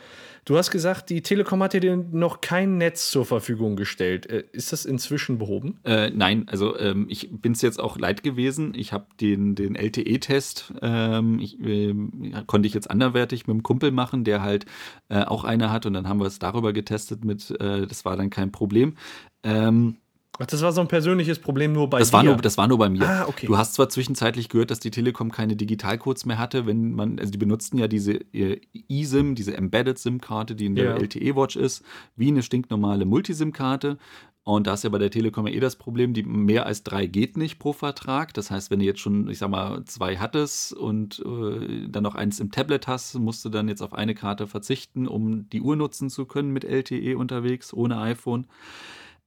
du 0.50 0.58
hast 0.58 0.72
gesagt, 0.72 1.10
die 1.10 1.22
Telekom 1.22 1.62
hat 1.62 1.74
dir 1.74 1.96
noch 1.96 2.40
kein 2.40 2.76
Netz 2.76 3.12
zur 3.12 3.24
Verfügung 3.24 3.76
gestellt. 3.76 4.26
Äh, 4.26 4.44
ist 4.50 4.72
das 4.72 4.84
inzwischen 4.84 5.38
behoben? 5.38 5.78
Äh, 5.84 6.10
nein, 6.10 6.46
also 6.48 6.76
ähm, 6.76 7.06
ich 7.08 7.30
bin 7.30 7.52
es 7.52 7.62
jetzt 7.62 7.78
auch 7.78 7.96
leid 7.96 8.24
gewesen. 8.24 8.74
Ich 8.74 8.92
habe 8.92 9.06
den, 9.20 9.54
den 9.54 9.76
LTE-Test, 9.76 10.74
ähm, 10.82 11.38
äh, 11.40 12.42
konnte 12.48 12.66
ich 12.66 12.74
jetzt 12.74 12.90
anderwertig 12.90 13.46
mit 13.46 13.54
einem 13.54 13.62
Kumpel 13.62 13.92
machen, 13.92 14.24
der 14.24 14.42
halt 14.42 14.66
äh, 15.08 15.22
auch 15.22 15.44
eine 15.44 15.70
hat 15.70 15.86
und 15.86 15.92
dann 15.92 16.08
haben 16.08 16.18
wir 16.18 16.26
es 16.26 16.40
darüber 16.40 16.72
getestet 16.72 17.24
mit, 17.24 17.48
äh, 17.60 17.86
das 17.86 18.04
war 18.04 18.16
dann 18.16 18.30
kein 18.30 18.50
Problem. 18.50 18.96
Ähm, 19.44 19.98
Ach, 20.42 20.46
das 20.46 20.62
war 20.62 20.72
so 20.72 20.80
ein 20.80 20.88
persönliches 20.88 21.38
Problem 21.38 21.74
nur 21.74 21.90
bei 21.90 21.98
das 21.98 22.08
dir? 22.08 22.14
War 22.14 22.22
nur, 22.24 22.36
das 22.36 22.56
war 22.56 22.66
nur 22.66 22.78
bei 22.78 22.88
mir. 22.88 23.06
Ah, 23.06 23.26
okay. 23.28 23.46
Du 23.46 23.58
hast 23.58 23.74
zwar 23.74 23.90
zwischenzeitlich 23.90 24.48
gehört, 24.48 24.70
dass 24.70 24.80
die 24.80 24.90
Telekom 24.90 25.30
keine 25.30 25.54
Digitalcodes 25.54 26.24
mehr 26.24 26.38
hatte, 26.38 26.66
wenn 26.66 26.92
man, 26.94 27.18
also 27.18 27.30
die 27.30 27.36
benutzten 27.36 27.78
ja 27.78 27.88
diese 27.88 28.20
eSIM, 28.32 29.34
diese 29.34 29.54
Embedded 29.54 29.98
SIM-Karte, 29.98 30.54
die 30.54 30.64
in 30.64 30.76
der 30.76 30.84
ja. 30.84 30.96
LTE-Watch 30.96 31.56
ist, 31.56 31.84
wie 32.16 32.28
eine 32.28 32.42
stinknormale 32.42 33.04
Multisim-Karte. 33.04 33.98
Und 34.42 34.66
da 34.66 34.72
ist 34.72 34.84
ja 34.84 34.88
bei 34.88 34.96
der 34.96 35.10
Telekom 35.10 35.46
ja 35.46 35.52
eh 35.52 35.60
das 35.60 35.76
Problem, 35.76 36.14
die 36.14 36.22
mehr 36.22 36.64
als 36.64 36.84
drei 36.84 37.04
geht 37.04 37.36
nicht 37.36 37.58
pro 37.58 37.74
Vertrag. 37.74 38.32
Das 38.32 38.50
heißt, 38.50 38.70
wenn 38.70 38.78
du 38.78 38.86
jetzt 38.86 39.00
schon, 39.00 39.28
ich 39.28 39.36
sag 39.36 39.50
mal, 39.50 39.84
zwei 39.84 40.16
hattest 40.16 40.72
und 40.72 41.20
äh, 41.20 41.86
dann 41.86 42.02
noch 42.02 42.14
eins 42.14 42.40
im 42.40 42.50
Tablet 42.50 42.88
hast, 42.88 43.18
musst 43.18 43.44
du 43.44 43.50
dann 43.50 43.68
jetzt 43.68 43.82
auf 43.82 43.92
eine 43.92 44.14
Karte 44.14 44.46
verzichten, 44.46 45.06
um 45.06 45.50
die 45.50 45.60
Uhr 45.60 45.76
nutzen 45.76 46.08
zu 46.08 46.24
können 46.24 46.50
mit 46.50 46.64
LTE 46.64 47.18
unterwegs, 47.18 47.74
ohne 47.74 47.98
iPhone. 48.00 48.46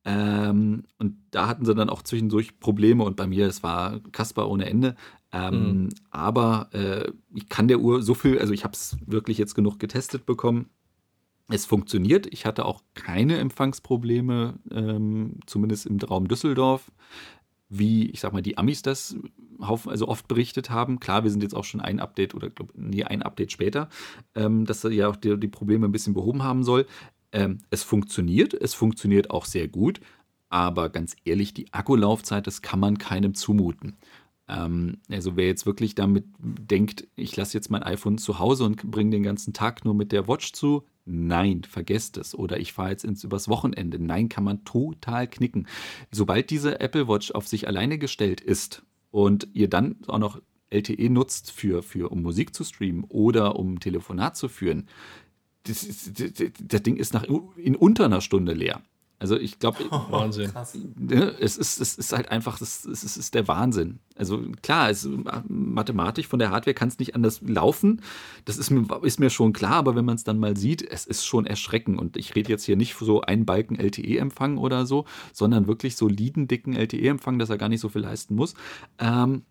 Ähm, 0.05 0.83
und 0.97 1.15
da 1.31 1.47
hatten 1.47 1.65
sie 1.65 1.75
dann 1.75 1.89
auch 1.89 2.01
zwischendurch 2.01 2.59
Probleme 2.59 3.03
und 3.03 3.15
bei 3.15 3.27
mir, 3.27 3.47
es 3.47 3.63
war 3.63 3.99
Kasper 4.11 4.49
ohne 4.49 4.65
Ende. 4.65 4.95
Ähm, 5.31 5.83
mhm. 5.83 5.89
Aber 6.11 6.69
äh, 6.73 7.11
ich 7.33 7.49
kann 7.49 7.67
der 7.67 7.79
Uhr 7.79 8.01
so 8.03 8.13
viel, 8.13 8.39
also 8.39 8.53
ich 8.53 8.63
habe 8.63 8.73
es 8.73 8.97
wirklich 9.05 9.37
jetzt 9.37 9.55
genug 9.55 9.79
getestet 9.79 10.25
bekommen. 10.25 10.69
Es 11.49 11.65
funktioniert. 11.65 12.27
Ich 12.31 12.45
hatte 12.45 12.65
auch 12.65 12.81
keine 12.93 13.37
Empfangsprobleme, 13.37 14.55
ähm, 14.71 15.39
zumindest 15.45 15.85
im 15.85 15.97
Raum 15.97 16.27
Düsseldorf, 16.27 16.91
wie 17.69 18.09
ich 18.09 18.19
sag 18.19 18.31
mal 18.33 18.41
die 18.41 18.57
Amis 18.57 18.81
das 18.81 19.15
also 19.59 20.07
oft 20.07 20.27
berichtet 20.27 20.69
haben. 20.69 20.99
Klar, 20.99 21.23
wir 21.23 21.31
sind 21.31 21.43
jetzt 21.43 21.55
auch 21.55 21.63
schon 21.63 21.81
ein 21.81 21.99
Update 21.99 22.35
oder 22.35 22.49
glaub, 22.49 22.71
nee, 22.75 23.03
ein 23.03 23.21
Update 23.21 23.51
später, 23.51 23.89
ähm, 24.35 24.65
dass 24.65 24.83
er 24.83 24.91
ja 24.91 25.07
auch 25.07 25.15
die, 25.15 25.39
die, 25.39 25.47
Probleme 25.47 25.87
ein 25.87 25.91
bisschen 25.91 26.13
behoben 26.13 26.43
haben 26.43 26.63
soll. 26.63 26.85
Ähm, 27.33 27.57
es 27.69 27.83
funktioniert, 27.83 28.53
es 28.53 28.73
funktioniert 28.73 29.29
auch 29.29 29.45
sehr 29.45 29.67
gut, 29.67 29.99
aber 30.49 30.89
ganz 30.89 31.15
ehrlich, 31.25 31.53
die 31.53 31.73
Akkulaufzeit, 31.73 32.47
das 32.47 32.61
kann 32.61 32.79
man 32.79 32.97
keinem 32.97 33.33
zumuten. 33.35 33.97
Ähm, 34.47 34.99
also 35.09 35.35
wer 35.35 35.47
jetzt 35.47 35.65
wirklich 35.65 35.95
damit 35.95 36.25
denkt, 36.39 37.07
ich 37.15 37.35
lasse 37.35 37.57
jetzt 37.57 37.69
mein 37.69 37.83
iPhone 37.83 38.17
zu 38.17 38.39
Hause 38.39 38.63
und 38.63 38.89
bringe 38.89 39.11
den 39.11 39.23
ganzen 39.23 39.51
Tag 39.53 39.83
nur 39.83 39.95
mit 39.95 40.11
der 40.11 40.27
Watch 40.27 40.53
zu, 40.53 40.85
Nein, 41.05 41.63
vergesst 41.63 42.17
es. 42.17 42.33
Oder 42.33 42.59
ich 42.59 42.73
fahre 42.73 42.91
jetzt 42.91 43.03
ins 43.03 43.23
übers 43.23 43.49
Wochenende. 43.49 43.99
Nein, 43.99 44.29
kann 44.29 44.43
man 44.43 44.63
total 44.63 45.27
knicken. 45.27 45.67
Sobald 46.11 46.49
diese 46.49 46.79
Apple 46.79 47.07
Watch 47.07 47.31
auf 47.31 47.47
sich 47.47 47.67
alleine 47.67 47.97
gestellt 47.97 48.39
ist 48.39 48.83
und 49.11 49.47
ihr 49.53 49.69
dann 49.69 49.97
auch 50.07 50.19
noch 50.19 50.41
LTE 50.69 51.09
nutzt, 51.09 51.51
für, 51.51 51.83
für, 51.83 52.09
um 52.11 52.21
Musik 52.21 52.55
zu 52.55 52.63
streamen 52.63 53.03
oder 53.03 53.57
um 53.57 53.79
Telefonat 53.79 54.37
zu 54.37 54.47
führen, 54.47 54.87
das, 55.63 55.87
das, 56.13 56.51
das 56.59 56.83
Ding 56.83 56.97
ist 56.97 57.13
nach, 57.13 57.23
in 57.55 57.75
unter 57.75 58.05
einer 58.05 58.21
Stunde 58.21 58.53
leer. 58.53 58.81
Also 59.23 59.37
ich 59.37 59.57
glaube, 59.57 59.77
oh, 59.89 60.01
Wahnsinn. 60.09 60.51
Ne, 60.97 61.33
es, 61.39 61.55
ist, 61.55 61.79
es 61.79 61.95
ist 61.95 62.11
halt 62.11 62.29
einfach, 62.29 62.59
es 62.59 62.83
ist, 62.83 63.03
es 63.05 63.15
ist 63.15 63.33
der 63.33 63.47
Wahnsinn. 63.47 63.99
Also 64.17 64.43
klar, 64.61 64.89
es, 64.89 65.07
mathematisch 65.47 66.27
von 66.27 66.39
der 66.39 66.51
Hardware 66.51 66.73
kann 66.73 66.89
es 66.89 66.99
nicht 66.99 67.15
anders 67.15 67.39
laufen. 67.41 68.01
Das 68.43 68.57
ist 68.57 68.69
mir, 68.69 68.85
ist 69.03 69.21
mir 69.21 69.29
schon 69.29 69.53
klar, 69.53 69.75
aber 69.75 69.95
wenn 69.95 70.03
man 70.03 70.15
es 70.15 70.25
dann 70.25 70.39
mal 70.39 70.57
sieht, 70.57 70.81
es 70.81 71.05
ist 71.05 71.23
schon 71.25 71.45
erschreckend. 71.45 71.97
Und 71.99 72.17
ich 72.17 72.35
rede 72.35 72.49
jetzt 72.49 72.65
hier 72.65 72.75
nicht 72.75 72.95
so 72.95 73.21
einen 73.21 73.45
Balken 73.45 73.75
LTE-Empfang 73.75 74.57
oder 74.57 74.85
so, 74.85 75.05
sondern 75.31 75.67
wirklich 75.67 75.95
soliden, 75.95 76.49
dicken 76.49 76.73
LTE-Empfang, 76.73 77.39
dass 77.39 77.49
er 77.49 77.57
gar 77.57 77.69
nicht 77.69 77.79
so 77.79 77.87
viel 77.87 78.01
leisten 78.01 78.35
muss. 78.35 78.55
Ähm, 78.99 79.43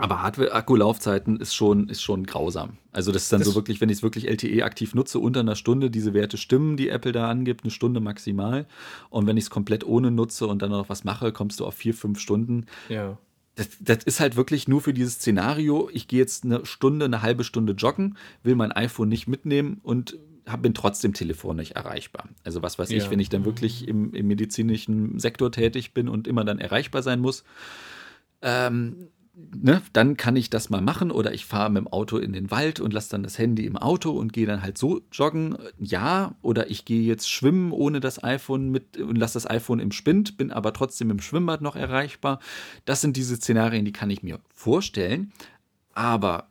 aber 0.00 0.22
Hardware-Akkulaufzeiten 0.22 1.36
ist 1.38 1.54
schon, 1.54 1.88
ist 1.88 2.02
schon 2.02 2.24
grausam. 2.24 2.78
Also 2.92 3.12
das 3.12 3.24
ist 3.24 3.32
dann 3.32 3.40
das 3.40 3.48
so 3.48 3.54
wirklich, 3.54 3.80
wenn 3.80 3.88
ich 3.88 3.98
es 3.98 4.02
wirklich 4.02 4.28
LTE 4.28 4.64
aktiv 4.64 4.94
nutze, 4.94 5.18
unter 5.18 5.40
einer 5.40 5.56
Stunde 5.56 5.90
diese 5.90 6.14
Werte 6.14 6.36
stimmen, 6.36 6.76
die 6.76 6.88
Apple 6.88 7.12
da 7.12 7.28
angibt, 7.28 7.64
eine 7.64 7.70
Stunde 7.70 8.00
maximal. 8.00 8.66
Und 9.10 9.26
wenn 9.26 9.36
ich 9.36 9.44
es 9.44 9.50
komplett 9.50 9.84
ohne 9.84 10.10
nutze 10.10 10.46
und 10.46 10.62
dann 10.62 10.70
noch 10.70 10.88
was 10.88 11.04
mache, 11.04 11.32
kommst 11.32 11.60
du 11.60 11.66
auf 11.66 11.74
vier, 11.74 11.94
fünf 11.94 12.18
Stunden. 12.18 12.66
Ja. 12.88 13.18
Das, 13.56 13.68
das, 13.80 14.04
ist 14.04 14.20
halt 14.20 14.36
wirklich 14.36 14.68
nur 14.68 14.80
für 14.80 14.94
dieses 14.94 15.14
Szenario. 15.14 15.90
Ich 15.92 16.08
gehe 16.08 16.18
jetzt 16.18 16.44
eine 16.44 16.64
Stunde, 16.64 17.04
eine 17.04 17.22
halbe 17.22 17.44
Stunde 17.44 17.74
joggen, 17.74 18.16
will 18.42 18.54
mein 18.54 18.72
iPhone 18.72 19.08
nicht 19.08 19.28
mitnehmen 19.28 19.80
und 19.82 20.18
bin 20.58 20.74
trotzdem 20.74 21.12
telefonisch 21.12 21.72
erreichbar. 21.72 22.28
Also 22.44 22.62
was 22.62 22.78
weiß 22.78 22.90
ja. 22.90 22.98
ich, 22.98 23.10
wenn 23.10 23.20
ich 23.20 23.28
dann 23.28 23.44
wirklich 23.44 23.86
im, 23.86 24.14
im 24.14 24.26
medizinischen 24.26 25.18
Sektor 25.18 25.52
tätig 25.52 25.94
bin 25.94 26.08
und 26.08 26.26
immer 26.26 26.44
dann 26.44 26.58
erreichbar 26.58 27.02
sein 27.02 27.20
muss. 27.20 27.44
Ähm, 28.42 29.08
ne, 29.34 29.82
dann 29.92 30.16
kann 30.16 30.36
ich 30.36 30.50
das 30.50 30.70
mal 30.70 30.80
machen 30.80 31.10
oder 31.10 31.32
ich 31.32 31.46
fahre 31.46 31.70
mit 31.70 31.82
dem 31.82 31.88
Auto 31.88 32.18
in 32.18 32.32
den 32.32 32.50
Wald 32.50 32.80
und 32.80 32.92
lasse 32.92 33.10
dann 33.10 33.22
das 33.22 33.38
Handy 33.38 33.66
im 33.66 33.76
Auto 33.76 34.10
und 34.10 34.32
gehe 34.32 34.46
dann 34.46 34.62
halt 34.62 34.78
so 34.78 35.02
joggen. 35.12 35.56
Ja, 35.78 36.34
oder 36.42 36.70
ich 36.70 36.84
gehe 36.84 37.02
jetzt 37.02 37.30
schwimmen 37.30 37.72
ohne 37.72 38.00
das 38.00 38.22
iPhone 38.22 38.70
mit 38.70 38.96
und 38.98 39.16
lasse 39.16 39.34
das 39.34 39.48
iPhone 39.48 39.80
im 39.80 39.92
Spind, 39.92 40.36
bin 40.36 40.50
aber 40.50 40.72
trotzdem 40.72 41.10
im 41.10 41.20
Schwimmbad 41.20 41.62
noch 41.62 41.76
erreichbar. 41.76 42.40
Das 42.84 43.00
sind 43.00 43.16
diese 43.16 43.36
Szenarien, 43.36 43.84
die 43.84 43.92
kann 43.92 44.10
ich 44.10 44.22
mir 44.22 44.40
vorstellen. 44.52 45.32
Aber 45.92 46.48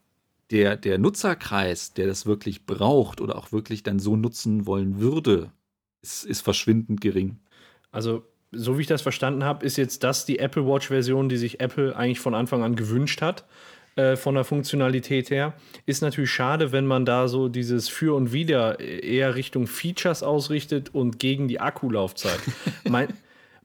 der, 0.51 0.75
der 0.77 0.97
Nutzerkreis, 0.97 1.93
der 1.93 2.07
das 2.07 2.25
wirklich 2.25 2.65
braucht 2.65 3.21
oder 3.21 3.37
auch 3.37 3.51
wirklich 3.51 3.83
dann 3.83 3.99
so 3.99 4.15
nutzen 4.15 4.65
wollen 4.65 4.99
würde, 4.99 5.51
ist, 6.01 6.25
ist 6.25 6.41
verschwindend 6.41 7.01
gering. 7.01 7.39
Also 7.91 8.23
so 8.51 8.77
wie 8.77 8.81
ich 8.81 8.87
das 8.87 9.01
verstanden 9.01 9.43
habe, 9.43 9.65
ist 9.65 9.77
jetzt 9.77 10.03
das 10.03 10.25
die 10.25 10.39
Apple 10.39 10.65
Watch-Version, 10.65 11.29
die 11.29 11.37
sich 11.37 11.59
Apple 11.59 11.95
eigentlich 11.95 12.19
von 12.19 12.33
Anfang 12.33 12.63
an 12.63 12.75
gewünscht 12.75 13.21
hat, 13.21 13.45
äh, 13.95 14.15
von 14.15 14.35
der 14.35 14.43
Funktionalität 14.43 15.29
her. 15.29 15.53
Ist 15.85 16.01
natürlich 16.01 16.31
schade, 16.31 16.71
wenn 16.71 16.85
man 16.85 17.05
da 17.05 17.27
so 17.27 17.49
dieses 17.49 17.89
Für 17.89 18.15
und 18.15 18.33
Wider 18.33 18.79
eher 18.79 19.35
Richtung 19.35 19.67
Features 19.67 20.23
ausrichtet 20.23 20.93
und 20.93 21.19
gegen 21.19 21.47
die 21.47 21.59
Akkulaufzeit. 21.59 22.39
mein, 22.89 23.09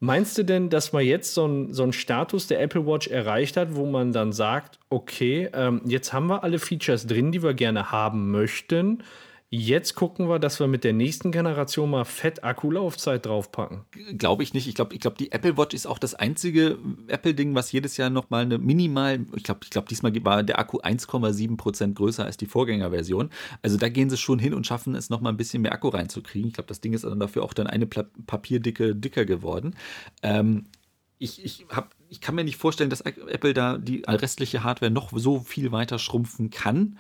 meinst 0.01 0.37
du 0.37 0.43
denn, 0.43 0.71
dass 0.71 0.93
man 0.93 1.05
jetzt 1.05 1.35
so 1.35 1.45
einen 1.45 1.73
so 1.73 1.91
Status 1.93 2.47
der 2.47 2.61
Apple 2.61 2.87
Watch 2.87 3.09
erreicht 3.09 3.57
hat, 3.57 3.75
wo 3.75 3.87
man 3.87 4.13
dann 4.13 4.33
sagt, 4.33 4.79
okay, 4.91 5.49
ähm, 5.55 5.81
jetzt 5.87 6.13
haben 6.13 6.27
wir 6.27 6.45
alle 6.45 6.59
Features 6.59 7.07
drin, 7.07 7.33
die 7.33 7.43
wir 7.43 7.55
gerne 7.55 7.91
haben 7.91 8.31
möchten. 8.31 9.03
Jetzt 9.51 9.95
gucken 9.95 10.29
wir, 10.29 10.41
dass 10.41 10.59
wir 10.59 10.67
mit 10.67 10.83
der 10.83 10.93
nächsten 10.93 11.31
Generation 11.31 11.91
mal 11.91 12.05
fett 12.05 12.43
Akkulaufzeit 12.43 13.25
draufpacken. 13.25 13.85
Glaube 14.19 14.43
ich 14.43 14.53
nicht. 14.53 14.67
Ich 14.67 14.75
glaube, 14.75 14.95
ich 14.95 15.01
glaub, 15.01 15.17
die 15.17 15.31
Apple 15.31 15.57
Watch 15.57 15.75
ist 15.75 15.87
auch 15.87 15.99
das 15.99 16.15
einzige 16.15 16.79
Apple-Ding, 17.07 17.55
was 17.55 17.71
jedes 17.71 17.97
Jahr 17.97 18.11
nochmal 18.11 18.43
eine 18.43 18.59
minimal, 18.59 19.21
ich 19.37 19.45
glaube, 19.45 19.61
ich 19.63 19.71
glaub, 19.71 19.89
diesmal 19.89 20.13
war 20.25 20.43
der 20.43 20.59
Akku 20.59 20.81
1,7 20.81 21.57
Prozent 21.57 21.95
größer 21.95 22.25
als 22.25 22.37
die 22.37 22.47
Vorgängerversion. 22.47 23.31
Also 23.63 23.77
da 23.77 23.89
gehen 23.89 24.11
sie 24.11 24.17
schon 24.17 24.41
hin 24.41 24.55
und 24.55 24.67
schaffen 24.67 24.97
es 24.97 25.09
nochmal 25.09 25.33
ein 25.33 25.37
bisschen 25.37 25.63
mehr 25.63 25.73
Akku 25.73 25.89
reinzukriegen. 25.89 26.49
Ich 26.49 26.55
glaube, 26.55 26.69
das 26.69 26.81
Ding 26.81 26.93
ist 26.93 27.05
dann 27.05 27.21
dafür 27.21 27.45
auch 27.45 27.55
dann 27.55 27.69
eine 27.69 27.87
Papierdicke 27.87 28.97
dicker 28.97 29.25
geworden. 29.25 29.77
Ähm, 30.23 30.67
ich, 31.19 31.45
ich, 31.45 31.65
hab, 31.71 31.95
ich 32.09 32.21
kann 32.21 32.35
mir 32.35 32.45
nicht 32.45 32.57
vorstellen, 32.57 32.91
dass 32.91 33.03
Apple 33.03 33.55
da 33.55 33.79
die 33.79 34.03
restliche 34.07 34.65
Hardware 34.65 34.91
noch 34.91 35.13
so 35.15 35.39
viel 35.39 35.71
weiter 35.71 36.01
schrumpfen 36.01 36.51
kann 36.51 36.99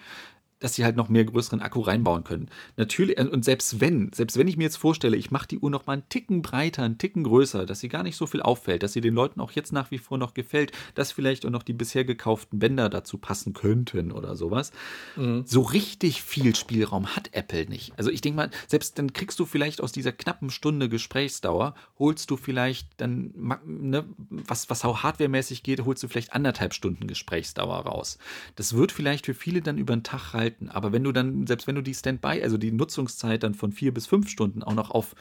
dass 0.60 0.74
sie 0.74 0.84
halt 0.84 0.96
noch 0.96 1.08
mehr 1.08 1.24
größeren 1.24 1.60
Akku 1.60 1.80
reinbauen 1.80 2.24
können. 2.24 2.48
Natürlich, 2.76 3.18
äh, 3.18 3.26
und 3.26 3.44
selbst 3.44 3.80
wenn, 3.80 4.12
selbst 4.12 4.38
wenn 4.38 4.48
ich 4.48 4.56
mir 4.56 4.64
jetzt 4.64 4.76
vorstelle, 4.76 5.16
ich 5.16 5.30
mache 5.30 5.46
die 5.46 5.58
Uhr 5.58 5.70
noch 5.70 5.86
mal 5.86 5.94
einen 5.94 6.08
Ticken 6.08 6.40
breiter, 6.42 6.82
einen 6.82 6.96
Ticken 6.96 7.24
größer, 7.24 7.66
dass 7.66 7.80
sie 7.80 7.88
gar 7.88 8.02
nicht 8.02 8.16
so 8.16 8.26
viel 8.26 8.40
auffällt, 8.40 8.82
dass 8.82 8.94
sie 8.94 9.00
den 9.00 9.14
Leuten 9.14 9.40
auch 9.40 9.52
jetzt 9.52 9.72
nach 9.72 9.90
wie 9.90 9.98
vor 9.98 10.16
noch 10.16 10.32
gefällt, 10.32 10.72
dass 10.94 11.12
vielleicht 11.12 11.44
auch 11.44 11.50
noch 11.50 11.62
die 11.62 11.72
bisher 11.72 12.04
gekauften 12.04 12.58
Bänder 12.58 12.88
dazu 12.88 13.18
passen 13.18 13.52
könnten 13.52 14.10
oder 14.10 14.36
sowas. 14.36 14.72
Mhm. 15.16 15.44
So 15.46 15.60
richtig 15.60 16.22
viel 16.22 16.56
Spielraum 16.56 17.14
hat 17.14 17.30
Apple 17.32 17.66
nicht. 17.66 17.92
Also 17.98 18.10
ich 18.10 18.20
denke 18.20 18.36
mal, 18.36 18.50
selbst 18.66 18.98
dann 18.98 19.12
kriegst 19.12 19.38
du 19.40 19.44
vielleicht 19.44 19.82
aus 19.82 19.92
dieser 19.92 20.12
knappen 20.12 20.50
Stunde 20.50 20.88
Gesprächsdauer, 20.88 21.74
holst 21.98 22.30
du 22.30 22.36
vielleicht 22.36 22.88
dann, 22.96 23.34
ne, 23.66 24.06
was, 24.30 24.70
was 24.70 24.84
auch 24.84 25.02
hardwaremäßig 25.02 25.62
geht, 25.62 25.84
holst 25.84 26.02
du 26.02 26.08
vielleicht 26.08 26.32
anderthalb 26.32 26.72
Stunden 26.72 27.06
Gesprächsdauer 27.06 27.80
raus. 27.80 28.18
Das 28.56 28.74
wird 28.74 28.92
vielleicht 28.92 29.26
für 29.26 29.34
viele 29.34 29.60
dann 29.60 29.76
über 29.76 29.94
den 29.94 30.04
Tag 30.04 30.32
halten 30.32 30.43
halten. 30.44 30.68
Aber 30.68 30.92
wenn 30.92 31.02
du 31.02 31.12
dann, 31.12 31.46
selbst 31.46 31.66
wenn 31.66 31.74
du 31.74 31.82
die 31.82 31.94
Standby, 31.94 32.42
also 32.42 32.58
die 32.58 32.70
Nutzungszeit 32.70 33.42
dann 33.42 33.54
von 33.54 33.72
vier 33.72 33.94
bis 33.94 34.06
fünf 34.06 34.28
Stunden 34.28 34.62
auch 34.62 34.74
noch 34.74 34.90
auf 34.90 35.14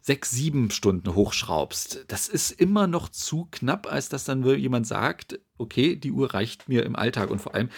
sechs, 0.00 0.30
sieben 0.30 0.70
Stunden 0.70 1.14
hochschraubst, 1.14 2.04
das 2.06 2.28
ist 2.28 2.52
immer 2.52 2.86
noch 2.86 3.08
zu 3.08 3.48
knapp, 3.50 3.90
als 3.92 4.08
dass 4.08 4.24
dann 4.24 4.44
jemand 4.44 4.86
sagt, 4.86 5.40
okay, 5.58 5.96
die 5.96 6.12
Uhr 6.12 6.32
reicht 6.32 6.68
mir 6.68 6.84
im 6.84 6.94
Alltag. 6.94 7.30
Und 7.30 7.40
vor 7.40 7.54
allem, 7.54 7.70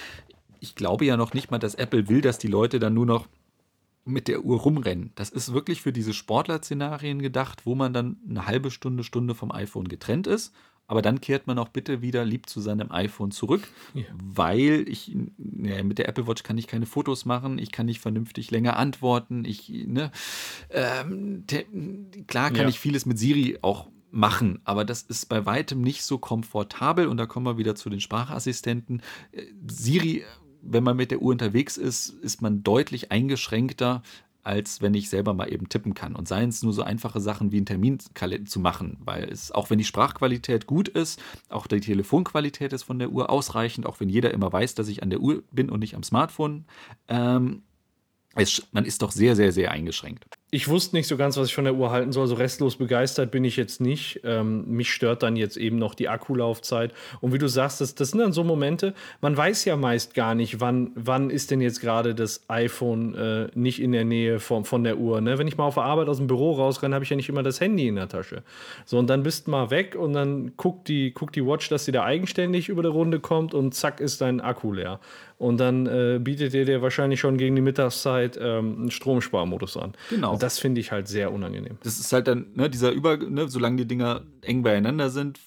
ich 0.61 0.75
glaube 0.75 1.07
ja 1.07 1.17
noch 1.17 1.33
nicht 1.33 1.51
mal, 1.51 1.59
dass 1.59 1.75
Apple 1.75 2.09
will, 2.09 2.21
dass 2.21 2.39
die 2.39 2.49
Leute 2.49 2.79
dann 2.79 2.93
nur 2.93 3.07
noch 3.07 3.29
mit 4.05 4.29
der 4.29 4.45
Uhr 4.45 4.61
rumrennen. 4.61 5.13
Das 5.15 5.31
ist 5.31 5.53
wirklich 5.53 5.83
für 5.83 5.93
diese 5.93 6.13
Sportler-Szenarien 6.13 7.21
gedacht, 7.21 7.65
wo 7.65 7.75
man 7.75 7.93
dann 7.93 8.19
eine 8.29 8.47
halbe 8.47 8.71
Stunde, 8.71 9.05
Stunde 9.05 9.35
vom 9.35 9.51
iPhone 9.51 9.89
getrennt 9.89 10.27
ist 10.27 10.53
aber 10.89 11.03
dann 11.03 11.21
kehrt 11.21 11.47
man 11.47 11.59
auch 11.59 11.69
bitte 11.69 12.03
wieder 12.03 12.25
lieb 12.25 12.49
zu 12.49 12.61
seinem 12.61 12.91
iPhone 12.91 13.31
zurück, 13.31 13.69
ja. 13.95 14.05
weil 14.13 14.87
ich 14.89 15.15
ja, 15.63 15.83
mit 15.85 15.99
der 15.99 16.09
Apple 16.09 16.27
Watch 16.27 16.43
kann 16.43 16.59
ich 16.59 16.67
keine 16.67 16.87
Fotos 16.87 17.27
machen, 17.27 17.59
ich 17.59 17.71
kann 17.71 17.87
nicht 17.87 18.01
vernünftig 18.01 18.51
länger 18.51 18.77
antworten. 18.77 19.45
Ich, 19.45 19.69
ne, 19.69 20.11
ähm, 20.71 21.45
klar 22.27 22.51
kann 22.51 22.63
ja. 22.63 22.69
ich 22.69 22.81
vieles 22.81 23.05
mit 23.05 23.19
Siri 23.19 23.59
auch 23.61 23.89
machen, 24.11 24.61
aber 24.65 24.87
das 24.87 25.03
ist 25.03 25.29
bei 25.29 25.45
weitem 25.45 25.83
nicht 25.83 26.03
so 26.03 26.17
komfortabel 26.17 27.07
und 27.07 27.19
da 27.19 27.27
kommen 27.27 27.45
wir 27.45 27.59
wieder 27.59 27.75
zu 27.75 27.91
den 27.91 28.01
Sprachassistenten. 28.01 29.03
Äh, 29.33 29.43
Siri, 29.71 30.25
wenn 30.63 30.85
man 30.85 30.97
mit 30.97 31.11
der 31.11 31.21
Uhr 31.21 31.33
unterwegs 31.33 31.77
ist, 31.77 32.09
ist 32.09 32.41
man 32.41 32.63
deutlich 32.63 33.13
eingeschränkter 33.13 34.03
als 34.43 34.81
wenn 34.81 34.95
ich 34.95 35.11
selber 35.11 35.35
mal 35.35 35.53
eben 35.53 35.69
tippen 35.69 35.95
kann. 35.95 36.15
Und 36.15 36.29
seien 36.29 36.49
es 36.49 36.63
nur 36.63 36.73
so 36.73 36.83
einfache 36.83 37.21
Sachen 37.21 37.53
wie 37.53 37.59
einen 37.59 37.67
Termin 37.67 37.99
zu 37.99 38.61
machen, 38.61 38.97
weil 39.01 39.25
es, 39.25 39.53
auch 39.53 39.71
wenn 39.71 39.79
die 39.79 39.85
Sprachqualität 39.85 40.67
gut 40.67 40.89
ist, 40.89 41.21
auch 41.49 41.67
die 41.67 41.81
Telefonqualität 41.81 42.73
ist 42.73 42.85
von 42.85 42.99
der 42.99 43.11
Uhr 43.11 43.31
ausreichend, 43.31 43.87
auch 43.87 44.01
wenn 44.01 44.09
jeder 44.09 44.33
immer 44.33 44.53
weiß, 44.53 44.75
dass 44.75 44.89
ich 44.89 45.03
an 45.03 45.11
der 45.11 45.21
Uhr 45.21 45.43
bin 45.51 45.71
und 45.71 45.81
nicht 45.81 45.95
am 45.95 46.03
Smartphone, 46.03 46.65
ähm, 47.09 47.63
es, 48.35 48.63
man 48.73 48.85
ist 48.85 49.03
doch 49.03 49.11
sehr, 49.11 49.37
sehr, 49.37 49.53
sehr 49.53 49.71
eingeschränkt 49.71 50.38
ich 50.51 50.69
wusste 50.69 50.97
nicht 50.97 51.07
so 51.07 51.17
ganz, 51.17 51.37
was 51.37 51.49
ich 51.49 51.55
von 51.55 51.65
der 51.65 51.75
Uhr 51.75 51.91
halten 51.91 52.13
soll. 52.13 52.27
So 52.27 52.35
restlos 52.35 52.77
begeistert 52.77 53.31
bin 53.31 53.45
ich 53.45 53.57
jetzt 53.57 53.81
nicht. 53.81 54.21
Ähm, 54.25 54.65
mich 54.67 54.93
stört 54.93 55.23
dann 55.23 55.37
jetzt 55.37 55.57
eben 55.57 55.79
noch 55.79 55.95
die 55.95 56.09
Akkulaufzeit. 56.09 56.93
Und 57.21 57.33
wie 57.33 57.39
du 57.39 57.49
sagst, 57.49 57.81
das, 57.81 57.95
das 57.95 58.11
sind 58.11 58.21
dann 58.21 58.33
so 58.33 58.45
Momente, 58.45 58.95
man 59.21 59.37
weiß 59.37 59.65
ja 59.65 59.77
meist 59.77 60.15
gar 60.15 60.35
nicht, 60.35 60.61
wann, 60.61 60.93
wann 60.95 61.31
ist 61.31 61.51
denn 61.51 61.61
jetzt 61.61 61.81
gerade 61.81 62.15
das 62.15 62.43
iPhone 62.49 63.15
äh, 63.15 63.49
nicht 63.55 63.81
in 63.81 63.93
der 63.93 64.05
Nähe 64.05 64.41
von, 64.41 64.65
von 64.65 64.85
der 64.85 64.99
Uhr. 64.99 65.21
Ne? 65.21 65.39
Wenn 65.39 65.49
ich 65.49 65.57
mal 65.57 65.65
auf 65.65 65.75
der 65.75 65.85
Arbeit 65.85 66.09
aus 66.09 66.19
dem 66.19 66.27
Büro 66.27 66.53
rausrenne, 66.53 66.95
habe 66.95 67.05
ich 67.05 67.11
ja 67.11 67.17
nicht 67.17 67.29
immer 67.29 67.43
das 67.43 67.61
Handy 67.61 67.89
in 67.89 67.97
der 67.97 68.09
Tasche. 68.09 68.43
So, 68.85 68.99
und 68.99 69.09
dann 69.09 69.23
bist 69.23 69.47
du 69.47 69.51
mal 69.51 69.71
weg 69.71 69.97
und 69.97 70.13
dann 70.13 70.53
guckt 70.57 70.89
die, 70.89 71.13
guckt 71.13 71.37
die 71.37 71.45
Watch, 71.45 71.69
dass 71.69 71.85
sie 71.85 71.93
da 71.93 72.05
eigenständig 72.05 72.69
über 72.69 72.83
die 72.83 72.89
Runde 72.89 73.21
kommt 73.21 73.55
und 73.55 73.75
zack 73.75 74.01
ist 74.01 74.21
dein 74.21 74.41
Akku 74.41 74.73
leer. 74.73 75.01
Und 75.37 75.59
dann 75.61 75.87
äh, 75.87 76.19
bietet 76.21 76.53
ihr 76.53 76.65
dir 76.65 76.83
wahrscheinlich 76.83 77.21
schon 77.21 77.37
gegen 77.37 77.55
die 77.55 77.63
Mittagszeit 77.63 78.19
Zeit 78.19 78.39
ähm, 78.41 78.77
einen 78.79 78.91
Stromsparmodus 78.91 79.77
an. 79.77 79.93
Genau. 80.11 80.33
Und 80.39 80.45
das 80.45 80.61
finde 80.61 80.81
ich 80.81 80.93
halt 80.93 81.09
sehr 81.09 81.33
unangenehm. 81.33 81.79
Das 81.83 81.99
ist 81.99 82.13
halt 82.13 82.29
dann, 82.29 82.47
ne, 82.55 82.71
dieser 82.71 82.93
Über, 82.93 83.17
ne, 83.17 83.49
solange 83.49 83.79
die 83.79 83.89
Dinger 83.89 84.23
eng 84.43 84.63
beieinander 84.63 85.11
sind, 85.11 85.41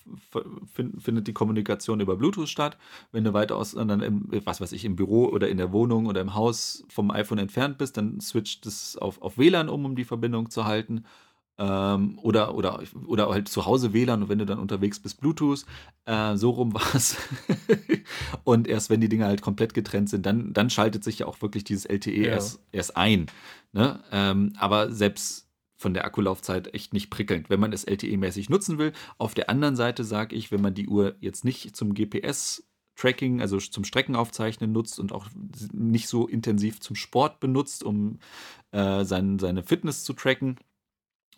find, 0.73 1.01
findet 1.01 1.27
die 1.27 1.33
Kommunikation 1.33 2.01
über 2.01 2.17
Bluetooth 2.17 2.49
statt. 2.49 2.77
Wenn 3.13 3.23
du 3.23 3.31
weiter 3.31 3.55
aus, 3.55 3.71
dann 3.71 4.01
im, 4.01 4.27
was 4.43 4.59
weiß 4.59 4.73
ich, 4.73 4.83
im 4.83 4.97
Büro 4.97 5.27
oder 5.27 5.47
in 5.47 5.55
der 5.55 5.71
Wohnung 5.71 6.07
oder 6.07 6.19
im 6.19 6.35
Haus 6.35 6.83
vom 6.89 7.09
iPhone 7.09 7.37
entfernt 7.37 7.77
bist, 7.77 7.95
dann 7.95 8.19
switcht 8.19 8.65
es 8.65 8.97
auf, 8.97 9.21
auf 9.21 9.37
WLAN 9.37 9.69
um, 9.69 9.85
um 9.85 9.95
die 9.95 10.03
Verbindung 10.03 10.49
zu 10.49 10.65
halten. 10.65 11.05
Ähm, 11.61 12.17
oder, 12.23 12.55
oder, 12.55 12.81
oder 13.05 13.29
halt 13.29 13.47
zu 13.47 13.67
Hause 13.67 13.93
WLAN 13.93 14.23
und 14.23 14.29
wenn 14.29 14.39
du 14.39 14.47
dann 14.47 14.57
unterwegs 14.57 14.99
bist, 14.99 15.21
Bluetooth. 15.21 15.63
Äh, 16.05 16.35
so 16.35 16.49
rum 16.49 16.73
war 16.73 16.95
es. 16.95 17.17
und 18.43 18.67
erst 18.67 18.89
wenn 18.89 18.99
die 18.99 19.09
Dinge 19.09 19.25
halt 19.25 19.43
komplett 19.43 19.75
getrennt 19.75 20.09
sind, 20.09 20.25
dann, 20.25 20.53
dann 20.53 20.71
schaltet 20.71 21.03
sich 21.03 21.19
ja 21.19 21.27
auch 21.27 21.39
wirklich 21.43 21.63
dieses 21.63 21.85
LTE 21.85 22.11
ja. 22.11 22.31
erst, 22.31 22.61
erst 22.71 22.97
ein. 22.97 23.27
Ne? 23.73 23.99
Ähm, 24.11 24.53
aber 24.57 24.91
selbst 24.91 25.49
von 25.77 25.93
der 25.93 26.05
Akkulaufzeit 26.05 26.73
echt 26.73 26.93
nicht 26.93 27.11
prickelnd, 27.11 27.51
wenn 27.51 27.59
man 27.59 27.73
es 27.73 27.85
LTE-mäßig 27.85 28.49
nutzen 28.49 28.79
will. 28.79 28.91
Auf 29.19 29.35
der 29.35 29.49
anderen 29.49 29.75
Seite 29.75 30.03
sage 30.03 30.35
ich, 30.35 30.51
wenn 30.51 30.61
man 30.61 30.73
die 30.73 30.87
Uhr 30.87 31.15
jetzt 31.19 31.45
nicht 31.45 31.75
zum 31.75 31.93
GPS 31.93 32.63
Tracking, 32.95 33.39
also 33.39 33.59
zum 33.59 33.83
Streckenaufzeichnen 33.83 34.71
nutzt 34.71 34.99
und 34.99 35.11
auch 35.11 35.27
nicht 35.73 36.07
so 36.07 36.27
intensiv 36.27 36.79
zum 36.81 36.95
Sport 36.95 37.39
benutzt, 37.39 37.83
um 37.83 38.19
äh, 38.71 39.05
sein, 39.05 39.37
seine 39.39 39.63
Fitness 39.63 40.03
zu 40.03 40.13
tracken, 40.13 40.57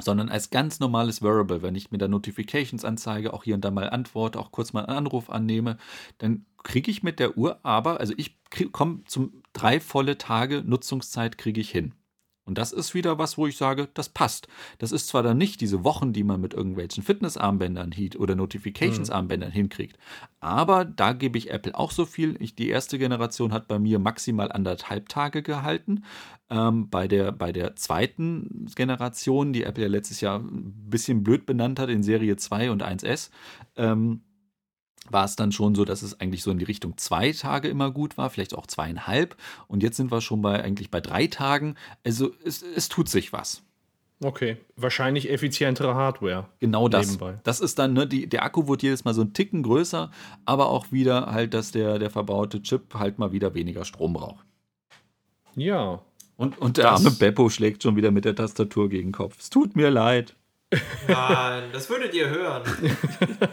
sondern 0.01 0.29
als 0.29 0.49
ganz 0.49 0.79
normales 0.79 1.21
Variable, 1.21 1.61
wenn 1.61 1.75
ich 1.75 1.91
mir 1.91 1.97
da 1.97 2.07
Notifications 2.07 2.85
anzeige, 2.85 3.33
auch 3.33 3.43
hier 3.43 3.55
und 3.55 3.63
da 3.63 3.71
mal 3.71 3.89
antworte, 3.89 4.39
auch 4.39 4.51
kurz 4.51 4.73
mal 4.73 4.85
einen 4.85 4.97
Anruf 4.97 5.29
annehme, 5.29 5.77
dann 6.17 6.45
kriege 6.63 6.89
ich 6.89 7.03
mit 7.03 7.19
der 7.19 7.37
Uhr 7.37 7.59
aber, 7.63 7.99
also 7.99 8.13
ich 8.17 8.37
komme 8.71 9.03
zum 9.05 9.43
drei 9.53 9.79
volle 9.79 10.17
Tage 10.17 10.63
Nutzungszeit 10.65 11.37
kriege 11.37 11.61
ich 11.61 11.69
hin. 11.69 11.93
Und 12.45 12.57
das 12.57 12.73
ist 12.73 12.93
wieder 12.93 13.17
was, 13.17 13.37
wo 13.37 13.47
ich 13.47 13.55
sage, 13.55 13.87
das 13.93 14.09
passt. 14.09 14.47
Das 14.77 14.91
ist 14.91 15.07
zwar 15.07 15.23
dann 15.23 15.37
nicht 15.37 15.61
diese 15.61 15.83
Wochen, 15.83 16.11
die 16.11 16.23
man 16.23 16.41
mit 16.41 16.53
irgendwelchen 16.53 17.03
Fitnessarmbändern 17.03 17.91
hielt 17.91 18.17
oder 18.17 18.35
Notifications-Armbändern 18.35 19.49
mhm. 19.49 19.53
hinkriegt, 19.53 19.97
aber 20.39 20.83
da 20.83 21.13
gebe 21.13 21.37
ich 21.37 21.51
Apple 21.51 21.73
auch 21.73 21.91
so 21.91 22.05
viel. 22.05 22.35
Ich, 22.41 22.55
die 22.55 22.67
erste 22.67 22.99
Generation 22.99 23.53
hat 23.53 23.69
bei 23.69 23.79
mir 23.79 23.97
maximal 23.97 24.51
anderthalb 24.51 25.07
Tage 25.07 25.41
gehalten. 25.41 26.03
Ähm, 26.49 26.89
bei, 26.89 27.07
der, 27.07 27.31
bei 27.31 27.53
der 27.53 27.77
zweiten 27.77 28.67
Generation, 28.75 29.53
die 29.53 29.63
Apple 29.63 29.83
ja 29.83 29.89
letztes 29.89 30.19
Jahr 30.19 30.39
ein 30.39 30.89
bisschen 30.89 31.23
blöd 31.23 31.45
benannt 31.45 31.79
hat 31.79 31.89
in 31.89 32.03
Serie 32.03 32.35
2 32.35 32.71
und 32.71 32.83
1S, 32.83 33.29
ähm, 33.77 34.21
war 35.09 35.25
es 35.25 35.35
dann 35.35 35.51
schon 35.51 35.75
so, 35.75 35.85
dass 35.85 36.01
es 36.01 36.19
eigentlich 36.19 36.43
so 36.43 36.51
in 36.51 36.59
die 36.59 36.65
Richtung 36.65 36.97
zwei 36.97 37.31
Tage 37.31 37.67
immer 37.67 37.91
gut 37.91 38.17
war, 38.17 38.29
vielleicht 38.29 38.55
auch 38.55 38.67
zweieinhalb. 38.67 39.35
Und 39.67 39.83
jetzt 39.83 39.97
sind 39.97 40.11
wir 40.11 40.21
schon 40.21 40.41
bei 40.41 40.63
eigentlich 40.63 40.91
bei 40.91 41.01
drei 41.01 41.27
Tagen. 41.27 41.75
Also 42.03 42.31
es, 42.43 42.61
es 42.61 42.89
tut 42.89 43.09
sich 43.09 43.33
was. 43.33 43.63
Okay, 44.23 44.57
wahrscheinlich 44.77 45.29
effizientere 45.29 45.95
Hardware. 45.95 46.47
Genau 46.59 46.87
das. 46.87 47.07
Nebenbei. 47.07 47.39
Das 47.43 47.59
ist 47.59 47.77
dann, 47.79 47.93
ne, 47.93 48.07
die, 48.07 48.27
der 48.27 48.43
Akku 48.43 48.67
wird 48.67 48.81
jedes 48.81 49.03
Mal 49.03 49.13
so 49.13 49.21
ein 49.21 49.33
Ticken 49.33 49.63
größer, 49.63 50.11
aber 50.45 50.69
auch 50.69 50.91
wieder 50.91 51.33
halt, 51.33 51.53
dass 51.53 51.71
der, 51.71 51.99
der 51.99 52.09
verbaute 52.09 52.61
Chip 52.61 52.93
halt 52.93 53.19
mal 53.19 53.31
wieder 53.31 53.53
weniger 53.53 53.83
Strom 53.83 54.13
braucht. 54.13 54.45
Ja. 55.55 56.01
Und, 56.37 56.57
und 56.57 56.77
der 56.77 56.91
arme 56.91 57.11
Beppo 57.11 57.49
schlägt 57.49 57.83
schon 57.83 57.95
wieder 57.95 58.11
mit 58.11 58.25
der 58.25 58.35
Tastatur 58.35 58.89
gegen 58.89 59.09
den 59.09 59.13
Kopf. 59.13 59.37
Es 59.39 59.49
tut 59.49 59.75
mir 59.75 59.89
leid. 59.89 60.35
Nein, 61.07 61.63
das 61.71 61.89
würdet 61.89 62.13
ihr 62.13 62.29
hören. 62.29 62.63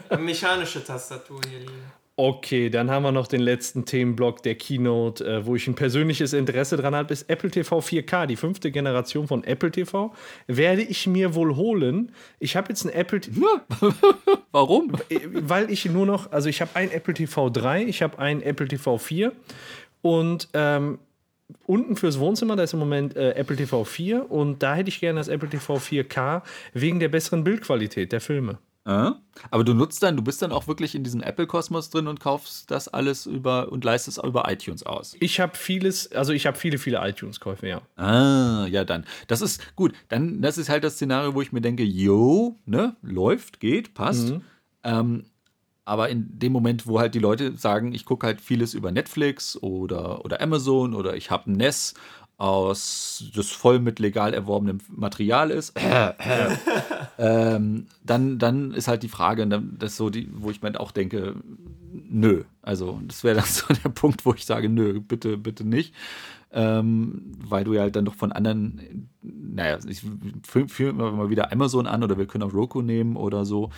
Eine 0.09 0.23
mechanische 0.23 0.85
Tastatur 0.85 1.41
hier 1.49 1.61
liegen. 1.61 2.01
Okay, 2.23 2.69
dann 2.69 2.91
haben 2.91 3.03
wir 3.03 3.13
noch 3.13 3.29
den 3.29 3.41
letzten 3.41 3.87
Themenblock 3.87 4.43
der 4.43 4.55
Keynote, 4.55 5.25
äh, 5.25 5.47
wo 5.47 5.57
ich 5.57 5.67
ein 5.67 5.75
persönliches 5.75 6.35
Interesse 6.35 6.77
dran 6.77 6.95
habe, 6.95 7.11
ist 7.15 7.31
Apple 7.31 7.51
TV 7.51 7.79
4K, 7.79 8.27
die 8.27 8.37
fünfte 8.37 8.71
Generation 8.71 9.27
von 9.27 9.43
Apple 9.43 9.71
TV. 9.71 10.13
Werde 10.47 10.83
ich 10.83 11.07
mir 11.07 11.35
wohl 11.35 11.57
holen. 11.57 12.13
Ich 12.39 12.57
habe 12.57 12.69
jetzt 12.69 12.85
ein 12.85 12.91
Apple 12.91 13.23
TV. 13.23 13.41
Warum? 14.53 14.93
Äh, 15.09 15.21
weil 15.33 15.71
ich 15.71 15.87
nur 15.87 16.05
noch, 16.05 16.31
also 16.31 16.51
ich 16.51 16.61
habe 16.61 16.73
ein 16.75 16.91
Apple 16.91 17.15
TV 17.15 17.49
3, 17.49 17.85
ich 17.85 18.03
habe 18.03 18.19
ein 18.19 18.43
Apple 18.43 18.69
TV 18.69 18.99
4 18.99 19.33
und 20.03 20.49
ähm, 20.53 20.99
unten 21.67 21.97
fürs 21.97 22.19
Wohnzimmer, 22.19 22.57
da 22.57 22.63
ist 22.63 22.73
im 22.73 22.79
Moment 22.79 23.17
äh, 23.17 23.33
Apple 23.33 23.57
TV 23.57 23.85
4 23.85 24.31
und 24.31 24.63
da 24.63 24.75
hätte 24.75 24.89
ich 24.89 25.01
gerne 25.01 25.21
das 25.21 25.29
Apple 25.29 25.49
TV 25.49 25.77
4K 25.77 26.43
wegen 26.73 27.01
der 27.01 27.09
besseren 27.09 27.45
Bildqualität 27.45 28.13
der 28.13 28.21
Filme. 28.21 28.59
Äh? 28.87 29.11
Aber 29.51 29.65
du 29.65 29.75
nutzt 29.75 30.03
dann, 30.03 30.17
du 30.17 30.23
bist 30.23 30.41
dann 30.43 30.53
auch 30.53 30.67
wirklich 30.67 30.95
in 30.95 31.05
diesem 31.05 31.23
Apple-Kosmos 31.23 31.91
drin 31.91 32.07
und 32.07 32.19
kaufst 32.19 32.71
das 32.71 32.89
alles 32.89 33.27
über 33.27 33.71
und 33.71 33.85
leistest 33.85 34.19
es 34.19 34.25
über 34.25 34.51
iTunes 34.51 34.85
aus. 34.85 35.17
Ich 35.21 35.39
habe 35.39 35.57
vieles, 35.57 36.13
also 36.13 36.33
ich 36.33 36.47
habe 36.47 36.57
viele, 36.57 36.79
viele 36.79 37.07
iTunes-Käufe, 37.07 37.69
ja. 37.69 37.83
Ah, 37.97 38.67
ja, 38.67 38.85
dann. 38.85 39.05
Das 39.29 39.43
ist 39.43 39.77
gut. 39.77 39.93
Dann, 40.09 40.41
das 40.41 40.57
ist 40.57 40.69
halt 40.69 40.85
das 40.85 40.95
Szenario, 40.95 41.35
wo 41.35 41.43
ich 41.43 41.53
mir 41.53 41.61
denke, 41.61 41.83
yo, 41.83 42.59
ne, 42.65 42.97
läuft, 43.03 43.61
geht, 43.61 43.95
passt. 43.95 44.31
Mhm. 44.31 44.43
Ähm, 44.83 45.25
aber 45.91 46.09
in 46.09 46.39
dem 46.39 46.53
Moment, 46.53 46.87
wo 46.87 47.01
halt 47.01 47.17
die 47.17 47.19
Leute 47.19 47.57
sagen, 47.57 47.93
ich 47.93 48.05
gucke 48.05 48.25
halt 48.25 48.41
vieles 48.41 48.75
über 48.75 48.93
Netflix 48.93 49.61
oder, 49.61 50.25
oder 50.25 50.41
Amazon 50.41 50.95
oder 50.95 51.17
ich 51.17 51.33
habe 51.33 51.51
ein 51.51 51.57
NES 51.57 51.95
aus 52.39 53.25
das 53.35 53.51
voll 53.51 53.81
mit 53.81 53.99
legal 53.99 54.33
erworbenem 54.33 54.79
Material 54.89 55.51
ist, 55.51 55.77
äh, 55.77 56.13
äh, 56.19 56.57
ähm, 57.19 57.89
dann, 58.05 58.39
dann 58.39 58.73
ist 58.73 58.87
halt 58.87 59.03
die 59.03 59.09
Frage, 59.09 59.49
das 59.49 59.97
so 59.97 60.11
die, 60.11 60.29
wo 60.33 60.53
ich 60.53 60.63
mir 60.63 60.79
auch 60.79 60.93
denke, 60.93 61.35
nö. 61.93 62.45
Also 62.63 63.01
das 63.09 63.25
wäre 63.25 63.41
dann 63.41 63.45
so 63.49 63.67
der 63.75 63.89
Punkt, 63.89 64.25
wo 64.25 64.33
ich 64.33 64.47
sage, 64.47 64.69
nö, 64.69 65.01
bitte, 65.01 65.39
bitte 65.39 65.67
nicht. 65.67 65.93
Ähm, 66.53 67.33
weil 67.49 67.65
du 67.65 67.75
ja 67.75 67.83
halt 67.83 67.97
dann 67.97 68.05
doch 68.05 68.15
von 68.15 68.33
anderen, 68.33 69.09
naja, 69.23 69.79
ich 69.89 70.05
führe 70.45 70.93
mal 70.93 71.31
wieder 71.31 71.53
Amazon 71.53 71.87
an 71.87 72.03
oder 72.03 72.17
wir 72.17 72.27
können 72.27 72.45
auch 72.45 72.55
Roku 72.55 72.81
nehmen 72.81 73.17
oder 73.17 73.45
so 73.45 73.71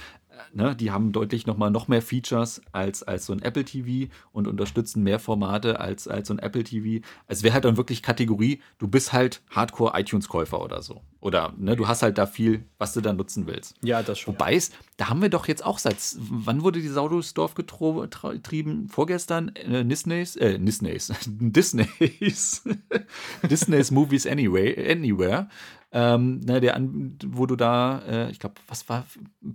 ne, 0.53 0.77
die 0.77 0.91
haben 0.91 1.13
deutlich 1.13 1.47
nochmal 1.47 1.71
noch 1.71 1.89
mehr 1.89 2.03
Features 2.03 2.61
als, 2.73 3.03
als 3.03 3.27
so 3.27 3.33
ein 3.33 3.43
Apple 3.43 3.65
TV 3.65 4.13
und 4.33 4.47
unterstützen 4.47 5.03
mehr 5.03 5.19
Formate 5.19 5.81
als, 5.81 6.09
als 6.09 6.29
so 6.29 6.35
ein 6.35 6.39
Apple 6.39 6.65
TV. 6.65 7.05
Es 7.27 7.43
wäre 7.43 7.55
halt 7.55 7.65
dann 7.65 7.77
wirklich 7.77 8.03
Kategorie, 8.03 8.61
du 8.79 8.89
bist 8.89 9.13
halt 9.13 9.43
Hardcore-iTunes-Käufer 9.51 10.61
oder 10.61 10.83
so. 10.83 11.03
Oder 11.21 11.55
ne, 11.57 11.77
du 11.77 11.87
hast 11.87 12.03
halt 12.03 12.19
da 12.19 12.27
viel, 12.27 12.65
was 12.79 12.95
du 12.95 13.01
da 13.01 13.13
nutzen 13.13 13.47
willst. 13.47 13.77
Ja, 13.83 14.03
das 14.03 14.19
schon. 14.19 14.35
Wobei 14.35 14.55
es, 14.55 14.73
da 14.97 15.09
haben 15.09 15.23
wir 15.23 15.29
doch 15.29 15.47
jetzt 15.47 15.65
auch 15.65 15.79
seit, 15.79 15.97
wann 16.19 16.63
wurde 16.63 16.81
die 16.81 16.89
Sau 16.89 17.09
durchs 17.09 17.35
Dorf 17.35 17.55
getrieben? 17.55 18.89
Vorgestern? 18.89 19.55
Äh, 19.55 19.85
Disneys? 19.85 20.37
Äh, 20.37 20.59
Disneys. 20.59 21.13
Disneys. 21.27 22.65
Disneys 23.49 23.91
Movies 23.91 24.27
Anyway, 24.27 24.91
Anywhere 24.91 25.49
ähm, 25.93 26.41
ne, 26.41 26.61
der, 26.61 26.81
wo 27.27 27.47
du 27.47 27.55
da, 27.55 28.01
äh, 28.09 28.31
ich 28.31 28.39
glaube, 28.39 28.55
was 28.67 28.89
war, 28.89 29.05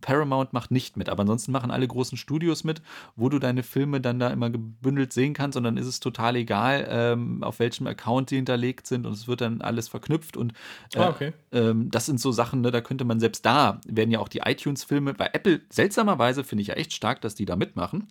Paramount 0.02 0.54
macht 0.54 0.70
nicht 0.70 0.96
mit, 0.96 1.10
aber 1.10 1.22
ansonsten 1.22 1.52
machen 1.52 1.72
alle 1.72 1.88
großen 1.88 2.18
Studios 2.18 2.64
mit, 2.64 2.82
wo 3.16 3.30
du 3.30 3.40
deine 3.40 3.64
Filme 3.64 4.00
dann 4.02 4.20
da 4.20 4.30
immer 4.30 4.50
gebündelt 4.52 5.14
sehen 5.14 5.34
kannst 5.34 5.58
und 5.58 5.64
dann 5.64 5.78
ist 5.78 5.88
es 5.88 6.00
total 6.00 6.36
egal, 6.36 6.88
ähm, 6.90 7.44
auf 7.44 7.60
welchem 7.60 7.88
Account 7.88 8.30
die 8.30 8.36
hinterlegt 8.36 8.86
sind 8.86 9.08
und 9.08 9.14
es 9.14 9.28
wird 9.28 9.42
dann 9.42 9.62
alles 9.62 9.88
verknüpft 9.88 10.38
und 10.38 10.54
äh, 10.94 11.00
ah, 11.00 11.10
okay. 11.10 11.34
ähm, 11.52 11.90
das 11.90 12.06
sind 12.06 12.20
so 12.20 12.32
Sachen, 12.32 12.62
ne, 12.62 12.70
da 12.70 12.82
könnte 12.82 13.04
man 13.04 13.20
selbst 13.20 13.46
da, 13.46 13.82
werden 13.88 14.12
ja 14.12 14.20
auch 14.20 14.30
die 14.30 14.40
iTunes-Filme, 14.40 15.16
bei 15.16 15.32
Apple 15.34 15.62
seltsamerweise 15.70 16.44
finde 16.44 16.62
ich 16.62 16.68
ja 16.68 16.76
echt 16.76 16.94
stark, 16.94 17.22
dass 17.22 17.34
die 17.34 17.46
da 17.46 17.56
mitmachen, 17.56 18.08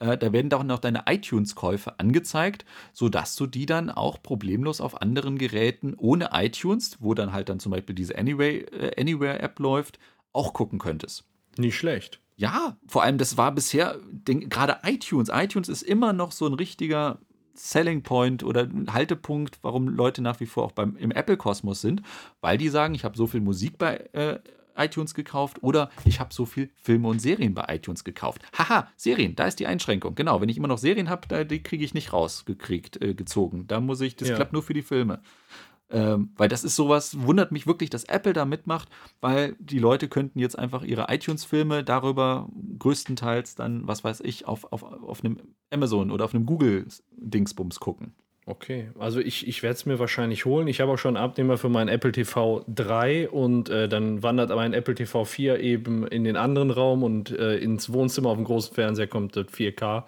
äh, 0.00 0.16
da 0.16 0.32
werden 0.32 0.52
auch 0.52 0.64
noch 0.64 0.78
deine 0.78 1.04
iTunes-Käufe 1.06 1.98
angezeigt, 1.98 2.64
sodass 2.92 3.36
du 3.36 3.46
die 3.46 3.66
dann 3.66 3.90
auch 3.90 4.22
problemlos 4.22 4.80
auf 4.80 5.00
anderen 5.00 5.38
Geräten 5.38 5.94
ohne 5.96 6.30
iTunes, 6.32 6.98
wo 7.00 7.14
dann 7.14 7.32
halt 7.32 7.48
dann 7.48 7.60
zum 7.60 7.72
Beispiel 7.72 7.94
diese 7.94 8.16
Anyway, 8.16 8.60
äh, 8.60 9.00
Anywhere-App 9.00 9.58
läuft, 9.58 9.98
auch 10.32 10.52
gucken 10.52 10.78
könntest. 10.78 11.24
Nicht 11.56 11.76
schlecht. 11.76 12.20
Ja, 12.36 12.76
vor 12.86 13.02
allem, 13.02 13.18
das 13.18 13.36
war 13.36 13.52
bisher, 13.52 13.98
gerade 14.24 14.78
iTunes. 14.84 15.28
iTunes 15.32 15.68
ist 15.68 15.82
immer 15.82 16.12
noch 16.12 16.30
so 16.30 16.46
ein 16.46 16.54
richtiger 16.54 17.18
Selling 17.54 18.04
Point 18.04 18.44
oder 18.44 18.68
Haltepunkt, 18.88 19.58
warum 19.62 19.88
Leute 19.88 20.22
nach 20.22 20.38
wie 20.38 20.46
vor 20.46 20.64
auch 20.64 20.72
beim, 20.72 20.96
im 20.96 21.10
Apple-Kosmos 21.10 21.80
sind, 21.80 22.02
weil 22.40 22.56
die 22.56 22.68
sagen, 22.68 22.94
ich 22.94 23.04
habe 23.04 23.16
so 23.16 23.26
viel 23.26 23.40
Musik 23.40 23.78
bei 23.78 23.96
äh, 24.12 24.38
iTunes 24.78 25.14
gekauft 25.14 25.62
oder 25.62 25.90
ich 26.04 26.20
habe 26.20 26.32
so 26.32 26.46
viel 26.46 26.70
Filme 26.76 27.08
und 27.08 27.20
Serien 27.20 27.54
bei 27.54 27.64
iTunes 27.68 28.04
gekauft. 28.04 28.42
Haha, 28.56 28.88
Serien, 28.96 29.36
da 29.36 29.46
ist 29.46 29.60
die 29.60 29.66
Einschränkung. 29.66 30.14
Genau, 30.14 30.40
wenn 30.40 30.48
ich 30.48 30.56
immer 30.56 30.68
noch 30.68 30.78
Serien 30.78 31.08
habe, 31.08 31.44
die 31.44 31.62
kriege 31.62 31.84
ich 31.84 31.94
nicht 31.94 32.12
rausgekriegt, 32.12 33.02
äh, 33.02 33.14
gezogen. 33.14 33.66
Da 33.66 33.80
muss 33.80 34.00
ich, 34.00 34.16
das 34.16 34.28
ja. 34.28 34.36
klappt 34.36 34.52
nur 34.52 34.62
für 34.62 34.74
die 34.74 34.82
Filme. 34.82 35.20
Ähm, 35.90 36.30
weil 36.36 36.50
das 36.50 36.64
ist 36.64 36.76
sowas, 36.76 37.18
wundert 37.22 37.50
mich 37.50 37.66
wirklich, 37.66 37.88
dass 37.88 38.04
Apple 38.04 38.34
da 38.34 38.44
mitmacht, 38.44 38.88
weil 39.20 39.56
die 39.58 39.78
Leute 39.78 40.08
könnten 40.08 40.38
jetzt 40.38 40.58
einfach 40.58 40.82
ihre 40.82 41.06
iTunes-Filme 41.08 41.82
darüber 41.82 42.48
größtenteils 42.78 43.54
dann, 43.54 43.88
was 43.88 44.04
weiß 44.04 44.20
ich, 44.20 44.46
auf, 44.46 44.70
auf, 44.70 44.82
auf 44.82 45.24
einem 45.24 45.38
Amazon 45.70 46.10
oder 46.10 46.26
auf 46.26 46.34
einem 46.34 46.44
Google-Dingsbums 46.44 47.80
gucken. 47.80 48.14
Okay, 48.48 48.88
also 48.98 49.20
ich, 49.20 49.46
ich 49.46 49.62
werde 49.62 49.74
es 49.74 49.84
mir 49.84 49.98
wahrscheinlich 49.98 50.46
holen. 50.46 50.68
Ich 50.68 50.80
habe 50.80 50.92
auch 50.92 50.96
schon 50.96 51.18
einen 51.18 51.24
Abnehmer 51.24 51.58
für 51.58 51.68
meinen 51.68 51.88
Apple 51.88 52.12
TV 52.12 52.64
3 52.66 53.28
und 53.28 53.68
äh, 53.68 53.90
dann 53.90 54.22
wandert 54.22 54.48
mein 54.48 54.72
Apple 54.72 54.94
TV 54.94 55.26
4 55.26 55.60
eben 55.60 56.06
in 56.06 56.24
den 56.24 56.36
anderen 56.36 56.70
Raum 56.70 57.02
und 57.02 57.30
äh, 57.30 57.58
ins 57.58 57.92
Wohnzimmer 57.92 58.30
auf 58.30 58.36
dem 58.36 58.44
großen 58.44 58.74
Fernseher 58.74 59.06
kommt 59.06 59.36
das 59.36 59.48
4K. 59.48 60.04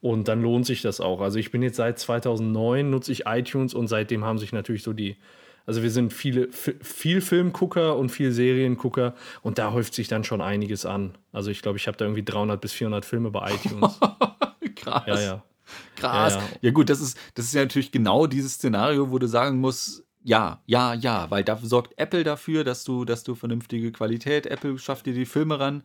Und 0.00 0.26
dann 0.26 0.42
lohnt 0.42 0.66
sich 0.66 0.82
das 0.82 1.00
auch. 1.00 1.20
Also 1.20 1.38
ich 1.38 1.52
bin 1.52 1.62
jetzt 1.62 1.76
seit 1.76 2.00
2009 2.00 2.90
nutze 2.90 3.12
ich 3.12 3.24
iTunes 3.26 3.72
und 3.72 3.86
seitdem 3.86 4.24
haben 4.24 4.38
sich 4.38 4.52
natürlich 4.52 4.82
so 4.82 4.92
die, 4.92 5.16
also 5.64 5.84
wir 5.84 5.92
sind 5.92 6.12
viele, 6.12 6.48
viel 6.50 7.20
Filmgucker 7.20 7.96
und 7.96 8.08
viel 8.08 8.32
Seriengucker 8.32 9.14
und 9.42 9.58
da 9.58 9.72
häuft 9.72 9.94
sich 9.94 10.08
dann 10.08 10.24
schon 10.24 10.40
einiges 10.40 10.86
an. 10.86 11.16
Also 11.30 11.52
ich 11.52 11.62
glaube, 11.62 11.78
ich 11.78 11.86
habe 11.86 11.96
da 11.96 12.04
irgendwie 12.04 12.24
300 12.24 12.60
bis 12.60 12.72
400 12.72 13.04
Filme 13.04 13.30
bei 13.30 13.52
iTunes. 13.52 14.00
Krass. 14.74 15.04
Ja, 15.06 15.20
ja. 15.20 15.42
Krass. 15.96 16.34
Ja, 16.34 16.40
ja. 16.40 16.48
ja, 16.62 16.70
gut, 16.70 16.90
das 16.90 17.00
ist, 17.00 17.18
das 17.34 17.46
ist 17.46 17.54
ja 17.54 17.62
natürlich 17.62 17.92
genau 17.92 18.26
dieses 18.26 18.54
Szenario, 18.54 19.10
wo 19.10 19.18
du 19.18 19.28
sagen 19.28 19.60
musst, 19.60 20.04
ja, 20.22 20.60
ja, 20.66 20.92
ja, 20.94 21.30
weil 21.30 21.44
da 21.44 21.56
sorgt 21.56 21.98
Apple 21.98 22.24
dafür, 22.24 22.64
dass 22.64 22.82
du, 22.82 23.04
dass 23.04 23.22
du 23.22 23.34
vernünftige 23.34 23.92
Qualität, 23.92 24.46
Apple 24.46 24.78
schafft 24.78 25.06
dir 25.06 25.14
die 25.14 25.24
Filme 25.24 25.60
ran. 25.60 25.84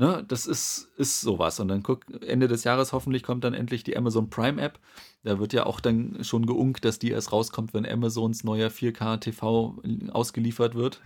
Ne, 0.00 0.24
das 0.26 0.46
ist, 0.46 0.88
ist 0.96 1.20
sowas. 1.20 1.60
Und 1.60 1.68
dann 1.68 1.82
guck, 1.82 2.06
Ende 2.26 2.48
des 2.48 2.64
Jahres 2.64 2.94
hoffentlich 2.94 3.22
kommt 3.22 3.44
dann 3.44 3.52
endlich 3.52 3.84
die 3.84 3.98
Amazon 3.98 4.30
Prime 4.30 4.60
App. 4.62 4.78
Da 5.24 5.38
wird 5.38 5.52
ja 5.52 5.66
auch 5.66 5.78
dann 5.78 6.24
schon 6.24 6.46
geunkt, 6.46 6.86
dass 6.86 6.98
die 6.98 7.10
erst 7.10 7.32
rauskommt, 7.32 7.74
wenn 7.74 7.84
Amazons 7.84 8.42
neuer 8.42 8.70
4K 8.70 9.18
TV 9.18 9.76
ausgeliefert 10.10 10.74
wird. 10.74 11.02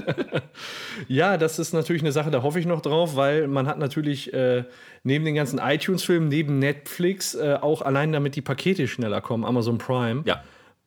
ja, 1.06 1.36
das 1.36 1.60
ist 1.60 1.74
natürlich 1.74 2.02
eine 2.02 2.10
Sache, 2.10 2.32
da 2.32 2.42
hoffe 2.42 2.58
ich 2.58 2.66
noch 2.66 2.80
drauf, 2.80 3.14
weil 3.14 3.46
man 3.46 3.68
hat 3.68 3.78
natürlich 3.78 4.32
äh, 4.32 4.64
neben 5.04 5.24
den 5.24 5.36
ganzen 5.36 5.60
iTunes-Filmen, 5.60 6.26
neben 6.26 6.58
Netflix 6.58 7.36
äh, 7.36 7.58
auch 7.60 7.82
allein 7.82 8.10
damit 8.10 8.34
die 8.34 8.42
Pakete 8.42 8.88
schneller 8.88 9.20
kommen, 9.20 9.44
Amazon 9.44 9.78
Prime. 9.78 10.24
Ja. 10.26 10.42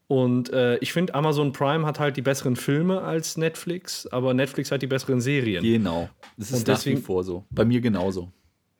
Und 0.08 0.54
äh, 0.54 0.78
ich 0.78 0.94
finde, 0.94 1.16
Amazon 1.16 1.52
Prime 1.52 1.86
hat 1.86 2.00
halt 2.00 2.16
die 2.16 2.22
besseren 2.22 2.56
Filme 2.56 3.02
als 3.02 3.38
Netflix, 3.38 4.06
aber 4.08 4.34
Netflix 4.34 4.72
hat 4.72 4.82
die 4.82 4.88
besseren 4.88 5.20
Serien. 5.20 5.64
Genau. 5.64 6.10
Das 6.38 6.52
ist 6.52 6.60
und 6.60 6.68
deswegen, 6.68 6.98
nach 6.98 7.02
wie 7.02 7.06
vor 7.06 7.24
so. 7.24 7.46
Bei 7.50 7.66
mir 7.66 7.82
genauso. 7.82 8.32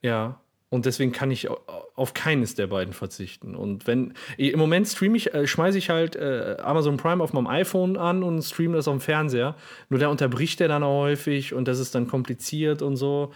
Ja. 0.02 0.40
Und 0.70 0.86
deswegen 0.86 1.12
kann 1.12 1.32
ich 1.32 1.48
auf 1.96 2.14
keines 2.14 2.56
der 2.56 2.68
beiden 2.68 2.94
verzichten. 2.94 3.56
Und 3.56 3.88
wenn 3.88 4.14
im 4.38 4.60
Moment 4.60 4.88
streame 4.88 5.16
ich, 5.16 5.34
äh, 5.34 5.48
schmeiße 5.48 5.78
ich 5.78 5.90
halt 5.90 6.16
äh, 6.16 6.58
Amazon 6.62 6.98
Prime 6.98 7.24
auf 7.24 7.34
meinem 7.34 7.48
iPhone 7.48 7.98
an 7.98 8.24
und 8.24 8.42
streame 8.44 8.76
das 8.76 8.88
auf 8.88 8.96
dem 8.96 9.02
Fernseher. 9.02 9.56
Nur 9.90 10.00
da 10.00 10.10
unterbricht 10.10 10.60
der 10.60 10.68
dann 10.68 10.84
auch 10.84 11.02
häufig 11.02 11.54
und 11.54 11.68
das 11.68 11.80
ist 11.80 11.96
dann 11.96 12.08
kompliziert 12.08 12.82
und 12.82 12.98
so. 12.98 13.32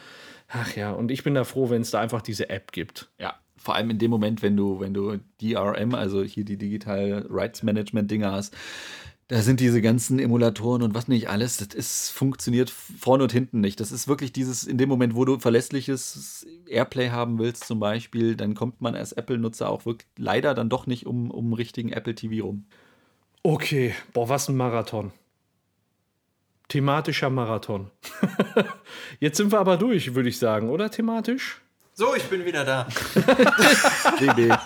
Ach 0.49 0.75
ja, 0.75 0.91
und 0.91 1.11
ich 1.11 1.23
bin 1.23 1.35
da 1.35 1.43
froh, 1.43 1.69
wenn 1.69 1.81
es 1.81 1.91
da 1.91 1.99
einfach 1.99 2.21
diese 2.21 2.49
App 2.49 2.71
gibt. 2.71 3.09
Ja, 3.19 3.35
vor 3.59 3.75
allem 3.75 3.89
in 3.89 3.99
dem 3.99 4.11
Moment, 4.11 4.41
wenn 4.41 4.55
du, 4.55 4.79
wenn 4.79 4.93
du 4.93 5.19
DRM, 5.41 5.93
also 5.93 6.23
hier 6.23 6.45
die 6.45 6.57
Digital 6.57 7.27
Rights 7.29 7.63
Management 7.63 8.09
Dinger 8.09 8.31
hast, 8.31 8.55
da 9.29 9.43
sind 9.43 9.59
diese 9.59 9.79
ganzen 9.79 10.17
Emulatoren 10.17 10.81
und 10.81 10.95
was 10.95 11.07
nicht 11.07 11.29
alles, 11.29 11.57
das 11.57 11.75
ist, 11.75 12.09
funktioniert 12.09 12.71
vorne 12.71 13.21
und 13.23 13.31
hinten 13.31 13.61
nicht. 13.61 13.79
Das 13.79 13.91
ist 13.91 14.07
wirklich 14.07 14.33
dieses, 14.33 14.63
in 14.63 14.79
dem 14.79 14.89
Moment, 14.89 15.13
wo 15.13 15.23
du 15.23 15.37
verlässliches 15.37 16.47
Airplay 16.67 17.09
haben 17.11 17.37
willst, 17.37 17.65
zum 17.65 17.79
Beispiel, 17.79 18.35
dann 18.35 18.55
kommt 18.55 18.81
man 18.81 18.95
als 18.95 19.11
Apple-Nutzer 19.11 19.69
auch 19.69 19.85
wirklich 19.85 20.07
leider 20.17 20.55
dann 20.55 20.69
doch 20.69 20.87
nicht 20.87 21.05
um, 21.05 21.29
um 21.29 21.53
richtigen 21.53 21.91
Apple 21.91 22.15
TV 22.15 22.43
rum. 22.43 22.65
Okay, 23.43 23.93
boah, 24.13 24.29
was 24.29 24.49
ein 24.49 24.57
Marathon. 24.57 25.11
Thematischer 26.67 27.29
Marathon. 27.29 27.91
Jetzt 29.19 29.37
sind 29.37 29.51
wir 29.51 29.59
aber 29.59 29.77
durch, 29.77 30.15
würde 30.15 30.29
ich 30.29 30.39
sagen, 30.39 30.69
oder 30.69 30.89
thematisch? 30.89 31.61
So, 31.99 32.15
ich 32.15 32.23
bin 32.23 32.45
wieder 32.45 32.63
da. 32.63 32.87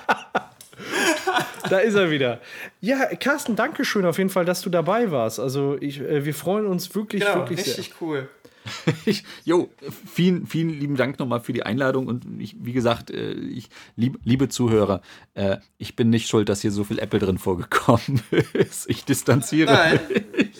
Da 1.69 1.79
ist 1.79 1.95
er 1.95 2.11
wieder. 2.11 2.39
Ja, 2.81 3.05
Carsten, 3.15 3.55
danke 3.55 3.85
schön 3.85 4.05
auf 4.05 4.19
jeden 4.19 4.29
Fall, 4.29 4.45
dass 4.45 4.61
du 4.61 4.69
dabei 4.69 5.09
warst. 5.09 5.39
Also 5.39 5.77
ich, 5.79 5.99
äh, 5.99 6.25
wir 6.25 6.35
freuen 6.35 6.67
uns 6.67 6.93
wirklich, 6.93 7.23
genau, 7.23 7.37
wirklich 7.37 7.59
richtig 7.59 7.85
sehr. 7.85 7.95
cool. 8.01 8.29
jo, 9.43 9.69
vielen, 10.11 10.47
vielen 10.47 10.69
lieben 10.69 10.95
Dank 10.95 11.19
nochmal 11.19 11.41
für 11.41 11.53
die 11.53 11.63
Einladung 11.63 12.07
und 12.07 12.25
ich, 12.39 12.55
wie 12.59 12.73
gesagt, 12.73 13.11
äh, 13.11 13.33
ich, 13.33 13.69
lieb, 13.95 14.19
liebe 14.23 14.49
Zuhörer, 14.49 15.01
äh, 15.33 15.57
ich 15.77 15.95
bin 15.95 16.09
nicht 16.09 16.27
schuld, 16.27 16.49
dass 16.49 16.61
hier 16.61 16.71
so 16.71 16.83
viel 16.83 16.99
Apple 16.99 17.19
drin 17.19 17.37
vorgekommen 17.37 18.21
ist. 18.53 18.89
Ich 18.89 19.05
distanziere. 19.05 19.73
Nein, 19.73 19.99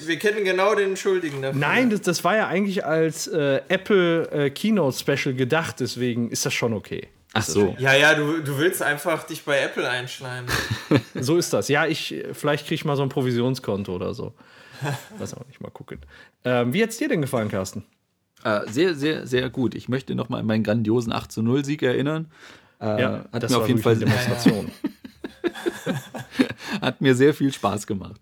wir 0.05 0.19
kennen 0.19 0.43
genau 0.43 0.75
den 0.75 0.97
Schuldigen 0.97 1.41
dafür. 1.41 1.59
Nein, 1.59 1.89
das, 1.89 2.01
das 2.01 2.23
war 2.23 2.35
ja 2.35 2.47
eigentlich 2.47 2.85
als 2.85 3.27
äh, 3.27 3.61
Apple 3.69 4.29
äh, 4.31 4.49
Keynote 4.49 4.97
Special 4.97 5.35
gedacht, 5.35 5.79
deswegen 5.79 6.29
ist 6.29 6.45
das 6.45 6.53
schon 6.53 6.73
okay. 6.73 7.07
Ach 7.33 7.43
so. 7.43 7.75
Ja, 7.79 7.95
ja, 7.95 8.13
du, 8.13 8.41
du 8.41 8.59
willst 8.59 8.83
einfach 8.83 9.23
dich 9.23 9.43
bei 9.43 9.59
Apple 9.59 9.89
einschleimen. 9.89 10.49
so 11.15 11.37
ist 11.37 11.51
das. 11.51 11.67
Ja, 11.67 11.87
ich, 11.87 12.23
vielleicht 12.33 12.67
kriege 12.67 12.75
ich 12.75 12.85
mal 12.85 12.95
so 12.95 13.01
ein 13.01 13.09
Provisionskonto 13.09 13.93
oder 13.93 14.13
so. 14.13 14.33
Lass 15.19 15.33
auch 15.33 15.45
nicht 15.47 15.61
mal 15.61 15.71
gucken. 15.71 15.99
Ähm, 16.43 16.73
wie 16.73 16.83
hat 16.83 16.89
es 16.89 16.97
dir 16.97 17.09
denn 17.09 17.21
gefallen, 17.21 17.49
Carsten? 17.49 17.83
Äh, 18.43 18.61
sehr, 18.69 18.95
sehr, 18.95 19.25
sehr 19.25 19.49
gut. 19.49 19.75
Ich 19.75 19.87
möchte 19.89 20.15
noch 20.15 20.29
mal 20.29 20.39
an 20.39 20.45
meinen 20.45 20.63
grandiosen 20.63 21.13
8 21.13 21.31
zu 21.31 21.41
0 21.41 21.63
Sieg 21.63 21.81
erinnern. 21.81 22.27
Äh, 22.81 23.01
ja, 23.01 23.25
hat 23.31 23.49
mir 23.49 23.57
auf 23.57 23.67
jeden 23.67 23.81
Fall 23.81 23.95
Demonstration. 23.95 24.71
hat 26.81 27.01
mir 27.01 27.15
sehr 27.15 27.33
viel 27.33 27.53
Spaß 27.53 27.87
gemacht. 27.87 28.19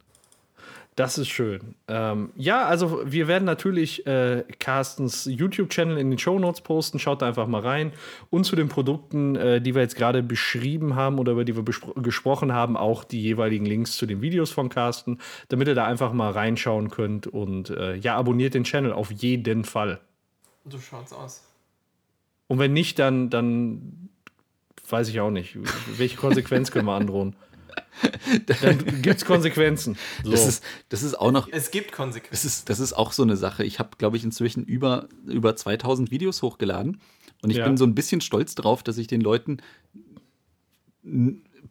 Das 0.96 1.18
ist 1.18 1.30
schön. 1.30 1.76
Ähm, 1.88 2.32
ja, 2.36 2.66
also 2.66 3.02
wir 3.06 3.30
werden 3.30 3.46
natürlich 3.46 4.06
äh, 4.06 4.44
Carstens 4.60 5.24
YouTube-Channel 5.24 5.98
in 5.98 6.10
den 6.10 6.20
Show 6.20 6.38
Notes 6.38 6.60
posten. 6.60 7.00
Schaut 7.00 7.22
da 7.22 7.28
einfach 7.28 7.48
mal 7.48 7.62
rein. 7.62 7.94
Und 8.30 8.44
zu 8.44 8.58
den 8.58 8.68
Produkten, 8.68 9.38
äh, 9.38 9.62
die 9.62 9.74
wir 9.74 9.82
jetzt 9.82 9.96
gerade 9.96 10.22
beschrieben 10.22 10.96
haben 10.96 11.18
oder 11.18 11.32
über 11.32 11.46
die 11.46 11.56
wir 11.56 11.64
gesprochen 11.64 12.52
haben, 12.52 12.76
auch 12.76 13.06
die 13.06 13.22
jeweiligen 13.22 13.66
Links 13.66 13.96
zu 13.96 14.06
den 14.06 14.22
Videos 14.22 14.52
von 14.52 14.68
Carsten, 14.68 15.20
damit 15.48 15.70
ihr 15.70 15.76
da 15.76 15.86
einfach 15.86 16.12
mal 16.12 16.32
reinschauen 16.32 16.90
könnt. 16.90 17.26
Und 17.26 17.70
äh, 17.70 17.96
ja, 17.96 18.18
abonniert 18.18 18.54
den 18.54 18.66
Channel 18.66 18.92
auf 18.92 19.12
jeden 19.12 19.64
Fall. 19.64 20.02
So 20.66 20.78
schaut's 20.78 21.14
aus. 21.14 21.48
Und 22.48 22.60
wenn 22.60 22.74
nicht, 22.74 23.00
dann, 23.00 23.30
dann 23.30 24.10
weiß 24.90 25.08
ich 25.08 25.22
auch 25.22 25.32
nicht. 25.32 25.58
Welche 25.98 26.18
Konsequenz 26.18 26.70
können 26.70 26.86
wir 26.86 26.96
androhen? 26.96 27.36
Dann 28.46 29.02
gibt 29.02 29.18
es 29.18 29.26
Konsequenzen. 29.26 29.98
So. 30.24 30.32
Das, 30.32 30.48
ist, 30.48 30.64
das 30.90 31.04
ist 31.04 31.16
auch 31.16 31.32
noch. 31.32 31.48
Es 31.52 31.72
gibt 31.72 31.92
Konsequenzen. 31.92 32.32
Das 32.32 32.46
ist, 32.46 32.70
das 32.70 32.80
ist 32.80 32.94
auch 32.94 33.12
so 33.12 33.24
eine 33.24 33.36
Sache. 33.38 33.64
Ich 33.64 33.80
habe, 33.80 33.92
glaube 33.98 34.18
ich, 34.18 34.24
inzwischen 34.24 34.64
über, 34.66 35.08
über 35.26 35.56
2000 35.56 36.12
Videos 36.12 36.42
hochgeladen. 36.42 37.02
Und 37.42 37.50
ich 37.50 37.58
ja. 37.58 37.66
bin 37.66 37.78
so 37.78 37.86
ein 37.86 37.96
bisschen 37.96 38.22
stolz 38.22 38.56
drauf, 38.56 38.84
dass 38.84 38.98
ich 38.98 39.08
den 39.08 39.22
Leuten 39.22 39.58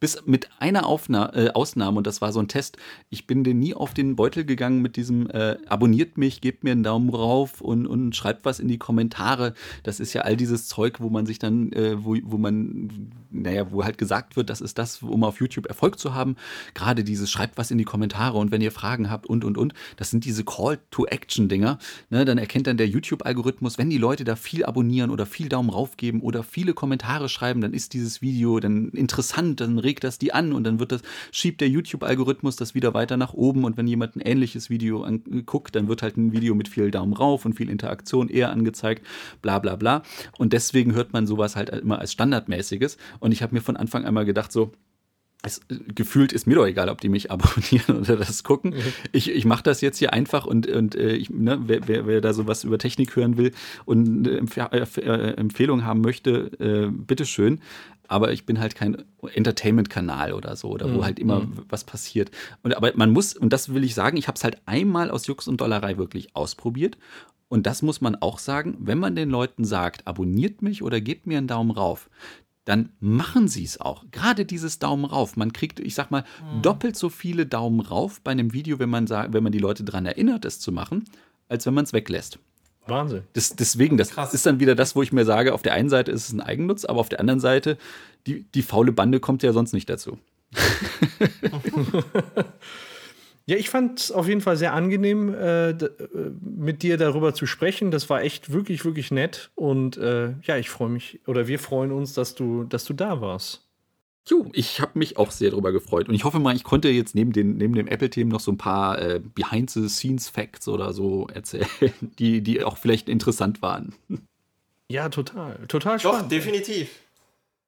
bis 0.01 0.23
mit 0.27 0.49
einer 0.59 0.87
Aufna 0.87 1.35
äh, 1.35 1.51
Ausnahme, 1.51 1.99
und 1.99 2.07
das 2.07 2.21
war 2.21 2.33
so 2.33 2.41
ein 2.41 2.49
Test, 2.49 2.79
ich 3.11 3.27
bin 3.27 3.45
dir 3.45 3.55
nie 3.55 3.75
auf 3.75 3.95
den 3.95 4.17
Beutel 4.17 4.45
gegangen 4.45 4.81
mit 4.81 4.97
diesem 4.97 5.29
äh, 5.31 5.59
abonniert 5.67 6.19
mich, 6.19 6.41
gebt 6.41 6.65
mir 6.65 6.73
einen 6.73 6.83
Daumen 6.83 7.11
rauf 7.11 7.61
und, 7.61 7.87
und 7.87 8.17
schreibt 8.17 8.45
was 8.45 8.59
in 8.59 8.69
die 8.69 8.79
Kommentare. 8.79 9.55
Das 9.83 10.01
ist 10.01 10.15
ja 10.15 10.23
all 10.23 10.37
dieses 10.37 10.67
Zeug, 10.67 11.01
wo 11.01 11.11
man 11.11 11.27
sich 11.27 11.39
dann, 11.39 11.73
äh, 11.73 12.03
wo, 12.03 12.17
wo 12.25 12.39
man, 12.39 13.11
naja, 13.31 13.71
wo 13.71 13.85
halt 13.85 13.99
gesagt 13.99 14.37
wird, 14.37 14.51
das 14.51 14.61
ist 14.61 14.79
das, 14.79 15.03
um 15.03 15.23
auf 15.23 15.41
YouTube 15.41 15.67
Erfolg 15.67 15.99
zu 15.99 16.15
haben. 16.15 16.37
Gerade 16.75 17.05
dieses 17.05 17.31
schreibt 17.31 17.59
was 17.59 17.71
in 17.71 17.79
die 17.79 17.85
Kommentare 17.85 18.39
und 18.39 18.51
wenn 18.51 18.63
ihr 18.63 18.73
Fragen 18.73 19.11
habt 19.11 19.27
und 19.27 19.45
und 19.45 19.59
und, 19.59 19.75
das 19.97 20.11
sind 20.11 20.25
diese 20.25 20.45
Call-to-Action-Dinger. 20.45 21.79
Ne, 22.09 22.25
dann 22.25 22.39
erkennt 22.39 22.67
dann 22.67 22.79
der 22.79 22.89
YouTube-Algorithmus, 22.89 23.77
wenn 23.77 23.91
die 23.91 23.99
Leute 23.99 24.25
da 24.25 24.37
viel 24.37 24.65
abonnieren 24.65 25.11
oder 25.11 25.27
viel 25.27 25.49
Daumen 25.49 25.69
rauf 25.69 25.97
geben 25.97 26.23
oder 26.23 26.43
viele 26.43 26.73
Kommentare 26.73 27.29
schreiben, 27.29 27.61
dann 27.61 27.75
ist 27.75 27.93
dieses 27.93 28.23
Video 28.23 28.59
dann 28.61 28.89
interessant, 28.91 29.61
dann 29.61 29.79
regt 29.79 29.90
das 29.99 30.19
die 30.19 30.33
an 30.33 30.53
und 30.53 30.63
dann 30.63 30.79
wird 30.79 30.93
das, 30.93 31.03
schiebt 31.33 31.61
der 31.61 31.69
YouTube-Algorithmus 31.69 32.55
das 32.55 32.77
wieder 32.77 32.95
weiter 32.95 33.17
nach 33.17 33.35
oben 33.35 33.65
und 33.65 33.77
wenn 33.77 33.89
jemand 33.89 34.15
ein 34.15 34.21
ähnliches 34.21 34.71
Video 34.71 35.03
anguckt, 35.03 35.75
dann 35.75 35.89
wird 35.89 36.03
halt 36.03 36.17
ein 36.17 36.33
Video 36.33 36.55
mit 36.55 36.69
viel 36.69 36.93
Daumen 36.93 37.15
rauf 37.15 37.45
und 37.45 37.55
viel 37.55 37.69
Interaktion 37.69 38.29
eher 38.29 38.51
angezeigt, 38.53 39.05
bla 39.43 39.59
bla 39.59 39.75
bla. 39.75 40.03
Und 40.39 40.53
deswegen 40.53 40.95
hört 40.95 41.13
man 41.13 41.27
sowas 41.27 41.57
halt 41.57 41.71
immer 41.71 41.99
als 41.99 42.13
standardmäßiges. 42.13 42.97
Und 43.19 43.33
ich 43.33 43.43
habe 43.43 43.55
mir 43.55 43.61
von 43.61 43.77
Anfang 43.77 44.05
einmal 44.05 44.25
gedacht, 44.25 44.53
so, 44.53 44.73
es, 45.43 45.61
gefühlt 45.95 46.33
ist 46.33 46.47
mir 46.47 46.57
doch 46.57 46.67
egal, 46.67 46.89
ob 46.89 47.01
die 47.01 47.09
mich 47.09 47.31
abonnieren 47.33 48.01
oder 48.01 48.17
das 48.17 48.43
gucken. 48.45 48.73
Mhm. 48.73 48.93
Ich, 49.13 49.31
ich 49.31 49.45
mache 49.45 49.63
das 49.63 49.81
jetzt 49.81 49.99
hier 49.99 50.13
einfach 50.13 50.47
und, 50.47 50.67
und 50.67 50.95
äh, 50.95 51.13
ich, 51.13 51.31
ne, 51.31 51.61
wer, 51.67 51.89
wer, 51.89 52.07
wer 52.07 52.21
da 52.21 52.33
sowas 52.33 52.65
über 52.65 52.79
Technik 52.79 53.17
hören 53.17 53.37
will 53.37 53.53
und 53.85 54.27
eine 54.27 54.39
Empf 54.39 54.57
äh, 54.57 55.33
Empfehlung 55.35 55.85
haben 55.85 56.01
möchte, 56.01 56.51
äh, 56.59 56.91
bitteschön 56.91 57.61
aber 58.11 58.33
ich 58.33 58.45
bin 58.45 58.59
halt 58.59 58.75
kein 58.75 59.05
Entertainment-Kanal 59.23 60.33
oder 60.33 60.57
so, 60.57 60.69
oder 60.71 60.93
wo 60.93 60.99
mhm. 60.99 61.05
halt 61.05 61.21
immer 61.21 61.43
mhm. 61.43 61.59
was 61.69 61.85
passiert. 61.85 62.33
Und 62.65 62.77
aber 62.77 62.91
man 62.97 63.13
muss, 63.13 63.37
und 63.37 63.53
das 63.53 63.73
will 63.73 63.85
ich 63.85 63.95
sagen, 63.95 64.17
ich 64.17 64.27
habe 64.27 64.35
es 64.35 64.43
halt 64.43 64.61
einmal 64.67 65.13
aus 65.13 65.29
Jux 65.29 65.47
und 65.47 65.61
Dollerei 65.61 65.97
wirklich 65.97 66.35
ausprobiert. 66.35 66.99
Und 67.49 67.67
das 67.67 67.83
muss 67.83 68.01
man 68.01 68.17
auch 68.17 68.41
sagen, 68.41 68.77
wenn 68.81 68.99
man 68.99 69.15
den 69.15 69.31
Leuten 69.31 69.65
sagt, 69.65 70.09
abonniert 70.09 70.61
mich 70.61 70.83
oder 70.83 71.01
gebt 71.01 71.29
mir 71.29 71.39
einen 71.39 71.47
Daumen 71.47 71.71
rauf, 71.71 72.11
dann 72.71 72.91
machen 73.01 73.49
sie 73.49 73.65
es 73.65 73.81
auch. 73.81 74.05
Gerade 74.13 74.45
dieses 74.45 74.79
Daumen 74.79 75.05
rauf. 75.05 75.37
Man 75.37 75.53
kriegt, 75.53 75.81
ich 75.81 75.97
sag 75.97 76.13
mal, 76.13 76.23
mhm. 76.55 76.63
doppelt 76.63 76.95
so 76.95 77.09
viele 77.09 77.45
Daumen 77.45 77.81
rauf 77.81 78.21
bei 78.21 78.31
einem 78.31 78.53
Video, 78.53 78.79
wenn 78.79 78.89
man, 78.89 79.09
sagt, 79.09 79.33
wenn 79.33 79.43
man 79.43 79.51
die 79.51 79.59
Leute 79.59 79.83
daran 79.83 80.07
erinnert, 80.07 80.45
es 80.45 80.61
zu 80.61 80.71
machen, 80.71 81.05
als 81.49 81.67
wenn 81.67 81.75
man 81.75 81.83
es 81.83 81.93
weglässt. 81.93 82.39
Wahnsinn. 82.87 83.25
Das, 83.33 83.57
deswegen, 83.57 83.97
das 83.97 84.11
Krass. 84.11 84.35
ist 84.35 84.47
dann 84.47 84.61
wieder 84.61 84.77
das, 84.77 84.95
wo 84.95 85.03
ich 85.03 85.13
mir 85.13 85.25
sage, 85.25 85.53
auf 85.53 85.63
der 85.63 85.73
einen 85.73 85.89
Seite 85.89 86.13
ist 86.13 86.29
es 86.29 86.33
ein 86.33 86.41
Eigennutz, 86.41 86.85
aber 86.85 87.01
auf 87.01 87.09
der 87.09 87.19
anderen 87.19 87.41
Seite, 87.41 87.77
die, 88.29 88.45
die 88.55 88.63
faule 88.63 88.93
Bande 88.93 89.19
kommt 89.19 89.43
ja 89.43 89.53
sonst 89.53 89.73
nicht 89.73 89.91
dazu. 89.91 90.19
Ja, 93.51 93.57
ich 93.57 93.69
fand 93.69 93.99
es 93.99 94.13
auf 94.13 94.29
jeden 94.29 94.43
Fall 94.43 94.57
sehr 94.57 94.75
angenehm, 94.75 95.35
äh, 95.35 95.71
äh, 95.71 95.91
mit 96.41 96.85
dir 96.85 96.97
darüber 96.97 97.35
zu 97.35 97.47
sprechen. 97.47 97.91
Das 97.91 98.09
war 98.09 98.23
echt 98.23 98.53
wirklich, 98.53 98.85
wirklich 98.85 99.11
nett. 99.11 99.51
Und 99.57 99.97
äh, 99.97 100.35
ja, 100.45 100.57
ich 100.57 100.71
freue 100.71 100.89
mich, 100.89 101.19
oder 101.27 101.49
wir 101.49 101.59
freuen 101.59 101.91
uns, 101.91 102.15
dass 102.15 102.37
du, 102.37 102.63
dass 102.63 102.85
du 102.85 102.93
da 102.93 103.21
warst. 103.21 103.67
Jo, 104.29 104.49
ich 104.53 104.81
habe 104.81 104.97
mich 104.97 105.17
auch 105.17 105.33
sehr 105.33 105.51
darüber 105.51 105.73
gefreut. 105.73 106.09
Und 106.09 106.15
ich 106.15 106.23
hoffe 106.23 106.39
mal, 106.39 106.55
ich 106.55 106.63
konnte 106.63 106.91
jetzt 106.91 107.17
neben, 107.17 107.33
den, 107.33 107.57
neben 107.57 107.75
dem 107.75 107.89
Apple-Themen 107.89 108.31
noch 108.31 108.39
so 108.39 108.53
ein 108.53 108.57
paar 108.57 109.03
äh, 109.03 109.21
Behind-the-Scenes-Facts 109.35 110.69
oder 110.69 110.93
so 110.93 111.27
erzählen, 111.35 111.67
die, 112.21 112.43
die 112.43 112.63
auch 112.63 112.79
vielleicht 112.79 113.09
interessant 113.09 113.63
waren. 113.63 113.97
Ja, 114.89 115.09
total. 115.09 115.59
Total 115.67 115.99
Doch, 115.99 116.15
spannend. 116.15 116.31
definitiv. 116.31 117.01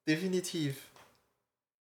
Definitiv. 0.07 0.77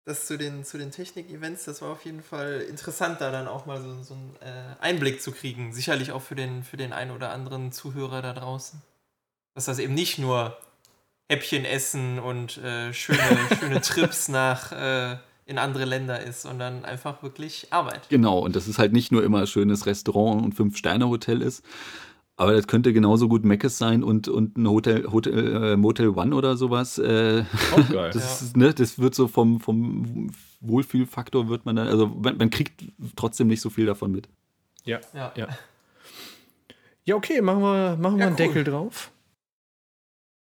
Das 0.05 0.25
zu 0.25 0.37
den, 0.37 0.65
zu 0.65 0.77
den 0.77 0.91
Technik-Events, 0.91 1.63
das 1.63 1.81
war 1.81 1.89
auf 1.89 2.03
jeden 2.03 2.21
Fall 2.21 2.59
interessant, 2.67 3.21
da 3.21 3.31
dann 3.31 3.47
auch 3.47 3.65
mal 3.65 3.81
so, 3.81 4.03
so 4.03 4.15
einen 4.15 4.35
äh, 4.41 4.75
Einblick 4.81 5.21
zu 5.21 5.31
kriegen. 5.31 5.71
Sicherlich 5.71 6.11
auch 6.11 6.21
für 6.21 6.35
den, 6.35 6.63
für 6.63 6.75
den 6.75 6.91
einen 6.91 7.11
oder 7.11 7.31
anderen 7.31 7.71
Zuhörer 7.71 8.21
da 8.21 8.33
draußen. 8.33 8.81
Dass 9.55 9.65
das 9.65 9.79
eben 9.79 9.93
nicht 9.93 10.19
nur 10.19 10.57
Häppchen 11.29 11.63
essen 11.63 12.19
und 12.19 12.57
äh, 12.57 12.93
schöne, 12.93 13.19
schöne 13.59 13.79
Trips 13.79 14.27
nach 14.27 14.73
äh, 14.73 15.17
in 15.45 15.57
andere 15.57 15.85
Länder 15.85 16.21
ist, 16.21 16.41
sondern 16.41 16.85
einfach 16.85 17.23
wirklich 17.23 17.67
Arbeit. 17.71 18.09
Genau, 18.09 18.39
und 18.39 18.55
das 18.55 18.67
ist 18.67 18.79
halt 18.79 18.93
nicht 18.93 19.11
nur 19.11 19.23
immer 19.23 19.39
ein 19.39 19.47
schönes 19.47 19.85
Restaurant 19.85 20.43
und 20.43 20.53
Fünf-Sterne-Hotel 20.53 21.41
ist, 21.41 21.63
aber 22.35 22.53
das 22.53 22.67
könnte 22.67 22.93
genauso 22.93 23.27
gut 23.27 23.43
Meckes 23.45 23.77
sein 23.77 24.03
und, 24.03 24.27
und 24.27 24.57
ein 24.57 24.67
Hotel, 24.67 25.11
Hotel 25.11 25.73
äh, 25.73 25.77
Motel 25.77 26.09
One 26.09 26.35
oder 26.35 26.57
sowas. 26.57 26.97
Äh, 26.97 27.43
Auch 27.75 27.89
geil. 27.89 28.11
das, 28.13 28.41
ist, 28.41 28.57
ne, 28.57 28.73
das 28.73 28.99
wird 28.99 29.15
so 29.15 29.27
vom, 29.27 29.59
vom 29.59 30.31
Wohlfühlfaktor 30.61 31.47
wird 31.49 31.65
man 31.65 31.75
dann, 31.75 31.87
also 31.87 32.07
man, 32.07 32.37
man 32.37 32.49
kriegt 32.49 32.83
trotzdem 33.15 33.47
nicht 33.47 33.61
so 33.61 33.69
viel 33.69 33.85
davon 33.85 34.11
mit. 34.11 34.27
ja. 34.85 34.99
Ja. 35.13 35.31
Ja. 35.35 35.47
Ja, 37.05 37.15
okay, 37.15 37.41
machen 37.41 37.59
wir, 37.59 37.97
machen 37.97 38.15
wir 38.15 38.21
Ja, 38.21 38.27
einen 38.27 38.35
cool. 38.39 38.47
Deckel 38.47 38.63
drauf. 38.63 39.11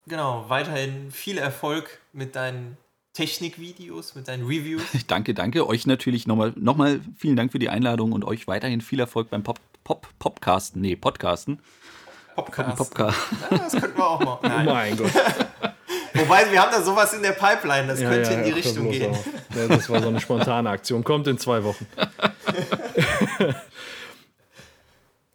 Genau, 0.07 0.45
weiterhin 0.47 1.11
viel 1.11 1.37
Erfolg 1.37 1.99
mit 2.13 2.37
deinen 2.37 2.77
Technikvideos, 3.11 4.15
mit 4.15 4.29
deinen 4.29 4.45
Reviews. 4.45 4.81
Danke, 5.07 5.33
danke. 5.33 5.67
Euch 5.67 5.85
natürlich 5.85 6.27
nochmal 6.27 6.53
noch 6.55 6.77
mal 6.77 7.01
vielen 7.17 7.35
Dank 7.35 7.51
für 7.51 7.59
die 7.59 7.67
Einladung 7.69 8.11
und 8.13 8.23
euch 8.23 8.47
weiterhin 8.47 8.79
viel 8.81 8.99
Erfolg 9.01 9.29
beim 9.29 9.43
Pop, 9.43 9.59
Pop, 9.85 10.07
Popcasten. 10.17 10.81
Nee, 10.81 10.95
Podcasten. 10.95 11.61
Podcast. 12.35 12.77
Popcast. 12.77 13.17
Ja, 13.51 13.57
das 13.57 13.71
könnten 13.73 13.97
wir 13.97 14.05
auch 14.05 14.19
mal. 14.19 14.39
Oh 14.43 14.47
Nein. 14.47 14.65
mein 14.65 14.97
Gott. 14.97 15.11
Wobei, 16.15 16.51
wir 16.51 16.61
haben 16.61 16.71
da 16.71 16.81
sowas 16.81 17.13
in 17.13 17.21
der 17.21 17.33
Pipeline, 17.33 17.87
das 17.87 18.01
Ja, 18.01 18.09
könnte 18.09 18.31
ja, 18.31 18.37
in 18.39 18.43
die 18.45 18.51
Richtung 18.51 18.89
gehen. 18.89 19.15
Ja, 19.55 19.67
das 19.67 19.87
war 19.89 20.01
so 20.01 20.07
eine 20.07 20.19
spontane 20.19 20.69
Aktion. 20.69 21.03
Kommt 21.03 21.27
in 21.27 21.37
zwei 21.37 21.63
Wochen. 21.63 21.85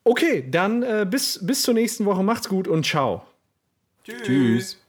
okay, 0.04 0.44
dann 0.50 0.82
äh, 0.82 1.06
bis, 1.08 1.38
bis 1.46 1.62
zur 1.62 1.74
nächsten 1.74 2.04
Woche. 2.04 2.24
Macht's 2.24 2.48
gut 2.48 2.66
und 2.66 2.84
ciao. 2.84 3.24
Tschüss. 4.04 4.22
Tschüss. 4.22 4.79